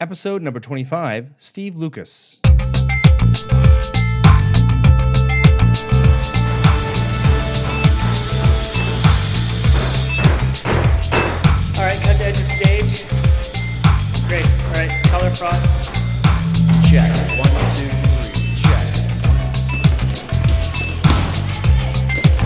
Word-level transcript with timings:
Episode 0.00 0.42
number 0.42 0.60
25 0.60 1.30
Steve 1.38 1.76
Lucas. 1.76 2.38
All 2.44 2.52
right, 11.82 11.98
cut 12.00 12.16
to 12.16 12.24
edge 12.24 12.38
of 12.38 12.46
stage. 12.46 13.02
Great. 14.28 14.46
All 14.46 14.74
right, 14.74 15.02
color 15.10 15.30
frost. 15.30 15.66
Check. 16.88 17.10
One, 17.34 17.50
two, 17.74 17.90
three. 17.90 18.54
Check. 18.62 18.86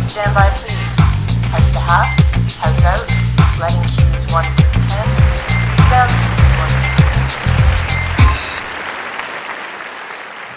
Stand 0.09 0.33
by, 0.35 0.49
please. 0.57 0.73
Heads 1.53 1.71
to 1.73 1.81
half, 1.81 2.09
heads 2.57 2.83
out, 2.85 3.05
letting 3.61 3.83
cues 3.93 4.25
1 4.33 4.43
through 4.57 4.81
10, 4.89 5.05
down 5.91 6.09
cues 6.09 6.53
1 6.57 6.69
through 6.69 6.89
10. 6.89 6.92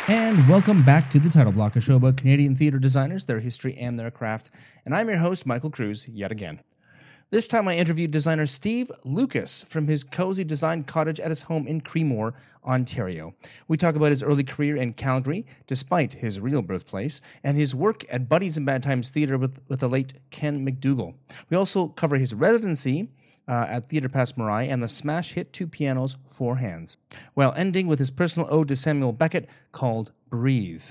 And 0.07 0.47
welcome 0.47 0.83
back 0.83 1.09
to 1.09 1.19
the 1.19 1.29
Title 1.29 1.51
Block, 1.51 1.75
a 1.75 1.81
show 1.81 1.95
about 1.95 2.17
Canadian 2.17 2.55
theatre 2.55 2.77
designers, 2.77 3.25
their 3.25 3.39
history, 3.39 3.75
and 3.75 3.97
their 3.97 4.11
craft. 4.11 4.51
And 4.85 4.93
I'm 4.93 5.09
your 5.09 5.17
host, 5.17 5.47
Michael 5.47 5.71
Cruz, 5.71 6.07
yet 6.07 6.31
again. 6.31 6.61
This 7.31 7.47
time 7.47 7.67
I 7.67 7.75
interviewed 7.75 8.11
designer 8.11 8.45
Steve 8.45 8.91
Lucas 9.03 9.63
from 9.63 9.87
his 9.87 10.03
cozy 10.03 10.43
design 10.43 10.83
cottage 10.83 11.19
at 11.19 11.29
his 11.29 11.41
home 11.41 11.65
in 11.65 11.81
Creemore, 11.81 12.33
Ontario. 12.63 13.33
We 13.67 13.77
talk 13.77 13.95
about 13.95 14.11
his 14.11 14.21
early 14.21 14.43
career 14.43 14.75
in 14.75 14.93
Calgary, 14.93 15.43
despite 15.65 16.13
his 16.13 16.39
real 16.39 16.61
birthplace, 16.61 17.19
and 17.43 17.57
his 17.57 17.73
work 17.73 18.05
at 18.13 18.29
Buddies 18.29 18.57
and 18.57 18.65
Bad 18.65 18.83
Times 18.83 19.09
Theatre 19.09 19.39
with, 19.39 19.59
with 19.69 19.79
the 19.79 19.89
late 19.89 20.13
Ken 20.29 20.63
McDougall. 20.63 21.15
We 21.49 21.57
also 21.57 21.87
cover 21.87 22.17
his 22.17 22.35
residency 22.35 23.09
uh, 23.47 23.65
at 23.69 23.89
Theatre 23.89 24.09
Pass 24.09 24.33
and 24.37 24.81
the 24.81 24.89
smash 24.89 25.33
hit 25.33 25.53
Two 25.53 25.67
Pianos, 25.67 26.17
Four 26.27 26.57
Hands, 26.57 26.97
while 27.33 27.53
ending 27.55 27.87
with 27.87 27.99
his 27.99 28.11
personal 28.11 28.47
ode 28.51 28.67
to 28.69 28.75
Samuel 28.75 29.13
Beckett 29.13 29.49
called 29.71 30.11
Breathe. 30.29 30.85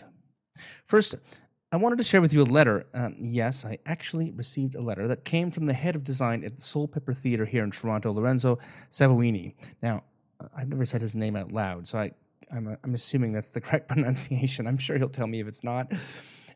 First, 0.85 1.17
I 1.73 1.77
wanted 1.77 1.99
to 1.99 2.05
share 2.05 2.21
with 2.21 2.33
you 2.33 2.43
a 2.43 2.45
letter. 2.45 2.87
Um, 2.95 3.17
yes, 3.19 3.65
I 3.65 3.79
actually 3.85 4.31
received 4.31 4.77
a 4.77 4.81
letter 4.81 5.09
that 5.09 5.25
came 5.25 5.51
from 5.51 5.67
the 5.67 5.73
head 5.73 5.97
of 5.97 6.05
design 6.05 6.45
at 6.45 6.59
Soulpepper 6.59 7.17
Theatre 7.17 7.45
here 7.45 7.65
in 7.65 7.73
Toronto, 7.73 8.13
Lorenzo 8.13 8.59
Savoini. 8.91 9.55
Now, 9.83 10.05
I've 10.57 10.69
never 10.69 10.85
said 10.85 11.01
his 11.01 11.17
name 11.17 11.35
out 11.35 11.51
loud, 11.51 11.89
so 11.89 11.99
I, 11.99 12.13
I'm, 12.53 12.77
I'm 12.85 12.95
assuming 12.95 13.33
that's 13.33 13.51
the 13.51 13.61
correct 13.63 13.89
pronunciation. 13.89 14.67
I'm 14.67 14.79
sure 14.79 14.99
he'll 14.99 15.09
tell 15.09 15.27
me 15.27 15.41
if 15.41 15.49
it's 15.49 15.65
not. 15.65 15.93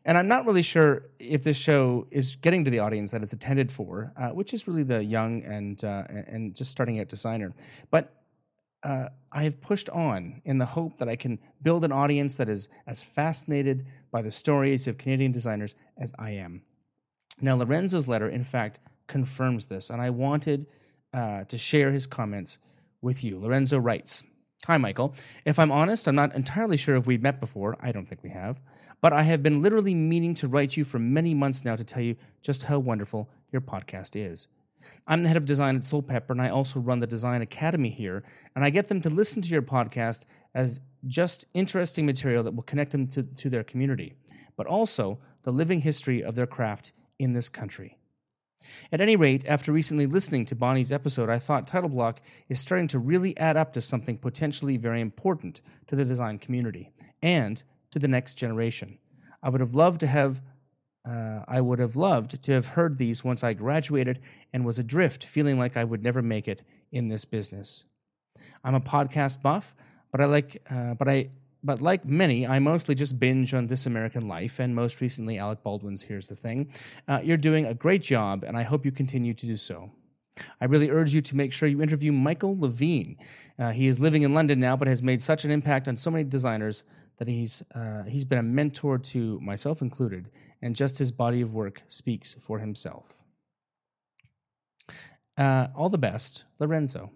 And 0.05 0.17
I'm 0.17 0.27
not 0.27 0.45
really 0.45 0.61
sure 0.61 1.09
if 1.19 1.43
this 1.43 1.57
show 1.57 2.07
is 2.11 2.35
getting 2.37 2.63
to 2.65 2.71
the 2.71 2.79
audience 2.79 3.11
that 3.11 3.21
it's 3.21 3.33
intended 3.33 3.71
for, 3.71 4.13
uh, 4.17 4.29
which 4.29 4.53
is 4.53 4.67
really 4.67 4.83
the 4.83 5.03
young 5.03 5.43
and 5.43 5.83
uh, 5.83 6.03
and 6.09 6.55
just 6.55 6.71
starting 6.71 6.99
out 6.99 7.09
designer. 7.09 7.53
But 7.91 8.13
uh, 8.83 9.09
I 9.31 9.43
have 9.43 9.59
pushed 9.59 9.89
on 9.89 10.41
in 10.45 10.57
the 10.57 10.65
hope 10.65 10.97
that 10.99 11.09
I 11.09 11.15
can 11.15 11.39
build 11.61 11.83
an 11.83 11.91
audience 11.91 12.37
that 12.37 12.47
is 12.47 12.69
as 12.87 13.03
fascinated 13.03 13.85
by 14.11 14.21
the 14.21 14.31
stories 14.31 14.87
of 14.87 14.97
Canadian 14.97 15.31
designers 15.31 15.75
as 15.97 16.13
I 16.17 16.31
am. 16.31 16.63
Now, 17.41 17.55
Lorenzo's 17.55 18.07
letter, 18.07 18.29
in 18.29 18.43
fact, 18.43 18.79
confirms 19.07 19.67
this, 19.67 19.89
and 19.89 20.01
I 20.01 20.09
wanted 20.09 20.67
uh, 21.13 21.43
to 21.45 21.57
share 21.57 21.91
his 21.91 22.07
comments 22.07 22.57
with 23.01 23.23
you. 23.23 23.39
Lorenzo 23.39 23.77
writes 23.77 24.23
Hi, 24.67 24.77
Michael. 24.77 25.15
If 25.45 25.57
I'm 25.57 25.71
honest, 25.71 26.07
I'm 26.07 26.15
not 26.15 26.35
entirely 26.35 26.75
sure 26.75 26.95
if 26.95 27.07
we've 27.07 27.21
met 27.21 27.39
before. 27.39 27.77
I 27.79 27.93
don't 27.93 28.05
think 28.05 28.23
we 28.23 28.29
have. 28.29 28.61
But 29.01 29.13
I 29.13 29.23
have 29.23 29.41
been 29.41 29.61
literally 29.61 29.95
meaning 29.95 30.35
to 30.35 30.47
write 30.47 30.75
you 30.75 30.83
for 30.83 30.99
many 30.99 31.33
months 31.33 31.63
now 31.63 31.75
to 31.75 31.83
tell 31.83 32.01
you 32.01 32.15
just 32.41 32.63
how 32.63 32.79
wonderful 32.79 33.29
your 33.51 33.61
podcast 33.61 34.15
is. 34.15 34.47
I'm 35.07 35.23
the 35.23 35.29
head 35.29 35.37
of 35.37 35.45
design 35.45 35.75
at 35.75 35.81
Soulpepper, 35.81 36.31
and 36.31 36.41
I 36.41 36.49
also 36.49 36.79
run 36.79 36.99
the 36.99 37.07
Design 37.07 37.41
Academy 37.41 37.89
here. 37.89 38.23
And 38.55 38.63
I 38.63 38.69
get 38.69 38.87
them 38.87 39.01
to 39.01 39.09
listen 39.09 39.41
to 39.41 39.49
your 39.49 39.61
podcast 39.61 40.25
as 40.53 40.79
just 41.05 41.45
interesting 41.53 42.05
material 42.05 42.43
that 42.43 42.55
will 42.55 42.63
connect 42.63 42.91
them 42.91 43.07
to, 43.07 43.23
to 43.23 43.49
their 43.49 43.63
community, 43.63 44.15
but 44.55 44.67
also 44.67 45.19
the 45.43 45.51
living 45.51 45.81
history 45.81 46.23
of 46.23 46.35
their 46.35 46.47
craft 46.47 46.93
in 47.17 47.33
this 47.33 47.49
country. 47.49 47.97
At 48.91 48.99
any 48.99 49.15
rate, 49.15 49.45
after 49.47 49.71
recently 49.71 50.05
listening 50.05 50.45
to 50.45 50.55
Bonnie's 50.55 50.91
episode, 50.91 51.29
I 51.29 51.39
thought 51.39 51.65
Title 51.65 51.89
Block 51.89 52.21
is 52.49 52.59
starting 52.59 52.89
to 52.89 52.99
really 52.99 53.37
add 53.37 53.55
up 53.55 53.73
to 53.73 53.81
something 53.81 54.17
potentially 54.17 54.75
very 54.75 54.99
important 54.99 55.61
to 55.87 55.95
the 55.95 56.03
design 56.03 56.39
community 56.39 56.91
and 57.21 57.63
to 57.91 57.99
the 57.99 58.07
next 58.07 58.35
generation. 58.35 58.97
I 59.41 59.49
would 59.49 59.61
have 59.61 59.75
loved 59.75 59.99
to 60.01 60.07
have 60.07 60.41
uh, 61.05 61.43
I 61.47 61.61
would 61.61 61.79
have 61.79 61.95
loved 61.95 62.41
to 62.43 62.51
have 62.51 62.67
heard 62.67 62.97
these 62.97 63.23
once 63.23 63.43
I 63.43 63.53
graduated 63.53 64.19
and 64.53 64.65
was 64.65 64.77
adrift, 64.77 65.23
feeling 65.23 65.57
like 65.57 65.77
I 65.77 65.83
would 65.83 66.03
never 66.03 66.21
make 66.21 66.47
it 66.47 66.63
in 66.91 67.07
this 67.07 67.25
business. 67.25 67.85
I'm 68.63 68.75
a 68.75 68.81
podcast 68.81 69.41
buff, 69.41 69.75
but 70.11 70.21
I 70.21 70.25
like, 70.25 70.61
uh, 70.69 70.95
but 70.95 71.07
I, 71.07 71.29
but 71.63 71.81
like 71.81 72.05
many, 72.05 72.45
I 72.45 72.59
mostly 72.59 72.95
just 72.95 73.19
binge 73.19 73.53
on 73.53 73.67
This 73.67 73.85
American 73.85 74.27
Life, 74.27 74.59
and 74.59 74.75
most 74.75 75.01
recently 75.01 75.39
Alec 75.39 75.63
Baldwin's 75.63 76.03
Here's 76.03 76.27
the 76.27 76.35
Thing. 76.35 76.71
Uh, 77.07 77.21
you're 77.23 77.37
doing 77.37 77.65
a 77.65 77.73
great 77.73 78.01
job, 78.01 78.43
and 78.43 78.57
I 78.57 78.63
hope 78.63 78.85
you 78.85 78.91
continue 78.91 79.33
to 79.33 79.45
do 79.45 79.57
so. 79.57 79.91
I 80.61 80.65
really 80.65 80.89
urge 80.89 81.13
you 81.13 81.21
to 81.21 81.35
make 81.35 81.53
sure 81.53 81.67
you 81.67 81.81
interview 81.81 82.11
Michael 82.11 82.57
Levine. 82.59 83.17
Uh, 83.57 83.71
he 83.71 83.87
is 83.87 83.99
living 83.99 84.23
in 84.23 84.33
London 84.33 84.59
now, 84.59 84.75
but 84.75 84.87
has 84.87 85.03
made 85.03 85.21
such 85.21 85.45
an 85.45 85.51
impact 85.51 85.87
on 85.87 85.97
so 85.97 86.09
many 86.11 86.23
designers 86.23 86.83
that 87.17 87.27
he's 87.27 87.61
uh, 87.75 88.03
he's 88.03 88.25
been 88.25 88.39
a 88.39 88.43
mentor 88.43 88.97
to 88.97 89.39
myself 89.41 89.81
included, 89.81 90.29
and 90.61 90.75
just 90.75 90.97
his 90.97 91.11
body 91.11 91.41
of 91.41 91.53
work 91.53 91.83
speaks 91.87 92.35
for 92.35 92.59
himself. 92.59 93.25
Uh, 95.37 95.67
all 95.75 95.89
the 95.89 95.97
best, 95.97 96.45
Lorenzo. 96.59 97.11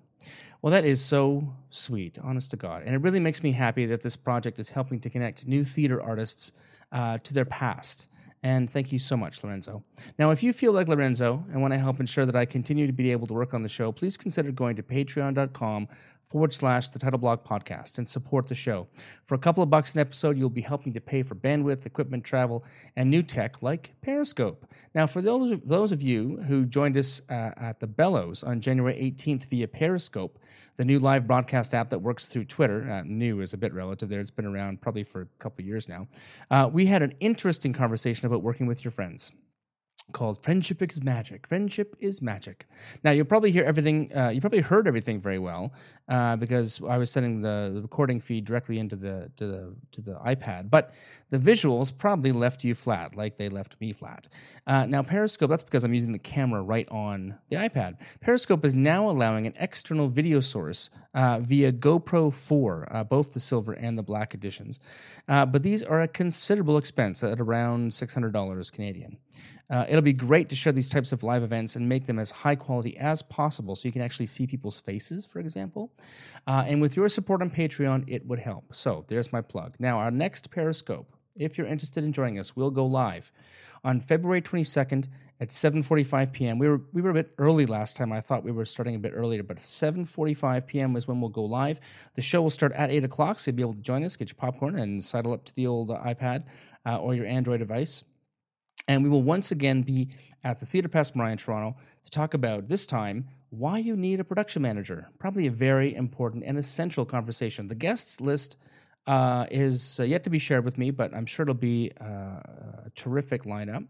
Well, 0.61 0.71
that 0.71 0.85
is 0.85 1.03
so 1.03 1.53
sweet, 1.69 2.17
honest 2.23 2.51
to 2.51 2.57
God. 2.57 2.83
And 2.83 2.95
it 2.95 3.01
really 3.01 3.19
makes 3.19 3.43
me 3.43 3.51
happy 3.51 3.85
that 3.87 4.01
this 4.01 4.15
project 4.15 4.59
is 4.59 4.69
helping 4.69 5.01
to 5.01 5.09
connect 5.09 5.45
new 5.45 5.65
theater 5.65 6.01
artists 6.01 6.53
uh, 6.93 7.17
to 7.17 7.33
their 7.33 7.43
past. 7.43 8.07
And 8.43 8.69
thank 8.69 8.91
you 8.91 8.99
so 8.99 9.15
much, 9.15 9.41
Lorenzo. 9.41 9.83
Now, 10.19 10.31
if 10.31 10.43
you 10.43 10.51
feel 10.51 10.73
like 10.73 10.89
Lorenzo 10.89 11.45
and 11.51 11.61
want 11.61 11.73
to 11.73 11.79
help 11.79 12.01
ensure 12.01 12.25
that 12.25 12.35
I 12.35 12.43
continue 12.43 12.85
to 12.85 12.93
be 12.93 13.09
able 13.11 13.25
to 13.27 13.33
work 13.33 13.53
on 13.53 13.63
the 13.63 13.69
show, 13.69 13.93
please 13.93 14.17
consider 14.17 14.51
going 14.51 14.75
to 14.75 14.83
patreon.com 14.83 15.87
forward 16.33 16.51
slash 16.51 16.89
the 16.89 16.97
title 16.97 17.19
block 17.19 17.47
podcast 17.47 17.99
and 17.99 18.09
support 18.09 18.47
the 18.47 18.55
show. 18.55 18.87
For 19.27 19.35
a 19.35 19.37
couple 19.37 19.61
of 19.61 19.69
bucks 19.69 19.93
an 19.93 19.99
episode, 19.99 20.35
you'll 20.35 20.49
be 20.49 20.61
helping 20.61 20.91
to 20.93 20.99
pay 20.99 21.21
for 21.21 21.35
bandwidth, 21.35 21.85
equipment, 21.85 22.23
travel, 22.23 22.65
and 22.95 23.07
new 23.07 23.21
tech 23.21 23.61
like 23.61 23.93
Periscope. 24.01 24.65
Now, 24.95 25.05
for 25.05 25.21
those, 25.21 25.59
those 25.63 25.91
of 25.91 26.01
you 26.01 26.37
who 26.47 26.65
joined 26.65 26.97
us 26.97 27.21
uh, 27.29 27.51
at 27.55 27.79
the 27.79 27.85
Bellows 27.85 28.43
on 28.43 28.61
January 28.61 28.95
18th 28.95 29.43
via 29.43 29.67
Periscope, 29.67 30.39
the 30.75 30.85
new 30.85 30.97
live 30.97 31.27
broadcast 31.27 31.75
app 31.75 31.91
that 31.91 31.99
works 31.99 32.25
through 32.25 32.45
Twitter, 32.45 32.89
uh, 32.89 33.03
new 33.05 33.39
is 33.39 33.53
a 33.53 33.57
bit 33.57 33.71
relative 33.71 34.09
there, 34.09 34.19
it's 34.19 34.31
been 34.31 34.47
around 34.47 34.81
probably 34.81 35.03
for 35.03 35.21
a 35.21 35.27
couple 35.37 35.61
of 35.61 35.67
years 35.67 35.87
now, 35.87 36.07
uh, 36.49 36.67
we 36.73 36.87
had 36.87 37.03
an 37.03 37.13
interesting 37.19 37.73
conversation 37.73 38.25
about 38.25 38.41
working 38.41 38.65
with 38.65 38.83
your 38.83 38.91
friends 38.91 39.31
called 40.11 40.41
Friendship 40.41 40.81
is 40.81 41.01
Magic. 41.01 41.47
Friendship 41.47 41.95
is 41.99 42.21
Magic. 42.21 42.65
Now, 43.03 43.11
you'll 43.11 43.25
probably 43.25 43.51
hear 43.51 43.63
everything, 43.63 44.15
uh, 44.15 44.29
you 44.29 44.41
probably 44.41 44.61
heard 44.61 44.87
everything 44.87 45.21
very 45.21 45.39
well 45.39 45.73
uh, 46.07 46.35
because 46.35 46.81
I 46.87 46.97
was 46.97 47.09
sending 47.09 47.41
the, 47.41 47.79
recording 47.81 48.19
feed 48.19 48.45
directly 48.45 48.79
into 48.79 48.95
the, 48.95 49.31
to 49.37 49.47
the, 49.47 49.75
to 49.91 50.01
the 50.01 50.13
iPad, 50.15 50.69
but 50.69 50.93
the 51.29 51.39
visuals 51.39 51.95
probably 51.97 52.31
left 52.31 52.63
you 52.63 52.75
flat, 52.75 53.15
like 53.15 53.37
they 53.37 53.49
left 53.49 53.79
me 53.81 53.91
flat. 53.93 54.27
Uh, 54.67 54.85
now, 54.85 55.01
Periscope, 55.01 55.49
that's 55.49 55.63
because 55.63 55.83
I'm 55.83 55.93
using 55.93 56.11
the 56.11 56.19
camera 56.19 56.61
right 56.61 56.87
on 56.89 57.35
the 57.49 57.55
iPad. 57.55 57.97
Periscope 58.21 58.63
is 58.65 58.75
now 58.75 59.09
allowing 59.09 59.47
an 59.47 59.53
external 59.57 60.07
video 60.07 60.39
source 60.41 60.91
uh, 61.15 61.39
via 61.41 61.71
GoPro 61.71 62.31
4, 62.31 62.87
uh, 62.91 63.03
both 63.03 63.33
the 63.33 63.39
silver 63.39 63.73
and 63.73 63.97
the 63.97 64.03
black 64.03 64.33
editions. 64.33 64.79
Uh, 65.27 65.45
but 65.45 65.63
these 65.63 65.81
are 65.81 66.01
a 66.01 66.07
considerable 66.07 66.77
expense 66.77 67.23
at 67.23 67.39
around 67.39 67.91
$600 67.91 68.71
Canadian. 68.71 69.17
Uh, 69.73 69.87
it'll 69.89 70.03
be 70.03 70.13
great 70.13 70.49
to 70.49 70.55
share 70.55 70.71
these 70.71 70.87
types 70.87 71.11
of 71.11 71.23
live 71.23 71.41
events 71.41 71.75
and 71.75 71.89
make 71.89 72.05
them 72.05 72.19
as 72.19 72.29
high 72.29 72.53
quality 72.53 72.95
as 72.97 73.23
possible 73.23 73.75
so 73.75 73.87
you 73.87 73.91
can 73.91 74.03
actually 74.03 74.27
see 74.27 74.45
people's 74.45 74.79
faces, 74.79 75.25
for 75.25 75.39
example. 75.39 75.91
Uh, 76.45 76.63
and 76.67 76.79
with 76.79 76.95
your 76.95 77.09
support 77.09 77.41
on 77.41 77.49
Patreon, 77.49 78.03
it 78.05 78.23
would 78.27 78.37
help. 78.37 78.75
So 78.75 79.03
there's 79.07 79.33
my 79.33 79.41
plug. 79.41 79.73
Now, 79.79 79.97
our 79.97 80.11
next 80.11 80.51
Periscope, 80.51 81.11
if 81.35 81.57
you're 81.57 81.65
interested 81.65 82.03
in 82.03 82.13
joining 82.13 82.37
us, 82.37 82.55
will 82.55 82.69
go 82.69 82.85
live 82.85 83.31
on 83.83 83.99
February 83.99 84.43
22nd 84.43 85.07
at 85.39 85.49
7:45 85.49 86.31
p.m. 86.31 86.59
We 86.59 86.69
were 86.69 86.81
we 86.93 87.01
were 87.01 87.09
a 87.09 87.15
bit 87.15 87.33
early 87.39 87.65
last 87.65 87.95
time. 87.95 88.13
I 88.13 88.21
thought 88.21 88.43
we 88.43 88.51
were 88.51 88.65
starting 88.65 88.93
a 88.93 88.99
bit 88.99 89.13
earlier, 89.15 89.41
but 89.41 89.57
7:45 89.57 90.67
p.m. 90.67 90.95
is 90.95 91.07
when 91.07 91.19
we'll 91.19 91.31
go 91.31 91.45
live. 91.45 91.79
The 92.13 92.21
show 92.21 92.43
will 92.43 92.51
start 92.51 92.73
at 92.73 92.91
8 92.91 93.05
o'clock, 93.05 93.39
so 93.39 93.49
you'll 93.49 93.55
be 93.55 93.63
able 93.63 93.73
to 93.73 93.81
join 93.81 94.03
us, 94.03 94.15
get 94.15 94.29
your 94.29 94.35
popcorn, 94.35 94.77
and 94.77 95.03
sidle 95.03 95.33
up 95.33 95.45
to 95.45 95.55
the 95.55 95.65
old 95.65 95.89
iPad 95.89 96.43
uh, 96.85 96.97
or 96.97 97.15
your 97.15 97.25
Android 97.25 97.59
device 97.59 98.03
and 98.87 99.03
we 99.03 99.09
will 99.09 99.23
once 99.23 99.51
again 99.51 99.81
be 99.81 100.09
at 100.43 100.59
the 100.59 100.65
Theatre 100.65 100.89
Passe 100.89 101.11
Muraille 101.13 101.33
in 101.33 101.37
Toronto 101.37 101.77
to 102.03 102.09
talk 102.11 102.33
about, 102.33 102.67
this 102.67 102.85
time, 102.85 103.27
why 103.49 103.77
you 103.77 103.95
need 103.95 104.19
a 104.19 104.23
production 104.23 104.61
manager. 104.61 105.09
Probably 105.19 105.47
a 105.47 105.51
very 105.51 105.93
important 105.93 106.43
and 106.43 106.57
essential 106.57 107.05
conversation. 107.05 107.67
The 107.67 107.75
guests 107.75 108.19
list 108.19 108.57
uh, 109.07 109.45
is 109.51 109.99
uh, 109.99 110.03
yet 110.03 110.23
to 110.23 110.29
be 110.29 110.39
shared 110.39 110.65
with 110.65 110.77
me, 110.77 110.91
but 110.91 111.13
I'm 111.13 111.25
sure 111.25 111.43
it'll 111.43 111.53
be 111.53 111.91
uh, 112.01 112.05
a 112.05 112.91
terrific 112.95 113.43
lineup. 113.43 113.87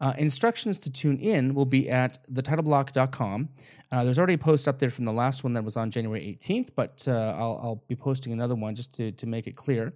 Uh, 0.00 0.12
instructions 0.18 0.78
to 0.78 0.90
tune 0.90 1.18
in 1.18 1.54
will 1.54 1.66
be 1.66 1.88
at 1.88 2.18
thetitleblock.com. 2.32 3.48
Uh, 3.90 4.04
there's 4.04 4.18
already 4.18 4.34
a 4.34 4.38
post 4.38 4.68
up 4.68 4.78
there 4.78 4.90
from 4.90 5.06
the 5.06 5.12
last 5.12 5.42
one 5.42 5.54
that 5.54 5.64
was 5.64 5.76
on 5.76 5.90
January 5.90 6.38
18th, 6.40 6.70
but 6.76 7.04
uh, 7.08 7.34
I'll, 7.36 7.58
I'll 7.62 7.84
be 7.88 7.96
posting 7.96 8.32
another 8.32 8.54
one 8.54 8.74
just 8.74 8.92
to, 8.94 9.12
to 9.12 9.26
make 9.26 9.46
it 9.46 9.56
clear. 9.56 9.94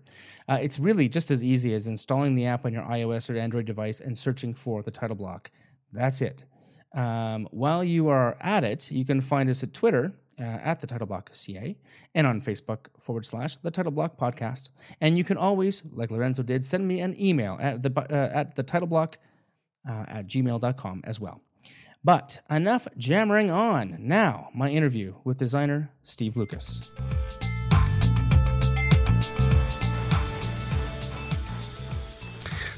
Uh, 0.49 0.58
it's 0.60 0.78
really 0.78 1.08
just 1.08 1.31
as 1.31 1.44
easy 1.44 1.75
as 1.75 1.87
installing 1.87 2.34
the 2.34 2.46
app 2.46 2.64
on 2.64 2.72
your 2.72 2.84
iOS 2.84 3.28
or 3.28 3.37
Android 3.37 3.66
device 3.66 4.00
and 4.00 4.16
searching 4.16 4.54
for 4.54 4.82
the 4.82 4.90
title 4.90 5.16
block. 5.16 5.50
That's 5.93 6.22
it. 6.22 6.46
Um, 6.94 7.48
while 7.50 7.84
you 7.84 8.08
are 8.08 8.37
at 8.40 8.64
it, 8.64 8.90
you 8.90 9.05
can 9.05 9.20
find 9.20 9.48
us 9.48 9.62
at 9.62 9.72
Twitter 9.75 10.14
uh, 10.38 10.43
at 10.43 10.81
the 10.81 10.87
Title 10.87 11.06
Block 11.06 11.31
CA 11.32 11.76
and 12.14 12.26
on 12.26 12.40
Facebook 12.40 12.87
forward 12.98 13.25
slash 13.25 13.56
the 13.56 13.70
Title 13.70 13.93
Block 13.93 14.19
Podcast. 14.19 14.70
And 15.00 15.16
you 15.16 15.25
can 15.25 15.37
always, 15.37 15.84
like 15.93 16.10
Lorenzo 16.10 16.43
did, 16.43 16.64
send 16.64 16.87
me 16.87 17.00
an 17.00 17.19
email 17.20 17.58
at 17.60 17.82
the 17.82 17.93
uh, 17.96 18.31
at 18.32 18.56
the 18.56 18.62
Title 18.62 18.88
Block 18.88 19.19
uh, 19.88 20.05
at 20.08 20.26
gmail.com 20.26 21.02
as 21.05 21.20
well. 21.20 21.43
But 22.05 22.40
enough 22.50 22.88
jammering 22.96 23.50
on. 23.50 23.96
Now, 24.00 24.49
my 24.55 24.70
interview 24.70 25.14
with 25.25 25.38
designer 25.38 25.90
Steve 26.02 26.37
Lucas. 26.37 26.90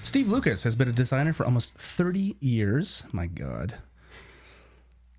Steve 0.03 0.31
Lucas 0.31 0.63
has 0.63 0.77
been 0.77 0.89
a 0.89 0.93
designer 0.93 1.33
for 1.33 1.45
almost 1.45 1.77
30 1.77 2.37
years. 2.39 3.05
My 3.13 3.27
God. 3.27 3.79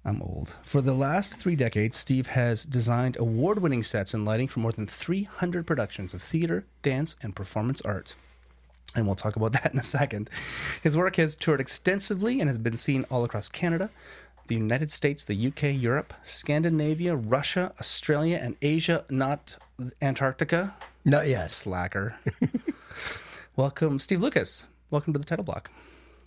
I'm 0.05 0.21
old. 0.21 0.55
For 0.61 0.81
the 0.81 0.93
last 0.93 1.33
three 1.33 1.55
decades, 1.55 1.97
Steve 1.97 2.27
has 2.27 2.63
designed 2.63 3.17
award 3.17 3.59
winning 3.59 3.81
sets 3.81 4.13
and 4.13 4.23
lighting 4.23 4.47
for 4.47 4.59
more 4.59 4.71
than 4.71 4.85
300 4.85 5.65
productions 5.65 6.13
of 6.13 6.21
theater, 6.21 6.67
dance, 6.83 7.15
and 7.23 7.35
performance 7.35 7.81
art. 7.81 8.15
And 8.95 9.05
we'll 9.05 9.15
talk 9.15 9.35
about 9.35 9.51
that 9.61 9.73
in 9.73 9.79
a 9.79 9.83
second. 9.83 10.29
His 10.83 10.95
work 10.95 11.17
has 11.17 11.35
toured 11.35 11.59
extensively 11.61 12.39
and 12.39 12.49
has 12.49 12.57
been 12.57 12.75
seen 12.75 13.05
all 13.11 13.23
across 13.23 13.49
Canada, 13.49 13.89
the 14.47 14.55
United 14.55 14.91
States, 14.91 15.25
the 15.25 15.47
UK, 15.47 15.73
Europe, 15.81 16.13
Scandinavia, 16.21 17.15
Russia, 17.15 17.73
Australia, 17.79 18.39
and 18.41 18.55
Asia, 18.61 19.03
not 19.09 19.57
Antarctica. 20.01 20.75
Not 21.03 21.27
yet. 21.27 21.49
Slacker. 21.51 22.15
Welcome, 23.55 23.99
Steve 23.99 24.21
Lucas. 24.21 24.67
Welcome 24.91 25.13
to 25.13 25.19
the 25.19 25.25
title 25.25 25.45
block. 25.45 25.71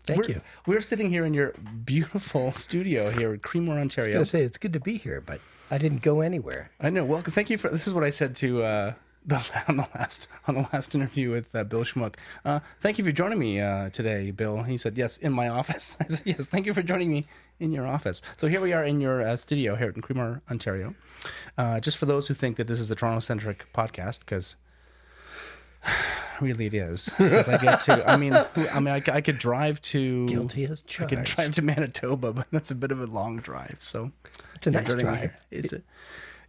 Thank 0.04 0.20
We're- 0.22 0.34
you. 0.34 0.40
We're 0.66 0.80
sitting 0.80 1.10
here 1.10 1.24
in 1.24 1.34
your 1.34 1.52
beautiful 1.84 2.52
studio 2.64 3.10
here 3.10 3.34
in 3.34 3.40
Creemore, 3.40 3.72
I 3.72 3.74
was 3.74 3.80
Ontario. 3.82 4.12
going 4.12 4.24
to 4.24 4.30
say 4.30 4.42
it's 4.42 4.58
good 4.58 4.72
to 4.72 4.80
be 4.80 4.96
here, 4.98 5.20
but 5.20 5.40
I 5.70 5.78
didn't 5.78 6.02
go 6.02 6.20
anywhere. 6.22 6.70
I 6.80 6.90
know. 6.90 7.04
Well, 7.04 7.20
thank 7.22 7.50
you 7.50 7.58
for. 7.58 7.68
This 7.68 7.86
is 7.86 7.92
what 7.94 8.04
I 8.04 8.10
said 8.10 8.34
to 8.36 8.62
uh, 8.62 8.94
the 9.26 9.36
on 9.68 9.76
the 9.76 9.88
last 9.94 10.28
on 10.46 10.54
the 10.54 10.68
last 10.72 10.94
interview 10.94 11.30
with 11.30 11.54
uh, 11.54 11.64
Bill 11.64 11.82
Schmuck. 11.84 12.14
Uh, 12.44 12.60
thank 12.80 12.98
you 12.98 13.04
for 13.04 13.12
joining 13.12 13.38
me 13.38 13.60
uh, 13.60 13.90
today, 13.90 14.30
Bill. 14.30 14.62
He 14.62 14.76
said 14.76 14.96
yes 14.96 15.18
in 15.18 15.32
my 15.32 15.48
office. 15.60 15.96
I 16.00 16.04
said 16.04 16.26
yes. 16.26 16.48
Thank 16.48 16.66
you 16.66 16.74
for 16.74 16.82
joining 16.82 17.10
me 17.10 17.26
in 17.60 17.72
your 17.72 17.86
office. 17.86 18.22
So 18.36 18.46
here 18.46 18.60
we 18.60 18.72
are 18.72 18.84
in 18.84 19.00
your 19.00 19.20
uh, 19.20 19.36
studio 19.36 19.74
here 19.74 19.88
in 19.90 20.00
Creemore, 20.02 20.40
Ontario. 20.50 20.94
Uh, 21.56 21.80
just 21.80 21.96
for 21.96 22.06
those 22.06 22.28
who 22.28 22.34
think 22.34 22.56
that 22.56 22.66
this 22.68 22.78
is 22.80 22.90
a 22.90 22.94
Toronto 22.94 23.20
centric 23.20 23.66
podcast, 23.72 24.20
because. 24.20 24.56
Really, 26.40 26.66
it 26.66 26.74
is 26.74 27.08
because 27.18 27.48
I 27.48 27.58
get 27.58 27.80
to. 27.80 28.08
I 28.08 28.16
mean, 28.16 28.32
I 28.72 28.78
mean, 28.78 28.94
I 28.94 29.20
could 29.20 29.38
drive 29.40 29.80
to 29.82 30.28
Guilty 30.28 30.66
as 30.66 30.82
charged. 30.82 31.12
I 31.12 31.16
could 31.16 31.24
drive 31.24 31.54
to 31.56 31.62
Manitoba, 31.62 32.32
but 32.32 32.46
that's 32.52 32.70
a 32.70 32.76
bit 32.76 32.92
of 32.92 33.00
a 33.00 33.06
long 33.06 33.38
drive. 33.38 33.78
So 33.80 34.12
It's 34.54 34.68
a 34.68 34.70
nice 34.70 34.86
drive. 34.94 35.18
here. 35.18 35.34
Is 35.50 35.72
it? 35.72 35.82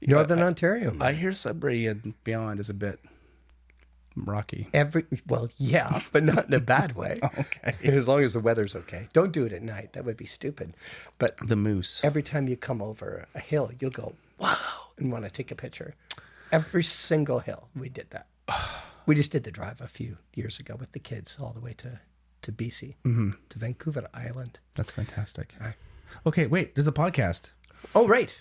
Northern 0.01 0.39
Ontario. 0.41 0.91
man. 0.91 1.01
I 1.01 1.13
hear 1.13 1.33
Sudbury 1.33 1.85
and 1.87 2.13
beyond 2.23 2.59
is 2.59 2.69
a 2.69 2.73
bit 2.73 2.99
rocky. 4.15 4.67
Every 4.73 5.05
well, 5.27 5.49
yeah, 5.57 5.99
but 6.11 6.23
not 6.23 6.47
in 6.47 6.53
a 6.53 6.59
bad 6.59 6.95
way. 6.95 7.19
Okay. 7.39 7.73
As 7.97 8.07
long 8.07 8.23
as 8.23 8.33
the 8.33 8.39
weather's 8.39 8.75
okay. 8.75 9.07
Don't 9.13 9.31
do 9.31 9.45
it 9.45 9.53
at 9.53 9.61
night. 9.61 9.93
That 9.93 10.05
would 10.05 10.17
be 10.17 10.25
stupid. 10.25 10.73
But 11.17 11.37
The 11.45 11.55
moose. 11.55 12.01
every 12.03 12.23
time 12.23 12.47
you 12.47 12.57
come 12.57 12.81
over 12.81 13.27
a 13.35 13.39
hill, 13.39 13.71
you'll 13.79 13.91
go 13.91 14.15
wow 14.39 14.57
and 14.97 15.11
want 15.11 15.25
to 15.25 15.31
take 15.31 15.51
a 15.51 15.55
picture. 15.55 15.95
Every 16.51 16.83
single 16.83 17.39
hill, 17.39 17.69
we 17.75 17.89
did 17.89 18.09
that. 18.11 18.27
We 19.05 19.15
just 19.15 19.31
did 19.31 19.43
the 19.43 19.49
drive 19.51 19.81
a 19.81 19.87
few 19.87 20.17
years 20.35 20.59
ago 20.59 20.75
with 20.79 20.91
the 20.91 20.99
kids 20.99 21.37
all 21.41 21.51
the 21.51 21.59
way 21.61 21.73
to 21.77 21.99
to 22.43 22.51
BC, 22.51 22.95
Mm-hmm. 23.05 23.31
to 23.49 23.59
Vancouver 23.59 24.07
Island. 24.13 24.59
That's 24.75 24.91
fantastic. 24.91 25.55
Right. 25.59 25.73
Okay, 26.27 26.45
wait. 26.45 26.75
There's 26.75 26.87
a 26.87 26.91
podcast. 26.91 27.53
Oh, 27.95 28.07
right. 28.07 28.39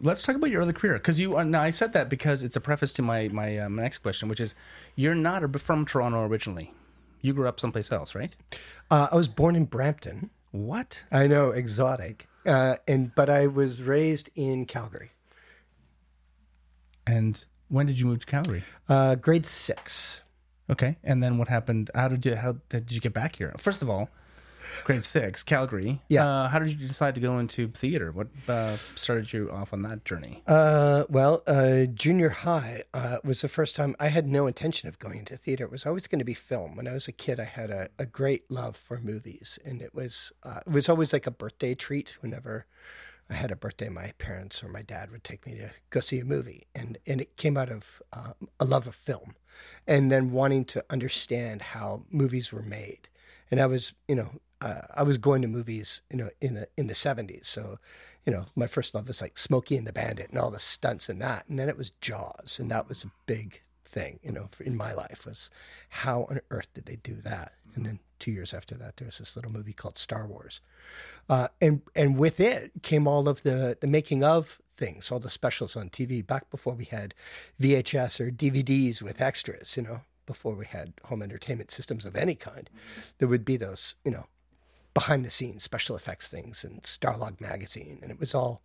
Let's 0.00 0.22
talk 0.22 0.36
about 0.36 0.50
your 0.50 0.62
early 0.62 0.72
career 0.72 0.94
because 0.94 1.20
you. 1.20 1.36
Uh, 1.36 1.44
now 1.44 1.62
I 1.62 1.70
said 1.70 1.92
that 1.92 2.08
because 2.08 2.42
it's 2.42 2.56
a 2.56 2.60
preface 2.60 2.92
to 2.94 3.02
my 3.02 3.28
my, 3.28 3.58
uh, 3.58 3.68
next 3.68 3.98
question, 3.98 4.28
which 4.28 4.40
is 4.40 4.54
you're 4.96 5.14
not 5.14 5.42
from 5.60 5.84
Toronto 5.84 6.24
originally. 6.24 6.72
You 7.20 7.32
grew 7.32 7.46
up 7.46 7.60
someplace 7.60 7.92
else, 7.92 8.14
right? 8.14 8.34
Uh, 8.90 9.08
I 9.12 9.16
was 9.16 9.28
born 9.28 9.54
in 9.54 9.64
Brampton. 9.64 10.30
What? 10.50 11.04
I 11.12 11.26
know, 11.26 11.50
exotic. 11.50 12.26
Uh, 12.44 12.76
and 12.88 13.14
but 13.14 13.30
I 13.30 13.46
was 13.46 13.82
raised 13.82 14.30
in 14.34 14.66
Calgary. 14.66 15.10
And 17.06 17.44
when 17.68 17.86
did 17.86 17.98
you 18.00 18.06
move 18.06 18.20
to 18.20 18.26
Calgary? 18.26 18.62
Uh, 18.88 19.14
grade 19.14 19.46
six. 19.46 20.22
Okay, 20.70 20.96
and 21.04 21.22
then 21.22 21.38
what 21.38 21.48
happened? 21.48 21.90
How 21.94 22.08
did 22.08 22.24
you 22.24 22.36
how 22.36 22.56
did 22.68 22.90
you 22.92 23.00
get 23.00 23.12
back 23.12 23.36
here? 23.36 23.54
First 23.58 23.82
of 23.82 23.90
all, 23.90 24.08
grade 24.84 25.04
six, 25.04 25.42
Calgary. 25.42 26.00
Yeah. 26.08 26.26
Uh, 26.26 26.48
how 26.48 26.58
did 26.58 26.70
you 26.70 26.88
decide 26.88 27.14
to 27.14 27.20
go 27.20 27.38
into 27.38 27.68
theater? 27.68 28.12
What 28.12 28.28
uh, 28.48 28.76
started 28.76 29.32
you 29.32 29.50
off 29.50 29.72
on 29.72 29.82
that 29.82 30.04
journey? 30.04 30.42
Uh, 30.46 31.04
well, 31.08 31.42
uh, 31.46 31.84
junior 31.86 32.30
high 32.30 32.82
uh, 32.94 33.18
was 33.24 33.42
the 33.42 33.48
first 33.48 33.76
time 33.76 33.94
I 33.98 34.08
had 34.08 34.26
no 34.26 34.46
intention 34.46 34.88
of 34.88 34.98
going 34.98 35.18
into 35.18 35.36
theater. 35.36 35.64
It 35.64 35.70
was 35.70 35.86
always 35.86 36.06
going 36.06 36.18
to 36.18 36.24
be 36.24 36.34
film. 36.34 36.76
When 36.76 36.88
I 36.88 36.92
was 36.92 37.08
a 37.08 37.12
kid, 37.12 37.40
I 37.40 37.44
had 37.44 37.70
a, 37.70 37.88
a 37.98 38.06
great 38.06 38.50
love 38.50 38.76
for 38.76 39.00
movies, 39.00 39.58
and 39.64 39.80
it 39.80 39.94
was 39.94 40.32
uh, 40.42 40.60
it 40.66 40.72
was 40.72 40.88
always 40.88 41.12
like 41.12 41.26
a 41.26 41.30
birthday 41.30 41.74
treat. 41.74 42.16
Whenever 42.20 42.66
I 43.30 43.34
had 43.34 43.50
a 43.50 43.56
birthday, 43.56 43.88
my 43.88 44.12
parents 44.18 44.62
or 44.62 44.68
my 44.68 44.82
dad 44.82 45.10
would 45.10 45.24
take 45.24 45.46
me 45.46 45.56
to 45.56 45.70
go 45.90 46.00
see 46.00 46.18
a 46.20 46.24
movie, 46.24 46.66
and 46.74 46.98
and 47.06 47.20
it 47.20 47.36
came 47.36 47.56
out 47.56 47.70
of 47.70 48.02
uh, 48.12 48.32
a 48.60 48.64
love 48.64 48.86
of 48.86 48.94
film, 48.94 49.36
and 49.86 50.10
then 50.10 50.32
wanting 50.32 50.64
to 50.66 50.84
understand 50.90 51.62
how 51.62 52.04
movies 52.10 52.52
were 52.52 52.62
made. 52.62 53.08
And 53.50 53.60
I 53.60 53.66
was, 53.66 53.92
you 54.08 54.14
know, 54.14 54.40
uh, 54.62 54.82
I 54.94 55.02
was 55.02 55.18
going 55.18 55.42
to 55.42 55.48
movies, 55.48 56.02
you 56.10 56.16
know, 56.16 56.30
in 56.40 56.54
the 56.54 56.68
in 56.76 56.86
the 56.86 56.94
seventies. 56.94 57.48
So, 57.48 57.78
you 58.24 58.32
know, 58.32 58.46
my 58.54 58.66
first 58.66 58.94
love 58.94 59.08
was 59.08 59.20
like 59.20 59.36
Smokey 59.36 59.76
and 59.76 59.86
the 59.86 59.92
Bandit 59.92 60.30
and 60.30 60.38
all 60.38 60.50
the 60.50 60.58
stunts 60.58 61.08
and 61.08 61.20
that, 61.20 61.44
and 61.48 61.58
then 61.58 61.68
it 61.68 61.76
was 61.76 61.90
Jaws, 62.00 62.58
and 62.60 62.70
that 62.70 62.88
was 62.88 63.04
a 63.04 63.10
big 63.26 63.60
thing, 63.84 64.18
you 64.22 64.32
know, 64.32 64.48
in 64.60 64.76
my 64.76 64.92
life 64.94 65.26
was 65.26 65.50
how 65.90 66.22
on 66.30 66.40
earth 66.50 66.68
did 66.74 66.86
they 66.86 66.96
do 66.96 67.14
that? 67.16 67.52
And 67.74 67.84
then 67.84 67.98
two 68.18 68.30
years 68.30 68.54
after 68.54 68.74
that, 68.76 68.96
there 68.96 69.06
was 69.06 69.18
this 69.18 69.36
little 69.36 69.52
movie 69.52 69.74
called 69.74 69.98
Star 69.98 70.26
Wars, 70.26 70.60
uh, 71.28 71.48
and 71.60 71.82
and 71.96 72.16
with 72.16 72.40
it 72.40 72.70
came 72.82 73.06
all 73.06 73.28
of 73.28 73.42
the 73.42 73.76
the 73.80 73.88
making 73.88 74.22
of 74.22 74.60
things, 74.68 75.10
all 75.10 75.20
the 75.20 75.30
specials 75.30 75.76
on 75.76 75.90
TV. 75.90 76.26
Back 76.26 76.50
before 76.50 76.74
we 76.74 76.84
had 76.84 77.14
VHS 77.60 78.20
or 78.20 78.30
DVDs 78.30 79.02
with 79.02 79.20
extras, 79.20 79.76
you 79.76 79.82
know, 79.82 80.02
before 80.26 80.54
we 80.54 80.66
had 80.66 80.94
home 81.04 81.22
entertainment 81.22 81.70
systems 81.70 82.04
of 82.04 82.16
any 82.16 82.34
kind, 82.34 82.70
there 83.18 83.28
would 83.28 83.44
be 83.44 83.56
those, 83.56 83.94
you 84.04 84.10
know, 84.10 84.26
behind 84.94 85.24
the 85.24 85.30
scenes 85.30 85.62
special 85.62 85.96
effects 85.96 86.28
things 86.28 86.64
and 86.64 86.82
Starlog 86.82 87.40
magazine, 87.40 87.98
and 88.02 88.10
it 88.10 88.20
was 88.20 88.34
all. 88.34 88.62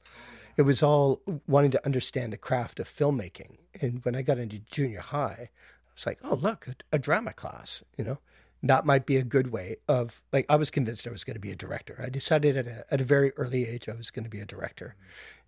It 0.58 0.64
was 0.64 0.82
all 0.82 1.22
wanting 1.46 1.70
to 1.70 1.86
understand 1.86 2.34
the 2.34 2.38
craft 2.38 2.80
of 2.80 2.88
filmmaking. 2.88 3.58
And 3.80 4.04
when 4.04 4.16
I 4.16 4.24
got 4.24 4.40
into 4.40 4.58
junior 4.58 5.02
high, 5.02 5.50
I 5.52 5.92
was 5.94 6.08
like, 6.08 6.18
oh, 6.24 6.34
look, 6.34 6.66
a, 6.68 6.96
a 6.96 6.98
drama 6.98 7.32
class, 7.32 7.84
you 7.96 8.04
know, 8.04 8.18
that 8.64 8.86
might 8.86 9.06
be 9.06 9.18
a 9.18 9.24
good 9.24 9.52
way 9.52 9.78
of, 9.88 10.24
like, 10.34 10.46
I 10.50 10.56
was 10.56 10.72
convinced 10.72 11.08
I 11.08 11.12
was 11.12 11.24
going 11.24 11.36
to 11.36 11.40
be 11.40 11.52
a 11.52 11.56
director. 11.56 12.02
I 12.04 12.10
decided 12.10 12.58
at 12.58 12.68
a, 12.68 12.86
at 12.92 13.02
a 13.02 13.04
very 13.04 13.32
early 13.38 13.68
age 13.68 13.88
I 13.88 13.94
was 13.94 14.10
going 14.10 14.24
to 14.24 14.32
be 14.32 14.40
a 14.40 14.46
director. 14.46 14.96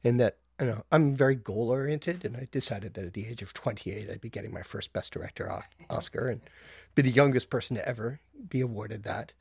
And 0.03 0.19
that, 0.19 0.37
you 0.59 0.67
know, 0.67 0.83
I'm 0.91 1.15
very 1.15 1.35
goal 1.35 1.69
oriented. 1.69 2.23
And 2.23 2.37
I 2.37 2.47
decided 2.51 2.93
that 2.93 3.05
at 3.05 3.13
the 3.13 3.25
age 3.25 3.41
of 3.41 3.53
28, 3.53 4.09
I'd 4.09 4.21
be 4.21 4.29
getting 4.29 4.53
my 4.53 4.61
first 4.61 4.93
Best 4.93 5.11
Director 5.11 5.51
Oscar 5.89 6.29
and 6.29 6.41
be 6.93 7.01
the 7.01 7.09
youngest 7.09 7.49
person 7.49 7.75
to 7.77 7.87
ever 7.87 8.19
be 8.47 8.61
awarded 8.61 9.03
that. 9.03 9.33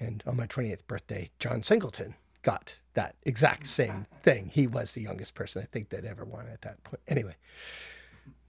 And 0.00 0.22
on 0.26 0.36
my 0.36 0.46
28th 0.46 0.86
birthday, 0.86 1.30
John 1.38 1.62
Singleton 1.62 2.14
got 2.42 2.78
that 2.94 3.16
exact 3.24 3.66
same 3.66 4.06
thing. 4.22 4.50
He 4.52 4.66
was 4.66 4.92
the 4.94 5.02
youngest 5.02 5.34
person 5.34 5.62
I 5.62 5.66
think 5.66 5.90
that 5.90 6.04
ever 6.04 6.24
won 6.24 6.46
at 6.48 6.62
that 6.62 6.82
point. 6.84 7.00
Anyway, 7.08 7.34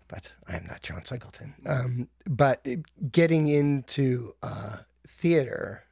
but 0.07 0.33
I 0.47 0.55
am 0.57 0.65
not 0.67 0.81
John 0.81 1.03
Singleton. 1.05 1.53
Um, 1.65 2.07
but 2.27 2.65
getting 3.11 3.47
into 3.47 4.33
uh, 4.43 4.77
theater 5.07 5.83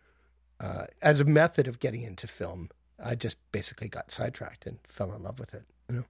uh, 0.59 0.85
as 1.01 1.19
a 1.19 1.25
method 1.25 1.67
of 1.67 1.79
getting 1.79 2.01
into 2.03 2.27
film, 2.27 2.69
I 3.03 3.15
just 3.15 3.37
basically 3.51 3.87
got 3.87 4.11
sidetracked 4.11 4.65
and 4.65 4.79
fell 4.83 5.13
in 5.13 5.23
love 5.23 5.39
with 5.39 5.53
it. 5.53 5.63
You 5.89 5.95
know, 5.97 6.05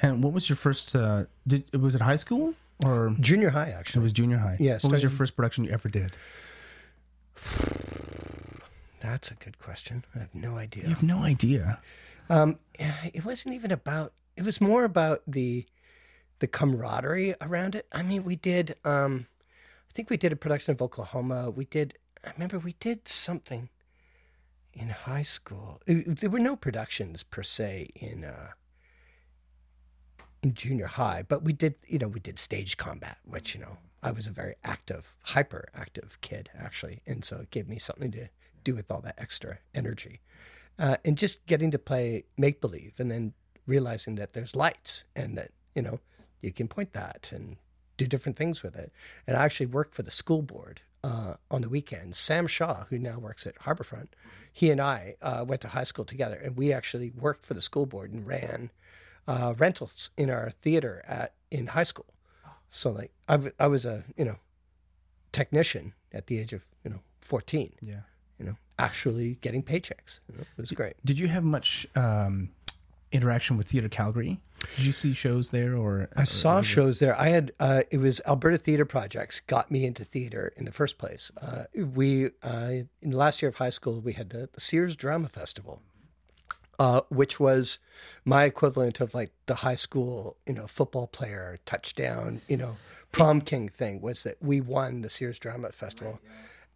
And 0.00 0.22
what 0.22 0.32
was 0.32 0.48
your 0.48 0.56
first? 0.56 0.94
Uh, 0.96 1.24
did 1.46 1.64
was 1.78 1.94
it 1.94 2.00
high 2.00 2.16
school 2.16 2.54
or 2.82 3.14
junior 3.20 3.50
high 3.50 3.70
Actually, 3.70 4.00
it 4.00 4.04
was 4.04 4.12
junior 4.12 4.38
high? 4.38 4.56
Yeah, 4.58 4.78
What 4.80 4.92
was 4.92 5.02
your 5.02 5.10
first 5.10 5.36
production 5.36 5.64
you 5.64 5.70
ever 5.70 5.88
did? 5.88 6.16
That's 9.00 9.30
a 9.30 9.34
good 9.34 9.58
question. 9.58 10.04
I 10.14 10.18
have 10.20 10.34
no 10.34 10.56
idea. 10.56 10.84
You 10.84 10.90
have 10.90 11.02
no 11.02 11.22
idea. 11.22 11.80
Um, 12.28 12.58
it 12.78 13.24
wasn't 13.24 13.54
even 13.54 13.72
about. 13.72 14.12
It 14.36 14.44
was 14.44 14.60
more 14.60 14.84
about 14.84 15.20
the 15.26 15.66
the 16.38 16.46
camaraderie 16.46 17.34
around 17.40 17.74
it. 17.74 17.86
I 17.92 18.02
mean, 18.02 18.24
we 18.24 18.36
did. 18.36 18.74
Um, 18.84 19.26
I 19.88 19.92
think 19.92 20.10
we 20.10 20.16
did 20.16 20.32
a 20.32 20.36
production 20.36 20.72
of 20.72 20.80
Oklahoma. 20.82 21.50
We 21.50 21.64
did. 21.64 21.96
I 22.24 22.30
remember 22.32 22.58
we 22.58 22.74
did 22.78 23.08
something 23.08 23.70
in 24.72 24.90
high 24.90 25.22
school. 25.24 25.80
It- 25.86 26.18
there 26.20 26.30
were 26.30 26.38
no 26.38 26.54
productions 26.56 27.22
per 27.22 27.42
se 27.42 27.88
in 27.96 28.24
uh, 28.24 28.50
in 30.42 30.54
junior 30.54 30.86
high, 30.86 31.22
but 31.26 31.42
we 31.42 31.52
did, 31.52 31.74
you 31.86 31.98
know, 31.98 32.08
we 32.08 32.20
did 32.20 32.38
stage 32.38 32.76
combat, 32.76 33.18
which 33.24 33.54
you 33.54 33.60
know, 33.60 33.78
I 34.02 34.10
was 34.12 34.26
a 34.26 34.30
very 34.30 34.54
active, 34.64 35.16
hyper 35.22 35.68
active 35.74 36.20
kid 36.20 36.50
actually, 36.56 37.02
and 37.06 37.24
so 37.24 37.38
it 37.40 37.50
gave 37.50 37.68
me 37.68 37.78
something 37.78 38.10
to 38.12 38.28
do 38.64 38.74
with 38.74 38.90
all 38.90 39.00
that 39.02 39.18
extra 39.18 39.58
energy, 39.74 40.20
uh, 40.78 40.96
and 41.04 41.18
just 41.18 41.44
getting 41.46 41.70
to 41.70 41.78
play 41.78 42.24
make 42.36 42.60
believe, 42.60 42.94
and 42.98 43.10
then 43.10 43.34
realizing 43.66 44.16
that 44.16 44.32
there's 44.32 44.56
lights 44.56 45.04
and 45.14 45.36
that 45.38 45.50
you 45.74 45.82
know 45.82 46.00
you 46.40 46.52
can 46.52 46.68
point 46.68 46.92
that 46.92 47.30
and 47.32 47.56
do 47.96 48.06
different 48.06 48.38
things 48.38 48.62
with 48.62 48.76
it. 48.76 48.92
And 49.26 49.36
I 49.36 49.44
actually 49.44 49.66
worked 49.66 49.94
for 49.94 50.02
the 50.02 50.10
school 50.10 50.42
board 50.42 50.80
uh, 51.04 51.34
on 51.50 51.62
the 51.62 51.68
weekends. 51.68 52.18
Sam 52.18 52.46
Shaw, 52.46 52.84
who 52.88 52.98
now 52.98 53.18
works 53.18 53.46
at 53.46 53.56
Harbourfront, 53.56 54.08
he 54.52 54.70
and 54.70 54.80
I 54.80 55.16
uh, 55.22 55.44
went 55.46 55.60
to 55.62 55.68
high 55.68 55.84
school 55.84 56.04
together, 56.04 56.36
and 56.36 56.56
we 56.56 56.72
actually 56.72 57.10
worked 57.10 57.44
for 57.44 57.54
the 57.54 57.60
school 57.60 57.86
board 57.86 58.12
and 58.12 58.26
ran 58.26 58.70
uh, 59.26 59.54
rentals 59.58 60.10
in 60.16 60.30
our 60.30 60.50
theater 60.50 61.04
at 61.06 61.34
in 61.50 61.68
high 61.68 61.84
school. 61.84 62.06
So 62.70 62.90
like 62.90 63.12
I, 63.28 63.34
w- 63.34 63.52
I 63.58 63.66
was 63.66 63.84
a 63.84 64.04
you 64.16 64.24
know 64.24 64.36
technician 65.32 65.92
at 66.12 66.26
the 66.26 66.38
age 66.38 66.52
of 66.52 66.64
you 66.84 66.90
know 66.90 67.00
fourteen. 67.20 67.72
Yeah. 67.80 68.00
You 68.40 68.46
know, 68.46 68.56
actually 68.78 69.36
getting 69.42 69.62
paychecks. 69.62 70.18
You 70.28 70.38
know, 70.38 70.44
it 70.58 70.60
was 70.60 70.72
great. 70.72 70.94
Did 71.04 71.18
you 71.18 71.28
have 71.28 71.44
much 71.44 71.86
um, 71.94 72.48
interaction 73.12 73.56
with 73.56 73.68
Theatre 73.68 73.88
Calgary? 73.88 74.40
Did 74.76 74.86
you 74.86 74.92
see 74.92 75.14
shows 75.14 75.50
there, 75.50 75.74
or 75.76 76.08
I 76.16 76.24
saw 76.24 76.60
shows 76.62 76.98
there. 76.98 77.18
I 77.18 77.28
had 77.28 77.52
uh, 77.58 77.82
it 77.90 77.98
was 77.98 78.20
Alberta 78.26 78.58
Theatre 78.58 78.84
Projects 78.84 79.40
got 79.40 79.70
me 79.70 79.84
into 79.84 80.04
theater 80.04 80.52
in 80.56 80.64
the 80.64 80.72
first 80.72 80.98
place. 80.98 81.30
Uh, 81.40 81.64
we 81.74 82.26
uh, 82.42 82.84
in 83.02 83.10
the 83.10 83.16
last 83.16 83.42
year 83.42 83.48
of 83.48 83.56
high 83.56 83.70
school 83.70 84.00
we 84.00 84.12
had 84.14 84.30
the, 84.30 84.48
the 84.52 84.60
Sears 84.60 84.96
Drama 84.96 85.28
Festival, 85.28 85.80
uh, 86.78 87.02
which 87.08 87.40
was 87.40 87.78
my 88.24 88.44
equivalent 88.44 89.00
of 89.00 89.14
like 89.14 89.30
the 89.46 89.56
high 89.56 89.76
school 89.76 90.36
you 90.46 90.54
know 90.54 90.66
football 90.66 91.06
player 91.06 91.58
touchdown 91.64 92.40
you 92.48 92.56
know 92.56 92.76
prom 93.12 93.40
king 93.40 93.68
thing. 93.68 94.00
Was 94.00 94.24
that 94.24 94.36
we 94.40 94.60
won 94.60 95.00
the 95.00 95.10
Sears 95.10 95.38
Drama 95.38 95.72
Festival, 95.72 96.20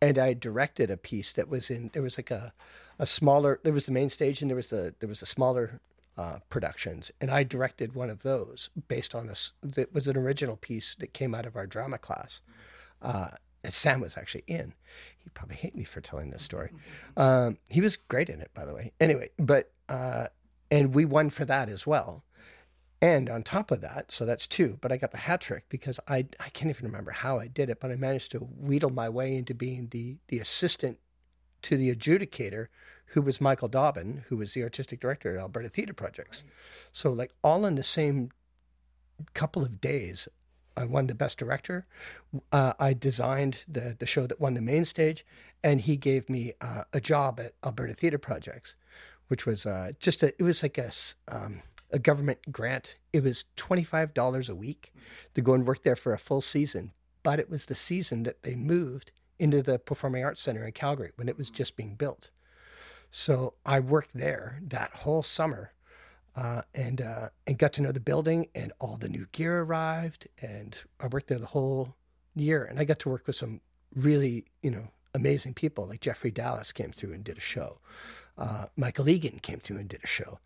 and 0.00 0.18
I 0.18 0.34
directed 0.34 0.90
a 0.90 0.96
piece 0.96 1.32
that 1.32 1.48
was 1.48 1.70
in 1.70 1.90
there 1.92 2.02
was 2.02 2.18
like 2.18 2.30
a 2.30 2.52
a 2.98 3.06
smaller 3.06 3.60
there 3.62 3.72
was 3.72 3.86
the 3.86 3.92
main 3.92 4.08
stage 4.08 4.42
and 4.42 4.50
there 4.50 4.56
was 4.56 4.72
a 4.72 4.94
there 5.00 5.08
was 5.08 5.22
a 5.22 5.26
smaller 5.26 5.80
uh, 6.16 6.38
productions, 6.48 7.10
and 7.20 7.30
I 7.30 7.42
directed 7.42 7.94
one 7.94 8.10
of 8.10 8.22
those 8.22 8.70
based 8.88 9.14
on 9.14 9.26
this. 9.26 9.52
That 9.62 9.92
was 9.92 10.06
an 10.06 10.16
original 10.16 10.56
piece 10.56 10.94
that 10.96 11.12
came 11.12 11.34
out 11.34 11.46
of 11.46 11.56
our 11.56 11.66
drama 11.66 11.98
class. 11.98 12.40
Uh, 13.02 13.30
and 13.64 13.72
Sam 13.72 14.00
was 14.00 14.16
actually 14.16 14.44
in. 14.46 14.74
He'd 15.18 15.34
probably 15.34 15.56
hate 15.56 15.74
me 15.74 15.84
for 15.84 16.00
telling 16.00 16.30
this 16.30 16.42
story. 16.42 16.70
Um, 17.16 17.58
he 17.66 17.80
was 17.80 17.96
great 17.96 18.28
in 18.28 18.40
it, 18.40 18.50
by 18.54 18.64
the 18.64 18.74
way. 18.74 18.92
Anyway, 19.00 19.30
but 19.38 19.72
uh, 19.88 20.26
and 20.70 20.94
we 20.94 21.04
won 21.04 21.30
for 21.30 21.44
that 21.46 21.68
as 21.68 21.86
well. 21.86 22.24
And 23.04 23.28
on 23.28 23.42
top 23.42 23.70
of 23.70 23.82
that, 23.82 24.10
so 24.10 24.24
that's 24.24 24.46
two. 24.46 24.78
But 24.80 24.90
I 24.90 24.96
got 24.96 25.10
the 25.10 25.18
hat 25.18 25.42
trick 25.42 25.66
because 25.68 26.00
I 26.08 26.26
I 26.40 26.48
can't 26.54 26.70
even 26.70 26.86
remember 26.86 27.10
how 27.10 27.38
I 27.38 27.48
did 27.48 27.68
it, 27.68 27.78
but 27.78 27.90
I 27.90 27.96
managed 27.96 28.30
to 28.30 28.38
wheedle 28.38 28.88
my 28.88 29.10
way 29.10 29.36
into 29.36 29.52
being 29.52 29.88
the 29.90 30.16
the 30.28 30.38
assistant 30.38 30.98
to 31.62 31.76
the 31.76 31.94
adjudicator, 31.94 32.68
who 33.08 33.20
was 33.20 33.42
Michael 33.42 33.68
Dobbin, 33.68 34.24
who 34.28 34.38
was 34.38 34.54
the 34.54 34.62
artistic 34.62 35.00
director 35.00 35.34
at 35.34 35.38
Alberta 35.38 35.68
Theatre 35.68 35.92
Projects. 35.92 36.44
So 36.92 37.12
like 37.12 37.32
all 37.42 37.66
in 37.66 37.74
the 37.74 37.82
same 37.82 38.30
couple 39.34 39.62
of 39.62 39.82
days, 39.82 40.26
I 40.74 40.86
won 40.86 41.06
the 41.06 41.14
best 41.14 41.36
director. 41.36 41.86
Uh, 42.50 42.72
I 42.80 42.94
designed 42.94 43.66
the 43.68 43.94
the 43.98 44.06
show 44.06 44.26
that 44.26 44.40
won 44.40 44.54
the 44.54 44.62
main 44.62 44.86
stage, 44.86 45.26
and 45.62 45.82
he 45.82 45.98
gave 45.98 46.30
me 46.30 46.54
uh, 46.62 46.84
a 46.94 47.02
job 47.02 47.38
at 47.38 47.52
Alberta 47.62 47.92
Theatre 47.92 48.16
Projects, 48.16 48.76
which 49.28 49.44
was 49.44 49.66
uh, 49.66 49.92
just 50.00 50.22
a 50.22 50.28
it 50.28 50.42
was 50.42 50.62
like 50.62 50.78
a, 50.78 50.90
um, 51.28 51.60
a 51.94 51.98
government 52.00 52.50
grant. 52.50 52.96
It 53.12 53.22
was 53.22 53.44
twenty 53.56 53.84
five 53.84 54.12
dollars 54.12 54.48
a 54.48 54.54
week 54.54 54.92
to 55.34 55.40
go 55.40 55.54
and 55.54 55.66
work 55.66 55.84
there 55.84 55.96
for 55.96 56.12
a 56.12 56.18
full 56.18 56.40
season, 56.40 56.92
but 57.22 57.38
it 57.38 57.48
was 57.48 57.66
the 57.66 57.74
season 57.74 58.24
that 58.24 58.42
they 58.42 58.56
moved 58.56 59.12
into 59.38 59.62
the 59.62 59.78
Performing 59.78 60.24
Arts 60.24 60.42
Center 60.42 60.64
in 60.64 60.72
Calgary 60.72 61.12
when 61.16 61.28
it 61.28 61.38
was 61.38 61.50
just 61.50 61.76
being 61.76 61.94
built. 61.94 62.30
So 63.10 63.54
I 63.64 63.78
worked 63.78 64.14
there 64.14 64.60
that 64.66 64.90
whole 64.90 65.22
summer 65.22 65.72
uh, 66.34 66.62
and 66.74 67.00
uh, 67.00 67.28
and 67.46 67.58
got 67.58 67.72
to 67.74 67.82
know 67.82 67.92
the 67.92 68.00
building 68.00 68.48
and 68.56 68.72
all 68.80 68.96
the 68.96 69.08
new 69.08 69.26
gear 69.30 69.62
arrived 69.62 70.26
and 70.42 70.76
I 70.98 71.06
worked 71.06 71.28
there 71.28 71.38
the 71.38 71.46
whole 71.46 71.94
year 72.34 72.64
and 72.64 72.80
I 72.80 72.84
got 72.84 72.98
to 73.00 73.08
work 73.08 73.28
with 73.28 73.36
some 73.36 73.60
really 73.94 74.46
you 74.62 74.72
know 74.72 74.88
amazing 75.14 75.54
people 75.54 75.86
like 75.86 76.00
Jeffrey 76.00 76.32
Dallas 76.32 76.72
came 76.72 76.90
through 76.90 77.12
and 77.12 77.22
did 77.22 77.38
a 77.38 77.40
show, 77.40 77.78
uh, 78.36 78.66
Michael 78.76 79.08
Eagan 79.08 79.38
came 79.38 79.60
through 79.60 79.78
and 79.78 79.88
did 79.88 80.02
a 80.02 80.08
show, 80.08 80.40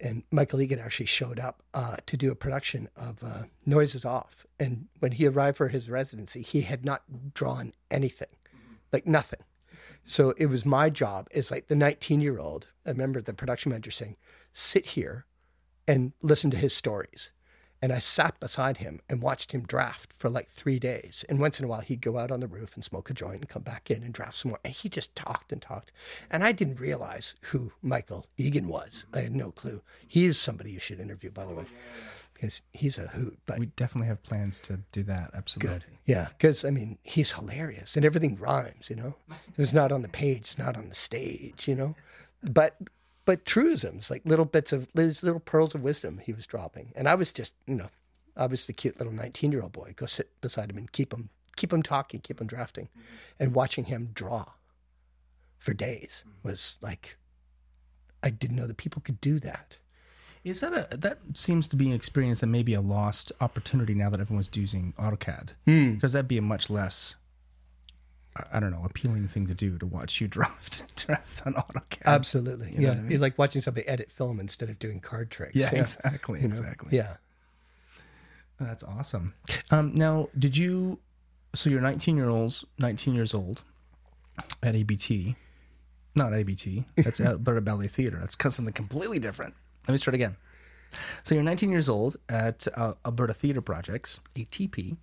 and 0.00 0.22
Michael 0.30 0.60
Eagan 0.60 0.78
actually 0.78 1.06
showed 1.06 1.38
up 1.38 1.62
uh, 1.74 1.96
to 2.06 2.16
do 2.16 2.30
a 2.30 2.36
production 2.36 2.88
of 2.96 3.22
uh, 3.22 3.44
Noises 3.64 4.04
Off 4.04 4.46
and 4.58 4.86
when 4.98 5.12
he 5.12 5.26
arrived 5.26 5.56
for 5.56 5.68
his 5.68 5.88
residency 5.88 6.42
he 6.42 6.62
had 6.62 6.84
not 6.84 7.02
drawn 7.34 7.72
anything, 7.90 8.28
like 8.92 9.06
nothing. 9.06 9.40
So 10.04 10.34
it 10.36 10.46
was 10.46 10.64
my 10.64 10.88
job 10.88 11.28
as 11.34 11.50
like 11.50 11.66
the 11.66 11.76
19 11.76 12.20
year 12.20 12.38
old. 12.38 12.68
I 12.86 12.90
remember 12.90 13.20
the 13.20 13.34
production 13.34 13.70
manager 13.70 13.90
saying, 13.90 14.16
sit 14.52 14.86
here 14.86 15.26
and 15.88 16.12
listen 16.22 16.50
to 16.52 16.56
his 16.56 16.74
stories. 16.74 17.32
And 17.82 17.92
I 17.92 17.98
sat 17.98 18.40
beside 18.40 18.78
him 18.78 19.00
and 19.08 19.20
watched 19.20 19.52
him 19.52 19.62
draft 19.62 20.12
for 20.12 20.30
like 20.30 20.48
three 20.48 20.78
days. 20.78 21.24
And 21.28 21.38
once 21.38 21.58
in 21.58 21.64
a 21.64 21.68
while, 21.68 21.82
he'd 21.82 22.00
go 22.00 22.18
out 22.18 22.30
on 22.30 22.40
the 22.40 22.46
roof 22.46 22.74
and 22.74 22.82
smoke 22.82 23.10
a 23.10 23.14
joint 23.14 23.40
and 23.40 23.48
come 23.48 23.62
back 23.62 23.90
in 23.90 24.02
and 24.02 24.14
draft 24.14 24.34
some 24.34 24.50
more. 24.50 24.60
And 24.64 24.72
he 24.72 24.88
just 24.88 25.14
talked 25.14 25.52
and 25.52 25.60
talked. 25.60 25.92
And 26.30 26.42
I 26.42 26.52
didn't 26.52 26.80
realize 26.80 27.36
who 27.42 27.72
Michael 27.82 28.26
Eagan 28.38 28.68
was. 28.68 29.04
I 29.12 29.20
had 29.20 29.34
no 29.34 29.50
clue. 29.50 29.82
He 30.08 30.24
is 30.24 30.38
somebody 30.38 30.72
you 30.72 30.80
should 30.80 31.00
interview, 31.00 31.30
by 31.30 31.44
the 31.44 31.54
way, 31.54 31.64
because 32.32 32.62
he's 32.72 32.98
a 32.98 33.08
hoot. 33.08 33.38
But 33.44 33.58
We 33.58 33.66
definitely 33.66 34.08
have 34.08 34.22
plans 34.22 34.60
to 34.62 34.80
do 34.92 35.02
that. 35.04 35.30
Absolutely. 35.34 35.74
Good. 35.74 35.84
Yeah, 36.06 36.28
because 36.36 36.64
I 36.64 36.70
mean, 36.70 36.98
he's 37.02 37.32
hilarious, 37.32 37.96
and 37.96 38.06
everything 38.06 38.36
rhymes. 38.36 38.88
You 38.88 38.96
know, 38.96 39.16
it's 39.58 39.74
not 39.74 39.92
on 39.92 40.02
the 40.02 40.08
page, 40.08 40.40
it's 40.40 40.58
not 40.58 40.76
on 40.76 40.88
the 40.88 40.94
stage. 40.94 41.68
You 41.68 41.74
know, 41.74 41.94
but 42.42 42.76
but 43.26 43.44
truisms 43.44 44.10
like 44.10 44.22
little 44.24 44.46
bits 44.46 44.72
of 44.72 44.88
little 44.94 45.40
pearls 45.40 45.74
of 45.74 45.82
wisdom 45.82 46.18
he 46.24 46.32
was 46.32 46.46
dropping, 46.46 46.92
and 46.96 47.06
I 47.08 47.14
was 47.14 47.32
just 47.32 47.54
you 47.66 47.74
know, 47.74 47.90
I 48.36 48.46
was 48.46 48.66
the 48.66 48.72
cute 48.72 48.98
little 48.98 49.12
nineteen 49.12 49.52
year 49.52 49.62
old 49.62 49.72
boy. 49.72 49.92
Go 49.94 50.06
sit 50.06 50.40
beside 50.40 50.70
him 50.70 50.78
and 50.78 50.90
keep 50.90 51.12
him 51.12 51.28
keep 51.56 51.72
him 51.72 51.82
talking, 51.82 52.20
keep 52.20 52.40
him 52.40 52.46
drafting, 52.46 52.86
mm-hmm. 52.86 53.42
and 53.42 53.54
watching 53.54 53.84
him 53.84 54.10
draw 54.14 54.46
for 55.58 55.74
days 55.74 56.22
was 56.42 56.78
like, 56.80 57.16
I 58.22 58.30
didn't 58.30 58.56
know 58.56 58.66
that 58.66 58.76
people 58.76 59.02
could 59.02 59.20
do 59.20 59.38
that. 59.40 59.78
Is 60.44 60.60
that 60.60 60.72
a 60.72 60.96
that 60.96 61.18
seems 61.34 61.66
to 61.68 61.76
be 61.76 61.88
an 61.88 61.94
experience 61.94 62.40
that 62.40 62.46
may 62.46 62.62
be 62.62 62.74
a 62.74 62.80
lost 62.80 63.32
opportunity 63.40 63.94
now 63.94 64.10
that 64.10 64.20
everyone's 64.20 64.50
using 64.54 64.94
AutoCAD? 64.96 65.54
Hmm. 65.64 65.94
Because 65.94 66.12
that'd 66.12 66.28
be 66.28 66.38
a 66.38 66.42
much 66.42 66.70
less, 66.70 67.16
I- 68.52 68.60
don't 68.60 68.70
know, 68.70 68.82
appealing 68.84 69.28
thing 69.28 69.46
to 69.46 69.54
do 69.54 69.78
to 69.78 69.86
watch 69.86 70.20
you 70.20 70.28
draft 70.36 70.96
draft 71.06 71.42
on 71.46 71.54
AutoCAD. 71.54 72.04
Absolutely, 72.06 72.72
You 72.72 72.80
know 72.80 72.86
yeah. 72.88 72.92
I 72.92 73.00
mean? 73.00 73.10
You're 73.12 73.20
like 73.20 73.38
watching 73.38 73.60
somebody 73.62 73.86
edit 73.88 74.10
film 74.10 74.40
instead 74.40 74.68
of 74.68 74.78
doing 74.78 75.00
card 75.00 75.30
tricks. 75.30 75.54
Yeah, 75.56 75.74
exactly, 75.74 76.40
You 76.40 76.48
know? 76.48 76.52
exactly. 76.54 76.96
Yeah. 76.96 77.16
That's 78.58 78.82
awesome. 78.82 79.34
Um, 79.70 79.94
now, 79.94 80.28
did 80.38 80.56
you? 80.56 80.98
So 81.54 81.70
you're 81.70 81.80
19 81.80 82.16
year 82.16 82.28
olds, 82.28 82.64
19 82.78 83.14
years 83.14 83.34
old, 83.34 83.62
at 84.62 84.74
ABT, 84.74 85.36
not 86.14 86.32
ABT. 86.32 86.84
That's 86.96 87.20
Alberta 87.20 87.60
Ballet 87.60 87.86
Theatre. 87.88 88.18
That's 88.18 88.36
something 88.54 88.72
completely 88.74 89.18
different. 89.18 89.54
Let 89.86 89.92
me 89.92 89.98
start 89.98 90.14
again. 90.14 90.36
So 91.24 91.34
you're 91.34 91.44
19 91.44 91.70
years 91.70 91.88
old 91.88 92.16
at 92.28 92.66
uh, 92.76 92.94
Alberta 93.04 93.34
Theatre 93.34 93.60
Projects, 93.60 94.20
ATP. 94.34 94.96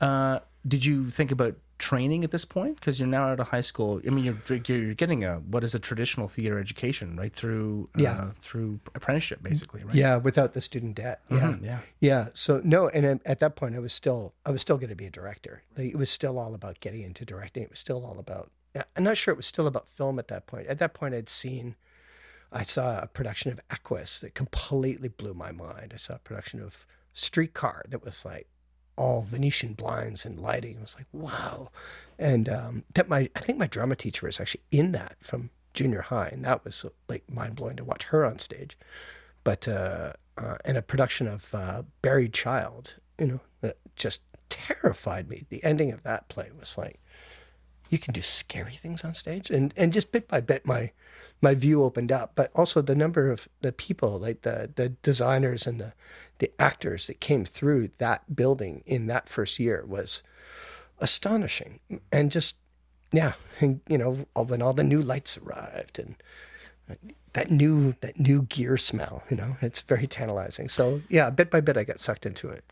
Uh, 0.00 0.38
did 0.66 0.84
you 0.84 1.10
think 1.10 1.30
about 1.32 1.54
training 1.78 2.24
at 2.24 2.30
this 2.30 2.44
point? 2.44 2.76
Because 2.76 2.98
you're 2.98 3.08
now 3.08 3.24
out 3.28 3.40
of 3.40 3.48
high 3.48 3.60
school. 3.60 4.00
I 4.06 4.10
mean, 4.10 4.24
you're 4.24 4.58
you're 4.66 4.94
getting 4.94 5.24
a 5.24 5.36
what 5.40 5.62
is 5.64 5.74
a 5.74 5.78
traditional 5.78 6.28
theater 6.28 6.58
education, 6.58 7.16
right? 7.16 7.32
Through 7.32 7.88
uh, 7.96 8.02
Yeah. 8.02 8.30
through 8.40 8.80
apprenticeship, 8.94 9.42
basically, 9.42 9.84
right? 9.84 9.94
Yeah, 9.94 10.16
without 10.16 10.52
the 10.54 10.60
student 10.62 10.94
debt. 10.96 11.20
Yeah, 11.30 11.38
Mhm, 11.38 11.64
yeah. 11.64 11.80
yeah. 12.00 12.28
So 12.34 12.60
no, 12.64 12.88
and 12.88 13.20
at 13.24 13.40
that 13.40 13.56
point, 13.56 13.74
I 13.76 13.78
was 13.80 13.92
still, 13.92 14.34
I 14.44 14.50
was 14.50 14.62
still 14.62 14.76
going 14.78 14.88
to 14.90 14.96
be 14.96 15.06
a 15.06 15.10
director. 15.10 15.62
Like, 15.76 15.88
it 15.88 15.96
was 15.96 16.10
still 16.10 16.38
all 16.38 16.54
about 16.54 16.80
getting 16.80 17.02
into 17.02 17.24
directing. 17.24 17.62
It 17.64 17.70
was 17.70 17.78
still 17.78 18.04
all 18.04 18.18
about. 18.18 18.50
I'm 18.94 19.04
not 19.04 19.16
sure 19.16 19.32
it 19.32 19.38
was 19.38 19.46
still 19.46 19.66
about 19.66 19.88
film 19.88 20.18
at 20.18 20.28
that 20.28 20.46
point. 20.46 20.66
At 20.66 20.78
that 20.78 20.92
point, 20.92 21.14
I'd 21.14 21.30
seen, 21.30 21.76
I 22.52 22.62
saw 22.62 23.00
a 23.00 23.06
production 23.06 23.50
of 23.50 23.58
Equus 23.70 24.18
that 24.20 24.34
completely 24.34 25.08
blew 25.08 25.32
my 25.32 25.50
mind. 25.50 25.92
I 25.94 25.96
saw 25.96 26.16
a 26.16 26.18
production 26.18 26.60
of 26.60 26.86
Streetcar 27.14 27.84
that 27.88 28.04
was 28.04 28.24
like 28.26 28.48
all 28.96 29.22
Venetian 29.22 29.74
blinds 29.74 30.24
and 30.24 30.40
lighting. 30.40 30.78
I 30.78 30.82
was 30.82 30.96
like 30.96 31.06
wow, 31.12 31.70
and 32.18 32.48
um, 32.48 32.84
that 32.94 33.08
my 33.08 33.30
I 33.36 33.40
think 33.40 33.58
my 33.58 33.66
drama 33.66 33.96
teacher 33.96 34.26
was 34.26 34.40
actually 34.40 34.62
in 34.70 34.92
that 34.92 35.16
from 35.20 35.50
junior 35.74 36.02
high, 36.02 36.28
and 36.28 36.44
that 36.44 36.64
was 36.64 36.84
like 37.08 37.24
mind 37.30 37.56
blowing 37.56 37.76
to 37.76 37.84
watch 37.84 38.04
her 38.04 38.24
on 38.24 38.38
stage 38.38 38.76
but 39.46 39.68
uh, 39.68 40.12
uh, 40.36 40.56
and 40.64 40.76
a 40.76 40.82
production 40.82 41.28
of 41.28 41.54
uh, 41.54 41.82
Buried 42.02 42.32
Child, 42.32 42.96
you 43.16 43.26
know, 43.28 43.40
that 43.60 43.76
just 43.94 44.22
terrified 44.48 45.28
me. 45.28 45.46
The 45.50 45.62
ending 45.62 45.92
of 45.92 46.02
that 46.02 46.26
play 46.28 46.50
was 46.58 46.76
like, 46.76 46.98
you 47.90 47.98
can 47.98 48.12
do 48.12 48.22
scary 48.22 48.72
things 48.72 49.04
on 49.04 49.14
stage, 49.14 49.50
and 49.50 49.72
and 49.76 49.92
just 49.92 50.10
bit 50.10 50.26
by 50.26 50.40
bit, 50.40 50.66
my 50.66 50.90
my 51.40 51.54
view 51.54 51.82
opened 51.82 52.12
up. 52.12 52.32
But 52.34 52.50
also 52.54 52.82
the 52.82 52.94
number 52.94 53.30
of 53.30 53.48
the 53.60 53.72
people, 53.72 54.18
like 54.18 54.42
the 54.42 54.70
the 54.74 54.90
designers 54.90 55.66
and 55.66 55.80
the 55.80 55.94
the 56.38 56.50
actors 56.60 57.06
that 57.06 57.20
came 57.20 57.44
through 57.44 57.88
that 57.98 58.34
building 58.34 58.82
in 58.86 59.06
that 59.06 59.28
first 59.28 59.58
year 59.58 59.84
was 59.86 60.22
astonishing, 60.98 61.80
and 62.12 62.30
just 62.30 62.56
yeah, 63.12 63.32
and 63.60 63.80
you 63.88 63.98
know 63.98 64.26
when 64.34 64.62
all 64.62 64.72
the 64.72 64.84
new 64.84 65.02
lights 65.02 65.38
arrived 65.38 65.98
and 65.98 66.16
that 67.32 67.50
new 67.50 67.92
that 68.00 68.18
new 68.18 68.42
gear 68.42 68.76
smell, 68.76 69.22
you 69.30 69.36
know, 69.36 69.56
it's 69.60 69.82
very 69.82 70.06
tantalizing. 70.06 70.68
So 70.68 71.02
yeah, 71.08 71.30
bit 71.30 71.50
by 71.50 71.60
bit, 71.60 71.76
I 71.76 71.84
got 71.84 72.00
sucked 72.00 72.26
into 72.26 72.48
it. 72.48 72.64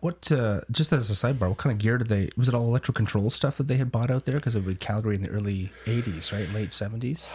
What, 0.00 0.30
uh, 0.30 0.60
just 0.70 0.92
as 0.92 1.10
a 1.10 1.14
sidebar, 1.14 1.48
what 1.48 1.58
kind 1.58 1.72
of 1.72 1.78
gear 1.78 1.98
did 1.98 2.08
they, 2.08 2.30
was 2.36 2.48
it 2.48 2.54
all 2.54 2.66
electro 2.66 2.92
control 2.92 3.30
stuff 3.30 3.56
that 3.56 3.64
they 3.64 3.78
had 3.78 3.90
bought 3.90 4.12
out 4.12 4.26
there? 4.26 4.36
Because 4.36 4.54
it 4.54 4.64
was 4.64 4.76
Calgary 4.78 5.16
in 5.16 5.22
the 5.22 5.28
early 5.28 5.72
80s, 5.86 6.32
right? 6.32 6.48
Late 6.54 6.68
70s? 6.68 7.32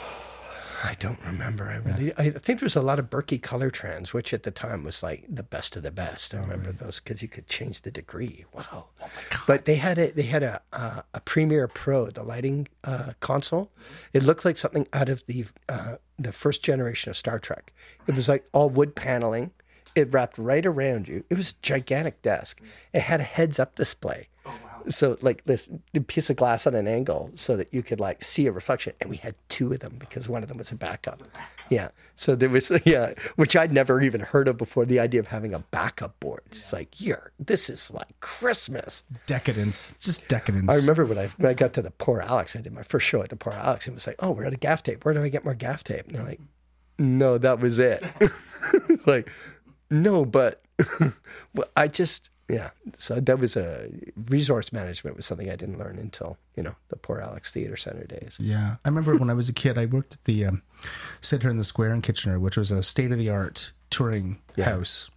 I 0.86 0.96
don't 1.00 1.20
remember. 1.26 1.70
I 1.70 1.78
really, 1.78 2.12
I 2.18 2.30
think 2.30 2.60
there 2.60 2.66
was 2.66 2.76
a 2.76 2.82
lot 2.82 3.00
of 3.00 3.10
Berkey 3.10 3.40
Colortrans, 3.40 4.12
which 4.12 4.34
at 4.34 4.44
the 4.44 4.52
time 4.52 4.84
was 4.84 5.02
like 5.02 5.24
the 5.30 5.44
best 5.44 5.78
of 5.78 5.84
the 5.84 5.92
best. 5.92 6.36
I 6.36 6.40
remember 6.40 6.74
those 6.74 7.00
because 7.00 7.22
you 7.22 7.30
could 7.30 7.48
change 7.48 7.82
the 7.82 7.92
degree. 7.92 8.44
Wow! 8.54 8.64
Oh 8.72 8.88
my 9.00 9.08
god! 9.30 9.44
But 9.48 9.66
they 9.66 9.76
had 9.76 9.98
a 9.98 10.12
they 10.12 10.24
had 10.24 10.44
a 10.44 10.62
uh, 10.74 11.02
a 11.14 11.22
Premiere 11.22 11.70
Pro, 11.70 12.10
the 12.10 12.24
lighting 12.24 12.68
uh, 12.84 13.14
console. 13.22 13.72
It 14.12 14.24
looked 14.24 14.44
like 14.44 14.58
something 14.58 14.86
out 14.92 15.08
of 15.08 15.26
the 15.26 15.46
uh, 15.70 15.96
the 16.20 16.34
first 16.34 16.64
generation 16.64 17.10
of 17.10 17.16
Star 17.16 17.40
Trek. 17.40 17.72
It 18.06 18.16
was 18.16 18.28
like 18.28 18.46
all 18.52 18.70
wood 18.70 18.94
paneling. 18.94 19.52
It 19.96 20.12
wrapped 20.12 20.38
right 20.38 20.66
around 20.66 21.08
you. 21.08 21.24
It 21.30 21.38
was 21.38 21.52
a 21.52 21.62
gigantic 21.62 22.22
desk. 22.22 22.62
It 22.92 23.04
had 23.04 23.22
a 23.22 23.24
heads 23.24 23.58
up 23.58 23.76
display. 23.76 24.28
So 24.90 25.18
like 25.22 25.44
this 25.44 25.70
piece 26.08 26.30
of 26.30 26.36
glass 26.36 26.68
on 26.68 26.76
an 26.76 26.88
angle 26.88 27.32
so 27.36 27.56
that 27.58 27.74
you 27.74 27.84
could 27.84 28.00
like 28.00 28.24
see 28.24 28.48
a 28.48 28.52
reflection. 28.52 28.94
And 29.02 29.10
we 29.10 29.18
had 29.18 29.36
two 29.50 29.72
of 29.72 29.80
them 29.80 29.96
because 30.00 30.28
one 30.28 30.44
of 30.44 30.50
them 30.50 30.58
was 30.58 30.72
a 30.72 30.76
backup. 30.76 31.20
Yeah. 31.70 31.90
So 32.16 32.36
there 32.36 32.50
was 32.50 32.72
yeah, 32.86 33.14
which 33.36 33.56
I'd 33.56 33.72
never 33.72 34.02
even 34.02 34.22
heard 34.22 34.48
of 34.48 34.58
before. 34.58 34.86
The 34.86 35.00
idea 35.00 35.20
of 35.20 35.28
having 35.28 35.54
a 35.54 35.60
backup 35.60 36.20
board. 36.20 36.42
It's 36.48 36.74
like, 36.74 37.00
you're 37.00 37.32
this 37.40 37.70
is 37.70 37.94
like 37.94 38.20
Christmas. 38.20 39.04
Decadence. 39.26 40.00
Just 40.00 40.28
decadence. 40.28 40.72
I 40.72 40.76
remember 40.76 41.06
when 41.06 41.18
I 41.18 41.28
when 41.38 41.50
I 41.50 41.54
got 41.54 41.74
to 41.74 41.82
the 41.82 41.92
Poor 41.92 42.22
Alex, 42.22 42.56
I 42.56 42.62
did 42.62 42.74
my 42.74 42.84
first 42.84 43.06
show 43.06 43.22
at 43.22 43.30
the 43.30 43.36
Poor 43.36 43.54
Alex 43.54 43.88
and 43.88 43.94
it 43.94 43.96
was 43.96 44.08
like, 44.08 44.18
Oh, 44.20 44.32
we're 44.32 44.46
at 44.46 44.54
a 44.54 44.58
gaff 44.58 44.84
tape. 44.84 45.06
Where 45.06 45.14
do 45.14 45.24
I 45.24 45.30
get 45.30 45.44
more 45.44 45.56
gaff 45.56 45.84
tape? 45.84 46.06
And 46.08 46.16
they're 46.16 46.26
like, 46.26 46.42
No, 47.00 47.38
that 47.38 47.60
was 47.60 47.80
it. 47.80 48.04
like, 49.08 49.30
no, 49.90 50.26
but 50.26 50.64
well, 51.54 51.68
I 51.76 51.88
just 51.88 52.30
yeah. 52.50 52.72
So 52.98 53.20
that 53.20 53.40
was 53.40 53.56
a 53.56 53.90
resource 54.28 54.74
management 54.74 55.16
was 55.16 55.26
something 55.26 55.50
I 55.50 55.56
didn't 55.56 55.80
learn 55.80 55.98
until 55.98 56.38
you 56.56 56.64
know 56.64 56.76
the 56.90 56.98
Poor 56.98 57.20
Alex 57.20 57.52
Theater 57.52 57.78
Center 57.78 58.06
days. 58.06 58.38
Yeah, 58.40 58.76
I 58.84 58.90
remember 58.90 59.18
when 59.18 59.30
I 59.30 59.34
was 59.34 59.50
a 59.50 59.54
kid, 59.54 59.78
I 59.78 59.86
worked 59.86 60.16
at 60.16 60.24
the 60.26 60.46
um, 60.46 60.62
Center 61.22 61.50
in 61.50 61.58
the 61.58 61.64
Square 61.64 61.94
in 61.94 62.02
Kitchener, 62.02 62.40
which 62.40 62.58
was 62.58 62.72
a 62.72 62.84
state 62.84 63.12
of 63.12 63.18
the 63.18 63.30
art 63.30 63.72
touring 63.90 64.38
house, 64.58 65.10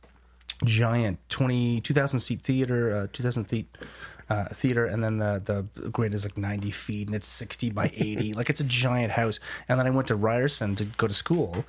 giant 0.64 1.18
20, 1.28 1.80
2,000 1.80 2.21
seat 2.21 2.40
theater, 2.40 2.95
uh, 2.95 3.06
two 3.12 3.23
thousand 3.23 3.45
feet. 3.45 3.66
Uh, 4.28 4.47
theater 4.47 4.85
and 4.87 5.04
then 5.04 5.18
the 5.18 5.40
the 5.45 5.88
grid 5.90 6.12
is 6.12 6.25
like 6.25 6.37
90 6.37 6.73
feet 6.73 7.06
and 7.06 7.14
it's 7.14 7.28
60 7.28 7.71
by 7.71 7.92
80 7.97 8.33
like 8.35 8.50
it's 8.50 8.59
a 8.59 8.64
giant 8.64 9.12
house 9.12 9.38
and 9.68 9.78
then 9.78 9.87
i 9.87 9.90
went 9.90 10.09
to 10.09 10.16
ryerson 10.16 10.75
to 10.75 10.85
go 10.85 11.06
to 11.06 11.14
school 11.14 11.64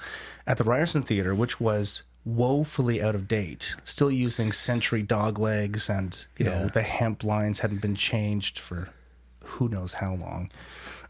at 0.47 0.57
the 0.57 0.63
ryerson 0.63 1.03
theater 1.03 1.35
which 1.35 1.61
was 1.61 2.01
woefully 2.35 3.01
out 3.01 3.15
of 3.15 3.25
date 3.27 3.73
still 3.85 4.11
using 4.11 4.51
century 4.51 5.01
dog 5.01 5.39
legs 5.39 5.89
and 5.89 6.25
you 6.37 6.43
know 6.45 6.67
the 6.67 6.81
hemp 6.81 7.23
lines 7.23 7.59
hadn't 7.59 7.81
been 7.81 7.95
changed 7.95 8.59
for 8.59 8.89
who 9.45 9.69
knows 9.69 9.93
how 9.93 10.13
long. 10.13 10.49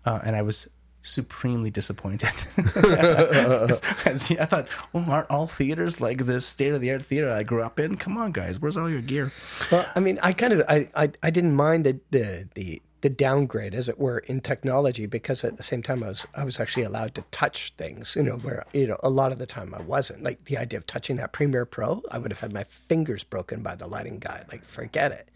Uh, 0.05 0.19
and 0.23 0.35
i 0.35 0.41
was 0.43 0.69
supremely 1.01 1.71
disappointed. 1.71 2.29
As- 2.75 3.81
as- 4.05 4.31
i 4.31 4.45
thought 4.45 4.67
well 4.93 5.05
aren't 5.09 5.29
all 5.31 5.47
theaters 5.47 5.99
like 6.01 6.19
this 6.25 6.45
state-of-the-art 6.45 7.01
theater 7.01 7.31
i 7.31 7.41
grew 7.43 7.63
up 7.63 7.79
in? 7.79 7.97
Come 7.97 8.15
on 8.17 8.31
guys 8.31 8.59
where's 8.59 8.77
all 8.77 8.89
your 8.89 9.01
gear? 9.01 9.31
Well, 9.71 9.85
I 9.95 9.99
mean, 10.01 10.19
I 10.21 10.33
kind 10.33 10.53
of 10.53 10.61
I 10.69 10.89
I, 10.95 11.11
I 11.23 11.29
didn't 11.31 11.55
mind 11.55 11.85
the, 11.85 11.99
the 12.11 12.47
the 12.53 12.81
the 13.07 13.15
downgrade, 13.15 13.73
as 13.73 13.87
it 13.87 13.97
were, 13.97 14.19
in 14.19 14.41
technology 14.41 15.05
because 15.05 15.45
at 15.45 15.55
the 15.55 15.63
same 15.63 15.81
time 15.81 16.03
I 16.03 16.09
was 16.09 16.27
I 16.35 16.43
was 16.43 16.59
actually 16.59 16.83
allowed 16.83 17.15
to 17.15 17.21
touch 17.31 17.71
things. 17.77 18.17
You 18.17 18.23
know, 18.23 18.35
where 18.35 18.65
you 18.73 18.85
know 18.85 18.97
a 19.01 19.09
lot 19.09 19.31
of 19.31 19.39
the 19.39 19.45
time 19.45 19.73
I 19.73 19.81
wasn't. 19.81 20.23
Like 20.23 20.43
the 20.43 20.57
idea 20.57 20.77
of 20.77 20.85
touching 20.85 21.15
that 21.15 21.31
Premiere 21.31 21.65
Pro, 21.65 22.01
I 22.11 22.17
would 22.17 22.31
have 22.31 22.41
had 22.41 22.51
my 22.51 22.65
fingers 22.65 23.23
broken 23.23 23.63
by 23.63 23.75
the 23.75 23.87
lighting 23.87 24.19
guy. 24.19 24.43
Like, 24.51 24.65
forget 24.65 25.13
it. 25.13 25.29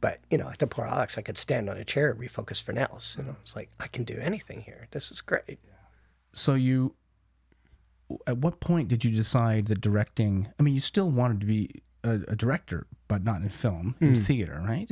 But 0.00 0.20
you 0.30 0.38
know, 0.38 0.48
at 0.48 0.60
the 0.60 0.68
Poor 0.68 0.84
Alex, 0.86 1.18
I 1.18 1.22
could 1.22 1.36
stand 1.36 1.68
on 1.68 1.76
a 1.76 1.84
chair, 1.84 2.14
refocus 2.14 2.62
Fresnels. 2.62 3.16
You 3.18 3.24
know, 3.24 3.36
it's 3.42 3.56
like 3.56 3.70
I 3.80 3.88
can 3.88 4.04
do 4.04 4.16
anything 4.20 4.60
here. 4.62 4.86
This 4.92 5.10
is 5.10 5.20
great. 5.20 5.58
so 6.32 6.54
you 6.54 6.94
at 8.28 8.38
what 8.38 8.60
point 8.60 8.86
did 8.88 9.04
you 9.04 9.10
decide 9.10 9.66
that 9.66 9.80
directing 9.80 10.46
i 10.60 10.62
mean 10.62 10.74
you 10.74 10.80
still 10.80 11.10
wanted 11.10 11.40
to 11.40 11.46
be 11.46 11.82
a, 12.06 12.22
a 12.28 12.36
director 12.36 12.86
but 13.08 13.22
not 13.22 13.42
in 13.42 13.48
film 13.48 13.94
in 14.00 14.16
theater 14.16 14.62
right 14.66 14.88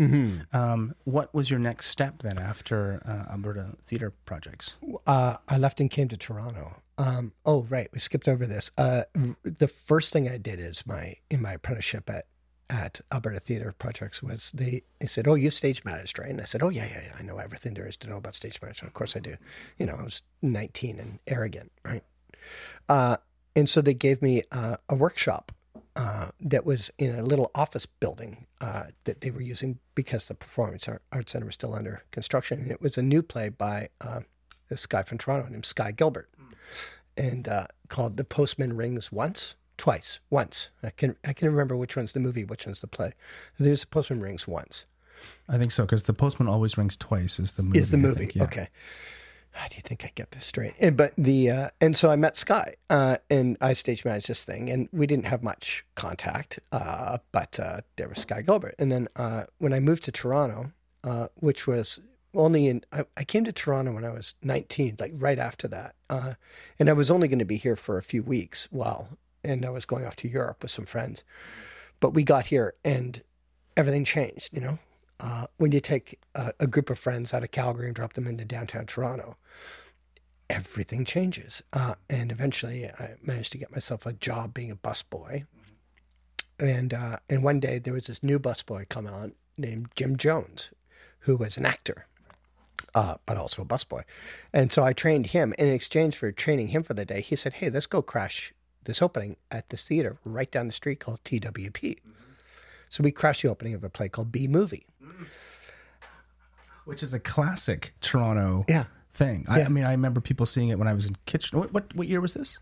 um, 0.53 0.95
what 1.05 1.33
was 1.35 1.51
your 1.51 1.59
next 1.61 1.89
step 1.91 2.23
then 2.23 2.39
after 2.39 3.03
uh, 3.07 3.33
alberta 3.33 3.77
theater 3.83 4.13
projects 4.25 4.77
uh, 5.07 5.37
I 5.49 5.59
left 5.59 5.81
and 5.81 5.91
came 5.91 6.09
to 6.09 6.17
Toronto. 6.17 6.83
Um, 6.97 7.33
oh, 7.45 7.65
right, 7.65 7.89
we 7.93 7.99
skipped 7.99 8.29
over 8.29 8.47
this. 8.47 8.71
Uh, 8.79 9.03
the 9.43 9.67
first 9.69 10.13
thing 10.13 10.29
I 10.29 10.39
did 10.39 10.61
is 10.61 10.87
my 10.87 11.15
in 11.31 11.43
my 11.43 11.55
apprenticeship 11.55 12.09
at 12.09 12.27
at 12.71 13.01
Alberta 13.13 13.41
Theatre 13.41 13.75
Projects 13.77 14.23
was 14.23 14.53
they 14.53 14.83
they 15.01 15.07
said, 15.07 15.27
"Oh, 15.27 15.35
you 15.35 15.51
stage 15.51 15.85
managed, 15.85 16.19
right?" 16.19 16.31
And 16.31 16.41
I 16.41 16.45
said, 16.45 16.63
"Oh, 16.63 16.69
yeah, 16.71 16.87
yeah, 16.87 17.03
yeah. 17.07 17.17
I 17.19 17.23
know 17.23 17.39
everything 17.39 17.75
there 17.75 17.87
is 17.89 17.97
to 17.99 18.09
know 18.09 18.17
about 18.17 18.35
stage 18.35 18.61
management. 18.63 18.91
Of 18.91 18.95
course, 18.95 19.17
I 19.17 19.21
do. 19.21 19.35
You 19.79 19.87
know, 19.87 19.95
I 19.95 20.03
was 20.05 20.23
19 20.43 20.99
and 21.01 21.19
arrogant, 21.27 21.73
right?" 21.85 22.03
Uh, 22.89 23.17
and 23.57 23.69
so 23.69 23.81
they 23.81 23.95
gave 23.95 24.23
me 24.23 24.43
uh, 24.53 24.77
a 24.89 24.95
workshop 24.95 25.53
uh, 25.97 26.29
that 26.41 26.65
was 26.65 26.91
in 26.99 27.15
a 27.15 27.23
little 27.23 27.51
office 27.55 27.87
building 27.87 28.47
uh, 28.61 28.85
that 29.05 29.21
they 29.21 29.31
were 29.31 29.41
using 29.41 29.79
because 29.95 30.29
the 30.29 30.35
Performance 30.35 30.89
Art, 30.89 31.31
Center 31.31 31.47
was 31.47 31.55
still 31.55 31.75
under 31.75 32.03
construction. 32.11 32.61
And 32.61 32.71
it 32.71 32.81
was 32.83 32.99
a 32.99 33.03
new 33.03 33.23
play 33.23 33.49
by 33.49 33.89
uh, 34.01 34.21
this 34.69 34.87
guy 34.87 35.03
from 35.03 35.19
Toronto 35.19 35.49
named 35.49 35.67
Sky 35.67 35.93
Gilbert, 35.93 36.29
and 37.17 37.47
uh, 37.47 37.67
called 37.89 38.17
"The 38.17 38.25
Postman 38.25 38.77
Rings 38.77 39.13
Once." 39.13 39.55
Twice, 39.77 40.21
once. 40.31 40.71
I 40.85 40.91
can 40.91 41.17
I 41.25 41.33
can 41.33 41.49
remember 41.49 41.77
which 41.77 41.97
one's 41.97 42.13
the 42.13 42.21
movie, 42.21 42.45
which 42.45 42.65
one's 42.65 42.81
the 42.81 42.87
play. 42.87 43.13
There's 43.59 43.81
the 43.81 43.89
Postman 43.89 44.21
Rings 44.21 44.47
Once. 44.47 44.85
i 45.49 45.57
think 45.59 45.73
so 45.73 45.85
because 45.85 46.05
the 46.05 46.13
postman 46.13 46.49
always 46.49 46.77
rings 46.77 46.97
twice 46.97 47.41
is 47.41 47.55
the 47.55 47.63
movie 47.63 47.79
is 47.79 47.91
the 47.91 47.97
movie. 47.97 48.27
think, 48.27 48.35
yeah. 48.37 48.45
Okay. 48.45 48.69
How 49.55 49.69
do 49.69 49.77
you 49.77 49.83
think 49.83 50.05
I 50.05 50.11
get 50.15 50.33
this 50.33 50.45
straight? 50.45 50.75
And, 50.81 50.97
but 50.97 51.13
the 51.17 51.51
uh, 51.51 51.69
and 51.81 51.97
so 51.97 52.11
I 52.11 52.17
met 52.17 52.37
Sky 52.37 52.75
uh, 52.91 53.19
and 53.31 53.57
I 53.61 53.73
stage 53.73 54.05
managed 54.05 54.29
this 54.29 54.45
thing 54.45 54.69
and 54.69 54.89
we 54.93 55.07
didn't 55.07 55.27
have 55.27 55.45
much 55.45 55.85
contact, 55.95 56.59
uh, 56.73 57.19
but 57.31 57.61
uh, 57.61 57.81
there 57.97 58.09
was 58.09 58.19
Sky 58.19 58.43
Gilbert. 58.43 58.75
And 58.81 58.91
then 58.91 59.07
uh, 59.15 59.45
when 59.59 59.73
I 59.73 59.79
moved 59.79 60.05
to 60.05 60.13
Toronto, 60.13 60.73
uh, 61.05 61.29
which 61.37 61.69
was 61.69 62.01
only 62.35 62.67
in 62.67 62.85
I, 62.93 63.05
I 63.17 63.23
came 63.23 63.45
to 63.45 63.53
Toronto 63.53 63.93
when 63.93 64.05
I 64.05 64.11
was 64.11 64.35
19, 64.43 64.97
like 64.99 65.13
right 65.15 65.39
after 65.39 65.69
that, 65.69 65.95
and 66.79 66.91
I 66.91 66.93
was 66.93 67.11
only 67.11 67.29
going 67.29 67.39
to 67.39 67.45
be 67.45 67.57
here 67.57 67.77
for 67.77 67.97
a 67.97 68.03
few 68.03 68.25
weeks 68.25 68.69
while 68.73 69.19
and 69.45 69.65
I 69.65 69.71
was 69.71 69.85
going 69.85 70.05
off 70.05 70.17
to 70.17 70.29
Europe 70.29 70.63
with 70.63 70.73
some 70.73 70.87
friends. 70.87 71.23
But 72.01 72.11
we 72.11 72.25
got 72.25 72.47
here 72.47 72.75
and 72.85 73.23
everything 73.77 74.05
changed, 74.05 74.51
you 74.53 74.61
know. 74.61 74.79
Uh, 75.21 75.47
when 75.59 75.73
you 75.73 75.81
take 75.81 76.19
a, 76.35 76.53
a 76.61 76.67
group 76.67 76.91
of 76.91 76.99
friends 76.99 77.33
out 77.33 77.45
of 77.45 77.51
Calgary 77.51 77.87
and 77.87 77.95
drop 77.95 78.15
them 78.15 78.27
into 78.27 78.45
downtown 78.45 78.87
Toronto, 78.87 79.37
everything 80.51 81.05
changes. 81.05 81.63
Uh, 81.73 81.95
and 82.11 82.31
eventually, 82.31 82.87
I 82.87 83.15
managed 83.23 83.53
to 83.53 83.59
get 83.59 83.73
myself 83.73 84.07
a 84.07 84.13
job 84.13 84.55
being 84.55 84.71
a 84.71 84.77
busboy. 84.77 85.47
And 86.59 86.95
uh, 86.95 87.19
and 87.29 87.43
one 87.43 87.59
day 87.61 87.79
there 87.79 87.95
was 87.95 88.07
this 88.07 88.23
new 88.23 88.39
busboy 88.39 88.89
come 88.89 89.07
on 89.07 89.35
named 89.59 89.89
Jim 89.97 90.17
Jones, 90.17 90.71
who 91.21 91.37
was 91.37 91.57
an 91.57 91.67
actor, 91.67 92.07
uh, 92.95 93.17
but 93.27 93.37
also 93.37 93.63
a 93.63 93.67
busboy. 93.67 94.03
And 94.53 94.71
so 94.71 94.85
I 94.85 94.93
trained 94.93 95.29
him. 95.29 95.53
In 95.59 95.67
exchange 95.69 96.17
for 96.17 96.31
training 96.31 96.69
him 96.69 96.85
for 96.85 96.95
the 96.95 97.05
day, 97.05 97.21
he 97.23 97.35
said, 97.35 97.55
"Hey, 97.55 97.71
let's 97.71 97.87
go 97.87 98.03
crash 98.03 98.53
this 98.85 99.03
opening 99.03 99.37
at 99.51 99.71
this 99.71 99.89
theater 99.89 100.19
right 100.25 100.51
down 100.51 100.67
the 100.67 100.73
street 100.73 101.01
called 101.01 101.25
TWP." 101.25 101.99
So 102.89 103.03
we 103.03 103.11
crashed 103.13 103.43
the 103.43 103.49
opening 103.49 103.75
of 103.75 103.85
a 103.85 103.91
play 103.91 104.09
called 104.09 104.33
B 104.33 104.49
Movie. 104.49 104.87
which 106.85 107.03
is 107.03 107.15
a 107.15 107.21
classic 107.21 107.95
toronto 108.01 108.65
Yeah. 108.69 108.85
thing 109.11 109.47
I, 109.49 109.61
Yeah. 109.61 109.67
I 109.67 109.69
mean 109.71 109.85
i 109.85 109.93
remember 109.93 110.21
people 110.21 110.45
seeing 110.45 110.69
it 110.69 110.79
when 110.79 110.87
i 110.87 110.93
was 110.93 111.07
in 111.07 111.17
kitchen 111.25 111.59
what, 111.59 111.73
what, 111.73 111.95
what 111.97 112.07
year 112.09 112.21
was 112.21 112.35
this 112.35 112.59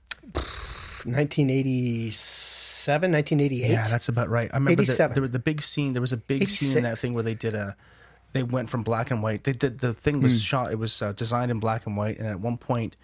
1987, 1.05 3.13
1988. 3.13 3.71
Yeah, 3.71 3.89
that's 3.89 4.09
about 4.09 4.29
right. 4.29 4.51
I 4.53 4.57
remember 4.57 4.83
the, 4.85 5.11
there 5.13 5.21
was 5.21 5.31
the 5.31 5.39
big 5.39 5.63
scene. 5.63 5.93
There 5.95 6.01
was 6.01 6.13
a 6.13 6.17
big 6.17 6.49
scene 6.49 6.79
in 6.79 6.85
that 6.85 6.99
thing 6.99 7.15
where 7.15 7.23
they 7.23 7.35
did 7.35 7.55
a. 7.55 7.77
They 8.33 8.43
went 8.43 8.71
from 8.71 8.83
black 8.83 9.11
and 9.11 9.23
white. 9.23 9.45
They 9.45 9.53
did 9.53 9.79
the 9.81 9.93
thing 9.93 10.23
was 10.23 10.35
Hmm. 10.37 10.45
shot. 10.45 10.73
It 10.73 10.79
was 10.79 11.03
uh, 11.03 11.13
designed 11.13 11.51
in 11.51 11.61
black 11.61 11.87
and 11.87 11.97
white, 11.97 12.19
and 12.19 12.29
at 12.29 12.41
one 12.41 12.57
point, 12.57 12.97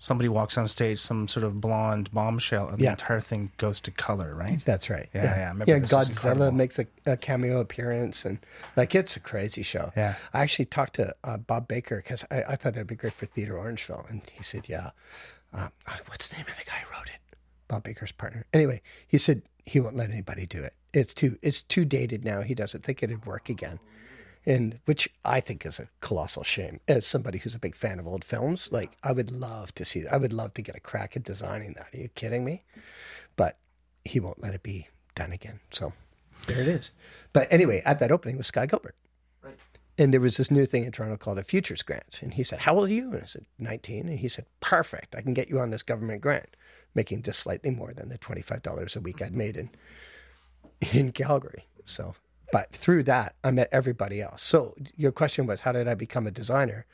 somebody 0.00 0.28
walks 0.28 0.58
on 0.58 0.66
stage, 0.66 0.98
some 0.98 1.28
sort 1.28 1.44
of 1.44 1.60
blonde 1.60 2.10
bombshell, 2.12 2.68
and 2.70 2.80
Yeah. 2.80 2.86
the 2.88 2.92
entire 2.94 3.20
thing 3.20 3.52
goes 3.58 3.78
to 3.82 3.92
color, 3.92 4.34
right? 4.34 4.58
That's 4.64 4.90
right. 4.90 5.08
Yeah, 5.14 5.22
yeah, 5.24 5.48
remember 5.50 5.70
yeah, 5.70 5.78
Godzilla 5.78 6.52
makes 6.52 6.80
a, 6.80 6.86
a 7.06 7.16
cameo 7.16 7.60
appearance, 7.60 8.24
and 8.24 8.38
like 8.76 8.94
it's 8.96 9.14
a 9.16 9.20
crazy 9.20 9.62
show. 9.62 9.92
Yeah. 9.96 10.14
I 10.34 10.40
actually 10.40 10.64
talked 10.64 10.94
to 10.94 11.14
uh, 11.22 11.36
Bob 11.36 11.68
Baker 11.68 11.98
because 11.98 12.24
I, 12.32 12.42
I 12.42 12.56
thought 12.56 12.74
that'd 12.74 12.88
be 12.88 12.96
great 12.96 13.12
for 13.12 13.26
Theater 13.26 13.52
Orangeville, 13.54 14.08
and 14.10 14.22
he 14.32 14.42
said, 14.42 14.68
"Yeah." 14.68 14.90
Uh, 15.52 15.68
what's 16.06 16.28
the 16.28 16.36
name 16.36 16.46
of 16.48 16.56
the 16.56 16.64
guy 16.64 16.76
who 16.84 16.92
wrote 16.96 17.08
it? 17.08 17.20
Bob 17.68 17.82
Baker's 17.84 18.12
partner. 18.12 18.46
Anyway, 18.52 18.80
he 19.06 19.18
said 19.18 19.42
he 19.66 19.80
won't 19.80 19.96
let 19.96 20.10
anybody 20.10 20.46
do 20.46 20.62
it. 20.62 20.74
It's 20.94 21.12
too 21.12 21.38
it's 21.42 21.60
too 21.60 21.84
dated 21.84 22.24
now. 22.24 22.42
He 22.42 22.54
doesn't 22.54 22.84
think 22.84 23.02
it'd 23.02 23.26
work 23.26 23.48
again, 23.48 23.78
and 24.46 24.78
which 24.84 25.08
I 25.24 25.40
think 25.40 25.66
is 25.66 25.78
a 25.78 25.88
colossal 26.00 26.42
shame. 26.42 26.80
As 26.88 27.06
somebody 27.06 27.38
who's 27.38 27.54
a 27.54 27.58
big 27.58 27.74
fan 27.74 27.98
of 27.98 28.06
old 28.06 28.24
films, 28.24 28.72
like 28.72 28.96
I 29.02 29.12
would 29.12 29.30
love 29.30 29.74
to 29.74 29.84
see. 29.84 30.06
I 30.06 30.16
would 30.16 30.32
love 30.32 30.54
to 30.54 30.62
get 30.62 30.76
a 30.76 30.80
crack 30.80 31.16
at 31.16 31.22
designing 31.22 31.74
that. 31.74 31.88
Are 31.92 31.98
you 31.98 32.08
kidding 32.08 32.44
me? 32.44 32.64
But 33.36 33.58
he 34.04 34.20
won't 34.20 34.42
let 34.42 34.54
it 34.54 34.62
be 34.62 34.88
done 35.14 35.32
again. 35.32 35.60
So 35.70 35.92
there 36.46 36.60
it 36.60 36.68
is. 36.68 36.92
But 37.32 37.48
anyway, 37.50 37.82
at 37.84 38.00
that 38.00 38.10
opening 38.10 38.36
was 38.36 38.46
Sky 38.46 38.66
Gilbert. 38.66 38.94
And 39.98 40.14
there 40.14 40.20
was 40.20 40.38
this 40.38 40.50
new 40.50 40.64
thing 40.64 40.84
in 40.84 40.92
Toronto 40.92 41.18
called 41.18 41.38
a 41.38 41.42
Futures 41.42 41.82
Grant. 41.82 42.20
And 42.22 42.32
he 42.32 42.42
said, 42.42 42.60
How 42.60 42.74
old 42.74 42.88
are 42.88 42.92
you? 42.92 43.12
And 43.12 43.22
I 43.22 43.26
said, 43.26 43.44
19. 43.58 44.08
And 44.08 44.18
he 44.18 44.28
said, 44.28 44.46
Perfect. 44.60 45.14
I 45.14 45.20
can 45.20 45.34
get 45.34 45.50
you 45.50 45.58
on 45.58 45.70
this 45.70 45.82
government 45.82 46.22
grant, 46.22 46.56
making 46.94 47.22
just 47.22 47.40
slightly 47.40 47.70
more 47.70 47.92
than 47.92 48.08
the 48.08 48.16
$25 48.16 48.96
a 48.96 49.00
week 49.00 49.20
I'd 49.20 49.34
made 49.34 49.58
in, 49.58 49.70
in 50.92 51.12
Calgary. 51.12 51.66
So, 51.84 52.14
but 52.52 52.72
through 52.72 53.04
that, 53.04 53.34
I 53.44 53.50
met 53.50 53.68
everybody 53.72 54.20
else. 54.20 54.42
So 54.42 54.74
your 54.96 55.12
question 55.12 55.46
was, 55.46 55.62
How 55.62 55.72
did 55.72 55.88
I 55.88 55.94
become 55.94 56.26
a 56.26 56.30
designer? 56.30 56.86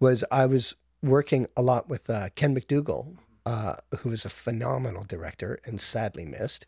Was 0.00 0.24
I 0.30 0.46
was 0.46 0.74
working 1.02 1.46
a 1.56 1.62
lot 1.62 1.88
with 1.88 2.08
uh, 2.08 2.30
Ken 2.34 2.54
McDougall, 2.54 3.16
uh, 3.46 3.74
who 3.98 4.10
is 4.10 4.24
a 4.24 4.30
phenomenal 4.30 5.04
director 5.04 5.58
and 5.64 5.80
sadly 5.80 6.24
missed. 6.24 6.66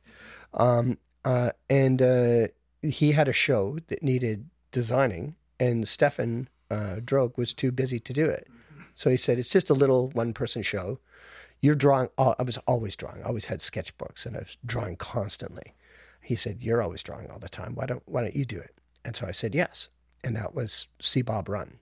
Um, 0.54 0.98
uh, 1.24 1.50
and 1.68 2.02
uh, 2.02 2.48
he 2.82 3.12
had 3.12 3.28
a 3.28 3.32
show 3.32 3.78
that 3.88 4.02
needed 4.02 4.48
designing, 4.70 5.36
and 5.58 5.88
Stefan 5.88 6.48
uh, 6.70 6.96
Droege 7.02 7.36
was 7.36 7.54
too 7.54 7.72
busy 7.72 7.98
to 8.00 8.12
do 8.12 8.26
it. 8.26 8.46
So 8.94 9.10
he 9.10 9.16
said, 9.16 9.38
"It's 9.38 9.50
just 9.50 9.70
a 9.70 9.74
little 9.74 10.10
one-person 10.10 10.62
show. 10.62 11.00
You're 11.60 11.74
drawing. 11.74 12.08
Oh, 12.16 12.34
I 12.38 12.42
was 12.42 12.58
always 12.58 12.96
drawing. 12.96 13.22
I 13.22 13.26
always 13.26 13.46
had 13.46 13.60
sketchbooks, 13.60 14.26
and 14.26 14.36
I 14.36 14.40
was 14.40 14.58
drawing 14.64 14.96
constantly." 14.96 15.74
He 16.26 16.34
said, 16.34 16.62
"You're 16.62 16.82
always 16.82 17.02
drawing 17.02 17.30
all 17.30 17.38
the 17.38 17.48
time. 17.48 17.74
Why 17.74 17.86
don't 17.86 18.02
Why 18.06 18.22
don't 18.22 18.36
you 18.36 18.44
do 18.44 18.58
it?" 18.58 18.74
And 19.04 19.16
so 19.16 19.26
I 19.26 19.32
said, 19.32 19.54
"Yes." 19.54 19.88
And 20.24 20.34
that 20.36 20.54
was 20.54 20.88
See 21.00 21.22
Bob 21.22 21.48
Run, 21.48 21.78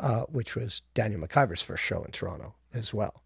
uh, 0.00 0.22
which 0.22 0.56
was 0.56 0.82
Daniel 0.94 1.20
MacIvor's 1.20 1.62
first 1.62 1.84
show 1.84 2.02
in 2.02 2.12
Toronto 2.12 2.54
as 2.72 2.94
well 2.94 3.24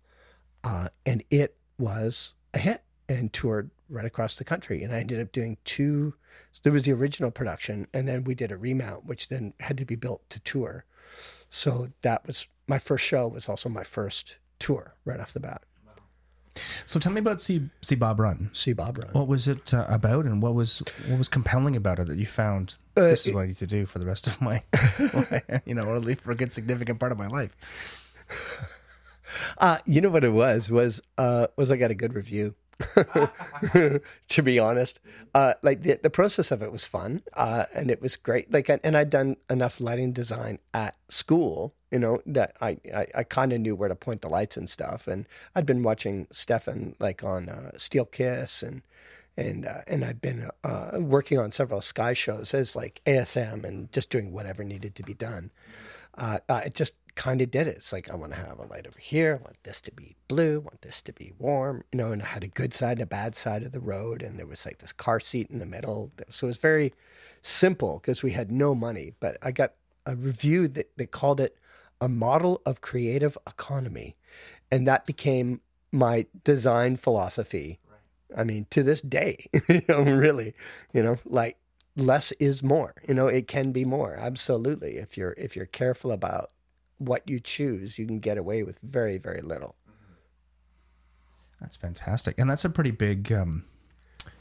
uh, 0.64 0.88
and 1.06 1.22
it 1.30 1.56
was 1.78 2.34
a 2.54 2.58
hit 2.58 2.82
and 3.08 3.32
toured 3.32 3.70
right 3.88 4.04
across 4.04 4.36
the 4.36 4.44
country. 4.44 4.82
And 4.82 4.92
I 4.92 4.98
ended 5.00 5.20
up 5.20 5.32
doing 5.32 5.56
two. 5.64 6.14
So 6.52 6.60
there 6.62 6.72
was 6.72 6.84
the 6.84 6.92
original 6.92 7.30
production, 7.30 7.86
and 7.92 8.06
then 8.06 8.24
we 8.24 8.34
did 8.34 8.52
a 8.52 8.56
remount, 8.56 9.06
which 9.06 9.28
then 9.28 9.54
had 9.60 9.78
to 9.78 9.84
be 9.84 9.96
built 9.96 10.28
to 10.30 10.40
tour. 10.40 10.84
So 11.48 11.88
that 12.02 12.26
was 12.26 12.46
my 12.66 12.78
first 12.78 13.04
show. 13.04 13.28
Was 13.28 13.48
also 13.48 13.68
my 13.68 13.82
first 13.82 14.38
tour 14.58 14.94
right 15.04 15.20
off 15.20 15.32
the 15.32 15.40
bat. 15.40 15.62
So 16.86 16.98
tell 16.98 17.12
me 17.12 17.20
about 17.20 17.40
See 17.40 17.68
See 17.80 17.94
Bob 17.94 18.20
Run. 18.20 18.50
See 18.52 18.72
Bob 18.72 18.98
Run. 18.98 19.10
What 19.12 19.28
was 19.28 19.48
it 19.48 19.72
uh, 19.74 19.86
about, 19.88 20.24
and 20.24 20.42
what 20.42 20.54
was 20.54 20.82
what 21.06 21.18
was 21.18 21.28
compelling 21.28 21.76
about 21.76 21.98
it 21.98 22.08
that 22.08 22.18
you 22.18 22.26
found 22.26 22.76
this 22.94 23.26
is 23.26 23.34
what 23.34 23.42
I 23.42 23.46
need 23.46 23.56
to 23.56 23.66
do 23.66 23.86
for 23.86 23.98
the 23.98 24.06
rest 24.06 24.26
of 24.26 24.40
my, 24.40 24.62
my 24.98 25.42
you 25.64 25.74
know, 25.74 25.82
or 25.82 25.96
at 25.96 26.02
least 26.02 26.20
for 26.20 26.32
a 26.32 26.36
good 26.36 26.52
significant 26.52 27.00
part 27.00 27.12
of 27.12 27.18
my 27.18 27.28
life? 27.28 27.54
Uh, 29.58 29.76
you 29.84 30.00
know 30.00 30.08
what 30.08 30.24
it 30.24 30.32
was 30.32 30.70
was 30.70 31.02
uh, 31.18 31.48
was 31.56 31.70
I 31.70 31.76
got 31.76 31.90
a 31.90 31.94
good 31.94 32.14
review. 32.14 32.54
to 34.28 34.42
be 34.42 34.58
honest, 34.58 35.00
uh, 35.34 35.54
like 35.62 35.82
the, 35.82 35.98
the 36.00 36.10
process 36.10 36.52
of 36.52 36.62
it 36.62 36.70
was 36.70 36.86
fun, 36.86 37.22
uh, 37.34 37.64
and 37.74 37.90
it 37.90 38.00
was 38.00 38.16
great. 38.16 38.52
Like, 38.52 38.68
and 38.68 38.96
I'd 38.96 39.10
done 39.10 39.36
enough 39.50 39.80
lighting 39.80 40.12
design 40.12 40.60
at 40.72 40.96
school, 41.08 41.74
you 41.90 41.98
know, 41.98 42.20
that 42.26 42.56
I 42.60 42.78
I, 42.94 43.06
I 43.14 43.22
kind 43.24 43.52
of 43.52 43.60
knew 43.60 43.74
where 43.74 43.88
to 43.88 43.94
point 43.94 44.20
the 44.20 44.28
lights 44.28 44.56
and 44.56 44.68
stuff. 44.68 45.06
And 45.06 45.26
I'd 45.54 45.66
been 45.66 45.82
watching 45.82 46.26
Stefan 46.30 46.94
like 46.98 47.24
on 47.24 47.48
uh, 47.48 47.72
Steel 47.76 48.04
Kiss 48.04 48.62
and 48.62 48.82
and 49.36 49.66
uh, 49.66 49.82
and 49.86 50.04
I've 50.04 50.20
been 50.20 50.50
uh, 50.64 50.98
working 50.98 51.38
on 51.38 51.52
several 51.52 51.80
Sky 51.80 52.12
shows 52.12 52.52
as 52.54 52.74
like 52.74 53.00
ASM 53.06 53.64
and 53.64 53.90
just 53.92 54.10
doing 54.10 54.32
whatever 54.32 54.64
needed 54.64 54.94
to 54.96 55.02
be 55.02 55.14
done. 55.14 55.50
Uh, 56.14 56.38
it 56.48 56.74
just 56.74 56.96
kind 57.14 57.40
of 57.40 57.50
did 57.50 57.66
it. 57.66 57.76
It's 57.76 57.92
like 57.92 58.10
I 58.10 58.16
want 58.16 58.32
to 58.32 58.38
have 58.38 58.58
a 58.58 58.66
light 58.66 58.86
over 58.86 58.98
here. 58.98 59.38
I 59.38 59.42
want 59.42 59.62
this 59.62 59.80
to 59.82 59.92
be 59.92 60.16
blue. 60.26 60.56
I 60.56 60.58
want 60.58 60.82
this 60.82 61.00
to 61.02 61.12
be 61.12 61.32
warm. 61.38 61.84
You 61.92 61.98
know, 61.98 62.12
and 62.12 62.22
I 62.22 62.26
had 62.26 62.44
a 62.44 62.48
good 62.48 62.74
side 62.74 62.92
and 62.92 63.02
a 63.02 63.06
bad 63.06 63.36
side 63.36 63.62
of 63.62 63.72
the 63.72 63.80
road, 63.80 64.22
and 64.22 64.38
there 64.38 64.46
was 64.46 64.66
like 64.66 64.78
this 64.78 64.92
car 64.92 65.20
seat 65.20 65.48
in 65.50 65.58
the 65.58 65.66
middle. 65.66 66.10
So 66.30 66.46
it 66.46 66.50
was 66.50 66.58
very 66.58 66.92
simple 67.42 68.00
because 68.00 68.22
we 68.22 68.32
had 68.32 68.50
no 68.50 68.74
money. 68.74 69.12
But 69.20 69.36
I 69.42 69.52
got 69.52 69.74
a 70.06 70.16
review 70.16 70.68
that, 70.68 70.96
that 70.96 71.10
called 71.10 71.40
it 71.40 71.57
a 72.00 72.08
model 72.08 72.62
of 72.64 72.80
creative 72.80 73.36
economy, 73.46 74.16
and 74.70 74.86
that 74.86 75.06
became 75.06 75.60
my 75.92 76.26
design 76.44 76.96
philosophy. 76.96 77.78
I 78.36 78.44
mean, 78.44 78.66
to 78.70 78.82
this 78.82 79.00
day, 79.00 79.46
you 79.68 79.82
know, 79.88 80.02
really, 80.02 80.54
you 80.92 81.02
know, 81.02 81.16
like 81.24 81.56
less 81.96 82.32
is 82.32 82.62
more. 82.62 82.94
You 83.06 83.14
know, 83.14 83.26
it 83.26 83.48
can 83.48 83.72
be 83.72 83.84
more. 83.84 84.14
Absolutely. 84.14 84.96
If 84.96 85.16
you're 85.16 85.34
if 85.36 85.56
you're 85.56 85.66
careful 85.66 86.12
about 86.12 86.50
what 86.98 87.28
you 87.28 87.40
choose, 87.40 87.98
you 87.98 88.06
can 88.06 88.20
get 88.20 88.38
away 88.38 88.62
with 88.62 88.78
very 88.80 89.18
very 89.18 89.40
little. 89.40 89.76
That's 91.60 91.76
fantastic, 91.76 92.38
and 92.38 92.48
that's 92.48 92.64
a 92.64 92.70
pretty 92.70 92.92
big 92.92 93.32
um, 93.32 93.64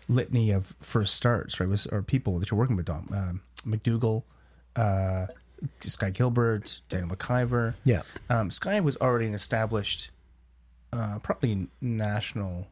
litany 0.08 0.52
of 0.52 0.76
first 0.80 1.16
starts, 1.16 1.60
right? 1.60 1.68
Was 1.68 1.88
or 1.88 2.04
people 2.04 2.40
that 2.40 2.52
you're 2.52 2.58
working 2.58 2.76
with, 2.76 2.86
Dom 2.86 3.08
um, 3.14 3.42
McDougall, 3.66 4.24
uh, 4.76 5.28
Sky 5.82 6.10
Gilbert, 6.10 6.80
Daniel 6.90 7.16
MacIvor. 7.16 7.76
Yeah. 7.84 8.04
um, 8.30 8.52
Sky 8.52 8.80
was 8.80 8.98
already 8.98 9.26
an 9.28 9.34
established, 9.34 10.12
uh, 10.94 11.20
probably 11.24 11.68
national, 11.82 12.68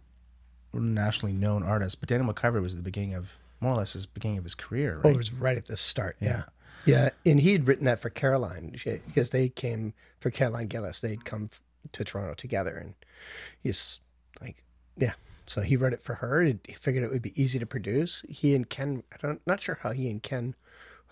nationally 0.73 1.33
known 1.33 1.63
artist, 1.63 1.99
but 1.99 2.09
Daniel 2.09 2.31
MacIvor 2.33 2.61
was 2.61 2.75
the 2.75 2.83
beginning 2.83 3.15
of 3.15 3.39
more 3.61 3.73
or 3.73 3.77
less 3.77 3.93
his 3.93 4.05
beginning 4.05 4.37
of 4.37 4.43
his 4.43 4.55
career, 4.55 4.99
Oh, 5.03 5.07
right? 5.07 5.15
it 5.15 5.17
was 5.17 5.33
right 5.33 5.57
at 5.57 5.65
the 5.67 5.77
start. 5.77 6.17
Yeah. 6.19 6.43
Yeah. 6.85 7.09
And 7.25 7.39
he 7.39 7.53
had 7.53 7.67
written 7.67 7.85
that 7.85 7.99
for 7.99 8.09
Caroline 8.09 8.75
because 8.83 9.31
they 9.31 9.49
came 9.49 9.93
for 10.19 10.29
Caroline 10.29 10.67
Gillis. 10.67 10.99
They'd 10.99 11.25
come 11.25 11.49
to 11.93 12.03
Toronto 12.03 12.33
together. 12.35 12.75
And 12.77 12.93
he's 13.63 13.99
like, 14.41 14.63
yeah. 14.97 15.13
So 15.47 15.61
he 15.61 15.77
wrote 15.77 15.93
it 15.93 16.01
for 16.01 16.15
her. 16.15 16.41
He 16.43 16.57
he 16.67 16.73
figured 16.73 17.03
it 17.03 17.11
would 17.11 17.21
be 17.21 17.39
easy 17.41 17.57
to 17.59 17.65
produce. 17.65 18.23
He 18.29 18.53
and 18.55 18.69
Ken, 18.69 19.03
I 19.13 19.17
don't, 19.21 19.41
not 19.47 19.61
sure 19.61 19.79
how 19.81 19.91
he 19.93 20.09
and 20.11 20.21
Ken 20.21 20.53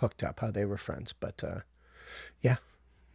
hooked 0.03 0.21
up, 0.21 0.41
how 0.41 0.51
they 0.51 0.65
were 0.65 0.77
friends, 0.77 1.13
but 1.13 1.41
uh, 1.43 1.61
yeah, 2.41 2.57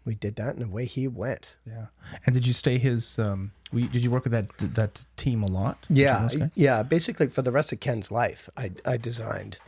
we 0.09 0.15
did 0.15 0.37
that 0.37 0.55
and 0.55 0.65
away 0.65 0.87
he 0.87 1.07
went. 1.07 1.57
yeah. 1.67 1.89
And 2.25 2.35
did 2.35 2.47
you 2.47 2.55
stay 2.55 2.79
his? 2.79 3.19
Um, 3.19 3.53
we, 3.71 3.87
did 3.89 4.03
you 4.03 4.11
work 4.11 4.25
with 4.25 4.33
that 4.33 4.49
that 4.75 5.05
team 5.17 5.43
a 5.43 5.47
lot? 5.47 5.77
Yeah, 5.91 6.29
yeah. 6.55 6.83
Basically, 6.83 7.29
for 7.29 7.43
the 7.43 7.53
rest 7.53 7.73
of 7.75 7.81
Ken's 7.81 8.11
life, 8.11 8.49
I 8.57 8.73
I 8.87 8.97
designed. 8.97 9.59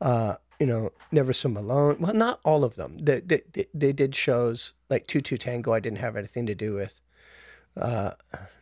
Uh, 0.00 0.36
you 0.60 0.66
know, 0.66 0.92
Never 1.10 1.32
Swim 1.32 1.56
Alone. 1.56 1.96
Well, 1.98 2.14
not 2.14 2.38
all 2.44 2.62
of 2.62 2.76
them. 2.76 2.98
They 2.98 3.18
they, 3.20 3.42
they, 3.74 3.92
did 3.92 4.14
shows 4.14 4.74
like 4.88 5.08
Two 5.08 5.20
Two 5.20 5.38
Tango. 5.38 5.72
I 5.72 5.80
didn't 5.80 5.98
have 5.98 6.16
anything 6.16 6.46
to 6.46 6.54
do 6.54 6.74
with. 6.74 7.00
Uh, 7.76 8.12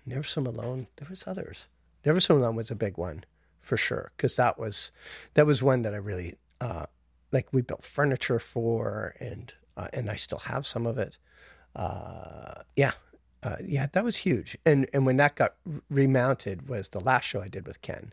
Never 0.07 0.23
Swim 0.23 0.47
Alone. 0.47 0.87
There 0.97 1.09
was 1.11 1.27
others. 1.27 1.67
Never 2.07 2.21
Swim 2.21 2.39
Alone 2.39 2.57
was 2.57 2.71
a 2.71 2.77
big 2.77 2.97
one, 2.97 3.25
for 3.61 3.77
sure, 3.77 4.13
because 4.17 4.37
that 4.37 4.59
was 4.59 4.93
that 5.35 5.45
was 5.45 5.63
one 5.63 5.83
that 5.83 5.93
I 5.93 5.99
really 5.99 6.37
uh, 6.61 6.87
like. 7.33 7.49
We 7.53 7.63
built 7.63 7.85
furniture 7.85 8.39
for, 8.39 9.15
and 9.21 9.53
uh, 9.77 9.89
and 9.93 10.11
I 10.11 10.17
still 10.17 10.41
have 10.41 10.67
some 10.67 10.87
of 10.87 10.99
it. 10.99 11.19
Uh, 11.75 12.63
yeah, 12.77 12.93
uh, 13.43 13.57
yeah, 13.63 13.87
that 13.93 14.05
was 14.05 14.19
huge. 14.19 14.57
And 14.67 14.89
and 14.93 15.07
when 15.07 15.17
that 15.19 15.37
got 15.37 15.55
remounted 15.89 16.69
was 16.69 16.89
the 16.89 17.01
last 17.01 17.25
show 17.25 17.41
I 17.41 17.49
did 17.49 17.67
with 17.67 17.83
Ken, 17.83 18.13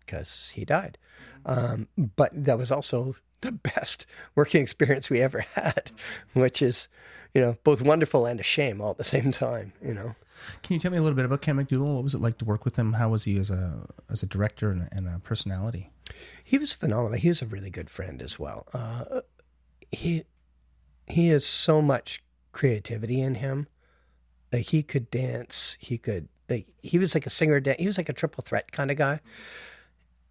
because 0.00 0.52
he 0.54 0.64
died. 0.64 0.98
Um, 1.46 1.88
but 1.96 2.30
that 2.32 2.58
was 2.58 2.70
also 2.70 3.16
the 3.40 3.52
best 3.74 4.06
working 4.34 4.62
experience 4.62 5.10
we 5.10 5.20
ever 5.20 5.40
had, 5.54 5.90
which 6.34 6.62
is, 6.62 6.88
you 7.34 7.40
know, 7.40 7.56
both 7.64 7.82
wonderful 7.82 8.26
and 8.26 8.40
a 8.40 8.44
shame 8.44 8.80
all 8.80 8.92
at 8.92 8.98
the 8.98 9.04
same 9.04 9.32
time. 9.32 9.72
You 9.82 9.94
know. 9.94 10.14
Can 10.62 10.74
you 10.74 10.80
tell 10.80 10.90
me 10.90 10.98
a 10.98 11.02
little 11.02 11.16
bit 11.16 11.24
about 11.24 11.40
Ken 11.40 11.56
McDougall? 11.56 11.94
What 11.94 12.04
was 12.04 12.14
it 12.14 12.20
like 12.20 12.38
to 12.38 12.44
work 12.44 12.64
with 12.64 12.76
him? 12.76 12.94
How 12.94 13.08
was 13.08 13.24
he 13.24 13.38
as 13.38 13.50
a 13.50 13.86
as 14.10 14.22
a 14.22 14.26
director 14.26 14.70
and, 14.70 14.88
and 14.92 15.08
a 15.08 15.18
personality? 15.20 15.90
He 16.42 16.58
was 16.58 16.72
phenomenal. 16.72 17.18
He 17.18 17.28
was 17.28 17.42
a 17.42 17.46
really 17.46 17.70
good 17.70 17.88
friend 17.90 18.20
as 18.22 18.38
well. 18.38 18.66
Uh, 18.74 19.20
he 19.90 20.24
he 21.06 21.28
has 21.28 21.44
so 21.44 21.80
much 21.82 22.22
creativity 22.52 23.20
in 23.20 23.36
him. 23.36 23.66
Like 24.52 24.66
he 24.66 24.82
could 24.82 25.10
dance. 25.10 25.76
He 25.80 25.98
could 25.98 26.28
like 26.48 26.66
he 26.82 26.98
was 26.98 27.14
like 27.14 27.26
a 27.26 27.30
singer. 27.30 27.60
He 27.78 27.86
was 27.86 27.98
like 27.98 28.08
a 28.08 28.12
triple 28.12 28.42
threat 28.42 28.72
kind 28.72 28.90
of 28.90 28.96
guy. 28.96 29.20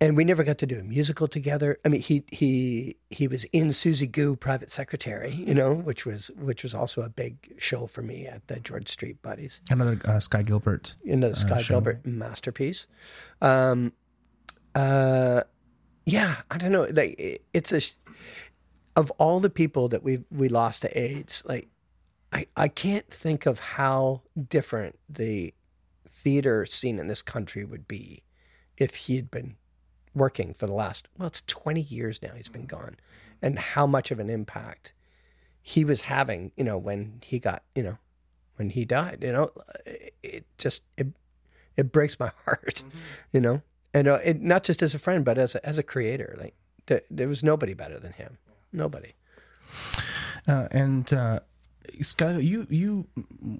and 0.01 0.17
we 0.17 0.25
never 0.25 0.43
got 0.43 0.57
to 0.57 0.65
do 0.65 0.79
a 0.79 0.83
musical 0.83 1.27
together. 1.27 1.77
I 1.86 1.89
mean, 1.89 2.01
he 2.01 2.23
he 2.31 2.97
he 3.09 3.27
was 3.27 3.45
in 3.45 3.71
Susie 3.71 4.07
Goo, 4.07 4.36
Private 4.36 4.69
Secretary, 4.69 5.31
you 5.31 5.53
know, 5.55 5.73
which 5.73 6.05
was 6.05 6.29
which 6.38 6.63
was 6.63 6.73
also 6.75 7.01
a 7.01 7.09
big 7.09 7.53
show 7.57 7.88
for 7.88 8.01
me 8.01 8.27
at 8.27 8.47
the 8.47 8.59
George 8.59 8.89
Street 8.89 9.21
Buddies. 9.21 9.62
Another 9.69 9.99
uh, 10.05 10.19
Sky 10.19 10.43
Gilbert. 10.43 10.95
Into 11.03 11.29
the 11.29 11.36
Sky 11.36 11.62
show. 11.62 11.75
Gilbert 11.75 12.05
masterpiece. 12.05 12.86
Um, 13.41 13.93
uh, 14.75 15.43
I 16.54 16.58
don't 16.58 16.72
know. 16.72 16.84
Like 16.84 17.20
it- 17.20 17.44
it's 17.54 17.72
a 17.74 17.82
of 18.96 19.10
all 19.12 19.39
the 19.39 19.50
people 19.50 19.88
that 19.89 20.04
we 20.04 20.24
we 20.30 20.50
lost 20.50 20.84
to 20.84 20.98
AIDS. 20.98 21.44
Like 21.46 21.68
I 22.32 22.46
I 22.56 22.68
can't 22.68 23.10
think 23.10 23.46
of 23.46 23.60
how 23.60 24.22
different 24.50 25.00
the 25.10 25.54
theater 26.08 26.66
scene 26.66 27.00
in 27.00 27.08
this 27.08 27.22
country 27.22 27.66
would 27.66 27.88
be 27.88 28.24
if 28.78 28.96
he 28.96 29.16
had 29.16 29.32
been 29.32 29.56
working 30.13 30.54
for 30.54 30.68
the 30.68 30.74
last 30.74 31.08
well 31.18 31.28
it's 31.28 31.42
20 31.44 31.82
years 31.82 32.22
now 32.22 32.34
he's 32.36 32.50
been 32.50 32.68
gone 32.68 32.96
and 33.42 33.58
how 33.58 33.88
much 33.88 34.12
of 34.12 34.20
an 34.20 34.30
impact 34.30 34.94
he 35.62 35.84
was 35.84 36.02
having 36.02 36.52
you 36.56 36.63
know 36.63 36.78
when 36.78 37.20
he 37.24 37.39
got 37.39 37.63
you 37.74 37.82
know 37.82 37.98
when 38.58 38.70
he 38.70 38.86
died 38.86 39.20
you 39.22 39.32
know 39.32 39.50
it, 39.88 40.13
it 40.22 40.46
just 40.60 40.84
it, 40.98 41.08
it 41.76 41.92
breaks 41.92 42.20
my 42.20 42.32
heart 42.46 42.84
mm-hmm. 42.86 42.98
you 43.32 43.42
know 43.42 43.62
and 43.93 44.08
uh, 44.08 44.19
it, 44.23 44.41
not 44.41 44.63
just 44.63 44.82
as 44.82 44.93
a 44.95 44.99
friend 44.99 45.23
but 45.25 45.38
as 45.38 45.56
a, 45.56 45.65
as 45.65 45.77
a 45.77 45.84
creator 45.84 46.36
like 46.39 46.56
th- 46.88 47.03
there 47.10 47.27
was 47.27 47.43
nobody 47.43 47.73
better 47.73 47.99
than 47.99 48.13
him 48.13 48.38
nobody 48.71 49.13
Uh, 50.47 50.67
and 50.71 51.13
uh, 51.13 51.39
Sky, 52.01 52.38
you 52.38 52.67
you 52.69 53.08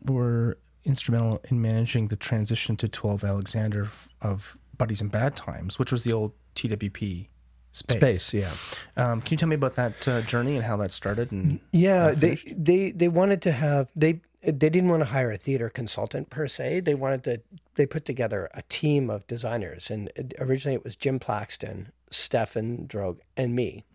were 0.06 0.58
instrumental 0.86 1.40
in 1.50 1.62
managing 1.62 2.10
the 2.10 2.16
transition 2.18 2.76
to 2.78 2.88
12 2.88 3.24
Alexander 3.24 3.88
of 4.22 4.58
Buddies 4.78 5.02
in 5.02 5.08
Bad 5.08 5.36
Times, 5.36 5.80
which 5.80 5.92
was 5.92 6.04
the 6.04 6.12
old 6.12 6.34
TWP 6.56 7.30
space. 7.72 8.34
yeah 8.34 8.52
Um, 8.98 9.22
can 9.22 9.32
you 9.34 9.38
tell 9.38 9.50
me 9.50 9.56
about 9.56 9.76
that 9.76 10.08
uh, 10.08 10.22
journey 10.22 10.56
and 10.58 10.66
how 10.66 10.78
that 10.78 10.92
started? 10.92 11.32
And 11.32 11.60
Yeah, 11.72 12.12
they 12.12 12.36
they 12.70 12.92
they 12.92 13.08
wanted 13.08 13.42
to 13.44 13.52
have 13.52 13.88
they 13.96 14.20
they 14.44 14.70
didn't 14.70 14.90
want 14.90 15.02
to 15.02 15.10
hire 15.10 15.32
a 15.32 15.38
theater 15.38 15.70
consultant 15.70 16.30
per 16.30 16.48
se. 16.48 16.82
They 16.82 16.96
wanted 16.96 17.24
to 17.24 17.42
they 17.76 17.86
put 17.86 18.06
together 18.06 18.50
a 18.54 18.62
team 18.64 19.10
of 19.10 19.26
designers, 19.28 19.90
and 19.90 20.12
originally 20.40 20.76
it 20.76 20.84
was 20.84 20.96
Jim 20.96 21.20
Plaxton, 21.20 21.92
Stefan 22.10 22.88
Droege, 22.88 23.20
and 23.38 23.56
me. 23.56 23.86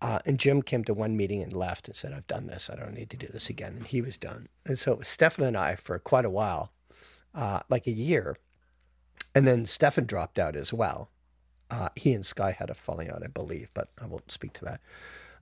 Uh, 0.00 0.18
and 0.26 0.38
Jim 0.38 0.62
came 0.62 0.84
to 0.84 0.94
one 0.94 1.16
meeting 1.16 1.42
and 1.42 1.52
left 1.52 1.88
and 1.88 1.96
said, 1.96 2.12
"I've 2.12 2.26
done 2.26 2.46
this. 2.46 2.70
I 2.70 2.76
don't 2.76 2.94
need 2.94 3.10
to 3.10 3.16
do 3.16 3.26
this 3.26 3.50
again." 3.50 3.74
And 3.78 3.86
he 3.86 4.00
was 4.00 4.16
done. 4.16 4.48
And 4.64 4.78
so 4.78 4.92
it 4.92 4.98
was 4.98 5.08
Stefan 5.08 5.44
and 5.44 5.56
I 5.56 5.74
for 5.74 5.98
quite 5.98 6.24
a 6.24 6.30
while, 6.30 6.72
uh, 7.34 7.60
like 7.68 7.86
a 7.86 7.92
year, 7.92 8.36
and 9.34 9.46
then 9.46 9.66
Stefan 9.66 10.06
dropped 10.06 10.38
out 10.38 10.54
as 10.54 10.72
well. 10.72 11.10
Uh, 11.68 11.88
he 11.96 12.12
and 12.12 12.24
Sky 12.24 12.52
had 12.52 12.70
a 12.70 12.74
falling 12.74 13.10
out, 13.10 13.24
I 13.24 13.26
believe, 13.26 13.70
but 13.74 13.88
I 14.00 14.06
won't 14.06 14.30
speak 14.30 14.52
to 14.54 14.64
that. 14.66 14.80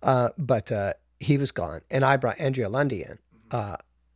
Uh, 0.03 0.31
but 0.38 0.72
uh, 0.72 0.94
he 1.20 1.37
was 1.37 1.53
gone, 1.53 1.83
and 1.90 2.03
I 2.03 2.16
brought 2.16 2.40
Andrea 2.40 2.70
Lundy 2.70 3.03
in, 3.03 3.18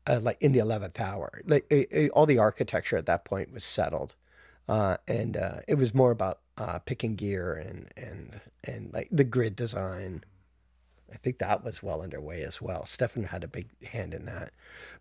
uh, 0.08 0.18
like 0.22 0.38
in 0.40 0.52
the 0.52 0.58
eleventh 0.58 1.00
hour. 1.00 1.42
Like 1.46 1.66
eh, 1.70 1.84
eh, 1.90 2.08
all 2.08 2.26
the 2.26 2.38
architecture 2.38 2.96
at 2.96 3.06
that 3.06 3.24
point 3.24 3.52
was 3.52 3.64
settled, 3.64 4.16
uh, 4.68 4.96
and 5.06 5.36
uh, 5.36 5.58
it 5.68 5.74
was 5.74 5.94
more 5.94 6.10
about 6.10 6.40
uh, 6.56 6.78
picking 6.80 7.14
gear 7.14 7.52
and 7.52 7.88
and 7.96 8.40
and 8.64 8.92
like 8.92 9.08
the 9.12 9.24
grid 9.24 9.54
design. 9.54 10.24
I 11.12 11.16
think 11.16 11.38
that 11.38 11.64
was 11.64 11.82
well 11.82 12.02
underway 12.02 12.42
as 12.42 12.60
well. 12.60 12.84
Stefan 12.84 13.24
had 13.24 13.44
a 13.44 13.48
big 13.48 13.68
hand 13.86 14.12
in 14.12 14.26
that, 14.26 14.52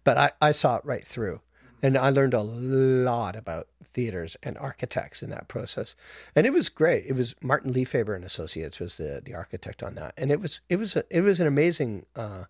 but 0.03 0.17
I, 0.17 0.31
I 0.41 0.51
saw 0.53 0.77
it 0.77 0.85
right 0.85 1.03
through, 1.03 1.41
and 1.81 1.97
I 1.97 2.11
learned 2.11 2.33
a 2.33 2.41
lot 2.41 3.35
about 3.35 3.67
theaters 3.83 4.37
and 4.41 4.57
architects 4.57 5.21
in 5.21 5.29
that 5.31 5.49
process, 5.49 5.95
and 6.33 6.45
it 6.45 6.53
was 6.53 6.69
great. 6.69 7.05
It 7.07 7.15
was 7.15 7.35
Martin 7.41 7.73
Lefebvre 7.73 8.15
and 8.15 8.23
Associates 8.23 8.79
was 8.79 8.97
the 8.97 9.21
the 9.23 9.33
architect 9.33 9.83
on 9.83 9.95
that, 9.95 10.13
and 10.17 10.31
it 10.31 10.39
was 10.39 10.61
it 10.69 10.77
was 10.77 10.95
a, 10.95 11.03
it 11.09 11.21
was 11.21 11.39
an 11.39 11.47
amazing 11.47 12.05
uh, 12.15 12.45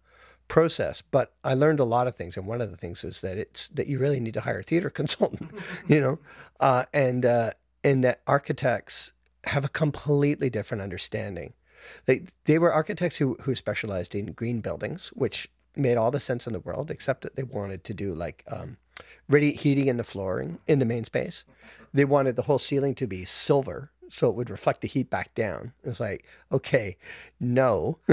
process. 0.48 1.02
But 1.02 1.34
I 1.44 1.54
learned 1.54 1.80
a 1.80 1.86
lot 1.86 2.08
of 2.08 2.16
things, 2.16 2.38
and 2.38 2.48
one 2.48 2.62
of 2.62 2.72
the 2.72 2.78
things 2.78 3.04
was 3.04 3.22
that 3.22 3.38
it's 3.38 3.68
that 3.70 3.88
you 3.88 4.00
really 4.00 4.20
need 4.20 4.34
to 4.36 4.42
hire 4.42 4.60
a 4.60 4.64
theater 4.64 4.90
consultant, 5.02 5.52
you 5.88 6.02
know, 6.02 6.20
uh, 6.60 6.86
and 6.94 7.26
uh, 7.26 7.52
and 7.84 8.04
that 8.04 8.22
architects 8.28 9.14
have 9.46 9.66
a 9.66 9.70
completely 9.70 10.50
different 10.50 10.82
understanding. 10.82 11.54
They 12.06 12.24
they 12.46 12.60
were 12.60 12.72
architects 12.72 13.18
who 13.18 13.36
who 13.44 13.56
specialized 13.56 14.16
in 14.16 14.34
green 14.34 14.62
buildings, 14.62 15.10
which 15.10 15.50
made 15.76 15.98
all 15.98 16.12
the 16.12 16.20
sense 16.20 16.48
in 16.48 16.54
the 16.54 16.60
world, 16.60 16.90
except 16.90 17.22
that 17.22 17.36
they 17.36 17.44
wanted 17.44 17.84
to 17.84 17.94
do 17.94 18.14
like 18.14 18.44
um, 18.52 18.78
radiant 19.30 19.62
heating 19.62 19.88
in 19.88 19.98
the 19.98 20.04
flooring 20.04 20.60
in 20.68 20.80
the 20.80 20.86
main 20.86 21.04
space. 21.04 21.44
They 21.94 22.06
wanted 22.06 22.36
the 22.36 22.44
whole 22.44 22.60
ceiling 22.60 22.96
to 22.96 23.08
be 23.08 23.26
silver, 23.26 23.92
so 24.10 24.30
it 24.30 24.36
would 24.36 24.50
reflect 24.50 24.82
the 24.82 24.88
heat 24.88 25.10
back 25.10 25.34
down. 25.36 25.74
It 25.84 25.88
was 25.88 26.00
like, 26.00 26.26
okay, 26.52 26.98
no, 27.40 28.00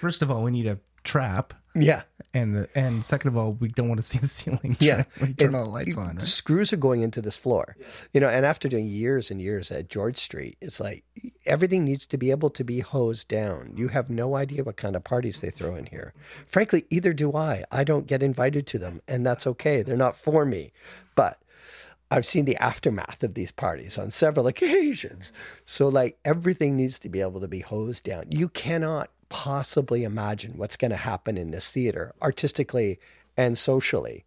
first 0.00 0.22
of 0.22 0.30
all, 0.30 0.42
we 0.42 0.50
need 0.50 0.66
a 0.66 0.78
trap, 1.04 1.54
yeah, 1.74 2.02
and 2.32 2.54
the 2.54 2.68
and 2.74 3.04
second 3.04 3.28
of 3.28 3.36
all, 3.36 3.52
we 3.52 3.68
don't 3.68 3.88
want 3.88 4.00
to 4.00 4.06
see 4.06 4.18
the 4.18 4.28
ceiling. 4.28 4.76
Yeah. 4.80 5.04
when 5.18 5.30
you 5.30 5.34
turn 5.34 5.54
all 5.54 5.64
the 5.64 5.70
lights 5.70 5.96
on. 5.96 6.16
Right? 6.16 6.26
screws 6.26 6.72
are 6.72 6.78
going 6.78 7.02
into 7.02 7.22
this 7.22 7.36
floor 7.36 7.76
you 8.12 8.20
know 8.20 8.28
and 8.28 8.44
after 8.44 8.68
doing 8.68 8.86
years 8.86 9.30
and 9.30 9.40
years 9.40 9.70
at 9.70 9.88
george 9.88 10.16
street 10.16 10.56
it's 10.60 10.80
like 10.80 11.04
everything 11.46 11.84
needs 11.84 12.06
to 12.06 12.18
be 12.18 12.30
able 12.30 12.50
to 12.50 12.64
be 12.64 12.80
hosed 12.80 13.28
down 13.28 13.72
you 13.76 13.88
have 13.88 14.10
no 14.10 14.34
idea 14.34 14.64
what 14.64 14.76
kind 14.76 14.96
of 14.96 15.04
parties 15.04 15.40
they 15.40 15.50
throw 15.50 15.74
in 15.74 15.86
here 15.86 16.12
frankly 16.46 16.84
either 16.90 17.12
do 17.12 17.34
i 17.34 17.64
i 17.70 17.84
don't 17.84 18.06
get 18.06 18.22
invited 18.22 18.66
to 18.66 18.78
them 18.78 19.00
and 19.08 19.24
that's 19.24 19.46
okay 19.46 19.82
they're 19.82 19.96
not 19.96 20.16
for 20.16 20.44
me 20.44 20.72
but 21.14 21.38
I've 22.10 22.26
seen 22.26 22.44
the 22.44 22.56
aftermath 22.58 23.24
of 23.24 23.34
these 23.34 23.50
parties 23.50 23.98
on 23.98 24.10
several 24.10 24.46
occasions. 24.46 25.32
So, 25.64 25.88
like, 25.88 26.16
everything 26.24 26.76
needs 26.76 26.98
to 27.00 27.08
be 27.08 27.20
able 27.20 27.40
to 27.40 27.48
be 27.48 27.58
hosed 27.60 28.04
down. 28.04 28.26
You 28.30 28.50
cannot 28.50 29.10
possibly 29.34 30.04
imagine 30.04 30.52
what's 30.56 30.76
going 30.76 30.92
to 30.92 30.96
happen 30.96 31.36
in 31.36 31.50
this 31.50 31.72
theater 31.72 32.12
artistically 32.22 33.00
and 33.36 33.58
socially 33.58 34.24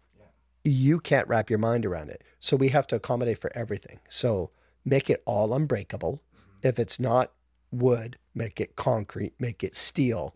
you 0.65 1.00
can't 1.00 1.30
wrap 1.30 1.50
your 1.50 1.60
mind 1.60 1.86
around 1.86 2.10
it. 2.10 2.26
So 2.41 2.58
we 2.58 2.70
have 2.70 2.86
to 2.88 2.98
accommodate 2.98 3.38
for 3.38 3.50
everything. 3.56 4.00
So 4.10 4.52
make 4.84 5.10
it 5.10 5.24
all 5.26 5.54
unbreakable. 5.54 6.22
If 6.62 6.78
it's 6.78 7.00
not 7.00 7.32
wood, 7.72 8.17
make 8.36 8.60
it 8.60 8.76
concrete, 8.76 9.32
make 9.39 9.63
it 9.63 9.78
steel, 9.78 10.36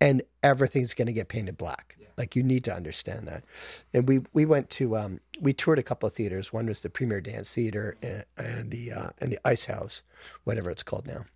and 0.00 0.22
everything's 0.42 0.94
going 0.94 1.08
to 1.08 1.12
get 1.12 1.28
painted 1.28 1.58
black. 1.58 1.98
Like 2.16 2.34
you 2.34 2.42
need 2.42 2.64
to 2.64 2.74
understand 2.74 3.28
that. 3.28 3.44
And 3.92 4.08
we 4.08 4.20
we 4.32 4.46
went 4.46 4.70
to 4.70 4.96
um, 4.96 5.20
we 5.38 5.52
toured 5.52 5.78
a 5.78 5.82
couple 5.82 6.06
of 6.06 6.14
theaters. 6.14 6.54
One 6.54 6.64
was 6.64 6.80
the 6.80 6.88
Premiere 6.88 7.20
Dance 7.20 7.54
Theater 7.54 7.98
and, 8.00 8.24
and 8.38 8.70
the 8.70 8.92
uh, 8.92 9.10
and 9.18 9.30
the 9.30 9.38
Ice 9.44 9.66
House, 9.66 10.02
whatever 10.44 10.70
it's 10.70 10.82
called 10.82 11.06
now 11.06 11.26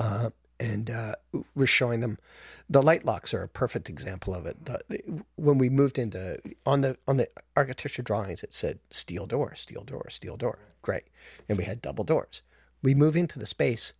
uh, 0.00 0.30
and 0.60 0.90
uh, 0.90 1.14
we're 1.56 1.66
showing 1.66 2.00
them 2.00 2.18
the 2.68 2.82
light 2.82 3.04
locks 3.04 3.34
are 3.34 3.42
a 3.42 3.48
perfect 3.48 3.88
example 3.88 4.32
of 4.34 4.46
it. 4.46 4.64
The, 4.66 5.22
when 5.36 5.58
we 5.58 5.68
moved 5.70 5.98
into 5.98 6.38
on 6.64 6.82
the 6.82 6.96
on 7.08 7.16
the 7.16 7.28
architecture 7.56 8.02
drawings, 8.02 8.42
it 8.44 8.52
said 8.54 8.78
steel 8.90 9.26
door, 9.26 9.54
steel 9.56 9.82
door, 9.82 10.08
steel 10.10 10.36
door. 10.36 10.58
Great, 10.82 11.04
and 11.48 11.58
we 11.58 11.64
had 11.64 11.82
double 11.82 12.04
doors. 12.04 12.42
We 12.82 12.94
move 12.94 13.16
into 13.16 13.38
the 13.38 13.46
space, 13.46 13.92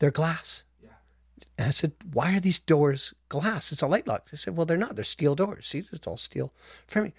they're 0.00 0.10
glass. 0.10 0.62
Yeah. 0.82 0.90
And 1.58 1.68
I 1.68 1.70
said, 1.70 1.92
"Why 2.12 2.34
are 2.36 2.40
these 2.40 2.58
doors 2.58 3.14
glass? 3.28 3.72
It's 3.72 3.82
a 3.82 3.86
light 3.86 4.06
lock." 4.06 4.28
They 4.30 4.36
said, 4.36 4.56
"Well, 4.56 4.66
they're 4.66 4.76
not. 4.76 4.96
They're 4.96 5.04
steel 5.04 5.34
doors. 5.34 5.66
See, 5.68 5.84
it's 5.92 6.06
all 6.06 6.16
steel 6.16 6.52
framing. 6.86 7.14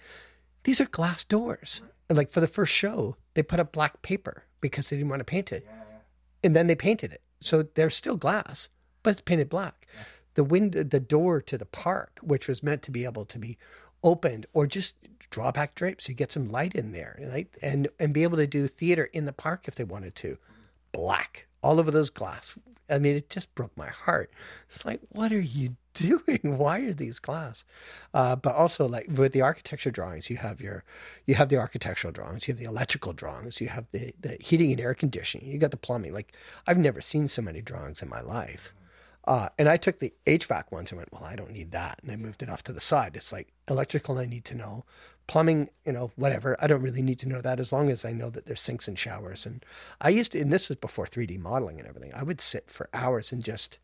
These 0.64 0.80
are 0.80 0.86
glass 0.86 1.24
doors." 1.24 1.82
And 2.08 2.16
like 2.18 2.30
for 2.30 2.40
the 2.40 2.46
first 2.46 2.72
show, 2.74 3.16
they 3.34 3.42
put 3.42 3.60
up 3.60 3.72
black 3.72 4.02
paper 4.02 4.44
because 4.60 4.90
they 4.90 4.96
didn't 4.96 5.08
want 5.10 5.20
to 5.20 5.24
paint 5.24 5.50
it 5.50 5.64
Yeah. 5.66 5.82
and 6.44 6.54
then 6.54 6.66
they 6.66 6.74
painted 6.74 7.10
it. 7.12 7.22
So 7.40 7.62
they're 7.62 7.90
still 7.90 8.16
glass, 8.16 8.68
but 9.02 9.10
it's 9.10 9.22
painted 9.22 9.48
black. 9.48 9.86
The 10.34 10.44
window, 10.44 10.82
the 10.82 11.00
door 11.00 11.42
to 11.42 11.58
the 11.58 11.66
park, 11.66 12.20
which 12.22 12.48
was 12.48 12.62
meant 12.62 12.82
to 12.82 12.90
be 12.90 13.04
able 13.04 13.24
to 13.26 13.38
be 13.38 13.58
opened 14.02 14.46
or 14.52 14.66
just 14.66 14.96
draw 15.30 15.52
back 15.52 15.74
drapes, 15.74 16.04
so 16.04 16.10
you 16.10 16.14
get 16.14 16.32
some 16.32 16.48
light 16.48 16.74
in 16.74 16.92
there, 16.92 17.18
right? 17.30 17.48
And 17.62 17.88
and 17.98 18.14
be 18.14 18.22
able 18.22 18.38
to 18.38 18.46
do 18.46 18.66
theater 18.66 19.04
in 19.12 19.24
the 19.24 19.32
park 19.32 19.68
if 19.68 19.74
they 19.74 19.84
wanted 19.84 20.14
to, 20.16 20.38
black 20.92 21.46
all 21.62 21.78
over 21.78 21.90
those 21.90 22.10
glass. 22.10 22.58
I 22.90 22.98
mean, 22.98 23.16
it 23.16 23.30
just 23.30 23.54
broke 23.54 23.76
my 23.76 23.88
heart. 23.88 24.30
It's 24.68 24.84
like, 24.84 25.00
what 25.10 25.32
are 25.32 25.40
you 25.40 25.76
doing? 25.94 26.40
Why 26.42 26.80
are 26.80 26.92
these 26.92 27.18
glass? 27.18 27.64
Uh, 28.12 28.36
but 28.36 28.54
also, 28.54 28.86
like 28.86 29.06
with 29.08 29.32
the 29.32 29.40
architecture 29.40 29.90
drawings, 29.90 30.28
you 30.28 30.36
have 30.38 30.60
your, 30.60 30.84
you 31.26 31.34
have 31.34 31.48
the 31.48 31.58
architectural 31.58 32.12
drawings, 32.12 32.46
you 32.48 32.52
have 32.52 32.58
the 32.58 32.66
electrical 32.66 33.12
drawings, 33.12 33.60
you 33.60 33.68
have 33.68 33.88
the 33.92 34.12
the 34.20 34.36
heating 34.40 34.72
and 34.72 34.80
air 34.80 34.94
conditioning, 34.94 35.50
you 35.50 35.58
got 35.58 35.70
the 35.70 35.76
plumbing. 35.76 36.12
Like 36.12 36.34
I've 36.66 36.78
never 36.78 37.00
seen 37.00 37.28
so 37.28 37.42
many 37.42 37.62
drawings 37.62 38.02
in 38.02 38.08
my 38.08 38.20
life. 38.20 38.74
Uh, 39.24 39.48
and 39.58 39.68
I 39.68 39.76
took 39.76 39.98
the 39.98 40.12
HVAC 40.26 40.72
ones 40.72 40.90
and 40.90 40.98
went, 40.98 41.12
well, 41.12 41.24
I 41.24 41.36
don't 41.36 41.52
need 41.52 41.70
that, 41.72 42.00
and 42.02 42.10
I 42.10 42.16
moved 42.16 42.42
it 42.42 42.48
off 42.48 42.62
to 42.64 42.72
the 42.72 42.80
side. 42.80 43.14
It's 43.14 43.32
like 43.32 43.52
electrical, 43.68 44.18
I 44.18 44.26
need 44.26 44.44
to 44.46 44.56
know, 44.56 44.84
plumbing, 45.28 45.70
you 45.84 45.92
know, 45.92 46.10
whatever. 46.16 46.56
I 46.60 46.66
don't 46.66 46.82
really 46.82 47.02
need 47.02 47.20
to 47.20 47.28
know 47.28 47.40
that 47.40 47.60
as 47.60 47.72
long 47.72 47.88
as 47.88 48.04
I 48.04 48.12
know 48.12 48.30
that 48.30 48.46
there's 48.46 48.60
sinks 48.60 48.88
and 48.88 48.98
showers. 48.98 49.46
And 49.46 49.64
I 50.00 50.08
used 50.08 50.32
to, 50.32 50.40
and 50.40 50.52
this 50.52 50.70
is 50.70 50.76
before 50.76 51.06
3D 51.06 51.38
modeling 51.38 51.78
and 51.78 51.88
everything. 51.88 52.12
I 52.14 52.24
would 52.24 52.40
sit 52.40 52.68
for 52.68 52.88
hours 52.92 53.30
and 53.30 53.44
just 53.44 53.78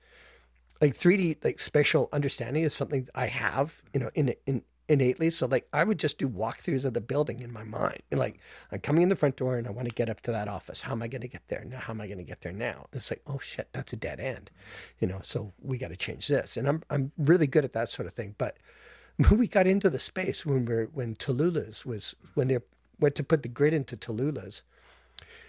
like 0.80 0.94
3D 0.94 1.44
like 1.44 1.60
spatial 1.60 2.08
understanding 2.12 2.62
is 2.62 2.74
something 2.74 3.08
I 3.14 3.26
have, 3.26 3.82
you 3.92 4.00
know, 4.00 4.10
in 4.14 4.34
in 4.46 4.62
innately. 4.88 5.30
So 5.30 5.46
like 5.46 5.68
I 5.72 5.84
would 5.84 5.98
just 5.98 6.18
do 6.18 6.28
walkthroughs 6.28 6.84
of 6.84 6.94
the 6.94 7.00
building 7.00 7.40
in 7.40 7.52
my 7.52 7.64
mind. 7.64 8.02
And 8.10 8.18
like 8.18 8.40
I'm 8.72 8.80
coming 8.80 9.02
in 9.02 9.08
the 9.08 9.16
front 9.16 9.36
door 9.36 9.58
and 9.58 9.66
I 9.66 9.70
want 9.70 9.88
to 9.88 9.94
get 9.94 10.08
up 10.08 10.20
to 10.22 10.32
that 10.32 10.48
office. 10.48 10.82
How 10.82 10.92
am 10.92 11.02
I 11.02 11.08
going 11.08 11.22
to 11.22 11.28
get 11.28 11.48
there? 11.48 11.64
Now 11.64 11.78
how 11.78 11.92
am 11.92 12.00
I 12.00 12.06
going 12.06 12.18
to 12.18 12.24
get 12.24 12.40
there 12.40 12.52
now? 12.52 12.86
It's 12.92 13.10
like, 13.10 13.22
oh 13.26 13.38
shit, 13.38 13.68
that's 13.72 13.92
a 13.92 13.96
dead 13.96 14.20
end. 14.20 14.50
You 14.98 15.08
know, 15.08 15.20
so 15.22 15.52
we 15.62 15.78
got 15.78 15.88
to 15.88 15.96
change 15.96 16.28
this. 16.28 16.56
And 16.56 16.66
I'm 16.68 16.82
I'm 16.90 17.12
really 17.18 17.46
good 17.46 17.64
at 17.64 17.74
that 17.74 17.88
sort 17.88 18.08
of 18.08 18.14
thing. 18.14 18.34
But 18.38 18.56
when 19.16 19.38
we 19.38 19.46
got 19.46 19.66
into 19.66 19.90
the 19.90 19.98
space 19.98 20.46
when 20.46 20.64
we're 20.64 20.86
when 20.86 21.14
Tallulah's 21.14 21.84
was 21.84 22.14
when 22.34 22.48
they 22.48 22.58
went 23.00 23.14
to 23.16 23.24
put 23.24 23.42
the 23.42 23.48
grid 23.48 23.74
into 23.74 23.96
Tallulah's, 23.96 24.62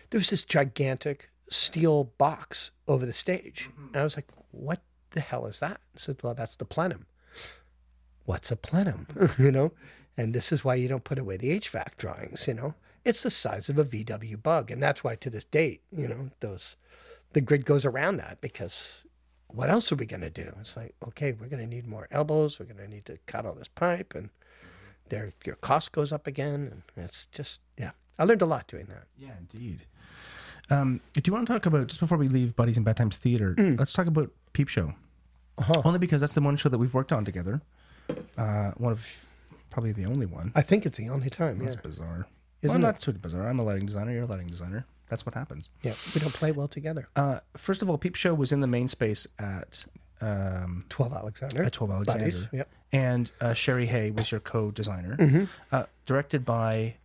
there 0.09 0.19
was 0.19 0.29
this 0.29 0.43
gigantic 0.43 1.29
steel 1.49 2.05
box 2.17 2.71
over 2.87 3.05
the 3.05 3.13
stage. 3.13 3.69
Mm-hmm. 3.71 3.87
And 3.87 3.97
I 3.97 4.03
was 4.03 4.15
like, 4.15 4.27
what 4.51 4.81
the 5.11 5.21
hell 5.21 5.45
is 5.45 5.59
that? 5.59 5.81
I 5.95 5.97
said, 5.97 6.17
well, 6.23 6.35
that's 6.35 6.55
the 6.55 6.65
plenum. 6.65 7.05
What's 8.29 8.51
a 8.51 8.55
plenum? 8.55 9.07
you 9.39 9.51
know? 9.51 9.71
And 10.15 10.35
this 10.35 10.51
is 10.51 10.63
why 10.63 10.75
you 10.75 10.87
don't 10.87 11.03
put 11.03 11.17
away 11.17 11.35
the 11.37 11.59
HVAC 11.59 11.97
drawings, 11.97 12.47
you 12.47 12.53
know? 12.53 12.75
It's 13.03 13.23
the 13.23 13.31
size 13.31 13.69
of 13.69 13.79
a 13.79 13.83
VW 13.83 14.43
bug. 14.43 14.69
And 14.69 14.83
that's 14.83 15.03
why 15.03 15.15
to 15.15 15.31
this 15.31 15.45
date, 15.45 15.81
you 15.91 16.07
know, 16.07 16.29
those 16.39 16.75
the 17.33 17.41
grid 17.41 17.65
goes 17.65 17.85
around 17.85 18.17
that 18.17 18.39
because 18.39 19.03
what 19.47 19.71
else 19.71 19.91
are 19.91 19.95
we 19.95 20.05
going 20.05 20.21
to 20.21 20.29
do? 20.29 20.53
It's 20.59 20.77
like, 20.77 20.93
okay, 21.07 21.31
we're 21.31 21.47
going 21.47 21.63
to 21.63 21.75
need 21.75 21.87
more 21.87 22.07
elbows. 22.11 22.59
We're 22.59 22.67
going 22.67 22.77
to 22.77 22.87
need 22.87 23.05
to 23.05 23.17
cut 23.25 23.47
all 23.47 23.55
this 23.55 23.67
pipe, 23.67 24.13
and 24.13 24.29
there 25.07 25.31
your 25.43 25.55
cost 25.55 25.91
goes 25.91 26.11
up 26.11 26.27
again. 26.27 26.69
And 26.71 27.03
it's 27.03 27.25
just, 27.25 27.61
yeah, 27.79 27.91
I 28.19 28.25
learned 28.25 28.43
a 28.43 28.45
lot 28.45 28.67
doing 28.67 28.85
that. 28.89 29.05
Yeah, 29.17 29.31
indeed. 29.39 29.85
Um, 30.69 31.01
do 31.15 31.23
you 31.25 31.33
want 31.33 31.47
to 31.47 31.53
talk 31.53 31.65
about 31.65 31.87
just 31.87 31.99
before 31.99 32.19
we 32.19 32.27
leave 32.27 32.55
Buddies 32.55 32.77
in 32.77 32.83
Bad 32.83 32.97
Times 32.97 33.17
Theater? 33.17 33.55
Let's 33.57 33.93
talk 33.93 34.05
about 34.05 34.29
Peep 34.53 34.67
Show. 34.67 34.93
Only 35.83 35.97
because 35.97 36.21
that's 36.21 36.35
the 36.35 36.41
one 36.41 36.57
show 36.57 36.69
that 36.69 36.77
we've 36.77 36.93
worked 36.93 37.11
on 37.11 37.25
together. 37.25 37.63
Uh, 38.37 38.71
one 38.77 38.91
of 38.91 39.25
probably 39.69 39.91
the 39.91 40.05
only 40.05 40.25
one. 40.25 40.51
I 40.55 40.61
think 40.61 40.85
it's 40.85 40.97
the 40.97 41.09
only 41.09 41.29
time. 41.29 41.57
Yeah, 41.59 41.65
That's 41.65 41.75
bizarre. 41.75 42.27
Isn't 42.61 42.81
well, 42.81 42.91
not 42.91 42.99
too 42.99 43.13
bizarre. 43.13 43.47
I'm 43.47 43.59
a 43.59 43.63
lighting 43.63 43.85
designer. 43.85 44.11
You're 44.11 44.23
a 44.23 44.27
lighting 44.27 44.47
designer. 44.47 44.85
That's 45.09 45.25
what 45.25 45.33
happens. 45.33 45.69
yeah, 45.81 45.93
we 46.13 46.21
don't 46.21 46.33
play 46.33 46.51
well 46.51 46.67
together. 46.67 47.07
Uh, 47.15 47.39
first 47.57 47.81
of 47.81 47.89
all, 47.89 47.97
Peep 47.97 48.15
Show 48.15 48.33
was 48.35 48.51
in 48.51 48.59
the 48.59 48.67
main 48.67 48.87
space 48.87 49.25
at 49.39 49.85
um, 50.21 50.85
Twelve 50.89 51.13
Alexander. 51.13 51.63
at 51.63 51.73
12 51.73 51.91
Alexander. 51.91 52.25
Buddies, 52.25 52.47
Yep. 52.51 52.69
And 52.91 53.31
uh, 53.41 53.53
Sherry 53.53 53.85
Hay 53.87 54.11
was 54.11 54.31
your 54.31 54.39
co-designer. 54.39 55.47
Uh, 55.71 55.83
directed 56.05 56.43
by 56.45 56.97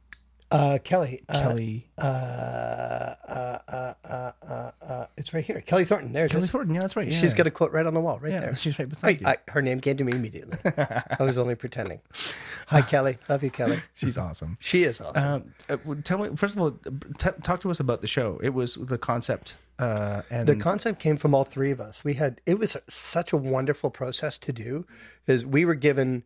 Uh, 0.55 0.79
Kelly. 0.79 1.21
Uh, 1.29 1.43
Kelly 1.43 1.90
uh, 1.99 2.01
uh, 2.01 3.59
uh, 3.69 3.95
uh, 4.05 4.33
uh, 4.49 4.71
uh, 4.81 5.07
it's 5.17 5.35
right 5.35 5.45
here. 5.45 5.61
Kelly 5.62 5.85
Thornton. 5.85 6.12
There 6.12 6.29
Kelly. 6.29 6.47
Thornton. 6.47 6.77
Yeah, 6.77 6.83
that's 6.83 6.95
right. 6.95 7.09
Yeah. 7.09 7.19
She's 7.19 7.35
got 7.35 7.49
a 7.49 7.51
quote 7.51 7.73
right 7.73 7.85
on 7.85 7.93
the 7.93 8.01
wall, 8.01 8.21
right 8.21 8.31
Yeah, 8.33 8.40
there. 8.40 8.55
she's 8.55 8.79
right 8.79 8.88
beside 8.88 9.21
you. 9.21 9.27
I, 9.27 9.33
I, 9.33 9.51
her 9.51 9.61
name 9.62 9.81
came 9.81 9.97
to 9.97 10.05
me 10.05 10.12
immediately. 10.12 10.57
I 11.19 11.23
was 11.25 11.38
only 11.38 11.57
pretending. 11.57 12.01
Hi, 12.69 12.83
Kelly. 12.83 13.19
Love 13.29 13.43
you, 13.43 13.51
Kelly. 13.51 13.79
She's 13.95 14.17
awesome. 14.17 14.57
She 14.61 14.85
is 14.85 15.01
awesome. 15.01 15.53
Um, 15.69 16.03
tell 16.03 16.19
me 16.19 16.35
first 16.37 16.57
of 16.57 16.62
all, 16.62 16.71
t- 17.19 17.31
talk 17.43 17.61
to 17.61 17.71
us 17.71 17.79
about 17.81 18.01
the 18.01 18.07
show. 18.07 18.38
It 18.43 18.55
was 18.55 18.77
the 18.77 18.97
concept 18.97 19.57
uh, 19.79 20.23
and 20.31 20.49
the 20.49 20.57
concept 20.57 21.01
came 21.01 21.17
from 21.17 21.35
all 21.35 21.45
three 21.45 21.71
of 21.71 21.81
us. 21.81 22.05
We 22.05 22.14
had 22.14 22.40
it 22.47 22.59
was 22.59 22.77
such 22.88 23.33
a 23.33 23.37
wonderful 23.37 23.90
process 23.90 24.38
to 24.38 24.53
do, 24.53 24.87
is 25.27 25.45
we 25.45 25.64
were 25.64 25.75
given, 25.75 26.23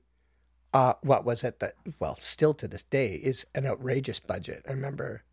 uh, 0.78 0.94
what 1.02 1.24
was 1.24 1.42
it 1.42 1.58
that 1.58 1.72
well 1.98 2.14
still 2.14 2.54
to 2.54 2.68
this 2.68 2.84
day 2.84 3.14
is 3.14 3.44
an 3.52 3.66
outrageous 3.66 4.20
budget. 4.20 4.64
I 4.68 4.70
remember 4.70 5.24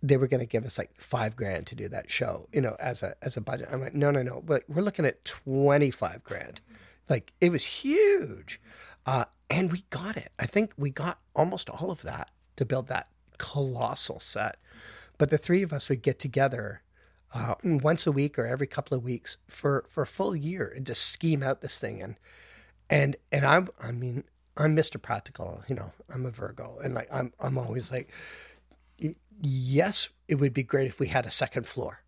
they 0.00 0.16
were 0.16 0.28
going 0.28 0.38
to 0.38 0.46
give 0.46 0.64
us 0.64 0.78
like 0.78 0.94
five 0.94 1.34
grand 1.34 1.66
to 1.66 1.74
do 1.74 1.88
that 1.88 2.08
show, 2.08 2.48
you 2.52 2.60
know, 2.60 2.76
as 2.78 3.02
a 3.02 3.16
as 3.22 3.36
a 3.36 3.40
budget. 3.40 3.70
I'm 3.72 3.80
like, 3.80 3.92
no, 3.92 4.12
no, 4.12 4.22
no, 4.22 4.40
but 4.40 4.62
we're 4.68 4.82
looking 4.82 5.04
at 5.04 5.24
twenty 5.24 5.90
five 5.90 6.22
grand. 6.22 6.60
Like 7.08 7.32
it 7.40 7.50
was 7.50 7.66
huge, 7.66 8.60
uh, 9.04 9.24
and 9.50 9.72
we 9.72 9.82
got 9.90 10.16
it. 10.16 10.30
I 10.38 10.46
think 10.46 10.74
we 10.76 10.90
got 10.90 11.18
almost 11.34 11.68
all 11.68 11.90
of 11.90 12.02
that 12.02 12.30
to 12.54 12.64
build 12.64 12.86
that 12.86 13.08
colossal 13.38 14.20
set. 14.20 14.58
But 15.18 15.30
the 15.30 15.38
three 15.38 15.64
of 15.64 15.72
us 15.72 15.88
would 15.88 16.02
get 16.02 16.20
together 16.20 16.82
uh, 17.34 17.56
once 17.64 18.06
a 18.06 18.12
week 18.12 18.38
or 18.38 18.46
every 18.46 18.68
couple 18.68 18.96
of 18.96 19.02
weeks 19.02 19.38
for 19.48 19.84
for 19.88 20.04
a 20.04 20.06
full 20.06 20.36
year 20.36 20.72
and 20.76 20.86
just 20.86 21.02
scheme 21.02 21.42
out 21.42 21.62
this 21.62 21.80
thing 21.80 22.00
and 22.00 22.14
and 22.88 23.16
and 23.32 23.44
I'm 23.44 23.68
I 23.80 23.90
mean 23.90 24.22
I'm 24.56 24.76
Mr. 24.76 25.00
Practical, 25.00 25.62
you 25.68 25.74
know, 25.74 25.92
I'm 26.12 26.26
a 26.26 26.30
Virgo 26.30 26.78
and 26.82 26.94
like 26.94 27.08
I'm 27.12 27.32
I'm 27.40 27.58
always 27.58 27.90
like 27.90 28.10
yes, 29.42 30.10
it 30.28 30.36
would 30.36 30.54
be 30.54 30.62
great 30.62 30.86
if 30.88 31.00
we 31.00 31.08
had 31.08 31.26
a 31.26 31.30
second 31.30 31.66
floor. 31.66 32.02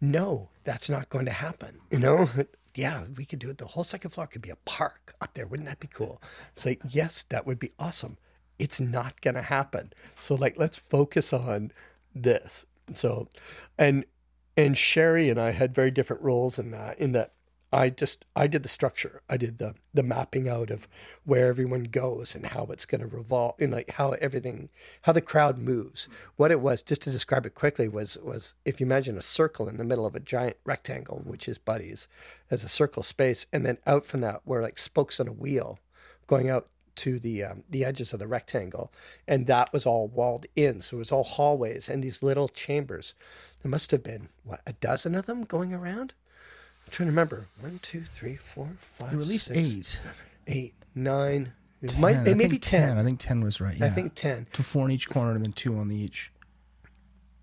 No, 0.00 0.50
that's 0.64 0.90
not 0.90 1.08
going 1.08 1.26
to 1.26 1.32
happen, 1.32 1.80
you 1.90 1.98
know? 1.98 2.28
Yeah, 2.76 3.04
we 3.16 3.24
could 3.24 3.38
do 3.38 3.50
it. 3.50 3.58
The 3.58 3.66
whole 3.66 3.84
second 3.84 4.10
floor 4.10 4.26
could 4.26 4.42
be 4.42 4.50
a 4.50 4.56
park 4.64 5.14
up 5.20 5.34
there. 5.34 5.46
Wouldn't 5.46 5.68
that 5.68 5.78
be 5.78 5.86
cool? 5.86 6.20
It's 6.52 6.66
like, 6.66 6.80
yes, 6.88 7.22
that 7.28 7.46
would 7.46 7.60
be 7.60 7.70
awesome. 7.78 8.18
It's 8.58 8.80
not 8.80 9.20
going 9.20 9.36
to 9.36 9.42
happen. 9.42 9.92
So 10.18 10.34
like 10.34 10.58
let's 10.58 10.76
focus 10.76 11.32
on 11.32 11.70
this. 12.16 12.66
So 12.92 13.28
and 13.78 14.04
and 14.56 14.76
Sherry 14.76 15.30
and 15.30 15.40
I 15.40 15.52
had 15.52 15.72
very 15.72 15.92
different 15.92 16.22
roles 16.22 16.58
in 16.58 16.72
that. 16.72 16.98
In 16.98 17.12
that, 17.12 17.33
I 17.74 17.90
just 17.90 18.24
I 18.36 18.46
did 18.46 18.62
the 18.62 18.68
structure. 18.68 19.20
I 19.28 19.36
did 19.36 19.58
the 19.58 19.74
the 19.92 20.04
mapping 20.04 20.48
out 20.48 20.70
of 20.70 20.86
where 21.24 21.48
everyone 21.48 21.84
goes 21.84 22.36
and 22.36 22.46
how 22.46 22.66
it's 22.66 22.86
going 22.86 23.00
to 23.00 23.06
revolve, 23.08 23.56
and 23.58 23.72
like 23.72 23.90
how 23.90 24.12
everything, 24.12 24.68
how 25.02 25.12
the 25.12 25.20
crowd 25.20 25.58
moves. 25.58 26.08
What 26.36 26.52
it 26.52 26.60
was, 26.60 26.82
just 26.82 27.02
to 27.02 27.10
describe 27.10 27.44
it 27.46 27.54
quickly, 27.54 27.88
was 27.88 28.16
was 28.18 28.54
if 28.64 28.78
you 28.78 28.86
imagine 28.86 29.18
a 29.18 29.22
circle 29.22 29.68
in 29.68 29.76
the 29.76 29.84
middle 29.84 30.06
of 30.06 30.14
a 30.14 30.20
giant 30.20 30.56
rectangle, 30.64 31.22
which 31.24 31.48
is 31.48 31.58
Buddies, 31.58 32.06
as 32.48 32.62
a 32.62 32.68
circle 32.68 33.02
space, 33.02 33.44
and 33.52 33.66
then 33.66 33.78
out 33.88 34.06
from 34.06 34.20
that 34.20 34.46
were 34.46 34.62
like 34.62 34.78
spokes 34.78 35.18
on 35.18 35.26
a 35.26 35.32
wheel, 35.32 35.80
going 36.28 36.48
out 36.48 36.68
to 36.96 37.18
the 37.18 37.42
um, 37.42 37.64
the 37.68 37.84
edges 37.84 38.12
of 38.12 38.20
the 38.20 38.28
rectangle, 38.28 38.92
and 39.26 39.48
that 39.48 39.72
was 39.72 39.84
all 39.84 40.06
walled 40.06 40.46
in. 40.54 40.80
So 40.80 40.98
it 40.98 41.00
was 41.00 41.10
all 41.12 41.24
hallways 41.24 41.88
and 41.88 42.04
these 42.04 42.22
little 42.22 42.46
chambers. 42.46 43.14
There 43.62 43.70
must 43.70 43.90
have 43.90 44.04
been 44.04 44.28
what 44.44 44.60
a 44.64 44.74
dozen 44.74 45.16
of 45.16 45.26
them 45.26 45.42
going 45.42 45.72
around. 45.72 46.12
I'm 46.86 46.90
trying 46.90 47.06
to 47.06 47.12
remember. 47.12 47.48
One, 47.60 47.78
two, 47.82 48.02
three, 48.02 48.36
four, 48.36 48.68
five. 48.80 49.10
There 49.10 49.18
were 49.18 49.22
at 49.24 49.28
least 49.28 49.46
six, 49.46 49.58
eight. 49.58 50.00
eight, 50.46 50.74
nine. 50.94 51.52
It 51.82 51.90
10. 51.90 52.00
might 52.00 52.16
I 52.16 52.22
maybe 52.22 52.48
think 52.48 52.62
ten. 52.62 52.98
I 52.98 53.02
think 53.02 53.18
ten 53.20 53.42
was 53.42 53.60
right. 53.60 53.76
Yeah. 53.76 53.86
I 53.86 53.88
think 53.90 54.14
ten. 54.14 54.46
to 54.52 54.62
four 54.62 54.86
in 54.86 54.90
each 54.90 55.08
corner 55.08 55.32
and 55.32 55.44
then 55.44 55.52
two 55.52 55.76
on 55.76 55.88
the 55.88 55.96
each. 55.96 56.30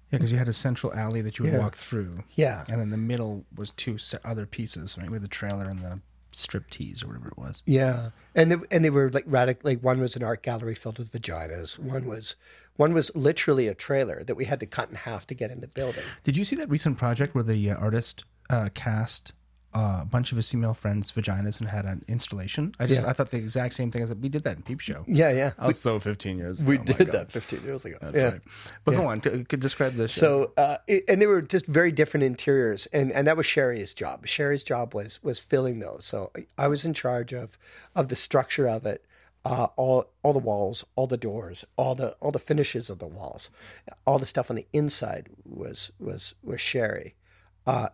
Yeah, 0.10 0.18
because 0.18 0.32
you 0.32 0.38
had 0.38 0.50
a 0.50 0.54
central 0.54 0.94
alley 0.94 1.22
that 1.22 1.40
you 1.40 1.44
would 1.46 1.54
Yeah. 1.54 1.60
walk 1.60 1.76
through. 1.76 2.24
Yeah. 2.36 2.66
And 2.68 2.82
then 2.82 2.90
the 2.90 2.98
middle 2.98 3.46
was 3.56 3.72
two 3.72 3.98
se- 3.98 4.18
other 4.26 4.46
pieces, 4.46 4.98
right? 4.98 5.10
With 5.10 5.22
the 5.22 5.28
trailer 5.30 5.66
and 5.70 5.80
the 5.80 6.02
strip 6.34 6.70
tease 6.70 7.02
or 7.04 7.08
whatever 7.08 7.30
it 7.30 7.38
was. 7.38 7.62
Yeah, 7.66 8.10
and 8.36 8.52
they, 8.52 8.58
and 8.72 8.84
they 8.84 8.90
were 8.90 9.10
like 9.12 9.24
radical. 9.28 9.70
Like 9.70 9.82
one 9.84 10.00
was 10.00 10.16
an 10.16 10.24
art 10.24 10.44
gallery 10.44 10.76
filled 10.76 10.98
with 11.00 11.12
vaginas. 11.14 11.78
One 11.80 12.06
was 12.06 12.36
one 12.78 12.94
was 12.94 13.14
literally 13.16 13.68
a 13.68 13.74
trailer 13.76 14.24
that 14.24 14.36
we 14.36 14.46
had 14.46 14.60
to 14.62 14.66
cut 14.66 14.90
in 14.90 14.96
half 14.96 15.28
to 15.28 15.34
get 15.36 15.52
in 15.52 15.60
the 15.62 15.68
building. 15.68 16.04
Did 16.24 16.36
you 16.36 16.44
see 16.46 16.56
that 16.58 16.70
recent 16.70 16.98
project 16.98 17.36
where 17.36 17.44
the 17.44 17.70
uh, 17.72 17.76
artist 17.78 18.24
uh, 18.52 18.70
cast 18.74 19.34
uh, 19.74 20.00
a 20.02 20.06
bunch 20.06 20.34
of 20.34 20.36
his 20.36 20.50
female 20.50 20.74
friends' 20.74 21.14
vaginas 21.14 21.62
and 21.62 21.70
had 21.70 21.86
an 21.86 22.04
installation? 22.10 22.76
I 22.78 22.88
just 22.88 23.04
Yeah. 23.04 23.10
I 23.10 23.14
thought 23.14 23.32
the 23.32 23.38
exact 23.38 23.74
same 23.74 23.90
thing 23.90 24.02
as 24.04 24.14
we 24.14 24.28
did 24.28 24.44
that 24.44 24.58
in 24.58 24.64
Peep 24.64 24.82
Show. 24.82 25.06
Yeah, 25.08 25.32
yeah. 25.32 25.52
I 25.58 25.68
was 25.68 25.80
so 25.80 25.98
15 25.98 26.38
years 26.38 26.62
ago. 26.62 26.70
We 26.72 26.78
Oh 26.78 26.80
my 26.82 26.86
did 26.86 26.98
God. 27.08 27.16
that 27.16 27.32
15 27.32 27.64
years 27.64 27.86
ago. 27.86 27.98
That's 28.02 28.20
yeah. 28.20 28.30
right. 28.32 28.42
But 28.84 28.92
go 28.96 29.06
on, 29.08 29.22
to, 29.22 29.46
could 29.46 29.62
describe 29.62 29.94
this. 29.94 30.12
So, 30.14 30.52
uh, 30.58 30.78
it, 30.88 31.06
and 31.08 31.22
they 31.22 31.26
were 31.26 31.42
just 31.42 31.66
very 31.68 31.94
different 31.94 32.26
interiors, 32.26 32.86
and, 32.88 33.14
and 33.14 33.26
that 33.28 33.38
was 33.38 33.46
Sherry's 33.46 33.94
job. 33.94 34.28
Sherry's 34.28 34.64
job 34.66 34.94
was 34.94 35.24
was 35.24 35.40
filling 35.40 35.80
those. 35.80 36.04
So 36.06 36.32
I 36.58 36.68
was 36.68 36.84
in 36.84 36.94
charge 36.94 37.32
of 37.34 37.58
of 37.96 38.10
the 38.10 38.16
structure 38.18 38.68
of 38.68 38.86
it, 38.86 39.06
uh, 39.46 39.68
all 39.78 40.12
all 40.22 40.34
the 40.34 40.40
walls, 40.40 40.84
all 40.98 41.08
the 41.08 41.16
doors, 41.18 41.64
all 41.78 41.96
the 41.96 42.12
all 42.20 42.32
the 42.32 42.40
finishes 42.40 42.90
of 42.90 43.00
the 43.00 43.08
walls, 43.08 43.50
all 44.06 44.20
the 44.20 44.26
stuff 44.26 44.50
on 44.50 44.58
the 44.58 44.68
inside 44.74 45.30
was 45.46 45.94
was 45.98 46.36
was 46.44 46.60
Sherry, 46.60 47.16
uh, 47.66 47.88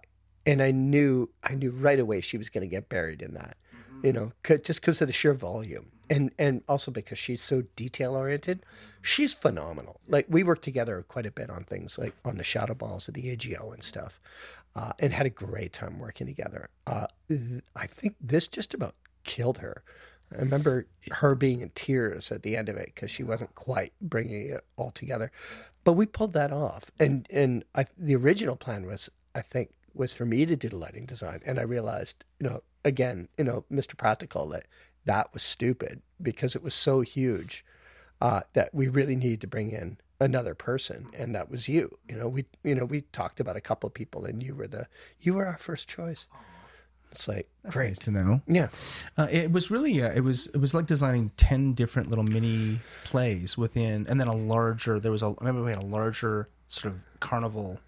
and 0.47 0.63
I 0.63 0.71
knew 0.71 1.29
I 1.43 1.53
knew 1.53 1.69
right 1.69 1.99
away 1.99 2.21
she 2.21 2.37
was 2.37 2.49
going 2.49 2.61
to 2.61 2.67
get 2.67 2.89
buried 2.89 3.21
in 3.21 3.33
that, 3.35 3.57
you 4.01 4.13
know, 4.13 4.31
just 4.43 4.81
because 4.81 5.01
of 5.01 5.07
the 5.07 5.13
sheer 5.13 5.33
volume. 5.33 5.91
And, 6.09 6.31
and 6.39 6.63
also 6.69 6.89
because 6.89 7.17
she's 7.17 7.41
so 7.41 7.63
detail 7.75 8.15
oriented, 8.15 8.65
she's 9.01 9.33
phenomenal. 9.33 9.99
Like 10.07 10.25
we 10.29 10.41
worked 10.41 10.63
together 10.63 11.03
quite 11.05 11.25
a 11.25 11.31
bit 11.31 11.49
on 11.49 11.65
things 11.65 11.99
like 11.99 12.15
on 12.23 12.37
the 12.37 12.45
shadow 12.45 12.75
balls 12.75 13.09
of 13.09 13.13
the 13.13 13.29
AGO 13.29 13.73
and 13.73 13.83
stuff, 13.83 14.17
uh, 14.73 14.93
and 14.99 15.11
had 15.11 15.25
a 15.25 15.29
great 15.29 15.73
time 15.73 15.99
working 15.99 16.25
together. 16.25 16.69
Uh, 16.87 17.07
I 17.75 17.87
think 17.87 18.15
this 18.21 18.47
just 18.47 18.73
about 18.73 18.95
killed 19.25 19.57
her. 19.57 19.83
I 20.33 20.37
remember 20.37 20.87
her 21.11 21.35
being 21.35 21.59
in 21.59 21.71
tears 21.75 22.31
at 22.31 22.43
the 22.43 22.55
end 22.55 22.69
of 22.69 22.77
it 22.77 22.91
because 22.95 23.11
she 23.11 23.23
wasn't 23.23 23.53
quite 23.55 23.91
bringing 23.99 24.51
it 24.51 24.63
all 24.77 24.91
together, 24.91 25.29
but 25.83 25.93
we 25.93 26.05
pulled 26.05 26.31
that 26.33 26.53
off. 26.53 26.89
And 27.01 27.27
and 27.29 27.65
I, 27.75 27.83
the 27.97 28.15
original 28.15 28.55
plan 28.55 28.85
was, 28.85 29.09
I 29.35 29.41
think, 29.41 29.71
was 29.97 30.13
for 30.13 30.25
me 30.25 30.45
to 30.45 30.55
do 30.55 30.69
the 30.69 30.77
lighting 30.77 31.05
design, 31.05 31.41
and 31.45 31.59
I 31.59 31.63
realized, 31.63 32.23
you 32.39 32.49
know, 32.49 32.63
again, 32.85 33.29
you 33.37 33.43
know, 33.43 33.65
Mr. 33.71 33.97
Practical, 33.97 34.47
that 34.49 34.65
that 35.05 35.33
was 35.33 35.43
stupid 35.43 36.01
because 36.21 36.55
it 36.55 36.63
was 36.63 36.73
so 36.75 37.01
huge 37.01 37.63
uh, 38.21 38.41
that 38.53 38.73
we 38.73 38.87
really 38.87 39.15
needed 39.15 39.41
to 39.41 39.47
bring 39.47 39.71
in 39.71 39.97
another 40.19 40.55
person, 40.55 41.07
and 41.13 41.35
that 41.35 41.49
was 41.49 41.69
you. 41.69 41.97
You 42.09 42.17
know, 42.17 42.27
we 42.27 42.45
you 42.63 42.75
know 42.75 42.85
we 42.85 43.01
talked 43.01 43.39
about 43.39 43.55
a 43.55 43.61
couple 43.61 43.87
of 43.87 43.93
people, 43.93 44.25
and 44.25 44.41
you 44.41 44.55
were 44.55 44.67
the 44.67 44.87
you 45.19 45.33
were 45.33 45.45
our 45.45 45.57
first 45.57 45.87
choice. 45.87 46.25
It's 47.11 47.27
like 47.27 47.49
That's 47.63 47.75
great. 47.75 47.87
nice 47.87 47.99
to 47.99 48.11
know. 48.11 48.41
Yeah. 48.47 48.67
Uh, 49.17 49.27
it 49.31 49.51
was 49.51 49.71
really 49.71 50.01
uh, 50.01 50.11
it 50.11 50.21
was 50.21 50.47
it 50.47 50.57
was 50.57 50.73
like 50.73 50.87
designing 50.87 51.31
ten 51.37 51.73
different 51.73 52.09
little 52.09 52.25
mini 52.25 52.79
plays 53.05 53.57
within, 53.57 54.05
and 54.07 54.19
then 54.19 54.27
a 54.27 54.35
larger. 54.35 54.99
There 54.99 55.11
was 55.11 55.23
a 55.23 55.27
I 55.27 55.33
remember 55.39 55.63
we 55.63 55.71
had 55.71 55.81
a 55.81 55.85
larger 55.85 56.49
sort 56.67 56.93
of 56.93 57.03
carnival 57.19 57.79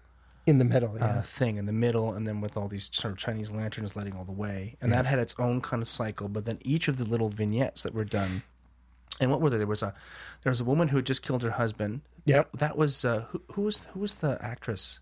In 0.46 0.58
the 0.58 0.64
middle. 0.64 0.96
Yeah. 0.98 1.04
uh, 1.06 1.22
thing 1.22 1.58
in 1.58 1.66
the 1.66 1.72
middle, 1.72 2.12
and 2.12 2.26
then 2.26 2.40
with 2.40 2.56
all 2.56 2.66
these 2.66 2.88
sort 2.92 3.12
of 3.12 3.18
Chinese 3.18 3.52
lanterns 3.52 3.94
lighting 3.94 4.14
all 4.14 4.24
the 4.24 4.32
way, 4.32 4.76
and 4.80 4.90
that 4.92 5.04
had 5.06 5.18
its 5.18 5.34
own 5.38 5.60
kind 5.60 5.82
of 5.82 5.88
cycle. 5.88 6.28
But 6.28 6.44
then 6.44 6.58
each 6.62 6.88
of 6.88 6.96
the 6.96 7.04
little 7.04 7.28
vignettes 7.28 7.82
that 7.84 7.94
were 7.94 8.04
done, 8.06 8.42
and 9.20 9.30
what 9.30 9.40
were 9.40 9.50
they? 9.50 9.58
There 9.58 9.66
was 9.66 9.82
a 9.82 9.94
there 10.42 10.50
was 10.50 10.60
a 10.60 10.64
woman 10.64 10.88
who 10.88 10.96
had 10.96 11.06
just 11.06 11.22
killed 11.22 11.42
her 11.42 11.50
husband. 11.52 12.00
Yep. 12.24 12.52
that, 12.52 12.58
that 12.60 12.76
was 12.78 13.04
uh, 13.04 13.26
who, 13.30 13.42
who 13.52 13.62
was 13.62 13.84
who 13.86 14.00
was 14.00 14.16
the 14.16 14.38
actress? 14.42 15.00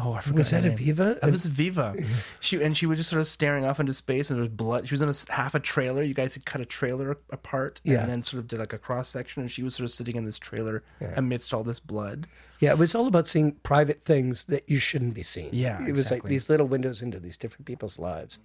Oh, 0.00 0.12
I 0.12 0.20
forgot. 0.20 0.38
Was 0.38 0.50
that. 0.52 0.62
Aviva? 0.64 1.16
It 1.26 1.30
was 1.30 1.46
Viva. 1.46 1.92
She 2.40 2.62
and 2.62 2.76
she 2.76 2.86
was 2.86 2.98
just 2.98 3.10
sort 3.10 3.18
of 3.20 3.26
staring 3.26 3.64
off 3.64 3.80
into 3.80 3.92
space, 3.92 4.30
and 4.30 4.36
there 4.36 4.42
was 4.42 4.52
blood. 4.52 4.86
She 4.86 4.94
was 4.94 5.02
in 5.02 5.08
a 5.08 5.32
half 5.34 5.54
a 5.56 5.60
trailer. 5.60 6.02
You 6.04 6.14
guys 6.14 6.34
had 6.34 6.44
cut 6.44 6.60
a 6.60 6.64
trailer 6.64 7.18
apart, 7.30 7.80
Yeah. 7.84 8.00
and 8.02 8.08
then 8.10 8.22
sort 8.22 8.38
of 8.40 8.46
did 8.48 8.60
like 8.60 8.72
a 8.72 8.78
cross 8.78 9.08
section, 9.08 9.42
and 9.42 9.50
she 9.50 9.62
was 9.62 9.74
sort 9.74 9.84
of 9.84 9.90
sitting 9.90 10.14
in 10.16 10.24
this 10.24 10.38
trailer 10.38 10.82
amidst 11.16 11.52
all 11.54 11.64
this 11.64 11.80
blood. 11.80 12.26
Yeah, 12.60 12.70
it 12.72 12.78
was 12.78 12.94
all 12.94 13.06
about 13.06 13.26
seeing 13.26 13.52
private 13.62 14.00
things 14.02 14.46
that 14.46 14.64
you 14.68 14.78
shouldn't 14.78 15.14
be 15.14 15.22
seeing. 15.22 15.50
Yeah, 15.52 15.86
it 15.86 15.92
was 15.92 16.10
like 16.10 16.24
these 16.24 16.50
little 16.50 16.66
windows 16.66 17.02
into 17.02 17.20
these 17.20 17.36
different 17.36 17.66
people's 17.66 17.98
lives. 17.98 18.40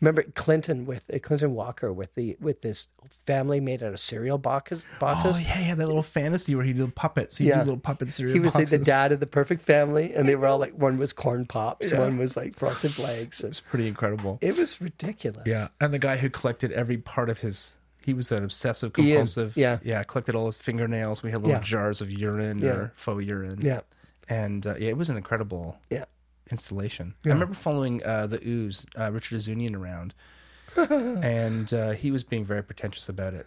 Remember 0.00 0.22
Clinton 0.34 0.84
with 0.84 1.10
uh, 1.12 1.18
Clinton 1.18 1.54
Walker 1.54 1.92
with 1.92 2.14
the 2.14 2.36
with 2.40 2.60
this 2.62 2.88
family 3.10 3.58
made 3.60 3.82
out 3.82 3.94
of 3.94 4.00
cereal 4.00 4.36
boxes. 4.36 4.84
boxes? 5.00 5.36
Oh 5.36 5.38
yeah, 5.38 5.56
he 5.56 5.64
had 5.64 5.78
that 5.78 5.86
little 5.86 6.02
fantasy 6.02 6.54
where 6.54 6.64
he 6.64 6.74
did 6.74 6.94
puppets. 6.94 7.38
He 7.38 7.48
Yeah. 7.48 7.58
did 7.58 7.66
little 7.68 7.80
puppet 7.80 8.10
cereal 8.10 8.34
He 8.34 8.40
was 8.40 8.54
like 8.54 8.68
the 8.68 8.78
dad 8.78 9.12
of 9.12 9.20
the 9.20 9.26
perfect 9.26 9.62
family, 9.62 10.12
and 10.14 10.28
they 10.28 10.36
were 10.36 10.46
all 10.46 10.58
like 10.58 10.74
one 10.74 10.98
was 10.98 11.12
corn 11.14 11.46
pops, 11.46 11.90
one 11.92 12.18
was 12.18 12.36
like 12.36 12.54
frosted 12.56 12.92
flakes. 12.92 13.40
It 13.42 13.48
was 13.48 13.60
pretty 13.60 13.88
incredible. 13.88 14.38
It 14.42 14.58
was 14.58 14.78
ridiculous. 14.80 15.44
Yeah, 15.46 15.68
and 15.80 15.92
the 15.94 15.98
guy 15.98 16.18
who 16.18 16.28
collected 16.28 16.70
every 16.72 16.98
part 16.98 17.30
of 17.30 17.40
his. 17.40 17.78
He 18.04 18.14
was 18.14 18.32
an 18.32 18.44
obsessive 18.44 18.92
compulsive. 18.92 19.56
yeah. 19.56 19.78
yeah. 19.82 20.02
Collected 20.02 20.34
all 20.34 20.46
his 20.46 20.56
fingernails. 20.56 21.22
We 21.22 21.30
had 21.30 21.40
little 21.42 21.56
Yeah. 21.56 21.62
jars 21.62 22.00
of 22.00 22.10
urine 22.10 22.58
Yeah. 22.58 22.70
or 22.72 22.92
faux 22.94 23.24
urine. 23.24 23.60
Yeah. 23.62 23.80
and 24.28 24.66
uh, 24.66 24.74
yeah, 24.78 24.88
it 24.90 24.96
was 24.96 25.08
an 25.10 25.16
incredible 25.16 25.78
yeah. 25.90 26.04
installation. 26.50 27.14
I 27.24 27.28
remember 27.30 27.54
following 27.54 28.02
uh, 28.04 28.26
the 28.26 28.40
ooze, 28.46 28.86
uh, 28.98 29.10
Richard 29.12 29.38
Ouzounian 29.38 29.76
around, 29.76 30.14
and 30.76 31.72
uh, 31.72 31.90
he 31.92 32.10
was 32.10 32.24
being 32.24 32.44
very 32.44 32.62
pretentious 32.62 33.08
about 33.08 33.34
it 33.34 33.46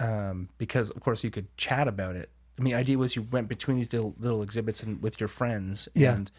um, 0.00 0.48
because, 0.58 0.90
of 0.90 1.00
course, 1.00 1.22
you 1.24 1.30
could 1.30 1.54
chat 1.56 1.88
about 1.88 2.16
it. 2.16 2.30
I 2.58 2.62
mean, 2.62 2.72
the 2.72 2.78
idea 2.78 2.98
was 2.98 3.14
you 3.16 3.22
went 3.22 3.48
between 3.48 3.76
these 3.76 3.92
little, 3.92 4.14
little 4.18 4.42
exhibits 4.42 4.82
and 4.82 5.00
with 5.02 5.20
your 5.20 5.28
friends 5.28 5.88
Yeah. 5.94 6.14
and 6.14 6.30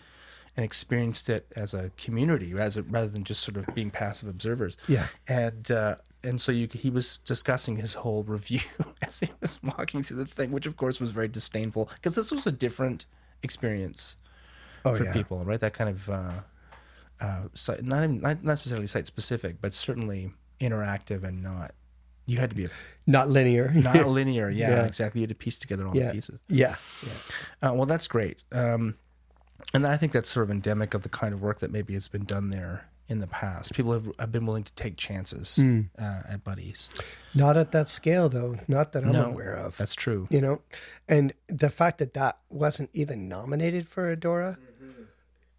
and 0.55 0.64
experienced 0.66 1.30
it 1.30 1.45
as 1.55 1.76
a 1.76 1.91
community 1.97 2.51
as 2.58 2.78
a, 2.78 2.82
rather 2.82 3.08
than 3.08 3.24
just 3.24 3.43
sort 3.43 3.58
of 3.58 3.76
being 3.76 3.91
passive 3.91 4.28
observers. 4.30 4.76
Yeah. 4.88 5.08
and. 5.28 5.70
Uh, 5.72 5.95
and 6.24 6.39
so 6.41 6.51
you, 6.51 6.68
he 6.72 6.89
was 6.89 7.18
discussing 7.18 7.76
his 7.78 7.93
whole 7.95 8.24
review 8.24 8.61
as 9.05 9.20
he 9.20 9.30
was 9.41 9.59
walking 9.63 10.03
through 10.03 10.18
the 10.18 10.26
thing, 10.26 10.51
which 10.51 10.65
of 10.65 10.78
course 10.78 10.99
was 10.99 11.11
very 11.11 11.28
disdainful 11.28 11.89
because 11.95 12.15
this 12.15 12.32
was 12.32 12.45
a 12.47 12.51
different 12.51 13.05
experience 13.43 14.18
Oh 14.86 14.95
for 14.95 15.03
yeah. 15.05 15.13
people, 15.13 15.43
right? 15.43 15.59
That 15.59 15.74
kind 15.74 15.89
of 15.89 16.09
uh, 16.09 16.32
uh, 17.20 17.43
site, 17.53 17.84
not 17.84 18.03
even, 18.03 18.22
not 18.22 18.43
necessarily 18.43 18.88
site 18.88 19.07
specific, 19.07 19.57
but 19.61 19.74
certainly 19.74 20.32
interactive 20.59 21.24
and 21.24 21.43
not. 21.43 21.72
You 22.26 22.39
had 22.39 22.49
to 22.49 22.55
be 22.55 22.65
a, 22.65 22.70
Not 23.05 23.30
linear. 23.30 23.72
not 23.76 24.07
linear. 24.07 24.49
Yeah, 24.49 24.70
Yeah. 24.70 24.86
exactly. 24.86 25.22
You 25.22 25.24
had 25.24 25.30
to 25.30 25.36
piece 25.36 25.57
together 25.59 25.88
all 25.88 25.95
yeah. 25.95 26.07
the 26.07 26.13
pieces. 26.13 26.41
Yeah. 26.49 26.76
Uh, 27.61 27.74
well, 27.74 27.86
that's 27.86 28.07
great. 28.07 28.43
Um, 28.51 28.95
and 29.74 29.86
I 29.88 29.97
think 29.97 30.11
that's 30.11 30.30
sort 30.30 30.43
of 30.45 30.51
endemic 30.51 30.93
of 30.93 31.03
the 31.03 31.09
kind 31.09 31.34
of 31.34 31.41
work 31.41 31.59
that 31.59 31.72
maybe 31.72 31.93
has 31.93 32.07
been 32.07 32.26
done 32.26 32.49
there 32.49 32.89
in 33.10 33.20
the 33.20 33.28
past. 33.28 33.74
People 33.74 33.93
have, 33.93 34.12
have 34.20 34.32
been 34.32 34.45
willing 34.45 34.64
to 34.66 34.74
take 34.74 34.97
chances 34.97 35.55
Hmm. 35.55 35.82
uh, 35.97 36.24
at 36.30 36.43
Buddies. 36.43 36.89
Not 37.34 37.55
at 37.58 37.72
that 37.72 37.88
scale 37.89 38.28
though. 38.30 38.58
Not 38.68 38.91
that 38.91 39.03
I'm 39.05 39.12
No, 39.14 39.26
aware 39.26 39.53
of. 39.53 39.78
That's 39.78 39.95
true. 39.95 40.28
you 40.30 40.41
know 40.41 40.62
and 41.08 41.34
the 41.47 41.70
fact 41.70 41.97
that 41.99 42.14
that 42.16 42.38
wasn't 42.49 42.89
even 42.93 43.30
nominated 43.30 43.88
for 43.88 44.10
a 44.10 44.16
Dora 44.18 44.58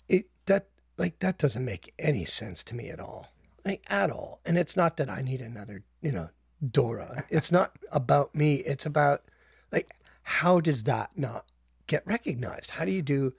it 0.08 0.26
that 0.46 0.68
like 0.96 1.18
that 1.20 1.38
doesn't 1.38 1.64
make 1.64 1.92
any 1.98 2.24
sense 2.24 2.62
to 2.64 2.74
me 2.74 2.88
at 2.90 3.00
all 3.00 3.32
like 3.64 3.82
at 3.88 4.10
all 4.10 4.40
and 4.46 4.56
it's 4.58 4.76
not 4.76 4.96
that 4.96 5.08
i 5.10 5.20
need 5.22 5.40
another 5.40 5.82
you 6.02 6.10
know 6.12 6.28
dora 6.64 7.24
it's 7.28 7.52
not 7.52 7.76
about 7.92 8.34
me 8.34 8.56
it's 8.56 8.86
about 8.86 9.22
like 9.70 9.90
how 10.22 10.60
does 10.60 10.84
that 10.84 11.10
not 11.16 11.44
get 11.86 12.06
recognized 12.06 12.70
how 12.72 12.84
do 12.84 12.90
you 12.92 13.02
do 13.02 13.32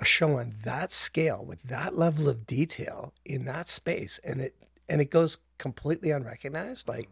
a 0.00 0.04
show 0.04 0.36
on 0.36 0.54
that 0.64 0.90
scale 0.90 1.44
with 1.44 1.62
that 1.64 1.96
level 1.96 2.28
of 2.28 2.46
detail 2.46 3.12
in 3.24 3.44
that 3.44 3.68
space 3.68 4.20
and 4.24 4.40
it 4.40 4.54
and 4.88 5.00
it 5.00 5.10
goes 5.10 5.38
completely 5.58 6.10
unrecognized 6.10 6.86
like 6.86 7.08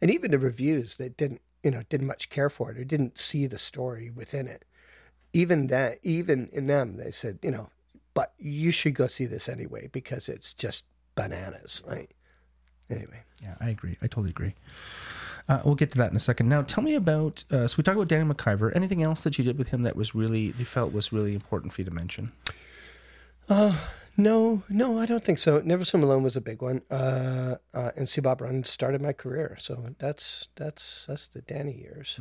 and 0.00 0.10
even 0.10 0.30
the 0.30 0.38
reviews 0.38 0.96
that 0.96 1.16
didn't 1.16 1.40
you 1.62 1.70
know 1.70 1.82
didn't 1.88 2.06
much 2.06 2.30
care 2.30 2.48
for 2.48 2.70
it 2.70 2.78
or 2.78 2.84
didn't 2.84 3.18
see 3.18 3.46
the 3.46 3.58
story 3.58 4.10
within 4.10 4.46
it 4.46 4.64
even 5.32 5.66
that 5.66 5.98
even 6.02 6.48
in 6.52 6.66
them 6.66 6.96
they 6.96 7.10
said 7.10 7.38
you 7.42 7.50
know 7.50 7.68
but 8.14 8.32
you 8.38 8.70
should 8.70 8.94
go 8.94 9.06
see 9.06 9.26
this 9.26 9.48
anyway 9.48 9.88
because 9.92 10.28
it's 10.28 10.54
just 10.54 10.84
bananas 11.14 11.82
like 11.86 12.16
anyway 12.88 13.22
Yeah, 13.42 13.54
I 13.60 13.70
agree. 13.70 13.96
I 14.02 14.06
totally 14.06 14.30
agree. 14.30 14.54
Uh, 15.50 15.60
we'll 15.64 15.74
get 15.74 15.90
to 15.90 15.98
that 15.98 16.10
in 16.12 16.16
a 16.16 16.20
second. 16.20 16.48
Now, 16.48 16.62
tell 16.62 16.84
me 16.84 16.94
about. 16.94 17.42
Uh, 17.50 17.66
so 17.66 17.74
we 17.76 17.82
talked 17.82 17.96
about 17.96 18.06
Danny 18.06 18.24
MacIvor. 18.24 18.74
Anything 18.74 19.02
else 19.02 19.24
that 19.24 19.36
you 19.36 19.44
did 19.44 19.58
with 19.58 19.70
him 19.70 19.82
that 19.82 19.96
was 19.96 20.14
really 20.14 20.54
you 20.56 20.64
felt 20.64 20.92
was 20.92 21.12
really 21.12 21.34
important 21.34 21.72
for 21.72 21.80
you 21.80 21.84
to 21.86 21.90
mention? 21.90 22.30
no 24.16 24.62
no 24.68 24.98
i 24.98 25.06
don't 25.06 25.24
think 25.24 25.40
so 25.40 25.60
never 25.64 25.84
swim 25.84 26.04
alone 26.04 26.22
was 26.22 26.36
a 26.36 26.40
big 26.40 26.62
one 26.62 26.82
uh, 26.90 27.56
uh 27.74 27.90
and 27.96 28.08
see 28.08 28.20
bob 28.20 28.40
run 28.40 28.62
started 28.62 29.00
my 29.00 29.12
career 29.12 29.56
so 29.58 29.86
that's 29.98 30.48
that's 30.54 31.06
that's 31.06 31.26
the 31.26 31.42
danny 31.42 31.72
years 31.72 32.20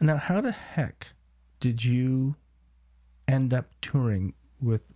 Now, 0.00 0.16
how 0.16 0.40
the 0.40 0.52
heck 0.52 1.14
did 1.58 1.84
you 1.84 2.36
end 3.26 3.52
up 3.52 3.66
touring 3.80 4.34
with 4.60 4.92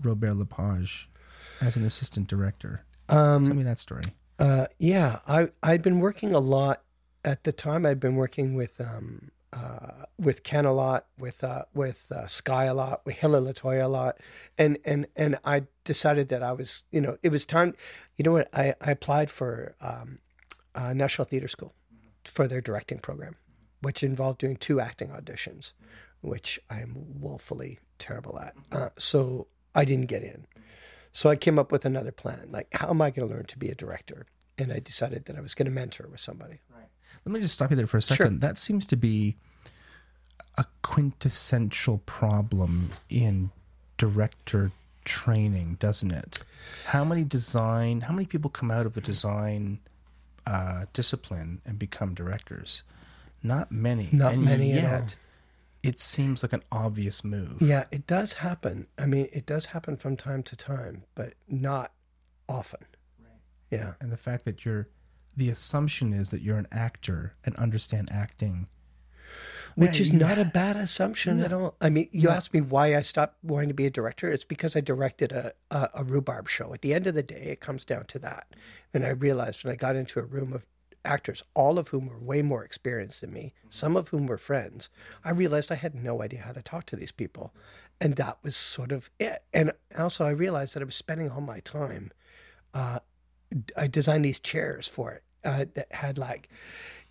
Robert 0.00 0.34
Lepage 0.34 1.08
as 1.60 1.76
an 1.76 1.84
assistant 1.84 2.28
director? 2.28 2.82
um 3.08 3.44
Tell 3.46 3.54
me 3.54 3.62
that 3.64 3.78
story. 3.78 4.04
Uh, 4.38 4.66
yeah, 4.78 5.18
I 5.26 5.50
I'd 5.62 5.82
been 5.82 6.00
working 6.00 6.32
a 6.32 6.38
lot 6.38 6.82
at 7.24 7.44
the 7.44 7.52
time. 7.52 7.84
I'd 7.84 8.00
been 8.00 8.16
working 8.16 8.54
with 8.54 8.80
um 8.80 9.30
uh 9.52 10.04
with 10.18 10.42
Ken 10.42 10.64
a 10.64 10.72
lot, 10.72 11.06
with 11.18 11.42
uh 11.42 11.64
with 11.74 12.10
uh, 12.12 12.26
Sky 12.26 12.64
a 12.64 12.74
lot, 12.74 13.02
with 13.04 13.18
Hillar 13.18 13.40
Liitoja 13.40 13.84
a 13.84 13.88
lot, 13.88 14.18
and 14.56 14.78
and 14.84 15.06
and 15.16 15.38
I 15.44 15.66
decided 15.84 16.28
that 16.28 16.42
I 16.42 16.52
was 16.52 16.84
you 16.92 17.00
know 17.00 17.18
it 17.22 17.30
was 17.30 17.44
time. 17.44 17.74
You 18.16 18.24
know 18.24 18.32
what? 18.32 18.48
I 18.52 18.74
I 18.80 18.92
applied 18.92 19.30
for 19.30 19.74
um, 19.80 20.18
National 20.94 21.24
Theatre 21.24 21.48
School 21.48 21.74
for 22.24 22.46
their 22.46 22.60
directing 22.60 22.98
program, 22.98 23.36
which 23.80 24.02
involved 24.02 24.38
doing 24.38 24.56
two 24.56 24.80
acting 24.80 25.08
auditions, 25.08 25.72
which 26.20 26.60
I 26.70 26.80
am 26.80 27.20
woefully 27.20 27.78
terrible 27.98 28.38
at. 28.38 28.54
Uh, 28.70 28.90
so 28.96 29.48
I 29.74 29.84
didn't 29.84 30.06
get 30.06 30.22
in. 30.22 30.46
So 31.18 31.28
I 31.28 31.34
came 31.34 31.58
up 31.58 31.72
with 31.72 31.84
another 31.84 32.12
plan. 32.12 32.46
Like, 32.52 32.68
how 32.70 32.90
am 32.90 33.02
I 33.02 33.10
going 33.10 33.28
to 33.28 33.34
learn 33.34 33.46
to 33.46 33.58
be 33.58 33.70
a 33.70 33.74
director? 33.74 34.26
And 34.56 34.72
I 34.72 34.78
decided 34.78 35.24
that 35.24 35.34
I 35.34 35.40
was 35.40 35.52
going 35.52 35.66
to 35.66 35.72
mentor 35.72 36.06
with 36.08 36.20
somebody. 36.20 36.60
Right. 36.72 36.86
Let 37.24 37.32
me 37.32 37.40
just 37.40 37.54
stop 37.54 37.70
you 37.70 37.76
there 37.76 37.88
for 37.88 37.96
a 37.96 38.02
second. 38.02 38.34
Sure. 38.34 38.38
That 38.38 38.56
seems 38.56 38.86
to 38.86 38.94
be 38.94 39.34
a 40.56 40.64
quintessential 40.82 41.98
problem 42.06 42.90
in 43.10 43.50
director 43.96 44.70
training, 45.04 45.78
doesn't 45.80 46.12
it? 46.12 46.44
How 46.84 47.02
many 47.02 47.24
design, 47.24 48.02
how 48.02 48.14
many 48.14 48.26
people 48.26 48.48
come 48.48 48.70
out 48.70 48.86
of 48.86 48.96
a 48.96 49.00
design 49.00 49.80
uh, 50.46 50.84
discipline 50.92 51.62
and 51.66 51.80
become 51.80 52.14
directors? 52.14 52.84
Not 53.42 53.72
many. 53.72 54.08
Not 54.12 54.34
and 54.34 54.44
many 54.44 54.70
at 54.70 54.82
yet, 54.82 55.00
all. 55.00 55.27
It 55.82 55.98
seems 55.98 56.42
like 56.42 56.52
an 56.52 56.62
obvious 56.72 57.24
move. 57.24 57.60
Yeah, 57.60 57.84
it 57.92 58.06
does 58.06 58.34
happen. 58.34 58.88
I 58.98 59.06
mean, 59.06 59.28
it 59.32 59.46
does 59.46 59.66
happen 59.66 59.96
from 59.96 60.16
time 60.16 60.42
to 60.44 60.56
time, 60.56 61.04
but 61.14 61.34
not 61.48 61.92
often. 62.48 62.84
Yeah. 63.70 63.94
And 64.00 64.10
the 64.10 64.16
fact 64.16 64.44
that 64.44 64.64
you're, 64.64 64.88
the 65.36 65.50
assumption 65.50 66.12
is 66.12 66.30
that 66.30 66.42
you're 66.42 66.58
an 66.58 66.66
actor 66.72 67.36
and 67.44 67.54
understand 67.56 68.08
acting. 68.10 68.66
Which 69.76 69.98
Yeah, 70.00 70.02
is 70.02 70.12
not 70.12 70.38
a 70.38 70.44
bad 70.46 70.76
assumption 70.76 71.40
at 71.40 71.52
all. 71.52 71.76
I 71.80 71.90
mean, 71.90 72.08
you 72.10 72.30
asked 72.30 72.52
me 72.52 72.60
why 72.60 72.96
I 72.96 73.02
stopped 73.02 73.36
wanting 73.44 73.68
to 73.68 73.74
be 73.74 73.86
a 73.86 73.90
director. 73.90 74.32
It's 74.32 74.42
because 74.42 74.74
I 74.74 74.80
directed 74.80 75.30
a, 75.30 75.52
a, 75.70 75.90
a 75.94 76.04
rhubarb 76.04 76.48
show. 76.48 76.74
At 76.74 76.82
the 76.82 76.94
end 76.94 77.06
of 77.06 77.14
the 77.14 77.22
day, 77.22 77.48
it 77.50 77.60
comes 77.60 77.84
down 77.84 78.06
to 78.06 78.18
that. 78.20 78.48
And 78.92 79.04
I 79.04 79.10
realized 79.10 79.64
when 79.64 79.72
I 79.72 79.76
got 79.76 79.94
into 79.94 80.18
a 80.18 80.24
room 80.24 80.52
of 80.52 80.66
actors, 81.04 81.42
all 81.54 81.78
of 81.78 81.88
whom 81.88 82.06
were 82.06 82.18
way 82.18 82.42
more 82.42 82.64
experienced 82.64 83.20
than 83.20 83.32
me, 83.32 83.54
some 83.70 83.96
of 83.96 84.08
whom 84.08 84.26
were 84.26 84.38
friends, 84.38 84.90
I 85.24 85.30
realized 85.30 85.72
I 85.72 85.76
had 85.76 85.94
no 85.94 86.22
idea 86.22 86.42
how 86.42 86.52
to 86.52 86.62
talk 86.62 86.84
to 86.86 86.96
these 86.96 87.12
people. 87.12 87.54
And 88.00 88.16
that 88.16 88.38
was 88.42 88.56
sort 88.56 88.92
of 88.92 89.10
it. 89.18 89.40
And 89.52 89.72
also, 89.98 90.24
I 90.24 90.30
realized 90.30 90.74
that 90.74 90.82
I 90.82 90.86
was 90.86 90.94
spending 90.94 91.30
all 91.30 91.40
my 91.40 91.60
time. 91.60 92.12
Uh, 92.72 93.00
I 93.76 93.88
designed 93.88 94.24
these 94.24 94.38
chairs 94.38 94.86
for 94.86 95.12
it 95.12 95.22
uh, 95.44 95.64
that 95.74 95.92
had 95.92 96.18
like 96.18 96.48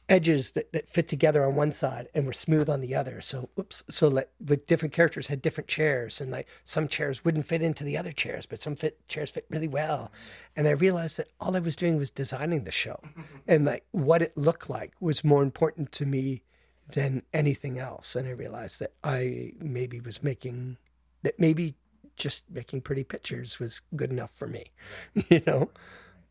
edges 0.09 0.51
that, 0.51 0.71
that 0.71 0.87
fit 0.87 1.07
together 1.07 1.45
on 1.45 1.55
one 1.55 1.71
side 1.71 2.07
and 2.13 2.25
were 2.25 2.33
smooth 2.33 2.69
on 2.69 2.81
the 2.81 2.95
other. 2.95 3.21
So, 3.21 3.49
oops. 3.59 3.83
So, 3.89 4.07
like 4.07 4.29
with 4.45 4.67
different 4.67 4.93
characters 4.93 5.27
had 5.27 5.41
different 5.41 5.67
chairs, 5.67 6.21
and 6.21 6.31
like 6.31 6.47
some 6.63 6.87
chairs 6.87 7.25
wouldn't 7.25 7.45
fit 7.45 7.61
into 7.61 7.83
the 7.83 7.97
other 7.97 8.11
chairs, 8.11 8.45
but 8.45 8.59
some 8.59 8.75
fit 8.75 9.07
chairs 9.07 9.31
fit 9.31 9.45
really 9.49 9.67
well. 9.67 10.11
And 10.55 10.67
I 10.67 10.71
realized 10.71 11.17
that 11.17 11.29
all 11.39 11.55
I 11.55 11.59
was 11.59 11.75
doing 11.75 11.97
was 11.97 12.11
designing 12.11 12.63
the 12.63 12.71
show, 12.71 12.99
and 13.47 13.65
like 13.65 13.85
what 13.91 14.21
it 14.21 14.37
looked 14.37 14.69
like 14.69 14.93
was 14.99 15.23
more 15.23 15.43
important 15.43 15.91
to 15.93 16.05
me 16.05 16.43
than 16.93 17.23
anything 17.33 17.77
else. 17.77 18.15
And 18.15 18.27
I 18.27 18.31
realized 18.31 18.79
that 18.79 18.93
I 19.03 19.53
maybe 19.59 19.99
was 19.99 20.23
making 20.23 20.77
that 21.23 21.39
maybe 21.39 21.75
just 22.15 22.49
making 22.49 22.81
pretty 22.81 23.03
pictures 23.03 23.59
was 23.59 23.81
good 23.95 24.11
enough 24.11 24.31
for 24.31 24.47
me, 24.47 24.71
you 25.29 25.41
know. 25.45 25.69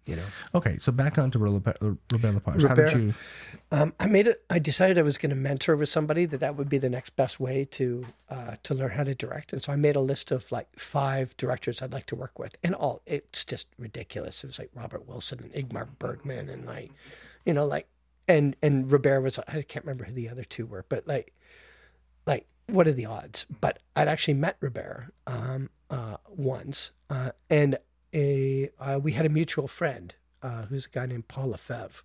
You 0.06 0.14
know. 0.14 0.24
Okay, 0.54 0.78
so 0.78 0.92
back 0.92 1.18
on 1.18 1.32
to 1.32 1.38
Robert 1.40 1.76
Robert 1.82 2.34
Lepage. 2.34 2.62
How 2.62 2.74
did 2.74 2.92
you? 2.92 3.14
Um, 3.72 3.92
I 3.98 4.06
made 4.06 4.28
it. 4.28 4.44
I 4.48 4.60
decided 4.60 4.98
I 4.98 5.02
was 5.02 5.18
going 5.18 5.30
to 5.30 5.36
mentor 5.36 5.74
with 5.74 5.88
somebody 5.88 6.26
that 6.26 6.38
that 6.38 6.54
would 6.54 6.68
be 6.68 6.78
the 6.78 6.88
next 6.88 7.10
best 7.16 7.40
way 7.40 7.64
to 7.72 8.06
uh, 8.30 8.54
to 8.62 8.74
learn 8.74 8.92
how 8.92 9.02
to 9.02 9.16
direct. 9.16 9.52
And 9.52 9.60
so 9.60 9.72
I 9.72 9.76
made 9.76 9.96
a 9.96 10.00
list 10.00 10.30
of 10.30 10.50
like 10.52 10.68
five 10.76 11.36
directors 11.36 11.82
I'd 11.82 11.92
like 11.92 12.06
to 12.06 12.16
work 12.16 12.38
with, 12.38 12.56
and 12.62 12.72
all 12.72 13.02
it's 13.04 13.44
just 13.44 13.66
ridiculous. 13.78 14.44
It 14.44 14.46
was 14.46 14.60
like 14.60 14.70
Robert 14.74 15.08
Wilson 15.08 15.40
and 15.42 15.52
Ingmar 15.52 15.88
Bergman, 15.98 16.48
and 16.48 16.64
like, 16.64 16.92
you 17.44 17.52
know, 17.52 17.66
like, 17.66 17.88
and 18.28 18.54
and 18.62 18.90
Robert 18.90 19.22
was 19.22 19.40
I 19.40 19.62
can't 19.62 19.84
remember 19.84 20.04
who 20.04 20.12
the 20.12 20.28
other 20.28 20.44
two 20.44 20.66
were, 20.66 20.84
but 20.88 21.08
like, 21.08 21.34
like 22.26 22.46
what 22.68 22.86
are 22.86 22.92
the 22.92 23.06
odds? 23.06 23.44
But 23.60 23.80
I'd 23.96 24.06
actually 24.06 24.34
met 24.34 24.56
Robert 24.60 25.12
um, 25.26 25.70
uh, 25.90 26.18
once, 26.28 26.92
uh, 27.10 27.32
and 27.50 27.78
a 28.14 28.70
uh, 28.78 28.98
we 29.02 29.12
had 29.12 29.26
a 29.26 29.30
mutual 29.30 29.68
friend 29.68 30.14
uh, 30.42 30.62
who's 30.66 30.86
a 30.86 30.90
guy 30.90 31.06
named 31.06 31.28
Paul 31.28 31.48
Lefebvre. 31.48 32.02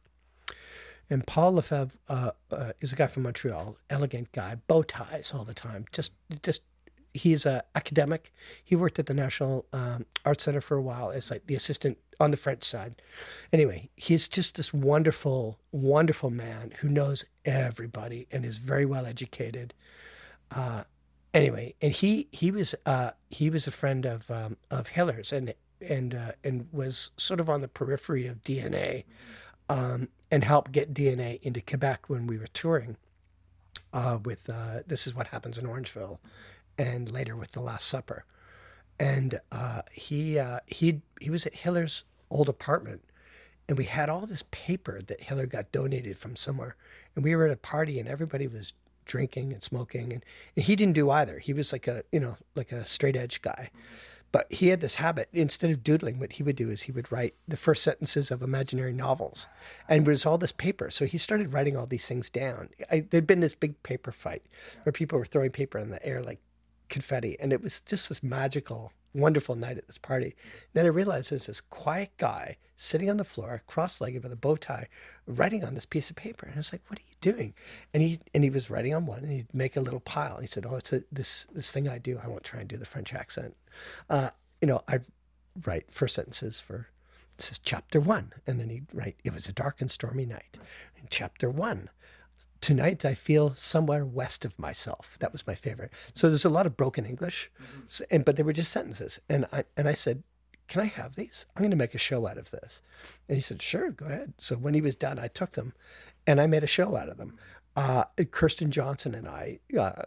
And 1.09 1.27
Paul 1.27 1.53
Lefebvre 1.53 1.97
uh, 2.07 2.31
uh, 2.51 2.71
is 2.79 2.93
a 2.93 2.95
guy 2.95 3.07
from 3.07 3.23
Montreal, 3.23 3.75
elegant 3.89 4.31
guy, 4.31 4.55
bow 4.67 4.81
ties 4.81 5.33
all 5.35 5.43
the 5.43 5.53
time. 5.53 5.83
Just, 5.91 6.13
just 6.41 6.63
he's 7.13 7.45
a 7.45 7.63
academic. 7.75 8.31
He 8.63 8.77
worked 8.77 8.97
at 8.97 9.07
the 9.07 9.13
National 9.13 9.65
um, 9.73 10.05
Art 10.25 10.39
Center 10.39 10.61
for 10.61 10.77
a 10.77 10.81
while 10.81 11.11
as 11.11 11.29
like 11.29 11.47
the 11.47 11.55
assistant 11.55 11.97
on 12.19 12.31
the 12.31 12.37
French 12.37 12.63
side. 12.63 13.01
Anyway, 13.51 13.89
he's 13.95 14.27
just 14.29 14.55
this 14.55 14.73
wonderful, 14.73 15.59
wonderful 15.71 16.29
man 16.29 16.71
who 16.79 16.87
knows 16.87 17.25
everybody 17.43 18.27
and 18.31 18.45
is 18.45 18.57
very 18.57 18.85
well 18.85 19.05
educated. 19.05 19.73
Uh, 20.49 20.83
anyway, 21.33 21.75
and 21.81 21.91
he 21.93 22.27
he 22.31 22.51
was 22.51 22.75
uh, 22.85 23.11
he 23.29 23.49
was 23.49 23.67
a 23.67 23.71
friend 23.71 24.05
of 24.05 24.31
um, 24.31 24.57
of 24.69 24.89
Hillar's 24.89 25.33
and 25.33 25.53
and 25.81 26.15
uh, 26.15 26.31
and 26.43 26.67
was 26.71 27.11
sort 27.17 27.39
of 27.39 27.49
on 27.49 27.61
the 27.61 27.67
periphery 27.67 28.27
of 28.27 28.43
DNA 28.43 29.03
um, 29.69 30.09
and 30.29 30.43
helped 30.43 30.71
get 30.71 30.93
DNA 30.93 31.41
into 31.41 31.61
Quebec 31.61 32.09
when 32.09 32.27
we 32.27 32.37
were 32.37 32.47
touring 32.47 32.97
uh, 33.93 34.19
with 34.23 34.49
uh, 34.49 34.79
This 34.85 35.07
Is 35.07 35.15
What 35.15 35.27
Happens 35.27 35.57
in 35.57 35.65
Orangeville 35.65 36.19
and 36.77 37.11
later 37.11 37.35
with 37.35 37.51
The 37.51 37.61
Last 37.61 37.87
Supper. 37.87 38.25
And 38.99 39.39
uh, 39.51 39.81
he, 39.91 40.37
uh, 40.37 40.59
he, 40.67 41.01
he 41.19 41.29
was 41.29 41.45
at 41.45 41.55
Hillar's 41.55 42.03
old 42.29 42.49
apartment 42.49 43.03
and 43.67 43.77
we 43.77 43.85
had 43.85 44.09
all 44.09 44.25
this 44.25 44.43
paper 44.51 45.01
that 45.07 45.21
Hillar 45.21 45.45
got 45.45 45.71
donated 45.71 46.17
from 46.17 46.35
somewhere. 46.35 46.75
And 47.15 47.23
we 47.23 47.35
were 47.35 47.45
at 47.45 47.51
a 47.51 47.57
party 47.57 47.99
and 47.99 48.07
everybody 48.07 48.47
was 48.47 48.73
drinking 49.05 49.53
and 49.53 49.63
smoking 49.63 50.13
and, 50.13 50.23
and 50.55 50.65
he 50.65 50.75
didn't 50.75 50.93
do 50.93 51.09
either. 51.09 51.39
He 51.39 51.53
was 51.53 51.71
like 51.71 51.87
a, 51.87 52.03
you 52.11 52.19
know, 52.19 52.37
like 52.55 52.71
a 52.71 52.85
straight 52.85 53.15
edge 53.15 53.41
guy. 53.41 53.69
But 54.31 54.51
he 54.51 54.67
had 54.69 54.81
this 54.81 54.95
habit. 54.95 55.27
Instead 55.33 55.71
of 55.71 55.83
doodling, 55.83 56.19
what 56.19 56.33
he 56.33 56.43
would 56.43 56.55
do 56.55 56.69
is 56.69 56.83
he 56.83 56.91
would 56.91 57.11
write 57.11 57.35
the 57.47 57.57
first 57.57 57.83
sentences 57.83 58.31
of 58.31 58.41
imaginary 58.41 58.93
novels, 58.93 59.47
and 59.89 60.07
it 60.07 60.09
was 60.09 60.25
all 60.25 60.37
this 60.37 60.53
paper. 60.53 60.89
So 60.89 61.05
he 61.05 61.17
started 61.17 61.51
writing 61.51 61.75
all 61.75 61.85
these 61.85 62.07
things 62.07 62.29
down. 62.29 62.69
I, 62.89 63.01
there'd 63.09 63.27
been 63.27 63.41
this 63.41 63.55
big 63.55 63.81
paper 63.83 64.11
fight 64.11 64.43
where 64.83 64.93
people 64.93 65.19
were 65.19 65.25
throwing 65.25 65.51
paper 65.51 65.77
in 65.77 65.89
the 65.89 66.05
air 66.05 66.23
like 66.23 66.39
confetti, 66.91 67.35
and 67.39 67.51
it 67.51 67.63
was 67.63 67.81
just 67.81 68.09
this 68.09 68.21
magical, 68.21 68.93
wonderful 69.15 69.55
night 69.55 69.77
at 69.79 69.87
this 69.87 69.97
party. 69.97 70.35
Then 70.73 70.85
I 70.85 70.89
realized 70.89 71.31
there's 71.31 71.47
this 71.47 71.61
quiet 71.61 72.11
guy 72.17 72.57
sitting 72.75 73.09
on 73.09 73.17
the 73.17 73.23
floor, 73.23 73.63
cross-legged 73.65 74.21
with 74.21 74.31
a 74.31 74.35
bow 74.35 74.57
tie, 74.57 74.87
writing 75.25 75.63
on 75.63 75.73
this 75.73 75.85
piece 75.85 76.09
of 76.09 76.15
paper, 76.15 76.45
and 76.45 76.55
I 76.55 76.59
was 76.59 76.71
like, 76.71 76.83
"What 76.87 76.99
are 76.99 77.09
you 77.09 77.15
doing?" 77.21 77.53
And 77.93 78.03
he 78.03 78.19
and 78.33 78.43
he 78.43 78.49
was 78.49 78.69
writing 78.69 78.93
on 78.93 79.05
one, 79.05 79.23
and 79.23 79.31
he'd 79.31 79.53
make 79.53 79.75
a 79.75 79.81
little 79.81 79.99
pile. 80.01 80.39
He 80.39 80.47
said, 80.47 80.65
"Oh, 80.65 80.75
it's 80.75 80.93
a, 80.93 81.03
this 81.11 81.45
this 81.45 81.71
thing 81.71 81.87
I 81.87 81.97
do. 81.97 82.19
I 82.21 82.27
won't 82.27 82.43
try 82.43 82.59
and 82.59 82.69
do 82.69 82.77
the 82.77 82.85
French 82.85 83.13
accent." 83.13 83.55
Uh, 84.09 84.29
you 84.61 84.67
know, 84.67 84.81
I 84.87 84.99
write 85.65 85.91
first 85.91 86.15
sentences 86.15 86.59
for 86.59 86.89
this 87.37 87.51
is 87.51 87.59
chapter 87.59 87.99
one, 87.99 88.33
and 88.45 88.59
then 88.59 88.69
he'd 88.69 88.87
write, 88.93 89.15
"It 89.23 89.33
was 89.33 89.47
a 89.47 89.53
dark 89.53 89.81
and 89.81 89.89
stormy 89.89 90.25
night." 90.25 90.57
In 90.97 91.07
chapter 91.09 91.49
one, 91.49 91.89
tonight 92.71 93.03
I 93.03 93.13
feel 93.13 93.53
somewhere 93.53 94.05
west 94.05 94.45
of 94.45 94.57
myself. 94.57 95.17
That 95.19 95.33
was 95.33 95.45
my 95.45 95.55
favorite. 95.55 95.91
So 96.13 96.29
there's 96.29 96.45
a 96.45 96.49
lot 96.49 96.65
of 96.65 96.77
broken 96.77 97.05
English, 97.05 97.51
so, 97.85 98.05
and 98.09 98.23
but 98.23 98.37
they 98.37 98.43
were 98.43 98.53
just 98.53 98.71
sentences. 98.71 99.19
And 99.27 99.45
I 99.51 99.65
and 99.75 99.89
I 99.89 99.93
said, 99.93 100.23
"Can 100.69 100.79
I 100.79 100.85
have 100.85 101.15
these? 101.15 101.45
I'm 101.53 101.63
going 101.63 101.71
to 101.71 101.75
make 101.75 101.95
a 101.95 101.97
show 101.97 102.27
out 102.27 102.37
of 102.37 102.49
this." 102.51 102.81
And 103.27 103.35
he 103.35 103.41
said, 103.41 103.61
"Sure, 103.61 103.91
go 103.91 104.05
ahead." 104.05 104.35
So 104.37 104.55
when 104.55 104.73
he 104.73 104.79
was 104.79 104.95
done, 104.95 105.19
I 105.19 105.27
took 105.27 105.49
them, 105.49 105.73
and 106.25 106.39
I 106.39 106.47
made 106.47 106.63
a 106.63 106.67
show 106.67 106.95
out 106.95 107.09
of 107.09 107.17
them. 107.17 107.37
Uh, 107.75 108.05
Kirsten 108.31 108.71
Johnson 108.71 109.15
and 109.15 109.27
I. 109.27 109.59
Uh, 109.77 110.03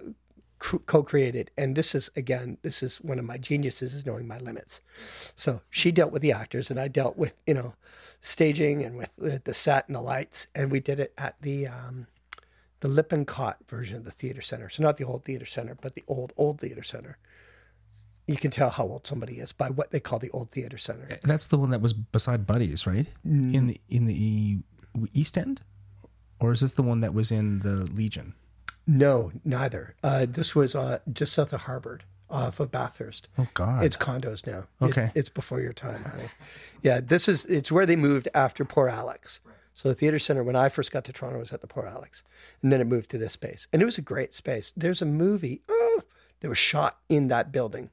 co-created 0.86 1.50
and 1.58 1.76
this 1.76 1.94
is 1.94 2.10
again 2.16 2.56
this 2.62 2.82
is 2.82 2.96
one 2.98 3.18
of 3.18 3.24
my 3.26 3.36
geniuses 3.36 3.92
is 3.92 4.06
knowing 4.06 4.26
my 4.26 4.38
limits 4.38 4.80
so 5.36 5.60
she 5.68 5.92
dealt 5.92 6.10
with 6.10 6.22
the 6.22 6.32
actors 6.32 6.70
and 6.70 6.80
i 6.80 6.88
dealt 6.88 7.18
with 7.18 7.34
you 7.46 7.52
know 7.52 7.74
staging 8.22 8.82
and 8.82 8.96
with 8.96 9.14
the, 9.18 9.42
the 9.44 9.52
set 9.52 9.86
and 9.88 9.96
the 9.96 10.00
lights 10.00 10.46
and 10.54 10.72
we 10.72 10.80
did 10.80 10.98
it 10.98 11.12
at 11.18 11.34
the 11.42 11.66
um, 11.66 12.06
the 12.85 12.91
lippincott 12.91 13.57
version 13.66 13.97
of 13.97 14.05
the 14.05 14.11
theater 14.11 14.43
center 14.43 14.68
so 14.68 14.82
not 14.82 14.99
the 14.99 15.05
old 15.05 15.24
theater 15.24 15.47
center 15.47 15.74
but 15.80 15.95
the 15.95 16.05
old 16.07 16.35
old 16.37 16.61
theater 16.61 16.82
center 16.82 17.16
you 18.26 18.37
can 18.37 18.51
tell 18.51 18.68
how 18.68 18.85
old 18.85 19.07
somebody 19.07 19.39
is 19.39 19.53
by 19.53 19.70
what 19.70 19.91
they 19.91 20.01
call 20.01 20.18
the 20.18 20.30
old 20.32 20.51
theater 20.51 20.76
center 20.76 21.09
That's 21.22 21.47
the 21.49 21.57
one 21.57 21.70
that 21.70 21.80
was 21.80 21.93
beside 21.95 22.47
Buddies, 22.47 22.87
right? 22.87 23.07
In 23.24 23.66
the 23.68 23.80
in 23.89 24.05
the 24.05 24.59
East 25.12 25.37
End, 25.39 25.62
or 26.41 26.53
is 26.53 26.61
this 26.61 26.72
the 26.72 26.82
one 26.82 27.01
that 27.01 27.12
was 27.14 27.30
in 27.30 27.61
the 27.61 27.89
Legion? 28.01 28.35
no 28.87 29.32
neither 29.45 29.95
uh, 30.03 30.26
this 30.28 30.55
was 30.55 30.74
uh, 30.74 30.99
just 31.11 31.32
south 31.32 31.53
of 31.55 31.62
harvard 31.62 32.05
off 32.28 32.61
of 32.61 32.70
bathurst 32.70 33.28
Oh 33.39 33.47
God! 33.55 33.82
It's 33.85 33.97
condos 33.97 34.47
now. 34.47 34.66
It- 34.80 34.91
Okay. 34.91 35.11
it's 35.14 35.30
before 35.30 35.61
your 35.62 35.72
time. 35.72 36.03
honey. 36.05 36.28
Yeah, 36.82 37.01
this 37.01 37.28
is 37.28 37.45
it's 37.47 37.70
where 37.72 37.87
they 37.87 37.97
moved 37.97 38.28
after 38.35 38.64
Poor 38.66 38.89
Alex. 38.89 39.41
So 39.75 39.89
the 39.89 39.95
theater 39.95 40.18
center 40.18 40.45
when 40.45 40.57
I 40.57 40.68
first 40.68 40.93
got 40.93 41.05
to 41.05 41.12
Toronto 41.12 41.41
was 41.41 41.53
at 41.53 41.61
the 41.61 41.66
Poor 41.66 41.87
Alex, 41.87 42.22
and 42.62 42.72
then 42.72 42.81
it 42.81 42.87
moved 42.87 43.11
to 43.11 43.18
this 43.18 43.33
space, 43.33 43.66
and 43.72 43.83
it 43.83 43.85
was 43.85 43.99
a 43.99 44.03
great 44.03 44.33
space. 44.33 44.72
There's 44.77 45.03
a 45.03 45.07
movie 45.07 45.62
oh, 45.68 46.03
that 46.41 46.49
was 46.49 46.59
shot 46.59 47.01
in 47.09 47.29
that 47.29 47.51
building 47.51 47.91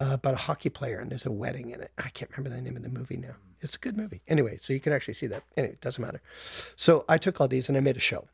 uh, 0.00 0.10
about 0.12 0.34
a 0.34 0.38
hockey 0.38 0.68
player, 0.68 0.98
and 0.98 1.10
there's 1.10 1.26
a 1.26 1.32
wedding 1.32 1.70
in 1.70 1.80
it. 1.80 1.90
I 1.96 2.10
can't 2.10 2.30
remember 2.36 2.54
the 2.54 2.62
name 2.62 2.76
of 2.76 2.82
the 2.82 2.90
movie 2.90 3.16
now. 3.16 3.36
It's 3.60 3.76
a 3.76 3.78
good 3.78 3.96
movie. 3.96 4.20
Anyway, 4.28 4.58
so 4.60 4.74
you 4.74 4.80
can 4.80 4.92
actually 4.92 5.14
see 5.14 5.26
that. 5.28 5.42
Anyway, 5.56 5.72
it 5.72 5.80
doesn't 5.80 6.04
matter. 6.04 6.20
So 6.76 7.06
I 7.08 7.16
took 7.16 7.40
all 7.40 7.48
these 7.48 7.70
and 7.70 7.78
I 7.78 7.80
made 7.80 7.96
a 7.96 8.00
show. 8.00 8.28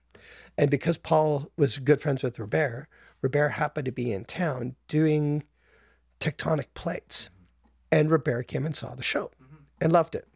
And 0.59 0.71
because 0.71 0.99
Paul 0.99 1.51
was 1.57 1.79
good 1.79 2.01
friends 2.01 2.25
with 2.25 2.39
Robert, 2.39 2.89
Robert 3.23 3.51
happened 3.51 3.85
to 3.85 3.93
be 3.93 4.13
in 4.13 4.25
town 4.25 4.75
doing 4.89 5.45
tectonic 6.19 6.75
plates. 6.75 7.31
And 7.93 8.11
Robert 8.11 8.49
came 8.49 8.67
and 8.67 8.75
saw 8.75 8.95
the 8.95 9.03
show 9.03 9.31
and 9.81 9.93
loved 9.93 10.17
it. 10.17 10.27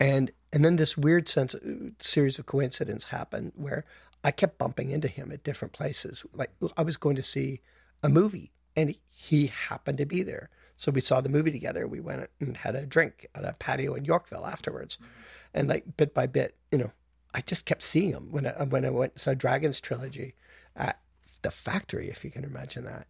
And 0.00 0.32
and 0.52 0.64
then 0.64 0.76
this 0.76 0.98
weird 0.98 1.28
sense 1.28 1.54
series 1.98 2.38
of 2.38 2.46
coincidences 2.46 3.10
happened 3.10 3.52
where 3.54 3.84
I 4.24 4.30
kept 4.30 4.58
bumping 4.58 4.90
into 4.90 5.08
him 5.08 5.32
at 5.32 5.42
different 5.42 5.72
places. 5.72 6.24
Like 6.32 6.50
I 6.76 6.82
was 6.82 6.96
going 6.96 7.16
to 7.16 7.22
see 7.22 7.60
a 8.02 8.08
movie 8.08 8.52
and 8.76 8.94
he 9.10 9.46
happened 9.46 9.98
to 9.98 10.06
be 10.06 10.22
there. 10.22 10.50
So 10.76 10.90
we 10.90 11.00
saw 11.00 11.20
the 11.20 11.28
movie 11.28 11.50
together. 11.50 11.86
We 11.86 12.00
went 12.00 12.28
and 12.40 12.56
had 12.56 12.74
a 12.74 12.86
drink 12.86 13.26
at 13.34 13.44
a 13.44 13.54
patio 13.58 13.94
in 13.94 14.04
Yorkville 14.04 14.46
afterwards. 14.46 14.98
And 15.54 15.68
like 15.68 15.96
bit 15.96 16.14
by 16.14 16.26
bit, 16.26 16.56
you 16.70 16.78
know, 16.78 16.92
I 17.34 17.40
just 17.40 17.66
kept 17.66 17.82
seeing 17.82 18.10
him 18.10 18.30
when 18.30 18.46
I, 18.46 18.64
when 18.64 18.84
I 18.84 18.90
went 18.90 19.18
saw 19.18 19.34
Dragons 19.34 19.80
trilogy 19.80 20.34
at 20.76 21.00
the 21.42 21.50
factory, 21.50 22.08
if 22.08 22.24
you 22.24 22.30
can 22.30 22.44
imagine 22.44 22.84
that. 22.84 23.06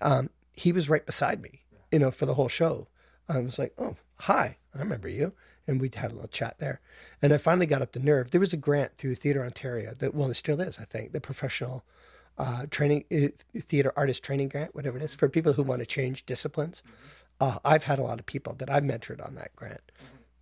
Um, 0.00 0.30
he 0.52 0.72
was 0.72 0.88
right 0.88 1.04
beside 1.04 1.42
me, 1.42 1.62
you 1.90 1.98
know, 1.98 2.10
for 2.10 2.26
the 2.26 2.34
whole 2.34 2.48
show. 2.48 2.88
I 3.28 3.40
was 3.40 3.58
like, 3.58 3.72
oh, 3.78 3.96
hi, 4.20 4.58
I 4.74 4.78
remember 4.78 5.08
you. 5.08 5.32
And 5.66 5.80
we'd 5.80 5.96
had 5.96 6.12
a 6.12 6.14
little 6.14 6.28
chat 6.28 6.58
there. 6.58 6.80
And 7.20 7.32
I 7.32 7.38
finally 7.38 7.66
got 7.66 7.82
up 7.82 7.92
the 7.92 8.00
nerve. 8.00 8.30
There 8.30 8.40
was 8.40 8.52
a 8.52 8.56
grant 8.56 8.96
through 8.96 9.16
Theatre 9.16 9.44
Ontario 9.44 9.94
that, 9.98 10.14
well, 10.14 10.30
it 10.30 10.34
still 10.34 10.60
is, 10.60 10.78
I 10.78 10.84
think, 10.84 11.12
the 11.12 11.20
professional 11.20 11.84
uh, 12.38 12.66
training, 12.70 13.04
uh, 13.10 13.28
theatre 13.58 13.92
artist 13.96 14.22
training 14.22 14.48
grant, 14.48 14.74
whatever 14.74 14.96
it 14.96 15.02
is, 15.02 15.14
for 15.14 15.28
people 15.28 15.54
who 15.54 15.62
want 15.62 15.80
to 15.80 15.86
change 15.86 16.26
disciplines. 16.26 16.82
Uh, 17.40 17.58
I've 17.64 17.84
had 17.84 17.98
a 17.98 18.02
lot 18.02 18.20
of 18.20 18.26
people 18.26 18.54
that 18.54 18.70
I've 18.70 18.82
mentored 18.82 19.26
on 19.26 19.34
that 19.34 19.56
grant 19.56 19.80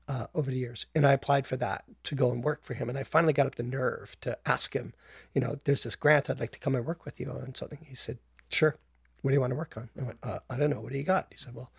uh, 0.09 0.27
over 0.35 0.51
the 0.51 0.59
years. 0.59 0.87
And 0.95 1.07
I 1.07 1.12
applied 1.12 1.47
for 1.47 1.57
that 1.57 1.85
to 2.05 2.14
go 2.14 2.31
and 2.31 2.45
work 2.45 2.62
for 2.62 2.75
him. 2.75 2.89
And 2.89 2.99
I 2.99 3.03
finally 3.03 3.33
got 3.33 3.47
up 3.47 3.55
the 3.55 3.62
nerve 3.62 4.16
to 4.20 4.37
ask 4.45 4.75
him, 4.75 4.93
you 5.33 5.41
know, 5.41 5.57
there's 5.64 5.85
this 5.85 5.97
grant, 5.97 6.29
I'd 6.29 6.41
like 6.41 6.53
to 6.53 6.59
come 6.59 6.75
and 6.75 6.85
work 6.85 7.05
with 7.05 7.18
you 7.18 7.31
on 7.31 7.55
something. 7.55 7.79
He 7.87 7.95
said, 7.95 8.18
sure. 8.49 8.77
What 9.22 9.31
do 9.31 9.35
you 9.35 9.41
want 9.41 9.53
to 9.53 9.57
work 9.57 9.77
on? 9.79 9.89
I 9.99 10.03
went, 10.05 10.18
uh, 10.22 10.41
I 10.51 10.59
don't 10.59 10.68
know. 10.68 10.83
What 10.83 10.93
do 10.93 10.99
you 10.99 11.05
got? 11.05 11.29
He 11.31 11.39
said, 11.39 11.55
well, 11.55 11.70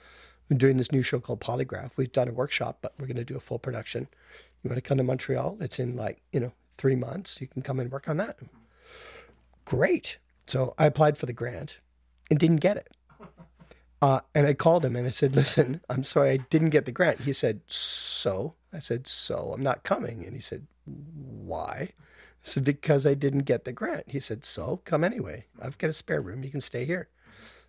I'm 0.49 0.57
doing 0.57 0.77
this 0.77 0.91
new 0.91 1.01
show 1.01 1.19
called 1.19 1.41
Polygraph. 1.41 1.97
We've 1.97 2.11
done 2.11 2.27
a 2.27 2.33
workshop, 2.33 2.79
but 2.81 2.93
we're 2.99 3.07
going 3.07 3.17
to 3.17 3.25
do 3.25 3.37
a 3.37 3.39
full 3.39 3.59
production. 3.59 4.07
You 4.63 4.69
want 4.69 4.83
to 4.83 4.87
come 4.87 4.97
to 4.97 5.03
Montreal? 5.03 5.57
It's 5.59 5.79
in 5.79 5.95
like, 5.95 6.21
you 6.31 6.39
know, 6.39 6.53
three 6.71 6.95
months. 6.95 7.41
You 7.41 7.47
can 7.47 7.61
come 7.61 7.79
and 7.79 7.91
work 7.91 8.07
on 8.07 8.17
that. 8.17 8.37
Great. 9.63 10.19
So 10.45 10.75
I 10.77 10.85
applied 10.85 11.17
for 11.17 11.25
the 11.25 11.33
grant 11.33 11.79
and 12.29 12.39
didn't 12.39 12.57
get 12.57 12.77
it. 12.77 12.91
Uh, 14.01 14.19
and 14.35 14.45
I 14.45 14.53
called 14.53 14.85
him 14.85 14.95
and 14.95 15.07
I 15.07 15.09
said, 15.09 15.35
listen, 15.35 15.81
I'm 15.89 16.03
sorry, 16.03 16.31
I 16.31 16.37
didn't 16.37 16.69
get 16.69 16.85
the 16.85 16.91
grant. 16.91 17.21
He 17.21 17.33
said, 17.33 17.61
so? 17.65 18.53
I 18.71 18.79
said, 18.79 19.07
so 19.07 19.51
I'm 19.55 19.63
not 19.63 19.83
coming. 19.83 20.23
And 20.23 20.35
he 20.35 20.41
said, 20.41 20.67
why? 20.85 21.89
I 21.89 22.43
said, 22.43 22.63
because 22.63 23.07
I 23.07 23.15
didn't 23.15 23.45
get 23.45 23.63
the 23.63 23.73
grant. 23.73 24.09
He 24.09 24.19
said, 24.19 24.45
so 24.45 24.81
come 24.85 25.03
anyway. 25.03 25.45
I've 25.59 25.79
got 25.79 25.89
a 25.89 25.93
spare 25.93 26.21
room. 26.21 26.43
You 26.43 26.51
can 26.51 26.61
stay 26.61 26.85
here. 26.85 27.09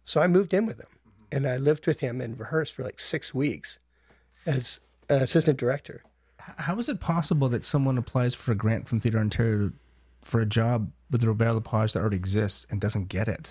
So 0.04 0.20
I 0.20 0.26
moved 0.26 0.52
in 0.52 0.66
with 0.66 0.78
him 0.78 0.88
and 1.32 1.46
I 1.46 1.56
lived 1.56 1.86
with 1.86 2.00
him 2.00 2.20
and 2.20 2.38
rehearsed 2.38 2.74
for 2.74 2.82
like 2.82 3.00
six 3.00 3.34
weeks 3.34 3.78
as 4.44 4.80
an 5.08 5.22
assistant 5.22 5.58
director. 5.58 6.02
How 6.38 6.78
is 6.78 6.88
it 6.88 7.00
possible 7.00 7.48
that 7.48 7.64
someone 7.64 7.98
applies 7.98 8.34
for 8.34 8.52
a 8.52 8.54
grant 8.54 8.86
from 8.88 9.00
Theatre 9.00 9.18
Ontario 9.18 9.72
for 10.22 10.40
a 10.40 10.46
job 10.46 10.90
with 11.10 11.24
Robert 11.24 11.52
Lepage 11.54 11.92
that 11.92 12.00
already 12.00 12.16
exists 12.16 12.66
and 12.70 12.80
doesn't 12.80 13.08
get 13.08 13.26
it? 13.28 13.50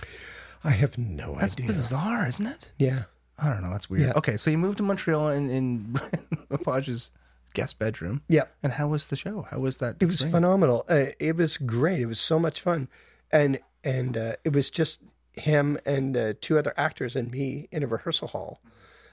I 0.63 0.71
have 0.71 0.97
no 0.97 1.36
That's 1.39 1.55
idea. 1.55 1.67
bizarre, 1.67 2.28
isn't 2.28 2.45
it? 2.47 2.71
Yeah. 2.80 3.03
I 3.38 3.49
don't 3.49 3.61
know. 3.63 3.69
That's 3.69 3.89
weird. 3.89 4.03
Yeah. 4.03 4.13
Okay, 4.15 4.38
so 4.38 4.49
you 4.49 4.57
moved 4.57 4.78
to 4.78 4.84
Montreal 4.84 5.30
in, 5.30 5.49
in 5.49 5.93
Lepage's 6.49 7.11
guest 7.53 7.78
bedroom. 7.80 8.21
Yeah. 8.30 8.43
And 8.63 8.71
how 8.73 8.88
was 8.88 9.07
the 9.07 9.17
show? 9.17 9.41
How 9.43 9.59
was 9.59 9.78
that? 9.80 9.97
It 9.99 10.05
was 10.05 10.15
experience? 10.15 10.36
phenomenal. 10.36 10.86
Uh, 10.89 11.07
it 11.19 11.36
was 11.36 11.57
great. 11.57 11.99
It 11.99 12.05
was 12.05 12.19
so 12.19 12.39
much 12.39 12.61
fun, 12.61 12.88
and 13.32 13.59
and 13.84 14.17
uh, 14.17 14.36
it 14.45 14.53
was 14.53 14.69
just 14.69 15.01
him 15.38 15.77
and 15.86 16.15
uh, 16.15 16.33
two 16.41 16.57
other 16.57 16.73
actors 16.77 17.15
and 17.15 17.31
me 17.31 17.67
in 17.71 17.83
a 17.83 17.88
rehearsal 17.88 18.29
hall, 18.29 18.61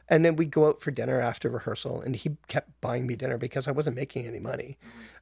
and 0.08 0.24
then 0.24 0.36
we'd 0.36 0.50
go 0.50 0.68
out 0.68 0.80
for 0.80 0.90
dinner 0.90 1.20
after 1.20 1.48
rehearsal, 1.48 2.00
and 2.00 2.16
he 2.16 2.36
kept 2.48 2.80
buying 2.80 3.06
me 3.06 3.16
dinner 3.16 3.38
because 3.38 3.68
I 3.68 3.72
wasn't 3.72 3.96
making 3.96 4.26
any 4.26 4.40
money, 4.40 4.78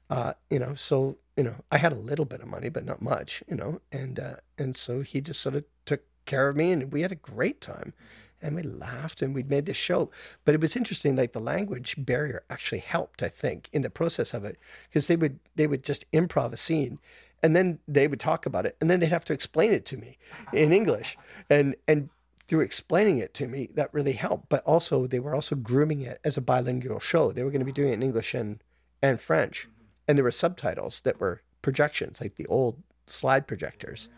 uh, 0.08 0.34
you 0.48 0.58
know. 0.58 0.74
So 0.74 1.18
you 1.36 1.44
know, 1.44 1.56
I 1.70 1.78
had 1.78 1.92
a 1.92 1.96
little 1.96 2.24
bit 2.24 2.40
of 2.40 2.48
money, 2.48 2.68
but 2.68 2.84
not 2.84 3.00
much, 3.00 3.42
you 3.48 3.56
know, 3.56 3.80
and 3.90 4.18
uh, 4.18 4.36
and 4.58 4.76
so 4.76 5.00
he 5.02 5.20
just 5.20 5.40
sort 5.40 5.54
of 5.54 5.64
took 5.84 6.02
care 6.26 6.48
of 6.48 6.56
me, 6.56 6.72
and 6.72 6.92
we 6.92 7.02
had 7.02 7.12
a 7.12 7.16
great 7.16 7.60
time. 7.60 7.94
And 8.42 8.56
we 8.56 8.62
laughed 8.62 9.20
and 9.20 9.34
we 9.34 9.42
made 9.42 9.66
this 9.66 9.76
show. 9.76 10.10
But 10.46 10.54
it 10.54 10.62
was 10.62 10.74
interesting, 10.74 11.14
like 11.14 11.32
the 11.32 11.40
language 11.40 11.94
barrier 11.98 12.42
actually 12.48 12.78
helped, 12.78 13.22
I 13.22 13.28
think, 13.28 13.68
in 13.70 13.82
the 13.82 13.90
process 13.90 14.32
of 14.32 14.46
it. 14.46 14.56
Because 14.88 15.08
they 15.08 15.16
would 15.16 15.40
they 15.56 15.66
would 15.66 15.84
just 15.84 16.10
improv 16.10 16.54
a 16.54 16.56
scene 16.56 17.00
and 17.42 17.56
then 17.56 17.78
they 17.88 18.06
would 18.06 18.20
talk 18.20 18.46
about 18.46 18.66
it 18.66 18.76
and 18.80 18.90
then 18.90 19.00
they'd 19.00 19.06
have 19.06 19.24
to 19.26 19.32
explain 19.32 19.72
it 19.72 19.84
to 19.86 19.96
me 19.96 20.18
in 20.52 20.72
English. 20.80 21.16
And 21.48 21.76
and 21.88 22.10
through 22.38 22.60
explaining 22.60 23.18
it 23.18 23.32
to 23.34 23.46
me, 23.46 23.68
that 23.74 23.94
really 23.94 24.12
helped. 24.12 24.48
But 24.48 24.64
also 24.64 25.06
they 25.06 25.20
were 25.20 25.34
also 25.34 25.54
grooming 25.56 26.00
it 26.00 26.20
as 26.24 26.36
a 26.36 26.42
bilingual 26.42 27.00
show. 27.00 27.32
They 27.32 27.44
were 27.44 27.50
going 27.50 27.60
to 27.60 27.66
be 27.66 27.72
doing 27.72 27.90
it 27.90 27.94
in 27.94 28.02
English 28.02 28.34
and 28.34 28.62
and 29.02 29.20
French. 29.20 29.68
And 30.06 30.18
there 30.18 30.24
were 30.24 30.32
subtitles 30.32 31.00
that 31.02 31.20
were 31.20 31.42
projections, 31.62 32.20
like 32.20 32.36
the 32.36 32.46
old 32.46 32.82
slide 33.06 33.46
projectors 33.46 34.08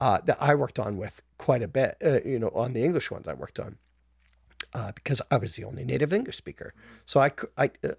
uh, 0.00 0.20
that 0.24 0.36
I 0.40 0.54
worked 0.54 0.78
on 0.78 0.96
with 0.96 1.22
quite 1.38 1.62
a 1.62 1.68
bit. 1.68 1.96
Uh, 2.04 2.20
you 2.24 2.38
know, 2.38 2.50
on 2.54 2.72
the 2.72 2.84
English 2.84 3.10
ones 3.10 3.26
I 3.26 3.34
worked 3.34 3.58
on 3.58 3.78
uh, 4.74 4.92
because 4.92 5.22
I 5.30 5.36
was 5.36 5.56
the 5.56 5.64
only 5.64 5.84
native 5.84 6.12
English 6.12 6.36
speaker. 6.36 6.74
So 7.06 7.20
I, 7.20 7.32
I, 7.56 7.70
uh, 7.84 7.94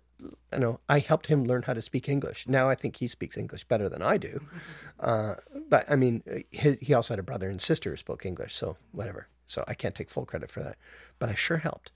you 0.53 0.59
know, 0.59 0.79
I 0.87 0.99
helped 0.99 1.27
him 1.27 1.45
learn 1.45 1.63
how 1.63 1.73
to 1.73 1.81
speak 1.81 2.07
English. 2.07 2.47
Now 2.47 2.69
I 2.69 2.75
think 2.75 2.97
he 2.97 3.07
speaks 3.07 3.37
English 3.37 3.65
better 3.65 3.89
than 3.89 4.01
I 4.01 4.17
do. 4.17 4.41
Uh, 4.99 5.33
but 5.67 5.83
I 5.89 5.95
mean, 5.95 6.21
he, 6.51 6.73
he 6.79 6.93
also 6.93 7.13
had 7.13 7.19
a 7.19 7.23
brother 7.23 7.49
and 7.49 7.59
sister 7.59 7.89
who 7.89 7.97
spoke 7.97 8.23
English, 8.23 8.53
so 8.53 8.77
whatever. 8.91 9.29
So 9.47 9.63
I 9.67 9.73
can't 9.73 9.95
take 9.95 10.11
full 10.11 10.27
credit 10.27 10.51
for 10.51 10.61
that, 10.61 10.77
but 11.17 11.27
I 11.27 11.33
sure 11.33 11.57
helped. 11.57 11.91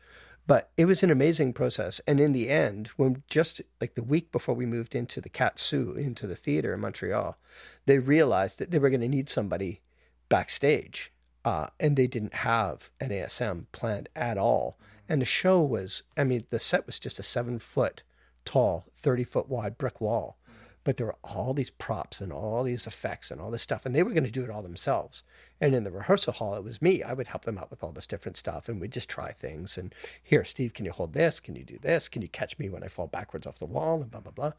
But 0.48 0.72
it 0.76 0.86
was 0.86 1.04
an 1.04 1.12
amazing 1.12 1.54
process, 1.54 2.02
and 2.08 2.20
in 2.20 2.34
the 2.34 2.50
end, 2.50 2.88
when 2.98 3.22
just 3.28 3.62
like 3.80 3.94
the 3.94 4.04
week 4.04 4.32
before 4.32 4.56
we 4.56 4.66
moved 4.66 4.96
into 4.96 5.22
the 5.22 5.30
Quat'Sous 5.30 5.98
into 5.98 6.26
the 6.26 6.36
theater 6.36 6.74
in 6.74 6.80
Montreal, 6.80 7.38
they 7.86 8.00
realized 8.00 8.58
that 8.58 8.72
they 8.72 8.80
were 8.80 8.90
going 8.90 9.02
to 9.02 9.08
need 9.08 9.30
somebody 9.30 9.82
backstage, 10.30 11.12
uh, 11.46 11.68
and 11.80 11.96
they 11.96 12.08
didn't 12.08 12.34
have 12.34 12.90
an 13.00 13.10
ASM 13.10 13.68
planned 13.72 14.10
at 14.16 14.38
all. 14.38 14.78
And 15.08 15.22
the 15.22 15.26
show 15.26 15.62
was, 15.62 16.02
I 16.18 16.24
mean, 16.24 16.46
the 16.50 16.60
set 16.60 16.88
was 16.88 17.00
just 17.00 17.20
a 17.20 17.24
seven 17.24 17.60
foot 17.60 18.02
tall, 18.44 18.88
30 18.94 19.24
foot 19.24 19.48
wide 19.48 19.78
brick 19.78 20.02
wall. 20.02 20.38
But 20.84 20.98
there 20.98 21.06
were 21.06 21.18
all 21.24 21.54
these 21.54 21.72
props 21.72 22.20
and 22.20 22.32
all 22.34 22.64
these 22.64 22.86
effects 22.86 23.32
and 23.32 23.40
all 23.40 23.50
this 23.50 23.64
stuff, 23.64 23.86
and 23.86 23.96
they 23.96 24.04
were 24.04 24.12
going 24.12 24.26
to 24.26 24.32
do 24.32 24.44
it 24.44 24.52
all 24.52 24.62
themselves. 24.62 25.24
And 25.60 25.74
in 25.74 25.84
the 25.84 25.92
rehearsal 25.92 26.34
hall, 26.34 26.56
it 26.56 26.64
was 26.64 26.82
me. 26.82 27.02
I 27.02 27.14
would 27.14 27.28
help 27.28 27.44
them 27.44 27.58
out 27.58 27.72
with 27.72 27.84
all 27.84 27.92
this 27.92 28.06
different 28.06 28.38
stuff, 28.38 28.70
and 28.70 28.80
we'd 28.80 28.92
just 28.92 29.10
try 29.10 29.32
things. 29.32 29.80
And 29.80 29.96
here, 30.22 30.44
Steve, 30.46 30.76
can 30.76 30.86
you 30.86 30.92
hold 30.92 31.14
this? 31.14 31.40
Can 31.40 31.56
you 31.56 31.64
do 31.64 31.80
this? 31.80 32.08
Can 32.08 32.22
you 32.22 32.28
catch 32.28 32.60
me 32.60 32.70
when 32.70 32.84
I 32.84 32.88
fall 32.88 33.08
backwards 33.08 33.48
off 33.48 33.58
the 33.58 33.66
wall? 33.66 34.02
And 34.02 34.12
blah 34.12 34.22
blah 34.22 34.32
blah. 34.32 34.52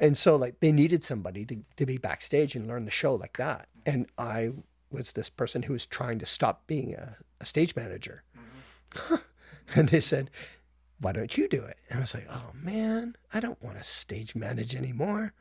And 0.00 0.16
so, 0.16 0.34
like, 0.34 0.58
they 0.58 0.72
needed 0.72 1.04
somebody 1.04 1.44
to, 1.46 1.58
to 1.76 1.86
be 1.86 1.96
backstage 1.96 2.56
and 2.56 2.66
learn 2.66 2.84
the 2.84 2.90
show 2.90 3.14
like 3.14 3.36
that. 3.36 3.68
And 3.86 4.06
I 4.18 4.50
was 4.92 5.12
this 5.12 5.30
person 5.30 5.62
who 5.62 5.72
was 5.72 5.86
trying 5.86 6.18
to 6.18 6.26
stop 6.26 6.66
being 6.66 6.94
a, 6.94 7.16
a 7.40 7.44
stage 7.44 7.74
manager. 7.76 8.22
and 9.74 9.88
they 9.88 10.00
said, 10.00 10.30
why 11.00 11.12
don't 11.12 11.36
you 11.36 11.48
do 11.48 11.62
it? 11.64 11.76
And 11.88 11.98
I 11.98 12.00
was 12.00 12.14
like, 12.14 12.26
oh 12.30 12.52
man, 12.62 13.16
I 13.34 13.40
don't 13.40 13.62
want 13.62 13.76
to 13.76 13.82
stage 13.82 14.34
manage 14.34 14.74
anymore. 14.74 15.34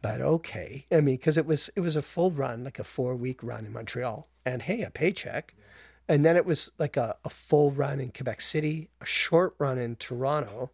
But 0.00 0.20
okay, 0.20 0.86
I 0.92 1.00
mean, 1.00 1.16
because 1.16 1.36
it 1.36 1.46
was 1.46 1.70
it 1.74 1.80
was 1.80 1.96
a 1.96 2.02
full 2.02 2.30
run, 2.30 2.62
like 2.62 2.78
a 2.78 2.84
four 2.84 3.16
week 3.16 3.42
run 3.42 3.64
in 3.64 3.72
Montreal, 3.72 4.28
and 4.44 4.62
hey, 4.62 4.82
a 4.82 4.90
paycheck, 4.90 5.54
and 6.08 6.24
then 6.24 6.36
it 6.36 6.44
was 6.44 6.70
like 6.78 6.96
a, 6.96 7.16
a 7.24 7.30
full 7.30 7.70
run 7.70 8.00
in 8.00 8.12
Quebec 8.12 8.42
City, 8.42 8.90
a 9.00 9.06
short 9.06 9.54
run 9.58 9.78
in 9.78 9.96
Toronto, 9.96 10.70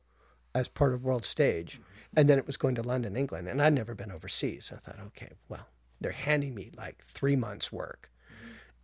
as 0.53 0.67
part 0.67 0.93
of 0.93 1.05
World 1.05 1.25
Stage, 1.25 1.81
and 2.17 2.29
then 2.29 2.39
it 2.39 2.47
was 2.47 2.57
going 2.57 2.75
to 2.75 2.83
London, 2.83 3.17
England, 3.17 3.47
and 3.47 3.63
I'd 3.63 3.73
never 3.73 3.95
been 3.95 4.11
overseas. 4.11 4.73
I 4.75 4.79
thought, 4.79 4.99
okay, 5.07 5.31
well, 5.49 5.69
they're 6.01 6.13
handing 6.13 6.55
me 6.55 6.71
like 6.77 7.03
three 7.03 7.37
months' 7.37 7.73
work, 7.73 8.11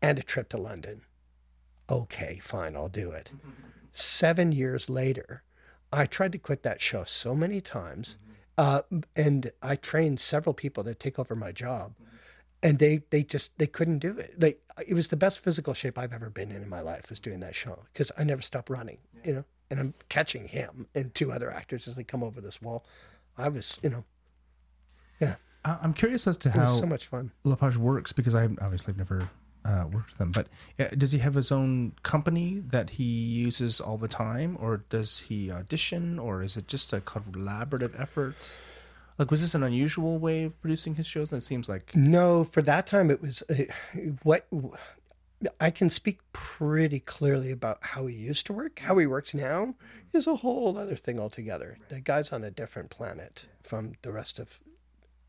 and 0.02 0.18
a 0.18 0.22
trip 0.22 0.48
to 0.50 0.58
London. 0.58 1.02
Okay, 1.88 2.38
fine, 2.42 2.76
I'll 2.76 2.88
do 2.88 3.10
it 3.10 3.32
seven 3.96 4.52
years 4.52 4.90
later, 4.90 5.42
I 5.92 6.06
tried 6.06 6.32
to 6.32 6.38
quit 6.38 6.62
that 6.62 6.80
show 6.80 7.04
so 7.04 7.34
many 7.34 7.60
times, 7.60 8.18
uh, 8.58 8.82
and 9.14 9.50
I 9.62 9.76
trained 9.76 10.20
several 10.20 10.54
people 10.54 10.84
to 10.84 10.94
take 10.94 11.18
over 11.18 11.34
my 11.34 11.52
job, 11.52 11.94
and 12.62 12.78
they 12.78 13.02
they 13.10 13.22
just 13.22 13.56
they 13.58 13.66
couldn't 13.66 13.98
do 13.98 14.18
it. 14.18 14.40
Like 14.40 14.60
it 14.86 14.94
was 14.94 15.08
the 15.08 15.16
best 15.16 15.40
physical 15.40 15.74
shape 15.74 15.98
I've 15.98 16.12
ever 16.12 16.30
been 16.30 16.50
in 16.50 16.62
in 16.62 16.68
my 16.68 16.80
life 16.80 17.10
was 17.10 17.20
doing 17.20 17.40
that 17.40 17.54
show 17.54 17.84
because 17.92 18.12
I 18.18 18.24
never 18.24 18.42
stopped 18.42 18.70
running, 18.70 18.98
you 19.24 19.32
know. 19.34 19.44
And 19.68 19.80
I'm 19.80 19.94
catching 20.08 20.46
him 20.46 20.86
and 20.94 21.12
two 21.12 21.32
other 21.32 21.50
actors 21.50 21.88
as 21.88 21.96
they 21.96 22.04
come 22.04 22.22
over 22.22 22.40
this 22.40 22.62
wall. 22.62 22.86
I 23.36 23.48
was, 23.48 23.80
you 23.82 23.90
know, 23.90 24.04
yeah, 25.20 25.36
I'm 25.82 25.94
curious 25.94 26.26
as 26.26 26.36
to 26.38 26.50
how 26.50 26.66
so 26.66 26.86
much 26.86 27.06
fun. 27.06 27.32
Lepage 27.44 27.76
works 27.76 28.12
because 28.12 28.34
I 28.34 28.44
obviously 28.44 28.92
have 28.92 28.98
never 28.98 29.28
uh, 29.64 29.86
worked 29.92 30.12
with 30.12 30.20
him. 30.20 30.32
But 30.32 30.46
uh, 30.78 30.94
does 30.96 31.12
he 31.12 31.18
have 31.18 31.34
his 31.34 31.50
own 31.50 31.92
company 32.02 32.62
that 32.68 32.90
he 32.90 33.04
uses 33.04 33.80
all 33.80 33.98
the 33.98 34.08
time, 34.08 34.56
or 34.60 34.84
does 34.88 35.18
he 35.20 35.50
audition, 35.50 36.18
or 36.18 36.42
is 36.42 36.56
it 36.56 36.68
just 36.68 36.92
a 36.92 37.00
collaborative 37.00 37.98
effort? 38.00 38.56
Like, 39.18 39.30
was 39.30 39.40
this 39.40 39.54
an 39.54 39.62
unusual 39.62 40.18
way 40.18 40.44
of 40.44 40.60
producing 40.60 40.94
his 40.96 41.06
shows? 41.06 41.32
And 41.32 41.40
it 41.40 41.44
seems 41.44 41.68
like 41.68 41.94
No, 41.96 42.44
for 42.44 42.62
that 42.62 42.86
time 42.86 43.10
it 43.10 43.20
was 43.22 43.42
uh, 43.50 43.64
what 44.22 44.46
I 45.60 45.70
can 45.70 45.90
speak 45.90 46.20
pretty 46.32 47.00
clearly 47.00 47.50
about 47.50 47.78
how 47.80 48.06
he 48.06 48.14
used 48.14 48.46
to 48.46 48.52
work. 48.52 48.78
How 48.80 48.98
he 48.98 49.06
works 49.06 49.34
now 49.34 49.74
is 50.12 50.26
a 50.26 50.36
whole 50.36 50.76
other 50.78 50.96
thing 50.96 51.18
altogether. 51.18 51.78
The 51.88 52.00
guy's 52.00 52.32
on 52.32 52.44
a 52.44 52.50
different 52.50 52.90
planet 52.90 53.46
from 53.62 53.94
the 54.02 54.12
rest 54.12 54.38
of 54.38 54.60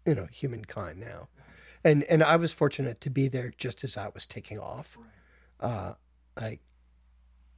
you 0.08 0.16
know 0.16 0.28
humankind 0.32 1.00
now, 1.00 1.28
and 1.84 2.04
and 2.06 2.24
I 2.24 2.38
was 2.38 2.54
fortunate 2.54 3.02
to 3.02 3.10
be 3.10 3.28
there 3.28 3.54
just 3.58 3.84
as 3.84 3.96
that 3.96 4.14
was 4.14 4.26
taking 4.26 4.58
off. 4.58 4.98
Uh, 5.60 5.94
like 6.40 6.62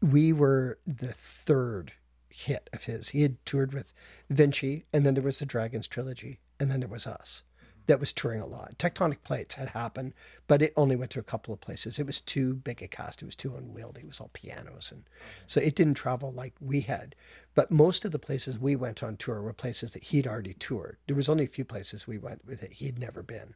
we 0.02 0.34
were 0.34 0.80
the 0.86 1.14
third 1.14 1.94
hit 2.30 2.70
of 2.74 2.86
his. 2.86 3.10
He 3.10 3.22
had 3.22 3.44
toured 3.46 3.74
with 3.74 3.94
Vinci, 4.30 4.86
and 4.92 5.06
then 5.06 5.14
there 5.14 5.24
was 5.24 5.40
the 5.40 5.46
Dragons 5.46 5.88
trilogy, 5.88 6.40
and 6.60 6.72
then 6.72 6.80
there 6.80 6.90
was 6.90 7.08
us. 7.08 7.44
That 7.90 8.00
was 8.00 8.14
touring 8.14 8.40
a 8.40 8.46
lot. 8.46 8.78
Tectonic 8.78 9.24
Plates 9.24 9.56
had 9.56 9.70
happened, 9.70 10.14
but 10.48 10.62
it 10.62 10.74
only 10.78 10.96
went 10.96 11.10
to 11.10 11.20
a 11.20 11.24
couple 11.24 11.56
of 11.56 11.60
places. 11.60 11.98
It 11.98 12.06
was 12.06 12.22
too 12.22 12.54
big 12.54 12.84
a 12.84 12.88
cast. 12.88 13.24
It 13.24 13.26
was 13.26 13.36
too 13.36 13.56
unwieldy. 13.56 14.02
It 14.02 14.08
was 14.08 14.20
all 14.20 14.30
pianos, 14.32 14.92
and 14.92 15.06
so 15.48 15.60
it 15.60 15.74
didn't 15.74 15.96
travel 15.96 16.32
like 16.32 16.54
we 16.62 16.82
had. 16.82 17.16
But 17.56 17.72
most 17.72 18.06
of 18.06 18.12
the 18.12 18.20
places 18.20 18.60
we 18.60 18.76
went 18.76 19.02
on 19.02 19.18
tour 19.18 19.42
were 19.42 19.54
places 19.54 19.94
that 19.94 20.04
he'd 20.04 20.28
already 20.28 20.54
toured. 20.54 20.98
There 21.08 21.16
was 21.16 21.30
only 21.30 21.46
a 21.46 21.48
few 21.48 21.66
places 21.66 22.06
we 22.06 22.20
went 22.20 22.46
that 22.46 22.74
he'd 22.74 23.00
never 23.00 23.24
been, 23.24 23.56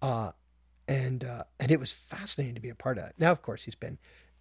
uh, 0.00 0.32
and 0.88 1.22
uh, 1.22 1.44
and 1.60 1.70
it 1.70 1.78
was 1.78 1.92
fascinating 1.92 2.54
to 2.54 2.62
be 2.62 2.70
a 2.70 2.74
part 2.74 2.96
of. 2.96 3.08
It. 3.10 3.16
Now, 3.18 3.30
of 3.30 3.42
course, 3.42 3.64
he's 3.64 3.74
been 3.74 3.98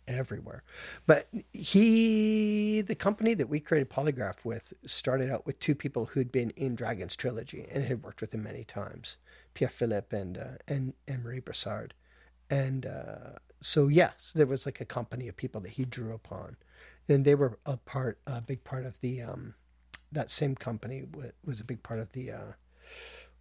everywhere. 0.08 0.64
But 1.06 1.28
he, 1.52 2.82
the 2.82 2.96
company 2.96 3.34
that 3.34 3.50
we 3.50 3.60
created 3.60 3.90
Polygraph 3.90 4.46
with, 4.46 4.74
started 4.86 5.30
out 5.30 5.46
with 5.46 5.60
two 5.60 5.76
people 5.76 6.06
who'd 6.06 6.32
been 6.32 6.52
in 6.52 6.76
Dragon's 6.76 7.16
trilogy 7.16 7.68
and 7.72 7.84
had 7.84 8.04
worked 8.04 8.22
with 8.22 8.34
him 8.34 8.44
many 8.44 8.64
times, 8.64 9.18
Pierre 9.56 9.70
Philippe 9.70 10.16
and 10.16 10.38
uh, 10.38 10.58
and 10.68 10.94
Marie 11.24 11.40
Brassard, 11.40 11.96
and 12.50 12.86
uh, 12.86 13.40
so 13.62 13.88
yes, 13.88 14.32
there 14.36 14.46
was 14.46 14.68
like 14.68 14.80
a 14.80 14.86
company 14.86 15.28
of 15.28 15.36
people 15.36 15.60
that 15.62 15.72
he 15.72 15.86
drew 15.86 16.14
upon, 16.14 16.58
and 17.10 17.26
they 17.26 17.34
were 17.34 17.58
a 17.66 17.78
part, 17.78 18.20
a 18.28 18.42
big 18.42 18.64
part 18.64 18.86
of 18.86 19.00
the 19.00 19.22
um, 19.22 19.56
that 20.12 20.30
same 20.30 20.54
company 20.54 21.04
was 21.44 21.60
a 21.60 21.66
big 21.66 21.82
part 21.82 22.00
of 22.00 22.12
the. 22.12 22.32
Uh, 22.32 22.52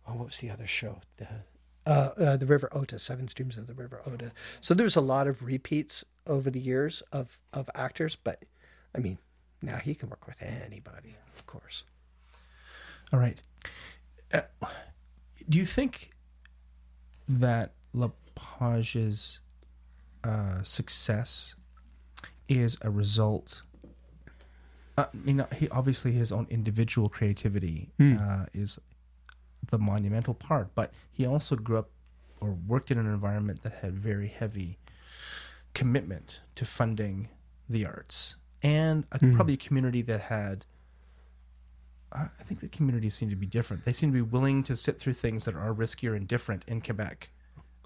oh, 0.08 0.14
what 0.14 0.26
was 0.26 0.38
the 0.38 0.50
other 0.50 0.66
show? 0.66 1.00
The 1.18 1.28
uh, 1.86 2.10
uh, 2.16 2.36
the 2.36 2.46
River 2.46 2.70
Ota, 2.72 2.98
Seven 2.98 3.28
Streams 3.28 3.58
of 3.58 3.66
the 3.66 3.74
River 3.74 4.00
Ota. 4.06 4.32
So 4.60 4.72
there's 4.72 4.96
a 4.96 5.02
lot 5.02 5.26
of 5.26 5.42
repeats 5.42 6.04
over 6.26 6.50
the 6.50 6.60
years 6.60 7.02
of 7.12 7.38
of 7.52 7.68
actors, 7.74 8.16
but 8.16 8.44
I 8.96 9.00
mean, 9.00 9.18
now 9.60 9.76
he 9.76 9.94
can 9.94 10.08
work 10.08 10.26
with 10.26 10.40
anybody, 10.40 11.16
of 11.34 11.44
course. 11.44 11.84
All 13.12 13.18
right. 13.18 13.42
Uh, 14.32 14.42
do 15.48 15.58
you 15.58 15.64
think 15.64 16.10
that 17.28 17.72
Lepage's 17.94 19.40
uh, 20.22 20.62
success 20.62 21.54
is 22.48 22.78
a 22.82 22.90
result? 22.90 23.62
Uh, 24.96 25.06
you 25.24 25.34
know, 25.34 25.46
he 25.56 25.68
obviously 25.70 26.12
his 26.12 26.30
own 26.32 26.46
individual 26.50 27.08
creativity 27.08 27.90
uh, 28.20 28.46
is 28.54 28.78
the 29.70 29.78
monumental 29.78 30.34
part, 30.34 30.74
but 30.74 30.92
he 31.12 31.26
also 31.26 31.56
grew 31.56 31.78
up 31.78 31.90
or 32.40 32.56
worked 32.66 32.90
in 32.90 32.98
an 32.98 33.06
environment 33.06 33.62
that 33.62 33.74
had 33.74 33.92
very 33.94 34.28
heavy 34.28 34.78
commitment 35.72 36.40
to 36.54 36.64
funding 36.64 37.28
the 37.68 37.84
arts 37.86 38.36
and 38.62 39.04
a, 39.12 39.18
probably 39.34 39.54
a 39.54 39.56
community 39.58 40.02
that 40.02 40.20
had 40.22 40.64
I 42.14 42.22
I 42.40 42.42
think 42.44 42.60
the 42.60 42.68
communities 42.68 43.14
seem 43.14 43.30
to 43.30 43.36
be 43.36 43.46
different. 43.46 43.84
They 43.84 43.92
seem 43.92 44.10
to 44.10 44.14
be 44.14 44.22
willing 44.22 44.62
to 44.64 44.76
sit 44.76 44.98
through 44.98 45.14
things 45.14 45.44
that 45.46 45.54
are 45.56 45.74
riskier 45.74 46.16
and 46.16 46.26
different 46.28 46.64
in 46.66 46.80
Quebec 46.80 47.30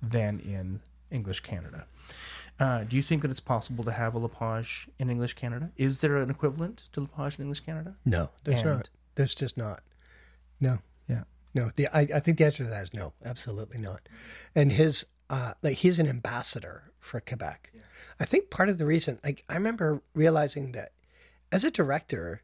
than 0.02 0.38
in 0.40 0.80
English 1.10 1.40
Canada. 1.40 1.86
Uh, 2.60 2.82
do 2.84 2.96
you 2.96 3.02
think 3.02 3.22
that 3.22 3.30
it's 3.30 3.40
possible 3.40 3.84
to 3.84 3.92
have 3.92 4.14
a 4.14 4.18
Lepage 4.18 4.88
in 4.98 5.08
English 5.10 5.34
Canada? 5.34 5.70
Is 5.76 6.00
there 6.00 6.16
an 6.16 6.28
equivalent 6.30 6.88
to 6.92 7.00
Lepage 7.00 7.38
in 7.38 7.42
English 7.44 7.60
Canada? 7.60 7.96
No, 8.04 8.30
there's 8.44 8.60
And- 8.60 8.66
not. 8.66 8.90
There's 9.14 9.34
just 9.34 9.56
not. 9.56 9.82
No, 10.60 10.78
Yeah. 11.08 11.24
no. 11.54 11.70
The 11.74 11.88
I, 11.88 12.00
I 12.16 12.20
think 12.20 12.38
the 12.38 12.44
answer 12.44 12.64
to 12.64 12.70
that 12.70 12.82
is 12.82 12.94
no, 12.94 13.12
absolutely 13.24 13.78
not. 13.78 14.08
And 14.54 14.72
his 14.72 15.06
uh, 15.30 15.54
like 15.62 15.78
he's 15.78 15.98
an 15.98 16.06
ambassador 16.08 16.90
for 16.98 17.20
Quebec. 17.20 17.72
I 18.20 18.24
think 18.24 18.50
part 18.50 18.68
of 18.68 18.78
the 18.78 18.86
reason, 18.86 19.18
like 19.24 19.44
I 19.48 19.54
remember 19.54 20.02
realizing 20.14 20.72
that 20.72 20.92
as 21.52 21.64
a 21.64 21.70
director, 21.70 22.42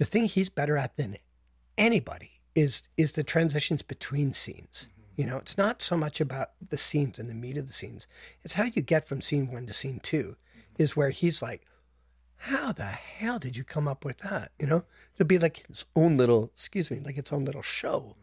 the 0.00 0.06
thing 0.06 0.24
he's 0.24 0.48
better 0.48 0.78
at 0.78 0.96
than 0.96 1.18
anybody 1.76 2.40
is 2.54 2.88
is 2.96 3.12
the 3.12 3.22
transitions 3.22 3.82
between 3.82 4.32
scenes. 4.32 4.88
You 5.14 5.26
know, 5.26 5.36
it's 5.36 5.58
not 5.58 5.82
so 5.82 5.94
much 5.94 6.22
about 6.22 6.52
the 6.66 6.78
scenes 6.78 7.18
and 7.18 7.28
the 7.28 7.34
meat 7.34 7.58
of 7.58 7.66
the 7.66 7.74
scenes. 7.74 8.08
It's 8.42 8.54
how 8.54 8.64
you 8.64 8.80
get 8.80 9.04
from 9.04 9.20
scene 9.20 9.52
one 9.52 9.66
to 9.66 9.74
scene 9.74 10.00
two, 10.02 10.36
is 10.78 10.96
where 10.96 11.10
he's 11.10 11.42
like, 11.42 11.66
how 12.36 12.72
the 12.72 12.84
hell 12.84 13.38
did 13.38 13.58
you 13.58 13.62
come 13.62 13.86
up 13.86 14.02
with 14.02 14.20
that? 14.20 14.52
You 14.58 14.68
know, 14.68 14.84
it'll 15.14 15.26
be 15.26 15.38
like 15.38 15.68
its 15.68 15.84
own 15.94 16.16
little, 16.16 16.44
excuse 16.54 16.90
me, 16.90 16.98
like 17.00 17.18
its 17.18 17.30
own 17.30 17.44
little 17.44 17.60
show 17.60 18.16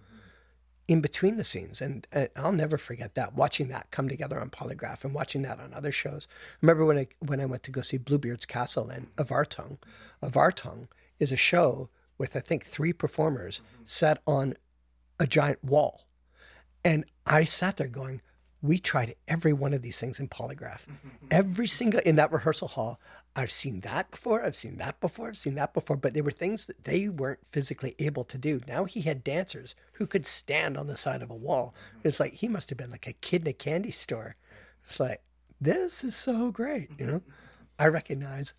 in 0.88 1.00
between 1.00 1.38
the 1.38 1.44
scenes. 1.44 1.80
And 1.80 2.08
uh, 2.12 2.26
I'll 2.36 2.54
never 2.54 2.80
forget 2.80 3.14
that, 3.14 3.36
watching 3.36 3.68
that 3.68 3.92
come 3.92 4.10
together 4.10 4.42
on 4.42 4.50
Polygraph 4.50 5.06
and 5.06 5.14
watching 5.14 5.44
that 5.44 5.60
on 5.60 5.76
other 5.76 5.92
shows. 5.92 6.28
remember 6.60 6.86
when 6.86 6.98
I, 6.98 7.08
when 7.20 7.40
I 7.40 7.46
went 7.46 7.62
to 7.64 7.72
go 7.72 7.82
see 7.82 7.98
Bluebeard's 7.98 8.48
Castle 8.48 8.90
and 8.90 9.16
Erwartung. 9.18 9.78
Erwartung 10.24 10.88
is 11.20 11.32
a 11.32 11.38
show 11.38 11.90
with, 12.18 12.36
I 12.36 12.40
think, 12.40 12.64
three 12.64 12.94
performers 12.94 13.62
sat 13.84 14.22
on 14.26 14.56
a 15.20 15.28
giant 15.28 15.64
wall. 15.64 16.08
And 16.84 17.06
I 17.26 17.44
sat 17.44 17.78
there 17.78 17.88
going, 17.88 18.22
we 18.62 18.80
tried 18.80 19.16
every 19.28 19.54
one 19.54 19.74
of 19.74 19.82
these 19.82 20.00
things 20.00 20.20
in 20.20 20.28
polygraph. 20.28 20.86
Every 21.30 21.68
single 21.68 22.00
in 22.02 22.16
that 22.16 22.32
rehearsal 22.32 22.70
hall, 22.70 23.00
I've 23.36 23.52
seen 23.52 23.82
that 23.82 24.10
before, 24.10 24.44
I've 24.44 24.56
seen 24.56 24.78
that 24.78 25.00
before, 25.00 25.28
I've 25.28 25.38
seen 25.38 25.56
that 25.56 25.74
before, 25.74 25.96
but 25.96 26.16
they 26.16 26.22
were 26.22 26.32
things 26.32 26.66
that 26.66 26.86
they 26.86 27.08
weren't 27.08 27.46
physically 27.46 27.94
able 28.00 28.24
to 28.24 28.38
do. 28.38 28.60
Now 28.68 28.86
he 28.86 29.02
had 29.02 29.24
dancers 29.24 29.76
who 29.94 30.08
could 30.08 30.26
stand 30.26 30.76
on 30.76 30.88
the 30.88 30.98
side 30.98 31.22
of 31.22 31.30
a 31.30 31.36
wall. 31.36 31.76
It's 32.04 32.20
like 32.20 32.34
he 32.34 32.48
must 32.48 32.70
have 32.70 32.80
been 32.80 32.90
like 32.90 33.06
a 33.06 33.14
kid 33.14 33.44
in 33.44 33.48
a 33.50 33.54
candy 33.54 33.92
store. 33.92 34.38
It's 34.84 35.00
like, 35.00 35.22
this 35.62 36.04
is 36.04 36.16
so 36.16 36.52
great, 36.52 36.90
you 36.98 37.06
know? 37.06 37.22
I 37.78 37.88
recognize 37.88 38.56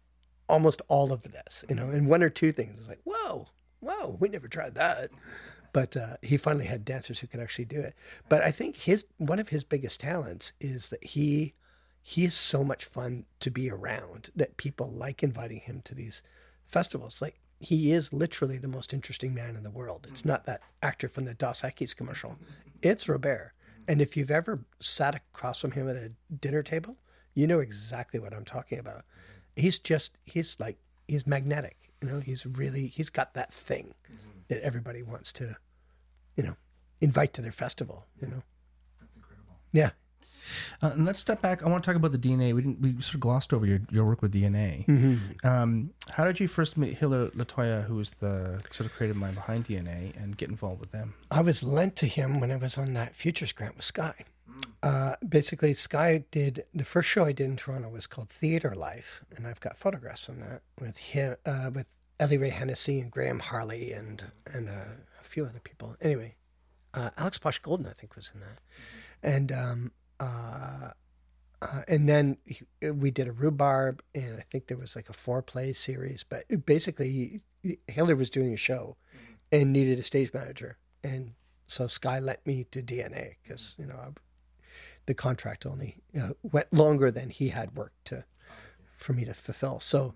almost 0.48 0.82
all 0.88 1.12
of 1.12 1.22
this, 1.22 1.64
you 1.68 1.74
know, 1.74 1.90
and 1.90 2.08
one 2.08 2.22
or 2.22 2.30
two 2.30 2.52
things. 2.52 2.78
It's 2.78 2.88
like, 2.88 3.00
whoa, 3.04 3.48
whoa, 3.80 4.16
we 4.20 4.28
never 4.28 4.48
tried 4.48 4.74
that 4.74 5.10
but 5.72 5.96
uh, 5.96 6.16
he 6.22 6.36
finally 6.36 6.66
had 6.66 6.84
dancers 6.84 7.20
who 7.20 7.26
could 7.26 7.40
actually 7.40 7.64
do 7.64 7.80
it. 7.80 7.94
But 8.28 8.42
I 8.42 8.50
think 8.50 8.76
his 8.76 9.04
one 9.18 9.38
of 9.38 9.50
his 9.50 9.64
biggest 9.64 10.00
talents 10.00 10.52
is 10.60 10.90
that 10.90 11.04
he 11.04 11.54
he 12.02 12.24
is 12.24 12.34
so 12.34 12.64
much 12.64 12.84
fun 12.84 13.26
to 13.40 13.50
be 13.50 13.70
around 13.70 14.30
that 14.34 14.56
people 14.56 14.90
like 14.90 15.22
inviting 15.22 15.60
him 15.60 15.82
to 15.84 15.94
these 15.94 16.22
festivals. 16.64 17.20
Like 17.20 17.38
he 17.60 17.92
is 17.92 18.12
literally 18.12 18.58
the 18.58 18.68
most 18.68 18.92
interesting 18.94 19.34
man 19.34 19.56
in 19.56 19.62
the 19.62 19.70
world. 19.70 20.06
It's 20.10 20.24
not 20.24 20.46
that 20.46 20.62
actor 20.82 21.08
from 21.08 21.26
the 21.26 21.34
Dos 21.34 21.62
Equis 21.62 21.94
commercial. 21.94 22.38
It's 22.82 23.08
Robert. 23.08 23.52
And 23.86 24.00
if 24.00 24.16
you've 24.16 24.30
ever 24.30 24.64
sat 24.80 25.14
across 25.14 25.60
from 25.60 25.72
him 25.72 25.88
at 25.88 25.96
a 25.96 26.12
dinner 26.40 26.62
table, 26.62 26.96
you 27.34 27.46
know 27.46 27.60
exactly 27.60 28.20
what 28.20 28.34
I'm 28.34 28.44
talking 28.44 28.78
about. 28.78 29.04
He's 29.58 29.78
just 29.78 30.16
he's 30.24 30.58
like 30.60 30.78
he's 31.06 31.26
magnetic. 31.26 31.76
You 32.00 32.08
know, 32.08 32.20
he's 32.20 32.46
really 32.46 32.86
he's 32.86 33.10
got 33.10 33.34
that 33.34 33.52
thing 33.52 33.94
that 34.48 34.62
everybody 34.62 35.02
wants 35.02 35.32
to, 35.34 35.56
you 36.36 36.44
know, 36.44 36.56
invite 37.00 37.32
to 37.34 37.42
their 37.42 37.52
festival. 37.52 38.06
You 38.20 38.28
know. 38.28 38.42
That's 39.00 39.16
incredible. 39.16 39.56
Yeah. 39.72 39.90
Uh, 40.82 40.90
and 40.94 41.04
let's 41.04 41.18
step 41.18 41.42
back. 41.42 41.62
I 41.62 41.68
want 41.68 41.84
to 41.84 41.88
talk 41.88 41.96
about 41.96 42.12
the 42.12 42.18
DNA. 42.18 42.54
We 42.54 42.62
didn't. 42.62 42.80
We 42.80 42.92
sort 43.02 43.14
of 43.14 43.20
glossed 43.20 43.52
over 43.52 43.66
your, 43.66 43.80
your 43.90 44.04
work 44.06 44.22
with 44.22 44.32
DNA. 44.32 44.86
Um, 45.44 45.90
how 46.10 46.24
did 46.24 46.40
you 46.40 46.48
first 46.48 46.76
meet 46.76 46.96
Hillar 46.96 47.28
Liitoja, 47.28 47.84
who 47.84 47.96
was 47.96 48.12
the 48.12 48.62
sort 48.70 48.88
of 48.88 48.92
creative 48.92 49.16
mind 49.16 49.34
behind 49.34 49.66
DNA, 49.66 50.16
and 50.16 50.36
get 50.36 50.48
involved 50.48 50.80
with 50.80 50.90
them? 50.92 51.14
I 51.30 51.42
was 51.42 51.62
lent 51.62 51.96
to 51.96 52.06
him 52.06 52.40
when 52.40 52.50
I 52.50 52.56
was 52.56 52.78
on 52.78 52.94
that 52.94 53.14
Futures 53.14 53.52
grant 53.52 53.76
with 53.76 53.84
Sky. 53.84 54.14
Uh, 54.82 55.14
basically, 55.28 55.74
Sky 55.74 56.24
did 56.30 56.62
the 56.72 56.84
first 56.84 57.08
show 57.08 57.24
I 57.24 57.32
did 57.32 57.50
in 57.50 57.56
Toronto 57.56 57.88
was 57.88 58.06
called 58.06 58.28
Theater 58.28 58.74
Life, 58.76 59.24
and 59.36 59.46
I've 59.46 59.60
got 59.60 59.76
photographs 59.76 60.26
from 60.26 60.40
that 60.40 60.62
with 60.80 60.96
him, 60.96 61.36
uh, 61.44 61.70
with 61.74 61.88
Ellen-Ray 62.20 62.50
Hennessy 62.50 63.00
and 63.00 63.10
Graham 63.10 63.40
Harley 63.40 63.92
and 63.92 64.24
and 64.46 64.68
uh, 64.68 64.94
a 65.20 65.24
few 65.24 65.44
other 65.44 65.60
people. 65.60 65.96
Anyway, 66.00 66.36
uh, 66.94 67.10
Alex 67.16 67.38
Poch-Goldin 67.38 67.88
I 67.88 67.92
think 67.92 68.14
was 68.14 68.30
in 68.32 68.40
that, 68.40 68.60
and 69.22 69.52
um, 69.52 69.92
uh, 70.20 70.90
uh, 71.60 71.82
and 71.88 72.08
then 72.08 72.38
he, 72.44 72.90
we 72.90 73.10
did 73.10 73.26
a 73.26 73.32
rhubarb, 73.32 74.02
and 74.14 74.36
I 74.36 74.42
think 74.50 74.68
there 74.68 74.78
was 74.78 74.94
like 74.94 75.08
a 75.08 75.12
four 75.12 75.42
play 75.42 75.72
series. 75.72 76.24
But 76.24 76.44
basically, 76.66 77.40
he, 77.62 77.78
was 77.96 78.30
doing 78.30 78.54
a 78.54 78.56
show 78.56 78.96
and 79.50 79.72
needed 79.72 79.98
a 79.98 80.02
stage 80.02 80.32
manager, 80.32 80.78
and 81.02 81.32
so 81.66 81.88
Sky 81.88 82.20
let 82.20 82.46
me 82.46 82.66
do 82.70 82.80
DNA 82.80 83.34
because 83.42 83.74
you 83.78 83.86
know 83.86 83.96
I, 83.96 84.08
the 85.08 85.14
contract 85.14 85.64
only 85.64 85.96
uh, 86.20 86.32
went 86.42 86.70
longer 86.70 87.10
than 87.10 87.30
he 87.30 87.48
had 87.48 87.74
worked 87.74 88.04
to 88.04 88.24
for 88.94 89.14
me 89.14 89.24
to 89.24 89.32
fulfill. 89.32 89.80
So 89.80 90.14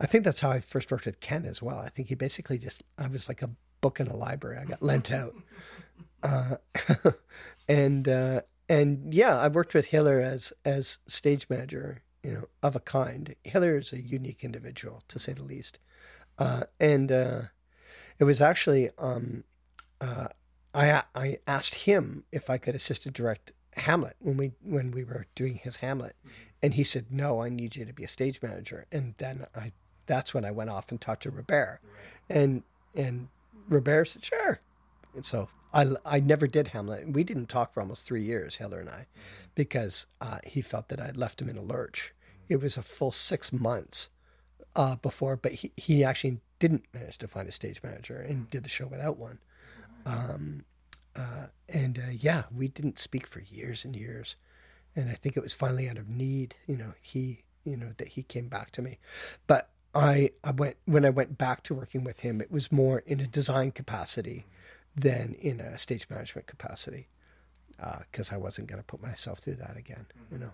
I 0.00 0.06
think 0.06 0.24
that's 0.24 0.40
how 0.40 0.50
I 0.50 0.60
first 0.60 0.90
worked 0.90 1.04
with 1.04 1.20
Ken 1.20 1.44
as 1.44 1.62
well. 1.62 1.78
I 1.78 1.90
think 1.90 2.08
he 2.08 2.14
basically 2.14 2.56
just 2.56 2.82
I 2.98 3.06
was 3.06 3.28
like 3.28 3.42
a 3.42 3.50
book 3.82 4.00
in 4.00 4.06
a 4.06 4.16
library. 4.16 4.56
I 4.56 4.64
got 4.64 4.82
lent 4.82 5.12
out, 5.12 5.34
uh, 6.22 6.56
and 7.68 8.08
uh, 8.08 8.40
and 8.66 9.12
yeah, 9.12 9.36
I 9.38 9.48
worked 9.48 9.74
with 9.74 9.88
Hillar 9.88 10.20
as 10.20 10.54
as 10.64 11.00
stage 11.06 11.46
manager. 11.50 12.02
You 12.24 12.32
know, 12.32 12.44
of 12.62 12.74
a 12.74 12.80
kind. 12.80 13.34
Hillar 13.44 13.76
is 13.76 13.92
a 13.92 14.00
unique 14.00 14.42
individual 14.42 15.02
to 15.08 15.18
say 15.18 15.34
the 15.34 15.42
least, 15.42 15.78
uh, 16.38 16.64
and 16.78 17.12
uh, 17.12 17.42
it 18.18 18.24
was 18.24 18.40
actually 18.40 18.88
um, 18.96 19.44
uh, 20.00 20.28
I 20.72 21.02
I 21.14 21.38
asked 21.46 21.86
him 21.86 22.24
if 22.32 22.48
I 22.48 22.56
could 22.56 22.74
assist 22.74 23.04
and 23.04 23.14
direct 23.14 23.52
Hamlet 23.76 24.16
when 24.18 24.36
we 24.36 24.52
when 24.62 24.90
we 24.90 25.04
were 25.04 25.26
doing 25.34 25.54
his 25.54 25.76
Hamlet, 25.76 26.16
and 26.62 26.74
he 26.74 26.84
said 26.84 27.06
no, 27.10 27.42
I 27.42 27.48
need 27.48 27.76
you 27.76 27.84
to 27.84 27.92
be 27.92 28.04
a 28.04 28.08
stage 28.08 28.40
manager. 28.42 28.86
And 28.90 29.14
then 29.18 29.46
I 29.54 29.72
that's 30.06 30.34
when 30.34 30.44
I 30.44 30.50
went 30.50 30.70
off 30.70 30.90
and 30.90 31.00
talked 31.00 31.22
to 31.24 31.30
Robert, 31.30 31.80
and 32.28 32.62
and 32.94 33.28
Robert 33.68 34.08
said 34.08 34.24
sure, 34.24 34.60
and 35.14 35.24
so 35.24 35.48
I 35.72 35.86
I 36.04 36.20
never 36.20 36.46
did 36.46 36.68
Hamlet. 36.68 37.08
We 37.08 37.24
didn't 37.24 37.48
talk 37.48 37.72
for 37.72 37.80
almost 37.80 38.06
three 38.06 38.22
years, 38.22 38.56
Heather 38.56 38.80
and 38.80 38.88
I, 38.88 39.06
because 39.54 40.06
uh, 40.20 40.38
he 40.44 40.62
felt 40.62 40.88
that 40.88 41.00
I 41.00 41.06
had 41.06 41.16
left 41.16 41.40
him 41.40 41.48
in 41.48 41.56
a 41.56 41.62
lurch. 41.62 42.12
It 42.48 42.60
was 42.60 42.76
a 42.76 42.82
full 42.82 43.12
six 43.12 43.52
months 43.52 44.10
uh, 44.74 44.96
before, 44.96 45.36
but 45.36 45.52
he, 45.52 45.72
he 45.76 46.02
actually 46.02 46.40
didn't 46.58 46.84
manage 46.92 47.18
to 47.18 47.28
find 47.28 47.48
a 47.48 47.52
stage 47.52 47.82
manager 47.82 48.20
and 48.20 48.50
did 48.50 48.64
the 48.64 48.68
show 48.68 48.86
without 48.86 49.18
one. 49.18 49.38
Um, 50.04 50.64
uh, 51.16 51.46
and 51.68 51.98
uh, 51.98 52.10
yeah, 52.10 52.44
we 52.54 52.68
didn't 52.68 52.98
speak 52.98 53.26
for 53.26 53.40
years 53.40 53.84
and 53.84 53.96
years. 53.96 54.36
And 54.96 55.08
I 55.08 55.14
think 55.14 55.36
it 55.36 55.42
was 55.42 55.54
finally 55.54 55.88
out 55.88 55.98
of 55.98 56.08
need, 56.08 56.56
you 56.66 56.76
know, 56.76 56.94
he, 57.00 57.44
you 57.64 57.76
know, 57.76 57.90
that 57.98 58.08
he 58.08 58.22
came 58.22 58.48
back 58.48 58.70
to 58.72 58.82
me. 58.82 58.98
But 59.46 59.70
I, 59.94 60.30
I 60.42 60.50
went, 60.50 60.76
when 60.84 61.04
I 61.04 61.10
went 61.10 61.38
back 61.38 61.62
to 61.64 61.74
working 61.74 62.04
with 62.04 62.20
him, 62.20 62.40
it 62.40 62.50
was 62.50 62.72
more 62.72 63.00
in 63.06 63.20
a 63.20 63.26
design 63.26 63.70
capacity 63.70 64.46
than 64.96 65.34
in 65.34 65.60
a 65.60 65.78
stage 65.78 66.08
management 66.10 66.46
capacity. 66.46 67.08
Because 68.10 68.32
I 68.32 68.36
wasn't 68.36 68.68
going 68.68 68.80
to 68.80 68.84
put 68.84 69.00
myself 69.00 69.38
through 69.38 69.54
that 69.54 69.76
again, 69.76 70.06
you 70.30 70.38
know. 70.38 70.52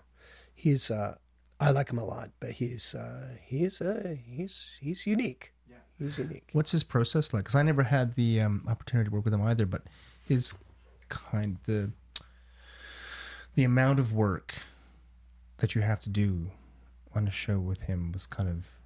He's, 0.53 0.89
uh, 0.89 1.15
I 1.59 1.71
like 1.71 1.89
him 1.89 1.97
a 1.97 2.05
lot, 2.05 2.29
but 2.39 2.51
he's, 2.51 2.95
uh, 2.95 3.35
he's, 3.43 3.81
uh, 3.81 4.15
he's, 4.25 4.77
he's 4.79 5.05
unique. 5.05 5.53
He's 5.99 6.17
unique. 6.17 6.49
What's 6.53 6.71
his 6.71 6.83
process 6.83 7.33
like? 7.33 7.43
Because 7.43 7.55
I 7.55 7.63
never 7.63 7.83
had 7.83 8.13
the 8.13 8.41
um, 8.41 8.63
opportunity 8.67 9.09
to 9.09 9.15
work 9.15 9.25
with 9.25 9.33
him 9.33 9.41
either, 9.41 9.65
but 9.65 9.83
his 10.27 10.53
kind 11.09 11.57
the 11.65 11.91
the 13.55 13.63
amount 13.63 13.99
of 13.99 14.13
work 14.13 14.55
that 15.57 15.73
you 15.73 15.81
have 15.81 15.99
to 16.01 16.09
do 16.09 16.51
on 17.15 17.27
a 17.27 17.31
show 17.31 17.59
with 17.59 17.83
him 17.83 18.11
was 18.11 18.25
kind 18.27 18.47
of 18.47 18.77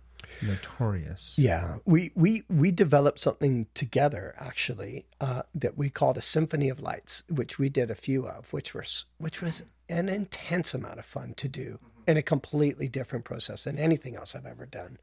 notorious. 0.42 1.36
Yeah, 1.38 1.78
we 1.86 2.12
we 2.16 2.44
we 2.50 2.72
developed 2.72 3.20
something 3.20 3.68
together 3.74 4.34
actually 4.38 5.06
uh, 5.20 5.44
that 5.54 5.78
we 5.78 5.90
called 5.90 6.18
a 6.18 6.22
symphony 6.22 6.70
of 6.70 6.80
lights, 6.82 7.24
which 7.30 7.60
we 7.60 7.70
did 7.70 7.92
a 7.92 7.96
few 7.96 8.28
of, 8.28 8.54
which 8.54 8.74
was 8.74 9.06
which 9.18 9.42
was 9.42 9.64
an 9.90 10.10
intense 10.10 10.74
amount 10.74 11.00
of 11.00 11.06
fun 11.06 11.34
to 11.36 11.48
do, 11.48 11.80
and 12.08 12.18
a 12.18 12.22
completely 12.22 12.88
different 12.88 13.26
process 13.26 13.66
than 13.66 13.78
anything 13.78 14.16
else 14.16 14.36
I've 14.36 14.46
ever 14.46 14.66
done. 14.66 14.98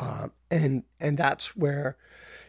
Um, 0.00 0.32
and 0.50 0.84
and 1.00 1.16
that's 1.16 1.56
where 1.56 1.96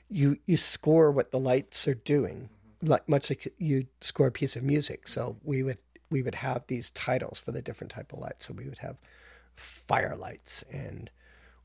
you 0.09 0.37
you 0.45 0.57
score 0.57 1.11
what 1.11 1.31
the 1.31 1.39
lights 1.39 1.87
are 1.87 1.95
doing, 1.95 2.49
like 2.81 3.07
much 3.07 3.29
like 3.29 3.53
you 3.57 3.85
score 4.01 4.27
a 4.27 4.31
piece 4.31 4.55
of 4.55 4.63
music. 4.63 5.07
So 5.07 5.37
we 5.43 5.63
would 5.63 5.77
we 6.11 6.23
would 6.23 6.35
have 6.35 6.65
these 6.67 6.89
titles 6.91 7.39
for 7.39 7.51
the 7.51 7.61
different 7.61 7.91
type 7.91 8.13
of 8.13 8.19
lights. 8.19 8.47
So 8.47 8.53
we 8.53 8.65
would 8.65 8.79
have 8.79 8.97
fire 9.55 10.15
lights 10.17 10.63
and 10.71 11.09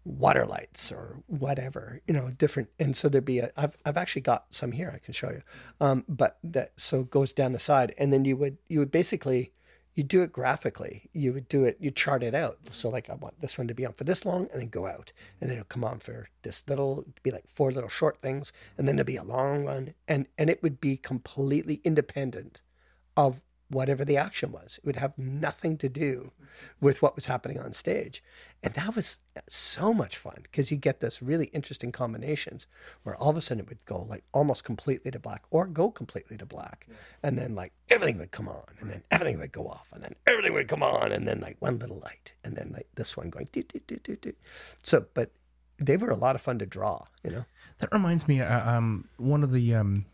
water 0.04 0.44
lights 0.44 0.92
or 0.92 1.22
whatever, 1.26 2.00
you 2.06 2.12
know, 2.12 2.30
different. 2.36 2.68
And 2.78 2.94
so 2.94 3.08
there'd 3.08 3.24
be 3.24 3.38
a, 3.38 3.50
I've, 3.56 3.76
I've 3.86 3.96
actually 3.96 4.22
got 4.22 4.44
some 4.50 4.72
here 4.72 4.92
I 4.94 4.98
can 4.98 5.14
show 5.14 5.30
you. 5.30 5.40
Um, 5.80 6.04
but 6.08 6.38
that, 6.44 6.72
so 6.76 7.04
goes 7.04 7.32
down 7.32 7.52
the 7.52 7.58
side 7.58 7.94
and 7.96 8.12
then 8.12 8.24
you 8.24 8.36
would, 8.36 8.58
you 8.68 8.80
would 8.80 8.90
basically, 8.90 9.52
you 9.94 10.02
do 10.02 10.22
it 10.22 10.32
graphically. 10.32 11.08
You 11.12 11.32
would 11.32 11.48
do 11.48 11.64
it, 11.64 11.76
you 11.80 11.90
chart 11.90 12.22
it 12.22 12.34
out. 12.34 12.58
So 12.70 12.88
like, 12.88 13.08
I 13.08 13.14
want 13.14 13.40
this 13.40 13.56
one 13.56 13.68
to 13.68 13.74
be 13.74 13.86
on 13.86 13.92
for 13.92 14.04
this 14.04 14.24
long 14.24 14.48
and 14.52 14.60
then 14.60 14.68
go 14.68 14.86
out 14.86 15.12
and 15.40 15.48
then 15.48 15.56
it'll 15.56 15.66
come 15.66 15.84
on 15.84 15.98
for 16.00 16.28
this 16.42 16.64
little, 16.68 17.04
be 17.22 17.30
like 17.30 17.46
four 17.46 17.70
little 17.70 17.88
short 17.88 18.18
things. 18.18 18.52
And 18.76 18.88
then 18.88 18.96
there'll 18.96 19.06
be 19.06 19.16
a 19.16 19.22
long 19.22 19.64
one 19.64 19.94
and, 20.08 20.26
and 20.36 20.50
it 20.50 20.62
would 20.62 20.80
be 20.80 20.96
completely 20.96 21.80
independent 21.84 22.60
of 23.16 23.42
whatever 23.70 24.04
the 24.04 24.16
action 24.16 24.52
was. 24.52 24.78
It 24.78 24.86
would 24.86 24.96
have 24.96 25.16
nothing 25.16 25.78
to 25.78 25.88
do 25.88 26.32
with 26.80 27.00
what 27.00 27.14
was 27.14 27.26
happening 27.26 27.58
on 27.58 27.72
stage. 27.72 28.22
And 28.64 28.72
that 28.74 28.96
was 28.96 29.18
so 29.46 29.92
much 29.92 30.16
fun 30.16 30.38
because 30.42 30.70
you 30.70 30.78
get 30.78 31.00
this 31.00 31.20
really 31.20 31.46
interesting 31.52 31.92
combinations 31.92 32.66
where 33.02 33.14
all 33.14 33.28
of 33.28 33.36
a 33.36 33.42
sudden 33.42 33.62
it 33.62 33.68
would 33.68 33.84
go 33.84 34.06
like 34.08 34.24
almost 34.32 34.64
completely 34.64 35.10
to 35.10 35.18
black 35.18 35.44
or 35.50 35.66
go 35.66 35.90
completely 35.90 36.38
to 36.38 36.46
black. 36.46 36.86
And 37.22 37.36
then 37.36 37.54
like 37.54 37.74
everything 37.90 38.16
would 38.18 38.30
come 38.30 38.48
on 38.48 38.64
and 38.80 38.90
then 38.90 39.02
everything 39.10 39.38
would 39.38 39.52
go 39.52 39.68
off 39.68 39.90
and 39.92 40.02
then 40.02 40.14
everything 40.26 40.54
would 40.54 40.68
come 40.68 40.82
on 40.82 41.12
and 41.12 41.28
then 41.28 41.40
like 41.40 41.58
one 41.58 41.78
little 41.78 42.00
light 42.00 42.32
and 42.42 42.56
then 42.56 42.72
like 42.72 42.88
this 42.94 43.18
one 43.18 43.28
going 43.28 43.50
do, 43.52 43.62
do, 43.64 43.80
do, 43.86 43.98
do, 44.02 44.16
do. 44.16 44.32
So, 44.82 45.04
but 45.12 45.30
they 45.76 45.98
were 45.98 46.10
a 46.10 46.16
lot 46.16 46.34
of 46.34 46.40
fun 46.40 46.58
to 46.60 46.66
draw, 46.66 47.04
you 47.22 47.32
know? 47.32 47.44
That 47.80 47.92
reminds 47.92 48.26
me, 48.26 48.40
uh, 48.40 48.76
um, 48.76 49.08
one 49.18 49.42
of 49.42 49.52
the 49.52 49.74
um, 49.74 50.06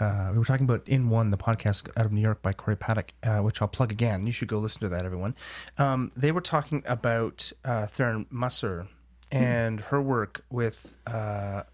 uh, 0.00 0.30
we 0.32 0.38
were 0.38 0.44
talking 0.44 0.64
about 0.64 0.86
in 0.88 1.08
one 1.08 1.30
the 1.30 1.36
podcast 1.36 1.88
out 1.96 2.06
of 2.06 2.12
New 2.12 2.20
York 2.20 2.42
by 2.42 2.52
Corey 2.52 2.76
Paddock, 2.76 3.12
uh, 3.22 3.40
which 3.40 3.60
I'll 3.60 3.68
plug 3.68 3.92
again. 3.92 4.26
You 4.26 4.32
should 4.32 4.48
go 4.48 4.58
listen 4.58 4.80
to 4.80 4.88
that, 4.88 5.04
everyone. 5.04 5.34
Um, 5.76 6.12
they 6.16 6.32
were 6.32 6.40
talking 6.40 6.82
about 6.86 7.50
uh, 7.64 7.86
Tharon 7.86 8.26
Musser 8.30 8.86
and 9.30 9.80
her 9.80 10.00
work 10.00 10.44
with 10.50 10.96
uh, 11.06 11.64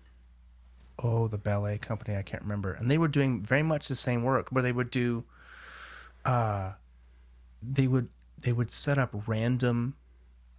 oh 1.02 1.28
the 1.28 1.38
ballet 1.38 1.78
company 1.78 2.16
I 2.16 2.22
can't 2.22 2.42
remember, 2.42 2.72
and 2.72 2.90
they 2.90 2.98
were 2.98 3.08
doing 3.08 3.42
very 3.42 3.62
much 3.62 3.88
the 3.88 3.96
same 3.96 4.22
work 4.22 4.50
where 4.50 4.62
they 4.62 4.72
would 4.72 4.90
do 4.90 5.24
uh, 6.24 6.72
they 7.62 7.86
would 7.86 8.08
they 8.40 8.52
would 8.52 8.70
set 8.70 8.98
up 8.98 9.14
random 9.26 9.96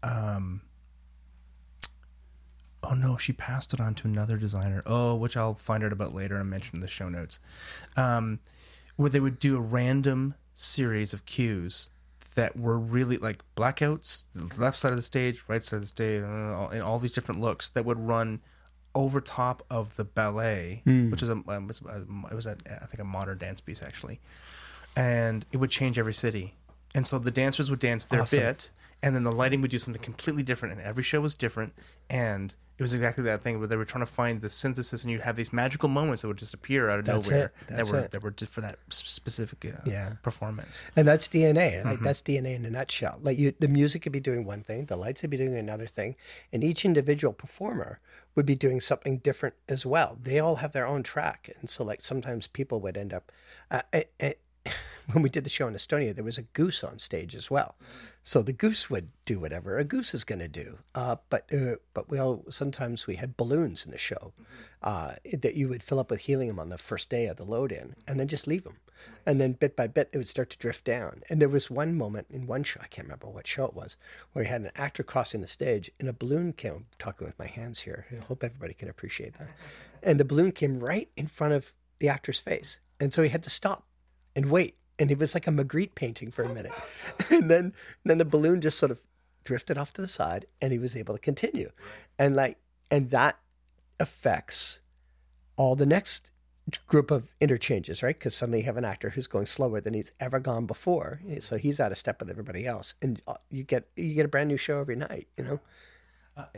um, 0.03 0.61
oh 2.90 2.94
no, 2.96 3.18
she 3.18 3.34
passed 3.34 3.74
it 3.74 3.80
on 3.80 3.96
to 3.96 4.08
another 4.08 4.38
designer. 4.38 4.82
Oh, 4.86 5.16
which 5.16 5.36
I'll 5.38 5.56
find 5.56 5.84
out 5.84 5.94
about 5.94 6.14
later 6.14 6.38
and 6.38 6.50
mention 6.50 6.76
in 6.76 6.82
the 6.82 6.88
show 6.88 7.10
notes. 7.10 7.40
Um, 7.98 8.40
where 8.96 9.10
they 9.10 9.20
would 9.20 9.40
do 9.40 9.58
a 9.58 9.62
random 9.62 10.36
series 10.54 11.12
of 11.14 11.26
cues 11.26 11.90
that 12.36 12.58
were 12.58 12.78
really 12.78 13.18
like 13.18 13.44
blackouts, 13.58 14.24
the 14.34 14.62
left 14.62 14.78
side 14.78 14.92
of 14.92 14.98
the 14.98 15.02
stage, 15.02 15.44
right 15.48 15.62
side 15.64 15.78
of 15.78 15.82
the 15.82 15.88
stage, 15.88 16.24
uh, 16.24 16.68
and 16.72 16.82
all 16.82 17.00
these 17.00 17.12
different 17.12 17.40
looks 17.42 17.70
that 17.70 17.86
would 17.86 17.98
run 18.00 18.42
over 18.94 19.20
top 19.20 19.64
of 19.70 19.96
the 19.98 20.06
ballet, 20.06 20.82
which 20.86 21.22
is 21.22 21.28
a 21.30 21.34
um, 21.48 21.68
was 21.68 21.82
a- 21.82 22.06
it 22.32 22.36
was 22.36 22.46
a, 22.46 22.56
I 22.82 22.86
think 22.86 23.00
a 23.00 23.04
modern 23.06 23.38
dance 23.38 23.60
piece 23.62 23.84
actually, 23.84 24.20
and 24.96 25.46
it 25.52 25.58
would 25.58 25.70
change 25.70 26.00
every 26.00 26.14
city, 26.14 26.56
and 26.94 27.06
so 27.06 27.20
the 27.20 27.32
dancers 27.32 27.70
would 27.70 27.80
dance 27.80 28.06
their 28.06 28.22
Awesome. 28.22 28.40
bit, 28.40 28.72
and 29.04 29.14
then 29.16 29.24
the 29.26 29.32
lighting 29.32 29.62
would 29.62 29.72
do 29.72 29.78
something 29.78 30.02
completely 30.02 30.44
different, 30.44 30.74
and 30.78 30.82
every 30.82 31.04
show 31.04 31.20
was 31.22 31.36
different, 31.36 31.74
and 32.10 32.56
it 32.78 32.82
was 32.84 32.94
exactly 32.94 33.24
that 33.24 33.42
thing 33.42 33.58
where 33.60 33.68
they 33.68 33.78
were 33.78 33.86
trying 33.86 34.04
to 34.06 34.12
find 34.12 34.42
the 34.42 34.50
synthesis, 34.50 35.04
and 35.04 35.12
you 35.12 35.20
have 35.20 35.36
these 35.36 35.54
magical 35.54 35.88
moments 35.88 36.22
that 36.22 36.28
would 36.28 36.38
just 36.38 36.54
appear 36.54 36.90
out 36.90 37.00
of 37.00 37.06
That's 37.06 37.30
nowhere 37.30 37.46
it. 37.48 37.68
that 37.68 37.78
That's 37.78 37.92
were 37.92 38.00
it. 38.00 38.12
that 38.12 38.22
were 38.24 38.32
just 38.32 38.52
for 38.52 38.62
that 38.62 38.76
specific 38.90 39.64
uh, 39.66 39.80
Yeah. 39.86 40.14
performance. 40.24 40.84
And 40.96 41.08
that's 41.08 41.28
DNA. 41.28 41.84
Like 41.86 42.02
that's 42.02 42.22
DNA 42.22 42.56
in 42.56 42.66
a 42.66 42.70
nutshell. 42.70 43.20
Like 43.22 43.38
you, 43.38 43.54
the 43.60 43.68
music 43.70 44.02
could 44.02 44.12
be 44.12 44.20
doing 44.20 44.46
one 44.46 44.62
thing, 44.64 44.86
the 44.86 44.98
lights 44.98 45.22
could 45.22 45.30
be 45.30 45.38
doing 45.38 45.56
another 45.56 45.88
thing, 45.88 46.16
and 46.52 46.64
each 46.64 46.84
individual 46.86 47.34
performer 47.34 48.00
would 48.36 48.46
be 48.46 48.56
doing 48.56 48.82
something 48.82 49.20
different 49.20 49.56
as 49.70 49.86
well. 49.86 50.18
They 50.22 50.40
all 50.40 50.56
have 50.58 50.74
their 50.74 50.86
own 50.86 51.04
track, 51.04 51.50
and 51.60 51.70
so 51.70 51.84
like 51.86 52.02
sometimes 52.02 52.48
people 52.48 52.82
would 52.82 52.98
end 52.98 53.14
up. 53.14 53.32
Uh, 53.72 53.82
eh, 53.94 54.04
eh, 54.20 54.34
when 55.12 55.22
we 55.22 55.30
did 55.30 55.43
the 55.43 55.49
show 55.49 55.68
in 55.68 55.74
Estonia, 55.74 56.16
there 56.16 56.24
was 56.24 56.38
a 56.38 56.43
goose 56.43 56.84
on 56.84 56.99
stage 56.99 57.36
as 57.36 57.51
well. 57.51 57.76
So 58.24 58.41
the 58.41 58.53
goose 58.53 58.89
would 58.89 59.10
do 59.26 59.39
whatever 59.39 59.78
a 59.78 59.84
goose 59.84 60.14
is 60.14 60.24
going 60.24 60.39
to 60.39 60.47
do. 60.47 60.80
Uh, 60.93 61.18
but 61.30 61.51
uh, 61.53 61.76
but 61.93 62.10
we 62.10 62.20
all 62.20 62.45
sometimes 62.49 63.08
we 63.08 63.16
had 63.16 63.38
balloons 63.38 63.86
in 63.86 63.91
the 63.91 63.97
show 63.97 64.34
uh, 64.82 65.14
that 65.34 65.56
you 65.56 65.70
would 65.70 65.84
fill 65.84 65.99
up 65.99 66.12
with 66.12 66.22
helium 66.22 66.60
on 66.60 66.70
the 66.70 66.78
first 66.78 67.10
day 67.10 67.28
of 67.28 67.38
the 67.38 67.43
load 67.43 67.72
in, 67.72 67.95
and 68.08 68.20
then 68.20 68.28
just 68.28 68.47
leave 68.47 68.64
them. 68.64 68.78
And 69.26 69.41
then 69.41 69.53
bit 69.53 69.76
by 69.76 69.88
bit, 69.88 70.12
they 70.12 70.18
would 70.18 70.28
start 70.28 70.49
to 70.51 70.58
drift 70.58 70.86
down. 70.86 71.22
And 71.30 71.41
there 71.41 71.49
was 71.49 71.70
one 71.70 71.97
moment 71.97 72.28
in 72.30 72.47
one 72.47 72.64
show, 72.64 72.80
I 72.82 72.88
can't 72.88 73.08
remember 73.08 73.28
what 73.28 73.47
show 73.47 73.66
it 73.66 73.74
was, 73.74 73.97
where 74.34 74.43
we 74.43 74.49
had 74.49 74.62
an 74.62 74.72
actor 74.76 75.03
crossing 75.03 75.41
the 75.41 75.47
stage 75.47 75.91
and 75.99 76.08
a 76.08 76.14
balloon 76.14 76.53
came, 76.53 76.74
I'm 76.74 76.86
talking 76.97 77.26
with 77.26 77.38
my 77.38 77.47
hands 77.47 77.82
here. 77.82 78.06
I 78.12 78.24
hope 78.24 78.43
everybody 78.43 78.74
can 78.74 78.89
appreciate 78.89 79.34
that. 79.38 79.49
And 80.03 80.20
the 80.20 80.26
balloon 80.26 80.51
came 80.51 80.80
right 80.80 81.10
in 81.16 81.28
front 81.28 81.53
of 81.53 81.74
the 81.99 82.10
actor's 82.10 82.39
face. 82.39 82.80
And 82.99 83.14
so 83.14 83.24
he 83.24 83.30
had 83.30 83.43
to 83.43 83.49
stop 83.49 83.86
and 84.36 84.49
wait. 84.51 84.78
And 84.98 85.12
it 85.12 85.18
was 85.18 85.34
like 85.34 85.48
a 85.48 85.52
Magritte 85.52 85.96
painting 85.96 86.32
for 86.32 86.43
a 86.43 86.54
minute. 86.54 86.72
And 87.30 87.50
then, 87.50 87.74
then 88.04 88.18
the 88.18 88.26
balloon 88.26 88.62
just 88.62 88.78
sort 88.78 88.91
of 88.91 89.02
drifted 89.43 89.78
off 89.78 89.93
to 89.93 90.02
the 90.02 90.08
side 90.08 90.46
and 90.62 90.72
he 90.72 90.80
was 90.80 90.96
able 90.96 91.14
to 91.14 91.20
continue. 91.20 91.72
And 92.18 92.36
like, 92.36 92.58
and 92.89 93.10
that 93.12 93.39
affects 94.00 94.80
all 95.58 95.76
the 95.76 95.86
next 95.86 96.32
group 96.88 97.12
of 97.12 97.34
interchanges, 97.39 98.02
right? 98.02 98.18
Because 98.18 98.36
suddenly 98.36 98.60
you 98.60 98.66
have 98.66 98.78
an 98.78 98.86
actor 98.86 99.12
who's 99.12 99.28
going 99.28 99.46
slower 99.46 99.80
than 99.82 99.93
he's 99.93 100.12
ever 100.20 100.39
gone 100.39 100.66
before, 100.66 101.22
so 101.39 101.58
he's 101.58 101.80
out 101.80 101.91
of 101.91 101.98
step 101.98 102.20
with 102.20 102.30
everybody 102.30 102.66
else, 102.66 102.96
and 103.02 103.22
uh, 103.28 103.36
you 103.50 103.64
get 103.64 103.88
you 103.96 104.14
get 104.14 104.26
a 104.26 104.30
brand 104.30 104.50
new 104.50 104.58
show 104.58 104.80
every 104.80 104.96
night. 104.96 105.28
You 105.38 105.43
know, 105.43 105.60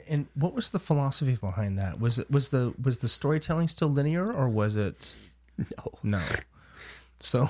And 0.07 0.27
what 0.33 0.53
was 0.53 0.71
the 0.71 0.79
philosophy 0.79 1.35
behind 1.35 1.77
that? 1.77 1.99
Was 1.99 2.19
it 2.19 2.31
was 2.31 2.49
the 2.49 2.73
was 2.81 2.99
the 2.99 3.07
storytelling 3.07 3.67
still 3.67 3.89
linear 3.89 4.31
or 4.31 4.49
was 4.49 4.75
it 4.75 5.13
no, 5.57 5.91
no? 6.03 6.21
So 7.19 7.49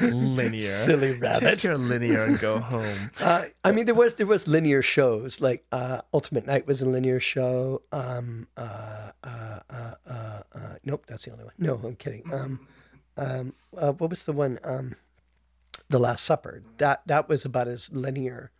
linear. 0.00 0.60
Silly 0.60 1.12
rabbit. 1.18 1.40
Take 1.40 1.62
your 1.62 1.78
linear 1.78 2.24
and 2.24 2.38
go 2.40 2.58
home. 2.58 3.10
uh, 3.20 3.44
I 3.62 3.70
mean 3.70 3.86
there 3.86 3.94
was 3.94 4.14
there 4.14 4.26
was 4.26 4.48
linear 4.48 4.82
shows 4.82 5.40
like 5.40 5.64
uh, 5.70 6.00
Ultimate 6.12 6.46
Night 6.46 6.66
was 6.66 6.82
a 6.82 6.86
linear 6.86 7.20
show. 7.20 7.82
Um, 7.92 8.48
uh, 8.56 9.10
uh, 9.22 9.60
uh, 9.70 9.94
uh, 10.06 10.40
uh, 10.54 10.74
nope, 10.84 11.06
that's 11.06 11.24
the 11.24 11.32
only 11.32 11.44
one. 11.44 11.54
No, 11.58 11.74
I'm 11.84 11.94
kidding. 11.94 12.24
Um, 12.32 12.66
um, 13.16 13.54
uh, 13.76 13.92
what 13.92 14.10
was 14.10 14.26
the 14.26 14.32
one? 14.32 14.58
Um, 14.64 14.96
the 15.88 16.00
Last 16.00 16.24
Supper. 16.24 16.62
That 16.78 17.06
that 17.06 17.28
was 17.28 17.44
about 17.44 17.68
as 17.68 17.92
linear 17.92 18.50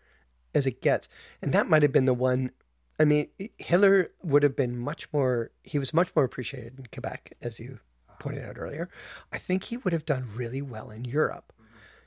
as 0.54 0.66
it 0.66 0.80
gets, 0.80 1.08
and 1.40 1.52
that 1.54 1.68
might 1.68 1.82
have 1.82 1.92
been 1.92 2.06
the 2.06 2.14
one. 2.14 2.52
I 3.00 3.04
mean, 3.04 3.28
Hillar 3.58 4.10
would 4.22 4.44
have 4.44 4.54
been 4.54 4.78
much 4.78 5.12
more. 5.12 5.50
He 5.64 5.80
was 5.80 5.92
much 5.92 6.14
more 6.14 6.24
appreciated 6.24 6.78
in 6.78 6.86
Quebec, 6.92 7.32
as 7.42 7.58
you 7.58 7.80
pointed 8.22 8.44
out 8.44 8.56
earlier. 8.56 8.88
I 9.32 9.38
think 9.38 9.64
he 9.64 9.76
would 9.76 9.92
have 9.92 10.06
done 10.06 10.28
really 10.34 10.62
well 10.62 10.90
in 10.90 11.04
Europe. 11.04 11.52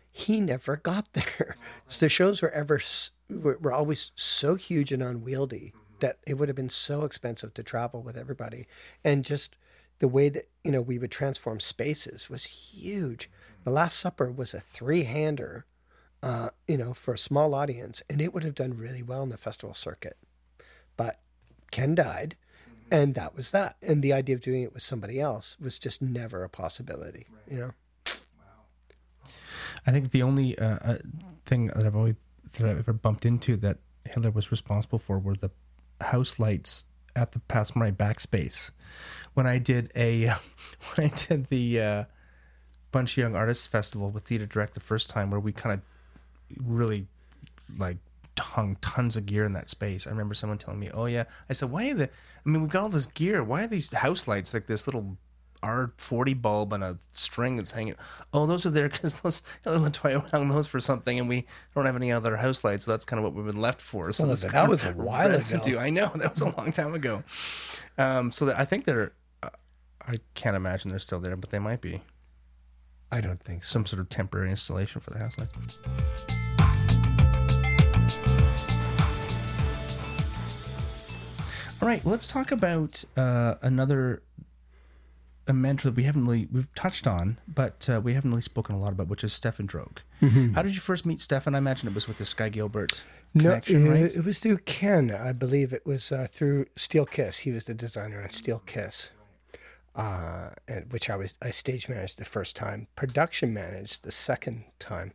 He 0.10 0.40
never 0.40 0.78
got 0.78 1.12
there. 1.12 1.56
So 1.88 2.00
the 2.06 2.10
shows 2.10 2.42
were 2.42 2.52
ever 2.52 2.80
were, 3.30 3.74
always 3.74 4.12
so 4.16 4.56
huge 4.56 4.94
and 4.94 5.04
unwieldy 5.04 5.74
that 6.00 6.16
it 6.26 6.36
would 6.36 6.48
have 6.48 6.56
been 6.56 6.70
so 6.70 7.04
expensive 7.04 7.54
to 7.56 7.64
travel 7.64 8.02
with 8.02 8.18
everybody, 8.18 8.66
and 9.04 9.26
just 9.26 9.58
the 10.00 10.08
way 10.08 10.30
that 10.30 10.46
you 10.64 10.72
know 10.72 10.82
we 10.82 10.98
would 10.98 11.12
transform 11.12 11.60
spaces 11.60 12.30
was 12.30 12.46
huge. 12.46 13.30
The 13.66 13.72
Last 13.72 14.00
Supper 14.00 14.32
was 14.32 14.54
a 14.54 14.60
three-hander, 14.60 15.66
uh, 16.24 16.50
you 16.68 16.78
know, 16.78 16.94
for 16.94 17.14
a 17.14 17.20
small 17.20 17.54
audience, 17.54 18.04
and 18.10 18.22
it 18.22 18.34
would 18.34 18.44
have 18.44 18.56
done 18.56 18.78
really 18.78 19.04
well 19.04 19.24
in 19.24 19.30
the 19.30 19.38
festival 19.38 19.74
circuit. 19.74 20.18
But 20.96 21.20
Ken 21.72 21.96
died, 21.96 22.38
and 22.92 23.16
that 23.16 23.36
was 23.36 23.52
that. 23.52 23.76
And 23.82 24.04
the 24.04 24.14
idea 24.14 24.36
of 24.36 24.42
doing 24.42 24.64
it 24.64 24.74
with 24.74 24.84
somebody 24.84 25.20
else 25.20 25.58
was 25.60 25.80
just 25.80 26.02
never 26.02 26.44
a 26.44 26.50
possibility. 26.50 27.28
You 27.50 27.60
know. 27.60 27.72
I 29.88 29.92
think 29.92 30.12
the 30.12 30.24
only 30.24 30.58
uh, 30.58 30.78
uh, 30.82 30.98
thing 31.46 31.68
that 31.68 31.86
I've 31.86 31.96
always 31.96 32.16
that 32.54 32.70
I've 32.70 32.80
ever 32.80 32.94
bumped 32.94 33.26
into 33.26 33.56
that 33.58 33.78
Hillar 34.06 34.32
was 34.32 34.52
responsible 34.52 35.00
for 35.00 35.20
were 35.20 35.36
the 35.36 35.52
house 36.02 36.40
lights 36.40 36.86
at 37.16 37.32
the 37.32 37.40
Passe 37.40 37.74
Muraille 37.74 37.96
backspace. 37.96 38.72
When 39.34 39.46
I 39.46 39.58
did 39.58 39.92
a 39.96 40.28
when 40.96 41.08
I 41.08 41.12
did 41.16 41.48
the 41.48 41.82
uh, 41.82 42.04
bunch 42.92 43.14
of 43.14 43.18
young 43.18 43.36
artists 43.36 43.68
festival 43.68 44.10
with 44.10 44.24
Theater 44.24 44.46
Direct 44.46 44.74
the 44.74 44.80
first 44.80 45.10
time, 45.10 45.30
where 45.30 45.40
we 45.40 45.52
kind 45.52 45.74
of 45.74 46.66
really 46.66 47.08
like 47.78 47.98
hung 48.40 48.78
tons 48.82 49.16
of 49.16 49.26
gear 49.26 49.46
in 49.46 49.54
that 49.54 49.70
space. 49.70 50.08
I 50.08 50.12
remember 50.12 50.34
someone 50.34 50.58
telling 50.58 50.80
me, 50.80 50.90
"Oh 50.94 51.06
yeah," 51.06 51.26
I 51.50 51.54
said, 51.54 51.72
"Why 51.72 51.90
are 51.92 51.94
the? 51.94 52.10
I 52.46 52.50
mean, 52.50 52.62
we've 52.62 52.72
got 52.72 52.84
all 52.84 52.90
this 52.90 53.06
gear. 53.06 53.44
Why 53.44 53.64
are 53.64 53.68
these 53.68 53.94
house 53.94 54.28
lights 54.28 54.54
like 54.54 54.68
this 54.68 54.88
little?" 54.88 55.18
R40 55.64 56.40
bulb 56.40 56.74
on 56.74 56.84
a 56.84 57.00
string 57.14 57.56
that's 57.56 57.72
hanging. 57.72 57.96
Oh, 58.32 58.46
those 58.46 58.68
are 58.68 58.70
there 58.70 58.88
because 58.88 59.20
those 59.22 59.42
Toyo 59.64 60.20
hung 60.32 60.50
those 60.50 60.68
for 60.68 60.80
something, 60.80 61.18
and 61.18 61.28
we 61.28 61.48
don't 61.74 61.86
have 61.86 61.96
any 61.96 62.12
other 62.12 62.36
house 62.36 62.64
lights. 62.64 62.86
So 62.86 62.92
that's 62.92 63.06
kind 63.06 63.18
of 63.18 63.24
what 63.24 63.34
we've 63.34 63.52
been 63.52 63.62
left 63.62 63.82
for. 63.82 64.12
So 64.12 64.26
Well, 64.26 64.32
this 64.32 64.44
that 64.44 64.70
was 64.70 64.84
a 64.84 64.92
while 64.92 65.34
ago. 65.34 65.80
I 65.80 65.90
know 65.90 66.12
that 66.16 66.32
was 66.32 66.42
a 66.42 66.56
long 66.56 66.72
time 66.72 66.94
ago. 66.94 67.24
Um, 67.98 68.32
so 68.32 68.46
that, 68.46 68.60
I 68.60 68.66
think 68.66 68.86
they're. 68.86 69.14
Uh, 69.42 69.50
I 70.08 70.18
can't 70.36 70.56
imagine 70.56 70.90
they're 70.90 71.00
still 71.00 71.20
there, 71.20 71.36
but 71.36 71.50
they 71.50 71.60
might 71.60 71.82
be 71.82 72.02
I 73.12 73.22
don't 73.22 73.42
think 73.42 73.64
so. 73.64 73.74
some 73.74 73.86
sort 73.86 74.02
of 74.02 74.10
temporary 74.10 74.50
installation 74.50 75.02
for 75.02 75.12
the 75.12 75.20
house 75.20 75.38
light. 75.38 76.45
All 81.82 81.88
right, 81.88 82.06
let's 82.06 82.26
talk 82.26 82.52
about 82.52 83.04
uh, 83.16 83.56
another 83.62 84.22
a 85.48 85.54
mentor 85.54 85.90
that 85.90 85.96
we 85.96 86.04
haven't 86.04 86.26
really 86.26 86.48
we've 86.52 86.74
touched 86.74 87.06
on, 87.06 87.40
but 87.48 87.88
uh, 87.90 88.02
we 88.04 88.14
haven't 88.14 88.32
really 88.32 88.42
spoken 88.42 88.76
a 88.76 88.80
lot 88.80 88.94
about, 88.94 89.08
which 89.08 89.24
is 89.24 89.34
Stefan 89.34 89.68
Droege. 89.68 90.00
How 90.56 90.64
did 90.64 90.74
you 90.74 90.82
first 90.82 91.06
meet 91.06 91.20
Stefan? 91.20 91.54
I 91.54 91.60
imagine 91.60 91.88
it 91.88 91.94
was 91.94 92.08
with 92.08 92.18
the 92.18 92.26
Sky 92.26 92.50
Gilbert 92.50 93.04
connection, 93.38 93.84
no, 93.84 93.92
right? 93.92 94.00
it, 94.02 94.16
it 94.16 94.26
was 94.26 94.40
through 94.40 94.58
Ken. 94.60 95.12
I 95.12 95.34
believe 95.34 95.74
it 95.74 95.86
was 95.86 96.12
uh, 96.12 96.28
through 96.32 96.66
Steel 96.76 97.06
Kiss. 97.06 97.40
He 97.40 97.52
was 97.52 97.66
the 97.66 97.76
designer 97.76 98.24
on 98.24 98.32
Steel 98.32 98.64
Kiss, 98.66 99.12
uh, 99.96 100.52
and, 100.68 100.92
which 100.92 101.10
I 101.10 101.16
was 101.16 101.36
I 101.42 101.52
stage 101.52 101.88
managed 101.90 102.18
the 102.18 102.26
first 102.26 102.56
time, 102.56 102.88
production 102.96 103.54
managed 103.54 104.04
the 104.04 104.12
second 104.12 104.64
time, 104.80 105.14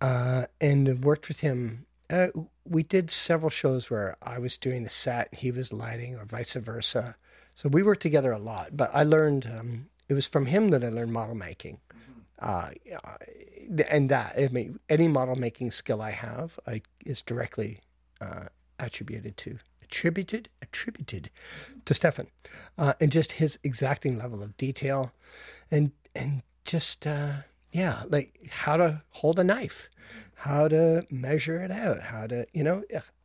uh, 0.00 0.44
and 0.60 1.02
worked 1.02 1.28
with 1.28 1.40
him. 1.40 1.85
Uh, 2.08 2.28
we 2.64 2.82
did 2.82 3.10
several 3.10 3.50
shows 3.50 3.90
where 3.90 4.16
I 4.22 4.38
was 4.38 4.58
doing 4.58 4.82
the 4.82 4.90
set, 4.90 5.34
he 5.34 5.50
was 5.50 5.72
lighting, 5.72 6.14
or 6.16 6.24
vice 6.24 6.54
versa. 6.54 7.16
So 7.54 7.68
we 7.68 7.82
worked 7.82 8.02
together 8.02 8.32
a 8.32 8.38
lot. 8.38 8.76
But 8.76 8.90
I 8.92 9.02
learned 9.02 9.46
um, 9.46 9.86
it 10.08 10.14
was 10.14 10.28
from 10.28 10.46
him 10.46 10.68
that 10.68 10.84
I 10.84 10.88
learned 10.88 11.12
model 11.12 11.34
making. 11.34 11.80
Uh, 12.38 12.70
and 13.88 14.08
that 14.10 14.34
I 14.38 14.48
mean, 14.48 14.78
any 14.88 15.08
model 15.08 15.36
making 15.36 15.70
skill 15.70 16.02
I 16.02 16.10
have 16.10 16.58
I, 16.66 16.82
is 17.04 17.22
directly 17.22 17.80
uh, 18.20 18.46
attributed 18.78 19.36
to 19.38 19.58
attributed 19.82 20.48
attributed 20.60 21.30
to 21.84 21.94
Stefan, 21.94 22.26
uh, 22.76 22.94
and 23.00 23.10
just 23.10 23.32
his 23.32 23.58
exacting 23.64 24.18
level 24.18 24.42
of 24.42 24.56
detail, 24.56 25.12
and 25.70 25.92
and 26.14 26.42
just 26.64 27.06
uh, 27.06 27.32
yeah, 27.72 28.02
like 28.08 28.34
how 28.50 28.76
to 28.76 29.02
hold 29.10 29.38
a 29.38 29.44
knife, 29.44 29.88
how 30.36 30.68
to 30.68 31.04
measure 31.10 31.56
it 31.62 31.70
out, 31.70 32.02
how 32.02 32.26
to 32.26 32.46
you 32.52 32.62
know 32.64 32.84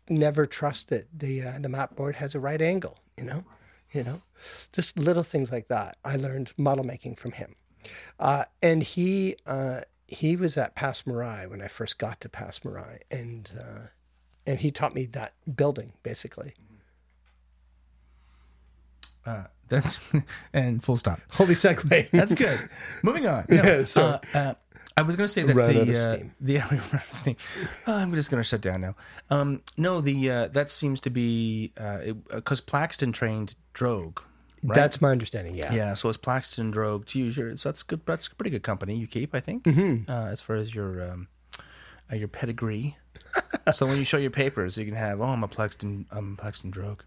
never 0.09 0.45
trust 0.45 0.89
that 0.89 1.05
the 1.17 1.43
uh, 1.43 1.59
the 1.59 1.69
mat 1.69 1.95
board 1.95 2.15
has 2.15 2.33
a 2.35 2.39
right 2.39 2.61
angle, 2.61 2.97
you 3.17 3.23
know, 3.25 3.43
you 3.91 4.03
know, 4.03 4.21
just 4.73 4.97
little 4.97 5.23
things 5.23 5.51
like 5.51 5.67
that. 5.67 5.97
I 6.03 6.15
learned 6.15 6.53
model 6.57 6.83
making 6.83 7.15
from 7.15 7.31
him. 7.33 7.55
Uh, 8.19 8.45
and 8.61 8.83
he 8.83 9.35
uh, 9.45 9.81
he 10.07 10.35
was 10.35 10.57
at 10.57 10.75
Passe 10.75 11.03
Muraille 11.03 11.49
when 11.49 11.61
I 11.61 11.67
first 11.67 11.97
got 11.97 12.19
to 12.21 12.29
Passe 12.29 12.59
Muraille, 12.63 12.99
and 13.09 13.49
uh, 13.59 13.87
and 14.45 14.59
he 14.59 14.71
taught 14.71 14.93
me 14.95 15.05
that 15.07 15.33
building 15.55 15.93
basically. 16.03 16.53
That's 19.69 19.99
and 20.53 20.83
full 20.83 20.97
stop. 20.97 21.21
Holy 21.31 21.53
segue! 21.53 22.11
That's 22.11 22.33
good. 22.33 22.59
Moving 23.03 23.25
on. 23.27 23.45
No, 23.49 23.63
Yeah, 23.63 23.83
so- 23.83 24.03
uh, 24.03 24.19
uh, 24.33 24.53
I 24.97 25.03
was 25.03 25.15
going 25.15 25.25
to 25.25 25.31
say 25.31 25.43
that 25.43 25.55
Run 25.55 25.73
the 25.73 25.97
uh, 25.97 26.13
steam. 26.15 26.33
the 26.41 26.57
run 26.57 26.73
out 26.79 26.93
of 26.93 27.03
steam. 27.11 27.35
Oh, 27.87 27.97
I'm 27.97 28.13
just 28.13 28.29
going 28.29 28.41
to 28.43 28.47
shut 28.47 28.61
down 28.61 28.81
now. 28.81 28.95
Um, 29.29 29.61
no, 29.77 30.01
the 30.01 30.29
uh, 30.29 30.47
that 30.49 30.69
seems 30.69 30.99
to 31.01 31.09
be 31.09 31.71
because 32.33 32.61
Plaxton 32.61 33.11
trained 33.11 33.55
Droege. 33.73 34.19
Right? 34.63 34.75
That's 34.75 35.01
my 35.01 35.09
understanding. 35.09 35.55
Yeah. 35.55 35.73
yeah. 35.73 35.93
So 35.95 36.07
it's 36.09 36.17
Plaxton 36.19 36.71
Droege 36.71 37.05
to 37.07 37.19
use 37.19 37.35
your. 37.37 37.55
So 37.55 37.69
that's 37.69 37.81
good. 37.83 38.01
That's 38.05 38.27
a 38.27 38.35
pretty 38.35 38.51
good 38.51 38.63
company 38.63 38.95
you 38.95 39.07
keep, 39.07 39.33
I 39.33 39.39
think, 39.39 39.63
Mm-hmm. 39.63 40.11
uh, 40.11 40.25
as 40.27 40.39
far 40.41 40.55
as 40.55 40.75
your 40.75 41.01
um, 41.11 41.27
uh, 42.11 42.15
your 42.15 42.27
pedigree. 42.27 42.97
so 43.71 43.85
when 43.87 43.97
you 43.97 44.03
show 44.05 44.17
your 44.17 44.29
papers, 44.29 44.77
you 44.77 44.85
can 44.85 44.93
have, 44.93 45.21
oh, 45.21 45.25
I'm 45.25 45.43
a 45.43 45.47
Plaxton, 45.47 46.05
I'm 46.11 46.33
a 46.33 46.35
Plaxton 46.35 46.71
Droege. 46.71 46.99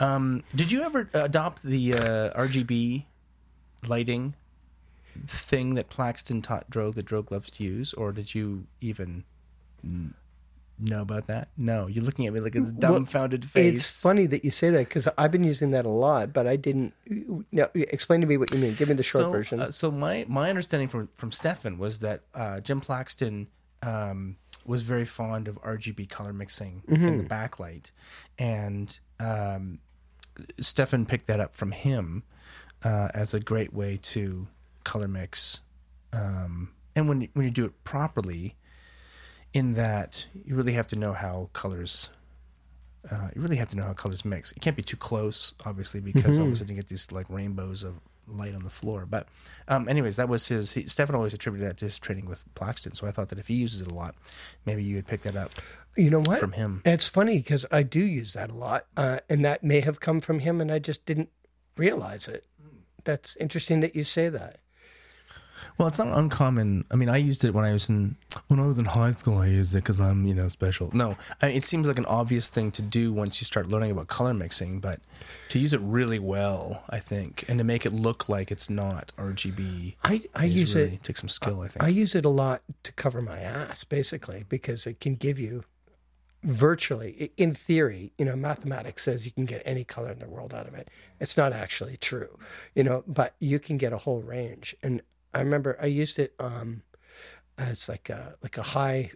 Um, 0.00 0.42
did 0.56 0.72
you 0.72 0.82
ever 0.82 1.08
adopt 1.12 1.62
the 1.62 1.94
uh, 1.94 2.40
RGB 2.40 3.04
lighting 3.86 4.34
thing 5.24 5.74
that 5.74 5.88
Plaxton 5.88 6.42
taught 6.42 6.70
Droege 6.70 6.94
that 6.94 7.06
Droege 7.06 7.30
loves 7.30 7.50
to 7.52 7.64
use, 7.64 7.92
or 7.94 8.12
did 8.12 8.34
you 8.34 8.66
even 8.80 9.24
know 10.78 11.02
about 11.02 11.26
that? 11.28 11.48
No, 11.56 11.86
you're 11.86 12.04
looking 12.04 12.26
at 12.26 12.32
me 12.32 12.40
like 12.40 12.54
it's 12.56 12.72
Well, 12.72 12.92
dumbfounded 12.94 13.44
face. 13.44 13.74
It's 13.74 14.02
funny 14.02 14.26
that 14.26 14.44
you 14.44 14.50
say 14.50 14.70
that 14.70 14.88
because 14.88 15.08
I've 15.18 15.30
been 15.32 15.44
using 15.44 15.70
that 15.72 15.84
a 15.86 15.90
lot, 15.90 16.32
but 16.32 16.46
I 16.46 16.56
didn't. 16.56 16.94
No, 17.52 17.68
explain 17.74 18.20
to 18.20 18.26
me 18.26 18.36
what 18.36 18.52
you 18.52 18.58
mean. 18.58 18.74
Give 18.74 18.88
me 18.88 18.94
the 18.94 19.02
short 19.02 19.24
so, 19.24 19.30
version. 19.30 19.60
uh, 19.60 19.70
so 19.70 19.90
my 19.90 20.24
my 20.28 20.50
understanding 20.50 20.88
from 20.88 21.08
from 21.14 21.32
Stefan 21.32 21.78
was 21.78 22.00
that 22.00 22.22
uh, 22.34 22.60
Jim 22.60 22.80
Plaxton 22.80 23.48
um, 23.82 24.36
was 24.64 24.82
very 24.82 25.04
fond 25.04 25.48
of 25.48 25.56
RGB 25.62 26.08
color 26.08 26.32
mixing 26.32 26.82
in 26.88 26.96
Mm-hmm. 26.96 27.18
the 27.18 27.24
backlight, 27.24 27.90
and 28.38 28.98
um, 29.20 29.78
Stefan 30.60 31.06
picked 31.06 31.26
that 31.26 31.40
up 31.40 31.54
from 31.54 31.72
him 31.72 32.22
uh, 32.84 33.08
as 33.14 33.34
a 33.34 33.40
great 33.40 33.72
way 33.72 33.98
to 34.02 34.46
color 34.84 35.08
mix. 35.08 35.60
Um, 36.12 36.70
and 36.94 37.08
when 37.08 37.22
you, 37.22 37.28
when 37.32 37.44
you 37.44 37.50
do 37.50 37.64
it 37.64 37.84
properly, 37.84 38.54
in 39.54 39.74
that 39.74 40.26
you 40.44 40.54
really 40.54 40.72
have 40.72 40.86
to 40.88 40.96
know 40.96 41.12
how 41.12 41.50
colors. 41.52 42.10
Uh, 43.10 43.28
you 43.34 43.42
really 43.42 43.56
have 43.56 43.68
to 43.68 43.76
know 43.76 43.82
how 43.82 43.92
colors 43.92 44.24
mix. 44.24 44.52
It 44.52 44.60
can't 44.60 44.76
be 44.76 44.82
too 44.82 44.96
close, 44.96 45.54
obviously, 45.66 46.00
because 46.00 46.38
all 46.38 46.46
of 46.46 46.52
a 46.52 46.56
sudden 46.56 46.76
you 46.76 46.80
get 46.80 46.88
these 46.88 47.10
like 47.10 47.28
rainbows 47.28 47.82
of 47.82 47.94
light 48.28 48.54
on 48.54 48.62
the 48.62 48.70
floor. 48.70 49.06
But, 49.06 49.26
um, 49.66 49.88
anyways, 49.88 50.16
that 50.16 50.28
was 50.28 50.46
his. 50.46 50.72
He, 50.72 50.86
Stefan 50.86 51.16
always 51.16 51.34
attributed 51.34 51.68
that 51.68 51.78
to 51.78 51.86
his 51.86 51.98
training 51.98 52.26
with 52.26 52.44
Plaxton. 52.54 52.94
So 52.94 53.08
I 53.08 53.10
thought 53.10 53.28
that 53.30 53.40
if 53.40 53.48
he 53.48 53.54
uses 53.54 53.82
it 53.82 53.88
a 53.88 53.94
lot, 53.94 54.14
maybe 54.64 54.84
you 54.84 54.94
would 54.94 55.08
pick 55.08 55.22
that 55.22 55.34
up. 55.34 55.50
you 55.96 56.10
know 56.10 56.20
what? 56.20 56.38
from 56.38 56.52
him. 56.52 56.80
It's 56.84 57.08
funny 57.08 57.38
because 57.38 57.66
I 57.72 57.82
do 57.82 58.00
use 58.00 58.34
that 58.34 58.52
a 58.52 58.54
lot, 58.54 58.84
uh, 58.96 59.18
and 59.28 59.44
that 59.44 59.64
may 59.64 59.80
have 59.80 59.98
come 59.98 60.20
from 60.20 60.38
him, 60.38 60.60
and 60.60 60.70
I 60.70 60.78
just 60.78 61.04
didn't 61.04 61.30
realize 61.76 62.28
it. 62.28 62.46
That's 63.04 63.36
interesting 63.36 63.80
that 63.80 63.96
you 63.96 64.04
say 64.04 64.28
that. 64.28 64.58
Well, 65.78 65.88
it's 65.88 65.98
not 65.98 66.16
uncommon. 66.16 66.84
I 66.90 66.96
mean, 66.96 67.08
I 67.08 67.16
used 67.16 67.44
it 67.44 67.54
when 67.54 67.64
I 67.64 67.72
was 67.72 67.88
in 67.88 68.16
when 68.48 68.60
I 68.60 68.66
was 68.66 68.78
in 68.78 68.84
high 68.84 69.12
school. 69.12 69.38
I 69.38 69.46
used 69.46 69.72
it 69.74 69.78
because 69.78 70.00
I'm 70.00 70.26
you 70.26 70.34
know 70.34 70.48
special. 70.48 70.90
No, 70.92 71.16
I, 71.40 71.48
it 71.48 71.64
seems 71.64 71.88
like 71.88 71.98
an 71.98 72.06
obvious 72.06 72.50
thing 72.50 72.70
to 72.72 72.82
do 72.82 73.12
once 73.12 73.40
you 73.40 73.44
start 73.44 73.68
learning 73.68 73.90
about 73.90 74.08
color 74.08 74.34
mixing, 74.34 74.80
but 74.80 75.00
to 75.48 75.58
use 75.58 75.72
it 75.72 75.80
really 75.82 76.18
well, 76.18 76.82
I 76.90 76.98
think, 76.98 77.44
and 77.48 77.58
to 77.58 77.64
make 77.64 77.86
it 77.86 77.92
look 77.92 78.28
like 78.28 78.50
it's 78.50 78.68
not 78.68 79.12
RGB. 79.16 79.96
I, 80.04 80.20
I 80.34 80.44
use 80.44 80.74
really, 80.74 80.94
it. 80.94 81.04
takes 81.04 81.20
some 81.20 81.28
skill. 81.28 81.60
I 81.60 81.68
think. 81.68 81.82
I 81.82 81.88
use 81.88 82.14
it 82.14 82.24
a 82.24 82.30
lot 82.30 82.62
to 82.82 82.92
cover 82.92 83.20
my 83.20 83.40
ass, 83.40 83.84
basically, 83.84 84.44
because 84.48 84.86
it 84.86 85.00
can 85.00 85.14
give 85.14 85.38
you 85.38 85.64
virtually, 86.42 87.30
in 87.36 87.54
theory, 87.54 88.12
you 88.18 88.24
know, 88.24 88.34
mathematics 88.34 89.04
says 89.04 89.26
you 89.26 89.32
can 89.32 89.44
get 89.44 89.62
any 89.64 89.84
color 89.84 90.10
in 90.10 90.18
the 90.18 90.28
world 90.28 90.52
out 90.52 90.66
of 90.66 90.74
it. 90.74 90.88
It's 91.20 91.36
not 91.36 91.52
actually 91.52 91.96
true, 91.96 92.36
you 92.74 92.82
know, 92.82 93.04
but 93.06 93.34
you 93.38 93.58
can 93.58 93.76
get 93.76 93.92
a 93.92 93.98
whole 93.98 94.22
range. 94.22 94.74
And 94.82 95.02
I 95.34 95.40
remember 95.40 95.76
I 95.80 95.86
used 95.86 96.18
it 96.18 96.34
um, 96.38 96.82
as 97.58 97.88
like 97.88 98.10
a 98.10 98.36
like 98.42 98.58
a 98.58 98.62
high 98.62 99.12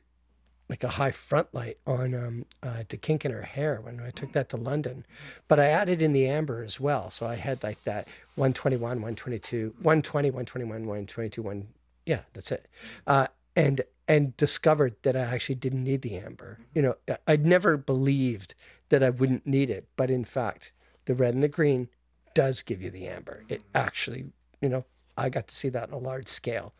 like 0.69 0.83
a 0.83 0.89
high 0.89 1.13
front 1.13 1.55
light 1.55 1.79
on 1.87 2.15
um, 2.15 2.47
uh, 2.63 2.83
to 2.89 2.97
kink 2.97 3.25
in 3.25 3.31
her 3.31 3.43
hair 3.43 3.81
when 3.81 4.01
I 4.01 4.11
took 4.11 4.33
that 4.33 4.49
to 4.49 4.57
London. 4.57 5.05
But 5.47 5.61
I 5.61 5.67
added 5.67 6.03
in 6.03 6.13
the 6.13 6.27
amber 6.27 6.63
as 6.63 6.81
well. 6.81 7.09
So 7.11 7.27
I 7.27 7.37
had 7.37 7.63
like 7.63 7.85
that 7.85 8.09
121, 8.35 8.81
122, 8.81 9.75
120, 9.81 10.31
121, 10.31 10.81
122, 10.81 11.43
1. 11.43 11.69
Yeah, 12.05 12.23
that's 12.33 12.51
it. 12.51 12.67
Uh, 13.07 13.29
and 13.55 13.83
and 14.09 14.37
discovered 14.37 14.97
that 15.03 15.17
I 15.17 15.21
actually 15.21 15.57
didn't 15.57 15.85
need 15.85 16.03
the 16.03 16.17
amber. 16.17 16.61
You 16.75 16.83
know, 16.83 16.95
I'd 17.27 17.47
never 17.47 17.77
believed 17.77 18.55
that 18.89 19.03
I 19.03 19.11
wouldn't 19.11 19.47
need 19.47 19.71
it, 19.71 19.89
but 19.97 20.11
in 20.11 20.25
fact, 20.25 20.73
the 21.07 21.15
red 21.15 21.35
and 21.35 21.43
the 21.43 21.49
green 21.49 21.89
does 22.35 22.63
give 22.63 22.83
you 22.83 22.91
the 22.91 23.09
amber. 23.09 23.45
It 23.49 23.63
actually, 23.75 24.27
you 24.61 24.69
know, 24.69 24.85
I 25.17 25.29
got 25.29 25.49
to 25.49 25.55
see 25.55 25.69
that 25.71 25.91
on 25.91 25.95
a 25.95 25.99
large 25.99 26.29
scale. 26.29 26.75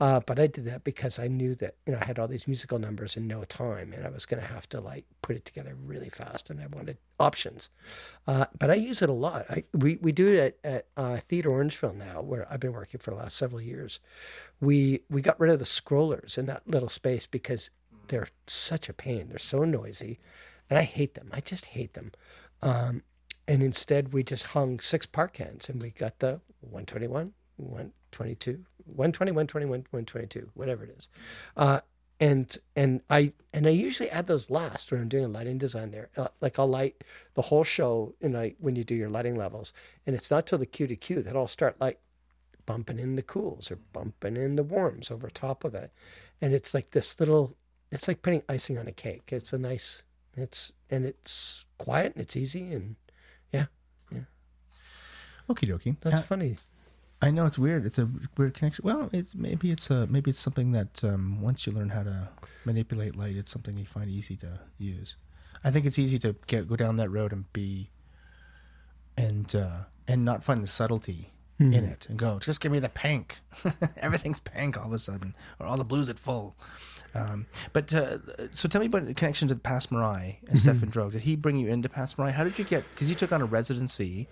Uh, 0.00 0.20
but 0.26 0.38
I 0.38 0.46
did 0.46 0.64
that 0.64 0.84
because 0.84 1.18
I 1.18 1.28
knew 1.28 1.54
that, 1.56 1.76
you 1.86 1.92
know, 1.92 1.98
I 2.00 2.04
had 2.04 2.18
all 2.18 2.28
these 2.28 2.48
musical 2.48 2.78
numbers 2.78 3.16
in 3.16 3.26
no 3.26 3.44
time 3.44 3.92
and 3.92 4.06
I 4.06 4.10
was 4.10 4.26
going 4.26 4.42
to 4.42 4.48
have 4.48 4.68
to 4.70 4.80
like 4.80 5.04
put 5.20 5.36
it 5.36 5.44
together 5.44 5.74
really 5.74 6.08
fast 6.08 6.50
and 6.50 6.60
I 6.60 6.66
wanted 6.66 6.98
options. 7.20 7.70
Uh, 8.26 8.46
but 8.58 8.70
I 8.70 8.74
use 8.74 9.02
it 9.02 9.08
a 9.08 9.14
lot. 9.14 9.44
I, 9.50 9.64
we, 9.74 9.98
we 10.00 10.12
do 10.12 10.32
it 10.32 10.58
at, 10.64 10.72
at 10.72 10.86
uh, 10.96 11.16
Theater 11.18 11.50
Orangeville 11.50 11.96
now, 11.96 12.22
where 12.22 12.46
I've 12.50 12.60
been 12.60 12.72
working 12.72 13.00
for 13.00 13.10
the 13.10 13.16
last 13.16 13.36
several 13.36 13.60
years. 13.60 14.00
We, 14.60 15.00
we 15.10 15.20
got 15.22 15.38
rid 15.38 15.52
of 15.52 15.58
the 15.58 15.64
scrollers 15.64 16.38
in 16.38 16.46
that 16.46 16.66
little 16.66 16.88
space 16.88 17.26
because 17.26 17.70
they're 18.08 18.28
such 18.46 18.88
a 18.88 18.94
pain. 18.94 19.28
They're 19.28 19.38
so 19.38 19.64
noisy 19.64 20.18
and 20.70 20.78
I 20.78 20.82
hate 20.84 21.14
them. 21.14 21.28
I 21.32 21.40
just 21.40 21.66
hate 21.66 21.94
them. 21.94 22.12
Um, 22.62 23.02
and 23.46 23.62
instead, 23.62 24.12
we 24.12 24.22
just 24.22 24.48
hung 24.48 24.80
six 24.80 25.04
par 25.06 25.28
cans 25.28 25.68
and 25.68 25.82
we 25.82 25.90
got 25.90 26.20
the 26.20 26.40
121, 26.60 27.32
122, 27.64 28.64
120, 28.84 29.32
120, 29.32 29.66
122, 29.66 30.50
whatever 30.54 30.84
it 30.84 30.90
is. 30.96 31.08
Uh, 31.56 31.80
and 32.20 32.56
and 32.76 33.00
I 33.10 33.32
and 33.52 33.66
I 33.66 33.70
usually 33.70 34.08
add 34.10 34.26
those 34.28 34.48
last 34.48 34.92
when 34.92 35.00
I'm 35.00 35.08
doing 35.08 35.24
a 35.24 35.28
lighting 35.28 35.58
design 35.58 35.90
there. 35.90 36.08
Uh, 36.16 36.28
like 36.40 36.58
I'll 36.58 36.68
light 36.68 37.02
the 37.34 37.42
whole 37.42 37.64
show 37.64 38.14
in 38.20 38.32
like 38.34 38.56
when 38.60 38.76
you 38.76 38.84
do 38.84 38.94
your 38.94 39.10
lighting 39.10 39.34
levels, 39.36 39.72
and 40.06 40.14
it's 40.14 40.30
not 40.30 40.46
till 40.46 40.58
the 40.58 40.66
cue 40.66 40.86
to 40.86 40.94
cue 40.94 41.22
that 41.22 41.34
I'll 41.36 41.48
start 41.48 41.80
like 41.80 41.98
bumping 42.64 43.00
in 43.00 43.16
the 43.16 43.22
cools 43.22 43.72
or 43.72 43.76
bumping 43.92 44.36
in 44.36 44.54
the 44.54 44.62
warms 44.62 45.10
over 45.10 45.28
top 45.28 45.64
of 45.64 45.74
it, 45.74 45.90
and 46.40 46.54
it's 46.54 46.72
like 46.74 46.90
this 46.92 47.18
little. 47.18 47.56
It's 47.90 48.06
like 48.08 48.22
putting 48.22 48.42
icing 48.48 48.78
on 48.78 48.86
a 48.86 48.92
cake. 48.92 49.30
It's 49.32 49.52
a 49.52 49.58
nice. 49.58 50.02
It's 50.36 50.72
and 50.90 51.04
it's 51.04 51.66
quiet 51.76 52.12
and 52.14 52.22
it's 52.22 52.36
easy 52.36 52.72
and 52.72 52.96
yeah, 53.52 53.66
yeah, 54.10 54.20
Okie 55.48 55.68
dokie. 55.68 55.96
that's 56.00 56.20
Uh, 56.20 56.22
funny. 56.22 56.56
I 57.22 57.30
know 57.30 57.46
it's 57.46 57.58
weird. 57.58 57.86
It's 57.86 57.98
a 57.98 58.08
weird 58.36 58.54
connection. 58.54 58.84
Well, 58.84 59.08
it's 59.12 59.36
maybe 59.36 59.70
it's 59.70 59.90
a 59.90 60.08
maybe 60.08 60.30
it's 60.30 60.40
something 60.40 60.72
that 60.72 61.04
um, 61.04 61.40
once 61.40 61.66
you 61.66 61.72
learn 61.72 61.90
how 61.90 62.02
to 62.02 62.28
manipulate 62.64 63.14
light, 63.16 63.36
it's 63.36 63.52
something 63.52 63.78
you 63.78 63.84
find 63.84 64.10
easy 64.10 64.34
to 64.36 64.58
use. 64.76 65.16
I 65.62 65.70
think 65.70 65.86
it's 65.86 66.00
easy 66.00 66.18
to 66.18 66.34
get 66.48 66.68
go 66.68 66.74
down 66.74 66.96
that 66.96 67.10
road 67.10 67.32
and 67.32 67.50
be 67.52 67.90
and 69.16 69.54
uh, 69.54 69.84
and 70.08 70.24
not 70.24 70.42
find 70.42 70.62
the 70.62 70.66
subtlety 70.66 71.32
in 71.60 71.84
it 71.84 72.08
and 72.08 72.18
go 72.18 72.40
just 72.40 72.60
give 72.60 72.72
me 72.72 72.80
the 72.80 72.88
pink. 72.88 73.38
Everything's 73.96 74.40
pink 74.40 74.76
all 74.76 74.86
of 74.86 74.92
a 74.92 74.98
sudden, 74.98 75.36
or 75.60 75.66
all 75.66 75.76
the 75.76 75.84
blues 75.84 76.08
at 76.08 76.18
full. 76.18 76.56
Um, 77.14 77.46
but 77.72 77.94
uh, 77.94 78.18
so 78.52 78.68
tell 78.68 78.80
me 78.80 78.86
about 78.86 79.04
the 79.04 79.14
connection 79.14 79.46
to 79.48 79.54
the 79.54 79.60
Passe 79.60 79.88
Muraille 79.88 80.38
and 80.48 80.58
Stefan 80.58 80.90
Droege. 80.90 81.12
Did 81.12 81.22
he 81.22 81.36
bring 81.36 81.56
you 81.56 81.68
into 81.68 81.88
Passe 81.88 82.14
Muraille? 82.14 82.32
How 82.32 82.42
did 82.42 82.58
you 82.58 82.64
get? 82.64 82.84
Because 82.94 83.08
you 83.08 83.14
took 83.14 83.32
on 83.32 83.42
a 83.42 83.44
residency 83.44 84.28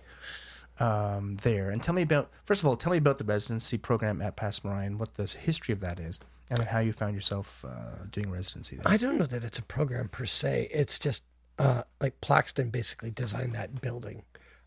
um, 0.81 1.37
there. 1.43 1.71
And 1.71 1.83
tell 1.83 1.95
me 1.95 2.03
about, 2.03 2.31
first 2.45 2.63
of 2.63 2.67
all, 2.67 2.77
tell 2.77 2.91
me 2.91 2.99
about 2.99 3.19
the 3.19 3.25
residency 3.25 3.79
program 3.79 4.21
at 4.21 4.35
Passe 4.35 4.61
Muraille 4.61 4.87
and 4.87 4.99
what 4.99 5.15
the 5.15 5.25
history 5.25 5.73
of 5.73 5.81
that 5.81 6.01
is, 6.01 6.19
and 6.49 6.59
then 6.59 6.67
how 6.67 6.81
you 6.81 6.93
found 6.93 7.15
yourself 7.15 7.65
uh, 7.65 8.05
doing 8.11 8.31
residency 8.31 8.77
there. 8.77 8.89
I 8.89 8.97
don't 8.97 9.19
know 9.19 9.27
that 9.27 9.45
it's 9.45 9.59
a 9.59 9.63
program 9.63 10.09
per 10.09 10.27
se. 10.27 10.69
It's 10.73 10.99
just 10.99 11.25
uh, 11.59 11.83
like 12.01 12.21
Plaxton 12.21 12.71
basically 12.71 13.11
designed 13.11 13.55
that 13.55 13.81
building, 13.81 14.25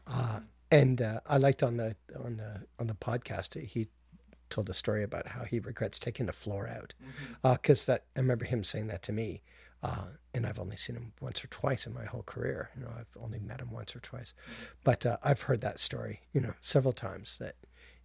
uh, 0.07 0.41
and 0.71 1.01
uh, 1.01 1.19
I 1.27 1.37
liked 1.37 1.63
on 1.63 1.77
the 1.77 1.95
on 2.23 2.37
the 2.37 2.65
on 2.79 2.87
the 2.87 2.93
podcast 2.93 3.59
he 3.59 3.87
told 4.49 4.69
a 4.69 4.73
story 4.73 5.01
about 5.01 5.27
how 5.29 5.43
he 5.45 5.59
regrets 5.59 5.97
taking 5.97 6.27
the 6.27 6.31
floor 6.31 6.67
out 6.67 6.93
because 7.41 7.85
that 7.87 8.03
I 8.15 8.19
remember 8.19 8.45
him 8.45 8.63
saying 8.63 8.87
that 8.87 9.01
to 9.03 9.11
me. 9.11 9.41
Uh, 9.83 10.07
and 10.33 10.47
I've 10.47 10.59
only 10.59 10.77
seen 10.77 10.95
him 10.95 11.11
once 11.19 11.43
or 11.43 11.47
twice 11.47 11.85
in 11.85 11.93
my 11.93 12.05
whole 12.05 12.23
career. 12.23 12.69
You 12.75 12.85
know, 12.85 12.91
I've 12.97 13.15
only 13.21 13.39
met 13.39 13.59
him 13.59 13.71
once 13.71 13.95
or 13.95 13.99
twice, 13.99 14.33
but 14.83 15.05
uh, 15.05 15.17
I've 15.21 15.43
heard 15.43 15.61
that 15.61 15.79
story. 15.79 16.21
You 16.31 16.41
know, 16.41 16.53
several 16.61 16.93
times 16.93 17.37
that 17.39 17.55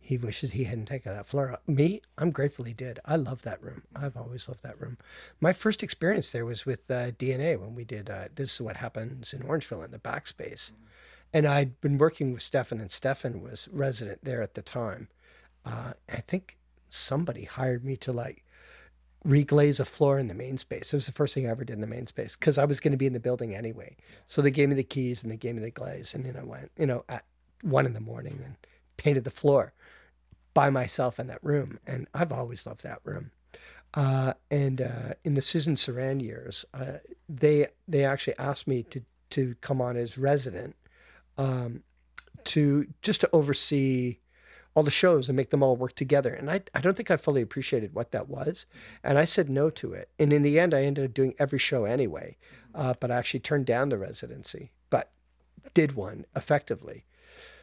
he 0.00 0.16
wishes 0.16 0.52
he 0.52 0.64
hadn't 0.64 0.86
taken 0.86 1.12
that 1.12 1.26
floor. 1.26 1.58
Me, 1.66 2.00
I'm 2.16 2.30
grateful 2.30 2.64
he 2.64 2.72
did. 2.72 2.98
I 3.04 3.16
love 3.16 3.42
that 3.42 3.62
room. 3.62 3.82
I've 3.94 4.16
always 4.16 4.48
loved 4.48 4.62
that 4.62 4.80
room. 4.80 4.98
My 5.40 5.52
first 5.52 5.82
experience 5.82 6.32
there 6.32 6.46
was 6.46 6.66
with 6.66 6.90
uh, 6.90 7.12
DNA 7.12 7.58
when 7.60 7.74
we 7.74 7.84
did 7.84 8.10
uh, 8.10 8.28
This 8.34 8.54
is 8.54 8.60
What 8.60 8.78
Happens 8.78 9.32
in 9.32 9.42
Orangeville 9.42 9.84
in 9.84 9.90
the 9.90 9.98
backspace. 9.98 10.72
And 11.32 11.46
I'd 11.46 11.80
been 11.80 11.98
working 11.98 12.32
with 12.32 12.42
Stefan, 12.42 12.80
and 12.80 12.90
Stefan 12.90 13.42
was 13.42 13.68
resident 13.70 14.24
there 14.24 14.40
at 14.40 14.54
the 14.54 14.62
time. 14.62 15.08
Uh, 15.64 15.92
I 16.10 16.20
think 16.20 16.56
somebody 16.88 17.44
hired 17.44 17.84
me 17.84 17.96
to 17.98 18.12
like 18.12 18.44
reglaze 19.26 19.80
a 19.80 19.84
floor 19.84 20.18
in 20.18 20.28
the 20.28 20.34
main 20.34 20.58
space. 20.58 20.92
It 20.92 20.96
was 20.96 21.06
the 21.06 21.12
first 21.12 21.34
thing 21.34 21.46
I 21.46 21.50
ever 21.50 21.64
did 21.64 21.74
in 21.74 21.80
the 21.80 21.86
main 21.86 22.06
space 22.06 22.36
because 22.36 22.58
I 22.58 22.64
was 22.64 22.80
going 22.80 22.92
to 22.92 22.98
be 22.98 23.06
in 23.06 23.12
the 23.12 23.20
building 23.20 23.54
anyway. 23.54 23.96
So 24.26 24.40
they 24.40 24.50
gave 24.50 24.68
me 24.68 24.74
the 24.74 24.84
keys 24.84 25.22
and 25.22 25.30
they 25.32 25.36
gave 25.36 25.54
me 25.54 25.62
the 25.62 25.70
glaze, 25.70 26.14
and 26.14 26.24
then 26.24 26.36
I 26.36 26.44
went, 26.44 26.70
you 26.78 26.86
know, 26.86 27.04
at 27.08 27.24
one 27.62 27.86
in 27.86 27.92
the 27.92 28.00
morning 28.00 28.40
and 28.44 28.56
painted 28.96 29.24
the 29.24 29.30
floor 29.30 29.72
by 30.54 30.70
myself 30.70 31.18
in 31.18 31.26
that 31.28 31.42
room. 31.42 31.78
And 31.86 32.06
I've 32.14 32.32
always 32.32 32.66
loved 32.66 32.82
that 32.84 33.00
room. 33.04 33.30
Uh, 33.94 34.34
and 34.50 34.80
uh, 34.80 35.12
in 35.24 35.34
the 35.34 35.42
Susan 35.42 35.74
Saran 35.74 36.22
years, 36.22 36.64
uh, 36.74 36.98
they 37.28 37.66
they 37.86 38.04
actually 38.04 38.36
asked 38.38 38.68
me 38.68 38.82
to 38.84 39.02
to 39.30 39.54
come 39.60 39.80
on 39.80 39.96
as 39.96 40.18
resident 40.18 40.76
um, 41.36 41.82
to 42.44 42.86
just 43.02 43.20
to 43.22 43.30
oversee 43.32 44.18
all 44.78 44.84
the 44.84 44.92
shows 44.92 45.28
and 45.28 45.34
make 45.34 45.50
them 45.50 45.62
all 45.62 45.74
work 45.74 45.96
together. 45.96 46.32
And 46.32 46.48
I, 46.48 46.60
I 46.72 46.80
don't 46.80 46.96
think 46.96 47.10
I 47.10 47.16
fully 47.16 47.42
appreciated 47.42 47.94
what 47.94 48.12
that 48.12 48.28
was. 48.28 48.64
And 49.02 49.18
I 49.18 49.24
said 49.24 49.50
no 49.50 49.70
to 49.70 49.92
it. 49.92 50.08
And 50.20 50.32
in 50.32 50.42
the 50.42 50.60
end, 50.60 50.72
I 50.72 50.84
ended 50.84 51.04
up 51.04 51.14
doing 51.14 51.34
every 51.36 51.58
show 51.58 51.84
anyway. 51.84 52.36
Uh, 52.76 52.94
but 53.00 53.10
I 53.10 53.16
actually 53.16 53.40
turned 53.40 53.66
down 53.66 53.88
the 53.88 53.98
residency, 53.98 54.70
but 54.88 55.10
did 55.74 55.96
one 55.96 56.26
effectively. 56.36 57.06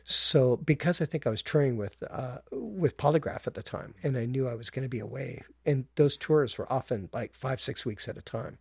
So 0.04 0.58
because 0.58 1.02
I 1.02 1.06
think 1.06 1.26
I 1.26 1.30
was 1.30 1.42
touring 1.42 1.78
with 1.78 2.04
uh, 2.12 2.40
with 2.52 2.98
Polygraph 2.98 3.48
at 3.48 3.54
the 3.54 3.64
time, 3.64 3.96
and 4.04 4.18
I 4.18 4.26
knew 4.26 4.48
I 4.48 4.54
was 4.54 4.70
going 4.70 4.84
to 4.84 4.90
be 4.90 5.00
away, 5.00 5.42
and 5.66 5.86
those 5.96 6.18
tours 6.18 6.58
were 6.58 6.72
often 6.72 7.10
like 7.14 7.34
five 7.34 7.62
six 7.62 7.86
weeks 7.86 8.08
at 8.10 8.18
a 8.18 8.22
time. 8.22 8.58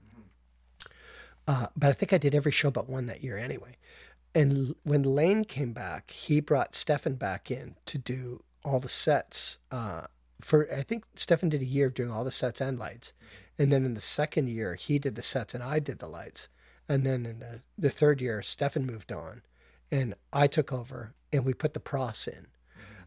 Uh, 1.46 1.66
but 1.76 1.90
I 1.90 1.92
think 1.92 2.12
I 2.12 2.18
did 2.18 2.34
every 2.36 2.52
show 2.52 2.70
but 2.70 2.88
one 2.88 3.06
that 3.06 3.22
year 3.22 3.36
anyway. 3.36 3.76
And 4.34 4.74
when 4.82 5.02
Lane 5.02 5.44
came 5.44 5.72
back, 5.72 6.10
he 6.10 6.40
brought 6.40 6.74
Stefan 6.74 7.14
back 7.14 7.50
in 7.50 7.76
to 7.86 7.98
do 7.98 8.42
all 8.64 8.80
the 8.80 8.88
sets. 8.88 9.58
Uh, 9.70 10.06
for 10.40 10.68
I 10.72 10.82
think 10.82 11.04
Stefan 11.14 11.48
did 11.48 11.62
a 11.62 11.66
year 11.66 11.86
of 11.86 11.94
doing 11.94 12.10
all 12.10 12.24
the 12.24 12.30
sets 12.30 12.60
and 12.60 12.78
lights, 12.78 13.12
and 13.58 13.70
then 13.72 13.84
in 13.84 13.94
the 13.94 14.00
second 14.00 14.48
year 14.48 14.74
he 14.74 14.98
did 14.98 15.14
the 15.14 15.22
sets 15.22 15.54
and 15.54 15.62
I 15.62 15.78
did 15.78 15.98
the 15.98 16.08
lights, 16.08 16.48
and 16.88 17.04
then 17.06 17.24
in 17.26 17.38
the 17.38 17.60
the 17.78 17.90
third 17.90 18.20
year 18.20 18.42
Stefan 18.42 18.86
moved 18.86 19.12
on, 19.12 19.42
and 19.90 20.14
I 20.32 20.46
took 20.46 20.72
over 20.72 21.14
and 21.32 21.44
we 21.44 21.54
put 21.54 21.74
the 21.74 21.80
pros 21.80 22.26
in, 22.28 22.46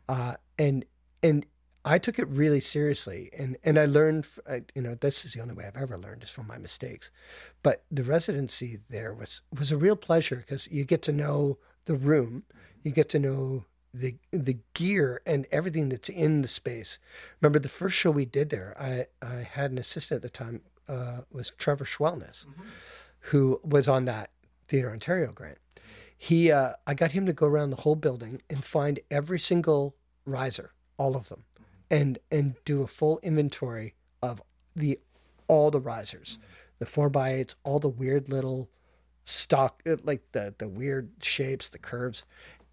uh, 0.08 0.36
and 0.58 0.86
and 1.22 1.46
I 1.86 2.00
took 2.00 2.20
it 2.20 2.28
really 2.28 2.60
seriously, 2.60 3.30
and 3.38 3.58
and 3.64 3.78
I 3.80 3.86
learned, 3.86 4.28
I- 4.50 4.64
you 4.76 4.82
know, 4.82 4.96
this 4.96 5.26
is 5.26 5.34
the 5.34 5.42
only 5.42 5.54
way 5.54 5.66
I've 5.66 5.82
ever 5.82 5.98
learned 5.98 6.24
is 6.24 6.30
from 6.30 6.48
my 6.48 6.58
mistakes, 6.58 7.12
but 7.64 7.84
the 7.92 8.04
residency 8.04 8.80
there 8.90 9.14
was 9.14 9.42
was 9.58 9.72
a 9.72 9.78
real 9.78 9.96
pleasure 9.96 10.38
because 10.38 10.68
you 10.68 10.86
get 10.86 11.02
to 11.04 11.12
know 11.14 11.60
the 11.86 11.96
room, 11.96 12.44
you 12.84 12.92
get 12.92 13.10
to 13.10 13.20
know 13.20 13.66
the 14.00 14.16
the 14.32 14.60
gear 14.74 15.22
and 15.26 15.46
everything 15.52 15.90
that's 15.90 16.10
in 16.10 16.42
the 16.42 16.48
space. 16.48 17.00
Remember 17.42 17.60
the 17.60 17.70
first 17.70 17.96
show 17.96 18.12
we 18.12 18.26
did 18.26 18.50
there, 18.50 18.76
I 18.80 19.06
I 19.22 19.48
had 19.50 19.72
an 19.72 19.78
assistant 19.78 20.18
at 20.18 20.22
the 20.22 20.30
time 20.30 20.62
uh, 20.88 21.22
was 21.32 21.52
Trevor 21.58 21.86
Schwellnus, 21.86 22.46
who 23.20 23.60
was 23.64 23.88
on 23.88 24.06
that 24.06 24.32
Theatre 24.68 24.92
Ontario 24.92 25.32
grant. 25.32 25.58
He 26.18 26.52
uh, 26.52 26.74
I 26.86 26.94
got 26.94 27.12
him 27.12 27.26
to 27.26 27.34
go 27.34 27.48
around 27.48 27.70
the 27.70 27.78
whole 27.82 27.96
building 27.96 28.42
and 28.50 28.64
find 28.64 29.00
every 29.12 29.40
single 29.40 29.96
riser, 30.26 30.72
all 30.98 31.16
of 31.16 31.30
them, 31.30 31.44
and 31.92 32.20
and 32.32 32.56
do 32.66 32.82
a 32.82 32.88
full 32.88 33.20
inventory 33.22 33.96
of 34.22 34.42
the 34.76 35.00
all 35.48 35.72
the 35.72 35.80
risers, 35.80 36.40
the 36.80 36.86
four 36.86 37.10
by 37.10 37.34
eights, 37.34 37.56
all 37.64 37.80
the 37.80 37.90
weird 37.90 38.30
little 38.30 38.70
stock 39.24 39.84
uh, 39.86 39.98
like 40.04 40.24
the 40.32 40.56
the 40.58 40.68
weird 40.68 41.12
shapes, 41.22 41.70
the 41.70 41.78
curves, 41.78 42.26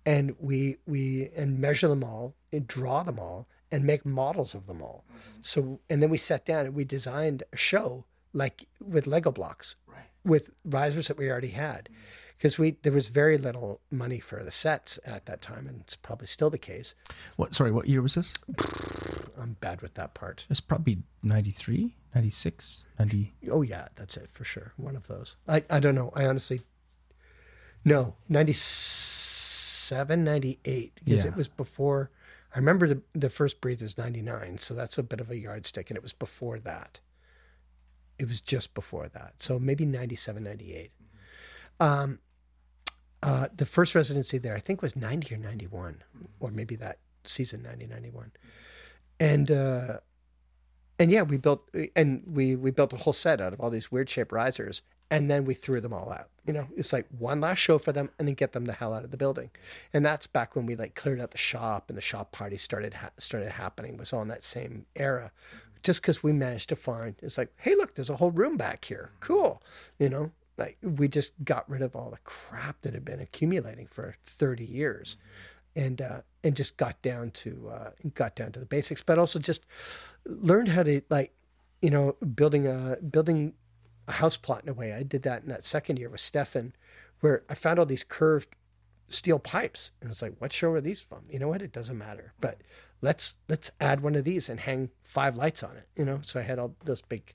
and 0.06 0.34
we 0.38 0.76
we 0.86 1.30
and 1.36 1.58
measure 1.58 1.88
them 1.88 2.04
all 2.04 2.34
and 2.52 2.66
draw 2.66 3.02
them 3.02 3.18
all 3.18 3.48
and 3.70 3.84
make 3.84 4.04
models 4.04 4.54
of 4.54 4.66
them 4.66 4.82
all. 4.82 5.04
Mm-hmm. 5.08 5.38
So 5.42 5.80
and 5.88 6.02
then 6.02 6.10
we 6.10 6.18
sat 6.18 6.44
down 6.44 6.66
and 6.66 6.74
we 6.74 6.84
designed 6.84 7.42
a 7.52 7.56
show 7.56 8.04
like 8.34 8.66
with 8.84 9.06
Lego 9.06 9.32
blocks, 9.32 9.76
with 10.24 10.50
risers 10.64 11.08
that 11.08 11.16
we 11.16 11.30
already 11.30 11.48
had, 11.48 11.84
mm-hmm. 11.84 12.00
because 12.36 12.58
we 12.58 12.72
there 12.82 12.92
was 12.92 13.08
very 13.08 13.38
little 13.38 13.80
money 13.90 14.20
for 14.20 14.42
the 14.42 14.50
sets 14.50 14.98
at 15.06 15.26
that 15.26 15.40
time, 15.40 15.66
and 15.66 15.80
it's 15.80 15.96
probably 15.96 16.26
still 16.26 16.50
the 16.50 16.58
case. 16.58 16.94
What? 17.36 17.54
Sorry, 17.54 17.70
what 17.70 17.88
year 17.88 18.02
was 18.02 18.16
this? 18.16 18.34
I'm 19.38 19.56
bad 19.60 19.80
with 19.80 19.94
that 19.94 20.14
part. 20.14 20.46
It's 20.48 20.60
probably 20.60 20.98
93, 21.22 21.96
96, 22.14 22.86
90. 22.98 23.34
Oh 23.50 23.62
yeah, 23.62 23.88
that's 23.96 24.16
it 24.16 24.30
for 24.30 24.44
sure. 24.44 24.72
One 24.76 24.96
of 24.96 25.06
those. 25.06 25.36
I, 25.48 25.64
I 25.70 25.80
don't 25.80 25.94
know. 25.94 26.12
I 26.14 26.26
honestly 26.26 26.60
no, 27.84 28.16
97, 28.28 30.24
98 30.24 30.92
because 31.04 31.24
Yeah. 31.24 31.30
it 31.30 31.36
was 31.36 31.48
before 31.48 32.10
I 32.54 32.58
remember 32.58 32.86
the 32.86 33.02
the 33.14 33.30
first 33.30 33.60
breathe 33.60 33.82
was 33.82 33.98
99, 33.98 34.58
so 34.58 34.74
that's 34.74 34.96
a 34.96 35.02
bit 35.02 35.20
of 35.20 35.30
a 35.30 35.36
yardstick 35.36 35.90
and 35.90 35.96
it 35.96 36.02
was 36.02 36.12
before 36.12 36.58
that. 36.60 37.00
It 38.18 38.28
was 38.28 38.40
just 38.40 38.74
before 38.74 39.08
that. 39.08 39.42
So 39.42 39.58
maybe 39.58 39.84
97, 39.84 40.42
98. 40.44 40.92
Um 41.80 42.20
uh, 43.22 43.48
the 43.56 43.64
first 43.64 43.94
residency 43.94 44.36
there, 44.36 44.54
I 44.54 44.58
think, 44.60 44.82
was 44.82 44.94
90 44.94 45.34
or 45.34 45.38
91, 45.38 46.04
or 46.40 46.50
maybe 46.50 46.76
that 46.76 46.98
season, 47.24 47.62
90, 47.62 47.86
91. 47.86 48.32
And 49.18 49.50
uh, 49.50 50.00
and 50.98 51.10
yeah, 51.10 51.22
we 51.22 51.38
built 51.38 51.68
and 51.96 52.22
we 52.26 52.54
we 52.54 52.70
built 52.70 52.92
a 52.92 52.96
whole 52.98 53.14
set 53.14 53.40
out 53.40 53.54
of 53.54 53.60
all 53.60 53.70
these 53.70 53.90
weird 53.90 54.10
shaped 54.10 54.30
risers, 54.30 54.82
and 55.10 55.30
then 55.30 55.44
we 55.46 55.54
threw 55.54 55.80
them 55.80 55.92
all 55.94 56.12
out. 56.12 56.28
You 56.46 56.52
know, 56.52 56.68
it's 56.76 56.92
like 56.92 57.06
one 57.18 57.40
last 57.40 57.58
show 57.58 57.78
for 57.78 57.92
them, 57.92 58.10
and 58.18 58.28
then 58.28 58.34
get 58.34 58.52
them 58.52 58.66
the 58.66 58.74
hell 58.74 58.92
out 58.92 59.04
of 59.04 59.10
the 59.10 59.16
building. 59.16 59.50
And 59.92 60.04
that's 60.04 60.26
back 60.26 60.54
when 60.54 60.66
we 60.66 60.76
like 60.76 60.94
cleared 60.94 61.20
out 61.20 61.30
the 61.30 61.38
shop, 61.38 61.88
and 61.88 61.96
the 61.96 62.02
shop 62.02 62.32
party 62.32 62.58
started 62.58 62.94
ha- 62.94 63.10
started 63.18 63.52
happening. 63.52 63.96
Was 63.96 64.12
in 64.12 64.28
that 64.28 64.44
same 64.44 64.86
era, 64.94 65.32
just 65.82 66.02
because 66.02 66.22
we 66.22 66.32
managed 66.32 66.68
to 66.68 66.76
find 66.76 67.16
it's 67.22 67.38
like, 67.38 67.52
hey, 67.56 67.74
look, 67.74 67.94
there's 67.94 68.10
a 68.10 68.16
whole 68.16 68.30
room 68.30 68.56
back 68.56 68.84
here. 68.84 69.10
Cool, 69.20 69.62
you 69.98 70.08
know. 70.08 70.32
Like 70.56 70.78
we 70.82 71.08
just 71.08 71.32
got 71.42 71.68
rid 71.68 71.82
of 71.82 71.96
all 71.96 72.10
the 72.10 72.18
crap 72.22 72.82
that 72.82 72.94
had 72.94 73.04
been 73.04 73.18
accumulating 73.20 73.88
for 73.88 74.14
thirty 74.22 74.64
years, 74.64 75.16
and 75.74 76.00
uh, 76.00 76.20
and 76.44 76.54
just 76.54 76.76
got 76.76 77.02
down 77.02 77.30
to 77.30 77.70
uh, 77.72 77.90
got 78.14 78.36
down 78.36 78.52
to 78.52 78.60
the 78.60 78.66
basics, 78.66 79.02
but 79.02 79.18
also 79.18 79.40
just 79.40 79.66
learned 80.24 80.68
how 80.68 80.84
to 80.84 81.00
like, 81.10 81.32
you 81.82 81.90
know, 81.90 82.12
building 82.12 82.68
a 82.68 82.98
building 83.02 83.54
a 84.06 84.12
house 84.12 84.36
plot 84.36 84.62
in 84.62 84.68
a 84.68 84.74
way. 84.74 84.92
I 84.92 85.02
did 85.02 85.22
that 85.22 85.42
in 85.42 85.48
that 85.48 85.64
second 85.64 85.98
year 85.98 86.08
with 86.08 86.20
Stefan, 86.20 86.74
where 87.20 87.44
I 87.48 87.54
found 87.54 87.78
all 87.78 87.86
these 87.86 88.04
curved 88.04 88.54
steel 89.08 89.38
pipes, 89.38 89.92
and 90.00 90.08
I 90.08 90.10
was 90.10 90.22
like, 90.22 90.36
"What 90.38 90.52
show 90.52 90.72
are 90.72 90.80
these 90.80 91.00
from?" 91.00 91.24
You 91.30 91.38
know 91.38 91.48
what? 91.48 91.62
It 91.62 91.72
doesn't 91.72 91.98
matter, 91.98 92.32
but 92.40 92.60
let's 93.00 93.36
let's 93.48 93.70
add 93.80 94.00
one 94.00 94.14
of 94.14 94.24
these 94.24 94.48
and 94.48 94.60
hang 94.60 94.90
five 95.02 95.36
lights 95.36 95.62
on 95.62 95.76
it. 95.76 95.88
You 95.96 96.04
know, 96.04 96.20
so 96.24 96.40
I 96.40 96.42
had 96.42 96.58
all 96.58 96.76
those 96.84 97.02
big. 97.02 97.34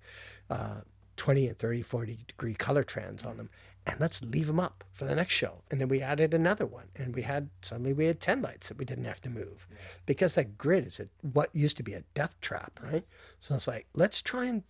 Uh, 0.49 0.81
20 1.19 1.49
and 1.49 1.59
30 1.59 1.81
40 1.81 2.19
degree 2.27 2.55
Colortrans 2.55 3.25
on 3.25 3.35
them 3.35 3.49
and 3.85 3.99
let's 3.99 4.23
leave 4.23 4.47
them 4.47 4.59
up 4.59 4.85
for 4.89 5.03
the 5.03 5.13
next 5.13 5.33
show 5.33 5.63
and 5.69 5.81
then 5.81 5.89
we 5.89 6.01
added 6.01 6.33
another 6.33 6.65
one 6.65 6.87
and 6.95 7.13
we 7.13 7.23
had 7.23 7.49
suddenly 7.61 7.91
we 7.91 8.05
had 8.05 8.21
10 8.21 8.41
lights 8.41 8.69
that 8.69 8.77
we 8.77 8.85
didn't 8.85 9.03
have 9.03 9.19
to 9.21 9.29
move 9.29 9.67
because 10.05 10.35
that 10.35 10.57
grid 10.57 10.87
is 10.87 10.97
a, 10.97 11.09
what 11.21 11.53
used 11.53 11.75
to 11.75 11.83
be 11.83 11.93
a 11.93 12.03
death 12.13 12.39
trap 12.39 12.79
right 12.81 13.05
so 13.41 13.53
it's 13.53 13.67
like 13.67 13.85
let's 13.93 14.21
try 14.21 14.45
and 14.45 14.63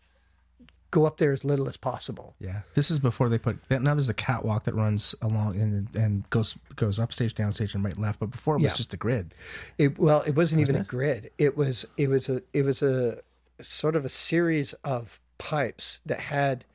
go 0.92 1.06
up 1.06 1.18
there 1.18 1.32
as 1.32 1.44
little 1.44 1.68
as 1.70 1.78
possible 1.78 2.36
Yeah, 2.40 2.62
this 2.74 2.90
is 2.90 3.00
before 3.00 3.30
they 3.30 3.38
put. 3.38 3.58
Now 3.70 3.94
there's 3.94 4.10
a 4.10 4.14
catwalk 4.14 4.64
that 4.64 4.74
runs 4.76 5.14
along 5.22 5.60
and 5.60 5.96
and 5.96 6.30
goes 6.30 6.58
goes 6.76 6.98
upstage, 7.00 7.34
downstage, 7.36 7.76
and 7.76 7.84
right 7.84 7.98
left. 7.98 8.20
But 8.20 8.32
before 8.32 8.56
it 8.56 8.62
was 8.62 8.72
Yeah. 8.72 8.78
just 8.78 8.94
a 8.94 8.98
grid. 8.98 9.34
It, 9.78 10.00
well, 10.00 10.22
it 10.26 10.36
wasn't 10.36 10.62
even 10.62 10.76
a 10.76 10.84
grid. 10.84 11.32
It 11.38 11.56
was 11.56 11.86
it 11.98 12.10
was 12.10 12.30
a 12.30 12.42
it 12.54 12.64
was 12.64 12.82
a 12.82 13.20
sort 13.62 13.96
of 13.96 14.06
a 14.06 14.10
series 14.10 14.74
of 14.84 15.22
pipes 15.38 16.02
that 16.06 16.20
had 16.20 16.66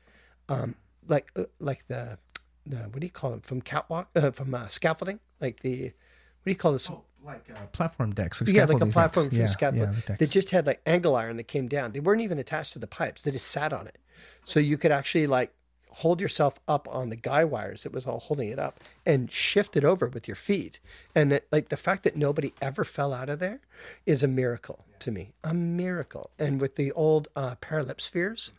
um, 0.49 0.75
like 1.07 1.31
uh, 1.35 1.43
like 1.59 1.87
the 1.87 2.17
the 2.65 2.77
what 2.77 2.99
do 2.99 3.05
you 3.05 3.11
call 3.11 3.31
them 3.31 3.41
from 3.41 3.61
catwalk 3.61 4.09
uh, 4.15 4.31
from 4.31 4.53
uh, 4.55 4.67
scaffolding 4.67 5.19
like 5.41 5.59
the 5.61 5.83
what 5.85 6.45
do 6.45 6.51
you 6.51 6.55
call 6.55 6.71
this? 6.71 6.89
Like 7.23 7.49
uh, 7.51 7.65
platform 7.71 8.13
decks. 8.13 8.39
Like 8.39 8.53
yeah, 8.53 8.65
like 8.65 8.81
a 8.81 8.85
platform 8.85 9.25
decks. 9.25 9.35
for 9.35 9.41
yeah, 9.41 9.47
scaffolding. 9.47 9.93
Yeah, 9.95 10.01
the 10.05 10.17
they 10.19 10.25
just 10.27 10.51
had 10.51 10.67
like 10.67 10.79
angle 10.85 11.15
iron 11.15 11.37
that 11.37 11.47
came 11.47 11.67
down. 11.67 11.91
They 11.91 11.99
weren't 11.99 12.21
even 12.21 12.37
attached 12.37 12.73
to 12.73 12.79
the 12.79 12.85
pipes. 12.85 13.23
They 13.23 13.31
just 13.31 13.47
sat 13.47 13.73
on 13.73 13.87
it, 13.87 13.97
so 14.43 14.59
you 14.59 14.77
could 14.77 14.91
actually 14.91 15.27
like 15.27 15.51
hold 15.95 16.19
yourself 16.19 16.59
up 16.67 16.89
on 16.91 17.09
the 17.09 17.15
guy 17.15 17.45
wires 17.45 17.83
that 17.83 17.93
was 17.93 18.05
all 18.05 18.19
holding 18.19 18.49
it 18.49 18.59
up 18.59 18.81
and 19.05 19.31
shift 19.31 19.77
it 19.77 19.85
over 19.85 20.09
with 20.09 20.27
your 20.27 20.35
feet. 20.35 20.81
And 21.15 21.31
that 21.31 21.45
like 21.53 21.69
the 21.69 21.77
fact 21.77 22.03
that 22.03 22.17
nobody 22.17 22.53
ever 22.61 22.83
fell 22.83 23.13
out 23.13 23.29
of 23.29 23.39
there 23.39 23.61
is 24.05 24.21
a 24.21 24.27
miracle 24.27 24.85
to 24.99 25.11
me, 25.11 25.31
a 25.41 25.53
miracle. 25.53 26.31
And 26.37 26.59
with 26.59 26.75
the 26.75 26.91
old 26.91 27.29
uh, 27.33 27.55
paralip 27.61 28.01
spheres, 28.01 28.51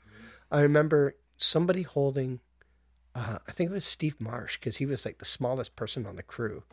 I 0.50 0.62
remember 0.62 1.16
somebody 1.36 1.82
holding. 1.82 2.40
Uh, 3.14 3.38
I 3.46 3.52
think 3.52 3.70
it 3.70 3.74
was 3.74 3.84
Steve 3.84 4.18
Marsh 4.18 4.58
because 4.58 4.78
he 4.78 4.86
was 4.86 5.04
like 5.04 5.18
the 5.18 5.24
smallest 5.26 5.76
person 5.76 6.06
on 6.06 6.16
the 6.16 6.22
crew 6.22 6.64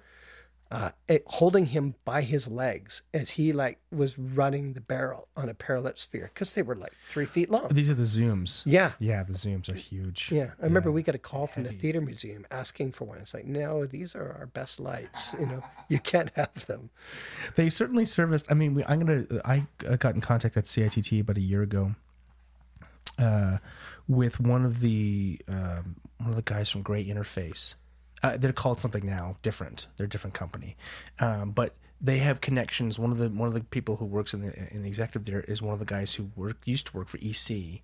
uh, 0.74 0.90
it, 1.08 1.22
holding 1.28 1.68
him 1.68 1.94
by 2.04 2.24
his 2.24 2.48
legs 2.48 3.04
as 3.14 3.32
he 3.32 3.54
like 3.54 3.78
was 3.92 4.18
running 4.18 4.74
the 4.74 4.82
barrel 4.82 5.28
on 5.38 5.48
a 5.48 5.54
parallel 5.54 5.94
sphere 5.96 6.32
because 6.34 6.56
they 6.56 6.64
were 6.64 6.76
like 6.76 6.94
three 6.94 7.26
feet 7.26 7.52
long. 7.52 7.68
These 7.70 7.92
are 7.92 7.94
the 7.94 8.04
zooms. 8.04 8.64
Yeah. 8.66 8.94
yeah, 8.98 9.22
the 9.22 9.34
zooms 9.34 9.70
are 9.70 9.76
huge. 9.76 10.32
Yeah, 10.32 10.54
I 10.60 10.66
remember 10.66 10.92
we 10.92 11.04
got 11.04 11.14
a 11.14 11.20
call 11.20 11.46
from 11.46 11.62
the 11.62 11.70
theater 11.70 12.02
museum 12.02 12.48
asking 12.50 12.94
for 12.94 13.06
one. 13.06 13.20
It's 13.20 13.36
like, 13.36 13.46
no, 13.46 13.86
these 13.86 14.16
are 14.16 14.36
our 14.40 14.48
best 14.48 14.80
lights. 14.80 15.36
You 15.40 15.46
know, 15.46 15.64
you 15.90 16.00
can't 16.00 16.32
have 16.36 16.66
them. 16.66 16.90
They 17.56 17.70
certainly 17.70 18.06
serviced. 18.06 18.52
I 18.52 18.56
mean, 18.56 18.74
we, 18.74 18.84
I'm 18.86 19.00
gonna. 19.00 19.26
I 19.46 19.68
uh, 19.88 19.98
got 19.98 20.16
in 20.16 20.22
contact 20.22 20.58
at 20.58 20.66
CITT 20.66 21.22
about 21.22 21.38
a 21.38 21.42
year 21.42 21.62
ago, 21.62 21.94
uh, 23.20 23.58
with 24.08 24.40
one 24.40 24.66
of 24.66 24.80
the 24.80 25.40
um, 25.48 25.98
one 26.18 26.32
of 26.32 26.36
the 26.36 26.42
guys 26.42 26.68
from 26.72 26.82
Great 26.82 27.08
Interface. 27.08 27.76
Uh, 28.24 28.38
they're 28.38 28.54
called 28.54 28.80
something 28.80 29.06
now, 29.06 29.36
different. 29.42 29.88
They're 29.98 30.06
a 30.06 30.10
different 30.10 30.34
company, 30.34 30.78
um, 31.20 31.52
but 31.52 31.76
they 32.02 32.20
have 32.20 32.42
connections. 32.42 32.98
One 32.98 33.12
of 33.12 33.18
the 33.18 33.30
one 33.30 33.48
of 33.48 33.54
the 33.54 33.64
people 33.64 33.98
who 33.98 34.06
works 34.06 34.34
in 34.34 34.42
the 34.42 34.70
in 34.72 34.82
the 34.82 34.88
executive 34.88 35.26
there 35.26 35.42
is 35.42 35.62
one 35.62 35.74
of 35.74 35.80
the 35.80 35.86
guys 35.86 36.16
who 36.16 36.32
work 36.36 36.58
used 36.66 36.88
to 36.88 36.98
work 36.98 37.10
for 37.10 37.20
EC. 37.22 37.82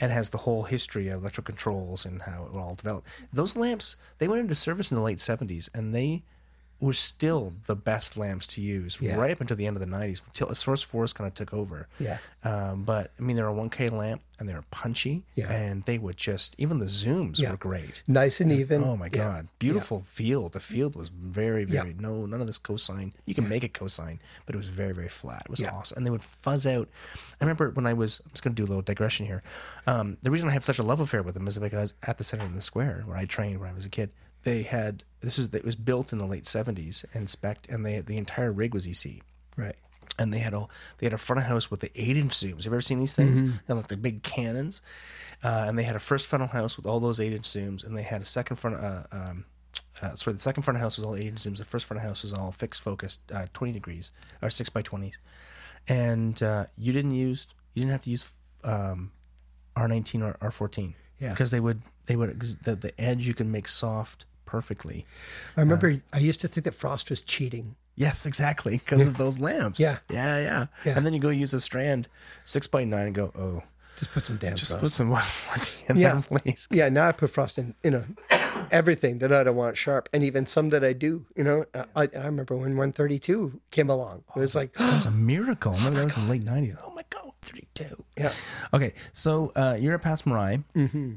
And 0.00 0.12
has 0.12 0.30
the 0.30 0.38
whole 0.38 0.64
history 0.64 1.08
of 1.08 1.22
electrical 1.22 1.52
controls 1.52 2.04
and 2.04 2.22
how 2.22 2.44
it 2.44 2.56
all 2.56 2.74
developed. 2.74 3.08
Those 3.32 3.56
lamps, 3.56 3.96
they 4.18 4.28
went 4.28 4.40
into 4.40 4.54
service 4.54 4.92
in 4.92 4.96
the 4.96 5.02
late 5.02 5.18
70s 5.18 5.68
and 5.74 5.94
they 5.94 6.22
were 6.80 6.92
still 6.92 7.52
the 7.66 7.74
best 7.74 8.16
lamps 8.16 8.46
to 8.46 8.60
use 8.60 8.98
Yeah. 9.00 9.16
right 9.16 9.32
up 9.32 9.40
until 9.40 9.56
the 9.56 9.66
end 9.66 9.76
of 9.76 9.80
the 9.80 9.86
90s 9.86 10.22
until 10.26 10.54
Source 10.54 10.80
Four 10.82 11.06
kind 11.08 11.26
of 11.26 11.34
took 11.34 11.52
over. 11.52 11.88
Yeah. 11.98 12.18
Um, 12.44 12.84
but 12.84 13.10
I 13.18 13.22
mean, 13.22 13.34
they're 13.36 13.48
a 13.48 13.52
1K 13.54 13.88
lamp 13.90 14.22
and 14.38 14.48
they're 14.48 14.62
punchy. 14.70 15.24
Yeah. 15.34 15.50
And 15.50 15.82
they 15.82 15.98
would 15.98 16.16
just, 16.16 16.54
even 16.56 16.78
the 16.78 16.84
zooms 16.86 17.40
Yeah. 17.40 17.50
were 17.50 17.56
great. 17.56 18.04
Nice 18.06 18.40
and 18.40 18.52
even. 18.52 18.84
Oh 18.84 18.96
my 18.96 19.06
Yeah. 19.06 19.10
God. 19.10 19.48
Beautiful 19.58 20.02
field. 20.02 20.52
The 20.52 20.60
field 20.60 20.94
was 20.94 21.08
very, 21.08 21.64
Yeah. 21.64 21.82
very, 21.82 21.94
no, 21.94 22.26
none 22.26 22.40
of 22.40 22.46
this 22.46 22.58
cosine. 22.58 23.12
You 23.26 23.34
can 23.34 23.48
make 23.48 23.64
a 23.64 23.68
cosine, 23.68 24.20
but 24.46 24.54
it 24.54 24.58
was 24.58 24.68
very, 24.68 24.92
very 24.92 25.08
flat. 25.08 25.42
It 25.46 25.50
was 25.50 25.58
Yeah. 25.60 25.72
awesome. 25.72 25.96
And 25.98 26.06
they 26.06 26.10
would 26.10 26.22
fuzz 26.22 26.64
out. 26.64 26.88
I 27.40 27.44
remember 27.44 27.70
when 27.70 27.86
I 27.86 27.92
was, 27.92 28.20
I'm 28.24 28.30
just 28.30 28.44
going 28.44 28.54
to 28.54 28.62
do 28.62 28.66
a 28.66 28.70
little 28.70 28.82
digression 28.82 29.26
here. 29.26 29.42
Um, 29.88 30.16
the 30.22 30.30
reason 30.30 30.48
I 30.48 30.52
have 30.52 30.64
such 30.64 30.78
a 30.78 30.84
love 30.84 31.00
affair 31.00 31.24
with 31.24 31.34
them 31.34 31.48
is 31.48 31.58
because 31.58 31.94
at 32.04 32.18
the 32.18 32.24
center 32.24 32.44
of 32.44 32.54
the 32.54 32.62
square 32.62 33.02
where 33.06 33.16
I 33.16 33.24
trained 33.24 33.58
when 33.58 33.68
I 33.68 33.72
was 33.72 33.84
a 33.86 33.88
kid, 33.88 34.10
they 34.44 34.62
had, 34.62 35.02
this 35.20 35.38
is, 35.38 35.52
it 35.54 35.64
was 35.64 35.76
built 35.76 36.12
in 36.12 36.18
the 36.18 36.26
late 36.26 36.44
70s 36.44 37.04
and 37.14 37.28
spec, 37.28 37.66
and 37.68 37.84
they, 37.84 38.00
the 38.00 38.16
entire 38.16 38.52
rig 38.52 38.72
was 38.74 38.86
EC 38.86 39.22
Right. 39.56 39.76
and 40.18 40.32
they 40.32 40.38
had 40.38 40.54
a 40.54 40.66
they 40.98 41.06
had 41.06 41.12
a 41.12 41.18
front 41.18 41.40
of 41.40 41.46
house 41.46 41.70
with 41.70 41.80
the 41.80 41.90
eight 41.96 42.16
inch 42.16 42.32
zooms. 42.32 42.58
Have 42.58 42.66
you 42.66 42.72
ever 42.72 42.80
seen 42.80 42.98
these 42.98 43.14
things? 43.14 43.42
Mm-hmm. 43.42 43.56
They're 43.66 43.76
like 43.76 43.88
the 43.88 43.96
big 43.96 44.22
cannons, 44.22 44.80
uh, 45.42 45.64
and 45.68 45.76
they 45.78 45.82
had 45.82 45.96
a 45.96 46.00
first 46.00 46.26
front 46.28 46.42
of 46.44 46.50
house 46.50 46.76
with 46.76 46.86
all 46.86 47.00
those 47.00 47.18
eight 47.20 47.32
inch 47.32 47.44
zooms, 47.44 47.84
and 47.86 47.96
they 47.96 48.02
had 48.02 48.22
a 48.22 48.24
second 48.24 48.56
front. 48.56 48.76
Uh, 48.76 49.02
um, 49.12 49.44
uh, 50.00 50.14
sorry, 50.14 50.34
the 50.34 50.38
second 50.40 50.62
front 50.62 50.76
of 50.76 50.80
house 50.80 50.96
was 50.96 51.04
all 51.04 51.16
eight 51.16 51.26
inch 51.26 51.38
zooms. 51.40 51.58
The 51.58 51.64
first 51.64 51.84
front 51.86 52.00
of 52.00 52.06
house 52.06 52.22
was 52.22 52.32
all 52.32 52.52
fixed 52.52 52.80
focused, 52.82 53.20
uh, 53.34 53.46
twenty 53.52 53.72
degrees 53.72 54.12
or 54.40 54.50
six 54.50 54.68
by 54.70 54.82
twenties, 54.82 55.18
and 55.88 56.40
uh, 56.42 56.66
you 56.76 56.92
didn't 56.92 57.12
use 57.14 57.46
you 57.74 57.82
didn't 57.82 57.92
have 57.92 58.04
to 58.04 58.10
use 58.10 58.32
um, 58.64 59.10
R 59.76 59.88
nineteen 59.88 60.22
or 60.22 60.36
R 60.40 60.50
fourteen. 60.52 60.94
Yeah. 61.18 61.30
because 61.30 61.50
they 61.50 61.58
would 61.58 61.82
they 62.06 62.14
would 62.14 62.40
the 62.62 62.76
the 62.76 62.92
edge 63.00 63.26
you 63.26 63.34
can 63.34 63.50
make 63.50 63.66
soft 63.66 64.24
perfectly. 64.48 65.04
I 65.56 65.60
remember 65.60 66.00
I 66.12 66.18
used 66.18 66.40
to 66.40 66.48
think 66.48 66.64
that 66.64 66.74
Frost 66.74 67.10
was 67.10 67.22
cheating. 67.22 67.76
Yes, 67.96 68.26
exactly, 68.26 68.78
because 68.78 69.06
of 69.06 69.16
those 69.16 69.40
lamps. 69.40 69.80
Yeah. 69.80 69.96
yeah, 70.10 70.38
yeah, 70.40 70.66
Yeah. 70.84 70.96
And 70.96 71.04
then 71.04 71.12
you 71.14 71.20
go 71.20 71.30
use 71.30 71.52
a 71.52 71.60
strand 71.60 72.08
six 72.44 72.66
by 72.68 72.84
nine 72.84 73.06
and 73.06 73.14
go, 73.14 73.32
oh, 73.34 73.62
Just 73.98 74.12
put 74.12 74.24
some 74.26 74.36
damn 74.36 74.54
just 74.56 74.70
Frost. 74.70 74.82
put 74.84 74.92
some 74.92 75.08
140 75.18 75.84
in 75.88 75.96
Yeah. 75.96 76.12
there, 76.14 76.22
please. 76.40 76.68
Yeah, 76.70 76.88
now 76.90 77.08
I 77.08 77.12
put 77.12 77.28
frost 77.30 77.58
in, 77.58 77.74
you 77.82 77.90
know, 77.90 78.04
everything 78.70 79.18
that 79.18 79.32
I 79.32 79.42
don't 79.44 79.56
want 79.56 79.76
sharp, 79.76 80.08
and 80.12 80.22
even 80.22 80.46
some 80.46 80.70
that 80.70 80.84
I 80.84 80.92
do. 80.92 81.26
You 81.36 81.42
know, 81.44 81.64
I, 81.74 82.08
I 82.14 82.26
remember 82.26 82.54
when 82.56 82.76
132 82.76 83.60
came 83.72 83.90
along. 83.90 84.22
It 84.36 84.38
was 84.38 84.54
like, 84.54 84.74
That 84.74 84.94
was 84.94 85.06
a 85.06 85.10
miracle. 85.32 85.72
I 85.72 85.78
remember 85.78 85.98
that 85.98 86.04
was 86.06 86.16
in 86.16 86.24
the 86.26 86.30
late 86.30 86.44
90s. 86.44 86.76
Oh 86.86 86.92
my 86.94 87.02
God, 87.10 87.32
32. 87.42 88.04
yeah, 88.16 88.32
Okay, 88.72 88.94
so 89.12 89.50
uh, 89.56 89.76
you're 89.78 89.94
at 89.94 90.02
Pass 90.02 90.24
Marai. 90.24 90.62
Mm-hmm. 90.76 91.12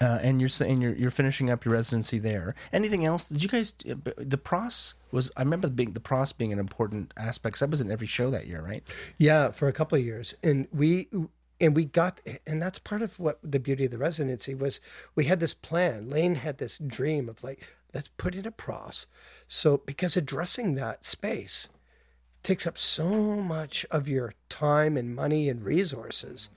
Uh, 0.00 0.18
and 0.22 0.40
you're 0.40 0.48
saying 0.48 0.80
you're 0.80 0.94
you're 0.94 1.10
finishing 1.10 1.50
up 1.50 1.64
your 1.64 1.74
residency 1.74 2.18
there. 2.18 2.54
Anything 2.72 3.04
else? 3.04 3.28
Did 3.28 3.42
you 3.42 3.48
guys 3.48 3.72
the 3.72 4.40
pros 4.42 4.94
was 5.10 5.30
I 5.36 5.42
remember 5.42 5.68
the 5.68 5.86
the 5.86 6.00
pros 6.00 6.32
being 6.32 6.52
an 6.52 6.58
important 6.58 7.12
aspect. 7.16 7.54
'cause 7.54 7.60
that 7.60 7.70
was 7.70 7.80
in 7.80 7.90
every 7.90 8.06
show 8.06 8.30
that 8.30 8.46
year, 8.46 8.62
right? 8.62 8.82
yeah, 9.18 9.50
for 9.50 9.68
a 9.68 9.72
couple 9.72 9.98
of 9.98 10.04
years, 10.04 10.34
and 10.42 10.66
we 10.72 11.08
and 11.60 11.76
we 11.76 11.84
got, 11.84 12.20
and 12.46 12.60
that's 12.60 12.78
part 12.80 13.02
of 13.02 13.20
what 13.20 13.38
the 13.44 13.60
beauty 13.60 13.84
of 13.84 13.90
the 13.92 13.98
residency 13.98 14.54
was. 14.54 14.80
We 15.14 15.26
had 15.26 15.38
this 15.38 15.54
plan. 15.54 16.08
Lane 16.08 16.34
had 16.36 16.58
this 16.58 16.78
dream 16.78 17.28
of 17.28 17.44
like, 17.44 17.62
let's 17.94 18.08
put 18.16 18.34
in 18.34 18.46
a 18.46 18.50
pros, 18.50 19.06
so 19.46 19.76
because 19.76 20.16
addressing 20.16 20.74
that 20.74 21.04
space 21.04 21.68
takes 22.42 22.66
up 22.66 22.76
so 22.78 23.06
much 23.40 23.86
of 23.90 24.08
your 24.08 24.34
time 24.48 24.96
and 24.96 25.14
money 25.14 25.48
and 25.48 25.62
resources, 25.62 26.48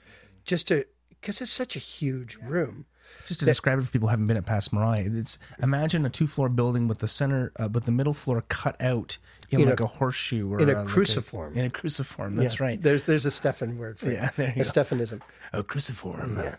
just 0.45 0.69
to 0.69 0.85
because 1.09 1.41
it's 1.41 1.51
such 1.51 1.75
a 1.75 1.79
huge 1.79 2.37
room. 2.41 2.85
Just 3.27 3.39
to 3.39 3.45
describe 3.45 3.79
it 3.79 3.83
for 3.83 3.91
people 3.91 4.07
who 4.07 4.11
haven't 4.11 4.27
been 4.27 4.37
at 4.37 4.45
Passe 4.45 4.69
Muraille, 4.69 5.17
it's 5.17 5.39
imagine 5.61 6.05
a 6.05 6.09
two 6.09 6.27
floor 6.27 6.47
building 6.49 6.87
with 6.87 6.99
the 6.99 7.07
center, 7.07 7.51
uh, 7.59 7.67
with 7.71 7.85
the 7.85 7.91
middle 7.91 8.13
floor 8.13 8.43
cut 8.49 8.79
out 8.81 9.17
in, 9.49 9.61
In 9.61 9.69
like 9.69 9.79
a, 9.79 9.85
horseshoe 9.87 10.51
or 10.51 10.59
in 10.61 10.69
a 10.69 10.73
uh, 10.73 10.75
like 10.83 10.87
cruciform. 10.87 11.55
in 11.57 11.65
a 11.65 11.69
cruciform, 11.69 12.35
that's 12.35 12.59
Yeah, 12.59 12.65
right. 12.65 12.81
There's 12.81 13.05
there's 13.05 13.25
a 13.25 13.31
Stefan 13.31 13.77
word 13.77 13.97
for 13.99 14.11
Yeah, 14.11 14.27
it. 14.27 14.35
there 14.35 14.47
you 14.55 14.61
a 14.61 14.65
go. 14.65 14.69
Stefanism. 14.69 15.21
a 15.53 15.63
cruciform. 15.63 16.37
Yeah. 16.37 16.55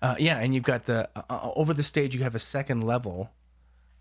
Uh, 0.00 0.14
yeah, 0.18 0.38
and 0.38 0.54
you've 0.54 0.64
got 0.64 0.86
the 0.86 1.08
uh, 1.14 1.22
uh, 1.28 1.50
over 1.54 1.74
the 1.74 1.82
stage. 1.82 2.14
You 2.14 2.22
have 2.22 2.34
a 2.34 2.38
second 2.38 2.82
level 2.84 3.32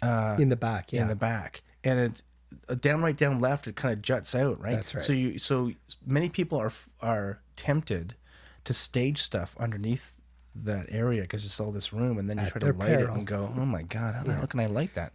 in 0.03 0.49
the 0.49 0.55
back. 0.55 0.93
Yeah. 0.93 1.01
in 1.03 1.07
the 1.07 1.15
back, 1.15 1.63
and 1.83 1.99
it 1.99 2.21
uh, 2.69 2.75
down 2.75 3.01
right 3.01 3.17
down 3.17 3.39
left. 3.39 3.67
It 3.67 3.75
kind 3.75 3.93
of 3.93 4.01
juts 4.01 4.33
out, 4.35 4.59
right? 4.61 4.75
That's 4.75 4.95
right. 4.95 5.03
So 5.03 5.13
you 5.13 5.37
so 5.39 5.71
many 6.05 6.29
people 6.29 6.57
are 6.57 6.71
are 7.01 7.41
tempted 7.55 8.15
to 8.63 8.73
stage 8.73 9.21
stuff 9.21 9.55
underneath 9.59 10.16
that 10.65 10.87
area 10.89 11.21
because 11.21 11.45
it's 11.45 11.59
all 11.59 11.71
this 11.71 11.93
room, 11.93 12.17
and 12.17 12.29
then 12.29 12.37
you 12.37 12.43
At 12.43 12.51
try 12.51 12.59
to 12.59 12.73
light 12.73 12.91
it 12.91 13.09
and 13.09 13.25
go, 13.25 13.51
"Oh 13.55 13.65
my 13.65 13.83
god, 13.83 14.15
how 14.15 14.23
the 14.23 14.33
hell 14.33 14.47
can 14.47 14.59
I 14.59 14.67
light 14.67 14.93
that?" 14.95 15.13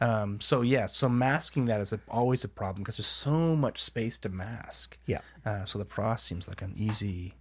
Um, 0.00 0.40
so 0.40 0.62
yeah, 0.62 0.86
so 0.86 1.08
masking 1.08 1.66
that 1.66 1.80
is 1.80 1.92
a, 1.92 2.00
always 2.08 2.44
a 2.44 2.48
problem 2.48 2.82
because 2.82 2.96
there's 2.96 3.06
so 3.06 3.56
much 3.56 3.82
space 3.82 4.18
to 4.20 4.28
mask. 4.28 4.98
Yeah. 5.06 5.20
Uh, 5.44 5.64
so 5.64 5.78
the 5.78 5.84
pros 5.84 6.22
seems 6.22 6.48
like 6.48 6.62
an 6.62 6.74
easy. 6.76 7.34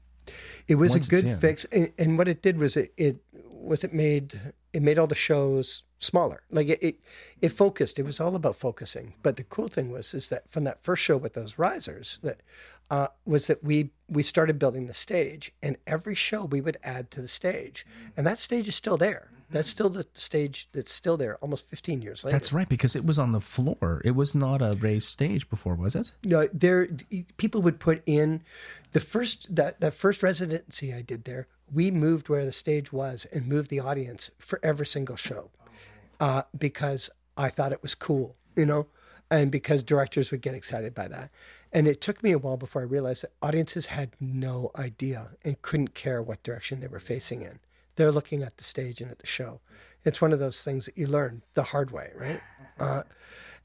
It 0.68 0.76
was 0.76 0.96
a 0.96 1.00
good 1.00 1.40
fix, 1.40 1.66
and, 1.66 1.92
and 1.98 2.18
what 2.18 2.28
it 2.28 2.42
did 2.42 2.58
was 2.58 2.76
it, 2.76 2.94
it 2.98 3.18
was 3.34 3.84
it 3.84 3.94
made 3.94 4.40
it 4.74 4.82
made 4.82 5.00
all 5.00 5.08
the 5.08 5.16
shows 5.16 5.84
smaller. 6.00 6.44
Like 6.52 6.68
it, 6.70 6.80
it, 6.82 7.00
it 7.42 7.50
focused. 7.50 8.00
It 8.00 8.04
was 8.04 8.20
all 8.20 8.36
about 8.36 8.56
focusing. 8.56 9.14
But 9.24 9.38
the 9.38 9.44
cool 9.44 9.68
thing 9.68 9.92
was 9.92 10.14
is 10.14 10.30
that 10.30 10.50
from 10.50 10.64
that 10.66 10.80
first 10.80 11.04
show 11.04 11.18
with 11.18 11.34
those 11.34 11.58
risers, 11.58 12.20
that 12.24 12.42
uh, 12.90 13.08
was 13.26 13.48
that 13.48 13.64
we 13.64 13.92
we 14.10 14.24
started 14.24 14.58
building 14.58 14.88
the 14.88 14.94
stage, 14.94 15.52
and 15.62 15.78
every 15.86 16.16
show 16.16 16.46
we 16.46 16.62
would 16.62 16.78
add 16.84 17.12
to 17.12 17.22
the 17.22 17.28
stage, 17.28 17.86
and 18.16 18.26
that 18.26 18.38
stage 18.38 18.68
is 18.68 18.76
still 18.76 18.98
there. 18.98 19.32
That's 19.50 19.70
still 19.70 19.90
the 19.90 20.06
stage 20.14 20.68
that's 20.74 20.92
still 20.92 21.16
there, 21.16 21.38
almost 21.38 21.66
15 21.70 22.02
years 22.02 22.26
later. 22.26 22.36
That's 22.36 22.52
right, 22.52 22.68
because 22.68 22.98
it 22.98 23.06
was 23.06 23.18
on 23.18 23.32
the 23.32 23.40
floor. 23.40 24.02
It 24.04 24.12
was 24.12 24.36
not 24.36 24.62
a 24.62 24.78
raised 24.78 25.06
stage 25.06 25.50
before, 25.50 25.76
was 25.76 25.96
it? 25.96 26.12
No, 26.26 26.50
there 26.52 26.90
people 27.38 27.62
would 27.62 27.80
put 27.80 28.04
in 28.06 28.44
the 28.92 29.00
first 29.00 29.56
that 29.56 29.80
that 29.80 29.94
first 29.94 30.22
residency 30.22 30.94
I 30.94 31.02
did 31.02 31.24
there. 31.24 31.48
We 31.72 31.92
moved 31.92 32.30
where 32.30 32.46
the 32.46 32.52
stage 32.52 32.92
was 32.94 33.26
and 33.34 33.48
moved 33.48 33.70
the 33.70 33.80
audience 33.80 34.32
for 34.38 34.60
every 34.64 34.86
single 34.86 35.16
show, 35.16 35.50
uh, 36.20 36.44
because 36.58 37.10
I 37.38 37.50
thought 37.50 37.72
it 37.72 37.82
was 37.82 37.96
cool, 37.96 38.36
you 38.56 38.66
know, 38.66 38.88
and 39.32 39.50
because 39.50 39.84
directors 39.84 40.32
would 40.32 40.42
get 40.42 40.56
excited 40.56 40.94
by 40.94 41.08
that. 41.08 41.30
And 41.72 41.88
it 41.88 42.02
took 42.02 42.24
me 42.24 42.32
a 42.32 42.38
while 42.38 42.58
before 42.58 42.82
I 42.82 42.86
realized 42.86 43.24
that 43.24 43.34
audiences 43.42 43.88
had 43.88 44.12
no 44.20 44.72
idea 44.76 45.32
and 45.44 45.62
couldn't 45.62 45.94
care 45.94 46.22
what 46.22 46.44
direction 46.44 46.80
they 46.80 46.88
were 46.88 47.00
facing 47.00 47.42
in. 47.42 47.60
They're 47.96 48.12
looking 48.12 48.44
at 48.44 48.58
the 48.58 48.64
stage 48.64 49.02
and 49.02 49.12
at 49.12 49.20
the 49.20 49.28
show. 49.28 49.60
It's 50.06 50.22
one 50.22 50.32
of 50.32 50.40
those 50.40 50.64
things 50.64 50.86
that 50.86 50.98
you 50.98 51.08
learn 51.08 51.42
the 51.56 51.64
hard 51.64 51.92
way, 51.92 52.12
right? 52.16 52.42
Uh, 52.80 53.02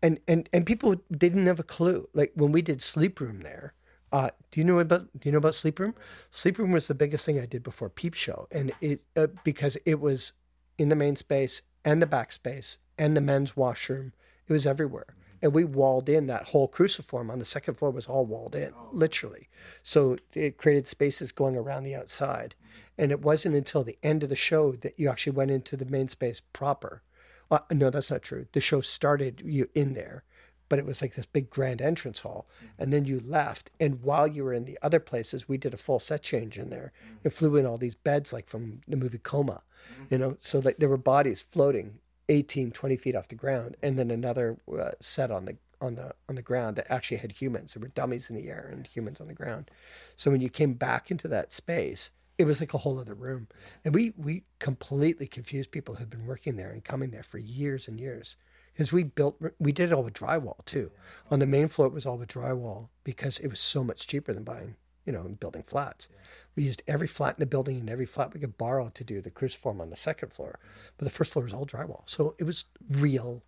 and 0.02 0.18
and 0.26 0.48
and 0.54 0.64
people 0.64 0.96
didn't 1.10 1.46
have 1.46 1.60
a 1.60 1.62
clue. 1.62 2.06
Like 2.14 2.32
when 2.34 2.50
we 2.50 2.62
did 2.62 2.80
Sleep 2.80 3.20
Room 3.20 3.40
there, 3.42 3.74
uh, 4.12 4.30
do 4.50 4.60
you 4.60 4.64
know 4.64 4.78
about 4.78 5.08
do 5.18 5.28
you 5.28 5.32
know 5.32 5.38
about 5.38 5.54
Sleep 5.54 5.78
Room? 5.78 5.94
Sleep 6.30 6.58
Room 6.58 6.72
was 6.72 6.88
the 6.88 6.94
biggest 6.94 7.24
thing 7.24 7.38
I 7.38 7.46
did 7.46 7.62
before 7.62 7.88
Peep 7.88 8.14
Show, 8.14 8.48
and 8.50 8.72
it 8.80 9.02
uh, 9.16 9.28
because 9.44 9.76
it 9.86 10.00
was 10.00 10.32
in 10.78 10.88
the 10.88 10.96
main 10.96 11.16
space 11.16 11.62
and 11.84 12.02
the 12.02 12.06
back 12.06 12.32
space 12.32 12.78
and 12.98 13.16
the 13.16 13.20
men's 13.20 13.56
washroom. 13.56 14.12
It 14.48 14.52
was 14.52 14.66
everywhere, 14.66 15.06
and 15.42 15.52
we 15.52 15.64
walled 15.64 16.08
in 16.08 16.28
that 16.28 16.44
whole 16.44 16.68
cruciform 16.68 17.30
on 17.30 17.40
the 17.40 17.44
second 17.44 17.74
floor 17.74 17.90
was 17.90 18.06
all 18.06 18.24
walled 18.24 18.54
in, 18.54 18.72
oh. 18.76 18.88
literally. 18.92 19.48
So 19.82 20.16
it 20.34 20.56
created 20.56 20.86
spaces 20.86 21.32
going 21.32 21.56
around 21.56 21.82
the 21.82 21.96
outside, 21.96 22.54
and 22.96 23.10
it 23.10 23.20
wasn't 23.20 23.56
until 23.56 23.82
the 23.82 23.98
end 24.02 24.22
of 24.22 24.28
the 24.28 24.36
show 24.36 24.72
that 24.72 24.98
you 24.98 25.10
actually 25.10 25.32
went 25.32 25.50
into 25.50 25.76
the 25.76 25.84
main 25.84 26.08
space 26.08 26.40
proper. 26.52 27.02
Uh, 27.50 27.58
no, 27.72 27.90
that's 27.90 28.10
not 28.10 28.22
true. 28.22 28.46
The 28.52 28.60
show 28.60 28.80
started 28.80 29.42
you 29.44 29.68
in 29.74 29.94
there, 29.94 30.22
but 30.68 30.78
it 30.78 30.86
was 30.86 31.02
like 31.02 31.14
this 31.14 31.26
big 31.26 31.50
grand 31.50 31.82
entrance 31.82 32.20
hall, 32.20 32.46
mm-hmm. 32.56 32.82
and 32.82 32.92
then 32.92 33.04
you 33.04 33.20
left. 33.20 33.70
And 33.80 34.02
while 34.02 34.28
you 34.28 34.44
were 34.44 34.54
in 34.54 34.64
the 34.64 34.78
other 34.80 35.00
places, 35.00 35.48
we 35.48 35.58
did 35.58 35.74
a 35.74 35.76
full 35.76 35.98
set 35.98 36.22
change 36.22 36.56
in 36.56 36.70
there 36.70 36.92
mm-hmm. 37.04 37.16
and 37.24 37.32
flew 37.32 37.56
in 37.56 37.66
all 37.66 37.78
these 37.78 37.96
beds 37.96 38.32
like 38.32 38.46
from 38.46 38.80
the 38.86 38.96
movie 38.96 39.18
Coma, 39.18 39.62
mm-hmm. 39.92 40.04
you 40.08 40.18
know. 40.18 40.36
So 40.40 40.60
like 40.60 40.78
there 40.78 40.88
were 40.88 40.96
bodies 40.96 41.42
floating 41.42 41.98
18, 42.28 42.72
20 42.72 42.96
feet 42.96 43.16
off 43.16 43.28
the 43.28 43.34
ground, 43.34 43.76
and 43.82 43.98
then 43.98 44.10
another 44.10 44.58
uh, 44.78 44.92
set 45.00 45.30
on 45.30 45.44
the 45.44 45.56
on 45.80 45.96
the 45.96 46.14
on 46.28 46.36
the 46.36 46.42
ground 46.42 46.76
that 46.76 46.90
actually 46.90 47.16
had 47.18 47.32
humans. 47.32 47.74
There 47.74 47.80
were 47.80 47.88
dummies 47.88 48.30
in 48.30 48.36
the 48.36 48.48
air 48.48 48.68
and 48.72 48.86
humans 48.86 49.20
on 49.20 49.26
the 49.26 49.34
ground. 49.34 49.70
So 50.16 50.30
when 50.30 50.40
you 50.40 50.48
came 50.48 50.74
back 50.74 51.10
into 51.10 51.28
that 51.28 51.52
space, 51.52 52.12
it 52.38 52.44
was 52.44 52.60
like 52.60 52.72
a 52.72 52.78
whole 52.78 52.98
other 52.98 53.14
room. 53.14 53.48
And 53.84 53.94
we 53.94 54.12
we 54.16 54.44
completely 54.58 55.26
confused 55.26 55.70
people 55.70 55.96
who'd 55.96 56.10
been 56.10 56.26
working 56.26 56.56
there 56.56 56.70
and 56.70 56.84
coming 56.84 57.10
there 57.10 57.22
for 57.22 57.38
years 57.38 57.88
and 57.88 57.98
years. 57.98 58.36
Because 58.72 58.90
we 58.92 59.02
built, 59.02 59.36
we 59.58 59.70
did 59.70 59.90
it 59.90 59.92
all 59.92 60.02
with 60.02 60.14
drywall 60.14 60.64
too. 60.64 60.90
On 61.30 61.40
the 61.40 61.46
main 61.46 61.68
floor, 61.68 61.88
it 61.88 61.92
was 61.92 62.06
all 62.06 62.16
with 62.16 62.28
drywall 62.28 62.88
because 63.04 63.38
it 63.38 63.48
was 63.48 63.60
so 63.60 63.84
much 63.84 64.06
cheaper 64.06 64.32
than 64.32 64.44
buying, 64.44 64.76
you 65.04 65.12
know, 65.12 65.22
building 65.40 65.62
flats. 65.62 66.08
We 66.56 66.64
used 66.64 66.82
every 66.86 67.08
flat 67.08 67.34
in 67.36 67.40
the 67.40 67.46
building 67.46 67.80
and 67.80 67.90
every 67.90 68.06
flat 68.06 68.34
we 68.34 68.40
could 68.40 68.58
borrow 68.58 68.90
to 68.94 69.04
do 69.04 69.20
the 69.20 69.30
cruciform 69.30 69.80
on 69.80 69.90
the 69.90 69.96
second 69.96 70.32
floor. 70.32 70.58
But 70.96 71.04
the 71.04 71.10
first 71.10 71.32
floor 71.32 71.44
was 71.44 71.54
all 71.54 71.66
drywall. 71.66 72.02
So 72.06 72.34
it 72.38 72.44
was 72.44 72.66
real, 72.90 73.42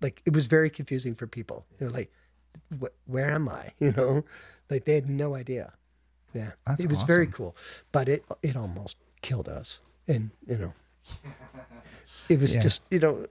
like, 0.00 0.22
it 0.24 0.32
was 0.32 0.46
very 0.46 0.70
confusing 0.70 1.14
for 1.14 1.26
people. 1.26 1.66
You 1.78 1.86
know, 1.86 1.92
like, 1.92 2.12
where 3.06 3.30
am 3.30 3.48
I? 3.48 3.72
You 3.78 3.92
know, 3.92 4.24
like 4.68 4.84
they 4.84 4.94
had 4.94 5.08
no 5.08 5.34
idea. 5.34 5.72
Yeah, 6.32 6.52
That's 6.66 6.84
it 6.84 6.90
was 6.90 7.02
very 7.02 7.26
cool, 7.26 7.56
but 7.90 8.08
it 8.08 8.24
it 8.42 8.56
almost 8.56 8.96
killed 9.20 9.48
us, 9.48 9.80
and 10.06 10.30
you 10.46 10.58
know, 10.58 10.74
it 12.28 12.40
was 12.40 12.54
Yeah. 12.54 12.60
just 12.60 12.82
you 12.90 12.98
know, 12.98 13.26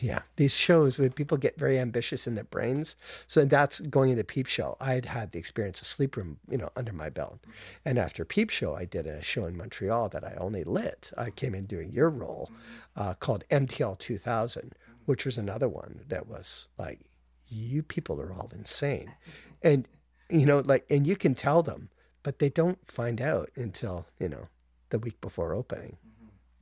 yeah. 0.00 0.22
These 0.36 0.54
shows 0.56 0.98
where 0.98 1.10
people 1.10 1.36
get 1.36 1.58
very 1.58 1.78
ambitious 1.78 2.26
in 2.26 2.34
their 2.34 2.44
brains, 2.44 2.96
so 3.26 3.44
that's 3.44 3.80
going 3.80 4.10
into 4.10 4.24
Peep 4.24 4.46
Show. 4.46 4.76
I 4.80 4.94
had 4.94 5.06
had 5.06 5.32
the 5.32 5.38
experience 5.38 5.80
of 5.80 5.86
Sleep 5.86 6.16
Room, 6.16 6.38
you 6.50 6.56
know, 6.58 6.70
under 6.76 6.92
my 6.92 7.10
belt, 7.10 7.40
and 7.84 7.98
after 7.98 8.24
Peep 8.24 8.50
Show, 8.50 8.74
I 8.74 8.84
did 8.84 9.06
a 9.06 9.22
show 9.22 9.44
in 9.46 9.56
Montreal 9.56 10.08
that 10.10 10.24
I 10.24 10.34
only 10.38 10.64
lit. 10.64 11.12
I 11.16 11.30
came 11.30 11.54
in 11.54 11.66
doing 11.66 11.90
your 11.92 12.10
role, 12.10 12.50
uh, 12.96 13.14
called 13.14 13.44
MTL 13.50 13.96
2000, 13.98 14.74
which 15.04 15.24
was 15.26 15.38
another 15.38 15.68
one 15.68 16.04
that 16.08 16.26
was 16.26 16.68
like, 16.78 17.00
you 17.48 17.82
people 17.82 18.20
are 18.20 18.32
all 18.32 18.50
insane, 18.54 19.14
and 19.62 19.86
you 20.30 20.44
know, 20.44 20.60
like, 20.60 20.84
and 20.90 21.06
you 21.06 21.16
can 21.16 21.34
tell 21.34 21.62
them, 21.62 21.88
but 22.22 22.38
they 22.38 22.50
don't 22.50 22.78
find 22.90 23.20
out 23.20 23.50
until 23.56 24.06
you 24.18 24.28
know 24.28 24.48
the 24.90 24.98
week 24.98 25.20
before 25.20 25.54
opening 25.54 25.96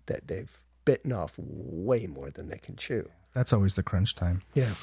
that 0.07 0.29
they've 0.29 0.57
bitten 0.85 1.13
off 1.13 1.35
way 1.39 2.07
more 2.07 2.31
than 2.31 2.49
they 2.49 2.59
can 2.59 2.77
chew. 2.77 3.09
That's 3.35 3.53
always 3.53 3.77
the 3.77 3.83
crunch 3.83 4.15
time. 4.15 4.43
Yeah. 4.55 4.75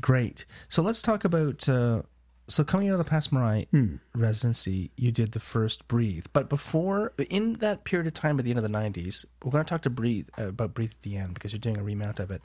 Great. 0.00 0.46
So 0.68 0.82
let's 0.82 1.02
talk 1.02 1.24
about. 1.24 1.68
Uh, 1.68 2.02
so 2.48 2.64
coming 2.64 2.88
out 2.88 2.94
of 2.94 2.98
the 2.98 3.04
Passe 3.04 3.28
Muraille 3.30 4.00
residency, 4.14 4.90
you 4.96 5.12
did 5.12 5.32
the 5.32 5.40
first 5.40 5.86
Breathe. 5.86 6.26
But 6.32 6.48
before, 6.48 7.12
in 7.28 7.54
that 7.54 7.84
period 7.84 8.08
of 8.08 8.14
time 8.14 8.38
at 8.38 8.44
the 8.44 8.50
end 8.50 8.58
of 8.58 8.64
the 8.64 8.70
'90s, 8.70 9.24
we're 9.44 9.52
going 9.52 9.64
to 9.64 9.68
talk 9.68 9.82
to 9.82 9.90
Breathe 9.90 10.28
uh, 10.38 10.48
about 10.48 10.74
Breathe 10.74 10.90
at 10.90 11.02
the 11.02 11.16
end 11.16 11.34
because 11.34 11.52
you're 11.52 11.60
doing 11.60 11.78
a 11.78 11.82
remount 11.82 12.18
of 12.18 12.30
it. 12.30 12.42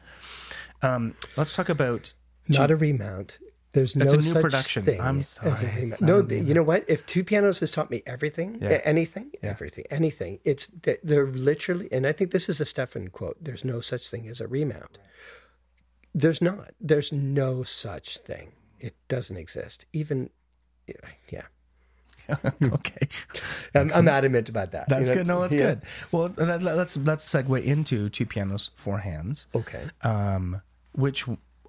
Um, 0.82 1.16
let's 1.38 1.56
talk 1.56 1.70
about. 1.70 2.14
Not 2.48 2.70
a 2.70 2.76
remount. 2.76 3.40
There's 3.76 3.94
That's 3.94 4.14
no 4.14 4.20
a 4.20 4.22
new 4.22 4.28
such 4.30 4.42
production. 4.42 4.86
thing 4.86 5.02
I'm 5.02 5.22
sorry, 5.22 5.52
it's 5.52 5.66
remount. 5.76 6.02
not 6.02 6.08
No, 6.08 6.20
a 6.20 6.24
th- 6.26 6.44
you 6.48 6.54
know 6.54 6.64
what? 6.64 6.86
If 6.88 7.06
two 7.06 7.24
pianos 7.26 7.60
has 7.60 7.72
taught 7.72 7.92
me 7.92 8.02
everything, 8.06 8.58
Yeah. 8.62 8.80
anything, 8.86 9.32
Yeah. 9.44 9.50
everything, 9.50 9.84
anything, 9.92 10.40
it's 10.46 10.68
th- 10.68 11.02
they're 11.04 11.26
literally, 11.28 11.88
and 11.92 12.08
I 12.08 12.14
think 12.14 12.32
this 12.32 12.48
is 12.48 12.62
a 12.62 12.66
Stefan 12.66 13.10
quote. 13.10 13.38
There's 13.44 13.66
no 13.66 13.82
such 13.82 14.10
thing 14.10 14.28
as 14.30 14.40
a 14.42 14.48
remount. 14.48 14.98
There's 16.14 16.42
not. 16.42 16.72
There's 16.80 17.12
no 17.12 17.64
such 17.64 18.18
thing. 18.20 18.54
It 18.80 18.96
doesn't 19.10 19.36
exist. 19.38 19.86
Even, 19.92 20.30
yeah. 21.30 21.48
okay, 22.64 23.08
I'm, 23.76 23.92
I'm 23.94 24.08
adamant 24.08 24.48
about 24.50 24.72
that. 24.72 24.88
that's 24.90 25.10
you 25.10 25.16
know? 25.16 25.20
good. 25.20 25.28
No, 25.28 25.42
that's 25.42 25.54
Yeah. 25.54 25.66
good. 25.76 25.82
Well, 26.12 26.32
let, 26.38 26.64
let's 26.64 26.98
let's 26.98 27.26
segue 27.32 27.62
into 27.64 28.10
two 28.10 28.26
pianos, 28.26 28.72
four 28.76 29.00
hands. 29.00 29.48
Okay. 29.54 29.84
um, 30.02 30.62
which 30.94 31.26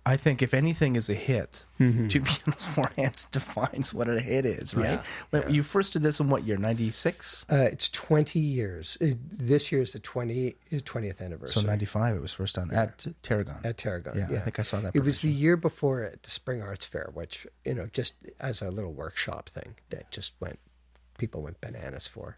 I 0.09 0.17
think, 0.17 0.41
if 0.41 0.55
anything, 0.55 0.95
is 0.95 1.11
a 1.11 1.15
hit. 1.15 1.67
Mm-hmm. 1.81 2.07
Two 2.07 2.21
pianos, 2.21 2.65
four 2.75 2.93
hands 2.97 3.25
defines 3.25 3.93
what 3.93 4.09
a 4.09 4.21
hit 4.21 4.47
is, 4.47 4.73
right? 4.75 4.85
Yeah, 4.85 5.03
When 5.31 5.53
You 5.53 5.65
first 5.65 5.93
did 5.95 6.03
this 6.03 6.21
in 6.21 6.31
what 6.31 6.45
year? 6.45 6.57
Ninety 6.57 6.91
six. 6.91 7.45
Uh, 7.51 7.69
it's 7.73 7.89
20 7.89 8.39
years. 8.39 8.97
Uh, 9.03 9.15
This 9.33 9.73
year 9.73 9.83
is 9.83 9.93
the 9.93 9.99
20, 9.99 10.55
20th 10.73 11.21
anniversary. 11.21 11.61
So 11.63 11.67
ninety 11.67 11.87
five, 11.87 12.15
it 12.15 12.23
was 12.23 12.33
first 12.33 12.55
done 12.55 12.71
at 12.73 13.07
Tarragon. 13.23 13.57
at 13.65 13.77
Tarragon. 13.79 14.15
Yeah, 14.17 14.29
Yeah, 14.31 14.37
I 14.39 14.41
think 14.43 14.59
I 14.61 14.63
saw 14.63 14.81
that 14.81 14.95
It 14.95 15.03
was 15.05 15.21
the 15.23 15.31
year 15.33 15.57
before 15.57 16.05
at 16.05 16.23
the 16.23 16.31
Spring 16.31 16.63
Arts 16.63 16.87
Fair, 16.87 17.11
which 17.13 17.47
you 17.65 17.75
know, 17.75 17.87
just 17.93 18.15
as 18.39 18.63
a 18.63 18.71
little 18.71 18.93
workshop 18.93 19.49
thing 19.49 19.75
that 19.91 20.11
just 20.13 20.35
went, 20.41 20.61
people 21.19 21.43
went 21.43 21.61
bananas 21.61 22.07
for, 22.07 22.37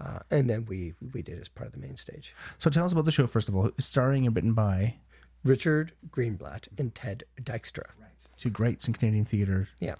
uh, 0.00 0.20
and 0.30 0.48
then 0.48 0.64
we 0.64 0.94
we 1.12 1.20
did 1.22 1.36
it 1.36 1.42
as 1.42 1.48
part 1.48 1.66
of 1.68 1.74
the 1.74 1.80
main 1.86 1.96
stage. 1.96 2.34
So 2.58 2.70
tell 2.70 2.84
us 2.86 2.92
about 2.92 3.04
the 3.04 3.12
show 3.12 3.26
first 3.26 3.48
of 3.50 3.54
all. 3.54 3.70
Starring 3.78 4.26
and 4.26 4.34
written 4.34 4.54
by 4.54 4.96
Richard 5.44 5.92
Greenblatt 6.10 6.68
and 6.78 6.94
Ted 6.94 7.24
Dykstra. 7.40 7.84
two 8.36 8.50
greats 8.50 8.88
in 8.88 8.94
Canadian 8.94 9.24
theater. 9.24 9.68
Yeah. 9.78 9.94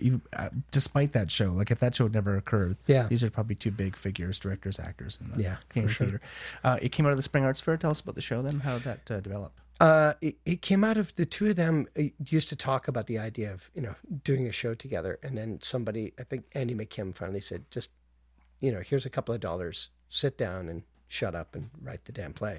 Even, 0.00 0.20
uh, 0.32 0.48
despite 0.72 1.12
that 1.12 1.30
show, 1.30 1.52
like 1.52 1.70
if 1.70 1.78
that 1.80 1.94
show 1.94 2.04
had 2.06 2.14
never 2.14 2.36
occurred, 2.36 2.76
Yeah. 2.86 3.06
these 3.06 3.22
are 3.22 3.30
probably 3.30 3.54
two 3.54 3.70
big 3.70 3.94
figures, 3.94 4.38
directors, 4.38 4.80
actors 4.80 5.18
in 5.20 5.30
the 5.30 5.42
Yeah, 5.42 5.56
Canadian 5.68 5.92
sure. 5.92 6.06
theater. 6.06 6.20
Uh, 6.64 6.78
it 6.82 6.88
came 6.90 7.06
out 7.06 7.10
of 7.12 7.16
the 7.16 7.22
Spring 7.22 7.44
Arts 7.44 7.60
Fair. 7.60 7.76
Tell 7.76 7.90
us 7.92 8.00
about 8.00 8.14
the 8.16 8.22
show 8.22 8.42
then. 8.42 8.60
How 8.60 8.78
did 8.78 8.84
that 8.84 9.10
uh, 9.10 9.20
develop? 9.20 9.52
Uh, 9.78 10.14
it, 10.22 10.36
it 10.46 10.62
came 10.62 10.82
out 10.82 10.96
of 10.96 11.14
the 11.16 11.26
two 11.26 11.50
of 11.50 11.56
them 11.56 11.86
uh, 11.98 12.04
used 12.26 12.48
to 12.48 12.56
talk 12.56 12.88
about 12.88 13.06
the 13.06 13.18
idea 13.18 13.52
of 13.52 13.70
you 13.74 13.82
know 13.82 13.94
doing 14.24 14.46
a 14.46 14.52
show 14.52 14.74
together, 14.74 15.18
and 15.22 15.36
then 15.36 15.58
somebody, 15.62 16.12
I 16.18 16.22
think 16.24 16.46
Andy 16.54 16.74
McKim, 16.74 17.14
finally 17.14 17.40
said, 17.42 17.70
just 17.70 17.90
you 18.58 18.72
know, 18.72 18.80
here's 18.80 19.04
a 19.06 19.10
couple 19.10 19.34
of 19.34 19.40
dollars, 19.42 19.90
sit 20.08 20.38
down 20.38 20.68
and 20.70 20.82
shut 21.08 21.34
up 21.34 21.54
and 21.54 21.68
write 21.82 22.06
the 22.06 22.12
damn 22.12 22.32
play, 22.32 22.58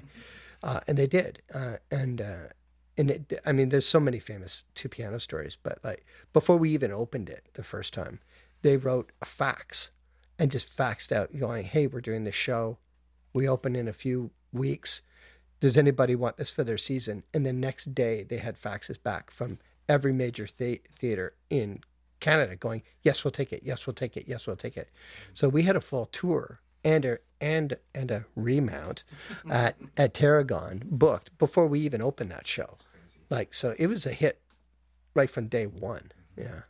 uh, 0.62 0.80
and 0.86 0.98
they 0.98 1.06
did, 1.06 1.42
uh, 1.54 1.76
and 1.90 2.20
uh, 2.20 2.48
and 2.96 3.10
it, 3.10 3.40
I 3.46 3.52
mean, 3.52 3.68
there's 3.68 3.86
so 3.86 4.00
many 4.00 4.18
famous 4.18 4.64
two 4.74 4.88
piano 4.88 5.20
stories, 5.20 5.56
but 5.62 5.78
like 5.84 6.04
before 6.32 6.56
we 6.56 6.70
even 6.70 6.90
opened 6.90 7.28
it 7.28 7.46
the 7.54 7.62
first 7.62 7.94
time, 7.94 8.20
they 8.62 8.76
wrote 8.76 9.12
a 9.22 9.24
fax 9.24 9.90
and 10.38 10.50
just 10.50 10.76
faxed 10.76 11.12
out 11.12 11.36
going, 11.38 11.64
hey, 11.64 11.86
we're 11.86 12.00
doing 12.00 12.24
this 12.24 12.34
show, 12.34 12.78
we 13.32 13.48
open 13.48 13.76
in 13.76 13.88
a 13.88 13.92
few 13.92 14.30
weeks 14.52 15.02
does 15.60 15.76
anybody 15.76 16.14
want 16.14 16.36
this 16.36 16.50
for 16.50 16.64
their 16.64 16.78
season? 16.78 17.24
And 17.34 17.44
the 17.44 17.52
next 17.52 17.94
day 17.94 18.22
they 18.22 18.38
had 18.38 18.54
faxes 18.54 19.02
back 19.02 19.30
from 19.30 19.58
every 19.88 20.12
major 20.12 20.46
the- 20.56 20.82
theater 20.98 21.34
in 21.50 21.80
Canada 22.20 22.56
going, 22.56 22.82
yes, 23.02 23.24
we'll 23.24 23.32
take 23.32 23.52
it. 23.52 23.62
Yes, 23.64 23.86
we'll 23.86 23.94
take 23.94 24.16
it. 24.16 24.24
Yes, 24.26 24.46
we'll 24.46 24.56
take 24.56 24.76
it. 24.76 24.90
So 25.32 25.48
we 25.48 25.62
had 25.62 25.76
a 25.76 25.80
full 25.80 26.06
tour 26.06 26.60
and 26.84 27.04
a 27.04 27.18
and 27.40 27.76
and 27.94 28.10
a 28.10 28.24
remount 28.34 29.04
at 29.50 29.76
at 29.96 30.14
Tarragon 30.14 30.82
booked 30.84 31.36
before 31.38 31.66
we 31.66 31.80
even 31.80 32.02
opened 32.02 32.30
that 32.30 32.46
show. 32.46 32.74
Like 33.30 33.52
so, 33.54 33.74
it 33.78 33.86
was 33.88 34.06
a 34.06 34.12
hit 34.12 34.40
right 35.14 35.28
from 35.30 35.48
day 35.48 35.66
one. 35.66 36.12
Mm-hmm. 36.38 36.42
Yeah. 36.42 36.60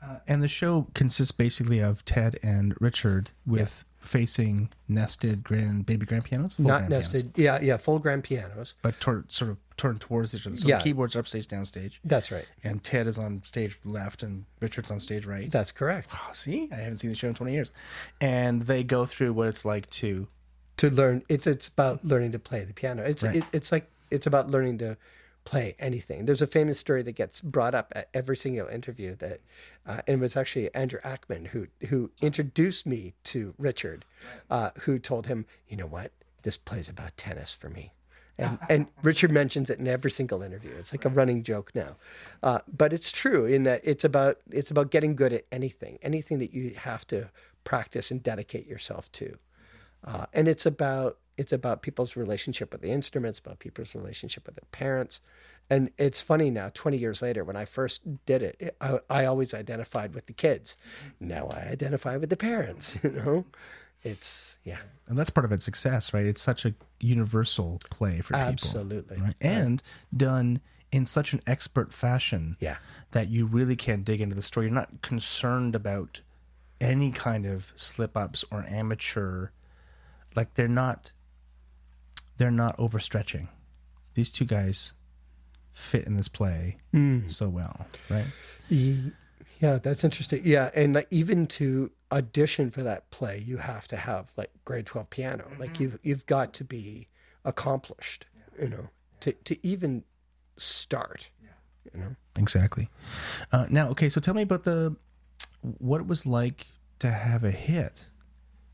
Uh, 0.00 0.18
and 0.28 0.40
the 0.42 0.48
show 0.48 0.86
consists 0.94 1.32
basically 1.32 1.80
of 1.80 2.04
Ted 2.04 2.36
and 2.40 2.72
Richard 2.80 3.32
with 3.44 3.84
facing 3.98 4.70
nested 4.86 5.42
grand 5.42 5.86
baby 5.86 6.06
grand 6.06 6.24
pianos, 6.24 6.54
full 6.54 6.66
Not 6.66 6.78
grand 6.86 6.90
pianos, 6.90 7.12
nested. 7.14 7.32
Yeah, 7.36 7.60
yeah. 7.60 7.76
Full 7.78 7.98
grand 7.98 8.22
pianos. 8.22 8.74
but 8.80 8.98
tor- 9.00 9.24
sort 9.28 9.50
of 9.50 9.56
turned 9.78 10.00
towards 10.02 10.34
each 10.34 10.46
other. 10.46 10.56
So 10.56 10.68
Yeah. 10.68 10.76
the 10.78 10.84
keyboards 10.84 11.16
are 11.16 11.20
upstage, 11.20 11.46
downstage, 11.48 11.94
That's 12.04 12.30
right. 12.30 12.44
and 12.62 12.84
Ted 12.84 13.06
is 13.06 13.16
on 13.18 13.42
stage 13.44 13.78
left, 13.84 14.22
and 14.22 14.44
Richard's 14.60 14.90
on 14.90 15.00
stage 15.00 15.24
right. 15.24 15.50
That's 15.50 15.72
correct. 15.72 16.10
Oh, 16.12 16.30
see, 16.34 16.68
I 16.70 16.76
haven't 16.76 16.96
seen 16.96 17.08
the 17.10 17.16
show 17.16 17.28
in 17.28 17.34
twenty 17.34 17.52
years, 17.54 17.72
and 18.20 18.62
they 18.62 18.84
go 18.84 19.06
through 19.06 19.32
what 19.32 19.48
it's 19.48 19.64
like 19.64 19.88
to 19.90 20.28
to 20.76 20.90
learn 20.90 21.22
it's 21.28 21.46
it's 21.46 21.68
about 21.68 22.04
learning 22.04 22.32
to 22.32 22.38
play 22.38 22.62
the 22.64 22.72
piano 22.74 23.02
it's 23.02 23.24
Right. 23.24 23.36
it, 23.36 23.44
it's 23.52 23.72
like 23.72 23.90
it's 24.12 24.26
about 24.28 24.48
learning 24.48 24.78
to 24.78 24.96
play 25.44 25.74
anything 25.80 26.24
there's 26.26 26.40
a 26.42 26.46
famous 26.46 26.78
story 26.78 27.02
that 27.02 27.16
gets 27.16 27.40
brought 27.40 27.74
up 27.74 27.92
at 27.96 28.08
every 28.14 28.36
single 28.36 28.68
interview 28.68 29.16
that 29.16 29.40
uh, 29.86 30.02
and 30.06 30.18
it 30.18 30.20
was 30.20 30.36
actually 30.36 30.72
andrew 30.76 31.00
ackman 31.00 31.48
who 31.48 31.66
who 31.88 32.10
introduced 32.22 32.86
me 32.86 33.14
to 33.24 33.54
richard 33.58 34.04
uh, 34.50 34.70
who 34.82 35.00
told 35.00 35.26
him 35.26 35.46
you 35.66 35.76
know 35.76 35.86
what 35.86 36.12
this 36.42 36.56
plays 36.56 36.88
about 36.88 37.16
tennis 37.16 37.52
for 37.52 37.68
me 37.68 37.92
and, 38.38 38.58
and 38.68 38.86
Richard 39.02 39.30
mentions 39.30 39.70
it 39.70 39.78
in 39.78 39.86
every 39.88 40.10
single 40.10 40.42
interview. 40.42 40.72
It's 40.78 40.92
like 40.92 41.04
a 41.04 41.08
running 41.10 41.42
joke 41.42 41.72
now, 41.74 41.96
uh, 42.42 42.60
but 42.68 42.92
it's 42.92 43.12
true 43.12 43.44
in 43.46 43.64
that 43.64 43.80
it's 43.84 44.04
about 44.04 44.36
it's 44.50 44.70
about 44.70 44.90
getting 44.90 45.16
good 45.16 45.32
at 45.32 45.44
anything, 45.52 45.98
anything 46.02 46.38
that 46.38 46.52
you 46.52 46.74
have 46.76 47.06
to 47.08 47.30
practice 47.64 48.10
and 48.10 48.22
dedicate 48.22 48.66
yourself 48.66 49.10
to 49.12 49.36
uh, 50.04 50.26
and 50.32 50.48
it's 50.48 50.66
about 50.66 51.18
it's 51.36 51.52
about 51.52 51.82
people's 51.82 52.16
relationship 52.16 52.72
with 52.72 52.80
the 52.82 52.90
instruments, 52.90 53.38
about 53.38 53.60
people's 53.60 53.94
relationship 53.94 54.46
with 54.46 54.56
their 54.56 54.68
parents, 54.72 55.20
and 55.70 55.90
it's 55.98 56.20
funny 56.20 56.50
now. 56.50 56.68
Twenty 56.72 56.98
years 56.98 57.22
later, 57.22 57.44
when 57.44 57.56
I 57.56 57.64
first 57.64 58.02
did 58.26 58.42
it, 58.42 58.56
it 58.60 58.76
I, 58.80 59.00
I 59.10 59.24
always 59.24 59.54
identified 59.54 60.14
with 60.14 60.26
the 60.26 60.32
kids. 60.32 60.76
Now 61.20 61.48
I 61.48 61.68
identify 61.70 62.16
with 62.16 62.30
the 62.30 62.36
parents. 62.36 62.98
You 63.08 63.12
know, 63.12 63.44
it's 64.02 64.58
yeah, 64.64 64.78
and 65.06 65.18
that's 65.18 65.30
part 65.30 65.44
of 65.44 65.52
its 65.52 65.64
success, 65.64 66.14
right? 66.14 66.24
It's 66.24 66.40
such 66.40 66.64
a 66.64 66.74
universal 67.00 67.80
play 67.90 68.18
for 68.18 68.34
people, 68.34 68.40
Absolutely. 68.40 69.20
right? 69.20 69.34
And 69.40 69.82
done 70.16 70.60
in 70.90 71.04
such 71.04 71.32
an 71.32 71.40
expert 71.46 71.92
fashion, 71.92 72.56
Yeah. 72.60 72.78
that 73.10 73.28
you 73.28 73.46
really 73.46 73.76
can't 73.76 74.04
dig 74.04 74.20
into 74.20 74.34
the 74.34 74.42
story. 74.42 74.66
You're 74.66 74.74
not 74.74 75.02
concerned 75.02 75.74
about 75.74 76.22
any 76.80 77.10
kind 77.10 77.44
of 77.44 77.72
slip 77.76 78.16
ups 78.16 78.44
or 78.50 78.64
amateur, 78.68 79.48
like 80.34 80.54
they're 80.54 80.68
not, 80.68 81.12
they're 82.36 82.50
not 82.50 82.76
overstretching. 82.78 83.48
These 84.14 84.30
two 84.30 84.44
guys 84.44 84.92
fit 85.72 86.06
in 86.06 86.14
this 86.14 86.28
play 86.28 86.78
mm. 86.94 87.28
so 87.28 87.48
well, 87.48 87.86
right? 88.08 88.26
Ye- 89.60 89.68
Yeah, 89.68 89.78
that's 89.78 90.04
interesting. 90.04 90.42
Yeah, 90.44 90.70
and 90.74 90.94
like 90.94 91.06
even 91.10 91.46
to 91.48 91.90
audition 92.10 92.70
for 92.70 92.82
that 92.82 93.10
play, 93.10 93.42
you 93.44 93.58
have 93.58 93.86
to 93.88 93.96
have 93.96 94.32
like 94.36 94.50
grade 94.64 94.86
twelve 94.86 95.10
piano. 95.10 95.50
Like 95.58 95.78
you've 95.80 95.98
you've 96.02 96.26
got 96.26 96.52
to 96.54 96.64
be 96.64 97.06
accomplished, 97.44 98.26
you 98.60 98.68
know, 98.68 98.90
to 99.20 99.32
to 99.32 99.66
even 99.66 100.04
start. 100.56 101.30
Yeah. 101.42 101.50
You 101.94 102.00
know. 102.00 102.16
Exactly. 102.36 102.88
Uh, 103.52 103.66
now, 103.70 103.88
okay, 103.90 104.08
so 104.08 104.20
tell 104.20 104.34
me 104.34 104.42
about 104.42 104.64
the 104.64 104.96
what 105.78 106.00
it 106.00 106.06
was 106.06 106.24
like 106.26 106.66
to 107.00 107.10
have 107.10 107.42
a 107.44 107.50
hit, 107.50 108.06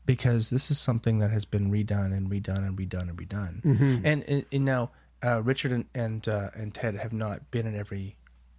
because 0.05 0.49
this 0.51 0.69
is 0.69 0.79
something 0.79 1.19
that 1.19 1.31
has 1.31 1.45
been 1.45 1.71
redone 1.71 2.15
and 2.15 2.29
redone 2.29 2.59
and 2.67 2.77
redone 2.77 3.09
and 3.09 3.17
redone. 3.17 4.03
And, 4.05 4.23
and, 4.27 4.45
and 4.51 4.65
now 4.65 4.91
uh, 5.23 5.41
Richard 5.43 5.71
and 5.71 5.85
and, 5.95 6.27
uh, 6.27 6.49
and 6.55 6.73
Ted 6.75 6.95
have 6.95 7.11
not 7.13 7.49
been 7.51 7.65
in 7.65 7.75
every 7.75 8.17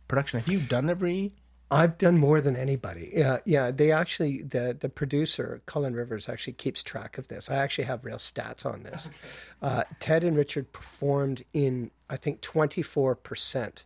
production. 0.09 0.41
Have 0.41 0.49
you 0.49 0.59
done 0.61 0.91
every? 0.91 1.33
I've 1.71 1.99
done 1.99 2.19
more 2.19 2.41
than 2.41 2.55
anybody. 2.57 3.11
Yeah, 3.13 3.39
yeah. 3.45 3.71
They 3.73 3.91
actually, 3.91 4.43
the 4.43 4.77
the 4.79 4.89
producer 4.89 5.63
Colin 5.67 5.95
Rivers 5.95 6.29
actually 6.29 6.53
keeps 6.53 6.83
track 6.83 7.19
of 7.19 7.29
this. 7.29 7.51
I 7.51 7.57
actually 7.57 7.85
have 7.85 8.05
real 8.05 8.19
stats 8.19 8.65
on 8.65 8.85
this. 8.85 9.11
Uh, 9.61 9.83
Ted 9.99 10.23
and 10.23 10.37
Richard 10.37 10.73
performed 10.73 11.45
in 11.53 11.91
I 12.09 12.17
think 12.17 12.41
twenty 12.41 12.83
four 12.83 13.17
percent 13.17 13.85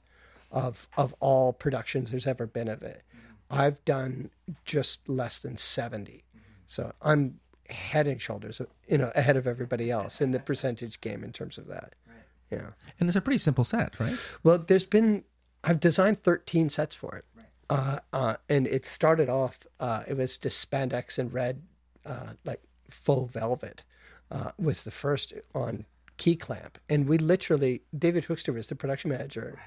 of 0.50 0.88
of 0.98 1.14
all 1.20 1.52
productions 1.52 2.10
there's 2.10 2.26
ever 2.26 2.46
been 2.46 2.68
of 2.68 2.82
it. 2.82 3.02
I've 3.50 3.84
done 3.84 4.30
just 4.64 5.08
less 5.08 5.40
than 5.40 5.56
seventy, 5.56 6.24
so 6.66 6.92
I'm 7.00 7.40
head 7.70 8.06
and 8.06 8.20
shoulders, 8.20 8.60
you 8.88 8.98
know, 8.98 9.12
ahead 9.14 9.36
of 9.36 9.46
everybody 9.46 9.90
else 9.90 10.20
in 10.20 10.32
the 10.32 10.40
percentage 10.40 11.00
game 11.00 11.24
in 11.24 11.32
terms 11.32 11.56
of 11.56 11.66
that. 11.68 11.94
Yeah. 12.50 12.70
And 12.98 13.08
it's 13.08 13.16
a 13.16 13.20
pretty 13.20 13.38
simple 13.38 13.64
set, 13.64 13.98
right? 14.00 14.16
Well, 14.42 14.58
there's 14.58 14.86
been 14.86 15.24
I've 15.62 15.80
designed 15.80 16.18
13 16.18 16.68
sets 16.68 16.96
for 16.96 17.16
it, 17.16 17.24
uh, 17.70 18.00
uh, 18.12 18.34
and 18.48 18.66
it 18.66 18.84
started 18.84 19.28
off. 19.28 19.60
Uh, 19.78 20.02
it 20.08 20.16
was 20.16 20.36
just 20.36 20.68
spandex 20.68 21.18
and 21.18 21.32
red, 21.32 21.62
uh, 22.04 22.32
like 22.44 22.60
faux 22.88 23.32
velvet, 23.32 23.84
uh, 24.30 24.50
was 24.58 24.82
the 24.84 24.90
first 24.90 25.32
on 25.54 25.86
Kee 26.16 26.36
Klamp, 26.36 26.78
and 26.88 27.08
we 27.08 27.16
literally 27.16 27.82
David 27.96 28.24
Hookster 28.24 28.52
was 28.52 28.66
the 28.66 28.74
production 28.74 29.10
manager, 29.10 29.58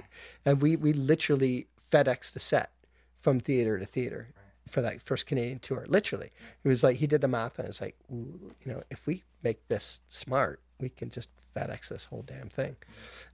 and 0.46 0.62
we 0.62 0.76
we 0.76 0.92
literally 0.94 1.68
FedEx 1.82 2.34
the 2.34 2.40
set 2.40 2.72
from 3.18 3.40
theater 3.40 3.80
to 3.80 3.86
theater 3.86 4.28
for 4.68 4.82
that 4.82 5.02
first 5.02 5.26
Canadian 5.26 5.60
tour. 5.60 5.86
Literally, 5.88 6.30
it 6.64 6.68
was 6.68 6.84
like 6.84 6.98
he 6.98 7.08
did 7.08 7.22
the 7.22 7.28
math, 7.30 7.58
and 7.58 7.70
it's 7.70 7.82
like, 7.82 7.96
you 8.12 8.52
know, 8.66 8.84
if 8.92 9.08
we 9.08 9.24
make 9.42 9.68
this 9.70 10.02
smart, 10.10 10.60
we 10.80 10.90
can 10.90 11.10
just 11.10 11.30
FedEx 11.54 11.90
this 11.90 12.06
whole 12.06 12.22
damn 12.22 12.50
thing, 12.50 12.76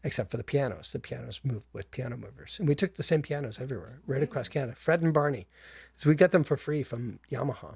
except 0.04 0.32
for 0.32 0.38
the 0.38 0.44
pianos. 0.44 0.92
The 0.92 1.00
pianos 1.00 1.42
move 1.44 1.68
with 1.74 1.92
piano 1.92 2.18
movers, 2.18 2.58
and 2.60 2.68
we 2.68 2.76
took 2.76 2.96
the 2.96 3.04
same 3.04 3.22
pianos 3.22 3.60
everywhere, 3.60 4.00
right 4.06 4.24
across 4.24 4.48
Canada. 4.48 4.76
Fred 4.76 5.02
and 5.02 5.14
Barney, 5.14 5.48
so 5.96 6.10
we 6.10 6.16
got 6.16 6.32
them 6.32 6.44
for 6.44 6.58
free 6.58 6.84
from 6.84 7.20
Yamaha. 7.32 7.76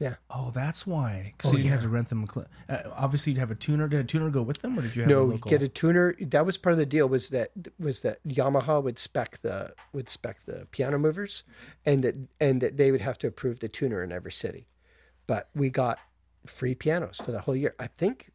Yeah. 0.00 0.16
Oh, 0.28 0.50
that's 0.52 0.86
why. 0.86 1.34
So 1.40 1.56
you 1.56 1.70
have 1.70 1.82
to 1.82 1.88
rent 1.88 2.08
them. 2.08 2.26
Uh, 2.68 2.78
obviously, 2.96 3.32
you'd 3.32 3.38
have 3.38 3.52
a 3.52 3.54
tuner. 3.54 3.86
Did 3.86 4.00
a 4.00 4.04
tuner 4.04 4.28
go 4.28 4.42
with 4.42 4.60
them, 4.60 4.76
or 4.76 4.82
did 4.82 4.96
you 4.96 5.02
have 5.02 5.10
a 5.10 5.14
No, 5.14 5.22
local? 5.22 5.48
get 5.50 5.62
a 5.62 5.68
tuner. 5.68 6.16
That 6.20 6.44
was 6.44 6.58
part 6.58 6.72
of 6.72 6.78
the 6.78 6.84
deal. 6.86 7.08
Was 7.08 7.28
that 7.30 7.52
was 7.78 8.02
that 8.02 8.18
Yamaha 8.26 8.82
would 8.82 8.98
spec 8.98 9.38
the 9.42 9.72
would 9.92 10.08
spec 10.08 10.40
the 10.40 10.66
piano 10.72 10.98
movers, 10.98 11.44
and 11.86 12.02
that 12.02 12.16
and 12.40 12.60
that 12.60 12.76
they 12.76 12.90
would 12.90 13.02
have 13.02 13.18
to 13.18 13.28
approve 13.28 13.60
the 13.60 13.68
tuner 13.68 14.02
in 14.02 14.10
every 14.10 14.32
city. 14.32 14.66
But 15.28 15.48
we 15.54 15.70
got 15.70 15.98
free 16.44 16.74
pianos 16.74 17.18
for 17.18 17.30
the 17.30 17.40
whole 17.42 17.56
year. 17.56 17.74
I 17.78 17.86
think, 17.86 18.30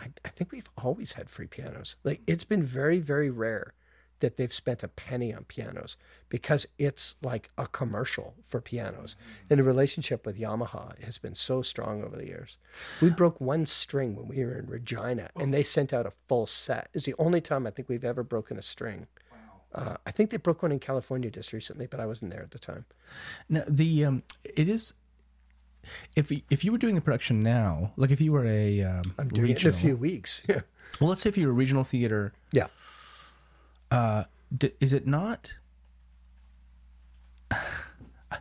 I, 0.00 0.10
I 0.24 0.28
think 0.28 0.50
we've 0.50 0.70
always 0.82 1.12
had 1.12 1.30
free 1.30 1.46
pianos. 1.46 1.96
Like 2.02 2.22
it's 2.26 2.44
been 2.44 2.62
very 2.62 2.98
very 2.98 3.30
rare 3.30 3.74
that 4.20 4.36
they've 4.36 4.52
spent 4.52 4.82
a 4.82 4.88
penny 4.88 5.34
on 5.34 5.44
pianos 5.44 5.96
because 6.28 6.66
it's 6.78 7.16
like 7.22 7.48
a 7.58 7.66
commercial 7.66 8.34
for 8.42 8.60
pianos. 8.60 9.16
And 9.48 9.58
the 9.58 9.64
relationship 9.64 10.24
with 10.24 10.38
Yamaha 10.38 11.02
has 11.02 11.18
been 11.18 11.34
so 11.34 11.62
strong 11.62 12.04
over 12.04 12.16
the 12.16 12.26
years. 12.26 12.58
We 13.00 13.10
broke 13.10 13.40
one 13.40 13.66
string 13.66 14.14
when 14.14 14.28
we 14.28 14.44
were 14.44 14.58
in 14.58 14.66
Regina 14.66 15.30
and 15.36 15.52
they 15.52 15.62
sent 15.62 15.92
out 15.92 16.06
a 16.06 16.12
full 16.28 16.46
set. 16.46 16.88
It's 16.94 17.06
the 17.06 17.14
only 17.18 17.40
time 17.40 17.66
I 17.66 17.70
think 17.70 17.88
we've 17.88 18.04
ever 18.04 18.22
broken 18.22 18.58
a 18.58 18.62
string. 18.62 19.06
Uh, 19.72 19.96
I 20.04 20.10
think 20.10 20.30
they 20.30 20.36
broke 20.36 20.62
one 20.62 20.72
in 20.72 20.80
California 20.80 21.30
just 21.30 21.52
recently, 21.52 21.86
but 21.86 22.00
I 22.00 22.06
wasn't 22.06 22.32
there 22.32 22.42
at 22.42 22.50
the 22.50 22.58
time. 22.58 22.86
Now 23.48 23.62
the 23.68 24.04
um, 24.04 24.22
it 24.44 24.68
is. 24.68 24.94
If 26.16 26.30
if 26.50 26.64
you 26.64 26.72
were 26.72 26.78
doing 26.78 26.94
the 26.94 27.00
production 27.00 27.42
now, 27.42 27.92
like 27.96 28.10
if 28.10 28.20
you 28.20 28.32
were 28.32 28.44
a 28.46 28.82
um, 28.82 29.14
I'm 29.18 29.28
doing 29.28 29.50
it 29.50 29.62
in 29.64 29.70
a 29.70 29.72
few 29.72 29.96
weeks. 29.96 30.42
Yeah. 30.48 30.60
well, 31.00 31.10
let's 31.10 31.22
say 31.22 31.28
if 31.28 31.38
you're 31.38 31.50
a 31.50 31.54
regional 31.54 31.84
theater, 31.84 32.32
Yeah. 32.52 32.66
d- 34.56 34.72
is 34.80 34.92
it 34.92 35.06
not? 35.06 35.56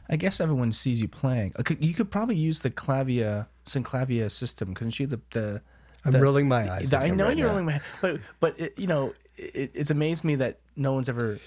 I 0.10 0.18
guess 0.18 0.40
everyone 0.40 0.72
sees 0.72 1.02
you 1.02 1.08
playing. 1.08 1.54
You 1.80 1.94
could 1.94 2.12
probably 2.12 2.36
use 2.36 2.60
the 2.62 2.70
clavia 2.70 3.48
synclavia 3.66 4.32
system, 4.32 4.74
couldn't 4.74 5.00
you? 5.00 5.08
The 5.08 5.20
the 5.32 5.62
I'm 6.06 6.12
the- 6.12 6.22
rolling 6.22 6.48
my 6.48 6.72
eyes 6.72 6.90
the- 6.90 7.00
I 7.00 7.10
know 7.10 7.26
right 7.26 7.38
you're 7.38 7.48
now. 7.48 7.54
rolling 7.54 7.66
my, 7.66 7.82
but 8.02 8.20
but 8.40 8.60
it, 8.60 8.78
you 8.78 8.88
know, 8.88 9.14
it, 9.38 9.72
it's 9.74 9.90
amazed 9.90 10.24
me 10.24 10.36
that 10.36 10.60
no 10.76 10.94
one's 10.94 11.10
ever. 11.10 11.40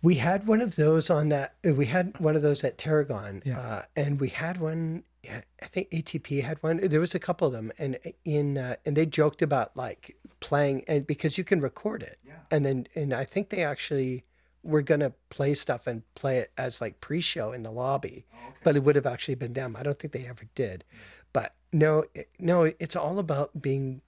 We 0.00 0.16
had 0.16 0.46
one 0.46 0.60
of 0.60 0.76
those 0.76 1.10
on 1.10 1.28
that. 1.30 1.54
We 1.64 1.86
had 1.86 2.18
one 2.20 2.36
of 2.36 2.42
those 2.42 2.62
at 2.62 2.78
Tarragon, 2.78 3.42
Yeah. 3.44 3.58
uh, 3.60 3.82
and 3.96 4.20
we 4.20 4.28
had 4.28 4.58
one. 4.58 5.04
I 5.28 5.66
think 5.66 5.90
ATP 5.90 6.42
had 6.42 6.62
one. 6.62 6.76
There 6.78 7.00
was 7.00 7.14
a 7.14 7.18
couple 7.18 7.46
of 7.48 7.52
them, 7.52 7.72
and 7.78 7.98
in 8.24 8.56
uh, 8.56 8.76
and 8.86 8.96
they 8.96 9.04
joked 9.06 9.42
about 9.42 9.76
like 9.76 10.16
playing, 10.40 10.84
and 10.86 11.06
because 11.06 11.36
you 11.36 11.44
can 11.44 11.60
record 11.60 12.02
it, 12.02 12.18
and 12.50 12.64
then 12.64 12.86
and 12.94 13.12
I 13.12 13.24
think 13.24 13.50
they 13.50 13.64
actually 13.64 14.24
were 14.62 14.82
gonna 14.82 15.12
play 15.30 15.54
stuff 15.54 15.86
and 15.86 16.02
play 16.14 16.38
it 16.38 16.52
as 16.56 16.80
like 16.80 17.00
pre-show 17.00 17.52
in 17.52 17.62
the 17.64 17.70
lobby, 17.72 18.24
but 18.64 18.76
it 18.76 18.84
would 18.84 18.96
have 18.96 19.06
actually 19.06 19.34
been 19.34 19.52
them. 19.54 19.76
I 19.76 19.82
don't 19.82 19.98
think 19.98 20.12
they 20.12 20.26
ever 20.26 20.44
did, 20.54 20.84
but 21.32 21.54
no, 21.72 22.04
it, 22.14 22.28
no, 22.38 22.64
it's 22.64 22.96
all 22.96 23.18
about 23.18 23.60
being 23.60 24.00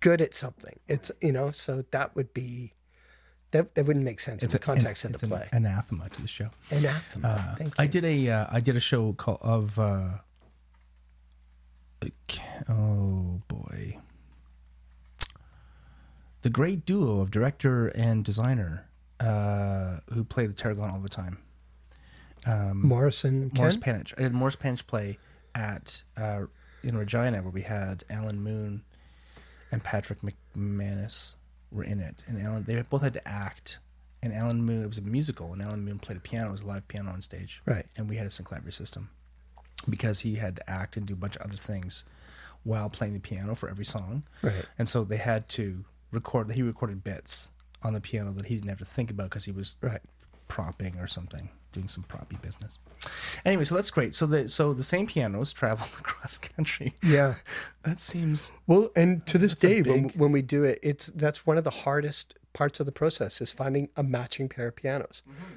good 0.00 0.20
at 0.20 0.34
something. 0.34 0.78
It's 0.88 1.10
you 1.20 1.32
know, 1.32 1.52
so 1.52 1.82
that 1.92 2.16
would 2.16 2.34
be. 2.34 2.72
That, 3.52 3.74
that 3.74 3.86
wouldn't 3.86 4.04
make 4.04 4.18
sense 4.20 4.42
in 4.42 4.48
the 4.48 4.56
a- 4.56 4.58
context 4.58 5.04
it's 5.04 5.22
of 5.22 5.28
the 5.30 5.36
an 5.36 5.40
play. 5.42 5.48
anathema 5.52 6.08
to 6.08 6.22
the 6.22 6.28
show. 6.28 6.48
Anathema. 6.70 7.54
Thank 7.58 7.70
you. 7.78 7.82
I 7.84 7.86
did 7.86 8.04
a 8.04 8.28
uh, 8.30 8.46
I 8.50 8.60
did 8.60 8.76
a 8.76 8.80
show 8.80 9.12
called 9.12 9.38
of 9.42 9.78
uh, 9.78 10.18
oh 12.68 13.40
boy, 13.48 13.98
the 16.42 16.50
great 16.50 16.84
duo 16.86 17.20
of 17.20 17.30
director 17.30 17.88
and 17.88 18.24
designer 18.24 18.88
uh, 19.20 19.98
who 20.12 20.24
play 20.24 20.46
the 20.46 20.52
tarragon 20.54 20.90
all 20.90 20.98
the 21.00 21.08
time. 21.08 21.38
Morrison, 22.74 23.50
Ken? 23.50 23.58
Morris 23.58 23.76
Panych. 23.76 24.12
I 24.18 24.22
did 24.22 24.32
Morris 24.32 24.56
Panych 24.56 24.86
play 24.86 25.18
at 25.54 26.02
uh, 26.16 26.42
in 26.82 26.96
Regina 26.96 27.40
where 27.42 27.50
we 27.52 27.62
had 27.62 28.02
Alan 28.10 28.42
Moon 28.42 28.82
and 29.70 29.84
Patrick 29.84 30.18
McManus 30.22 31.36
were 31.72 31.84
in 31.84 32.00
it, 32.00 32.24
and 32.26 32.40
Alan 32.40 32.64
they 32.64 32.80
both 32.82 33.02
had 33.02 33.14
to 33.14 33.28
act. 33.28 33.78
And 34.24 34.32
Alan 34.32 34.62
Moon 34.62 34.84
it 34.84 34.86
was 34.86 34.98
a 34.98 35.02
musical, 35.02 35.52
and 35.52 35.60
Alan 35.60 35.84
Moon 35.84 35.98
played 35.98 36.16
a 36.18 36.20
piano, 36.20 36.50
it 36.50 36.52
was 36.52 36.62
a 36.62 36.66
live 36.66 36.86
piano 36.86 37.10
on 37.10 37.20
stage, 37.22 37.60
Right. 37.66 37.86
And 37.96 38.08
we 38.08 38.16
had 38.16 38.26
a 38.26 38.30
synclavier 38.30 38.72
system 38.72 39.10
because 39.88 40.20
he 40.20 40.36
had 40.36 40.54
to 40.56 40.70
act 40.70 40.96
and 40.96 41.04
do 41.06 41.14
a 41.14 41.16
bunch 41.16 41.34
of 41.36 41.42
other 41.42 41.56
things 41.56 42.04
while 42.62 42.88
playing 42.88 43.14
the 43.14 43.20
piano 43.20 43.56
for 43.56 43.68
every 43.68 43.84
song, 43.84 44.22
Right. 44.42 44.64
And 44.78 44.88
so 44.88 45.02
they 45.02 45.16
had 45.16 45.48
to 45.50 45.84
record. 46.12 46.46
That 46.48 46.54
he 46.54 46.62
recorded 46.62 47.02
bits 47.02 47.50
on 47.82 47.94
the 47.94 48.00
piano 48.00 48.30
that 48.32 48.46
he 48.46 48.54
didn't 48.54 48.68
have 48.68 48.78
to 48.78 48.84
think 48.84 49.10
about 49.10 49.30
because 49.30 49.44
he 49.46 49.50
was 49.52 49.74
Right. 49.80 50.00
propping 50.46 50.98
or 50.98 51.08
something, 51.08 51.48
doing 51.72 51.88
some 51.88 52.04
proppy 52.04 52.40
business. 52.42 52.78
Anyway, 53.44 53.64
so 53.64 53.74
that's 53.74 53.90
great. 53.90 54.14
So 54.14 54.26
the 54.26 54.48
so 54.48 54.72
the 54.72 54.82
same 54.82 55.06
pianos 55.06 55.52
traveled 55.52 55.90
across 55.98 56.38
country. 56.38 56.94
Yeah. 57.02 57.34
That 57.84 57.98
seems 57.98 58.52
Well, 58.68 58.90
and 58.94 59.26
to 59.26 59.38
this 59.38 59.56
day, 59.56 59.82
when, 59.82 60.06
big- 60.06 60.16
when 60.16 60.30
we 60.30 60.40
do 60.40 60.62
it, 60.62 60.78
it's 60.84 61.06
that's 61.06 61.44
one 61.44 61.58
of 61.58 61.64
the 61.64 61.70
hardest 61.70 62.38
parts 62.52 62.78
of 62.78 62.86
the 62.86 62.92
process 62.92 63.40
is 63.40 63.50
finding 63.50 63.88
a 63.96 64.04
matching 64.04 64.48
pair 64.48 64.68
of 64.68 64.76
pianos. 64.76 65.22
Mm-hmm. 65.28 65.54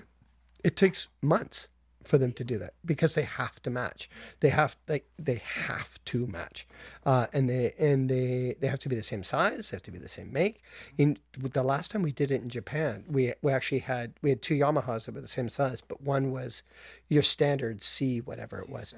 It 0.64 0.76
takes 0.76 1.08
months 1.22 1.68
for 2.06 2.18
them 2.18 2.32
to 2.34 2.44
do 2.44 2.58
that 2.60 2.74
because 2.86 3.16
they 3.16 3.24
have 3.24 3.62
to 3.64 3.70
match. 3.70 4.10
They 4.40 4.50
have 4.50 4.78
like 4.88 5.06
they 5.18 5.42
have 5.68 6.04
to 6.06 6.28
match, 6.28 6.68
uh, 7.06 7.28
and 7.34 7.50
they 7.50 7.74
and 7.80 8.10
they 8.10 8.56
they 8.60 8.68
have 8.68 8.80
to 8.80 8.90
be 8.90 8.96
the 8.96 9.04
same 9.04 9.24
size. 9.24 9.70
They 9.72 9.76
have 9.76 9.84
to 9.84 9.92
be 9.92 9.98
the 9.98 10.08
same 10.08 10.32
make. 10.32 10.62
In 10.98 11.18
the 11.38 11.64
last 11.64 11.92
time 11.92 12.02
we 12.04 12.12
did 12.12 12.32
it 12.32 12.42
in 12.42 12.50
Japan, 12.50 13.04
we 13.08 13.34
we 13.42 13.52
actually 13.52 13.80
had 13.80 14.14
we 14.22 14.30
had 14.30 14.42
two 14.42 14.56
Yamahas 14.56 15.06
that 15.06 15.16
were 15.16 15.22
the 15.22 15.28
same 15.28 15.50
size, 15.50 15.82
but 15.82 16.02
one 16.02 16.32
was 16.32 16.64
your 17.10 17.24
standard 17.24 17.84
C 17.84 18.20
whatever 18.22 18.60
it 18.60 18.70
was. 18.70 18.94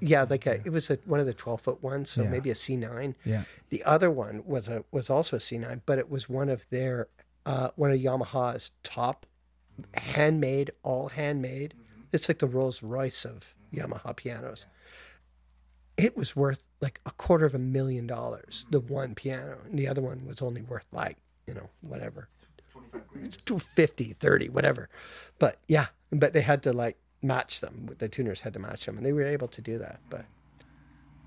Yeah, 0.00 0.24
like 0.30 0.46
a, 0.46 0.60
it 0.64 0.70
was 0.70 0.90
a, 0.90 0.98
one 1.06 1.18
of 1.18 1.26
the 1.26 1.34
twelve 1.34 1.60
foot 1.60 1.82
ones, 1.82 2.10
so 2.10 2.22
Yeah. 2.22 2.30
maybe 2.30 2.50
a 2.50 2.54
C 2.54 2.76
nine. 2.76 3.16
Yeah. 3.24 3.42
The 3.70 3.82
other 3.82 4.10
one 4.10 4.42
was 4.46 4.68
a 4.68 4.84
was 4.92 5.10
also 5.10 5.36
a 5.36 5.40
C 5.40 5.58
nine, 5.58 5.82
but 5.86 5.98
it 5.98 6.08
was 6.08 6.28
one 6.28 6.48
of 6.48 6.68
their 6.70 7.08
uh, 7.44 7.70
one 7.74 7.90
of 7.90 7.98
Yamaha's 7.98 8.70
top 8.84 9.26
handmade, 9.94 10.70
all 10.82 11.08
handmade. 11.08 11.74
It's 12.16 12.28
like 12.28 12.38
the 12.38 12.46
Rolls 12.46 12.82
Royce 12.82 13.26
of 13.26 13.54
Yamaha 13.72 14.16
pianos. 14.16 14.66
It 15.98 16.16
was 16.16 16.34
worth 16.34 16.66
like 16.80 17.00
a 17.04 17.10
quarter 17.10 17.44
of 17.46 17.54
a 17.54 17.58
million 17.58 18.06
dollars, 18.06 18.66
the 18.70 18.80
one 18.80 19.14
piano, 19.14 19.58
and 19.66 19.78
the 19.78 19.86
other 19.86 20.00
one 20.00 20.24
was 20.26 20.40
only 20.40 20.62
worth 20.62 20.88
like 20.92 21.18
you 21.46 21.54
know 21.54 21.68
whatever, 21.82 22.28
250, 23.44 24.14
30, 24.14 24.48
whatever. 24.48 24.88
But 25.38 25.58
yeah, 25.68 25.86
but 26.10 26.32
they 26.32 26.40
had 26.40 26.62
to 26.64 26.72
like 26.72 26.96
match 27.22 27.60
them. 27.60 27.90
The 27.98 28.08
tuners 28.08 28.40
had 28.40 28.54
to 28.54 28.58
match 28.58 28.86
them, 28.86 28.96
and 28.96 29.04
they 29.04 29.12
were 29.12 29.22
able 29.22 29.48
to 29.48 29.60
do 29.60 29.76
that. 29.78 30.00
But 30.08 30.24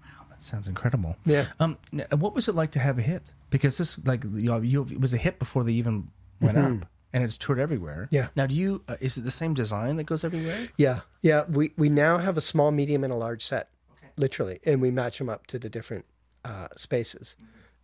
wow, 0.02 0.26
that 0.30 0.42
sounds 0.42 0.68
incredible. 0.68 1.18
Yeah. 1.26 1.46
Um, 1.60 1.78
what 2.18 2.34
was 2.34 2.48
it 2.48 2.56
like 2.56 2.72
to 2.72 2.80
have 2.80 2.98
a 2.98 3.04
hit? 3.04 3.32
Because 3.52 3.78
this 3.78 4.04
like 4.06 4.24
you, 4.24 4.50
know, 4.50 4.62
you 4.62 4.84
it 4.84 5.00
was 5.00 5.14
a 5.14 5.18
hit 5.18 5.38
before 5.38 5.64
they 5.64 5.74
even 5.74 6.10
went 6.42 6.58
up, 6.58 6.88
and 7.14 7.24
it's 7.24 7.38
toured 7.38 7.60
everywhere. 7.60 8.08
Yeah. 8.12 8.28
Now, 8.36 8.48
do 8.48 8.56
you 8.56 8.84
uh, 8.88 8.96
is 9.00 9.18
it 9.18 9.22
the 9.22 9.32
same 9.32 9.54
design 9.54 9.96
that 9.98 10.06
goes 10.06 10.24
everywhere? 10.24 10.70
Yeah, 10.78 11.02
yeah. 11.22 11.46
We 11.50 11.72
we 11.78 11.90
now 11.90 12.18
have 12.18 12.38
a 12.38 12.42
small, 12.42 12.72
medium, 12.72 13.04
and 13.04 13.12
a 13.14 13.16
large 13.16 13.44
set, 13.44 13.70
literally, 14.18 14.60
and 14.66 14.82
we 14.82 14.92
match 14.92 15.18
them 15.18 15.30
up 15.30 15.48
to 15.48 15.60
the 15.60 15.70
different 15.70 16.06
uh, 16.46 16.68
spaces. 16.76 17.36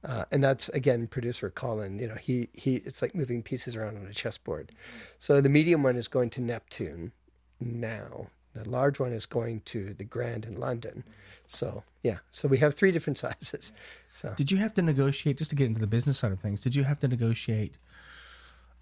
Uh, 0.04 0.26
and 0.32 0.44
that's 0.44 0.70
again 0.70 1.08
producer 1.08 1.50
Colin. 1.50 1.98
You 2.00 2.08
know, 2.08 2.16
he 2.16 2.50
he. 2.54 2.78
It's 2.78 3.02
like 3.02 3.16
moving 3.16 3.42
pieces 3.42 3.76
around 3.76 3.98
on 3.98 4.06
a 4.06 4.14
chessboard. 4.14 4.72
So 5.18 5.42
the 5.42 5.50
medium 5.50 5.82
one 5.84 5.96
is 5.96 6.08
going 6.08 6.30
to 6.32 6.42
Neptune 6.42 7.12
now. 7.60 8.28
The 8.54 8.70
large 8.70 9.00
one 9.00 9.12
is 9.12 9.26
going 9.26 9.62
to 9.66 9.94
the 9.94 10.06
Grand 10.06 10.46
in 10.46 10.58
London. 10.60 11.04
So 11.48 11.84
yeah, 12.04 12.20
so 12.30 12.48
we 12.48 12.60
have 12.60 12.76
three 12.76 12.92
different 12.92 13.18
sizes. 13.24 13.74
So 14.14 14.34
Did 14.38 14.52
you 14.52 14.58
have 14.58 14.74
to 14.76 14.82
negotiate 14.82 15.38
just 15.38 15.50
to 15.50 15.56
get 15.56 15.66
into 15.66 15.82
the 15.82 15.88
business 15.88 16.20
side 16.20 16.32
of 16.32 16.40
things? 16.40 16.62
Did 16.62 16.76
you 16.76 16.84
have 16.84 17.00
to 17.00 17.08
negotiate 17.08 17.78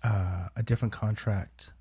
uh, 0.04 0.48
a 0.56 0.64
different 0.64 0.92
contract? 0.94 1.74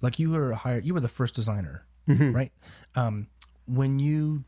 Like 0.00 0.18
you 0.18 0.30
were 0.30 0.52
hired, 0.54 0.84
you 0.84 0.94
were 0.94 1.00
the 1.00 1.08
first 1.08 1.34
designer, 1.34 1.84
Mm-hmm. 2.08 2.32
right? 2.32 2.52
Um, 2.96 3.28
when 3.66 4.00
you, 4.00 4.42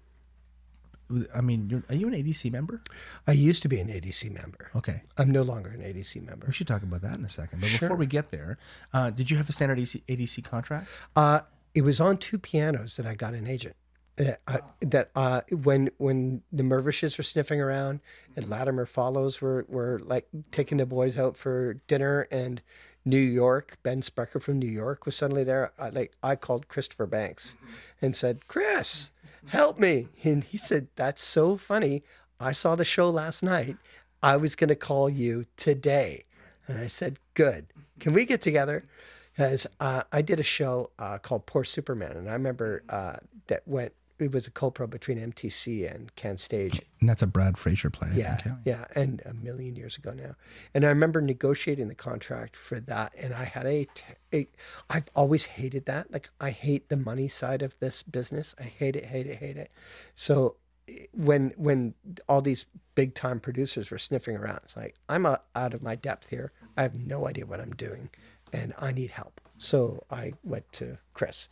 I 1.34 1.40
mean, 1.40 1.84
are 1.88 1.94
you 1.94 2.09
an 2.09 2.14
ADC 2.14 2.51
member? 2.51 2.82
I 3.28 3.32
used 3.32 3.62
to 3.62 3.68
be 3.68 3.78
an 3.78 3.86
ADC 3.88 4.32
member. 4.32 4.70
Okay, 4.74 5.02
I'm 5.16 5.30
no 5.30 5.42
longer 5.42 5.70
an 5.70 5.80
ADC 5.80 6.26
member. 6.26 6.46
we 6.48 6.52
should 6.52 6.66
talk 6.66 6.82
about 6.82 7.02
that 7.02 7.16
in 7.18 7.24
a 7.24 7.28
second. 7.28 7.60
But 7.60 7.68
Sure. 7.68 7.88
before 7.88 7.96
we 7.96 8.06
get 8.06 8.30
there, 8.30 8.59
uh, 8.92 9.10
did 9.10 9.30
you 9.30 9.36
have 9.36 9.48
a 9.48 9.52
standard 9.52 9.78
ADC, 9.78 10.02
ADC 10.06 10.42
contract? 10.44 10.88
Uh, 11.14 11.40
it 11.74 11.82
was 11.82 12.01
on 12.01 12.16
two 12.16 12.38
pianos 12.38 12.96
that 12.96 13.06
I 13.06 13.14
got 13.14 13.34
an 13.34 13.46
agent. 13.46 13.76
That, 14.16 14.40
uh, 14.46 14.59
that 14.80 15.10
uh, 15.16 15.40
when 15.51 15.90
when 15.98 16.42
the 16.52 16.62
Mervishes 16.62 17.18
were 17.18 17.24
sniffing 17.24 17.60
around 17.60 18.01
and 18.36 18.48
Latimer 18.48 18.86
Follows 18.86 19.40
were, 19.40 19.64
were 19.68 20.01
like 20.05 20.26
taking 20.52 20.78
the 20.78 20.86
boys 20.86 21.18
out 21.18 21.36
for 21.36 21.74
dinner 21.88 22.26
and 22.30 22.62
New 23.05 23.16
York, 23.18 23.78
Ben 23.82 24.02
Sprecher 24.02 24.40
from 24.40 24.59
New 24.59 24.68
York 24.68 25.05
was 25.05 25.16
suddenly 25.16 25.44
there. 25.44 25.72
I, 25.78 25.90
like 25.90 26.12
I 26.22 26.36
called 26.36 26.68
Christopher 26.68 27.06
Banks 27.06 27.55
and 28.01 28.16
said, 28.16 28.48
"Chris, 28.48 29.10
help 29.48 29.78
me!" 29.78 30.09
And 30.22 30.43
he 30.43 30.56
said, 30.59 30.89
"That's 30.97 31.22
so 31.22 31.56
funny. 31.56 32.02
I 32.40 32.52
saw 32.52 32.76
the 32.76 32.85
show 32.85 33.10
last 33.10 33.43
night. 33.43 33.76
I 34.22 34.36
was 34.36 34.56
going 34.56 34.68
to 34.68 34.76
call 34.76 35.10
you 35.10 35.44
today." 35.56 36.24
And 36.66 36.78
I 36.78 36.86
said, 36.86 37.18
"Good. 37.35 37.66
Can 38.01 38.14
we 38.14 38.24
get 38.24 38.40
together?" 38.40 38.85
Because 39.32 39.66
uh, 39.81 40.05
I 40.12 40.22
did 40.22 40.40
a 40.40 40.44
show 40.44 40.90
uh, 40.98 41.18
called 41.18 41.44
Poor 41.44 41.64
Superman, 41.64 42.16
and 42.16 42.28
I 42.31 42.32
remember 42.32 42.85
uh, 42.89 43.16
that 43.48 43.62
went. 43.66 43.93
It 44.19 44.32
was 44.32 44.47
a 44.47 44.51
co-pro 44.51 44.86
between 44.86 45.19
MTC 45.19 45.93
and 45.93 46.15
Can 46.15 46.36
Stage. 46.36 46.81
And 47.01 47.09
that's 47.09 47.23
a 47.23 47.27
Brad 47.27 47.59
Fraser 47.59 47.91
play. 47.91 48.11
Yeah, 48.15 48.36
think, 48.36 48.57
yeah, 48.65 48.85
and 48.95 49.20
a 49.27 49.35
million 49.35 49.74
years 49.74 49.97
ago 49.97 50.12
now. 50.12 50.35
And 50.73 50.85
I 50.85 50.89
remember 50.89 51.20
negotiating 51.20 51.89
the 51.89 51.95
contract 51.95 52.57
for 52.57 52.78
that, 52.81 53.12
and 53.19 53.35
I 53.35 53.45
had 53.45 53.66
a, 53.66 53.86
t- 53.93 54.05
a. 54.32 54.49
I've 54.89 55.09
always 55.16 55.47
hated 55.47 55.86
that. 55.86 56.12
Like 56.12 56.31
I 56.41 56.51
hate 56.51 56.89
the 56.89 56.97
money 56.97 57.28
side 57.28 57.62
of 57.62 57.78
this 57.81 58.03
business. 58.03 58.55
I 58.59 58.65
hate 58.65 58.95
it, 58.95 59.07
hate 59.07 59.27
it, 59.27 59.39
hate 59.39 59.57
it. 59.57 59.70
So 60.15 60.57
when 61.12 61.53
when 61.57 61.95
all 62.28 62.43
these 62.43 62.66
big 62.95 63.15
time 63.15 63.41
producers 63.41 63.91
were 63.91 63.99
sniffing 63.99 64.36
around, 64.36 64.61
it's 64.65 64.77
like 64.77 64.95
I'm 65.09 65.27
out 65.27 65.45
out 65.55 65.74
of 65.74 65.82
my 65.82 65.95
depth 65.95 66.31
here. 66.31 66.53
I 66.77 66.82
have 66.82 66.95
no 66.95 67.27
idea 67.27 67.47
what 67.47 67.61
I'm 67.61 67.74
doing, 67.74 68.11
and 68.53 68.74
I 68.78 68.93
need 68.93 69.12
help. 69.12 69.41
So 69.59 70.05
I 70.11 70.32
went 70.43 70.70
to 70.74 70.99
Chris, 71.15 71.49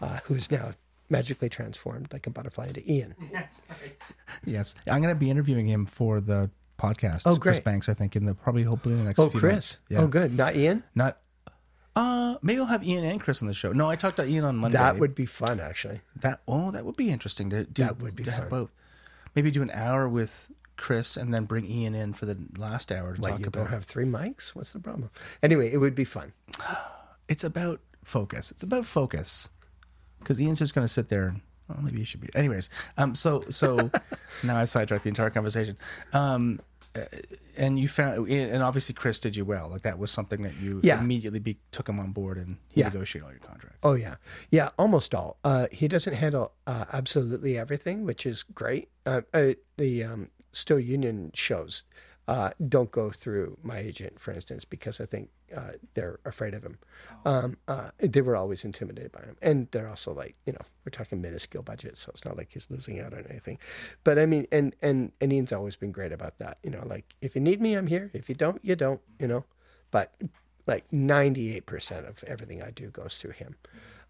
uh, 0.00 0.20
who's 0.24 0.50
now 0.50 0.72
magically 1.08 1.48
transformed 1.48 2.12
like 2.12 2.26
a 2.26 2.30
butterfly 2.30 2.66
into 2.68 2.90
Ian. 2.90 3.14
Yes, 3.32 3.62
yes. 4.44 4.74
I'm 4.90 5.02
going 5.02 5.14
to 5.14 5.18
be 5.18 5.30
interviewing 5.30 5.66
him 5.66 5.86
for 5.86 6.20
the 6.20 6.50
podcast. 6.78 7.22
Oh, 7.26 7.36
Chris. 7.36 7.60
Banks, 7.60 7.88
I 7.88 7.94
think, 7.94 8.16
in 8.16 8.24
the 8.24 8.34
probably 8.34 8.62
hopefully 8.64 8.94
in 8.94 9.00
the 9.00 9.06
next 9.06 9.18
Oh, 9.18 9.28
few 9.28 9.40
Chris. 9.40 9.52
months. 9.52 9.78
Yeah. 9.88 10.00
Oh, 10.02 10.06
good. 10.08 10.36
Not 10.36 10.56
Ian. 10.56 10.82
Not. 10.94 11.18
Uh, 11.94 12.36
maybe 12.42 12.60
I'll 12.60 12.66
have 12.66 12.84
Ian 12.84 13.04
and 13.04 13.20
Chris 13.20 13.40
on 13.40 13.48
the 13.48 13.54
show. 13.54 13.72
No, 13.72 13.88
I 13.88 13.96
talked 13.96 14.18
to 14.18 14.26
Ian 14.26 14.44
on 14.44 14.56
Monday. 14.56 14.76
That 14.76 14.98
would 14.98 15.14
be 15.14 15.24
fun, 15.26 15.60
actually. 15.60 16.00
that. 16.16 16.40
Oh, 16.46 16.70
that 16.70 16.84
would 16.84 16.96
be 16.96 17.10
interesting 17.10 17.48
to 17.50 17.64
do. 17.64 17.82
That 17.84 18.00
would 18.02 18.14
be 18.14 18.24
to 18.24 18.30
have 18.30 18.40
fun. 18.42 18.50
both. 18.50 18.72
Maybe 19.34 19.50
do 19.50 19.62
an 19.62 19.70
hour 19.70 20.06
with 20.08 20.50
Chris 20.76 21.16
and 21.16 21.32
then 21.32 21.44
bring 21.46 21.64
Ian 21.64 21.94
in 21.94 22.12
for 22.12 22.26
the 22.26 22.36
last 22.58 22.92
hour 22.92 23.14
to 23.14 23.20
What, 23.22 23.30
talk 23.30 23.40
you 23.40 23.46
about. 23.46 23.60
don't 23.64 23.70
have 23.70 23.84
three 23.84 24.04
mics? 24.04 24.54
What's 24.54 24.74
the 24.74 24.80
problem? 24.80 25.10
Anyway, 25.42 25.72
it 25.72 25.78
would 25.78 25.94
be 25.94 26.04
fun. 26.04 26.32
It's 27.28 27.42
about 27.42 27.80
focus. 28.04 28.52
It's 28.52 28.62
about 28.62 28.84
focus. 28.86 29.48
Because 30.26 30.40
Ian's 30.42 30.58
just 30.58 30.74
going 30.74 30.84
to 30.84 30.92
sit 30.92 31.08
there 31.08 31.28
and. 31.28 31.40
Oh, 31.70 31.80
maybe 31.82 31.98
you 32.00 32.04
should 32.04 32.20
be. 32.20 32.28
Anyways, 32.34 32.68
um, 32.96 33.14
so 33.14 33.42
so 33.50 33.90
now 34.44 34.56
I 34.56 34.64
sidetracked 34.66 35.02
the 35.04 35.08
entire 35.08 35.30
conversation. 35.30 35.76
Um, 36.12 36.58
uh, 36.96 37.00
and 37.58 37.78
you 37.78 37.86
found, 37.88 38.28
and 38.28 38.62
obviously 38.62 38.94
Chris 38.94 39.18
did 39.20 39.34
you 39.36 39.44
well. 39.44 39.68
Like 39.68 39.82
that 39.82 39.98
was 39.98 40.10
something 40.12 40.42
that 40.42 40.56
you 40.56 40.80
Yeah. 40.84 41.00
immediately 41.00 41.40
be, 41.40 41.58
took 41.72 41.88
him 41.88 41.98
on 42.00 42.12
board, 42.12 42.38
and 42.38 42.58
he 42.72 42.80
Yeah. 42.80 42.88
negotiated 42.88 43.26
all 43.26 43.30
your 43.32 43.40
contracts. 43.40 43.78
Oh 43.82 43.94
yeah, 43.94 44.14
yeah, 44.50 44.70
almost 44.78 45.12
all. 45.14 45.38
Uh, 45.44 45.66
he 45.72 45.88
doesn't 45.88 46.14
handle 46.14 46.52
uh, 46.68 46.84
absolutely 46.92 47.58
everything, 47.58 48.04
which 48.04 48.26
is 48.26 48.42
great. 48.44 48.88
Uh, 49.04 49.22
uh, 49.34 49.54
the 49.76 50.04
um, 50.04 50.30
Still 50.52 50.78
Union 50.80 51.32
shows 51.34 51.82
uh, 52.28 52.50
don't 52.68 52.90
go 52.92 53.10
through 53.10 53.58
my 53.62 53.78
agent, 53.78 54.20
for 54.20 54.30
instance, 54.32 54.64
because 54.64 55.00
I 55.00 55.04
think 55.06 55.30
uh, 55.54 55.72
they're 55.94 56.18
afraid 56.24 56.54
of 56.54 56.62
him. 56.62 56.78
Um, 57.24 57.56
uh, 57.68 57.90
they 57.98 58.20
were 58.22 58.36
always 58.36 58.64
intimidated 58.64 59.12
by 59.12 59.20
him, 59.20 59.36
and 59.42 59.68
they're 59.70 59.88
also 59.88 60.14
like, 60.14 60.36
you 60.46 60.52
know, 60.52 60.60
we're 60.84 60.90
talking 60.90 61.20
minuscule 61.20 61.62
budget, 61.62 61.98
so 61.98 62.10
it's 62.14 62.24
not 62.24 62.36
like 62.36 62.52
he's 62.52 62.70
losing 62.70 63.00
out 63.00 63.12
on 63.12 63.24
anything. 63.28 63.58
But 64.04 64.18
I 64.18 64.26
mean, 64.26 64.46
and 64.52 64.74
and 64.80 65.12
and 65.20 65.32
Ian's 65.32 65.52
always 65.52 65.76
been 65.76 65.92
great 65.92 66.12
about 66.12 66.38
that. 66.38 66.58
You 66.62 66.70
know, 66.70 66.82
like 66.86 67.14
if 67.20 67.34
you 67.34 67.40
need 67.40 67.60
me, 67.60 67.74
I'm 67.74 67.86
here. 67.86 68.10
If 68.14 68.28
you 68.28 68.34
don't, 68.34 68.64
you 68.64 68.76
don't. 68.76 69.00
You 69.18 69.28
know, 69.28 69.44
but 69.90 70.14
like 70.66 70.88
98% 70.90 72.08
of 72.08 72.24
everything 72.24 72.62
I 72.62 72.70
do 72.70 72.90
goes 72.90 73.18
through 73.18 73.32
him. 73.32 73.54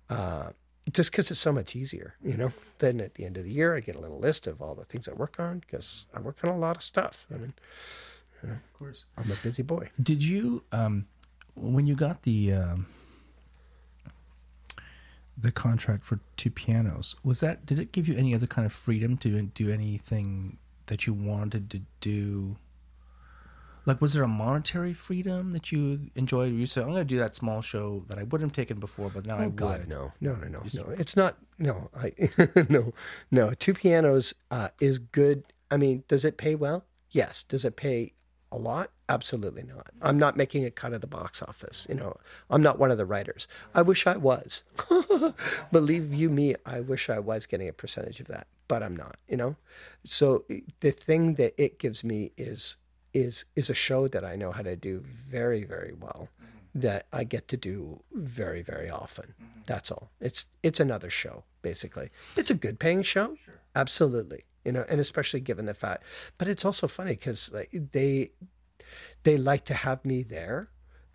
Uh, 0.08 0.50
just 0.92 1.10
because 1.10 1.30
it's 1.30 1.40
so 1.40 1.52
much 1.52 1.76
easier, 1.76 2.14
you 2.22 2.36
know. 2.36 2.52
Then 2.78 3.00
at 3.00 3.14
the 3.14 3.24
end 3.24 3.36
of 3.36 3.44
the 3.44 3.52
year, 3.52 3.74
I 3.74 3.80
get 3.80 3.96
a 3.96 4.00
little 4.00 4.20
list 4.20 4.46
of 4.46 4.60
all 4.60 4.74
the 4.74 4.84
things 4.84 5.08
I 5.08 5.12
work 5.12 5.40
on 5.40 5.60
because 5.60 6.06
I 6.14 6.20
work 6.20 6.44
on 6.44 6.50
a 6.50 6.56
lot 6.58 6.76
of 6.76 6.82
stuff. 6.82 7.26
I 7.34 7.38
mean, 7.38 7.54
Of 8.42 8.72
course. 8.74 9.06
I'm 9.16 9.30
a 9.30 9.34
busy 9.42 9.62
boy. 9.62 9.90
Did 10.00 10.22
you, 10.22 10.62
um, 10.72 11.06
when 11.56 11.86
you 11.86 11.94
got 11.94 12.22
the 12.22 12.52
um, 12.52 12.86
the 15.36 15.50
contract 15.52 16.04
for 16.04 16.20
two 16.36 16.50
pianos, 16.50 17.16
was 17.22 17.40
that 17.40 17.66
did 17.66 17.78
it 17.78 17.92
give 17.92 18.08
you 18.08 18.16
any 18.16 18.34
other 18.34 18.46
kind 18.46 18.64
of 18.64 18.72
freedom 18.72 19.16
to 19.18 19.42
do 19.42 19.70
anything 19.70 20.58
that 20.86 21.06
you 21.06 21.12
wanted 21.12 21.70
to 21.70 21.80
do? 22.00 22.56
Like, 23.84 24.00
was 24.00 24.14
there 24.14 24.24
a 24.24 24.28
monetary 24.28 24.92
freedom 24.92 25.52
that 25.52 25.70
you 25.70 26.10
enjoyed? 26.16 26.52
You 26.52 26.66
said, 26.66 26.82
"I'm 26.82 26.90
going 26.90 27.02
to 27.02 27.04
do 27.04 27.18
that 27.18 27.34
small 27.34 27.62
show 27.62 28.04
that 28.08 28.18
I 28.18 28.24
wouldn't 28.24 28.50
have 28.50 28.52
taken 28.56 28.80
before, 28.80 29.10
but 29.10 29.26
now 29.26 29.36
I 29.36 29.44
Oh 29.44 29.44
would." 29.44 29.56
God, 29.56 29.88
no, 29.88 30.12
no, 30.20 30.34
no, 30.34 30.48
no, 30.48 30.62
no. 30.74 30.94
It's 30.98 31.16
not. 31.16 31.36
No, 31.58 31.88
I 31.96 32.12
no, 32.68 32.92
no. 33.30 33.52
Two 33.52 33.74
pianos 33.74 34.34
uh, 34.50 34.68
is 34.80 34.98
good. 34.98 35.44
I 35.70 35.76
mean, 35.76 36.02
does 36.08 36.24
it 36.24 36.36
pay 36.36 36.54
well? 36.54 36.84
Yes. 37.10 37.44
Does 37.44 37.64
it 37.64 37.76
pay 37.76 38.12
a 38.56 38.58
lot? 38.58 38.90
Absolutely 39.08 39.62
not. 39.62 39.90
I'm 40.02 40.18
not 40.18 40.36
making 40.36 40.64
a 40.64 40.70
cut 40.70 40.92
of 40.92 41.00
the 41.00 41.06
box 41.06 41.42
office. 41.42 41.86
You 41.88 41.94
know, 41.96 42.16
I'm 42.50 42.62
not 42.62 42.78
one 42.78 42.90
of 42.90 42.98
the 42.98 43.06
writers. 43.06 43.46
I 43.74 43.82
wish 43.82 44.06
I 44.06 44.16
was. 44.16 44.64
Believe 45.72 46.12
you 46.12 46.30
me, 46.30 46.54
I 46.64 46.80
wish 46.80 47.08
I 47.08 47.18
was 47.18 47.46
getting 47.46 47.68
a 47.68 47.72
percentage 47.72 48.20
of 48.20 48.28
that, 48.28 48.46
but 48.66 48.82
I'm 48.82 48.96
not. 48.96 49.16
You 49.28 49.36
know, 49.36 49.56
so 50.04 50.44
eh, 50.50 50.60
the 50.80 50.90
thing 50.90 51.34
that 51.34 51.54
it 51.62 51.78
gives 51.78 52.02
me 52.02 52.32
is 52.36 52.76
is 53.14 53.44
is 53.54 53.70
a 53.70 53.74
show 53.74 54.08
that 54.08 54.24
I 54.24 54.36
know 54.36 54.50
how 54.50 54.62
to 54.62 54.76
do 54.76 55.00
very 55.04 55.64
very 55.64 55.94
well 55.98 56.28
that 56.74 57.06
I 57.12 57.24
get 57.24 57.48
to 57.48 57.56
do 57.56 58.02
very 58.12 58.62
very 58.62 58.90
often. 58.90 59.34
Mm-hmm. 59.40 59.60
That's 59.66 59.90
all. 59.90 60.10
It's 60.20 60.46
it's 60.62 60.80
another 60.80 61.10
show 61.10 61.44
basically. 61.62 62.10
It's 62.36 62.50
a 62.50 62.54
good 62.54 62.78
paying 62.78 63.02
show. 63.02 63.36
Absolutely. 63.74 64.44
You 64.66 64.72
know, 64.72 64.84
and 64.88 65.00
especially 65.00 65.40
given 65.40 65.66
the 65.66 65.74
fact 65.74 66.02
but 66.38 66.48
it's 66.48 66.64
also 66.64 66.86
funny 66.88 67.16
cuz 67.16 67.50
like 67.52 67.70
they 67.72 68.32
they 69.22 69.38
like 69.38 69.64
to 69.66 69.74
have 69.74 70.04
me 70.04 70.22
there. 70.22 70.70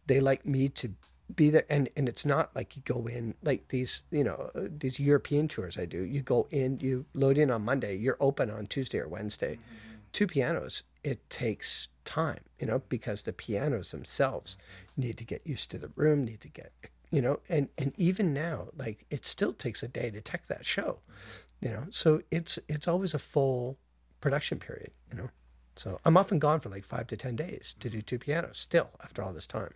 They 0.07 0.19
like 0.19 0.45
me 0.45 0.69
to 0.69 0.95
be 1.35 1.49
there 1.49 1.65
and 1.69 1.89
and 1.95 2.09
it's 2.09 2.25
not 2.25 2.55
like 2.55 2.75
you 2.75 2.81
go 2.83 3.07
in 3.07 3.35
like 3.41 3.69
these 3.69 4.03
you 4.11 4.23
know 4.23 4.49
these 4.55 4.99
european 4.99 5.47
tours 5.47 5.77
i 5.77 5.85
do 5.85 6.03
you 6.03 6.21
go 6.21 6.47
in 6.51 6.79
you 6.81 7.05
load 7.13 7.37
in 7.37 7.49
on 7.49 7.63
monday 7.63 7.95
you're 7.95 8.17
open 8.19 8.49
on 8.49 8.65
tuesday 8.67 8.99
or 8.99 9.07
wednesday. 9.07 9.55
Mm-hmm. 9.55 9.97
Two 10.11 10.27
pianos 10.27 10.83
it 11.03 11.29
takes 11.29 11.87
time 12.03 12.41
you 12.59 12.67
know 12.67 12.81
because 12.89 13.21
the 13.21 13.31
pianos 13.31 13.91
themselves 13.91 14.57
need 14.97 15.17
to 15.17 15.23
get 15.23 15.41
used 15.45 15.71
to 15.71 15.77
the 15.77 15.91
room 15.95 16.25
need 16.25 16.41
to 16.41 16.49
get 16.49 16.73
you 17.11 17.21
know 17.21 17.39
and 17.47 17.69
and 17.77 17.93
even 17.97 18.33
now 18.33 18.67
like 18.77 19.05
it 19.09 19.25
still 19.25 19.53
takes 19.53 19.83
a 19.83 19.87
day 19.87 20.11
to 20.11 20.19
tech 20.19 20.47
that 20.47 20.65
show 20.65 20.99
mm-hmm. 20.99 21.50
You 21.61 21.69
know 21.69 21.85
so 21.89 22.21
it's 22.31 22.59
it's 22.67 22.87
always 22.87 23.13
a 23.13 23.19
full 23.19 23.77
production 24.19 24.59
period 24.59 24.91
you 25.11 25.17
know 25.17 25.29
so 25.75 25.99
i'm 26.05 26.17
often 26.17 26.39
gone 26.39 26.59
for 26.59 26.69
like 26.69 26.83
five 26.83 27.07
to 27.07 27.15
ten 27.17 27.35
days 27.35 27.75
to 27.79 27.89
do 27.89 28.01
two 28.01 28.19
pianos 28.19 28.57
still 28.59 28.89
after 29.03 29.21
all 29.23 29.33
this 29.33 29.47
time 29.47 29.73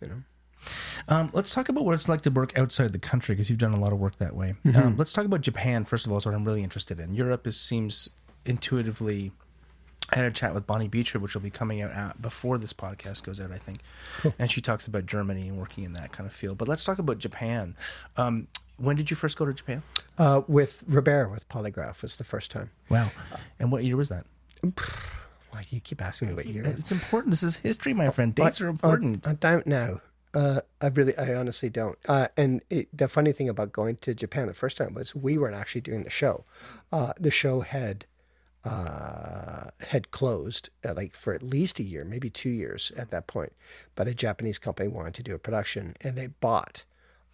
you 0.00 0.08
know 0.08 0.22
Um, 1.08 1.30
let's 1.32 1.54
talk 1.54 1.68
about 1.68 1.84
what 1.84 1.94
it's 1.94 2.08
like 2.08 2.22
to 2.22 2.30
work 2.30 2.58
outside 2.58 2.92
the 2.92 2.98
country 2.98 3.34
because 3.34 3.48
you've 3.48 3.58
done 3.60 3.72
a 3.74 3.78
lot 3.78 3.92
of 3.92 4.00
work 4.00 4.16
that 4.18 4.34
way. 4.34 4.54
Mm-hmm. 4.64 4.76
Um, 4.76 4.96
let's 4.96 5.12
talk 5.12 5.24
about 5.24 5.42
Japan 5.42 5.84
first 5.84 6.06
of 6.06 6.10
all. 6.10 6.18
Is 6.18 6.26
what 6.26 6.34
I'm 6.34 6.44
really 6.44 6.64
interested 6.64 6.98
in. 6.98 7.14
Europe 7.14 7.46
is 7.46 7.60
seems 7.60 8.10
intuitively. 8.44 9.30
I 10.12 10.16
had 10.16 10.24
a 10.24 10.30
chat 10.30 10.54
with 10.54 10.66
Bonnie 10.66 10.88
Beecher, 10.88 11.18
which 11.20 11.34
will 11.34 11.42
be 11.42 11.50
coming 11.50 11.82
out 11.82 11.92
at, 11.92 12.20
before 12.20 12.58
this 12.58 12.72
podcast 12.72 13.22
goes 13.24 13.38
out, 13.40 13.52
I 13.52 13.58
think, 13.58 13.80
and 14.38 14.50
she 14.50 14.60
talks 14.60 14.86
about 14.88 15.06
Germany 15.06 15.46
and 15.48 15.58
working 15.58 15.84
in 15.84 15.92
that 15.92 16.10
kind 16.10 16.26
of 16.28 16.34
field. 16.34 16.58
But 16.58 16.66
let's 16.68 16.84
talk 16.84 16.98
about 16.98 17.18
Japan. 17.18 17.76
Um, 18.16 18.48
when 18.78 18.96
did 18.96 19.10
you 19.10 19.16
first 19.16 19.36
go 19.36 19.44
to 19.44 19.54
Japan? 19.54 19.82
Uh, 20.18 20.42
with 20.46 20.84
Robert 20.86 21.30
with 21.30 21.48
Polygraph 21.48 22.02
was 22.02 22.16
the 22.16 22.24
first 22.24 22.50
time. 22.50 22.70
Wow, 22.88 23.10
and 23.58 23.72
what 23.72 23.84
year 23.84 23.96
was 23.96 24.08
that? 24.08 24.26
Why 25.50 25.62
do 25.62 25.68
you 25.70 25.80
keep 25.80 26.02
asking 26.02 26.28
me 26.28 26.34
what 26.34 26.46
year? 26.46 26.64
It's 26.66 26.92
important. 26.92 27.32
This 27.32 27.42
is 27.42 27.56
history, 27.56 27.94
my 27.94 28.10
friend. 28.10 28.34
Dates 28.34 28.60
are 28.60 28.68
important. 28.68 29.26
I, 29.26 29.32
don't 29.32 29.66
know. 29.66 30.00
Uh, 30.34 30.60
I 30.82 30.88
really, 30.88 31.16
I 31.16 31.34
honestly 31.34 31.70
don't. 31.70 31.96
Uh, 32.06 32.28
and 32.36 32.60
it, 32.68 32.94
the 32.94 33.08
funny 33.08 33.32
thing 33.32 33.48
about 33.48 33.72
going 33.72 33.96
to 33.98 34.14
Japan 34.14 34.48
the 34.48 34.54
first 34.54 34.76
time 34.76 34.92
was 34.92 35.14
we 35.14 35.38
weren't 35.38 35.56
actually 35.56 35.80
doing 35.80 36.02
the 36.02 36.10
show. 36.10 36.44
Uh, 36.92 37.14
the 37.18 37.30
show 37.30 37.60
had 37.60 38.04
uh, 38.64 39.70
had 39.88 40.10
closed 40.10 40.68
uh, 40.84 40.92
like 40.94 41.14
for 41.14 41.32
at 41.32 41.42
least 41.42 41.78
a 41.78 41.82
year, 41.82 42.04
maybe 42.04 42.28
two 42.28 42.50
years 42.50 42.92
at 42.96 43.10
that 43.10 43.26
point. 43.26 43.52
But 43.94 44.08
a 44.08 44.14
Japanese 44.14 44.58
company 44.58 44.88
wanted 44.88 45.14
to 45.14 45.22
do 45.22 45.34
a 45.34 45.38
production, 45.38 45.94
and 46.02 46.16
they 46.16 46.26
bought 46.26 46.84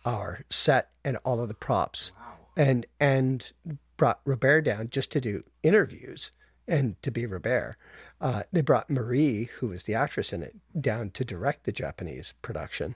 our 0.05 0.41
set 0.51 0.91
and 1.05 1.17
all 1.25 1.41
of 1.41 1.49
the 1.49 1.55
props, 1.55 2.13
and 2.57 2.87
and 3.01 3.53
brought 3.97 4.21
Robert 4.25 4.63
down 4.63 4.89
just 4.91 5.13
to 5.13 5.21
do 5.21 5.45
interviews 5.63 6.33
and 6.67 7.01
to 7.03 7.11
be 7.11 7.27
Robert. 7.27 7.77
Uh, 8.21 8.43
they 8.53 8.63
brought 8.63 8.91
Marie, 8.91 9.49
who 9.59 9.69
was 9.69 9.85
the 9.85 9.95
actress 9.95 10.33
in 10.33 10.43
it, 10.43 10.57
down 10.81 11.11
to 11.11 11.25
direct 11.25 11.65
the 11.65 11.73
Japanese 11.73 12.35
production. 12.43 12.95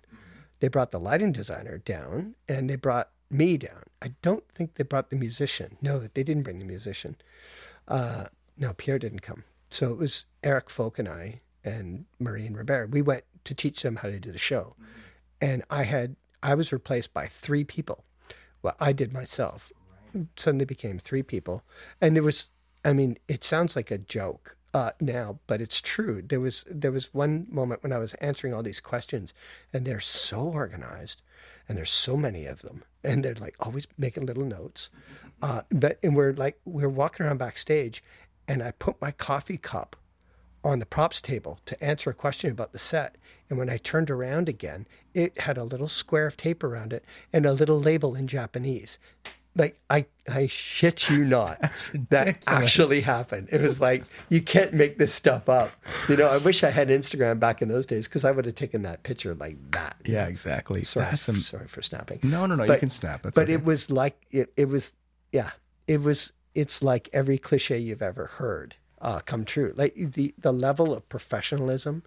They 0.60 0.68
brought 0.68 0.92
the 0.92 1.00
lighting 1.00 1.32
designer 1.32 1.78
down, 1.78 2.34
and 2.48 2.70
they 2.70 2.76
brought 2.76 3.10
me 3.28 3.56
down. 3.56 3.82
I 4.00 4.14
don't 4.22 4.44
think 4.54 4.74
they 4.74 4.84
brought 4.84 5.10
the 5.10 5.16
musician. 5.16 5.76
No, 5.82 5.98
they 5.98 6.22
didn't 6.22 6.44
bring 6.44 6.58
the 6.58 6.64
musician. 6.64 7.16
Uh, 7.88 8.26
no, 8.56 8.72
Pierre 8.72 8.98
didn't 8.98 9.22
come. 9.22 9.44
So 9.70 9.92
it 9.92 9.98
was 9.98 10.26
Eric 10.42 10.70
Folk 10.70 10.98
and 10.98 11.08
I 11.08 11.40
and 11.64 12.06
Marie 12.18 12.46
and 12.46 12.56
Robert. 12.56 12.90
We 12.90 13.02
went 13.02 13.24
to 13.44 13.54
teach 13.54 13.82
them 13.82 13.96
how 13.96 14.08
to 14.08 14.20
do 14.20 14.32
the 14.32 14.38
show, 14.38 14.74
and 15.40 15.62
I 15.68 15.82
had 15.84 16.16
I 16.46 16.54
was 16.54 16.72
replaced 16.72 17.12
by 17.12 17.26
three 17.26 17.64
people. 17.64 18.04
Well, 18.62 18.76
I 18.78 18.92
did 18.92 19.12
myself. 19.12 19.72
Suddenly 20.36 20.64
became 20.64 20.98
three 20.98 21.24
people, 21.24 21.64
and 22.00 22.14
there 22.14 22.22
was. 22.22 22.50
I 22.84 22.92
mean, 22.92 23.18
it 23.26 23.42
sounds 23.42 23.74
like 23.74 23.90
a 23.90 23.98
joke 23.98 24.56
uh, 24.72 24.92
now, 25.00 25.40
but 25.48 25.60
it's 25.60 25.80
true. 25.80 26.22
There 26.22 26.38
was 26.38 26.64
there 26.70 26.92
was 26.92 27.12
one 27.12 27.48
moment 27.50 27.82
when 27.82 27.92
I 27.92 27.98
was 27.98 28.14
answering 28.14 28.54
all 28.54 28.62
these 28.62 28.80
questions, 28.80 29.34
and 29.72 29.84
they're 29.84 29.98
so 29.98 30.38
organized, 30.38 31.20
and 31.68 31.76
there's 31.76 31.90
so 31.90 32.16
many 32.16 32.46
of 32.46 32.62
them, 32.62 32.84
and 33.02 33.24
they're 33.24 33.34
like 33.34 33.56
always 33.58 33.88
making 33.98 34.26
little 34.26 34.46
notes. 34.46 34.88
Uh, 35.42 35.62
but 35.70 35.98
and 36.04 36.14
we're 36.14 36.32
like 36.32 36.60
we're 36.64 36.88
walking 36.88 37.26
around 37.26 37.38
backstage, 37.38 38.04
and 38.46 38.62
I 38.62 38.70
put 38.70 39.00
my 39.02 39.10
coffee 39.10 39.58
cup 39.58 39.96
on 40.62 40.78
the 40.78 40.86
props 40.86 41.20
table 41.20 41.58
to 41.66 41.82
answer 41.82 42.10
a 42.10 42.14
question 42.14 42.52
about 42.52 42.72
the 42.72 42.78
set. 42.78 43.16
And 43.48 43.58
when 43.58 43.70
I 43.70 43.76
turned 43.76 44.10
around 44.10 44.48
again, 44.48 44.86
it 45.14 45.40
had 45.40 45.56
a 45.56 45.64
little 45.64 45.88
square 45.88 46.26
of 46.26 46.36
tape 46.36 46.62
around 46.64 46.92
it 46.92 47.04
and 47.32 47.46
a 47.46 47.52
little 47.52 47.80
label 47.80 48.14
in 48.14 48.26
Japanese. 48.26 48.98
Like 49.54 49.80
I, 49.88 50.06
I 50.28 50.48
shit 50.48 51.08
you 51.08 51.24
not. 51.24 51.58
That's 51.62 51.90
That 52.10 52.44
actually 52.46 53.00
happened. 53.00 53.48
It 53.50 53.62
was 53.62 53.80
like 53.80 54.04
you 54.28 54.42
can't 54.42 54.74
make 54.74 54.98
this 54.98 55.14
stuff 55.14 55.48
up. 55.48 55.72
You 56.08 56.16
know, 56.18 56.28
I 56.28 56.36
wish 56.36 56.62
I 56.62 56.70
had 56.70 56.88
Instagram 56.88 57.40
back 57.40 57.62
in 57.62 57.68
those 57.68 57.86
days 57.86 58.06
because 58.06 58.24
I 58.24 58.32
would 58.32 58.44
have 58.44 58.54
taken 58.54 58.82
that 58.82 59.02
picture 59.02 59.34
like 59.34 59.56
that. 59.72 59.96
yeah, 60.04 60.26
exactly. 60.26 60.84
Sorry, 60.84 61.06
That's 61.06 61.28
am- 61.28 61.36
sorry 61.36 61.68
for 61.68 61.80
snapping. 61.82 62.20
No, 62.22 62.44
no, 62.44 62.54
no, 62.54 62.64
you 62.64 62.78
can 62.78 62.90
snap. 62.90 63.22
That's 63.22 63.34
but 63.34 63.44
okay. 63.44 63.54
it 63.54 63.64
was 63.64 63.90
like 63.90 64.20
it, 64.30 64.52
it 64.58 64.68
was 64.68 64.94
yeah 65.32 65.52
it 65.86 66.02
was 66.02 66.32
it's 66.54 66.82
like 66.82 67.08
every 67.14 67.38
cliche 67.38 67.78
you've 67.78 68.02
ever 68.02 68.26
heard 68.26 68.76
uh, 69.00 69.20
come 69.24 69.44
true 69.44 69.72
like 69.76 69.94
the 69.94 70.34
the 70.38 70.52
level 70.52 70.92
of 70.92 71.08
professionalism 71.08 72.02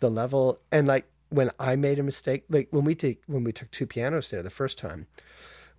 the 0.00 0.10
level 0.10 0.58
and 0.70 0.86
like 0.86 1.06
when 1.30 1.50
i 1.58 1.76
made 1.76 1.98
a 1.98 2.02
mistake 2.02 2.44
like 2.48 2.68
when 2.70 2.84
we 2.84 2.94
take 2.94 3.22
when 3.26 3.44
we 3.44 3.52
took 3.52 3.70
two 3.70 3.86
pianos 3.86 4.30
there 4.30 4.42
the 4.42 4.50
first 4.50 4.78
time 4.78 5.06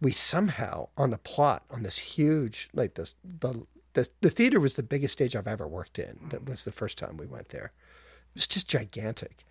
we 0.02 0.12
somehow 0.12 0.88
on 0.98 1.12
the 1.12 1.18
plot 1.18 1.64
on 1.72 1.84
this 1.84 1.98
huge 1.98 2.70
like 2.74 2.96
this 2.96 3.16
the 3.24 3.66
the, 3.96 4.10
the 4.22 4.30
theater 4.30 4.60
was 4.60 4.76
the 4.76 4.84
biggest 4.84 5.14
stage 5.14 5.36
i've 5.36 5.48
ever 5.48 5.68
worked 5.68 5.98
in 5.98 6.20
that 6.30 6.48
was 6.48 6.64
the 6.64 6.72
first 6.72 6.98
time 6.98 7.18
we 7.18 7.26
went 7.26 7.50
there. 7.50 7.72
It 8.30 8.36
was 8.36 8.48
just 8.48 8.70
gigantic. 8.70 9.46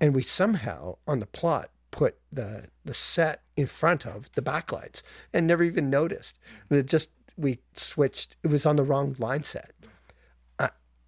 And 0.00 0.14
we 0.14 0.22
somehow 0.22 0.96
on 1.06 1.20
the 1.20 1.26
plot 1.26 1.70
put 1.90 2.16
the 2.32 2.68
the 2.84 2.94
set 2.94 3.42
in 3.56 3.66
front 3.66 4.06
of 4.06 4.32
the 4.32 4.42
backlights 4.42 5.02
and 5.32 5.46
never 5.46 5.62
even 5.62 5.90
noticed. 5.90 6.38
It 6.70 6.86
just 6.86 7.10
we 7.36 7.58
switched 7.74 8.36
it 8.42 8.48
was 8.48 8.66
on 8.66 8.76
the 8.76 8.82
wrong 8.82 9.14
line 9.18 9.42
set 9.42 9.72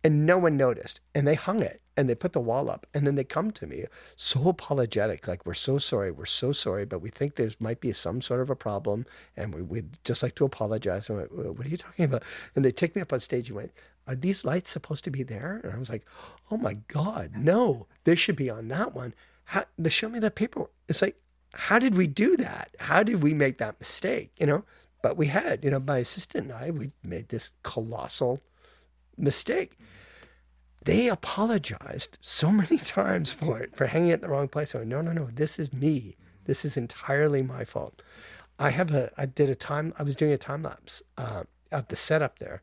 and 0.05 0.27
no 0.27 0.39
one 0.39 0.57
noticed. 0.57 1.01
And 1.15 1.27
they 1.27 1.35
hung 1.35 1.61
it 1.61 1.83
and 1.97 2.09
they 2.09 2.15
put 2.15 2.33
the 2.33 2.41
wall 2.41 2.71
up 2.71 2.87
and 2.95 3.07
then 3.07 3.17
they 3.17 3.25
come 3.25 3.51
to 3.51 3.67
me 3.67 3.85
so 4.17 4.49
apologetic 4.49 5.29
like 5.29 5.45
we're 5.45 5.55
so 5.55 5.77
sorry 5.79 6.11
we're 6.11 6.25
so 6.25 6.53
sorry 6.53 6.85
but 6.87 7.01
we 7.01 7.11
think 7.11 7.35
there 7.35 7.51
might 7.61 7.81
be 7.81 7.93
some 7.93 8.23
sort 8.23 8.41
of 8.41 8.49
a 8.49 8.57
problem 8.57 9.05
and 9.37 9.55
we, 9.55 9.63
we'd 9.63 9.99
just 10.05 10.23
like 10.23 10.35
to 10.37 10.45
apologize. 10.45 11.11
I 11.11 11.15
went, 11.15 11.33
what 11.33 11.67
are 11.67 11.69
you 11.69 11.77
talking 11.77 12.07
about? 12.07 12.23
And 12.55 12.65
they 12.65 12.73
took 12.73 12.97
me 12.97 13.03
up 13.03 13.13
on 13.13 13.21
stage 13.21 13.49
and 13.49 13.57
went 13.57 13.73
are 14.09 14.17
these 14.17 14.45
lights 14.45 14.71
supposed 14.71 15.05
to 15.05 15.11
be 15.11 15.23
there? 15.23 15.61
And 15.63 15.73
i 15.73 15.79
was 15.79 15.91
like 15.91 16.07
oh 16.51 16.57
my 16.57 16.75
god 16.89 17.33
no 17.37 17.87
they 18.05 18.15
should 18.15 18.37
be 18.37 18.51
on 18.51 18.69
that 18.69 18.95
one. 18.95 19.15
How, 19.45 19.65
they 19.79 19.91
show 19.91 20.09
me 20.09 20.19
that 20.21 20.35
paperwork 20.35 20.73
it's 20.89 21.03
like 21.03 21.17
how 21.55 21.79
did 21.79 21.95
we 21.97 22.07
do 22.07 22.37
that? 22.39 22.71
How 22.79 23.03
did 23.03 23.23
we 23.23 23.35
make 23.35 23.59
that 23.59 23.79
mistake? 23.79 24.33
You 24.41 24.47
know? 24.47 24.65
But 25.03 25.19
we 25.19 25.27
had 25.27 25.65
you 25.65 25.71
know 25.71 25.81
my 25.81 25.99
assistant 25.99 26.45
and 26.45 26.53
i 26.53 26.71
we 26.71 26.93
made 27.05 27.29
this 27.29 27.53
colossal 27.63 28.41
mistake 29.19 29.79
they 30.85 31.09
apologized 31.09 32.19
so 32.21 32.51
many 32.51 32.79
times 32.79 33.33
for 33.33 33.61
it, 33.61 33.77
for 33.77 33.87
hanging 33.87 34.11
it 34.11 34.15
in 34.15 34.21
the 34.23 34.29
wrong 34.29 34.49
place. 34.49 34.75
I 34.75 34.79
went, 34.79 34.91
no, 34.91 35.01
no, 35.01 35.13
no, 35.13 35.27
this 35.27 35.59
is 35.59 35.73
me. 35.73 36.17
This 36.45 36.65
is 36.65 36.77
entirely 36.77 37.43
my 37.43 37.65
fault. 37.65 38.03
I 38.59 38.71
have 38.71 38.91
a 38.93 39.11
I 39.17 39.27
did 39.27 39.49
a 39.49 39.55
time 39.55 39.93
I 39.99 40.03
was 40.03 40.17
doing 40.17 40.33
a 40.33 40.39
time 40.39 40.63
lapse 40.63 41.03
uh, 41.17 41.45
of 41.71 41.89
the 41.89 41.97
setup 41.97 42.39
there, 42.39 42.63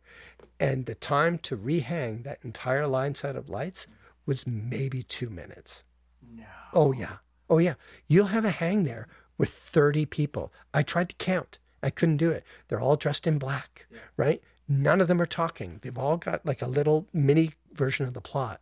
and 0.60 0.86
the 0.86 0.96
time 0.96 1.38
to 1.40 1.58
rehang 1.58 2.24
that 2.24 2.40
entire 2.44 2.88
line 2.88 3.16
set 3.16 3.36
of 3.36 3.50
lights 3.50 3.88
was 4.26 4.48
maybe 4.48 5.04
two 5.04 5.30
minutes. 5.30 5.84
No. 6.22 6.46
Oh 6.74 6.92
yeah. 6.94 7.18
Oh 7.50 7.58
yeah. 7.58 7.74
You'll 8.08 8.28
have 8.28 8.46
a 8.46 8.50
hang 8.52 8.84
there 8.84 9.08
with 9.38 9.50
thirty 9.50 10.06
people. 10.06 10.54
I 10.74 10.84
tried 10.84 11.10
to 11.10 11.16
count. 11.16 11.60
I 11.82 11.90
couldn't 11.90 12.18
do 12.18 12.32
it. 12.32 12.44
They're 12.68 12.82
all 12.82 12.96
dressed 12.96 13.26
in 13.26 13.40
black, 13.40 13.88
right? 14.18 14.42
None 14.68 15.02
of 15.02 15.08
them 15.08 15.22
are 15.22 15.26
talking. 15.26 15.80
They've 15.82 15.98
all 15.98 16.18
got 16.18 16.46
like 16.46 16.62
a 16.62 16.68
little 16.68 17.08
mini 17.12 17.54
version 17.80 18.06
of 18.06 18.14
the 18.14 18.22
plot, 18.22 18.62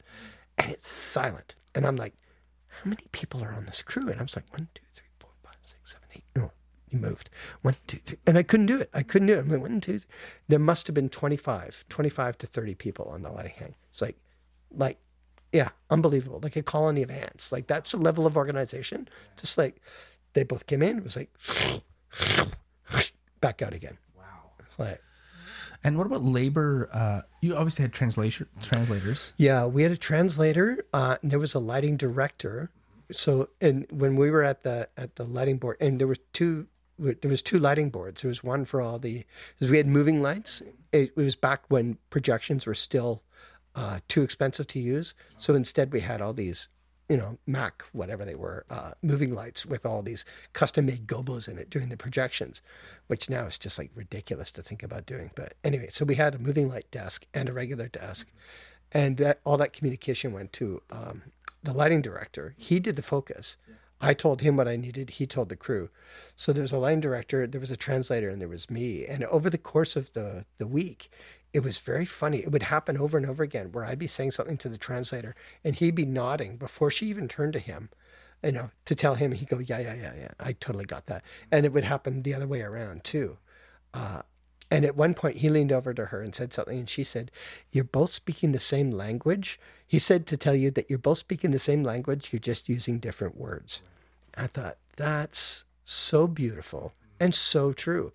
and 0.57 0.71
it's 0.71 0.89
silent. 0.89 1.55
And 1.75 1.85
I'm 1.85 1.97
like, 1.97 2.13
how 2.69 2.89
many 2.89 3.03
people 3.11 3.43
are 3.43 3.53
on 3.53 3.65
this 3.65 3.81
crew? 3.81 4.09
And 4.09 4.19
I 4.19 4.23
was 4.23 4.35
like, 4.35 4.49
one, 4.51 4.67
two, 4.75 4.83
three, 4.93 5.07
four, 5.19 5.31
five, 5.43 5.57
six, 5.63 5.91
seven, 5.91 6.07
eight. 6.15 6.23
No, 6.35 6.51
he 6.89 6.97
moved. 6.97 7.29
One, 7.63 7.75
two, 7.87 7.97
three. 7.97 8.19
And 8.27 8.37
I 8.37 8.43
couldn't 8.43 8.67
do 8.67 8.79
it. 8.79 8.89
I 8.93 9.03
couldn't 9.03 9.27
do 9.27 9.33
it. 9.33 9.39
I'm 9.39 9.49
like, 9.49 9.61
one, 9.61 9.81
two, 9.81 9.99
three. 9.99 10.09
There 10.47 10.59
must 10.59 10.87
have 10.87 10.93
been 10.93 11.09
25, 11.09 11.85
25 11.89 12.37
to 12.37 12.47
30 12.47 12.75
people 12.75 13.05
on 13.05 13.23
the 13.23 13.31
lighting 13.31 13.53
hang. 13.57 13.75
It's 13.89 14.01
like, 14.01 14.17
like, 14.71 14.99
yeah, 15.51 15.69
unbelievable. 15.89 16.39
Like 16.41 16.55
a 16.55 16.63
colony 16.63 17.03
of 17.03 17.09
ants. 17.09 17.51
Like 17.51 17.67
that's 17.67 17.93
a 17.93 17.97
level 17.97 18.27
of 18.27 18.37
organization. 18.37 19.07
Just 19.37 19.57
like 19.57 19.81
they 20.33 20.43
both 20.43 20.67
came 20.67 20.83
in. 20.83 20.99
It 20.99 21.03
was 21.03 21.17
like, 21.17 21.31
back 23.41 23.61
out 23.61 23.73
again. 23.73 23.97
Wow. 24.15 24.51
It's 24.59 24.77
like, 24.77 25.01
And 25.83 25.97
what 25.97 26.07
about 26.07 26.23
labor? 26.23 26.89
Uh, 26.91 27.21
you 27.41 27.55
obviously 27.55 27.83
had 27.83 27.93
translation 27.93 28.47
translators. 28.61 29.33
Yeah, 29.37 29.65
we 29.65 29.83
had 29.83 29.91
a 29.91 29.97
translator. 29.97 30.85
Uh, 30.93 31.17
and 31.21 31.31
there 31.31 31.39
was 31.39 31.53
a 31.53 31.59
lighting 31.59 31.97
director. 31.97 32.71
So, 33.11 33.49
and 33.61 33.85
when 33.91 34.15
we 34.15 34.29
were 34.29 34.43
at 34.43 34.63
the 34.63 34.89
at 34.97 35.15
the 35.15 35.23
lighting 35.23 35.57
board, 35.57 35.77
and 35.79 35.99
there 35.99 36.07
were 36.07 36.17
two, 36.33 36.67
there 36.99 37.31
was 37.31 37.41
two 37.41 37.59
lighting 37.59 37.89
boards. 37.89 38.21
There 38.21 38.29
was 38.29 38.43
one 38.43 38.65
for 38.65 38.81
all 38.81 38.99
the, 38.99 39.25
because 39.55 39.71
we 39.71 39.77
had 39.77 39.87
moving 39.87 40.21
lights. 40.21 40.61
It, 40.91 41.15
was 41.15 41.35
back 41.35 41.63
when 41.69 41.97
projections 42.09 42.65
were 42.65 42.73
still 42.73 43.23
uh, 43.75 43.99
too 44.07 44.23
expensive 44.23 44.67
to 44.67 44.79
use. 44.79 45.13
So 45.37 45.53
instead, 45.53 45.93
we 45.93 46.01
had 46.01 46.21
all 46.21 46.33
these, 46.33 46.69
you 47.09 47.17
know, 47.17 47.37
Mac 47.47 47.83
whatever 47.93 48.25
they 48.25 48.35
were, 48.35 48.65
uh, 48.69 48.91
moving 49.01 49.33
lights 49.33 49.65
with 49.65 49.85
all 49.85 50.01
these 50.01 50.25
custom 50.53 50.85
made 50.85 51.07
gobos 51.07 51.47
in 51.47 51.57
it 51.57 51.69
doing 51.69 51.89
the 51.89 51.97
projections, 51.97 52.61
which 53.07 53.29
now 53.29 53.45
is 53.45 53.57
just 53.57 53.77
like 53.77 53.91
ridiculous 53.95 54.51
to 54.51 54.61
think 54.61 54.83
about 54.83 55.05
doing. 55.05 55.31
But 55.35 55.53
anyway, 55.63 55.87
so 55.91 56.05
we 56.05 56.15
had 56.15 56.35
a 56.35 56.39
moving 56.39 56.67
light 56.67 56.89
desk 56.91 57.25
and 57.33 57.47
a 57.47 57.53
regular 57.53 57.87
desk, 57.87 58.27
and 58.91 59.17
that 59.17 59.39
all 59.45 59.57
that 59.57 59.73
communication 59.73 60.33
went 60.33 60.51
to 60.53 60.81
um, 60.91 61.23
the 61.63 61.73
lighting 61.73 62.01
director. 62.01 62.55
He 62.57 62.79
did 62.79 62.95
the 62.95 63.01
focus. 63.01 63.57
I 63.99 64.13
told 64.13 64.41
him 64.41 64.55
what 64.57 64.67
I 64.67 64.75
needed. 64.75 65.11
He 65.11 65.25
told 65.25 65.49
the 65.49 65.55
crew. 65.55 65.89
So 66.35 66.53
there 66.53 66.61
was 66.61 66.71
a 66.71 66.77
lighting 66.77 67.01
director, 67.01 67.47
there 67.47 67.61
was 67.61 67.71
a 67.71 67.77
translator, 67.77 68.29
and 68.29 68.39
there 68.39 68.47
was 68.47 68.69
me. 68.69 69.05
And 69.05 69.23
over 69.23 69.49
the 69.49 69.57
course 69.57 69.95
of 69.95 70.13
the 70.13 70.45
the 70.59 70.67
week, 70.67 71.09
it 71.53 71.63
was 71.63 71.79
very 71.79 72.05
funny. 72.05 72.39
It 72.39 72.51
would 72.51 72.63
happen 72.63 72.97
over 72.97 73.17
and 73.17 73.25
over 73.25 73.43
again 73.43 73.71
where 73.71 73.85
I'd 73.85 73.99
be 73.99 74.07
saying 74.07 74.31
something 74.31 74.57
to 74.57 74.69
the 74.69 74.77
translator, 74.77 75.35
and 75.63 75.75
he'd 75.75 75.95
be 75.95 76.05
nodding 76.05 76.57
before 76.57 76.91
she 76.91 77.07
even 77.07 77.27
turned 77.27 77.53
to 77.53 77.59
him. 77.59 77.89
You 78.43 78.51
know, 78.51 78.71
to 78.85 78.95
tell 78.95 79.15
him, 79.15 79.31
he'd 79.31 79.49
go, 79.49 79.59
"Yeah, 79.59 79.79
yeah, 79.79 79.95
yeah, 79.95 80.13
yeah. 80.15 80.31
I 80.39 80.53
totally 80.53 80.85
got 80.85 81.07
that." 81.07 81.23
And 81.51 81.65
it 81.65 81.73
would 81.73 81.85
happen 81.85 82.21
the 82.21 82.33
other 82.33 82.47
way 82.47 82.61
around 82.61 83.03
too. 83.03 83.37
Uh, 83.93 84.21
and 84.69 84.83
at 84.83 84.97
one 84.97 85.13
point, 85.13 85.37
he 85.37 85.49
leaned 85.49 85.71
over 85.71 85.93
to 85.93 86.05
her 86.05 86.21
and 86.21 86.35
said 86.35 86.53
something, 86.53 86.77
and 86.77 86.89
she 86.89 87.03
said, 87.03 87.31
You're 87.71 87.85
both 87.85 88.09
speaking 88.09 88.51
the 88.51 88.59
same 88.59 88.91
language. 88.91 89.59
He 89.87 89.99
said 89.99 90.27
to 90.27 90.37
tell 90.37 90.55
you 90.55 90.71
that 90.71 90.89
you're 90.89 90.99
both 90.99 91.19
speaking 91.19 91.51
the 91.51 91.59
same 91.59 91.83
language, 91.83 92.33
you're 92.33 92.39
just 92.39 92.67
using 92.67 92.99
different 92.99 93.37
words. 93.37 93.81
I 94.35 94.47
thought, 94.47 94.77
That's 94.97 95.63
so 95.85 96.27
beautiful 96.27 96.93
and 97.19 97.33
so 97.33 97.71
true. 97.71 98.11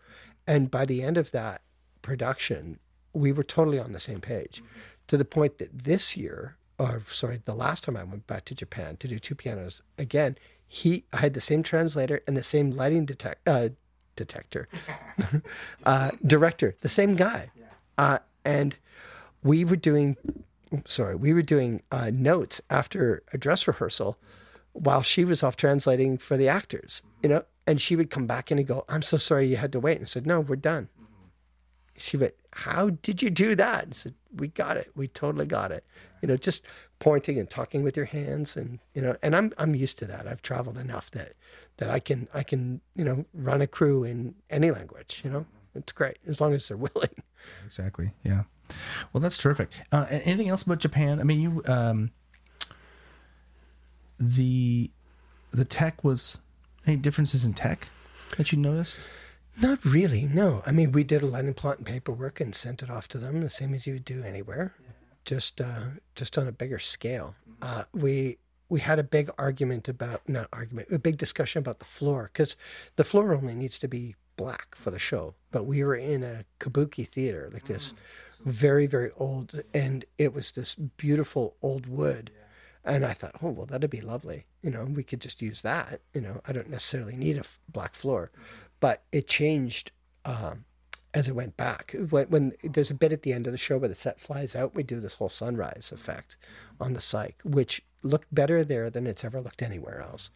And 0.46 0.70
by 0.70 0.84
the 0.84 1.02
end 1.02 1.16
of 1.16 1.32
that 1.32 1.62
production, 2.02 2.78
we 3.12 3.32
were 3.32 3.44
totally 3.44 3.78
on 3.78 3.92
the 3.92 4.00
same 4.00 4.20
page 4.20 4.62
to 5.08 5.16
the 5.16 5.24
point 5.24 5.58
that 5.58 5.84
this 5.84 6.16
year, 6.16 6.56
or 6.78 7.00
sorry, 7.06 7.40
the 7.44 7.54
last 7.54 7.84
time 7.84 7.96
I 7.96 8.04
went 8.04 8.26
back 8.26 8.44
to 8.46 8.54
Japan 8.54 8.96
to 8.96 9.08
do 9.08 9.18
two 9.18 9.34
pianos 9.34 9.82
again, 9.98 10.36
he 10.66 11.04
I 11.12 11.18
had 11.18 11.34
the 11.34 11.40
same 11.40 11.62
translator 11.62 12.22
and 12.26 12.36
the 12.36 12.42
same 12.42 12.70
lighting 12.70 13.04
detect, 13.04 13.46
uh, 13.46 13.70
detector 14.16 14.68
uh, 15.84 16.12
director, 16.26 16.74
the 16.80 16.88
same 16.88 17.14
guy, 17.14 17.50
uh, 17.98 18.18
and 18.44 18.78
we 19.42 19.64
were 19.64 19.76
doing. 19.76 20.16
Sorry, 20.86 21.14
we 21.14 21.34
were 21.34 21.42
doing 21.42 21.82
uh, 21.92 22.10
notes 22.14 22.62
after 22.70 23.22
a 23.34 23.36
dress 23.36 23.68
rehearsal, 23.68 24.16
while 24.72 25.02
she 25.02 25.26
was 25.26 25.42
off 25.42 25.56
translating 25.56 26.16
for 26.16 26.38
the 26.38 26.48
actors. 26.48 27.02
You 27.22 27.28
know, 27.28 27.44
and 27.66 27.78
she 27.78 27.94
would 27.94 28.08
come 28.08 28.26
back 28.26 28.50
in 28.50 28.56
and 28.56 28.66
go, 28.66 28.86
"I'm 28.88 29.02
so 29.02 29.18
sorry 29.18 29.46
you 29.46 29.56
had 29.56 29.72
to 29.72 29.80
wait." 29.80 29.96
And 29.98 30.04
I 30.04 30.06
said, 30.06 30.26
"No, 30.26 30.40
we're 30.40 30.56
done." 30.56 30.88
She 32.02 32.16
went, 32.16 32.34
"How 32.52 32.90
did 32.90 33.22
you 33.22 33.30
do 33.30 33.54
that?" 33.54 33.84
And 33.84 33.94
said, 33.94 34.14
"We 34.34 34.48
got 34.48 34.76
it. 34.76 34.90
We 34.96 35.06
totally 35.06 35.46
got 35.46 35.70
it." 35.70 35.84
You 36.20 36.28
know, 36.28 36.36
just 36.36 36.66
pointing 36.98 37.38
and 37.38 37.48
talking 37.48 37.82
with 37.82 37.96
your 37.96 38.06
hands, 38.06 38.56
and 38.56 38.80
you 38.94 39.02
know, 39.02 39.16
and 39.22 39.36
I'm 39.36 39.52
I'm 39.56 39.74
used 39.76 39.98
to 40.00 40.06
that. 40.06 40.26
I've 40.26 40.42
traveled 40.42 40.78
enough 40.78 41.10
that 41.12 41.32
that 41.76 41.90
I 41.90 42.00
can 42.00 42.28
I 42.34 42.42
can 42.42 42.80
you 42.96 43.04
know 43.04 43.24
run 43.32 43.62
a 43.62 43.68
crew 43.68 44.02
in 44.02 44.34
any 44.50 44.70
language. 44.72 45.20
You 45.24 45.30
know, 45.30 45.46
it's 45.76 45.92
great 45.92 46.18
as 46.26 46.40
long 46.40 46.52
as 46.54 46.66
they're 46.66 46.76
willing. 46.88 47.22
Exactly. 47.64 48.12
Yeah. 48.24 48.42
Well, 49.12 49.20
that's 49.20 49.38
terrific. 49.38 49.70
Uh, 49.92 50.06
anything 50.10 50.48
else 50.48 50.62
about 50.62 50.78
Japan? 50.78 51.20
I 51.20 51.24
mean, 51.24 51.40
you 51.40 51.62
um, 51.66 52.10
the 54.18 54.90
the 55.52 55.64
tech 55.64 56.02
was 56.02 56.38
any 56.84 56.96
differences 56.96 57.44
in 57.44 57.54
tech 57.54 57.88
that 58.36 58.50
you 58.50 58.58
noticed? 58.58 59.06
Not 59.60 59.84
really, 59.84 60.24
no. 60.24 60.62
I 60.64 60.72
mean, 60.72 60.92
we 60.92 61.04
did 61.04 61.22
a 61.22 61.26
lighting 61.26 61.54
plot 61.54 61.78
and 61.78 61.86
paperwork 61.86 62.40
and 62.40 62.54
sent 62.54 62.82
it 62.82 62.90
off 62.90 63.06
to 63.08 63.18
them, 63.18 63.40
the 63.40 63.50
same 63.50 63.74
as 63.74 63.86
you 63.86 63.94
would 63.94 64.04
do 64.04 64.22
anywhere, 64.22 64.74
just 65.24 65.60
uh, 65.60 65.84
just 66.14 66.38
on 66.38 66.48
a 66.48 66.52
bigger 66.52 66.78
scale. 66.78 67.34
Uh, 67.60 67.84
we 67.92 68.38
we 68.68 68.80
had 68.80 68.98
a 68.98 69.04
big 69.04 69.30
argument 69.36 69.88
about 69.88 70.26
not 70.28 70.48
argument, 70.52 70.88
a 70.90 70.98
big 70.98 71.18
discussion 71.18 71.60
about 71.60 71.78
the 71.78 71.84
floor 71.84 72.30
because 72.32 72.56
the 72.96 73.04
floor 73.04 73.34
only 73.34 73.54
needs 73.54 73.78
to 73.80 73.88
be 73.88 74.14
black 74.36 74.74
for 74.74 74.90
the 74.90 74.98
show. 74.98 75.34
But 75.50 75.66
we 75.66 75.84
were 75.84 75.94
in 75.94 76.24
a 76.24 76.44
kabuki 76.58 77.06
theater, 77.06 77.50
like 77.52 77.64
this 77.64 77.92
very 78.44 78.86
very 78.86 79.10
old, 79.18 79.60
and 79.74 80.06
it 80.16 80.32
was 80.32 80.52
this 80.52 80.74
beautiful 80.74 81.56
old 81.62 81.86
wood. 81.86 82.30
And 82.84 83.04
I 83.04 83.12
thought, 83.12 83.36
oh 83.42 83.50
well, 83.50 83.66
that'd 83.66 83.90
be 83.90 84.00
lovely. 84.00 84.46
You 84.62 84.70
know, 84.70 84.86
we 84.86 85.04
could 85.04 85.20
just 85.20 85.42
use 85.42 85.62
that. 85.62 86.00
You 86.14 86.22
know, 86.22 86.40
I 86.48 86.52
don't 86.52 86.70
necessarily 86.70 87.16
need 87.16 87.36
a 87.36 87.40
f- 87.40 87.60
black 87.68 87.94
floor, 87.94 88.32
but 88.82 89.04
it 89.12 89.28
changed 89.28 89.92
um, 90.24 90.64
as 91.14 91.28
it 91.28 91.36
went 91.36 91.56
back. 91.56 91.94
When, 92.10 92.26
when 92.26 92.52
there's 92.64 92.90
a 92.90 92.94
bit 92.94 93.12
at 93.12 93.22
the 93.22 93.32
end 93.32 93.46
of 93.46 93.52
the 93.52 93.58
show 93.58 93.78
where 93.78 93.88
the 93.88 93.94
set 93.94 94.18
flies 94.18 94.56
out, 94.56 94.74
we 94.74 94.82
do 94.82 94.98
this 94.98 95.14
whole 95.14 95.28
sunrise 95.28 95.92
effect 95.94 96.36
on 96.80 96.92
the 96.92 96.98
cyc, 96.98 97.34
which 97.44 97.80
looked 98.02 98.34
better 98.34 98.64
there 98.64 98.90
than 98.90 99.06
it's 99.06 99.24
ever 99.24 99.40
looked 99.40 99.62
anywhere 99.62 100.02
else. 100.02 100.30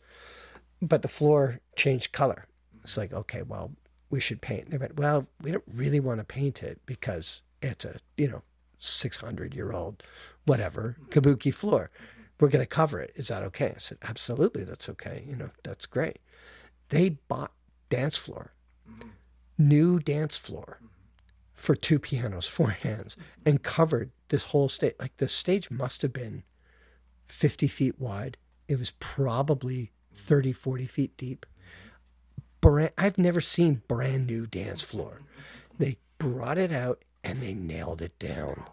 But 0.81 1.03
the 1.03 1.09
floor 1.09 1.61
changed 1.75 2.13
color. 2.13 2.47
It's 2.85 2.97
like, 2.97 3.13
okay, 3.13 3.43
well, 3.43 3.73
we 4.11 4.21
should 4.21 4.41
paint. 4.41 4.71
They 4.71 4.79
went, 4.79 4.97
well, 4.97 5.27
we 5.43 5.51
don't 5.51 5.65
really 5.75 5.99
want 5.99 6.21
to 6.21 6.25
paint 6.25 6.63
it 6.63 6.79
because 6.87 7.43
it's 7.63 7.85
a 7.85 7.97
you 8.17 8.29
know 8.29 8.43
600 8.79 9.55
year 9.55 9.73
old 9.73 10.05
whatever 10.45 10.97
kabuki 11.09 11.53
floor. 11.53 11.91
We're 12.39 12.51
going 12.51 12.63
to 12.63 12.69
cover 12.69 13.01
it. 13.01 13.11
Is 13.17 13.27
that 13.27 13.43
okay? 13.43 13.73
I 13.75 13.79
said, 13.79 13.99
absolutely, 14.03 14.63
that's 14.63 14.89
okay. 14.91 15.25
You 15.27 15.35
know, 15.35 15.51
that's 15.65 15.87
great. 15.87 16.21
They 16.91 17.19
bought 17.29 17.51
dance 17.89 18.17
floor, 18.17 18.53
new 19.59 19.99
dance 19.99 20.37
floor 20.37 20.81
for 21.55 21.75
two 21.75 21.99
pianos, 21.99 22.47
four 22.47 22.71
hands, 22.71 23.17
and 23.45 23.63
covered 23.63 24.11
this 24.29 24.47
whole 24.47 24.69
stage. 24.69 24.95
Like 25.01 25.17
the 25.17 25.29
stage 25.29 25.71
must 25.71 26.03
have 26.03 26.13
been 26.13 26.43
50 27.25 27.67
feet 27.69 27.99
wide. 27.99 28.37
It 28.69 28.79
was 28.79 28.93
probably 28.93 29.93
30, 30.13 30.53
40 30.53 30.87
feet 30.87 31.17
deep. 31.17 31.47
Brand, 32.61 32.93
I've 32.99 33.19
never 33.19 33.41
seen 33.41 33.83
brand 33.89 34.27
new 34.27 34.47
dance 34.47 34.83
floor. 34.83 35.23
They 35.79 35.97
brought 36.19 36.59
it 36.59 36.73
out 36.73 37.03
and 37.23 37.41
they 37.41 37.55
nailed 37.55 38.03
it 38.03 38.19
down. 38.19 38.65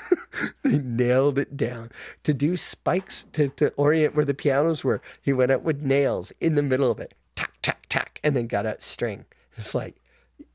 they 0.62 0.78
nailed 0.78 1.38
it 1.38 1.56
down 1.56 1.90
to 2.22 2.34
do 2.34 2.56
spikes 2.56 3.24
to, 3.32 3.48
to 3.50 3.72
orient 3.76 4.14
where 4.14 4.24
the 4.24 4.34
pianos 4.34 4.84
were. 4.84 5.00
He 5.22 5.32
went 5.32 5.52
out 5.52 5.62
with 5.62 5.82
nails 5.82 6.32
in 6.40 6.54
the 6.54 6.62
middle 6.62 6.90
of 6.90 7.00
it, 7.00 7.14
tack, 7.44 7.52
tack, 7.62 7.86
tack, 7.88 8.20
and 8.24 8.36
then 8.36 8.46
got 8.46 8.66
a 8.66 8.80
string. 8.80 9.24
It's 9.56 9.74
like, 9.74 9.96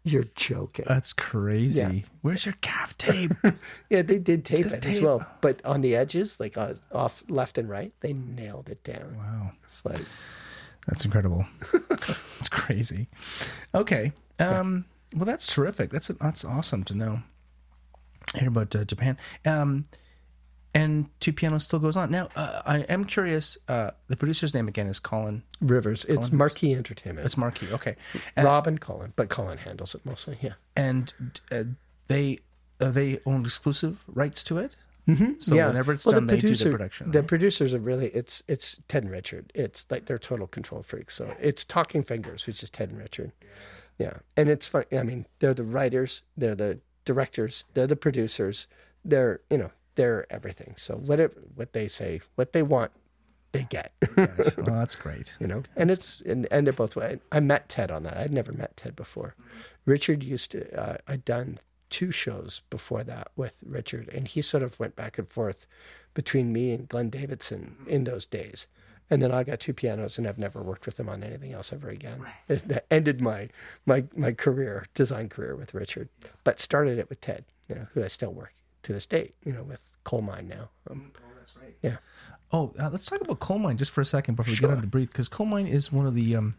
you're 0.04 0.26
joking. 0.36 0.86
That's 0.88 1.14
crazy. 1.14 1.82
Yeah. 1.82 1.92
Where's 2.22 2.46
your 2.46 2.56
gaff 2.62 2.98
tape? 2.98 3.32
Yeah, 3.90 4.02
they 4.02 4.20
did 4.20 4.46
tape 4.46 4.64
Just 4.64 4.78
it 4.78 4.86
as 4.86 5.02
well, 5.02 5.26
but 5.42 5.64
on 5.66 5.82
the 5.82 5.96
edges, 5.96 6.40
like 6.40 6.58
uh, 6.58 6.74
off 6.92 7.24
left 7.28 7.58
and 7.58 7.70
right, 7.70 7.94
they 8.02 8.14
nailed 8.14 8.70
it 8.70 8.84
down. 8.84 9.16
wow. 9.18 9.52
It's 9.66 9.86
like, 9.86 10.02
That's 10.88 11.06
incredible. 11.06 11.46
It's 12.40 12.50
crazy. 12.50 13.08
Okay. 13.76 14.14
Um, 14.40 14.86
well, 15.14 15.26
that's 15.26 15.46
terrific. 15.48 15.90
That's 15.92 16.08
that's 16.08 16.46
awesome 16.46 16.84
to 16.86 16.96
know. 16.96 17.22
Hear 18.38 18.48
about 18.48 18.74
uh, 18.76 18.86
Japan. 18.86 19.18
Um, 19.46 19.88
and 20.74 21.08
Two 21.20 21.34
Pianos 21.34 21.64
still 21.64 21.80
goes 21.80 21.96
on. 21.96 22.12
Now, 22.12 22.30
uh, 22.36 22.62
I 22.66 22.80
am 22.82 23.06
curious. 23.06 23.58
Uh, 23.68 23.92
the 24.08 24.18
producer's 24.18 24.54
name 24.54 24.68
again 24.68 24.88
is 24.88 25.00
Colin. 25.00 25.44
Rivers. 25.62 26.06
It's 26.06 26.32
Marquee 26.32 26.76
Entertainment. 26.76 27.26
It's 27.26 27.38
Marquee. 27.38 27.68
Okay, 27.72 27.96
and, 28.36 28.46
Rob 28.46 28.68
and 28.68 28.80
Colin, 28.80 29.14
but 29.16 29.30
Colin 29.30 29.58
handles 29.58 29.96
it 29.96 30.06
mostly. 30.06 30.38
Yeah. 30.42 30.54
and 30.76 31.14
uh, 31.52 31.64
they 32.08 32.40
uh, 32.80 32.92
they 32.92 33.20
own 33.26 33.46
exclusive 33.46 34.04
rights 34.08 34.44
to 34.46 34.58
it. 34.58 34.76
Mm-hmm. 35.08 35.40
So 35.40 35.56
whenever 35.56 35.94
it's 35.94 36.06
Well, 36.06 36.16
done, 36.16 36.28
they 36.28 36.40
do 36.40 36.54
the 36.54 36.70
production. 36.70 37.10
The 37.12 37.20
right? 37.20 37.28
producers 37.28 37.74
are 37.74 37.80
really 37.80 38.08
it's 38.08 38.44
it's 38.48 38.80
Ted 38.88 39.04
and 39.04 39.12
Richard. 39.12 39.52
It's 39.56 39.88
like 39.90 40.06
they're 40.06 40.20
total 40.20 40.46
control 40.46 40.84
freaks. 40.84 41.16
So 41.16 41.34
it's 41.40 41.64
Talking 41.64 42.04
Fingers, 42.04 42.46
which 42.46 42.62
is 42.62 42.70
Ted 42.70 42.92
and 42.92 43.00
Richard. 43.00 43.32
Yeah, 43.98 44.20
and 44.38 44.50
it's 44.50 44.68
fun. 44.68 44.86
I 44.92 45.04
mean, 45.04 45.26
they're 45.40 45.56
the 45.56 45.64
writers, 45.64 46.22
they're 46.38 46.56
the 46.56 46.80
directors, 47.06 47.66
they're 47.74 47.88
the 47.88 47.96
producers, 47.96 48.68
they're 49.04 49.42
you 49.50 49.58
know 49.58 49.72
they're 50.00 50.26
everything. 50.30 50.76
So 50.78 50.96
whatever 50.96 51.34
what 51.56 51.74
they 51.74 51.90
say, 51.90 52.22
what 52.36 52.54
they 52.54 52.64
want, 52.64 52.92
they 53.52 53.66
get. 53.70 53.92
Yes. 54.16 54.56
well, 54.58 54.78
that's 54.78 54.96
great. 54.96 55.36
you 55.42 55.48
know 55.48 55.64
and 55.76 55.92
it's 55.92 56.22
and, 56.22 56.48
and 56.52 56.66
they're 56.66 56.74
both 56.74 56.98
i 56.98 57.20
I 57.32 57.40
met 57.40 57.68
ted 57.68 57.90
on 57.92 58.04
that 58.04 58.16
i'd 58.18 58.32
never 58.32 58.52
met 58.54 58.78
ted 58.78 58.96
before 58.96 59.36
richard 59.86 60.24
used 60.24 60.52
to 60.52 60.60
uh, 60.80 60.98
i'd 61.08 61.26
done 61.26 61.58
two 61.90 62.12
shows 62.12 62.62
before 62.70 63.04
that 63.06 63.30
with 63.36 63.64
richard 63.66 64.08
and 64.14 64.28
he 64.28 64.44
sort 64.44 64.62
of 64.62 64.80
went 64.80 64.96
back 64.96 65.18
and 65.18 65.28
forth 65.28 65.66
between 66.14 66.54
me 66.54 66.72
and 66.74 66.88
glenn 66.88 67.10
davidson 67.10 67.76
in 67.88 68.04
those 68.04 68.26
days 68.28 68.68
and 69.12 69.24
then 69.24 69.32
I 69.32 69.44
got 69.44 69.60
two 69.60 69.74
pianos, 69.74 70.20
and 70.20 70.28
I've 70.28 70.38
never 70.38 70.62
worked 70.62 70.86
with 70.86 71.00
him 71.00 71.10
on 71.10 71.24
anything 71.24 71.52
else 71.52 71.74
ever 71.74 71.90
again. 71.90 72.24
That 72.48 72.86
ended 72.92 73.22
my 73.22 73.50
my 73.84 74.04
my 74.16 74.34
career, 74.34 74.86
design 74.94 75.30
career 75.30 75.56
with 75.56 75.74
Richard, 75.74 76.10
but 76.44 76.60
started 76.60 77.00
it 77.00 77.10
with 77.10 77.20
Ted, 77.20 77.46
you 77.68 77.74
know, 77.74 77.88
who 77.94 78.04
I 78.04 78.08
still 78.08 78.32
work 78.32 78.54
to 78.84 78.94
this 78.94 79.06
day, 79.06 79.32
you 79.44 79.54
know, 79.54 79.64
with 79.64 79.96
Coal 80.04 80.22
Mine 80.22 80.48
now. 80.48 80.70
Um, 80.90 81.12
oh, 81.18 81.22
that's 81.38 81.56
right. 81.58 81.76
yeah, 81.82 81.98
Oh, 82.52 82.74
uh, 82.80 82.90
let's 82.92 83.06
talk 83.06 83.22
about 83.22 83.40
coal 83.40 83.60
mine 83.60 83.78
just 83.78 83.92
for 83.92 84.02
a 84.02 84.06
second 84.06 84.36
before 84.36 84.52
we 84.52 84.58
get 84.58 84.72
on 84.72 84.82
to 84.82 84.88
breathe, 84.88 85.10
because 85.10 85.30
coal 85.30 85.46
mine 85.46 85.68
is 85.68 85.92
one 85.92 86.08
of 86.08 86.16
the 86.16 86.36
um, 86.36 86.56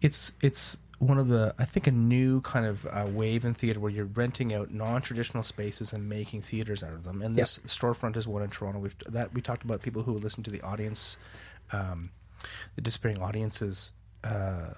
it's 0.00 0.32
it's 0.42 0.78
one 0.98 1.18
of 1.18 1.28
the 1.28 1.54
I 1.58 1.64
think 1.64 1.86
a 1.86 1.92
new 1.92 2.40
kind 2.40 2.66
of 2.66 2.86
uh, 2.86 3.06
wave 3.08 3.44
in 3.44 3.54
theater 3.54 3.78
where 3.78 3.92
you're 3.92 4.06
renting 4.06 4.52
out 4.52 4.72
non-traditional 4.72 5.44
spaces 5.44 5.92
and 5.92 6.08
making 6.08 6.42
theaters 6.42 6.82
out 6.82 6.92
of 6.92 7.04
them. 7.04 7.22
And 7.22 7.36
this 7.36 7.58
storefront 7.58 8.16
is 8.16 8.26
one 8.26 8.42
in 8.42 8.50
Toronto. 8.50 8.80
We've 8.80 8.96
that 9.06 9.32
we 9.32 9.40
talked 9.40 9.62
about 9.62 9.82
people 9.82 10.02
who 10.02 10.12
listen 10.14 10.42
to 10.42 10.50
the 10.50 10.62
audience, 10.62 11.16
um, 11.72 12.10
the 12.74 12.82
disappearing 12.82 13.18
audiences 13.22 13.92
uh, 14.24 14.70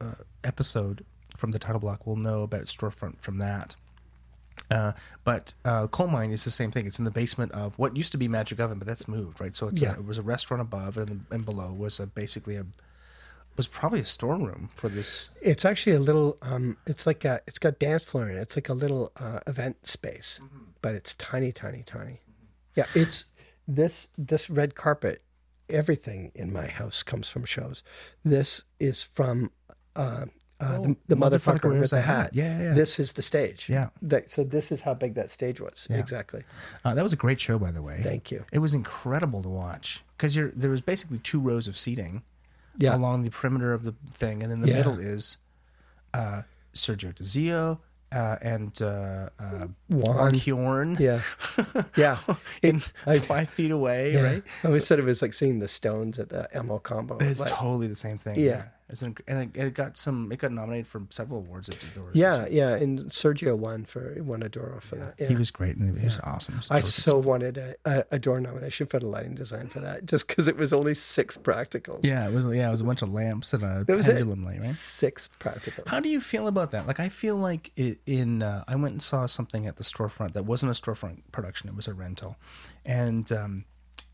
uh, 0.00 0.14
episode 0.42 1.04
from 1.36 1.50
the 1.50 1.58
title 1.58 1.80
block 1.80 2.06
will 2.06 2.16
know 2.16 2.44
about 2.44 2.62
storefront 2.62 3.20
from 3.20 3.36
that. 3.38 3.76
Uh, 4.70 4.92
but 5.24 5.54
uh, 5.64 5.86
coal 5.86 6.08
mine 6.08 6.30
is 6.30 6.44
the 6.44 6.50
same 6.50 6.70
thing. 6.70 6.86
It's 6.86 6.98
in 6.98 7.04
the 7.04 7.10
basement 7.10 7.52
of 7.52 7.78
what 7.78 7.96
used 7.96 8.12
to 8.12 8.18
be 8.18 8.28
Magic 8.28 8.60
Oven, 8.60 8.78
but 8.78 8.86
that's 8.86 9.08
moved, 9.08 9.40
right? 9.40 9.56
So 9.56 9.68
it's 9.68 9.80
Yeah. 9.80 9.94
a, 9.96 10.00
it 10.00 10.04
was 10.06 10.18
a 10.18 10.22
restaurant 10.22 10.60
above, 10.60 10.98
and, 10.98 11.24
and 11.30 11.44
below 11.44 11.72
was 11.72 11.98
a, 12.00 12.06
basically 12.06 12.56
a 12.56 12.66
was 13.56 13.66
probably 13.66 13.98
a 13.98 14.04
storeroom 14.04 14.70
for 14.74 14.88
this. 14.88 15.30
It's 15.42 15.64
actually 15.64 15.96
a 15.96 16.00
little. 16.00 16.38
Um, 16.42 16.76
it's 16.86 17.06
like 17.06 17.24
a. 17.24 17.40
It's 17.48 17.58
got 17.58 17.78
dance 17.80 18.04
floor 18.04 18.28
in 18.30 18.36
it. 18.36 18.40
It's 18.40 18.56
like 18.56 18.68
a 18.68 18.74
little 18.74 19.10
uh, 19.16 19.40
event 19.48 19.84
space, 19.86 20.40
but 20.80 20.94
it's 20.94 21.14
tiny, 21.14 21.50
tiny, 21.50 21.82
tiny. 21.82 22.20
Yeah, 22.76 22.84
it's 22.94 23.24
this 23.66 24.08
this 24.16 24.48
red 24.48 24.74
carpet. 24.76 25.22
Everything 25.68 26.30
in 26.34 26.52
my 26.52 26.66
house 26.66 27.02
comes 27.02 27.28
from 27.28 27.44
shows. 27.44 27.82
This 28.24 28.62
is 28.78 29.02
from 29.02 29.50
uh, 29.96 30.26
uh, 30.60 30.80
the, 30.80 30.96
the 31.06 31.14
Motherfucker 31.16 31.60
motherfucker 31.60 31.70
Wears 31.70 31.92
a 31.92 31.96
the 31.96 32.02
Hat. 32.02 32.30
Yeah, 32.32 32.58
yeah, 32.58 32.64
yeah. 32.64 32.74
This 32.74 32.98
is 32.98 33.12
the 33.12 33.22
stage. 33.22 33.66
Yeah. 33.68 33.90
That, 34.02 34.28
so 34.30 34.42
this 34.44 34.72
is 34.72 34.80
how 34.80 34.94
big 34.94 35.14
that 35.14 35.30
stage 35.30 35.60
was. 35.60 35.86
Exactly. 35.90 36.42
Uh, 36.84 36.94
that 36.94 37.02
was 37.02 37.12
a 37.12 37.16
great 37.16 37.40
show, 37.40 37.58
by 37.58 37.70
the 37.70 37.82
way. 37.82 38.00
Thank 38.02 38.30
you. 38.30 38.44
It 38.52 38.58
was 38.58 38.74
incredible 38.74 39.42
to 39.42 39.48
watch 39.48 40.02
because 40.16 40.34
you're 40.34 40.50
there 40.50 40.70
was 40.70 40.80
basically 40.80 41.18
two 41.18 41.38
rows 41.40 41.68
of 41.68 41.78
seating 41.78 42.22
Yeah. 42.76 42.96
along 42.96 43.22
the 43.22 43.30
perimeter 43.30 43.72
of 43.72 43.84
the 43.84 43.94
thing, 44.10 44.42
and 44.42 44.52
in 44.52 44.60
the 44.60 44.68
Yeah. 44.68 44.76
middle 44.78 44.98
is 44.98 45.36
uh, 46.14 46.42
Sergio 46.74 47.14
Di 47.14 47.22
Zio 47.24 47.80
uh, 48.10 48.36
and 48.40 48.80
uh, 48.82 49.28
uh, 49.38 49.66
Juan. 49.88 50.16
Juan 50.16 50.34
Hjorn. 50.34 50.98
Yeah. 50.98 51.20
Yeah. 51.96 52.18
in 52.62 52.80
I- 53.06 53.18
five 53.34 53.48
feet 53.48 53.70
away, 53.70 54.12
yeah. 54.14 54.22
right? 54.22 54.42
I 54.64 54.66
always 54.66 54.86
said 54.86 54.98
it 54.98 55.04
was 55.04 55.22
like 55.22 55.34
seeing 55.34 55.58
the 55.60 55.68
Stones 55.68 56.18
at 56.18 56.30
the 56.30 56.48
El 56.52 56.64
Mocambo. 56.64 57.20
It's 57.22 57.38
Like- 57.40 57.50
totally 57.50 57.86
the 57.86 57.94
same 57.96 58.16
thing. 58.18 58.40
Yeah. 58.40 58.64
It's 58.90 59.02
an, 59.02 59.14
and 59.26 59.54
it, 59.54 59.74
got 59.74 59.98
some. 59.98 60.32
It 60.32 60.38
got 60.38 60.50
nominated 60.50 60.86
for 60.86 61.02
several 61.10 61.40
awards 61.40 61.68
at 61.68 61.78
the 61.78 61.86
Doras. 61.88 62.12
Yeah, 62.14 62.46
yeah, 62.50 62.74
and 62.74 63.00
Sergio 63.00 63.56
won 63.56 63.84
for 63.84 64.16
won 64.22 64.42
a 64.42 64.48
Dora 64.48 64.80
for 64.80 64.96
that. 64.96 65.14
Yeah. 65.18 65.28
he 65.28 65.36
was 65.36 65.50
great. 65.50 65.76
And 65.76 65.98
he 65.98 66.04
was 66.06 66.18
awesome. 66.20 66.56
Was 66.56 66.70
I 66.70 66.80
so 66.80 67.18
wanted 67.18 67.58
a, 67.58 67.74
a, 67.84 68.04
a 68.12 68.18
Dora 68.18 68.40
nomination 68.40 68.86
for 68.86 68.98
the 68.98 69.06
lighting 69.06 69.34
design 69.34 69.68
for 69.68 69.80
that, 69.80 70.06
just 70.06 70.26
because 70.26 70.48
it 70.48 70.56
was 70.56 70.72
only 70.72 70.94
six 70.94 71.36
practicals. 71.36 72.00
yeah, 72.02 72.26
it 72.26 72.32
was. 72.32 72.46
Yeah, 72.54 72.68
it 72.68 72.70
was 72.70 72.80
a 72.80 72.84
bunch 72.84 73.02
of 73.02 73.12
lamps 73.12 73.52
and 73.52 73.62
a 73.62 73.84
that 73.86 73.94
was 73.94 74.08
it. 74.08 74.12
pendulum 74.12 74.42
light, 74.42 74.60
right? 74.60 74.64
Six 74.64 75.28
practicals. 75.38 75.86
How 75.86 76.00
do 76.00 76.08
you 76.08 76.20
feel 76.20 76.46
about 76.46 76.70
that? 76.70 76.86
Like, 76.86 76.98
I 76.98 77.10
feel 77.10 77.36
like 77.36 77.70
it, 77.76 77.98
in 78.06 78.42
uh, 78.42 78.64
I 78.66 78.76
went 78.76 78.92
and 78.92 79.02
saw 79.02 79.26
something 79.26 79.66
at 79.66 79.76
the 79.76 79.84
storefront 79.84 80.32
that 80.32 80.46
wasn't 80.46 80.72
a 80.72 80.80
storefront 80.80 81.20
production; 81.30 81.68
it 81.68 81.76
was 81.76 81.88
a 81.88 81.94
rental, 81.94 82.36
and 82.86 83.30
um, 83.32 83.64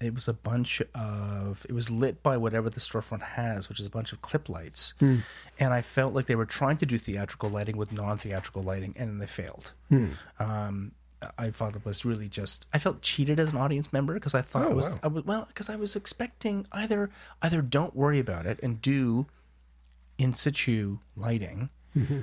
it 0.05 0.15
was 0.15 0.29
a 0.29 0.35
bunch 0.35 0.83
of. 0.95 1.67
It 1.69 1.73
was 1.73 1.91
lit 1.91 2.23
by 2.23 2.37
whatever 2.37 2.71
the 2.71 2.81
storefront 2.81 3.23
has, 3.23 3.69
which 3.69 3.81
is 3.81 3.87
a 3.87 3.91
bunch 3.91 4.13
of 4.13 4.23
clip 4.23 4.49
lights, 4.49 4.95
hmm. 4.99 5.19
and 5.59 5.73
I 5.73 5.81
felt 5.83 6.15
like 6.15 6.27
they 6.27 6.35
were 6.35 6.47
trying 6.47 6.77
to 6.79 6.87
do 6.87 6.99
theatrical 6.99 7.49
lighting 7.51 7.77
with 7.77 7.93
non-theatrical 7.93 8.63
lighting, 8.63 8.95
and 8.99 9.21
they 9.21 9.27
failed. 9.27 9.73
Hmm. 9.89 10.07
Um, 10.39 10.93
I 11.39 11.51
thought 11.51 11.77
it 11.77 11.85
was 11.85 12.05
really 12.05 12.29
just. 12.29 12.67
I 12.73 12.79
felt 12.79 13.03
cheated 13.03 13.41
as 13.41 13.53
an 13.53 13.59
audience 13.59 13.93
member 13.93 14.15
because 14.15 14.35
I 14.35 14.43
thought 14.43 14.67
Oh, 14.67 14.71
it 14.73 14.77
was. 14.77 14.93
wow. 14.93 14.99
I 15.03 15.07
was 15.09 15.25
well 15.25 15.45
because 15.49 15.71
I 15.71 15.77
was 15.77 15.97
expecting 15.97 16.67
either 16.73 17.11
either 17.43 17.63
don't 17.63 17.95
worry 17.95 18.19
about 18.19 18.47
it 18.47 18.61
and 18.63 18.81
do 18.81 19.27
in 20.19 20.33
situ 20.33 20.99
lighting, 21.17 21.71
mm-hmm. 21.97 22.21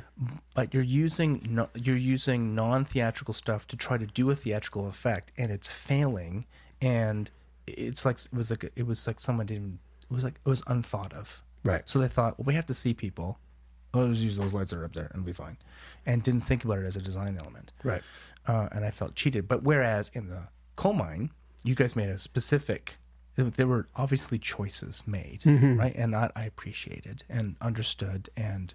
but 0.53 0.73
you're 0.73 0.83
using 0.83 1.45
no, 1.49 1.69
you're 1.75 1.95
using 1.95 2.53
non 2.55 2.85
theatrical 2.85 3.33
stuff 3.33 3.67
to 3.67 3.75
try 3.75 3.97
to 3.97 4.05
do 4.05 4.29
a 4.29 4.35
theatrical 4.35 4.87
effect, 4.87 5.31
and 5.37 5.51
it's 5.51 5.71
failing. 5.71 6.45
And 6.81 7.29
it's 7.67 8.05
like 8.05 8.17
it 8.19 8.33
was 8.33 8.49
like 8.49 8.71
it 8.75 8.85
was 8.85 9.07
like 9.07 9.19
someone 9.19 9.45
didn't. 9.45 9.79
It 10.09 10.13
was 10.13 10.23
like 10.23 10.35
it 10.45 10.49
was 10.49 10.63
unthought 10.67 11.13
of. 11.13 11.41
Right. 11.63 11.83
So 11.85 11.99
they 11.99 12.07
thought, 12.07 12.37
well, 12.39 12.45
we 12.45 12.53
have 12.55 12.65
to 12.67 12.73
see 12.73 12.93
people. 12.93 13.37
Oh, 13.93 14.05
let's 14.05 14.19
use 14.19 14.37
those 14.37 14.53
lights 14.53 14.71
that 14.71 14.77
are 14.79 14.85
up 14.85 14.93
there, 14.93 15.05
and 15.13 15.17
we'll 15.23 15.27
be 15.27 15.33
fine. 15.33 15.57
And 16.05 16.23
didn't 16.23 16.41
think 16.41 16.63
about 16.63 16.79
it 16.79 16.85
as 16.85 16.95
a 16.95 17.01
design 17.01 17.37
element 17.39 17.71
Right. 17.83 18.01
uh, 18.47 18.69
and 18.71 18.85
I 18.85 18.89
felt 18.91 19.15
cheated. 19.15 19.47
But 19.47 19.63
whereas 19.63 20.09
in 20.13 20.27
the 20.27 20.47
coal 20.77 20.93
mine, 20.93 21.29
you 21.63 21.75
guys 21.75 21.95
made 21.95 22.09
a 22.09 22.17
specific. 22.17 22.97
There 23.35 23.67
were 23.67 23.85
obviously 23.95 24.39
choices 24.39 25.05
made, 25.07 25.45
right? 25.45 25.93
And 25.95 26.13
that 26.13 26.31
I 26.35 26.43
appreciated 26.45 27.23
and 27.29 27.55
understood 27.61 28.29
and 28.37 28.73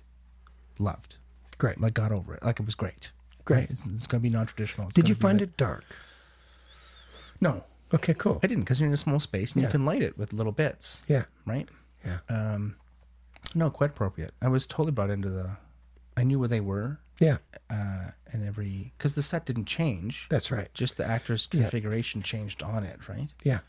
loved. 0.78 1.18
Great. 1.58 1.80
Like 1.80 1.94
got 1.94 2.12
over 2.12 2.34
it. 2.34 2.42
Like 2.44 2.60
it 2.60 2.66
was 2.66 2.74
great. 2.74 3.10
Great. 3.44 3.56
Right? 3.60 3.70
It's, 3.70 3.84
it's 3.86 4.06
going 4.06 4.22
to 4.22 4.28
be 4.28 4.32
non-traditional. 4.34 4.86
It's 4.88 4.94
Did 4.96 5.08
you 5.08 5.14
find 5.14 5.40
it 5.42 5.56
dark? 5.56 5.84
No, 7.40 7.64
Okay, 7.94 8.14
cool. 8.14 8.40
I 8.42 8.46
didn't 8.46 8.64
because 8.64 8.80
you're 8.80 8.88
in 8.88 8.92
a 8.94 8.96
small 8.98 9.20
space 9.20 9.52
and 9.52 9.62
Yeah. 9.62 9.68
you 9.68 9.72
can 9.72 9.84
light 9.84 10.02
it 10.02 10.18
with 10.18 10.32
little 10.32 10.52
bits. 10.52 11.02
Yeah. 11.06 11.24
Right. 11.44 11.68
Yeah. 12.04 12.18
Um, 12.28 12.76
no, 13.54 13.70
quite 13.70 13.90
appropriate. 13.90 14.34
I 14.42 14.48
was 14.48 14.66
totally 14.66 14.92
brought 14.92 15.10
into 15.10 15.28
the. 15.30 15.56
I 16.16 16.24
knew 16.24 16.38
where 16.38 16.48
they 16.48 16.60
were, 16.60 16.98
Yeah. 17.20 17.38
uh, 17.70 18.08
and 18.32 18.42
every 18.44 18.92
because 18.96 19.14
the 19.14 19.22
set 19.22 19.44
didn't 19.46 19.66
change. 19.66 20.26
That's 20.30 20.50
right. 20.50 20.72
Just 20.74 20.96
the 20.96 21.04
actor's 21.06 21.46
configuration 21.46 22.22
changed 22.22 22.62
on 22.62 22.84
it, 22.84 23.08
right? 23.08 23.28
Yeah. 23.42 23.60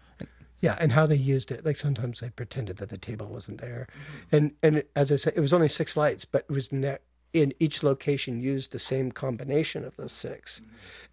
Yeah, 0.59 0.75
and 0.79 0.93
how 0.93 1.05
they 1.05 1.15
used 1.15 1.51
it. 1.51 1.63
Like 1.63 1.77
sometimes 1.77 2.19
they 2.19 2.31
pretended 2.31 2.77
that 2.77 2.89
the 2.89 2.97
table 2.97 3.27
wasn't 3.27 3.61
there, 3.61 3.87
and 4.31 4.53
and 4.63 4.83
as 4.95 5.11
I 5.11 5.17
said, 5.17 5.33
it 5.35 5.39
was 5.41 5.53
only 5.53 5.69
six 5.69 5.95
lights, 5.95 6.25
but 6.25 6.45
it 6.49 6.51
was 6.53 6.71
ne- 6.71 6.97
in 7.31 7.53
each 7.59 7.83
location 7.83 8.39
used 8.39 8.71
the 8.71 8.79
same 8.79 9.11
combination 9.11 9.83
of 9.83 9.97
those 9.97 10.13
6 10.13 10.61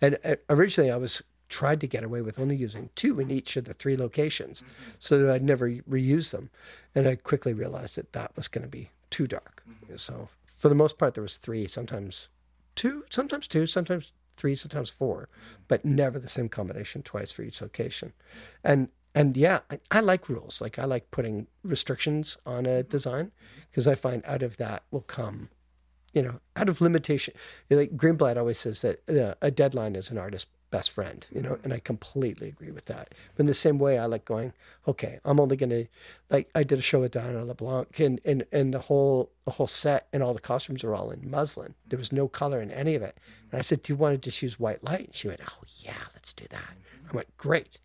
And 0.00 0.16
uh, 0.24 0.36
originally, 0.48 0.90
I 0.90 0.96
was 0.96 1.20
tried 1.54 1.80
to 1.80 1.86
get 1.86 2.02
away 2.02 2.20
with 2.20 2.40
only 2.40 2.56
using 2.56 2.90
two 2.96 3.20
in 3.20 3.30
each 3.30 3.56
of 3.56 3.64
the 3.64 3.74
three 3.74 3.96
locations, 3.96 4.64
so 4.98 5.18
that 5.18 5.32
I'd 5.32 5.44
never 5.44 5.70
reuse 5.98 6.32
them. 6.32 6.50
And 6.96 7.06
I 7.06 7.14
quickly 7.14 7.54
realized 7.54 7.94
that 7.96 8.12
that 8.12 8.32
was 8.34 8.48
going 8.48 8.64
to 8.64 8.76
be 8.80 8.90
too 9.10 9.28
dark. 9.28 9.62
Mm-hmm. 9.62 9.96
So 9.96 10.28
for 10.44 10.68
the 10.68 10.74
most 10.74 10.98
part, 10.98 11.14
there 11.14 11.22
was 11.22 11.36
three, 11.36 11.68
sometimes 11.68 12.28
two, 12.74 13.04
sometimes 13.08 13.46
two, 13.46 13.66
sometimes 13.68 14.10
three, 14.36 14.56
sometimes 14.56 14.90
four, 14.90 15.28
mm-hmm. 15.28 15.62
but 15.68 15.84
never 15.84 16.18
the 16.18 16.34
same 16.36 16.48
combination 16.48 17.02
twice 17.02 17.30
for 17.30 17.42
each 17.42 17.62
location. 17.62 18.12
And 18.64 18.88
and 19.14 19.36
yeah, 19.36 19.60
I, 19.70 19.78
I 19.92 20.00
like 20.00 20.28
rules. 20.28 20.60
Like 20.60 20.80
I 20.80 20.86
like 20.86 21.12
putting 21.12 21.46
restrictions 21.62 22.36
on 22.44 22.66
a 22.66 22.80
mm-hmm. 22.80 22.88
design 22.88 23.30
because 23.70 23.86
I 23.86 23.94
find 23.94 24.24
out 24.26 24.42
of 24.42 24.56
that 24.56 24.82
will 24.90 25.06
come, 25.18 25.50
you 26.12 26.22
know, 26.22 26.40
out 26.56 26.68
of 26.68 26.80
limitation. 26.80 27.34
Like 27.70 27.96
Greenblatt 27.96 28.36
always 28.36 28.58
says 28.58 28.82
that 28.82 28.96
uh, 29.08 29.34
a 29.40 29.52
deadline 29.52 29.94
is 29.94 30.10
an 30.10 30.18
artist's 30.18 30.50
best 30.74 30.90
friend, 30.90 31.24
you 31.30 31.40
know, 31.40 31.56
and 31.62 31.72
I 31.72 31.78
completely 31.78 32.48
agree 32.48 32.72
with 32.72 32.86
that. 32.86 33.14
But 33.36 33.44
in 33.44 33.46
the 33.46 33.54
same 33.54 33.78
way, 33.78 33.96
I 33.96 34.06
like 34.06 34.24
going, 34.24 34.52
okay, 34.88 35.20
I'm 35.24 35.38
only 35.38 35.54
gonna 35.56 35.84
like 36.30 36.50
I 36.52 36.64
did 36.64 36.80
a 36.80 36.82
show 36.82 37.00
with 37.00 37.12
Diana 37.12 37.44
LeBlanc, 37.44 38.00
and 38.00 38.20
and 38.24 38.44
and 38.50 38.74
the 38.74 38.80
whole 38.80 39.30
the 39.44 39.52
whole 39.52 39.68
set 39.68 40.08
and 40.12 40.20
all 40.20 40.34
the 40.34 40.40
costumes 40.40 40.82
are 40.82 40.92
all 40.92 41.12
in 41.12 41.30
muslin. 41.30 41.74
There 41.86 41.98
was 41.98 42.10
no 42.10 42.26
color 42.26 42.60
in 42.60 42.72
any 42.72 42.96
of 42.96 43.02
it. 43.02 43.16
And 43.52 43.60
I 43.60 43.62
said, 43.62 43.84
do 43.84 43.92
you 43.92 43.96
want 43.96 44.14
to 44.14 44.30
just 44.30 44.42
use 44.42 44.58
white 44.58 44.82
light? 44.82 45.06
And 45.06 45.14
she 45.14 45.28
went, 45.28 45.42
oh 45.48 45.62
yeah, 45.76 46.04
let's 46.12 46.32
do 46.32 46.46
that. 46.50 46.74
I 47.08 47.14
went, 47.14 47.36
great, 47.36 47.78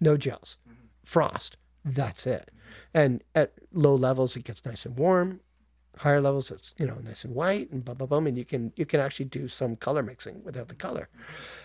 no 0.00 0.16
gels, 0.16 0.58
frost, 1.04 1.56
that's 1.84 2.26
it. 2.26 2.50
And 2.92 3.22
at 3.36 3.52
low 3.72 3.94
levels, 3.94 4.34
it 4.34 4.42
gets 4.42 4.66
nice 4.66 4.84
and 4.86 4.96
warm 4.96 5.38
higher 5.98 6.20
levels 6.20 6.50
it's 6.50 6.74
you 6.78 6.86
know 6.86 6.96
nice 7.02 7.24
and 7.24 7.34
white 7.34 7.70
and 7.70 7.84
blah 7.84 7.94
blah 7.94 8.06
blah 8.06 8.18
and 8.18 8.36
you 8.36 8.44
can 8.44 8.72
you 8.76 8.86
can 8.86 9.00
actually 9.00 9.26
do 9.26 9.48
some 9.48 9.76
color 9.76 10.02
mixing 10.02 10.42
without 10.44 10.68
the 10.68 10.74
color. 10.74 11.08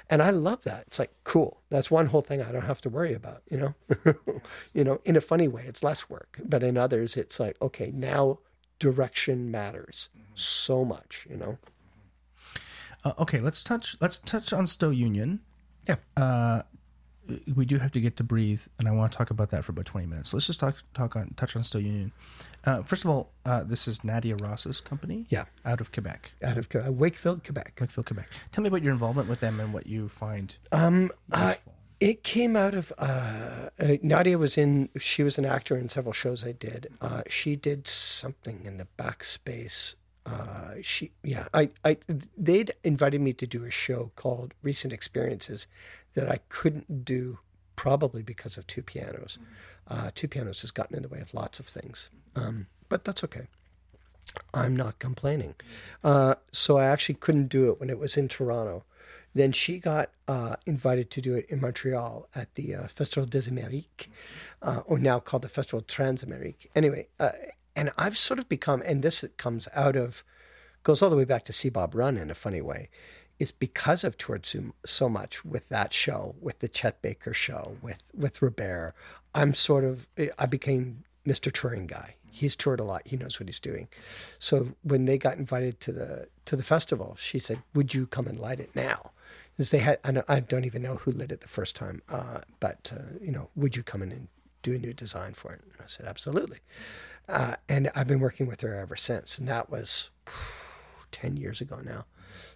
And 0.10 0.22
i 0.22 0.30
love 0.30 0.64
that. 0.64 0.84
It's 0.88 0.99
like 0.99 1.11
cool. 1.23 1.61
That's 1.69 1.91
one 1.91 2.07
whole 2.07 2.22
thing 2.22 2.41
i 2.41 2.51
don't 2.51 2.65
have 2.65 2.81
to 2.81 2.89
worry 2.89 3.14
about 3.14 3.43
you 3.49 3.57
know? 3.57 3.76
You 4.73 4.84
know 4.84 5.01
in 5.06 5.15
a 5.15 5.22
funny 5.22 5.47
way 5.47 5.64
it's 5.68 5.84
less 5.84 6.10
work 6.10 6.39
but 6.45 6.64
in 6.64 6.77
others 6.77 7.18
it's 7.18 7.39
like 7.39 7.57
okay 7.61 7.91
now 7.93 8.39
direction 8.80 9.51
matters 9.51 10.10
so 10.35 10.85
much 10.85 11.27
you 11.30 11.38
know? 11.38 11.57
Uh, 13.03 13.14
okay, 13.18 13.39
let's 13.39 13.64
touch 13.64 13.95
let's 14.01 14.18
touch 14.18 14.51
on 14.53 14.68
STO 14.68 14.89
Union. 14.89 15.39
yeah 15.88 16.64
we 17.56 17.65
do 17.65 17.77
have 17.77 17.91
to 17.91 17.99
get 17.99 18.18
to 18.18 18.23
breathe, 18.23 18.61
and 18.77 18.88
I 18.88 18.91
want 18.91 19.11
to 19.11 19.18
talk 19.18 19.30
about 19.30 19.49
that 19.51 19.65
for 19.65 19.72
about 19.72 19.85
twenty 19.85 20.07
minutes. 20.07 20.34
Let's 20.34 20.47
just 20.47 20.60
talk 20.60 20.77
talk 20.93 21.15
on 21.15 21.34
touch 21.35 21.56
on 21.56 21.64
STO 21.64 21.80
Union. 21.80 22.11
Uh, 22.65 22.84
first 22.84 23.06
of 23.06 23.10
all, 23.10 23.31
uh, 23.45 23.64
this 23.64 23.88
is 23.88 24.03
Nadia 24.03 24.35
Ross's 24.35 24.81
company. 24.81 25.26
Yeah. 25.30 25.45
out 25.65 25.81
of 25.81 25.91
Quebec, 25.91 26.34
out 26.43 26.57
of 26.57 26.68
uh, 26.76 26.91
wakefield 26.91 27.43
quebec 27.43 27.77
Wakefield, 27.80 28.06
Quebec. 28.06 28.30
Tell 28.51 28.61
me 28.64 28.68
about 28.68 28.84
your 28.84 28.93
involvement 28.93 29.30
with 29.30 29.39
them 29.39 29.60
and 29.60 29.73
what 29.73 29.88
you 29.88 30.10
find. 30.10 30.57
Um, 30.72 31.10
it 31.99 32.23
came 32.23 32.56
out 32.56 32.73
of 32.73 32.93
uh, 32.97 33.69
uh, 33.80 33.88
Nadia 34.01 34.38
was 34.38 34.57
in. 34.57 34.89
She 34.97 35.23
was 35.23 35.38
an 35.38 35.45
actor 35.45 35.76
in 35.77 35.89
several 35.89 36.14
shows 36.14 36.45
I 36.45 36.53
did. 36.53 36.88
Uh, 37.01 37.23
she 37.30 37.56
did 37.56 37.88
something 37.88 38.65
in 38.65 38.77
the 38.77 38.88
backspace. 38.97 39.95
Uh, 40.26 40.76
she, 40.81 41.11
yeah, 41.23 41.47
I, 41.53 41.69
I, 41.84 41.97
they'd 42.38 42.72
invited 42.84 43.19
me 43.19 43.34
to 43.34 43.47
do 43.47 43.64
a 43.64 43.72
show 43.72 44.11
called 44.15 44.53
Recent 44.61 44.93
Experiences 44.93 45.68
that 46.15 46.30
I 46.30 46.40
couldn't 46.49 47.06
do 47.06 47.40
probably 47.76 48.23
because 48.23 48.57
of 48.57 48.68
two 48.68 48.81
pianos. 48.81 49.40
Uh, 49.88 50.11
two 50.14 50.27
pianos 50.27 50.61
has 50.61 50.72
gotten 50.72 50.95
in 50.95 51.03
the 51.03 51.10
way 51.10 51.19
of 51.19 51.34
lots 51.34 51.60
of 51.60 51.65
things, 51.65 52.10
um, 52.36 52.68
but 52.90 53.06
that's 53.06 53.23
okay. 53.23 53.48
I'm 54.53 54.76
not 54.76 54.99
complaining. 54.99 55.56
Uh, 56.03 56.36
so 56.52 56.77
I 56.77 56.86
actually 56.86 57.15
couldn't 57.15 57.48
do 57.48 57.72
it 57.72 57.80
when 57.80 57.90
it 57.90 57.98
was 57.98 58.18
in 58.18 58.27
Toronto. 58.27 58.84
Then 59.34 59.52
she 59.52 59.80
got 59.80 60.10
uh, 60.27 60.56
invited 60.65 61.10
to 61.11 61.22
do 61.22 61.36
it 61.36 61.45
in 61.49 61.61
Montreal 61.61 62.27
at 62.36 62.56
the 62.56 62.76
uh, 62.76 62.88
Festival 62.88 63.27
des 63.27 63.49
Amériques, 63.49 64.07
uh, 64.61 64.81
or 64.86 64.98
now 64.99 65.19
called 65.19 65.44
the 65.44 65.49
Festival 65.49 65.81
Transamérique. 65.81 66.68
Anyway, 66.76 67.07
uh, 67.19 67.31
and 67.76 67.91
I've 67.98 68.18
sort 68.18 68.40
of 68.40 68.49
become, 68.49 68.81
and 68.86 69.03
this 69.03 69.23
comes 69.38 69.68
out 69.73 69.95
of, 69.95 70.23
goes 70.84 71.02
all 71.02 71.10
the 71.10 71.15
way 71.15 71.26
back 71.26 71.45
to 71.45 71.53
See 71.53 71.69
Bob 71.69 71.94
Run 71.94 72.18
in 72.18 72.31
a 72.31 72.36
funny 72.36 72.61
way, 72.61 72.90
is 73.40 73.52
because 73.52 74.03
I've 74.03 74.18
toured 74.18 74.45
so, 74.86 75.10
much 75.10 75.45
with 75.45 75.70
that 75.70 75.94
show, 75.94 76.36
with 76.41 76.60
the 76.60 76.68
Chet 76.68 77.02
Baker 77.02 77.34
show, 77.34 77.78
with 77.82 78.11
with 78.14 78.41
Robert. 78.41 78.94
I'm 79.34 79.53
sort 79.53 79.86
of, 79.86 80.07
I 80.38 80.45
became 80.45 81.03
Mr. 81.26 81.52
Touring 81.52 81.88
guy. 81.88 82.16
He's 82.32 82.56
toured 82.56 82.80
a 82.80 82.84
lot. 82.84 83.03
He 83.06 83.18
knows 83.18 83.40
what 83.40 83.48
he's 83.48 83.60
doing. 83.60 83.88
So 84.40 84.76
when 84.84 85.06
they 85.06 85.18
got 85.18 85.38
invited 85.38 85.80
to 85.82 85.91
the 85.91 86.28
to 86.45 86.56
the 86.56 86.64
festival, 86.64 87.16
she 87.18 87.40
said, 87.40 87.64
"Would 87.74 87.94
you 87.94 88.06
come 88.06 88.28
and 88.28 88.40
light 88.40 88.60
it 88.60 88.76
now?" 88.76 89.11
Because 89.52 89.72
they 89.72 89.80
had, 89.80 89.99
I 90.03 90.11
don't, 90.11 90.30
I 90.30 90.40
don't 90.40 90.66
even 90.66 90.82
know 90.82 90.95
who 90.95 91.11
lit 91.11 91.32
it 91.32 91.41
the 91.41 91.48
first 91.48 91.76
time, 91.76 92.02
uh, 92.07 92.41
but 92.60 92.94
uh, 92.95 93.18
you 93.22 93.32
know, 93.32 93.49
would 93.56 93.76
you 93.76 93.84
come 93.84 94.02
in 94.02 94.11
and 94.11 94.28
do 94.61 94.74
a 94.74 94.78
new 94.78 94.94
design 94.94 95.34
for 95.34 95.52
it? 95.53 95.61
And 95.61 95.74
I 95.82 95.88
said, 95.88 96.06
absolutely. 96.06 96.60
Uh, 97.28 97.56
and 97.68 97.91
I've 97.94 98.07
been 98.07 98.22
working 98.22 98.48
with 98.48 98.61
her 98.61 98.76
ever 98.76 98.95
since, 98.95 99.38
and 99.38 99.48
that 99.48 99.70
was 99.70 100.11
ten 101.11 101.38
years 101.38 101.61
ago 101.61 101.82
now. 101.84 102.06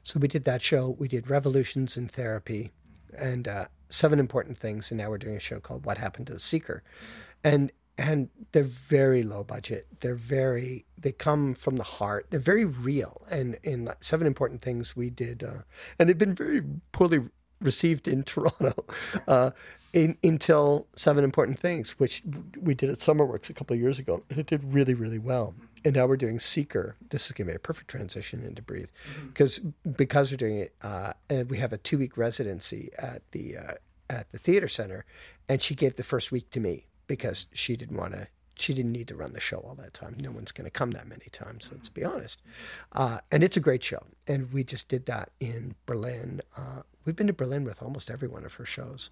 So 0.04 0.20
we 0.20 0.28
did 0.28 0.44
that 0.44 0.62
show. 0.62 0.90
We 0.90 1.08
did 1.08 1.30
Revolutions 1.30 1.98
in 1.98 2.08
Therapy, 2.08 2.72
and 3.18 3.48
uh, 3.48 3.66
seven 3.90 4.20
important 4.20 4.58
things. 4.58 4.92
And 4.92 5.00
now 5.00 5.10
we're 5.10 5.18
doing 5.18 5.38
a 5.38 5.40
show 5.40 5.60
called 5.60 5.86
What 5.86 5.98
Happened 5.98 6.28
to 6.28 6.34
the 6.34 6.40
Seeker, 6.40 6.84
and 7.44 7.72
and 7.98 8.30
they're 8.52 8.64
very 8.64 9.24
low 9.24 9.44
budget. 9.44 9.88
They're 10.02 10.16
very 10.16 10.86
they 10.98 11.12
come 11.12 11.54
from 11.54 11.78
the 11.78 11.84
heart. 11.84 12.28
They're 12.30 12.40
very 12.40 12.66
real. 12.66 13.22
And 13.32 13.58
in 13.64 13.90
seven 14.02 14.28
important 14.28 14.62
things 14.62 14.96
we 14.96 15.10
did, 15.10 15.44
uh, 15.44 15.64
and 15.98 16.10
they've 16.10 16.18
been 16.18 16.36
very 16.36 16.62
poorly 16.92 17.22
received 17.62 18.08
in 18.08 18.24
Toronto. 18.24 18.86
Uh, 19.28 19.52
in, 19.94 20.18
until 20.24 20.88
seven 20.96 21.24
important 21.24 21.60
things, 21.60 22.00
which 22.00 22.24
we 22.60 22.74
did 22.74 22.90
at 22.90 22.98
SummerWorks 22.98 23.52
a 23.52 23.54
couple 23.54 23.76
of 23.76 23.80
years 23.80 24.00
ago, 24.00 24.24
and 24.28 24.40
it 24.40 24.48
did 24.48 24.74
really, 24.74 24.96
really 24.96 25.20
well. 25.20 25.54
And 25.86 25.96
now 25.96 26.06
we're 26.06 26.18
doing 26.18 26.40
Seeker. 26.40 26.96
This 27.10 27.26
is 27.26 27.34
going 27.34 27.48
to 27.48 27.54
be 27.54 27.56
a 27.56 27.60
perfect 27.60 27.90
transition 27.90 28.44
into 28.44 28.62
Breathe, 28.62 28.90
because 29.28 29.60
because 29.60 30.32
we're 30.32 30.38
doing 30.38 30.60
it, 30.60 30.74
uh, 30.82 31.14
and 31.30 31.50
we 31.50 31.58
have 31.58 31.74
a 31.74 31.78
two 31.78 31.98
week 31.98 32.18
residency 32.18 32.90
at 32.98 33.22
the 33.32 33.58
uh, 33.58 33.74
at 34.10 34.32
the 34.32 34.38
theater 34.38 34.68
center, 34.68 35.06
and 35.50 35.62
she 35.62 35.76
gave 35.76 35.96
the 35.96 36.04
first 36.04 36.32
week 36.32 36.50
to 36.52 36.60
me 36.60 36.86
because 37.08 37.48
she 37.54 37.76
didn't 37.76 37.98
want 37.98 38.14
to. 38.14 38.28
She 38.56 38.74
didn't 38.74 38.92
need 38.92 39.08
to 39.08 39.16
run 39.16 39.34
the 39.34 39.40
show 39.40 39.58
all 39.58 39.76
that 39.76 39.94
time. 39.94 40.16
No 40.20 40.32
one's 40.32 40.52
going 40.52 40.66
to 40.66 40.72
come 40.72 40.92
that 40.92 41.08
many 41.08 41.26
times. 41.32 41.72
Let's 41.72 41.90
be 41.90 42.04
honest. 42.04 42.42
Uh, 42.92 43.20
and 43.32 43.44
it's 43.44 43.58
a 43.58 43.60
great 43.60 43.84
show, 43.84 44.04
and 44.28 44.52
we 44.54 44.64
just 44.64 44.90
did 44.90 45.06
that 45.08 45.32
in 45.40 45.74
Berlin. 45.88 46.42
Uh, 46.56 46.84
we've 47.04 47.16
been 47.16 47.28
to 47.28 47.34
Berlin 47.34 47.64
with 47.64 47.82
almost 47.82 48.12
every 48.12 48.28
one 48.28 48.46
of 48.46 48.54
her 48.56 48.66
shows. 48.66 49.10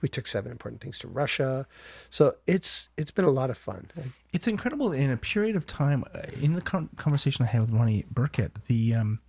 We 0.00 0.08
took 0.08 0.26
seven 0.26 0.52
important 0.52 0.80
things 0.80 0.98
to 1.00 1.08
Russia, 1.08 1.66
so 2.08 2.34
it's 2.46 2.88
it's 2.96 3.10
been 3.10 3.24
a 3.24 3.30
lot 3.30 3.50
of 3.50 3.58
fun. 3.58 3.90
It's 4.32 4.46
incredible 4.46 4.92
in 4.92 5.10
a 5.10 5.16
period 5.16 5.56
of 5.56 5.66
time. 5.66 6.04
uh, 6.14 6.20
In 6.40 6.52
the 6.52 6.60
conversation 6.60 7.44
I 7.44 7.48
had 7.48 7.62
with 7.62 7.70
Ronnie 7.70 8.04
Burkett, 8.10 8.66
the 8.66 8.94
um, 8.94 9.20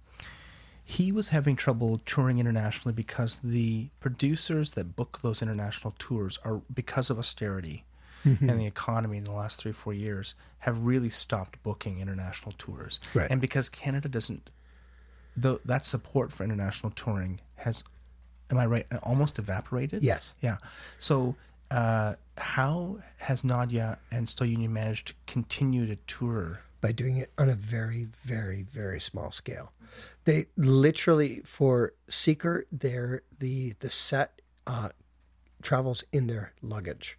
he 0.84 1.12
was 1.12 1.30
having 1.30 1.56
trouble 1.56 1.98
touring 2.06 2.40
internationally 2.40 2.94
because 2.94 3.40
the 3.40 3.90
producers 4.00 4.74
that 4.74 4.96
book 4.96 5.20
those 5.24 5.42
international 5.42 5.96
tours 5.98 6.38
are 6.46 6.62
because 6.72 7.10
of 7.10 7.18
austerity 7.18 7.84
and 8.26 8.60
the 8.60 8.66
economy 8.66 9.18
in 9.18 9.24
the 9.24 9.32
last 9.32 9.62
three 9.62 9.72
four 9.72 9.94
years 9.94 10.36
have 10.60 10.86
really 10.86 11.10
stopped 11.10 11.62
booking 11.64 12.00
international 12.00 12.54
tours. 12.58 13.00
Right. 13.14 13.30
And 13.30 13.40
because 13.40 13.70
Canada 13.70 14.10
doesn't, 14.10 14.50
though 15.38 15.60
that 15.66 15.86
support 15.86 16.32
for 16.32 16.44
international 16.44 16.92
touring 16.92 17.40
has, 17.58 17.84
am 18.50 18.58
I 18.58 18.66
right? 18.66 18.86
Almost 19.04 19.40
evaporated. 19.40 20.04
Yes. 20.04 20.34
Yeah. 20.42 20.58
So, 20.98 21.36
uh, 21.72 22.16
how 22.38 23.00
has 23.20 23.44
Nadia 23.44 23.98
and 24.12 24.28
STO 24.28 24.46
Union 24.46 24.74
managed 24.74 25.08
to 25.08 25.14
continue 25.26 25.86
to 25.88 25.96
tour? 26.08 26.62
by 26.86 26.92
doing 26.92 27.18
it 27.18 27.32
on 27.40 27.50
a 27.50 27.56
very, 27.56 28.04
very, 28.04 28.62
very 28.62 29.00
small 29.00 29.32
scale. 29.32 29.74
They 30.26 30.46
literally 30.56 31.42
for 31.44 31.94
Seeker, 32.08 32.68
they're 32.72 33.24
the 33.40 33.74
the 33.80 33.90
set 33.90 34.40
uh, 34.68 34.90
travels 35.64 36.04
in 36.14 36.28
their 36.28 36.54
luggage. 36.62 37.18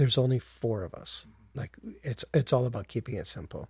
There's 0.00 0.16
only 0.16 0.38
four 0.38 0.82
of 0.82 0.94
us. 0.94 1.26
Like 1.54 1.76
it's 2.02 2.24
it's 2.32 2.54
all 2.54 2.64
about 2.64 2.88
keeping 2.88 3.16
it 3.16 3.26
simple. 3.26 3.68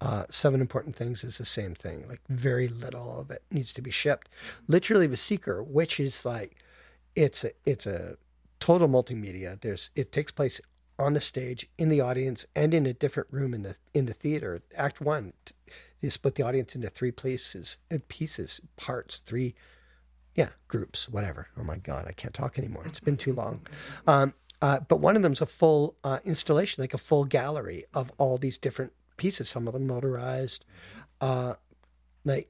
Uh, 0.00 0.24
seven 0.28 0.60
important 0.60 0.96
things 0.96 1.22
is 1.22 1.38
the 1.38 1.44
same 1.44 1.72
thing. 1.72 2.08
Like 2.08 2.18
very 2.28 2.66
little 2.66 3.20
of 3.20 3.30
it 3.30 3.44
needs 3.48 3.72
to 3.74 3.80
be 3.80 3.92
shipped. 3.92 4.28
Literally, 4.66 5.06
the 5.06 5.16
Seeker, 5.16 5.62
which 5.62 6.00
is 6.00 6.26
like 6.26 6.56
it's 7.14 7.44
a 7.44 7.50
it's 7.64 7.86
a 7.86 8.16
total 8.58 8.88
multimedia. 8.88 9.60
There's 9.60 9.90
it 9.94 10.10
takes 10.10 10.32
place 10.32 10.60
on 10.98 11.12
the 11.12 11.20
stage, 11.20 11.68
in 11.78 11.90
the 11.90 12.00
audience, 12.00 12.44
and 12.56 12.74
in 12.74 12.84
a 12.84 12.92
different 12.92 13.28
room 13.30 13.54
in 13.54 13.62
the 13.62 13.76
in 13.94 14.06
the 14.06 14.14
theater. 14.14 14.62
Act 14.74 15.00
one, 15.00 15.32
t- 15.44 15.54
you 16.00 16.10
split 16.10 16.34
the 16.34 16.42
audience 16.42 16.74
into 16.74 16.90
three 16.90 17.12
places, 17.12 17.76
uh, 17.92 17.98
pieces, 18.08 18.60
parts, 18.76 19.18
three, 19.18 19.54
yeah, 20.34 20.48
groups, 20.66 21.08
whatever. 21.08 21.46
Oh 21.56 21.62
my 21.62 21.78
God, 21.78 22.06
I 22.08 22.12
can't 22.12 22.34
talk 22.34 22.58
anymore. 22.58 22.84
It's 22.84 22.98
been 22.98 23.16
too 23.16 23.32
long. 23.32 23.64
Um, 24.08 24.34
uh, 24.62 24.80
but 24.88 25.00
one 25.00 25.16
of 25.16 25.22
them's 25.22 25.42
a 25.42 25.46
full 25.46 25.94
uh, 26.04 26.20
installation, 26.24 26.82
like 26.82 26.94
a 26.94 26.98
full 26.98 27.24
gallery 27.24 27.84
of 27.92 28.10
all 28.16 28.38
these 28.38 28.56
different 28.56 28.92
pieces. 29.18 29.48
Some 29.50 29.66
of 29.66 29.74
them 29.74 29.86
motorized, 29.86 30.64
uh, 31.20 31.54
like 32.24 32.48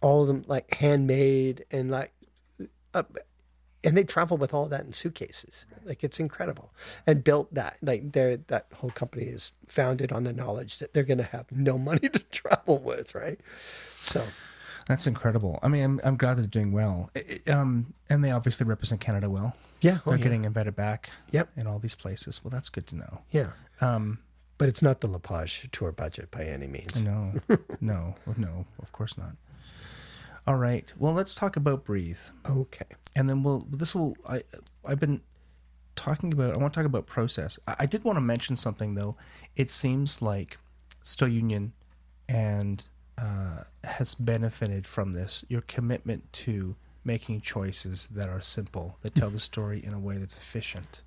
all 0.00 0.22
of 0.22 0.28
them 0.28 0.44
like 0.46 0.72
handmade 0.76 1.64
and 1.70 1.90
like 1.90 2.12
uh, 2.94 3.02
and 3.84 3.96
they 3.96 4.04
travel 4.04 4.36
with 4.38 4.52
all 4.54 4.66
that 4.66 4.84
in 4.84 4.92
suitcases 4.92 5.66
like 5.84 6.02
it's 6.02 6.18
incredible 6.20 6.70
and 7.06 7.22
built 7.22 7.52
that 7.54 7.76
like 7.82 8.12
they're 8.12 8.36
that 8.38 8.66
whole 8.74 8.90
company 8.90 9.24
is 9.24 9.52
founded 9.66 10.10
on 10.10 10.24
the 10.24 10.32
knowledge 10.32 10.78
that 10.78 10.92
they're 10.94 11.04
going 11.04 11.18
to 11.18 11.24
have 11.24 11.46
no 11.52 11.76
money 11.90 12.08
to 12.08 12.18
travel 12.30 12.78
with 12.78 13.14
right 13.14 13.40
so 14.00 14.22
That's 14.86 15.06
incredible. 15.06 15.58
I 15.62 15.68
mean, 15.68 15.84
I'm, 15.84 16.00
I'm 16.02 16.16
glad 16.16 16.38
they're 16.38 16.46
doing 16.46 16.72
well. 16.72 17.10
I- 17.14 17.40
I- 17.46 17.50
Um, 17.52 17.92
and 18.08 18.24
they 18.24 18.30
obviously 18.32 18.66
represent 18.66 19.00
Canada 19.02 19.28
well. 19.30 19.54
Yeah, 19.80 19.98
oh, 20.04 20.10
they're 20.10 20.18
yeah. 20.18 20.24
getting 20.24 20.44
invited 20.44 20.76
back. 20.76 21.10
Yep. 21.30 21.50
In 21.56 21.66
all 21.66 21.78
these 21.78 21.96
places. 21.96 22.40
Well, 22.44 22.50
that's 22.50 22.68
good 22.68 22.86
to 22.88 22.96
know. 22.96 23.20
yeah 23.30 23.52
Um, 23.80 24.18
but 24.58 24.68
it's 24.68 24.82
not 24.82 25.00
the 25.00 25.06
lepage 25.08 25.68
tour 25.72 25.90
budget 25.92 26.30
by 26.30 26.44
any 26.44 26.66
means 26.66 27.02
no, 27.02 27.32
no, 27.80 28.16
no, 28.36 28.66
of 28.82 28.92
course 28.92 29.16
not. 29.16 29.32
All 30.46 30.56
right. 30.56 30.92
Well, 30.98 31.12
let's 31.12 31.34
talk 31.34 31.56
about 31.56 31.84
breathe, 31.84 32.18
Okay. 32.48 32.86
and 33.14 33.28
then 33.28 33.42
we'll. 33.42 33.66
This 33.70 33.94
will. 33.94 34.16
I. 34.28 34.42
I've 34.84 34.98
been 34.98 35.20
talking 35.96 36.32
about. 36.32 36.54
I 36.54 36.58
want 36.58 36.72
to 36.72 36.78
talk 36.80 36.86
about 36.86 37.06
process. 37.06 37.58
I, 37.68 37.76
I 37.80 37.86
did 37.86 38.04
want 38.04 38.16
to 38.16 38.20
mention 38.22 38.56
something 38.56 38.94
though. 38.94 39.16
It 39.54 39.68
seems 39.68 40.20
like 40.22 40.58
STO 41.02 41.26
Union 41.26 41.72
and 42.28 42.88
uh, 43.18 43.64
has 43.84 44.14
benefited 44.14 44.86
from 44.86 45.12
this. 45.12 45.44
Your 45.48 45.60
commitment 45.60 46.32
to 46.32 46.74
making 47.04 47.40
choices 47.40 48.08
that 48.08 48.28
are 48.28 48.40
simple, 48.40 48.98
that 49.02 49.14
tell 49.14 49.30
the 49.30 49.38
story 49.38 49.82
in 49.82 49.92
a 49.92 49.98
way 49.98 50.16
that's 50.18 50.36
efficient. 50.36 51.02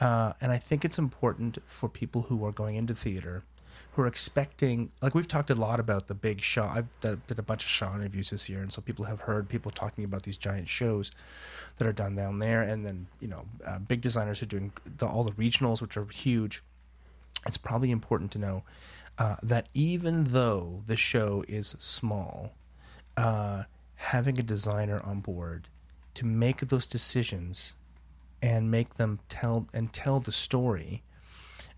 Uh, 0.00 0.32
and 0.40 0.52
I 0.52 0.58
think 0.58 0.84
it's 0.84 0.98
important 0.98 1.58
for 1.66 1.88
people 1.88 2.22
who 2.22 2.44
are 2.44 2.52
going 2.52 2.76
into 2.76 2.94
theater, 2.94 3.44
who 3.92 4.02
are 4.02 4.06
expecting, 4.06 4.90
like 5.02 5.14
we've 5.14 5.28
talked 5.28 5.50
a 5.50 5.54
lot 5.54 5.78
about 5.78 6.08
the 6.08 6.14
big 6.14 6.40
Shaw. 6.40 6.72
I've 6.74 7.00
done, 7.00 7.20
did 7.26 7.38
a 7.38 7.42
bunch 7.42 7.64
of 7.64 7.70
Shaw 7.70 7.94
interviews 7.94 8.30
this 8.30 8.48
year, 8.48 8.60
and 8.62 8.72
so 8.72 8.80
people 8.80 9.04
have 9.04 9.20
heard 9.22 9.48
people 9.48 9.70
talking 9.70 10.04
about 10.04 10.22
these 10.22 10.38
giant 10.38 10.68
shows 10.68 11.10
that 11.76 11.86
are 11.86 11.92
done 11.92 12.14
down 12.14 12.38
there, 12.38 12.62
and 12.62 12.86
then 12.86 13.06
you 13.20 13.28
know, 13.28 13.44
uh, 13.66 13.78
big 13.78 14.00
designers 14.00 14.42
are 14.42 14.46
doing 14.46 14.72
the, 14.98 15.06
all 15.06 15.24
the 15.24 15.32
regionals, 15.32 15.82
which 15.82 15.96
are 15.96 16.06
huge. 16.06 16.62
It's 17.46 17.58
probably 17.58 17.90
important 17.90 18.30
to 18.32 18.38
know 18.38 18.62
uh, 19.18 19.36
that 19.42 19.68
even 19.74 20.24
though 20.24 20.82
the 20.86 20.96
show 20.96 21.44
is 21.48 21.76
small, 21.78 22.52
uh, 23.16 23.64
having 24.02 24.38
a 24.38 24.42
designer 24.42 25.00
on 25.04 25.20
board 25.20 25.68
to 26.14 26.26
make 26.26 26.58
those 26.60 26.86
decisions 26.86 27.74
and 28.42 28.70
make 28.70 28.94
them 28.94 29.20
tell 29.28 29.68
and 29.72 29.92
tell 29.92 30.18
the 30.18 30.32
story 30.32 31.02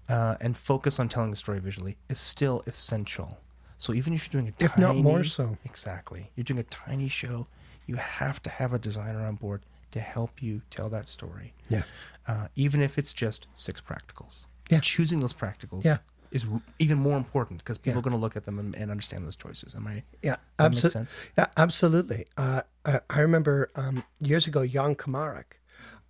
uh, 0.09 0.36
and 0.40 0.56
focus 0.56 0.98
on 0.98 1.09
telling 1.09 1.30
the 1.30 1.36
story 1.36 1.60
visually 1.60 1.96
is 2.09 2.18
still 2.18 2.62
essential. 2.66 3.38
So 3.78 3.92
even 3.92 4.14
if 4.14 4.26
you're 4.26 4.40
doing 4.42 4.52
a 4.59 4.64
If 4.64 4.78
not 4.78 4.96
more 4.96 5.24
so. 5.24 5.59
exactly, 5.64 6.30
you're 6.34 6.44
doing 6.44 6.60
a 6.60 6.64
tiny 6.64 7.09
show, 7.09 7.46
you 7.86 7.96
have 7.96 8.42
to 8.44 8.51
have 8.51 8.72
a 8.72 8.78
designer 8.78 9.24
on 9.26 9.34
board 9.34 9.62
to 9.90 10.01
help 10.01 10.42
you 10.42 10.62
tell 10.70 10.88
that 10.88 11.09
story. 11.09 11.52
Yeah. 11.68 11.82
Uh, 12.26 12.48
even 12.56 12.80
if 12.80 12.96
it's 12.98 13.12
just 13.12 13.46
six 13.55 13.80
practicals. 13.80 14.46
Yeah. 14.70 14.80
Choosing 14.80 15.20
those 15.20 15.34
practicals 15.34 15.84
Yeah. 15.84 15.98
Is 16.35 16.44
even 16.78 16.98
more 16.98 17.16
important 17.16 17.61
because 17.61 17.78
people 17.78 17.93
Yeah. 17.94 17.98
are 18.01 18.02
going 18.02 18.16
to 18.19 18.20
look 18.20 18.36
at 18.36 18.44
them 18.44 18.59
and, 18.59 18.74
and 18.74 18.90
understand 18.90 19.24
those 19.24 19.36
choices. 19.36 19.74
Am 19.74 19.86
I? 19.86 20.02
Yeah, 20.20 20.36
that 20.59 20.73
make 20.73 20.78
abso- 20.81 20.90
sense? 20.90 21.15
Yeah, 21.39 21.47
absolutely. 21.56 22.27
Uh, 22.36 22.62
I, 22.85 23.01
I 23.09 23.20
remember 23.20 23.70
um, 23.77 24.02
years 24.19 24.47
ago, 24.47 24.66
Jan 24.66 24.97
Komarek 24.97 25.61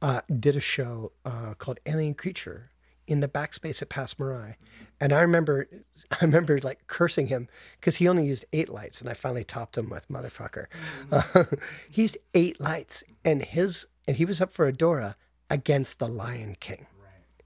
uh, 0.01 0.23
did 0.41 0.57
a 0.57 0.61
show 0.61 1.13
uh, 1.27 1.53
called 1.59 1.79
Alien 1.87 2.15
Creature 2.15 2.71
in 3.07 3.21
the 3.21 3.29
backspace 3.29 3.83
at 3.83 3.91
Passe 3.91 4.15
Muraille, 4.15 4.55
and 4.99 5.13
I 5.13 5.21
remember, 5.21 5.69
I 6.11 6.17
remember 6.25 6.59
like 6.61 6.87
cursing 6.87 7.27
him 7.27 7.49
because 7.79 7.97
he 7.97 8.09
only 8.09 8.27
used 8.27 8.47
eight 8.55 8.71
lights, 8.71 9.03
and 9.03 9.11
I 9.11 9.13
finally 9.13 9.45
topped 9.45 9.77
him 9.77 9.91
with 9.91 10.09
motherfucker. 10.09 10.67
He 11.91 12.01
used 12.03 12.17
eight 12.33 12.59
lights, 12.61 13.05
and 13.27 13.43
his 13.43 13.89
and 14.09 14.17
he 14.17 14.25
was 14.25 14.41
up 14.41 14.53
for 14.55 14.67
a 14.67 14.73
Dora 14.73 15.17
against 15.51 15.99
the 15.99 16.09
Lion 16.09 16.57
King. 16.61 16.87
Right. 16.99 17.45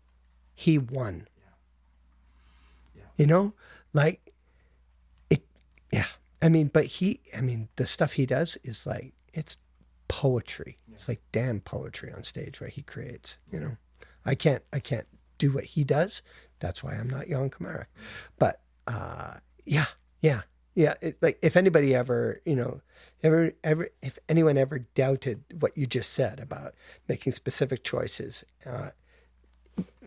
He 0.55 0.79
won. 0.79 1.27
You 3.19 3.27
know, 3.27 3.53
like 3.93 4.33
it 5.29 5.43
yeah. 5.93 6.07
I 6.41 6.49
mean 6.49 6.69
but 6.73 6.85
he 6.87 7.21
i 7.37 7.41
mean 7.41 7.69
the 7.77 7.87
stuff 7.87 8.13
he 8.15 8.25
does 8.27 8.57
is 8.65 8.87
like 8.87 9.13
it's 9.35 9.59
poetry. 10.09 10.79
It's 10.93 11.09
like 11.09 11.21
damn 11.33 11.61
poetry 11.61 12.13
on 12.13 12.25
stage 12.25 12.61
what 12.61 12.71
he 12.71 12.83
creates 12.83 13.39
you 13.53 13.61
know? 13.61 13.77
I 14.25 14.35
can't 14.35 14.63
i 14.73 14.79
can't 14.81 15.07
do 15.39 15.53
what 15.53 15.65
he 15.65 15.85
does. 15.85 16.23
That's 16.61 16.83
why 16.83 16.95
i'm 16.95 17.11
not 17.11 17.27
Jan 17.27 17.51
Komarek. 17.51 17.87
but 18.39 18.61
uh 18.87 19.35
yeah 19.67 19.87
yeah 20.21 20.43
yeah. 20.75 20.95
It, 21.03 21.19
like 21.21 21.41
if 21.43 21.57
anybody 21.57 21.93
ever 21.95 22.41
you 22.47 22.55
know 22.55 22.81
ever 23.25 23.53
ever 23.65 23.89
if 24.01 24.19
anyone 24.29 24.57
ever 24.57 24.79
doubted 24.95 25.43
what 25.59 25.77
you 25.77 25.87
just 25.87 26.13
said 26.13 26.39
about 26.39 26.75
making 27.09 27.33
specific 27.33 27.83
choices 27.83 28.45
uh 28.65 28.91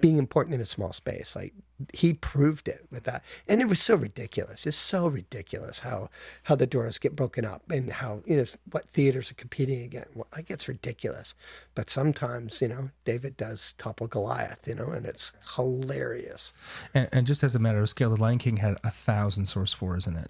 being 0.01 0.17
important 0.17 0.55
in 0.55 0.61
a 0.61 0.65
small 0.65 0.91
space. 0.93 1.35
Like 1.35 1.53
he 1.93 2.13
proved 2.13 2.67
it 2.67 2.85
with 2.91 3.03
that, 3.05 3.23
and 3.47 3.61
it 3.61 3.65
was 3.67 3.79
so 3.79 3.95
ridiculous. 3.95 4.67
It's 4.67 4.77
so 4.77 5.07
ridiculous 5.07 5.79
how 5.79 6.09
how 6.43 6.55
the 6.55 6.67
Doras 6.67 6.99
get 6.99 7.15
broken 7.15 7.45
up 7.45 7.63
and 7.71 7.91
how 7.91 8.21
you 8.25 8.37
know 8.37 8.45
what 8.71 8.89
theaters 8.89 9.31
are 9.31 9.35
competing 9.35 9.81
against. 9.83 10.15
Well, 10.15 10.27
like 10.35 10.49
it's 10.49 10.67
ridiculous, 10.67 11.33
but 11.75 11.89
sometimes 11.89 12.61
you 12.61 12.67
know 12.67 12.89
David 13.05 13.37
does 13.37 13.73
topple 13.77 14.07
Goliath, 14.07 14.67
you 14.67 14.75
know, 14.75 14.89
and 14.91 15.05
it's 15.05 15.31
hilarious. 15.55 16.53
And, 16.93 17.09
and 17.11 17.27
just 17.27 17.43
as 17.43 17.55
a 17.55 17.59
matter 17.59 17.79
of 17.79 17.89
scale, 17.89 18.09
The 18.09 18.21
Lion 18.21 18.37
King 18.37 18.57
had 18.57 18.75
a 18.83 18.91
thousand 18.91 19.45
source 19.45 19.73
fours 19.73 20.05
in 20.07 20.15
it, 20.15 20.29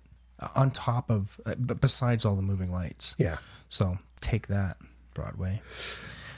on 0.56 0.72
top 0.72 1.10
of, 1.10 1.39
uh, 1.45 1.56
but 1.57 1.81
besides 1.81 2.23
all 2.26 2.35
the 2.35 2.41
moving 2.41 2.72
lights. 2.72 3.15
Yeah, 3.18 3.38
So 3.68 3.98
take 4.22 4.48
that, 4.48 4.77
Broadway. 5.14 5.61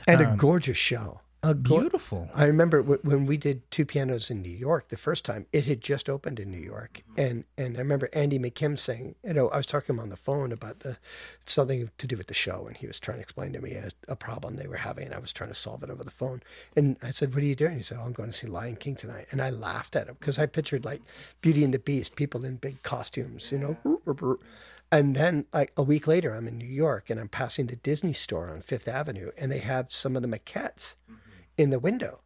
and 0.07 0.22
a 0.22 0.35
gorgeous 0.38 0.77
show. 0.77 1.19
A 1.45 1.53
Beautiful. 1.53 2.29
I 2.33 2.45
remember 2.45 2.81
w- 2.81 3.01
when 3.03 3.25
we 3.25 3.35
did 3.35 3.69
two 3.69 3.85
pianos 3.85 4.31
in 4.31 4.41
New 4.41 4.49
York 4.49 4.87
the 4.87 4.95
first 4.95 5.25
time. 5.25 5.45
It 5.51 5.65
had 5.65 5.81
just 5.81 6.07
opened 6.07 6.39
in 6.39 6.49
New 6.49 6.57
York, 6.57 7.01
mm-hmm. 7.01 7.19
and 7.19 7.43
and 7.57 7.75
I 7.75 7.79
remember 7.79 8.07
Andy 8.13 8.39
McKim 8.39 8.79
saying, 8.79 9.15
you 9.25 9.33
know, 9.33 9.49
I 9.49 9.57
was 9.57 9.65
talking 9.65 9.87
to 9.87 9.91
him 9.93 9.99
on 9.99 10.09
the 10.09 10.15
phone 10.15 10.53
about 10.53 10.79
the 10.79 10.97
something 11.45 11.91
to 11.97 12.07
do 12.07 12.15
with 12.15 12.27
the 12.27 12.33
show, 12.33 12.65
and 12.65 12.77
he 12.77 12.87
was 12.87 12.97
trying 12.97 13.17
to 13.17 13.23
explain 13.23 13.51
to 13.53 13.59
me 13.59 13.73
a, 13.73 13.89
a 14.07 14.15
problem 14.15 14.55
they 14.55 14.67
were 14.67 14.77
having, 14.77 15.03
and 15.05 15.13
I 15.13 15.19
was 15.19 15.33
trying 15.33 15.49
to 15.49 15.55
solve 15.55 15.83
it 15.83 15.89
over 15.89 16.05
the 16.05 16.11
phone. 16.11 16.41
And 16.77 16.95
I 17.03 17.11
said, 17.11 17.33
"What 17.33 17.43
are 17.43 17.45
you 17.45 17.55
doing?" 17.55 17.75
He 17.75 17.83
said, 17.83 17.97
"Oh, 17.99 18.05
I'm 18.05 18.13
going 18.13 18.29
to 18.29 18.37
see 18.37 18.47
Lion 18.47 18.77
King 18.77 18.95
tonight," 18.95 19.27
and 19.31 19.41
I 19.41 19.49
laughed 19.49 19.97
at 19.97 20.07
him 20.07 20.15
because 20.17 20.39
I 20.39 20.45
pictured 20.45 20.85
like 20.85 21.01
Beauty 21.41 21.65
and 21.65 21.73
the 21.73 21.79
Beast, 21.79 22.15
people 22.15 22.45
in 22.45 22.55
big 22.55 22.81
costumes, 22.83 23.51
you 23.51 23.59
know. 23.59 23.77
And 24.93 25.15
then, 25.15 25.45
like 25.51 25.73
a 25.75 25.83
week 25.83 26.07
later, 26.07 26.35
I'm 26.35 26.47
in 26.47 26.57
New 26.57 26.65
York 26.65 27.09
and 27.09 27.19
I'm 27.19 27.27
passing 27.27 27.65
the 27.65 27.75
Disney 27.75 28.13
store 28.13 28.51
on 28.51 28.61
Fifth 28.61 28.87
Avenue, 28.87 29.31
and 29.37 29.51
they 29.51 29.59
have 29.59 29.91
some 29.91 30.15
of 30.15 30.21
the 30.21 30.27
maquettes 30.27 30.95
mm-hmm. 31.11 31.22
In 31.57 31.69
the 31.69 31.80
window, 31.80 32.21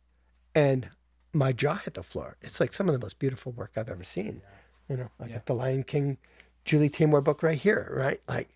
and 0.56 0.90
my 1.34 1.52
jaw 1.52 1.76
hit 1.76 1.94
the 1.94 2.04
floor. 2.04 2.38
It's 2.42 2.60
like 2.60 2.74
some 2.74 2.88
of 2.88 2.94
the 2.94 3.00
most 3.00 3.20
beautiful 3.20 3.52
work 3.52 3.72
I've 3.78 3.90
ever 3.90 4.04
seen. 4.04 4.42
You 4.90 4.98
know, 4.98 5.12
I 5.20 5.28
got 5.28 5.46
the 5.46 5.54
Lion 5.54 5.84
King, 5.84 6.18
Julie 6.66 6.90
Taymor 6.90 7.24
book 7.24 7.44
right 7.44 7.58
here, 7.58 7.94
right? 7.96 8.22
Like, 8.28 8.50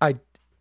I, 0.00 0.16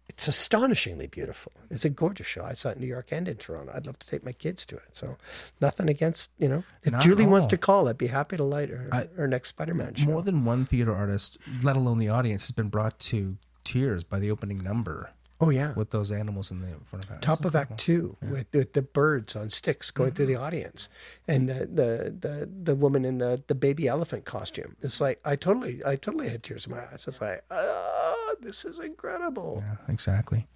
it's 0.07 0.27
astonishingly 0.27 1.07
beautiful. 1.07 1.51
It's 1.69 1.85
a 1.85 1.89
gorgeous 1.89 2.27
show. 2.27 2.43
I 2.43 2.53
saw 2.53 2.69
it 2.69 2.75
in 2.75 2.81
New 2.81 2.87
York 2.87 3.07
and 3.11 3.27
in 3.27 3.37
Toronto. 3.37 3.73
I'd 3.75 3.85
love 3.85 3.99
to 3.99 4.07
take 4.07 4.23
my 4.23 4.31
kids 4.31 4.65
to 4.67 4.75
it. 4.77 4.83
So, 4.93 5.17
nothing 5.59 5.89
against 5.89 6.31
you 6.37 6.47
know. 6.47 6.63
If 6.83 6.93
Not 6.93 7.01
Julie 7.01 7.25
wants 7.25 7.47
to 7.47 7.57
call, 7.57 7.87
I'd 7.87 7.97
be 7.97 8.07
happy 8.07 8.37
to 8.37 8.43
light 8.43 8.69
her 8.69 8.89
her 9.15 9.27
next 9.27 9.49
Spider 9.49 9.73
Man 9.73 9.93
show. 9.93 10.07
More 10.07 10.21
than 10.21 10.45
one 10.45 10.65
theater 10.65 10.93
artist, 10.93 11.37
let 11.61 11.75
alone 11.75 11.97
the 11.97 12.09
audience, 12.09 12.43
has 12.43 12.51
been 12.51 12.69
brought 12.69 12.99
to 12.99 13.37
tears 13.63 14.03
by 14.03 14.19
the 14.19 14.31
opening 14.31 14.63
number 14.63 15.11
oh 15.41 15.49
yeah, 15.49 15.73
with 15.75 15.89
those 15.89 16.11
animals 16.11 16.51
in 16.51 16.61
the 16.61 16.67
front 16.85 17.03
of 17.03 17.09
house. 17.09 17.19
top 17.21 17.43
of 17.45 17.55
Act 17.55 17.77
Two 17.77 18.15
with, 18.21 18.45
with 18.53 18.73
the 18.73 18.81
birds 18.81 19.35
on 19.35 19.49
sticks 19.49 19.91
going 19.91 20.11
through 20.11 20.27
the 20.27 20.35
audience, 20.35 20.87
and 21.27 21.49
the, 21.49 21.65
the 21.65 22.15
the 22.19 22.49
the 22.63 22.75
woman 22.75 23.03
in 23.03 23.17
the 23.17 23.43
the 23.47 23.55
baby 23.55 23.87
elephant 23.87 24.23
costume. 24.25 24.75
It's 24.81 25.01
like 25.01 25.19
I 25.25 25.35
totally 25.35 25.81
I 25.85 25.95
totally 25.97 26.29
had 26.29 26.43
tears 26.43 26.65
in 26.67 26.71
my 26.71 26.83
eyes. 26.91 27.05
It's 27.07 27.19
like 27.19 27.43
ah, 27.51 28.33
this 28.41 28.63
is 28.63 28.79
incredible. 28.79 29.63
Yeah, 29.65 29.75
exactly. 29.93 30.47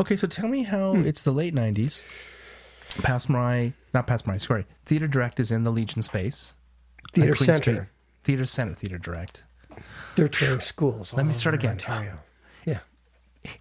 Okay, 0.00 0.16
so 0.16 0.26
tell 0.26 0.48
me 0.48 0.62
how 0.62 0.94
Hmm. 0.94 1.04
it's 1.06 1.22
the 1.22 1.32
late 1.32 1.54
'90s. 1.54 2.02
Passe 3.02 3.26
Muraille, 3.26 3.72
not 3.94 4.06
Passe 4.06 4.22
Muraille, 4.22 4.40
sorry. 4.40 4.66
Theater 4.86 5.06
Direct 5.06 5.38
is 5.38 5.50
in 5.50 5.62
the 5.62 5.70
Legion 5.70 6.02
space. 6.02 6.54
Theater 7.12 7.34
Center. 7.34 7.62
Street. 7.74 7.80
Theater 8.24 8.46
Center, 8.46 8.74
Theater 8.74 8.98
Direct. 8.98 9.44
They're 10.16 10.28
training 10.28 10.60
schools. 10.60 11.14
Let 11.14 11.24
me 11.24 11.32
start 11.32 11.54
again. 11.54 11.72
Ontario. 11.72 12.18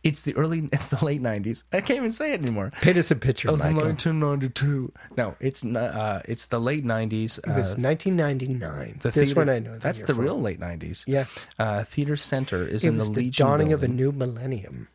It's 0.03 0.23
the 0.23 0.35
early, 0.35 0.67
it's 0.73 0.89
the 0.89 1.03
late 1.05 1.21
'90s. 1.21 1.63
I 1.71 1.79
can't 1.81 1.97
even 1.97 2.11
say 2.11 2.33
it 2.33 2.41
anymore. 2.41 2.71
paint 2.81 2.97
us 2.97 3.11
a 3.11 3.15
picture, 3.15 3.49
Of 3.49 3.59
Michael. 3.59 3.83
1992. 3.83 4.91
No, 5.17 5.35
it's 5.39 5.63
not. 5.63 5.91
Uh, 5.91 6.21
it's 6.27 6.47
the 6.47 6.59
late 6.59 6.83
'90s. 6.85 7.39
It 7.39 7.47
was 7.47 7.77
Uh, 7.77 7.81
1999. 7.81 8.99
the 9.01 9.11
this 9.11 9.13
theater, 9.15 9.39
one 9.39 9.49
I 9.49 9.59
know. 9.59 9.77
That's 9.77 10.01
the 10.03 10.13
for. 10.13 10.21
real 10.21 10.39
late 10.39 10.59
'90s. 10.59 11.05
Yeah. 11.07 11.25
Uh, 11.57 11.83
theater 11.83 12.15
Center 12.17 12.67
is 12.67 12.83
It 12.83 12.89
in 12.89 12.97
the 12.97 13.05
the, 13.05 13.11
Legion. 13.11 13.45
dawning 13.45 13.73
of 13.73 13.81
a 13.83 13.87
new 13.87 14.11
millennium. 14.11 14.87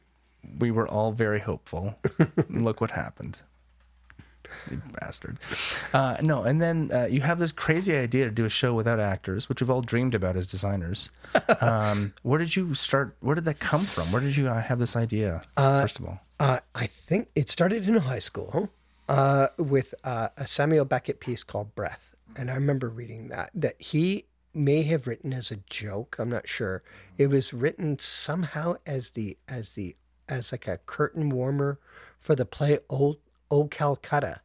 we 0.59 0.71
were 0.71 0.87
all 0.87 1.13
very 1.13 1.41
hopeful. 1.41 1.99
Look 2.51 2.81
what 2.81 2.91
happened. 2.91 3.41
You 4.71 4.81
bastard. 5.01 5.39
Uh, 5.93 6.17
no, 6.23 6.43
and 6.43 6.61
then 6.61 6.91
uh, 6.93 7.07
you 7.11 7.21
have 7.21 7.39
this 7.39 7.53
crazy 7.53 7.95
idea 7.97 8.25
to 8.27 8.31
do 8.31 8.45
a 8.45 8.49
show 8.51 8.75
without 8.75 8.99
actors, 9.01 9.49
which 9.49 9.61
we've 9.61 9.71
all 9.71 9.83
dreamed 9.83 10.15
about 10.15 10.37
as 10.37 10.47
designers. 10.47 11.11
Um, 11.61 12.13
where 12.23 12.39
did 12.39 12.57
you 12.57 12.75
start? 12.75 13.17
Where 13.21 13.35
did 13.35 13.45
that 13.45 13.59
come 13.59 13.81
from? 13.83 14.11
Where 14.13 14.21
did 14.21 14.37
you 14.37 14.49
uh, 14.49 14.61
have 14.61 14.79
this 14.79 14.97
idea? 14.97 15.43
first 15.57 15.99
of 15.99 16.07
all, 16.07 16.21
Uh, 16.41 16.61
I 16.75 16.87
think 16.87 17.29
it 17.35 17.49
started 17.49 17.87
in 17.89 17.95
high 17.97 18.19
school 18.19 18.71
uh, 19.09 19.49
with 19.59 19.95
uh, 20.05 20.29
a 20.37 20.47
Samuel 20.47 20.85
Beckett 20.85 21.21
piece 21.21 21.45
called 21.45 21.75
Breath. 21.75 22.15
And 22.37 22.51
I 22.51 22.55
remember 22.55 22.89
reading 22.89 23.29
that, 23.29 23.51
that 23.55 23.81
he 23.81 24.25
may 24.53 24.83
have 24.83 25.07
written 25.07 25.33
as 25.33 25.51
a 25.51 25.57
joke. 25.69 26.17
I'm 26.19 26.31
not 26.31 26.49
sure. 26.49 26.83
It 27.19 27.29
was 27.29 27.53
written 27.53 27.99
somehow 27.99 28.77
as 28.87 29.13
the, 29.13 29.37
as 29.49 29.75
the, 29.75 29.97
as 30.29 30.53
like 30.53 30.67
a 30.67 30.79
curtain 30.79 31.29
warmer 31.31 31.79
for 32.19 32.35
the 32.35 32.45
play 32.47 32.79
Old, 32.89 33.19
Old 33.51 33.71
Calcutta. 33.71 34.41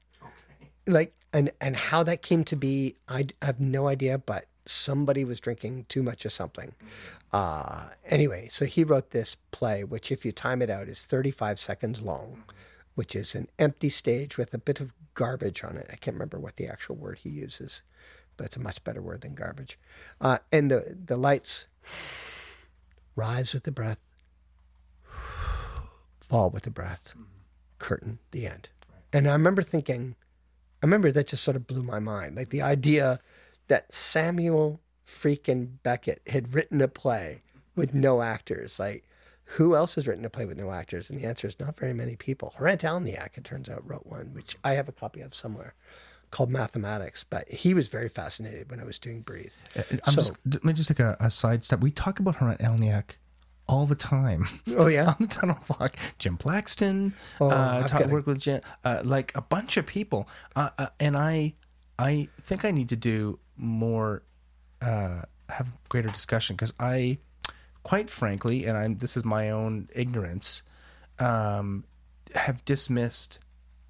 Like, 0.87 1.13
and, 1.33 1.51
and 1.61 1.75
how 1.75 2.03
that 2.03 2.21
came 2.21 2.43
to 2.45 2.55
be, 2.55 2.95
I 3.07 3.27
have 3.41 3.59
no 3.59 3.87
idea, 3.87 4.17
but 4.17 4.45
somebody 4.65 5.23
was 5.23 5.39
drinking 5.39 5.85
too 5.89 6.03
much 6.03 6.25
of 6.25 6.31
something. 6.31 6.73
Uh, 7.31 7.89
anyway, 8.05 8.47
so 8.49 8.65
he 8.65 8.83
wrote 8.83 9.11
this 9.11 9.35
play, 9.51 9.83
which, 9.83 10.11
if 10.11 10.25
you 10.25 10.31
time 10.31 10.61
it 10.61 10.69
out, 10.69 10.87
is 10.87 11.03
35 11.05 11.59
seconds 11.59 12.01
long, 12.01 12.43
which 12.95 13.15
is 13.15 13.35
an 13.35 13.47
empty 13.57 13.89
stage 13.89 14.37
with 14.37 14.53
a 14.53 14.57
bit 14.57 14.79
of 14.79 14.93
garbage 15.13 15.63
on 15.63 15.77
it. 15.77 15.87
I 15.91 15.95
can't 15.95 16.15
remember 16.15 16.39
what 16.39 16.55
the 16.55 16.67
actual 16.67 16.95
word 16.95 17.19
he 17.19 17.29
uses, 17.29 17.83
but 18.37 18.45
it's 18.45 18.57
a 18.57 18.61
much 18.61 18.83
better 18.83 19.01
word 19.01 19.21
than 19.21 19.35
garbage. 19.35 19.77
Uh, 20.21 20.39
and 20.51 20.71
the, 20.71 20.97
the 21.05 21.17
lights 21.17 21.65
rise 23.15 23.53
with 23.53 23.63
the 23.63 23.71
breath, 23.71 23.99
fall 26.21 26.49
with 26.49 26.63
the 26.63 26.71
breath, 26.71 27.15
curtain, 27.77 28.19
the 28.31 28.47
end. 28.47 28.69
And 29.13 29.27
I 29.27 29.33
remember 29.33 29.61
thinking, 29.61 30.15
I 30.81 30.85
remember 30.85 31.11
that 31.11 31.27
just 31.27 31.43
sort 31.43 31.57
of 31.57 31.67
blew 31.67 31.83
my 31.83 31.99
mind. 31.99 32.35
Like 32.35 32.49
the 32.49 32.61
idea 32.61 33.19
that 33.67 33.93
Samuel 33.93 34.81
freaking 35.05 35.77
Beckett 35.83 36.21
had 36.27 36.53
written 36.53 36.81
a 36.81 36.87
play 36.87 37.41
with 37.75 37.93
no 37.93 38.21
actors. 38.35 38.79
Like, 38.79 39.03
who 39.53 39.75
else 39.75 39.95
has 39.95 40.07
written 40.07 40.23
a 40.25 40.29
play 40.29 40.45
with 40.45 40.57
no 40.59 40.71
actors? 40.71 41.09
And 41.09 41.19
the 41.19 41.25
answer 41.25 41.47
is 41.47 41.59
not 41.59 41.75
very 41.77 41.93
many 41.93 42.15
people. 42.15 42.53
Hrant 42.59 42.81
Alianak, 42.81 43.35
it 43.37 43.43
turns 43.43 43.67
out, 43.67 43.87
wrote 43.87 44.05
one, 44.05 44.33
which 44.33 44.55
I 44.63 44.73
have 44.73 44.87
a 44.87 44.91
copy 44.91 45.21
of 45.21 45.33
somewhere 45.33 45.73
called 46.29 46.51
Mathematics. 46.51 47.23
But 47.23 47.49
he 47.49 47.73
was 47.73 47.87
very 47.87 48.09
fascinated 48.09 48.69
when 48.69 48.79
I 48.79 48.83
was 48.83 48.99
doing 48.99 49.21
Breathe. 49.21 49.53
Uh, 49.75 49.79
uh, 49.79 49.97
I'm 50.05 50.13
So- 50.13 50.21
just, 50.21 50.33
let 50.45 50.63
me 50.63 50.73
just 50.73 50.87
take 50.89 50.99
a, 50.99 51.17
a 51.19 51.31
side 51.31 51.63
step. 51.63 51.79
We 51.79 51.89
talk 51.91 52.19
about 52.19 52.35
Hrant 52.37 52.59
Alianak 52.59 53.15
all 53.69 53.85
the 53.85 53.95
time. 53.95 54.45
Oh, 54.77 54.87
yeah? 54.87 55.07
on 55.09 55.15
the 55.19 55.27
title 55.27 55.57
block. 55.67 55.95
Jim 56.17 56.37
Plaxton. 56.37 57.13
Oh, 57.39 57.49
uh, 57.49 57.81
I've 57.83 57.91
ta- 57.91 58.07
work 58.07 58.27
with 58.27 58.39
Jim, 58.39 58.61
uh, 58.83 59.01
like 59.03 59.31
a 59.35 59.41
bunch 59.41 59.77
of 59.77 59.85
people. 59.85 60.27
Uh, 60.55 60.69
uh, 60.77 60.87
and 60.99 61.17
I, 61.17 61.53
I 61.97 62.29
think 62.41 62.65
I 62.65 62.71
need 62.71 62.89
to 62.89 62.95
do 62.95 63.39
more, 63.57 64.23
uh, 64.81 65.21
have 65.49 65.71
greater 65.89 66.09
discussion 66.09 66.55
because 66.55 66.73
I, 66.79 67.17
quite 67.83 68.09
frankly, 68.09 68.65
and 68.65 68.77
I'm 68.77 68.97
this 68.97 69.17
is 69.17 69.25
my 69.25 69.49
own 69.49 69.89
ignorance, 69.93 70.63
um, 71.19 71.83
have 72.35 72.63
dismissed 72.63 73.39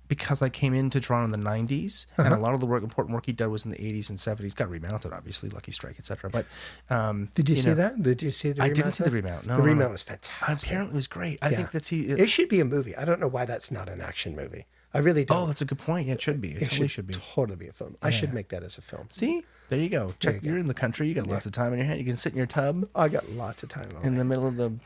because 0.10 0.41
I 0.41 0.49
came 0.49 0.73
into 0.73 0.99
Toronto 0.99 1.26
in 1.26 1.31
the 1.31 1.49
90s, 1.49 2.07
and 2.18 2.27
a 2.27 2.31
Uh-huh. 2.31 2.41
lot 2.41 2.53
of 2.53 2.60
the 2.60 2.65
work, 2.65 2.84
important 2.84 3.14
work 3.15 3.26
he 3.27 3.31
did 3.31 3.48
was 3.48 3.64
in 3.64 3.72
the 3.72 3.77
80s 3.77 4.10
and 4.10 4.18
70s. 4.19 4.53
Got 4.53 4.69
remounted, 4.69 5.14
obviously, 5.14 5.48
Lucky 5.49 5.72
Strike, 5.72 5.98
etc. 5.99 6.30
But 6.30 6.45
um, 6.90 7.30
Did 7.36 7.48
you, 7.48 7.56
see 7.56 7.69
know, 7.69 7.76
that? 7.76 8.03
Did 8.03 8.22
you 8.22 8.31
see 8.31 8.52
the 8.52 8.61
I 8.61 8.65
remount? 8.65 8.76
didn't 8.76 8.91
see 8.91 9.03
the 9.06 9.11
remount. 9.11 9.45
No, 9.48 9.53
the 9.53 9.60
no, 9.60 9.65
no. 9.65 9.72
remount 9.73 9.91
was 9.94 10.03
fantastic. 10.03 10.68
Apparently, 10.69 10.94
it 10.94 10.95
was 10.95 11.07
great. 11.07 11.40
I 11.41 11.49
Yeah. 11.52 11.57
think 11.57 11.72
that's 11.72 11.88
he. 11.88 12.02
It 12.07 12.30
should 12.30 12.49
be 12.49 12.60
a 12.60 12.65
movie. 12.65 12.95
I 12.98 13.06
don't 13.06 13.22
know 13.22 13.27
why 13.30 13.45
that's 13.45 13.72
not 13.72 13.88
an 13.88 14.02
action 14.02 14.36
movie. 14.36 14.65
I 14.94 14.98
really 14.98 15.23
don't. 15.23 15.38
oh, 15.44 15.45
that's 15.45 15.61
a 15.61 15.65
good 15.65 15.77
point. 15.77 16.07
Yeah, 16.07 16.14
it 16.15 16.22
should 16.22 16.41
be. 16.41 16.49
It, 16.53 16.64
it 16.64 16.69
totally 16.72 16.88
should, 16.88 17.06
be. 17.07 17.14
totally 17.14 17.56
be 17.57 17.68
a 17.68 17.72
film. 17.72 17.95
I 18.02 18.10
should 18.10 18.34
make 18.34 18.49
that 18.49 18.64
as 18.64 18.77
a 18.80 18.81
film. 18.81 19.06
See, 19.10 19.44
there 19.69 19.77
you 19.80 19.88
go. 19.90 20.15
Check. 20.19 20.41
you 20.44 20.49
you 20.49 20.56
are 20.56 20.60
in 20.60 20.65
the 20.65 20.73
country. 20.73 21.07
You 21.07 21.14
got 21.14 21.27
lots 21.27 21.45
of 21.45 21.52
time 21.52 21.73
in 21.73 21.77
your 21.80 21.86
hand. 21.88 21.99
You 21.99 22.06
can 22.06 22.15
sit 22.15 22.34
in 22.34 22.38
your 22.38 22.48
tub 22.48 22.88
I 22.95 23.07
got 23.07 23.30
lots 23.30 23.61
of 23.61 23.69
time 23.69 23.90
on 23.95 24.03
in 24.03 24.18
the 24.18 24.26
middle 24.26 24.48
of 24.48 24.57
the 24.57 24.65
on 24.65 24.77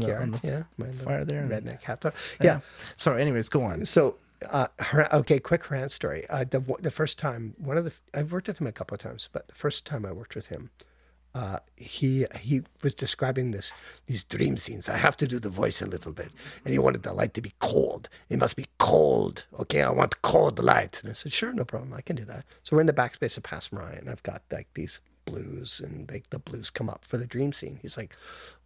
the- 0.00 0.06
backyard. 0.06 0.22
on 0.22 0.30
the 0.30 0.40
yeah, 0.42 0.62
my 0.78 0.86
fire 0.90 1.24
there. 1.26 1.46
redneck 1.46 1.82
hat. 1.82 2.02
Yeah. 2.04 2.10
Yeah. 2.40 2.60
Sorry. 2.96 3.20
Anyways, 3.20 3.50
go 3.50 3.62
on. 3.62 3.84
So, 3.84 4.14
uh, 4.50 4.68
okay, 5.14 5.38
quick 5.38 5.62
Hrant 5.62 5.90
story. 5.90 6.24
Uh, 6.28 6.44
the 6.44 6.60
the 6.80 6.90
first 6.90 7.18
time, 7.18 7.54
one 7.58 7.76
of 7.76 7.84
the 7.84 7.94
I've 8.14 8.32
worked 8.32 8.48
with 8.48 8.60
him 8.60 8.66
a 8.66 8.72
couple 8.72 8.94
of 8.94 9.00
times, 9.00 9.28
but 9.32 9.48
the 9.48 9.54
first 9.54 9.86
time 9.86 10.06
I 10.06 10.12
worked 10.12 10.34
with 10.34 10.48
him, 10.48 10.70
uh, 11.34 11.58
he 11.76 12.26
he 12.38 12.62
was 12.82 12.94
describing 12.94 13.50
this 13.50 13.72
these 14.06 14.24
dream 14.24 14.56
scenes. 14.56 14.88
I 14.88 14.96
have 14.96 15.16
to 15.18 15.26
do 15.26 15.38
the 15.38 15.48
voice 15.48 15.80
a 15.80 15.86
little 15.86 16.12
bit, 16.12 16.30
and 16.64 16.72
he 16.72 16.78
wanted 16.78 17.02
the 17.02 17.12
light 17.12 17.34
to 17.34 17.40
be 17.40 17.52
cold. 17.58 18.08
It 18.28 18.38
must 18.38 18.56
be 18.56 18.66
cold. 18.78 19.46
Okay, 19.58 19.82
I 19.82 19.90
want 19.90 20.20
cold 20.22 20.62
light. 20.62 21.02
And 21.02 21.10
I 21.10 21.14
said, 21.14 21.32
sure, 21.32 21.52
no 21.52 21.64
problem. 21.64 21.94
I 21.94 22.02
can 22.02 22.16
do 22.16 22.24
that. 22.26 22.44
So 22.62 22.76
we're 22.76 22.82
in 22.82 22.86
the 22.86 22.92
backspace 22.92 23.36
of 23.36 23.44
Passe 23.44 23.70
Muraille, 23.70 23.98
and 23.98 24.10
I've 24.10 24.22
got 24.22 24.42
like 24.50 24.68
these 24.74 25.00
blues, 25.24 25.80
and 25.84 26.10
like 26.10 26.30
the 26.30 26.38
blues 26.38 26.70
come 26.70 26.88
up 26.88 27.04
for 27.04 27.16
the 27.16 27.26
dream 27.26 27.52
scene. 27.52 27.78
He's 27.82 27.96
like, 27.96 28.16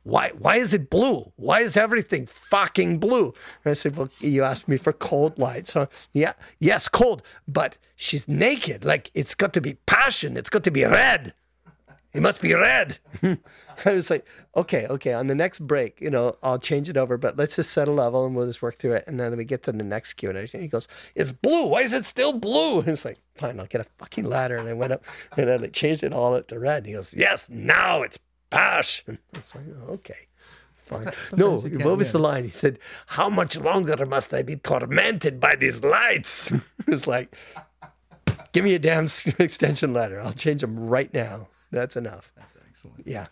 why 0.06 0.30
why 0.38 0.56
is 0.56 0.72
it 0.72 0.88
blue? 0.88 1.32
Why 1.34 1.62
is 1.62 1.76
everything 1.76 2.26
fucking 2.26 2.98
blue? 2.98 3.34
And 3.64 3.70
I 3.70 3.74
said, 3.74 3.96
Well, 3.96 4.08
you 4.20 4.44
asked 4.44 4.68
me 4.68 4.76
for 4.76 4.92
cold 4.92 5.36
light. 5.36 5.66
So 5.66 5.88
yeah, 6.12 6.34
yes, 6.60 6.88
cold, 6.88 7.22
but 7.48 7.76
she's 7.96 8.28
naked. 8.28 8.84
Like 8.84 9.10
it's 9.14 9.34
got 9.34 9.52
to 9.54 9.60
be 9.60 9.74
passion. 9.86 10.36
It's 10.36 10.50
got 10.50 10.62
to 10.64 10.70
be 10.70 10.84
red. 10.84 11.34
It 12.16 12.22
must 12.22 12.40
be 12.40 12.54
red. 12.54 12.98
I 13.22 13.38
was 13.84 14.10
like, 14.10 14.24
okay, 14.56 14.86
okay. 14.86 15.12
On 15.12 15.26
the 15.26 15.34
next 15.34 15.58
break, 15.60 16.00
you 16.00 16.08
know, 16.08 16.36
I'll 16.42 16.58
change 16.58 16.88
it 16.88 16.96
over, 16.96 17.18
but 17.18 17.36
let's 17.36 17.56
just 17.56 17.72
set 17.72 17.88
a 17.88 17.92
level 17.92 18.24
and 18.24 18.34
we'll 18.34 18.46
just 18.46 18.62
work 18.62 18.76
through 18.76 18.94
it. 18.94 19.04
And 19.06 19.20
then 19.20 19.36
we 19.36 19.44
get 19.44 19.62
to 19.64 19.72
the 19.72 19.84
next 19.84 20.14
cue 20.14 20.30
and 20.30 20.48
he 20.48 20.66
goes, 20.68 20.88
"It's 21.14 21.30
blue. 21.30 21.66
Why 21.66 21.82
is 21.82 21.92
it 21.92 22.06
still 22.06 22.32
blue?" 22.38 22.80
And 22.80 22.88
it's 22.96 23.04
like, 23.04 23.18
fine, 23.34 23.60
I'll 23.60 23.66
get 23.66 23.82
a 23.82 23.84
fucking 23.84 24.24
ladder. 24.24 24.56
And 24.56 24.68
I 24.68 24.72
went 24.72 24.92
up 24.92 25.04
and 25.36 25.50
I 25.50 25.56
like 25.56 25.72
changed 25.72 26.02
it 26.02 26.12
all 26.12 26.40
to 26.40 26.58
red. 26.58 26.78
And 26.78 26.86
he 26.86 26.92
goes, 26.94 27.14
"Yes, 27.14 27.50
now 27.50 28.02
it's 28.02 28.18
passion." 28.50 29.18
I 29.34 29.38
was 29.38 29.54
like, 29.54 29.64
oh, 29.80 29.92
okay. 29.94 30.28
Fine. 30.76 31.04
No, 31.04 31.56
sometimes 31.56 31.64
can't 31.64 31.84
what 31.84 31.98
was 31.98 32.12
the 32.12 32.18
line? 32.20 32.44
He 32.44 32.50
said, 32.50 32.78
How 33.06 33.28
much 33.28 33.58
longer 33.58 34.06
must 34.06 34.32
I 34.32 34.42
be 34.44 34.54
tormented 34.54 35.40
by 35.40 35.56
these 35.56 35.82
lights? 35.82 36.52
it 36.52 36.86
was 36.86 37.08
like, 37.08 37.36
Give 38.52 38.62
me 38.62 38.74
a 38.74 38.78
damn 38.78 39.06
extension 39.40 39.92
ladder. 39.92 40.20
I'll 40.20 40.32
change 40.32 40.60
them 40.60 40.78
right 40.78 41.12
now. 41.12 41.48
That's 41.70 41.96
enough. 41.96 42.32
That's 42.36 42.56
excellent. 42.68 43.06
Yeah. 43.06 43.26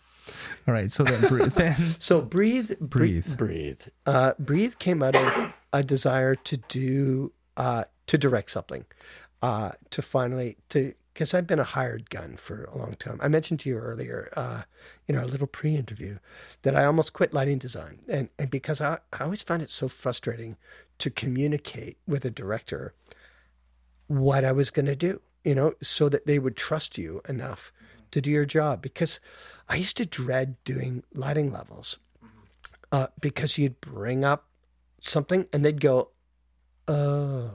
All 0.67 0.73
right. 0.73 0.91
So 0.91 1.03
then, 1.03 1.21
breathe, 1.29 1.53
then 1.53 1.75
So 1.99 2.21
breathe, 2.21 2.71
breathe, 2.79 3.37
Breathe. 3.37 3.37
breathe. 3.37 3.81
Uh, 4.05 4.33
breathe 4.39 4.75
came 4.79 5.01
out 5.03 5.15
of 5.15 5.53
a 5.73 5.83
desire 5.83 6.35
to 6.35 6.57
do, 6.57 7.31
uh, 7.57 7.83
to 8.07 8.17
direct 8.17 8.51
something, 8.51 8.85
uh, 9.41 9.71
to 9.91 10.01
finally 10.01 10.57
to 10.69 10.93
because 11.13 11.33
I've 11.33 11.47
been 11.47 11.59
a 11.59 11.63
hired 11.63 12.09
gun 12.09 12.35
for 12.35 12.65
a 12.65 12.77
long 12.77 12.93
time. 12.95 13.19
I 13.21 13.29
mentioned 13.29 13.61
to 13.61 13.69
you 13.69 13.77
earlier, 13.77 14.29
uh, 14.35 14.63
in 15.07 15.15
our 15.15 15.25
little 15.25 15.47
pre-interview, 15.47 16.17
that 16.63 16.75
I 16.75 16.83
almost 16.83 17.13
quit 17.13 17.33
lighting 17.33 17.57
design, 17.57 17.99
and 18.09 18.27
and 18.37 18.49
because 18.51 18.81
I 18.81 18.97
I 19.13 19.23
always 19.23 19.41
found 19.41 19.61
it 19.61 19.71
so 19.71 19.87
frustrating 19.87 20.57
to 20.97 21.09
communicate 21.09 21.97
with 22.05 22.25
a 22.25 22.29
director 22.31 22.93
what 24.07 24.43
I 24.43 24.51
was 24.51 24.69
going 24.71 24.85
to 24.87 24.95
do, 24.95 25.21
you 25.43 25.55
know, 25.55 25.73
so 25.81 26.09
that 26.09 26.25
they 26.25 26.37
would 26.39 26.55
trust 26.55 26.97
you 26.97 27.21
enough 27.27 27.71
to 28.15 28.21
do 28.21 28.31
your 28.31 28.45
job. 28.45 28.81
Because 28.81 29.19
I 29.69 29.75
used 29.75 29.97
to 29.97 30.05
dread 30.05 30.55
doing 30.63 31.03
lighting 31.13 31.51
levels 31.51 31.99
uh, 32.91 33.07
because 33.21 33.57
you'd 33.57 33.79
bring 33.81 34.25
up 34.25 34.45
something 35.01 35.47
and 35.53 35.63
they'd 35.63 35.81
go, 35.81 36.09
oh, 36.87 37.51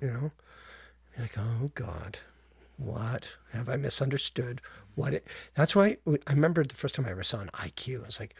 you 0.00 0.08
know, 0.08 0.30
You're 1.16 1.22
like, 1.22 1.38
oh 1.38 1.70
God, 1.74 2.18
what 2.76 3.36
have 3.52 3.68
I 3.68 3.76
misunderstood? 3.76 4.60
What? 4.94 5.14
It, 5.14 5.26
that's 5.54 5.74
why 5.74 5.96
I 6.06 6.32
remember 6.32 6.64
the 6.64 6.74
first 6.74 6.94
time 6.94 7.06
I 7.06 7.10
ever 7.10 7.24
saw 7.24 7.40
an 7.40 7.50
IQ. 7.54 8.02
I 8.02 8.06
was 8.06 8.20
like, 8.20 8.34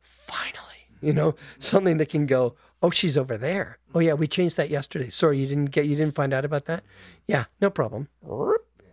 finally, 0.00 0.88
you 1.02 1.12
know, 1.12 1.34
something 1.58 1.98
that 1.98 2.08
can 2.08 2.26
go. 2.26 2.56
Oh, 2.82 2.90
she's 2.90 3.16
over 3.18 3.36
there. 3.36 3.78
Oh 3.94 4.00
yeah, 4.00 4.14
we 4.14 4.28
changed 4.28 4.56
that 4.56 4.70
yesterday. 4.70 5.10
Sorry, 5.10 5.38
you 5.38 5.46
didn't 5.46 5.70
get, 5.72 5.86
you 5.86 5.96
didn't 5.96 6.14
find 6.14 6.32
out 6.32 6.44
about 6.44 6.66
that. 6.66 6.84
Yeah, 7.26 7.44
no 7.60 7.70
problem. 7.70 8.08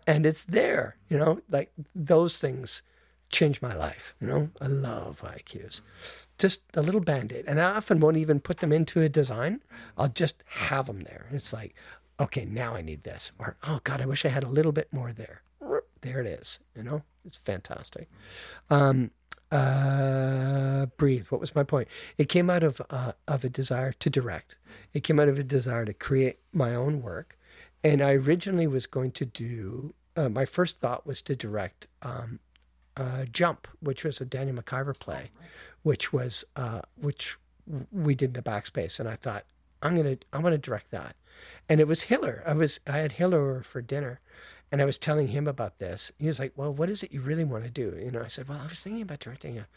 And 0.08 0.26
it's 0.26 0.44
there. 0.44 0.98
You 1.10 1.18
know, 1.18 1.42
like 1.50 1.72
those 1.96 2.38
things 2.38 2.84
changed 3.30 3.62
my 3.62 3.76
life. 3.76 4.16
You 4.20 4.28
know, 4.28 4.50
I 4.62 4.68
love 4.68 5.22
IQs. 5.22 5.82
Just 6.38 6.62
a 6.76 6.82
little 6.82 7.02
band 7.02 7.34
aid. 7.34 7.46
And 7.48 7.60
I 7.60 7.76
often 7.76 8.00
won't 8.00 8.18
even 8.18 8.40
put 8.40 8.60
them 8.60 8.72
into 8.72 9.02
a 9.02 9.10
design. 9.10 9.62
I'll 9.98 10.10
just 10.10 10.44
have 10.48 10.88
them 10.88 11.02
there. 11.02 11.28
It's 11.32 11.54
like, 11.54 11.76
okay, 12.20 12.46
now 12.46 12.76
I 12.76 12.82
need 12.82 13.04
this. 13.04 13.32
Or, 13.40 13.58
oh 13.68 13.80
God, 13.84 14.02
I 14.02 14.06
wish 14.06 14.26
I 14.26 14.30
had 14.30 14.44
a 14.44 14.50
little 14.50 14.72
bit 14.72 14.92
more 14.92 15.12
there. 15.12 15.42
There 16.02 16.20
it 16.20 16.28
is. 16.28 16.60
You 16.76 16.84
know, 16.84 17.04
it's 17.26 17.38
fantastic. 17.38 18.10
Um, 18.70 19.12
uh, 19.52 20.88
breathe. 20.98 21.28
What 21.28 21.40
was 21.40 21.56
my 21.56 21.64
point? 21.64 21.88
It 22.18 22.28
came 22.28 22.50
out 22.50 22.64
of 22.64 22.82
uh, 22.90 23.14
of 23.28 23.44
a 23.44 23.50
desire 23.50 23.94
to 23.94 24.10
direct. 24.10 24.58
It 24.94 25.04
came 25.04 25.20
out 25.20 25.30
of 25.30 25.38
a 25.38 25.44
desire 25.44 25.86
to 25.86 25.94
create 25.94 26.40
my 26.52 26.74
own 26.74 27.02
work, 27.02 27.38
and 27.84 28.02
I 28.02 28.14
originally 28.14 28.68
was 28.68 28.88
going 28.88 29.12
to 29.12 29.26
do. 29.26 29.94
Uh, 30.16 30.30
my 30.30 30.46
first 30.46 30.80
thought 30.80 31.06
was 31.06 31.22
to 31.24 31.36
direct 31.36 31.88
um, 32.02 32.40
uh, 32.96 33.26
Jump, 33.32 33.68
which 33.80 34.04
was 34.04 34.22
a 34.22 34.26
Daniel 34.26 34.62
MacIvor 34.62 34.98
play, 34.98 35.32
which 35.82 36.14
was 36.14 36.46
uh, 36.56 36.82
which 37.00 37.38
we 37.92 38.16
did 38.16 38.30
in 38.30 38.34
the 38.34 38.42
backspace, 38.42 39.00
and 39.00 39.10
I 39.10 39.16
thought 39.16 39.46
I'm 39.82 39.96
gonna 39.96 40.18
I'm 40.32 40.42
gonna 40.42 40.58
direct 40.58 40.92
that, 40.92 41.16
and 41.68 41.80
it 41.80 41.88
was 41.88 42.04
Hillar. 42.04 42.44
I 42.46 42.54
was 42.54 42.80
I 42.88 42.98
had 42.98 43.14
Hillar 43.14 43.62
for 43.62 43.82
dinner, 43.82 44.20
and 44.72 44.82
I 44.82 44.86
was 44.86 44.98
telling 44.98 45.28
him 45.28 45.48
about 45.48 45.80
this. 45.80 46.12
He 46.20 46.28
was 46.28 46.40
like, 46.40 46.54
"Well, 46.56 46.74
what 46.74 46.90
is 46.90 47.04
it 47.04 47.12
you 47.12 47.22
really 47.22 47.44
want 47.44 47.64
to 47.64 47.70
do?" 47.70 47.98
You 48.00 48.12
know, 48.12 48.22
I 48.22 48.28
said, 48.28 48.48
"Well, 48.48 48.60
I 48.62 48.68
was 48.68 48.82
thinking 48.82 49.02
about 49.02 49.20
directing 49.20 49.58
a 49.58 49.68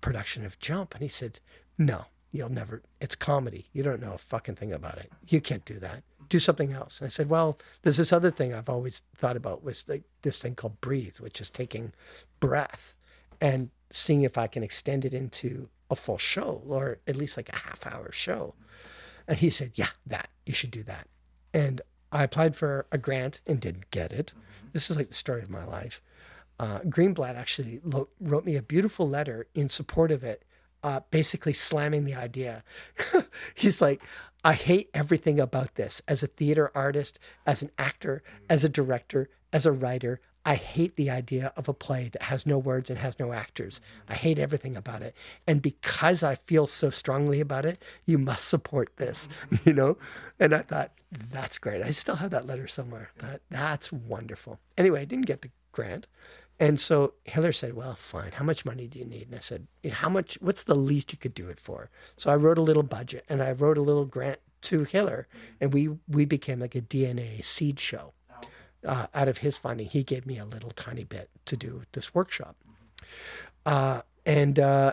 production 0.00 0.44
of 0.44 0.58
Jump," 0.58 0.94
and 0.94 1.02
he 1.02 1.08
said, 1.08 1.40
"No, 1.78 2.06
you'll 2.32 2.48
never. 2.48 2.82
It's 3.00 3.16
comedy. 3.16 3.66
You 3.72 3.82
don't 3.82 4.00
know 4.00 4.14
a 4.14 4.18
fucking 4.18 4.56
thing 4.56 4.72
about 4.72 4.98
it. 4.98 5.12
You 5.28 5.40
can't 5.40 5.64
do 5.64 5.78
that. 5.80 6.02
Do 6.28 6.38
something 6.38 6.72
else." 6.72 7.00
And 7.00 7.06
I 7.06 7.10
said, 7.10 7.28
"Well, 7.28 7.58
there's 7.82 7.96
this 7.98 8.12
other 8.12 8.30
thing 8.30 8.54
I've 8.54 8.68
always 8.68 9.02
thought 9.16 9.36
about 9.36 9.62
was 9.64 9.88
like 9.88 10.04
this 10.22 10.40
thing 10.42 10.54
called 10.54 10.80
breathe, 10.80 11.16
which 11.18 11.40
is 11.40 11.50
taking 11.50 11.92
breath 12.40 12.96
and 13.40 13.70
seeing 13.90 14.22
if 14.22 14.36
I 14.38 14.46
can 14.46 14.62
extend 14.62 15.04
it 15.04 15.14
into 15.14 15.68
a 15.90 15.96
full 15.96 16.18
show 16.18 16.62
or 16.66 16.98
at 17.06 17.16
least 17.16 17.36
like 17.36 17.50
a 17.50 17.56
half 17.56 17.86
hour 17.86 18.10
show." 18.12 18.54
And 19.28 19.38
he 19.38 19.50
said, 19.50 19.72
Yeah, 19.74 19.88
that. 20.06 20.30
You 20.44 20.54
should 20.54 20.70
do 20.70 20.82
that. 20.84 21.08
And 21.52 21.80
I 22.12 22.22
applied 22.24 22.54
for 22.56 22.86
a 22.92 22.98
grant 22.98 23.40
and 23.46 23.60
didn't 23.60 23.90
get 23.90 24.12
it. 24.12 24.32
This 24.72 24.90
is 24.90 24.96
like 24.96 25.08
the 25.08 25.14
story 25.14 25.42
of 25.42 25.50
my 25.50 25.64
life. 25.64 26.00
uh, 26.58 26.80
Greenblatt 26.80 27.34
actually 27.36 27.80
lo- 27.84 28.08
wrote 28.20 28.44
me 28.46 28.56
a 28.56 28.62
beautiful 28.62 29.08
letter 29.08 29.46
in 29.54 29.68
support 29.68 30.10
of 30.12 30.24
it, 30.24 30.44
uh, 30.82 31.00
basically 31.10 31.52
slamming 31.52 32.04
the 32.04 32.14
idea. 32.14 32.64
He's 33.54 33.80
like, 33.82 34.02
I 34.46 34.52
hate 34.52 34.90
everything 34.94 35.40
about 35.40 35.74
this. 35.74 36.00
As 36.06 36.22
a 36.22 36.28
theater 36.28 36.70
artist, 36.72 37.18
as 37.48 37.62
an 37.62 37.70
actor, 37.78 38.22
as 38.48 38.62
a 38.62 38.68
director, 38.68 39.28
as 39.52 39.66
a 39.66 39.72
writer, 39.72 40.20
I 40.44 40.54
hate 40.54 40.94
the 40.94 41.10
idea 41.10 41.52
of 41.56 41.68
a 41.68 41.74
play 41.74 42.10
that 42.12 42.22
has 42.22 42.46
no 42.46 42.56
words 42.56 42.88
and 42.88 43.00
has 43.00 43.18
no 43.18 43.32
actors. 43.32 43.80
I 44.08 44.14
hate 44.14 44.38
everything 44.38 44.76
about 44.76 45.02
it. 45.02 45.16
And 45.48 45.60
because 45.60 46.22
I 46.22 46.36
feel 46.36 46.68
so 46.68 46.90
strongly 46.90 47.40
about 47.40 47.64
it, 47.64 47.82
you 48.04 48.18
must 48.18 48.46
support 48.46 48.96
this, 48.98 49.28
you 49.64 49.72
know? 49.72 49.98
And 50.38 50.54
I 50.54 50.62
thought, 50.62 50.92
that's 51.10 51.58
great. 51.58 51.82
I 51.82 51.90
still 51.90 52.14
have 52.14 52.30
that 52.30 52.46
letter 52.46 52.68
somewhere. 52.68 53.10
That, 53.18 53.40
that's 53.50 53.92
wonderful. 53.92 54.60
Anyway, 54.78 55.00
I 55.00 55.06
didn't 55.06 55.26
get 55.26 55.42
the 55.42 55.50
grant. 55.72 56.06
And 56.58 56.80
so 56.80 57.14
Hillar 57.24 57.52
said, 57.52 57.74
Well, 57.74 57.94
fine. 57.94 58.32
How 58.32 58.44
much 58.44 58.64
money 58.64 58.86
do 58.86 58.98
you 58.98 59.04
need? 59.04 59.26
And 59.26 59.34
I 59.34 59.40
said, 59.40 59.66
How 59.90 60.08
much? 60.08 60.38
What's 60.40 60.64
the 60.64 60.74
least 60.74 61.12
you 61.12 61.18
could 61.18 61.34
do 61.34 61.48
it 61.48 61.58
for? 61.58 61.90
So 62.16 62.30
I 62.30 62.36
wrote 62.36 62.58
a 62.58 62.62
little 62.62 62.82
budget 62.82 63.24
and 63.28 63.42
I 63.42 63.52
wrote 63.52 63.76
a 63.76 63.82
little 63.82 64.06
grant 64.06 64.40
to 64.62 64.84
Hillar, 64.84 65.28
and 65.60 65.72
we 65.72 65.90
we 66.08 66.24
became 66.24 66.60
like 66.60 66.74
a 66.74 66.80
DNA 66.80 67.44
seed 67.44 67.78
show. 67.78 68.12
Uh, 68.84 69.06
out 69.14 69.26
of 69.26 69.38
his 69.38 69.56
funding, 69.56 69.88
he 69.88 70.04
gave 70.04 70.26
me 70.26 70.38
a 70.38 70.44
little 70.44 70.70
tiny 70.70 71.02
bit 71.02 71.28
to 71.44 71.56
do 71.56 71.82
this 71.92 72.14
workshop, 72.14 72.56
uh, 73.64 74.02
and 74.24 74.58
uh, 74.58 74.92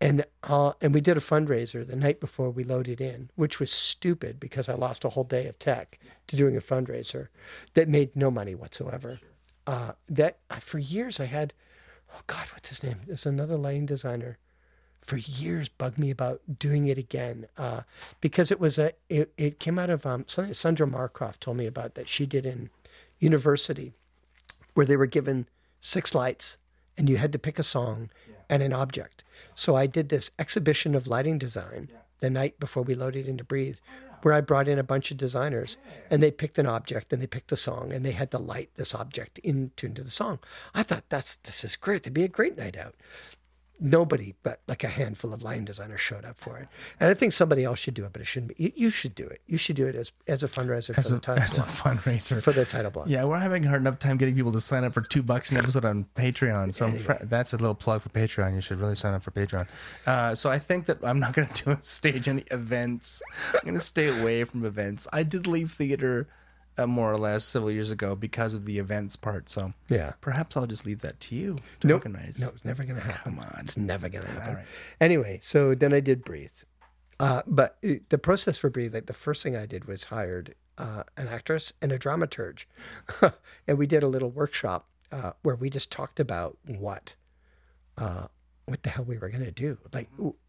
and 0.00 0.24
uh, 0.42 0.72
and 0.80 0.92
we 0.92 1.00
did 1.00 1.16
a 1.16 1.20
fundraiser 1.20 1.86
the 1.86 1.96
night 1.96 2.20
before 2.20 2.50
we 2.50 2.64
loaded 2.64 3.00
in, 3.00 3.30
which 3.34 3.60
was 3.60 3.70
stupid 3.70 4.38
because 4.38 4.68
I 4.68 4.74
lost 4.74 5.04
a 5.04 5.10
whole 5.10 5.24
day 5.24 5.46
of 5.46 5.58
tech 5.58 5.98
to 6.26 6.36
doing 6.36 6.56
a 6.56 6.60
fundraiser 6.60 7.28
that 7.74 7.88
made 7.88 8.14
no 8.14 8.30
money 8.30 8.54
whatsoever. 8.54 9.20
Uh, 9.66 9.92
that 10.08 10.38
for 10.60 10.78
years 10.78 11.20
I 11.20 11.26
had, 11.26 11.52
oh 12.14 12.20
God, 12.26 12.48
what's 12.52 12.68
his 12.68 12.82
name? 12.82 13.00
There's 13.06 13.26
another 13.26 13.56
lighting 13.56 13.86
designer. 13.86 14.38
For 15.00 15.18
years, 15.18 15.68
bugged 15.68 15.98
me 15.98 16.10
about 16.10 16.40
doing 16.58 16.86
it 16.86 16.96
again 16.96 17.46
uh, 17.58 17.82
because 18.22 18.50
it 18.50 18.58
was 18.58 18.78
a 18.78 18.92
it, 19.10 19.32
it 19.36 19.60
came 19.60 19.78
out 19.78 19.90
of 19.90 20.06
um, 20.06 20.24
something 20.26 20.54
Sandra 20.54 20.86
Marcroft 20.86 21.40
told 21.40 21.58
me 21.58 21.66
about 21.66 21.94
that 21.94 22.08
she 22.08 22.24
did 22.24 22.46
in 22.46 22.70
university, 23.18 23.92
where 24.72 24.86
they 24.86 24.96
were 24.96 25.06
given 25.06 25.46
six 25.78 26.14
lights 26.14 26.56
and 26.96 27.10
you 27.10 27.18
had 27.18 27.32
to 27.32 27.38
pick 27.38 27.58
a 27.58 27.62
song 27.62 28.08
and 28.48 28.62
an 28.62 28.72
object. 28.72 29.24
So 29.54 29.76
I 29.76 29.86
did 29.86 30.08
this 30.08 30.30
exhibition 30.38 30.94
of 30.94 31.06
lighting 31.06 31.38
design 31.38 31.88
the 32.20 32.30
night 32.30 32.58
before 32.58 32.82
we 32.82 32.94
loaded 32.94 33.26
into 33.26 33.44
Breathe, 33.44 33.78
where 34.24 34.32
I 34.32 34.40
brought 34.40 34.68
in 34.68 34.78
a 34.78 34.82
bunch 34.82 35.10
of 35.10 35.18
designers 35.18 35.76
and 36.10 36.22
they 36.22 36.30
picked 36.30 36.58
an 36.58 36.66
object 36.66 37.12
and 37.12 37.20
they 37.20 37.26
picked 37.26 37.52
a 37.52 37.56
song 37.56 37.92
and 37.92 38.06
they 38.06 38.12
had 38.12 38.30
to 38.30 38.38
light 38.38 38.70
this 38.76 38.94
object 38.94 39.38
in 39.40 39.70
tune 39.76 39.92
to 39.94 40.02
the 40.02 40.10
song. 40.10 40.38
I 40.74 40.82
thought 40.82 41.04
that's 41.10 41.36
this 41.36 41.62
is 41.62 41.76
great. 41.76 42.02
It'd 42.02 42.14
be 42.14 42.24
a 42.24 42.28
great 42.28 42.56
night 42.56 42.74
out. 42.74 42.94
Nobody 43.80 44.34
but 44.42 44.60
like 44.68 44.84
a 44.84 44.88
handful 44.88 45.32
of 45.32 45.42
line 45.42 45.64
designers 45.64 46.00
showed 46.00 46.24
up 46.24 46.36
for 46.36 46.58
it, 46.58 46.68
and 47.00 47.10
I 47.10 47.14
think 47.14 47.32
somebody 47.32 47.64
else 47.64 47.80
should 47.80 47.94
do 47.94 48.04
it, 48.04 48.12
but 48.12 48.22
it 48.22 48.26
shouldn't 48.26 48.56
be. 48.56 48.72
You, 48.76 48.88
should 48.88 49.14
do 49.14 49.26
it. 49.26 49.40
You 49.46 49.58
should 49.58 49.76
do 49.76 49.86
it 49.86 49.96
as 49.96 50.12
as 50.28 50.42
a 50.42 50.48
fundraiser 50.48 50.96
As 50.96 51.08
for 51.08 51.14
a, 51.14 51.16
the 51.16 51.20
title 51.20 51.42
as 51.42 51.58
a 51.58 51.62
fundraiser. 51.62 52.40
for 52.40 52.52
the 52.52 52.64
title 52.64 52.90
block. 52.92 53.06
Yeah, 53.08 53.24
we're 53.24 53.40
having 53.40 53.64
a 53.64 53.68
hard 53.68 53.80
enough 53.82 53.98
time 53.98 54.16
getting 54.16 54.36
people 54.36 54.52
to 54.52 54.60
sign 54.60 54.84
up 54.84 54.94
for 54.94 55.00
two 55.00 55.22
bucks 55.22 55.50
an 55.50 55.58
episode 55.58 55.84
on 55.84 56.06
Patreon. 56.14 56.72
So 56.72 56.86
I'm 56.86 57.28
that's 57.28 57.52
a 57.52 57.56
little 57.56 57.74
plug 57.74 58.02
for 58.02 58.10
Patreon. 58.10 58.54
You 58.54 58.60
should 58.60 58.78
really 58.78 58.94
sign 58.94 59.14
up 59.14 59.22
for 59.22 59.32
Patreon. 59.32 59.66
Uh, 60.06 60.34
so 60.34 60.50
I 60.50 60.58
think 60.58 60.86
that 60.86 60.98
I'm 61.02 61.18
not 61.18 61.34
going 61.34 61.48
to 61.52 61.64
do 61.64 61.70
a 61.72 61.78
stage 61.82 62.28
any 62.28 62.44
events. 62.50 63.22
I'm 63.54 63.60
going 63.62 63.74
to 63.74 63.80
stay 63.80 64.20
away 64.20 64.44
from 64.44 64.64
events. 64.64 65.08
I 65.12 65.24
did 65.24 65.46
leave 65.46 65.72
theater 65.72 66.28
uh, 66.76 66.86
more 66.86 67.12
or 67.12 67.18
less 67.18 67.44
several 67.44 67.70
years 67.70 67.90
ago 67.90 68.14
because 68.14 68.54
of 68.54 68.64
the 68.64 68.78
events 68.78 69.16
part. 69.16 69.48
So 69.48 69.72
Yeah. 69.88 70.12
perhaps 70.20 70.56
I'll 70.56 70.66
just 70.66 70.84
leave 70.86 71.00
that 71.02 71.20
to 71.20 71.34
you 71.34 71.58
to 71.80 71.86
Nope. 71.86 72.00
organize. 72.06 72.40
No, 72.40 72.48
it's 72.54 72.64
never 72.64 72.84
going 72.84 72.96
to 72.96 73.02
happen. 73.06 73.36
Come 73.36 73.38
on. 73.38 73.56
It's 73.60 73.76
never 73.76 74.08
going 74.08 74.24
to 74.24 74.30
happen. 74.30 74.54
right. 74.56 74.66
Anyway, 75.00 75.38
so 75.42 75.74
then 75.74 75.92
I 75.92 76.00
did 76.00 76.24
Breathe. 76.24 76.50
Uh, 77.20 77.42
but 77.46 77.78
uh, 77.88 77.94
the 78.08 78.18
process 78.18 78.58
for 78.58 78.70
Breathe, 78.70 78.92
like 78.94 79.06
the 79.06 79.12
first 79.12 79.42
thing 79.42 79.54
I 79.56 79.66
did 79.66 79.84
was 79.86 80.04
hired 80.04 80.54
uh, 80.78 81.04
an 81.16 81.28
actress 81.28 81.72
and 81.80 81.92
a 81.92 81.98
dramaturge. 81.98 82.66
and 83.68 83.78
we 83.78 83.86
did 83.86 84.02
a 84.02 84.08
little 84.08 84.30
workshop 84.30 84.88
uh, 85.12 85.32
where 85.42 85.54
we 85.54 85.70
just 85.70 85.92
talked 85.92 86.18
about 86.18 86.58
what, 86.66 87.14
uh, 87.96 88.26
what 88.66 88.82
the 88.82 88.90
hell 88.90 89.04
we 89.04 89.16
were 89.18 89.28
going 89.28 89.44
to 89.44 89.52
do. 89.52 89.78
Like, 89.92 90.08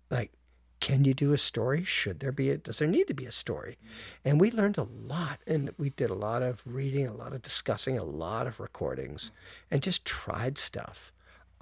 like, 0.09 0.31
can 0.79 1.05
you 1.05 1.13
do 1.13 1.33
a 1.33 1.37
story? 1.37 1.83
Should 1.83 2.19
there 2.19 2.31
be 2.31 2.49
a, 2.51 2.57
does 2.57 2.79
there 2.79 2.87
need 2.87 3.07
to 3.07 3.13
be 3.13 3.25
a 3.25 3.31
story? 3.31 3.77
And 4.23 4.39
we 4.39 4.51
learned 4.51 4.77
a 4.77 4.83
lot 4.83 5.39
and 5.47 5.71
we 5.77 5.89
did 5.89 6.09
a 6.09 6.15
lot 6.15 6.41
of 6.41 6.61
reading, 6.65 7.07
a 7.07 7.13
lot 7.13 7.33
of 7.33 7.41
discussing, 7.41 7.97
a 7.97 8.03
lot 8.03 8.47
of 8.47 8.59
recordings 8.59 9.31
and 9.71 9.81
just 9.81 10.05
tried 10.05 10.57
stuff. 10.57 11.11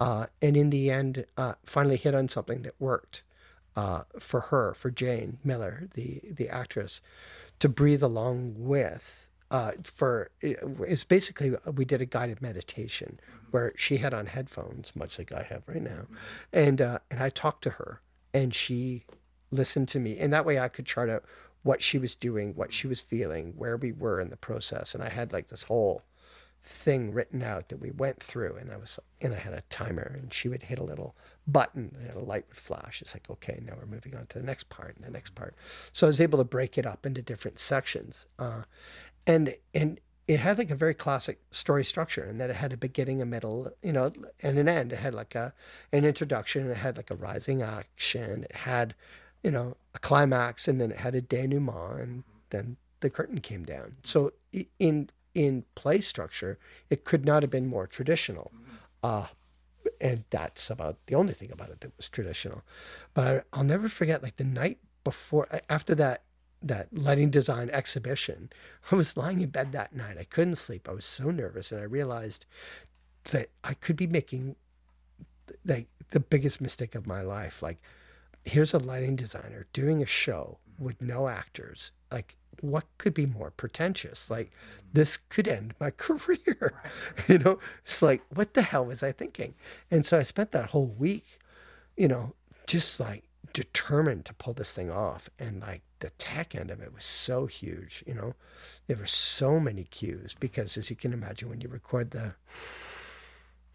Uh, 0.00 0.26
and 0.42 0.56
in 0.56 0.70
the 0.70 0.90
end, 0.90 1.24
uh, 1.36 1.54
finally 1.64 1.96
hit 1.96 2.14
on 2.14 2.28
something 2.28 2.62
that 2.62 2.74
worked 2.78 3.22
uh, 3.76 4.02
for 4.18 4.40
her, 4.40 4.74
for 4.74 4.90
Jane 4.90 5.38
Miller, 5.44 5.88
the 5.94 6.20
the 6.24 6.48
actress, 6.48 7.00
to 7.58 7.68
breathe 7.68 8.02
along 8.02 8.54
with. 8.56 9.28
Uh, 9.50 9.72
for 9.84 10.30
it's 10.40 11.04
basically 11.04 11.54
we 11.72 11.84
did 11.84 12.00
a 12.00 12.06
guided 12.06 12.42
meditation 12.42 13.20
where 13.50 13.72
she 13.76 13.98
had 13.98 14.12
on 14.12 14.26
headphones, 14.26 14.96
much 14.96 15.18
like 15.18 15.32
I 15.32 15.42
have 15.44 15.68
right 15.68 15.82
now, 15.82 16.06
and 16.52 16.80
uh, 16.80 16.98
and 17.10 17.22
I 17.22 17.30
talked 17.30 17.62
to 17.64 17.70
her, 17.70 18.00
and 18.34 18.52
she 18.52 19.06
listened 19.50 19.88
to 19.90 20.00
me, 20.00 20.18
and 20.18 20.32
that 20.32 20.44
way 20.44 20.58
I 20.58 20.68
could 20.68 20.84
chart 20.84 21.08
out 21.08 21.24
what 21.62 21.80
she 21.80 21.96
was 21.96 22.14
doing, 22.14 22.54
what 22.54 22.74
she 22.74 22.86
was 22.86 23.00
feeling, 23.00 23.54
where 23.56 23.76
we 23.78 23.92
were 23.92 24.20
in 24.20 24.28
the 24.28 24.36
process, 24.36 24.94
and 24.94 25.02
I 25.02 25.08
had 25.08 25.32
like 25.32 25.46
this 25.46 25.62
whole 25.62 26.02
thing 26.66 27.12
written 27.12 27.42
out 27.42 27.68
that 27.68 27.76
we 27.76 27.90
went 27.90 28.22
through 28.22 28.56
and 28.56 28.72
I 28.72 28.78
was 28.78 28.98
and 29.20 29.34
I 29.34 29.36
had 29.36 29.52
a 29.52 29.60
timer 29.68 30.18
and 30.18 30.32
she 30.32 30.48
would 30.48 30.62
hit 30.62 30.78
a 30.78 30.84
little 30.84 31.14
button 31.46 31.94
and 32.00 32.16
a 32.16 32.20
light 32.20 32.46
would 32.48 32.56
flash. 32.56 33.02
It's 33.02 33.14
like, 33.14 33.28
okay, 33.28 33.60
now 33.62 33.74
we're 33.76 33.84
moving 33.84 34.16
on 34.16 34.26
to 34.28 34.38
the 34.38 34.46
next 34.46 34.70
part 34.70 34.96
and 34.96 35.04
the 35.04 35.10
next 35.10 35.34
part. 35.34 35.54
So 35.92 36.06
I 36.06 36.08
was 36.08 36.22
able 36.22 36.38
to 36.38 36.44
break 36.44 36.78
it 36.78 36.86
up 36.86 37.04
into 37.04 37.20
different 37.20 37.58
sections. 37.58 38.24
Uh, 38.38 38.62
and 39.26 39.54
and 39.74 40.00
it 40.26 40.40
had 40.40 40.58
like 40.58 40.70
a 40.70 40.76
very 40.76 40.94
classic 40.94 41.40
story 41.50 41.84
structure 41.84 42.22
and 42.22 42.40
that 42.40 42.50
it 42.50 42.56
had 42.56 42.72
a 42.72 42.76
beginning, 42.76 43.20
a 43.20 43.26
middle, 43.26 43.70
you 43.82 43.92
know, 43.92 44.10
and 44.42 44.58
an 44.58 44.68
end. 44.68 44.92
It 44.92 45.00
had 45.00 45.14
like 45.14 45.34
a 45.34 45.52
an 45.92 46.04
introduction, 46.04 46.70
it 46.70 46.78
had 46.78 46.96
like 46.96 47.10
a 47.10 47.14
rising 47.14 47.62
action, 47.62 48.44
it 48.44 48.56
had, 48.56 48.94
you 49.42 49.50
know, 49.50 49.76
a 49.94 49.98
climax 49.98 50.66
and 50.66 50.80
then 50.80 50.90
it 50.90 50.98
had 50.98 51.14
a 51.14 51.20
denouement 51.20 52.00
and 52.00 52.24
then 52.50 52.76
the 53.00 53.10
curtain 53.10 53.40
came 53.40 53.64
down. 53.64 53.96
So 54.02 54.32
in 54.78 55.10
in 55.34 55.64
play 55.74 56.00
structure, 56.00 56.58
it 56.88 57.04
could 57.04 57.24
not 57.24 57.42
have 57.42 57.50
been 57.50 57.66
more 57.66 57.86
traditional. 57.86 58.52
Uh, 59.02 59.26
and 60.00 60.24
that's 60.30 60.70
about 60.70 60.96
the 61.06 61.14
only 61.14 61.34
thing 61.34 61.50
about 61.52 61.70
it 61.70 61.80
that 61.80 61.96
was 61.96 62.08
traditional. 62.08 62.62
But 63.12 63.44
I'll 63.52 63.64
never 63.64 63.88
forget, 63.88 64.22
like 64.22 64.36
the 64.36 64.44
night 64.44 64.78
before, 65.02 65.48
after 65.68 65.94
that 65.96 66.22
that 66.66 66.88
lighting 66.92 67.30
design 67.30 67.70
exhibition, 67.70 68.50
I 68.90 68.96
was 68.96 69.16
lying 69.16 69.40
in 69.40 69.50
bed 69.50 69.72
that 69.72 69.94
night. 69.94 70.16
I 70.18 70.24
couldn't 70.24 70.56
sleep. 70.56 70.88
I 70.88 70.92
was 70.92 71.04
so 71.04 71.30
nervous, 71.30 71.72
and 71.72 71.80
I 71.80 71.84
realized 71.84 72.46
that 73.30 73.50
I 73.62 73.74
could 73.74 73.96
be 73.96 74.06
making 74.06 74.56
like 75.64 75.88
the 76.10 76.20
biggest 76.20 76.60
mistake 76.60 76.94
of 76.94 77.06
my 77.06 77.20
life. 77.20 77.62
Like, 77.62 77.78
here's 78.44 78.74
a 78.74 78.78
lighting 78.78 79.16
designer 79.16 79.66
doing 79.72 80.02
a 80.02 80.06
show 80.06 80.58
with 80.78 81.00
no 81.02 81.28
actors. 81.28 81.92
Like, 82.10 82.36
what 82.60 82.84
could 82.98 83.14
be 83.14 83.26
more 83.26 83.50
pretentious? 83.50 84.30
Like, 84.30 84.52
this 84.92 85.16
could 85.16 85.48
end 85.48 85.74
my 85.80 85.90
career. 85.96 86.82
You 87.28 87.38
know, 87.38 87.58
it's 87.84 88.02
like, 88.02 88.22
what 88.28 88.54
the 88.54 88.62
hell 88.62 88.86
was 88.86 89.02
I 89.02 89.12
thinking? 89.12 89.54
And 89.90 90.04
so 90.04 90.18
I 90.18 90.22
spent 90.22 90.52
that 90.52 90.70
whole 90.70 90.94
week, 90.98 91.38
you 91.96 92.08
know, 92.08 92.34
just 92.66 93.00
like 93.00 93.24
determined 93.54 94.26
to 94.26 94.34
pull 94.34 94.52
this 94.52 94.74
thing 94.74 94.90
off. 94.90 95.30
And 95.38 95.62
like 95.62 95.80
the 96.00 96.10
tech 96.10 96.54
end 96.54 96.70
of 96.70 96.82
it 96.82 96.92
was 96.92 97.06
so 97.06 97.46
huge, 97.46 98.04
you 98.06 98.12
know, 98.12 98.34
there 98.86 98.98
were 98.98 99.06
so 99.06 99.58
many 99.58 99.84
cues 99.84 100.34
because 100.38 100.76
as 100.76 100.90
you 100.90 100.96
can 100.96 101.14
imagine, 101.14 101.48
when 101.48 101.62
you 101.62 101.68
record 101.68 102.10
the 102.10 102.34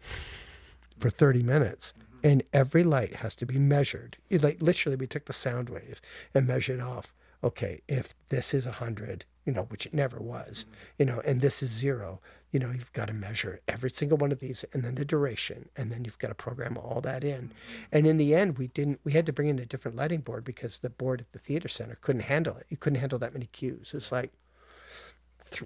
for 0.98 1.10
30 1.10 1.42
minutes 1.42 1.92
mm-hmm. 1.98 2.18
and 2.22 2.42
every 2.52 2.84
light 2.84 3.16
has 3.16 3.34
to 3.36 3.46
be 3.46 3.58
measured. 3.58 4.18
It, 4.28 4.44
like 4.44 4.62
literally 4.62 4.96
we 4.96 5.08
took 5.08 5.24
the 5.24 5.32
sound 5.32 5.68
wave 5.70 6.00
and 6.34 6.46
measured 6.46 6.80
off, 6.80 7.14
okay, 7.42 7.80
if 7.88 8.14
this 8.28 8.54
is 8.54 8.66
100, 8.66 9.24
you 9.46 9.52
know, 9.52 9.62
which 9.62 9.86
it 9.86 9.94
never 9.94 10.20
was, 10.20 10.64
mm-hmm. 10.64 10.74
you 10.98 11.06
know, 11.06 11.22
and 11.24 11.40
this 11.40 11.62
is 11.62 11.70
0, 11.70 12.20
you 12.50 12.58
know, 12.58 12.70
you've 12.70 12.92
got 12.92 13.06
to 13.06 13.12
measure 13.14 13.60
every 13.68 13.90
single 13.90 14.18
one 14.18 14.32
of 14.32 14.40
these 14.40 14.64
and 14.72 14.82
then 14.82 14.96
the 14.96 15.04
duration 15.04 15.68
and 15.76 15.92
then 15.92 16.04
you've 16.04 16.18
got 16.18 16.28
to 16.28 16.34
program 16.34 16.76
all 16.76 17.00
that 17.00 17.22
in. 17.22 17.52
And 17.92 18.06
in 18.06 18.16
the 18.16 18.34
end, 18.34 18.58
we 18.58 18.66
didn't 18.68 19.00
we 19.04 19.12
had 19.12 19.26
to 19.26 19.32
bring 19.32 19.48
in 19.48 19.58
a 19.58 19.66
different 19.66 19.96
lighting 19.96 20.20
board 20.20 20.44
because 20.44 20.80
the 20.80 20.90
board 20.90 21.20
at 21.20 21.32
the 21.32 21.38
theater 21.38 21.68
center 21.68 21.96
couldn't 22.00 22.22
handle 22.22 22.56
it. 22.56 22.66
It 22.70 22.80
couldn't 22.80 22.98
handle 22.98 23.18
that 23.20 23.32
many 23.32 23.46
cues. 23.46 23.92
It's 23.94 24.10
like 24.10 24.32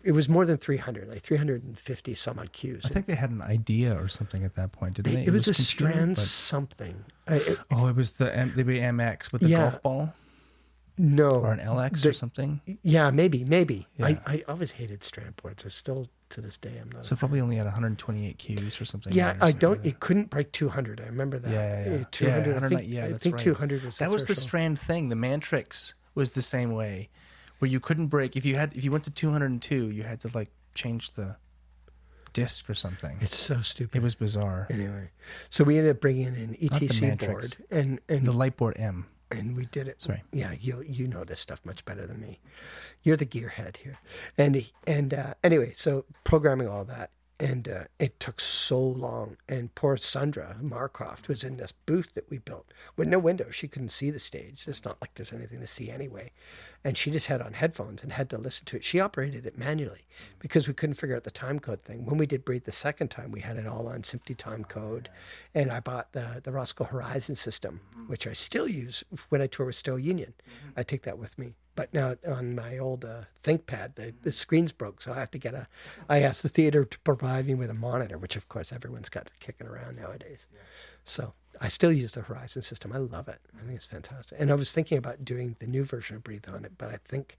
it 0.02 0.12
was 0.12 0.28
more 0.30 0.46
than 0.46 0.56
300, 0.56 1.08
like 1.08 1.20
350 1.20 2.14
some 2.14 2.38
odd 2.38 2.52
cues. 2.52 2.84
I 2.86 2.88
think 2.88 3.06
they 3.06 3.14
had 3.16 3.30
an 3.30 3.42
idea 3.42 3.94
or 3.94 4.08
something 4.08 4.42
at 4.44 4.54
that 4.54 4.72
point, 4.72 4.94
didn't 4.96 5.12
they? 5.14 5.24
it, 5.26 5.30
was, 5.30 5.42
a 5.46 5.52
computer, 5.52 5.62
strand 5.62 6.10
but- 6.16 6.18
something. 6.18 7.04
Uh, 7.28 7.34
it- 7.34 7.58
Oh, 7.70 7.86
it 7.88 7.96
was 7.96 8.12
the 8.12 8.34
M- 8.34 8.52
the 8.54 8.62
MX 8.64 9.32
with 9.32 9.42
the 9.42 9.48
Yeah. 9.48 9.58
golf 9.70 9.82
ball 9.82 10.14
no, 10.96 11.30
or 11.32 11.52
an 11.52 11.58
LX 11.58 12.06
or 12.08 12.12
something. 12.12 12.60
Yeah, 12.82 13.10
maybe, 13.10 13.42
maybe. 13.44 13.88
Yeah. 13.96 14.06
I, 14.06 14.18
I 14.26 14.42
always 14.48 14.72
hated 14.72 15.02
strand 15.02 15.34
boards. 15.36 15.64
I 15.66 15.68
still 15.68 16.06
to 16.30 16.40
this 16.40 16.56
day, 16.56 16.72
I'm 16.80 16.90
not. 16.90 17.06
So 17.06 17.16
probably 17.16 17.40
only 17.40 17.56
had 17.56 17.64
128 17.66 18.38
cues 18.38 18.80
or 18.80 18.84
something. 18.84 19.12
yeah, 19.12 19.36
I 19.40 19.52
don't. 19.52 19.78
like. 19.78 19.86
It 19.86 20.00
couldn't 20.00 20.30
break 20.30 20.52
200. 20.52 21.00
I 21.00 21.06
remember 21.06 21.38
that. 21.38 21.50
Yeah, 21.50 21.84
yeah, 21.84 21.96
yeah. 21.98 22.04
200. 22.10 22.46
yeah, 22.46 22.52
I 22.52 22.54
109 22.54 22.78
think, 22.78 22.92
yeah, 22.92 23.04
I 23.04 23.18
think 23.18 23.34
right. 23.36 23.44
200 23.44 23.84
was 23.84 23.98
that 23.98 24.10
was 24.10 24.24
the 24.24 24.34
strand 24.34 24.78
thing. 24.78 25.08
The 25.08 25.16
Mantrix 25.16 25.94
was 26.14 26.34
the 26.34 26.42
same 26.42 26.72
way, 26.72 27.08
where 27.58 27.70
you 27.70 27.80
couldn't 27.80 28.08
break 28.08 28.36
if 28.36 28.44
you 28.44 28.56
had 28.56 28.74
if 28.76 28.84
you 28.84 28.90
went 28.90 29.04
to 29.04 29.10
202, 29.10 29.90
you 29.90 30.02
had 30.02 30.20
to 30.20 30.30
like 30.34 30.50
change 30.74 31.12
the 31.12 31.36
disc 32.32 32.68
or 32.68 32.74
something. 32.74 33.16
It's 33.20 33.36
so 33.36 33.60
stupid. 33.60 33.96
It 33.96 34.02
was 34.02 34.14
bizarre. 34.14 34.66
anyway. 34.70 35.10
So 35.50 35.62
we 35.64 35.78
ended 35.78 35.94
up 35.96 36.00
bringing 36.00 36.26
in 36.26 36.34
an 36.34 36.56
ETC 36.60 37.26
board, 37.26 37.56
and 37.70 38.00
and 38.08 38.26
The 38.26 38.32
Lightboard 38.32 38.78
M. 38.78 39.06
and 39.38 39.56
we 39.56 39.66
did 39.66 39.88
it. 39.88 40.00
Sorry. 40.00 40.22
Yeah, 40.32 40.54
you 40.60 40.82
you 40.86 41.06
know 41.06 41.24
this 41.24 41.40
stuff 41.40 41.60
much 41.64 41.84
better 41.84 42.06
than 42.06 42.20
me. 42.20 42.40
You're 43.02 43.16
the 43.16 43.26
gearhead 43.26 43.76
here, 43.78 43.98
and 44.38 44.64
and 44.86 45.14
uh, 45.14 45.34
anyway, 45.42 45.72
so 45.74 46.04
programming 46.24 46.68
all 46.68 46.84
that, 46.86 47.10
and 47.44 47.68
uh, 47.68 47.84
it 47.98 48.18
took 48.18 48.40
so 48.40 48.80
long. 48.80 49.36
And 49.50 49.74
poor 49.74 49.98
Sandra 49.98 50.56
Marcroft 50.62 51.28
was 51.28 51.44
in 51.44 51.58
this 51.58 51.72
booth 51.72 52.14
that 52.14 52.30
we 52.30 52.38
built 52.38 52.72
with 52.96 53.06
no 53.06 53.18
windows. 53.18 53.54
She 53.54 53.68
couldn't 53.68 53.90
see 53.90 54.10
the 54.10 54.18
stage. 54.18 54.64
It's 54.66 54.84
not 54.84 54.96
like 55.02 55.12
there's 55.14 55.32
anything 55.32 55.60
to 55.60 55.66
see 55.66 55.90
anyway, 55.90 56.32
and 56.82 56.96
she 56.96 57.10
just 57.10 57.26
had 57.26 57.42
on 57.42 57.52
headphones 57.52 58.02
and 58.02 58.14
had 58.14 58.30
to 58.30 58.38
listen 58.38 58.64
to 58.66 58.76
it. 58.76 58.84
She 58.84 58.98
operated 58.98 59.44
it 59.44 59.58
manually 59.58 60.06
because 60.38 60.66
we 60.66 60.72
couldn't 60.72 60.94
figure 60.94 61.14
out 61.14 61.24
the 61.24 61.30
time 61.30 61.58
code 61.60 61.82
thing. 61.82 62.06
When 62.06 62.16
we 62.16 62.26
did 62.26 62.46
Breathe 62.46 62.64
the 62.64 62.72
second 62.72 63.10
time, 63.10 63.30
we 63.30 63.40
had 63.40 63.58
it 63.58 63.66
all 63.66 63.88
on 63.88 64.02
SMPTE 64.02 64.38
time 64.38 64.64
code, 64.64 65.10
and 65.54 65.70
I 65.70 65.80
bought 65.80 66.14
the 66.14 66.40
the 66.42 66.50
Rosco 66.52 66.84
Horizon 66.84 67.34
system, 67.36 67.80
which 68.06 68.26
I 68.26 68.32
still 68.32 68.66
use 68.66 69.04
when 69.28 69.42
I 69.42 69.48
tour 69.48 69.66
with 69.66 69.76
STO 69.76 69.96
Union. 69.96 70.32
I 70.78 70.82
take 70.82 71.02
that 71.02 71.18
with 71.18 71.38
me. 71.38 71.56
But 71.76 71.92
now 71.92 72.14
on 72.26 72.54
my 72.54 72.78
old 72.78 73.04
uh, 73.04 73.22
ThinkPad, 73.42 73.96
the, 73.96 74.14
the 74.22 74.32
screen's 74.32 74.72
broke, 74.72 75.02
so 75.02 75.12
I 75.12 75.16
have 75.16 75.30
to 75.32 75.38
get 75.38 75.54
a. 75.54 75.66
I 76.08 76.20
asked 76.20 76.42
the 76.42 76.48
theater 76.48 76.84
to 76.84 76.98
provide 77.00 77.46
me 77.46 77.54
with 77.54 77.70
a 77.70 77.74
monitor, 77.74 78.16
which 78.16 78.36
of 78.36 78.48
course 78.48 78.72
everyone's 78.72 79.08
got 79.08 79.30
kicking 79.40 79.66
around 79.66 79.96
nowadays. 79.96 80.46
So 81.02 81.34
I 81.60 81.68
still 81.68 81.92
use 81.92 82.12
the 82.12 82.22
Horizon 82.22 82.62
system. 82.62 82.92
I 82.92 82.98
love 82.98 83.28
it. 83.28 83.38
I 83.54 83.60
think 83.60 83.76
it's 83.76 83.86
fantastic. 83.86 84.40
And 84.40 84.50
I 84.50 84.54
was 84.54 84.72
thinking 84.72 84.98
about 84.98 85.24
doing 85.24 85.56
the 85.58 85.66
new 85.66 85.84
version 85.84 86.16
of 86.16 86.24
Breathe 86.24 86.48
on 86.48 86.64
it, 86.64 86.72
but 86.78 86.90
I 86.90 86.98
think, 87.04 87.36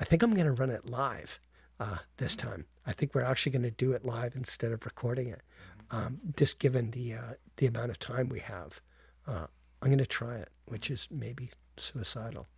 I 0.00 0.04
think 0.04 0.22
I'm 0.22 0.34
going 0.34 0.46
to 0.46 0.52
run 0.52 0.70
it 0.70 0.86
live 0.86 1.40
uh, 1.80 1.98
this 2.16 2.36
time. 2.36 2.66
I 2.86 2.92
think 2.92 3.14
we're 3.14 3.22
actually 3.22 3.52
going 3.52 3.62
to 3.62 3.70
do 3.70 3.92
it 3.92 4.04
live 4.04 4.34
instead 4.34 4.72
of 4.72 4.84
recording 4.84 5.28
it, 5.28 5.42
um, 5.90 6.18
just 6.36 6.58
given 6.58 6.90
the 6.90 7.14
uh, 7.14 7.34
the 7.56 7.66
amount 7.66 7.90
of 7.90 7.98
time 7.98 8.28
we 8.28 8.40
have. 8.40 8.80
Uh, 9.26 9.46
I'm 9.82 9.88
going 9.88 9.98
to 9.98 10.06
try 10.06 10.36
it, 10.36 10.50
which 10.66 10.90
is 10.90 11.08
maybe 11.10 11.50
suicidal, 11.76 12.48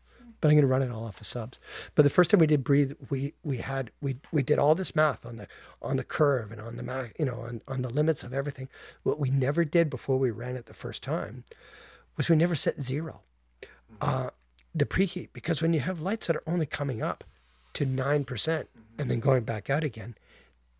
but 0.40 0.48
I'm 0.48 0.54
going 0.54 0.62
to 0.62 0.68
run 0.68 0.82
it 0.82 0.90
all 0.90 1.04
off 1.04 1.20
of 1.20 1.26
subs. 1.26 1.58
But 1.94 2.02
the 2.02 2.10
first 2.10 2.30
time 2.30 2.40
we 2.40 2.46
did 2.46 2.64
breathe, 2.64 2.92
we 3.10 3.34
we 3.42 3.58
had 3.58 3.90
we 4.00 4.16
we 4.32 4.42
did 4.42 4.58
all 4.58 4.74
this 4.74 4.96
math 4.96 5.26
on 5.26 5.36
the 5.36 5.46
on 5.82 5.96
the 5.96 6.04
curve 6.04 6.50
and 6.50 6.60
on 6.60 6.76
the 6.76 6.82
ma- 6.82 7.08
you 7.18 7.24
know 7.24 7.40
on 7.40 7.60
on 7.68 7.82
the 7.82 7.90
limits 7.90 8.22
of 8.22 8.32
everything. 8.32 8.68
What 9.02 9.18
we 9.18 9.30
never 9.30 9.64
did 9.64 9.90
before 9.90 10.18
we 10.18 10.30
ran 10.30 10.56
it 10.56 10.66
the 10.66 10.74
first 10.74 11.02
time 11.02 11.44
was 12.16 12.28
we 12.28 12.36
never 12.36 12.56
set 12.56 12.80
zero 12.80 13.22
mm-hmm. 13.62 13.96
uh, 14.00 14.30
the 14.74 14.86
preheat 14.86 15.28
because 15.32 15.62
when 15.62 15.72
you 15.72 15.80
have 15.80 16.00
lights 16.00 16.26
that 16.26 16.36
are 16.36 16.42
only 16.46 16.66
coming 16.66 17.02
up 17.02 17.24
to 17.74 17.84
nine 17.84 18.24
percent 18.24 18.68
mm-hmm. 18.70 19.00
and 19.00 19.10
then 19.10 19.20
going 19.20 19.44
back 19.44 19.68
out 19.68 19.84
again, 19.84 20.14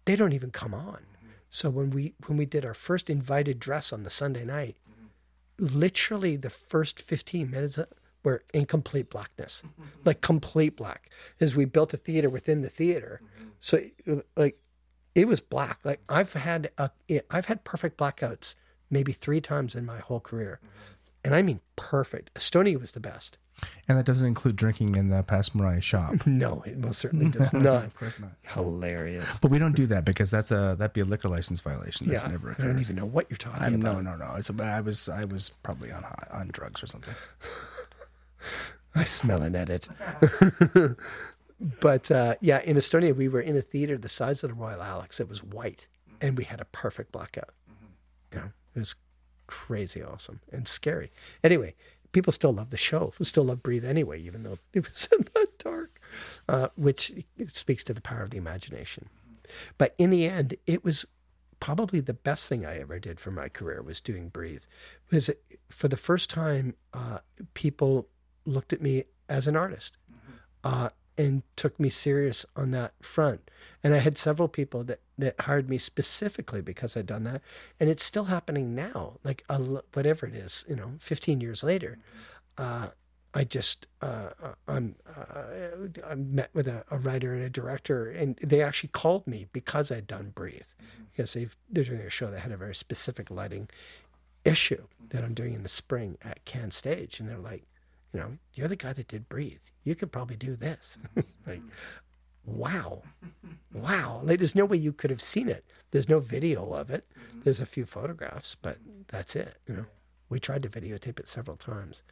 they 0.07 0.17
don't 0.17 0.33
even 0.33 0.51
come 0.51 0.75
on. 0.75 0.83
Mm-hmm. 0.83 1.29
So 1.51 1.71
when 1.71 1.91
we 1.91 2.15
when 2.27 2.39
we 2.39 2.47
did 2.47 2.65
our 2.65 2.75
first 2.75 3.11
invited 3.11 3.61
dress 3.61 3.93
on 3.93 4.05
the 4.05 4.11
Sunday 4.11 4.45
night, 4.45 4.77
literally 5.59 6.37
the 6.37 6.51
first 6.51 6.99
fifteen 7.01 7.51
minutes 7.51 7.79
were 8.23 8.43
in 8.53 8.67
complete 8.67 9.11
blackness, 9.11 9.63
like 10.05 10.21
complete 10.21 10.77
black, 10.77 11.11
as 11.41 11.57
we 11.57 11.65
built 11.65 11.95
a 11.95 11.97
theater 11.97 12.29
within 12.31 12.61
the 12.63 12.69
theater. 12.69 13.21
So 13.61 13.79
like 14.37 14.59
it 15.15 15.27
was 15.27 15.41
black. 15.41 15.79
Like 15.85 16.01
I've 16.09 16.33
had 16.33 16.71
a, 16.79 16.91
I've 17.31 17.47
had 17.47 17.65
perfect 17.65 17.99
blackouts 17.99 18.55
maybe 18.91 19.13
three 19.13 19.41
times 19.41 19.75
in 19.75 19.87
my 19.87 19.99
whole 19.99 20.21
career, 20.21 20.61
and 21.25 21.35
I 21.35 21.43
mean 21.43 21.61
perfect. 21.77 22.33
Estonia 22.35 22.81
was 22.81 22.93
the 22.93 23.01
best. 23.01 23.39
And 23.89 23.99
that 23.99 24.07
doesn't 24.07 24.27
include 24.27 24.57
drinking 24.57 24.95
in 24.95 25.09
the 25.09 25.23
Passe 25.23 25.51
Muraille 25.51 25.83
shop. 25.83 26.15
No, 26.27 26.63
it 26.65 26.79
most 26.79 26.99
certainly 26.99 27.29
does 27.29 27.53
not. 27.53 27.85
of 27.85 27.95
course 27.95 28.19
not. 28.19 28.31
Hilarious. 28.43 29.39
But 29.39 29.51
we 29.51 29.59
don't 29.59 29.77
do 29.77 29.87
that 29.89 30.07
because 30.07 30.31
that's 30.31 30.51
a 30.51 30.77
that'd 30.79 30.95
be 30.95 31.03
a 31.03 31.05
liquor 31.05 31.29
license 31.29 31.61
violation. 31.61 32.09
That's 32.09 32.23
yeah, 32.23 32.31
never 32.31 32.49
I 32.49 32.53
occurred. 32.53 32.69
don't 32.69 32.81
even 32.81 32.97
know 32.97 33.05
what 33.05 33.27
you're 33.29 33.37
talking 33.37 33.63
I'm, 33.63 33.75
about. 33.75 34.03
no, 34.03 34.13
no, 34.13 34.17
no. 34.17 34.35
It's 34.39 34.49
a, 34.49 34.63
I 34.63 34.81
was 34.81 35.09
I 35.11 35.25
was 35.27 35.51
probably 35.63 35.93
on 35.93 36.05
on 36.33 36.49
drugs 36.53 36.83
or 36.83 36.87
something. 36.87 37.15
I 38.95 39.05
smell 39.05 39.43
an 39.43 39.55
edit. 39.55 39.89
but 41.81 42.11
uh, 42.11 42.35
yeah, 42.41 42.61
in 42.63 42.77
Estonia, 42.77 43.15
we 43.15 43.29
were 43.29 43.41
in 43.41 43.57
a 43.57 43.63
theater 43.63 43.97
the 43.97 44.09
size 44.09 44.43
of 44.43 44.51
the 44.51 44.57
Royal 44.57 44.83
Alex. 44.83 45.21
It 45.21 45.29
was 45.29 45.43
white, 45.43 45.89
and 46.21 46.37
we 46.37 46.45
had 46.45 46.61
a 46.61 46.65
perfect 46.67 47.13
blackout. 47.13 47.51
You 48.33 48.41
know, 48.41 48.47
it 48.75 48.79
was 48.79 48.95
crazy 49.47 50.03
awesome 50.03 50.41
and 50.53 50.67
scary. 50.69 51.11
Anyway, 51.43 51.75
people 52.13 52.33
still 52.33 52.53
love 52.53 52.71
the 52.71 52.77
show. 52.77 53.13
We 53.19 53.25
still 53.25 53.45
love 53.45 53.63
Breathe 53.63 53.85
anyway, 53.85 54.21
even 54.21 54.43
though 54.43 54.59
it 54.73 54.89
was 54.89 55.09
in 55.19 55.25
the 55.35 55.49
dark, 55.59 56.01
uh, 56.49 56.69
which 56.77 57.13
speaks 57.49 57.85
to 57.85 57.95
the 57.95 58.01
power 58.01 58.23
of 58.23 58.31
the 58.31 58.39
imagination. 58.39 59.09
But 59.79 59.95
in 59.99 60.11
the 60.11 60.27
end, 60.27 60.57
it 60.67 60.85
was 60.85 61.07
probably 61.59 62.01
the 62.01 62.15
best 62.15 62.49
thing 62.49 62.65
I 62.65 62.79
ever 62.79 62.99
did 62.99 63.21
for 63.21 63.31
my 63.31 63.49
career 63.49 63.83
was 63.83 64.01
doing 64.01 64.29
Breathe. 64.29 64.65
Because 65.09 65.31
for 65.69 65.89
the 65.89 65.97
first 65.97 66.31
time, 66.31 66.75
uh, 66.95 67.19
people 67.55 68.09
looked 68.51 68.73
at 68.73 68.81
me 68.81 69.05
as 69.29 69.47
an 69.47 69.57
artist 69.57 69.97
uh, 70.65 70.91
and 71.17 71.43
took 71.57 71.79
me 71.79 71.91
serious 71.91 72.45
on 72.57 72.71
that 72.73 72.93
front. 73.03 73.51
And 73.83 73.95
I 73.95 73.99
had 73.99 74.19
several 74.19 74.49
people 74.49 74.85
that, 74.85 75.01
that 75.17 75.41
hired 75.41 75.71
me 75.71 75.79
specifically 75.79 76.61
because 76.61 76.97
I'd 76.97 77.07
done 77.07 77.25
that. 77.25 77.43
And 77.79 77.89
it's 77.89 78.05
still 78.05 78.25
happening 78.25 78.75
now, 78.75 79.19
like 79.25 79.45
a, 79.49 79.59
whatever 79.95 80.27
it 80.27 80.35
is, 80.35 80.65
you 80.69 80.77
know, 80.77 80.93
15 80.99 81.41
years 81.41 81.63
later. 81.65 81.99
Uh, 82.59 82.89
I 83.33 83.45
just 83.45 83.87
uh, 84.03 84.31
I'm 84.67 84.97
uh, 85.09 86.03
I 86.09 86.15
met 86.17 86.51
with 86.53 86.67
a, 86.67 86.85
a 86.91 86.99
writer 86.99 87.33
and 87.33 87.45
a 87.45 87.51
director, 87.51 88.11
and 88.11 88.37
they 88.43 88.61
actually 88.61 88.89
called 88.89 89.27
me 89.29 89.47
because 89.53 89.93
I'd 89.93 90.09
done 90.09 90.33
Breathe, 90.35 90.67
because 91.13 91.35
they've 91.35 91.55
they're 91.71 91.85
doing 91.85 92.01
a 92.01 92.11
show 92.11 92.31
that 92.31 92.41
had 92.41 92.51
a 92.51 92.57
very 92.57 92.75
specific 92.75 93.31
lighting 93.31 93.69
issue 94.45 94.85
that 95.11 95.23
I'm 95.23 95.35
doing 95.35 95.55
in 95.55 95.63
the 95.63 95.69
spring 95.69 96.19
at 96.23 96.45
Can 96.45 96.73
Stage, 96.73 97.21
and 97.21 97.29
they're 97.29 97.39
like, 97.39 97.65
you 98.13 98.21
know, 98.21 98.39
you're 98.55 98.69
the 98.69 98.77
guy 98.77 98.93
that 98.93 99.09
did 99.09 99.29
Breathe. 99.29 99.63
You 99.85 99.95
could 99.95 100.11
probably 100.13 100.37
do 100.37 100.57
this. 100.57 100.99
like, 101.47 101.63
wow, 102.45 103.03
wow. 103.73 104.21
Like, 104.25 104.39
there's 104.39 104.55
no 104.57 104.65
way 104.65 104.77
you 104.79 104.93
could 104.93 105.11
have 105.11 105.21
seen 105.21 105.49
it. 105.49 105.65
There's 105.93 106.09
no 106.09 106.19
video 106.21 106.73
of 106.73 106.91
it. 106.91 107.05
There's 107.45 107.61
a 107.61 107.67
few 107.67 107.85
photographs, 107.85 108.55
but 108.55 108.79
that's 109.09 109.37
it. 109.37 109.57
You 109.67 109.75
know, 109.77 109.87
we 110.29 110.41
tried 110.41 110.63
to 110.65 110.69
videotape 110.69 111.19
it 111.21 111.29
several 111.29 111.57
times. 111.57 112.03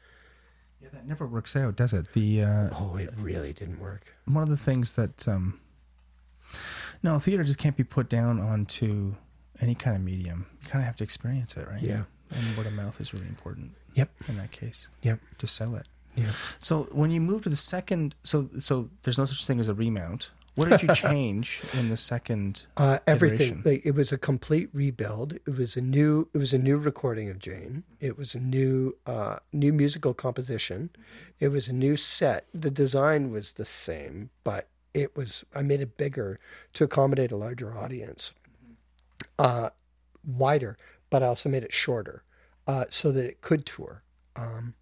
Yeah, 0.81 0.91
that 0.93 1.07
never 1.07 1.27
works 1.27 1.57
out, 1.57 1.75
does 1.77 1.93
it? 1.93 2.13
The 2.13 2.43
uh, 2.43 2.71
Oh, 2.75 2.97
it 2.97 3.11
really 3.19 3.53
didn't 3.53 3.81
work. 3.81 4.13
one 4.27 4.45
of 4.45 4.49
the 4.49 4.57
things 4.57 4.95
that 4.95 5.27
um, 5.27 5.61
no 7.03 7.19
theater 7.19 7.43
just 7.43 7.59
can't 7.59 7.77
be 7.77 7.83
put 7.85 8.09
down 8.09 8.39
onto 8.41 9.15
any 9.61 9.75
kind 9.75 9.97
of 9.97 10.03
medium. 10.03 10.47
You 10.63 10.71
kind 10.71 10.81
of 10.83 10.87
have 10.87 10.97
to 10.97 11.05
experience 11.05 11.57
it, 11.57 11.67
right? 11.67 11.83
Yeah. 11.83 12.05
And 12.31 12.57
word 12.57 12.67
of 12.67 12.75
mouth 12.75 13.01
is 13.01 13.13
really 13.13 13.27
important. 13.27 13.73
Yep. 13.99 14.11
In 14.29 14.37
that 14.37 14.51
case, 14.53 14.89
Yep. 15.03 15.19
to 15.39 15.47
sell 15.47 15.75
it. 15.77 15.87
Yeah. 16.17 16.31
So 16.59 16.89
when 16.93 17.11
you 17.11 17.21
move 17.21 17.43
to 17.43 17.49
the 17.49 17.57
second, 17.75 18.15
so 18.23 18.49
so 18.59 18.91
there's 19.03 19.19
no 19.19 19.27
such 19.27 19.47
thing 19.47 19.61
as 19.61 19.69
a 19.69 19.75
remount. 19.75 20.31
What 20.57 20.69
did 20.71 20.83
you 20.83 20.93
change 21.09 21.63
in 21.79 21.89
the 21.89 21.97
second? 21.97 22.67
Uh, 22.77 22.99
everything. 23.07 23.63
Like, 23.65 23.83
it 23.87 23.95
was 23.95 24.11
a 24.11 24.19
complete 24.19 24.69
rebuild. 24.73 25.35
It 25.47 25.55
was 25.57 25.77
a 25.77 25.81
new. 25.81 26.29
It 26.35 26.39
was 26.39 26.53
a 26.53 26.59
new 26.59 26.77
recording 26.77 27.29
of 27.31 27.39
Jane. 27.39 27.85
It 28.01 28.19
was 28.19 28.35
a 28.35 28.41
new, 28.41 28.97
uh, 29.07 29.37
new 29.53 29.73
musical 29.73 30.15
composition. 30.15 30.91
It 31.39 31.49
was 31.49 31.69
a 31.69 31.73
new 31.73 31.97
set. 31.97 32.47
The 32.53 32.73
design 32.73 33.31
was 33.31 33.53
the 33.53 33.65
same, 33.65 34.31
but 34.43 34.67
it 34.95 35.15
was. 35.15 35.45
I 35.55 35.63
made 35.63 35.81
it 35.81 35.97
bigger 35.97 36.41
to 36.73 36.83
accommodate 36.85 37.31
a 37.31 37.37
larger 37.37 37.71
audience, 37.79 38.35
uh, 39.39 39.71
wider, 40.27 40.77
but 41.11 41.23
I 41.23 41.27
also 41.27 41.49
made 41.49 41.63
it 41.63 41.73
shorter, 41.73 42.25
uh, 42.69 42.85
so 42.91 43.11
that 43.11 43.25
it 43.25 43.41
could 43.41 43.67
tour, 43.67 44.05
um, 44.37 44.75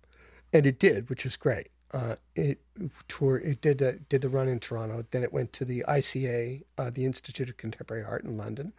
and 0.53 0.67
it 0.67 0.79
did, 0.79 1.09
which 1.09 1.25
was 1.25 1.37
great. 1.37 1.69
Uh, 1.93 2.17
it 2.35 2.61
tour 3.07 3.39
it 3.39 3.61
did 3.61 3.81
a, 3.81 3.93
did 3.93 4.21
the 4.21 4.29
run 4.29 4.49
in 4.49 4.59
Toronto. 4.59 5.05
Then 5.13 5.23
it 5.23 5.33
went 5.33 5.53
to 5.55 5.65
the 5.65 5.85
ICA, 5.89 6.65
uh, 6.77 6.91
the 6.91 7.05
Institute 7.05 7.49
of 7.49 7.57
Contemporary 7.57 8.05
Art 8.05 8.25
in 8.25 8.37
London, 8.37 8.73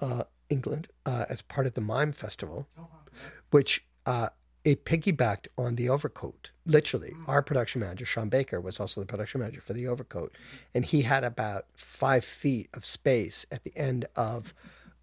uh, 0.00 0.24
England, 0.50 0.88
uh, 1.06 1.26
as 1.28 1.40
part 1.42 1.66
of 1.66 1.74
the 1.74 1.80
Mime 1.80 2.10
Festival, 2.10 2.68
which 3.50 3.86
uh, 4.04 4.30
it 4.64 4.84
piggybacked 4.84 5.46
on 5.56 5.76
the 5.76 5.88
Overcoat. 5.88 6.50
Literally, 6.66 7.14
our 7.28 7.42
production 7.42 7.80
manager 7.80 8.04
Sean 8.04 8.28
Baker 8.28 8.60
was 8.60 8.80
also 8.80 9.00
the 9.00 9.06
production 9.06 9.40
manager 9.40 9.60
for 9.60 9.74
the 9.74 9.86
Overcoat, 9.86 10.36
and 10.74 10.84
he 10.84 11.02
had 11.02 11.22
about 11.22 11.66
five 11.76 12.24
feet 12.24 12.68
of 12.74 12.84
space 12.84 13.46
at 13.52 13.62
the 13.62 13.72
end 13.76 14.06
of 14.16 14.54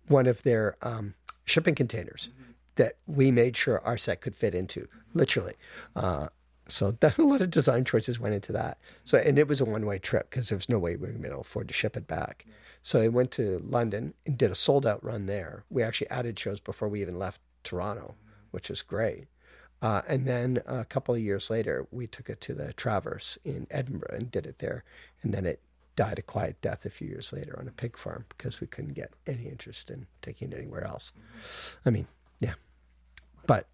one 0.09 0.27
of 0.27 0.43
their 0.43 0.75
um, 0.81 1.13
shipping 1.45 1.75
containers 1.75 2.29
that 2.77 2.93
we 3.05 3.31
made 3.31 3.55
sure 3.57 3.81
our 3.83 3.97
set 3.97 4.21
could 4.21 4.35
fit 4.35 4.55
into. 4.55 4.87
Literally. 5.13 5.55
Uh, 5.95 6.27
So 6.69 6.91
that, 6.91 7.17
a 7.23 7.23
lot 7.23 7.41
of 7.41 7.49
design 7.49 7.85
choices 7.85 8.19
went 8.19 8.35
into 8.35 8.51
that. 8.53 8.77
So 9.03 9.17
and 9.17 9.39
it 9.39 9.47
was 9.47 9.61
a 9.61 9.65
one 9.65 9.85
way 9.85 9.99
trip 9.99 10.29
because 10.29 10.49
there 10.49 10.57
was 10.57 10.69
no 10.69 10.79
way 10.79 10.95
we 10.95 11.07
were 11.07 11.13
going 11.13 11.31
to 11.31 11.39
afford 11.39 11.67
to 11.69 11.73
ship 11.73 11.95
it 11.95 12.07
back. 12.07 12.45
So 12.81 13.01
I 13.01 13.07
went 13.07 13.31
to 13.31 13.59
London 13.59 14.13
and 14.25 14.37
did 14.37 14.51
a 14.51 14.55
sold 14.55 14.85
out 14.85 15.03
run 15.03 15.25
there. 15.25 15.63
We 15.69 15.83
actually 15.83 16.09
added 16.09 16.37
shows 16.39 16.59
before 16.59 16.89
we 16.89 17.01
even 17.01 17.17
left 17.19 17.41
Toronto, 17.63 18.15
which 18.51 18.69
was 18.69 18.81
great. 18.81 19.27
Uh, 19.81 20.01
and 20.07 20.25
then 20.27 20.61
a 20.65 20.85
couple 20.85 21.13
of 21.13 21.21
years 21.21 21.49
later, 21.49 21.87
we 21.91 22.07
took 22.07 22.29
it 22.29 22.41
to 22.41 22.53
the 22.53 22.73
Traverse 22.73 23.37
in 23.45 23.67
Edinburgh 23.69 24.15
and 24.17 24.31
did 24.31 24.45
it 24.47 24.59
there. 24.59 24.83
And 25.21 25.33
then 25.33 25.45
it 25.45 25.61
died 25.95 26.17
a 26.19 26.21
quiet 26.21 26.59
death 26.61 26.85
a 26.85 26.89
few 26.89 27.07
years 27.07 27.31
later 27.33 27.57
on 27.59 27.67
a 27.67 27.71
pig 27.71 27.97
farm 27.97 28.25
because 28.29 28.59
we 28.61 28.67
couldn't 28.67 28.93
get 28.93 29.11
any 29.25 29.45
interest 29.47 29.89
in 29.89 30.07
taking 30.21 30.51
it 30.51 30.57
anywhere 30.57 30.83
else. 30.85 31.11
I 31.85 31.89
mean, 31.91 32.07
yeah, 32.39 32.53
but 33.47 33.67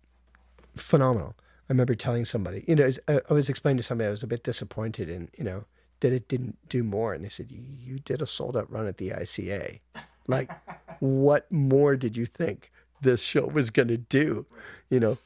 phenomenal. 0.76 1.36
I 1.70 1.74
remember 1.74 1.96
telling 1.96 2.26
somebody, 2.26 2.64
you 2.68 2.76
know, 2.76 2.90
I 3.08 3.12
uh, 3.14 3.20
I 3.30 3.34
was 3.34 3.50
explaining 3.50 3.78
to 3.78 3.84
somebody 3.84 4.08
I 4.08 4.12
was 4.12 4.24
a 4.24 4.28
bit 4.28 4.44
disappointed 4.44 5.10
in, 5.10 5.30
you 5.38 5.44
know, 5.44 5.66
that 6.02 6.14
it 6.14 6.28
didn't 6.28 6.58
do 6.70 6.84
more. 6.84 7.14
And 7.14 7.24
they 7.24 7.30
said, 7.30 7.52
You 7.52 8.00
did 8.00 8.22
a 8.22 8.28
sold 8.28 8.58
out 8.58 8.72
run 8.72 8.88
at 8.88 8.98
the 8.98 9.10
ICA. 9.10 9.80
Like, 10.28 10.52
what 11.00 11.52
more 11.52 11.96
did 11.98 12.16
you 12.16 12.26
think 12.26 12.72
this 13.02 13.22
show 13.22 13.46
was 13.48 13.70
going 13.70 13.88
to 13.90 13.98
do? 13.98 14.46
You 14.90 15.00
know, 15.00 15.18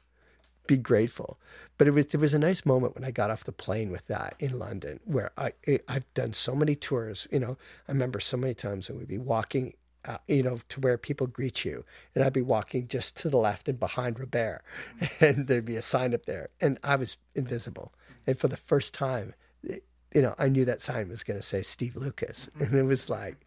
be 0.67 0.77
grateful. 0.77 1.39
But 1.77 1.87
it 1.87 1.91
was 1.91 2.13
it 2.13 2.19
was 2.19 2.33
a 2.33 2.39
nice 2.39 2.65
moment 2.65 2.95
when 2.95 3.03
I 3.03 3.11
got 3.11 3.31
off 3.31 3.43
the 3.43 3.51
plane 3.51 3.91
with 3.91 4.07
that 4.07 4.35
in 4.39 4.57
London, 4.57 4.99
where 5.05 5.31
I- 5.37 5.53
I've 5.87 6.11
done 6.13 6.33
so 6.33 6.55
many 6.55 6.75
tours. 6.75 7.27
You 7.31 7.39
know, 7.39 7.57
I 7.87 7.91
remember 7.91 8.19
so 8.19 8.37
many 8.37 8.53
times 8.53 8.89
when 8.89 8.99
we'd 8.99 9.07
be 9.07 9.17
walking. 9.17 9.73
Uh, 10.07 10.17
you 10.27 10.41
know, 10.41 10.57
to 10.69 10.79
where 10.79 10.97
people 10.97 11.27
greet 11.27 11.65
you, 11.65 11.83
and 12.15 12.23
I'd 12.23 12.31
be 12.33 12.41
walking 12.41 12.87
just 12.87 13.17
to 13.17 13.29
the 13.29 13.37
left 13.37 13.67
and 13.67 13.77
behind 13.79 14.19
Robert, 14.19 14.61
and 15.19 15.47
there'd 15.47 15.65
be 15.65 15.75
a 15.75 15.81
sign 15.81 16.13
up 16.13 16.25
there, 16.25 16.49
and 16.61 16.79
I 16.83 16.95
was 16.95 17.17
invisible. 17.35 17.93
And 18.25 18.39
for 18.39 18.47
the 18.47 18.57
first 18.57 18.93
time, 18.93 19.33
it- 19.63 19.83
you 20.15 20.21
know, 20.21 20.33
I 20.39 20.47
knew 20.47 20.63
that 20.65 20.79
sign 20.81 21.09
was 21.09 21.23
going 21.25 21.37
to 21.39 21.45
say 21.45 21.61
Steve 21.61 21.97
Lucas, 21.97 22.49
and 22.59 22.73
it 22.73 22.83
was 22.83 23.09
like, 23.09 23.45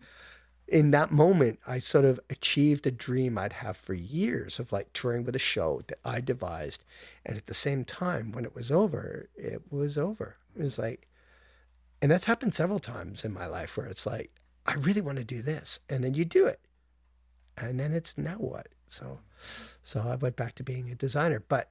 in 0.68 0.90
that 0.92 1.10
moment, 1.10 1.58
I 1.66 1.78
sort 1.80 2.04
of 2.04 2.20
achieved 2.28 2.86
a 2.86 2.90
dream 2.92 3.38
I'd 3.38 3.54
have 3.54 3.76
for 3.76 3.94
years 3.94 4.58
of 4.60 4.70
like 4.70 4.92
touring 4.92 5.24
with 5.24 5.34
a 5.34 5.38
show 5.40 5.80
that 5.88 5.98
I 6.04 6.20
devised. 6.20 6.84
And 7.26 7.36
at 7.36 7.46
the 7.46 7.54
same 7.54 7.84
time, 7.84 8.30
when 8.30 8.44
it 8.44 8.54
was 8.54 8.70
over, 8.70 9.28
it 9.36 9.62
was 9.72 9.98
over. 9.98 10.36
It 10.56 10.62
was 10.62 10.78
like, 10.78 11.08
and 12.00 12.10
that's 12.10 12.26
happened 12.26 12.54
several 12.54 12.78
times 12.78 13.24
in 13.24 13.32
my 13.32 13.46
life 13.46 13.76
where 13.76 13.86
it's 13.86 14.06
like, 14.06 14.30
I 14.70 14.74
really 14.74 15.00
want 15.00 15.18
to 15.18 15.24
do 15.24 15.42
this. 15.42 15.80
And 15.88 16.04
then 16.04 16.14
you 16.14 16.24
do 16.24 16.46
it. 16.46 16.60
And 17.56 17.80
then 17.80 17.92
it's 17.92 18.16
now 18.16 18.36
what? 18.36 18.68
So, 18.86 19.18
so 19.82 20.00
I 20.00 20.14
went 20.14 20.36
back 20.36 20.54
to 20.56 20.62
being 20.62 20.90
a 20.90 20.94
designer, 20.94 21.42
but 21.48 21.70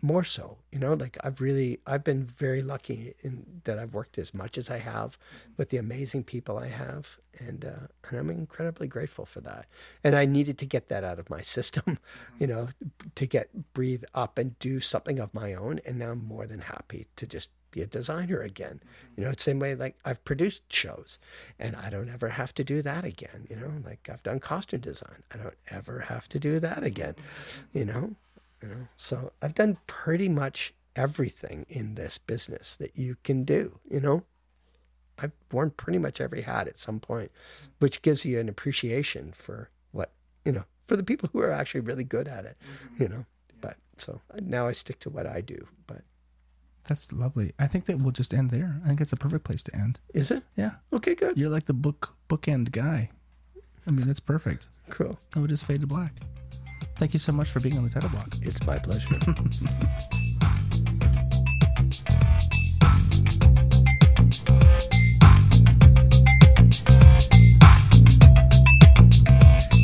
more 0.00 0.22
so, 0.22 0.58
you 0.70 0.78
know, 0.78 0.94
like 0.94 1.16
I've 1.24 1.40
really, 1.40 1.80
I've 1.86 2.04
been 2.04 2.22
very 2.22 2.62
lucky 2.62 3.14
in 3.22 3.62
that 3.64 3.78
I've 3.78 3.94
worked 3.94 4.16
as 4.18 4.32
much 4.32 4.58
as 4.58 4.70
I 4.70 4.78
have 4.78 5.18
with 5.56 5.70
the 5.70 5.78
amazing 5.78 6.22
people 6.22 6.56
I 6.56 6.68
have. 6.68 7.18
And, 7.40 7.64
uh, 7.64 7.88
and 8.08 8.18
I'm 8.18 8.30
incredibly 8.30 8.86
grateful 8.86 9.26
for 9.26 9.40
that. 9.40 9.66
And 10.04 10.14
I 10.14 10.24
needed 10.24 10.58
to 10.58 10.66
get 10.66 10.88
that 10.88 11.02
out 11.02 11.18
of 11.18 11.28
my 11.28 11.40
system, 11.40 11.98
you 12.38 12.46
know, 12.46 12.68
to 13.16 13.26
get, 13.26 13.74
breathe 13.74 14.04
up 14.14 14.38
and 14.38 14.56
do 14.60 14.78
something 14.78 15.18
of 15.18 15.34
my 15.34 15.54
own. 15.54 15.80
And 15.84 15.98
now 15.98 16.10
I'm 16.10 16.24
more 16.24 16.46
than 16.46 16.60
happy 16.60 17.08
to 17.16 17.26
just 17.26 17.50
be 17.76 17.82
a 17.82 17.86
designer 17.86 18.40
again. 18.40 18.80
You 19.16 19.24
know, 19.24 19.30
it's 19.30 19.44
the 19.44 19.50
same 19.50 19.60
way 19.60 19.74
like 19.74 19.96
I've 20.04 20.24
produced 20.24 20.72
shows 20.72 21.18
and 21.58 21.76
I 21.76 21.90
don't 21.90 22.08
ever 22.08 22.30
have 22.30 22.54
to 22.54 22.64
do 22.64 22.80
that 22.82 23.04
again. 23.04 23.46
You 23.50 23.56
know, 23.56 23.72
like 23.84 24.08
I've 24.10 24.22
done 24.22 24.40
costume 24.40 24.80
design. 24.80 25.22
I 25.32 25.36
don't 25.36 25.54
ever 25.70 26.00
have 26.00 26.28
to 26.30 26.38
do 26.38 26.58
that 26.60 26.82
again. 26.82 27.14
You 27.72 27.84
know, 27.84 28.16
you 28.62 28.68
know. 28.68 28.88
So 28.96 29.32
I've 29.42 29.54
done 29.54 29.76
pretty 29.86 30.28
much 30.28 30.72
everything 30.96 31.66
in 31.68 31.94
this 31.94 32.16
business 32.16 32.76
that 32.76 32.96
you 32.96 33.16
can 33.22 33.44
do, 33.44 33.78
you 33.88 34.00
know. 34.00 34.24
I've 35.18 35.32
worn 35.52 35.70
pretty 35.70 35.98
much 35.98 36.20
every 36.20 36.42
hat 36.42 36.68
at 36.68 36.78
some 36.78 37.00
point, 37.00 37.30
which 37.78 38.02
gives 38.02 38.24
you 38.24 38.38
an 38.38 38.48
appreciation 38.48 39.32
for 39.32 39.70
what, 39.92 40.12
you 40.44 40.52
know, 40.52 40.64
for 40.82 40.96
the 40.96 41.02
people 41.02 41.30
who 41.32 41.40
are 41.40 41.52
actually 41.52 41.80
really 41.80 42.04
good 42.04 42.28
at 42.28 42.44
it, 42.44 42.56
mm-hmm. 42.60 43.02
you 43.02 43.08
know. 43.08 43.26
But 43.60 43.76
so 43.96 44.20
now 44.42 44.66
I 44.66 44.72
stick 44.72 44.98
to 45.00 45.10
what 45.10 45.26
I 45.26 45.40
do. 45.40 45.66
But 45.86 46.02
That's 46.88 47.12
lovely. 47.12 47.52
I 47.58 47.66
think 47.66 47.86
that 47.86 47.98
we'll 47.98 48.12
just 48.12 48.32
end 48.32 48.50
there. 48.50 48.80
I 48.84 48.88
think 48.88 49.00
it's 49.00 49.12
a 49.12 49.16
perfect 49.16 49.44
place 49.44 49.62
to 49.64 49.74
end. 49.76 50.00
is 50.14 50.30
it? 50.30 50.44
Yeah. 50.56 50.72
Okay, 50.92 51.14
good. 51.14 51.36
You're 51.36 51.48
like 51.50 51.66
the 51.66 51.74
book 51.74 52.14
bookend 52.28 52.70
guy. 52.70 53.10
I 53.86 53.90
mean, 53.90 54.06
that's 54.06 54.20
perfect. 54.20 54.68
Cool. 54.90 55.18
Oh, 55.18 55.18
I 55.36 55.38
would 55.40 55.50
just 55.50 55.64
fade 55.64 55.80
to 55.80 55.86
black. 55.86 56.12
Thank 56.98 57.12
you 57.12 57.18
so 57.18 57.32
much 57.32 57.50
for 57.50 57.60
being 57.60 57.76
on 57.76 57.84
the 57.84 57.90
title 57.90 58.08
block. 58.08 58.34
It's 58.42 58.64
my 58.66 58.78
pleasure. 58.78 59.08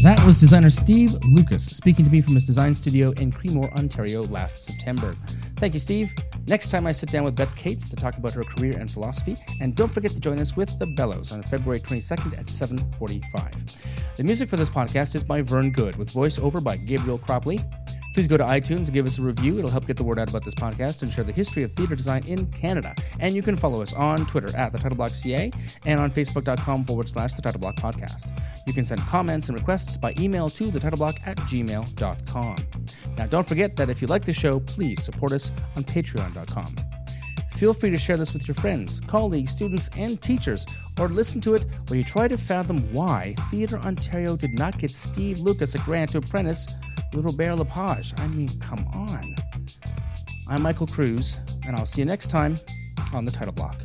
That 0.03 0.20
was 0.27 0.41
designer 0.41 0.69
Steve 0.69 1.15
Lucas 1.23 1.65
speaking 1.65 2.05
to 2.05 2.11
me 2.11 2.20
from 2.20 2.35
his 2.35 2.45
design 2.45 2.74
studio 2.74 3.12
in 3.12 3.31
Creemore, 3.31 3.73
Ontario 3.77 4.24
last 4.27 4.61
September. 4.61 5.16
Thank 5.59 5.74
you, 5.74 5.79
Steve. 5.79 6.12
Next 6.49 6.73
time 6.73 6.89
I 6.89 6.93
sit 6.93 7.12
down 7.12 7.23
with 7.23 7.37
Beth 7.37 7.55
Kates 7.55 7.89
to 7.89 7.95
talk 7.95 8.16
about 8.16 8.33
her 8.33 8.43
career 8.43 8.77
and 8.77 8.91
philosophy, 8.91 9.37
and 9.61 9.77
don't 9.77 9.93
forget 9.93 10.11
to 10.11 10.19
join 10.19 10.41
us 10.41 10.57
with 10.57 10.77
The 10.81 10.87
Bellows 10.87 11.31
on 11.31 11.45
February 11.45 11.79
22nd 11.79 12.37
at 12.37 12.51
7:45. 12.51 13.77
The 14.16 14.24
music 14.24 14.49
for 14.49 14.57
this 14.57 14.69
podcast 14.69 15.15
is 15.15 15.23
by 15.23 15.41
Vern 15.41 15.70
Good 15.70 15.95
with 15.95 16.12
voiceover 16.12 16.61
by 16.61 16.79
Gabriel 16.79 17.16
Cropley. 17.16 17.65
Please 18.12 18.28
go 18.28 18.36
to 18.36 18.44
iTunes 18.44 18.86
and 18.86 18.93
give 18.93 19.06
us 19.06 19.18
a 19.18 19.22
review. 19.22 19.59
It'll 19.59 19.70
help 19.70 19.86
get 19.86 19.97
the 19.97 20.05
word 20.05 20.18
out 20.18 20.28
about 20.28 20.44
this 20.44 20.55
podcast 20.55 21.02
and 21.02 21.12
share 21.12 21.24
the 21.24 21.32
history 21.32 21.62
of 21.62 21.72
theater 21.72 21.94
design 21.94 22.24
in 22.26 22.47
Canada. 22.47 22.94
And 23.20 23.34
you 23.34 23.43
can 23.43 23.56
follow 23.56 23.82
us 23.82 23.93
on 23.94 24.26
Twitter 24.26 24.55
at 24.56 24.72
the 24.72 24.78
TitleBlockCA 24.78 25.55
and 25.86 26.01
on 26.01 26.10
Facebook.com 26.10 26.84
forward 26.84 27.09
slash 27.09 27.34
the 27.34 27.43
Titleblock 27.43 27.76
Podcast. 27.76 28.39
You 28.66 28.72
can 28.72 28.84
send 28.84 29.01
comments 29.02 29.48
and 29.48 29.59
requests 29.59 29.97
by 29.97 30.14
email 30.18 30.51
to 30.51 30.70
the 30.70 30.78
Titleblock 30.78 31.26
at 31.26 31.36
gmail.com. 31.39 32.56
Now, 33.16 33.26
don't 33.26 33.47
forget 33.47 33.76
that 33.76 33.90
if 33.90 34.02
you 34.02 34.09
like 34.09 34.24
the 34.24 34.32
show, 34.32 34.60
please 34.60 35.02
support 35.02 35.32
us 35.32 35.51
on 35.76 35.84
Patreon.com. 35.84 37.02
Feel 37.62 37.74
free 37.74 37.90
to 37.90 37.97
share 37.98 38.16
this 38.16 38.32
with 38.32 38.48
your 38.48 38.56
friends, 38.56 39.01
colleagues, 39.06 39.52
students, 39.52 39.89
and 39.97 40.20
teachers, 40.20 40.66
or 40.98 41.09
listen 41.09 41.40
to 41.43 41.55
it 41.55 41.64
while 41.86 41.97
you 41.97 42.02
try 42.02 42.26
to 42.26 42.36
fathom 42.36 42.93
why 42.93 43.36
Theatre 43.52 43.78
Ontario 43.78 44.36
did 44.36 44.52
not 44.59 44.78
get 44.78 44.90
Steve 44.90 45.39
Lucas 45.39 45.76
a 45.76 45.78
grant 45.78 46.10
to 46.10 46.18
apprentice 46.18 46.66
with 47.12 47.24
Robert 47.24 47.55
Lepage. 47.55 48.14
I 48.16 48.26
mean, 48.26 48.48
come 48.59 48.84
on. 48.93 49.36
I'm 50.48 50.60
Michael 50.60 50.89
Cruz, 50.89 51.36
and 51.64 51.76
I'll 51.76 51.86
see 51.86 52.01
you 52.01 52.05
next 52.05 52.32
time 52.32 52.59
on 53.12 53.24
the 53.24 53.30
title 53.30 53.55
block. 53.55 53.80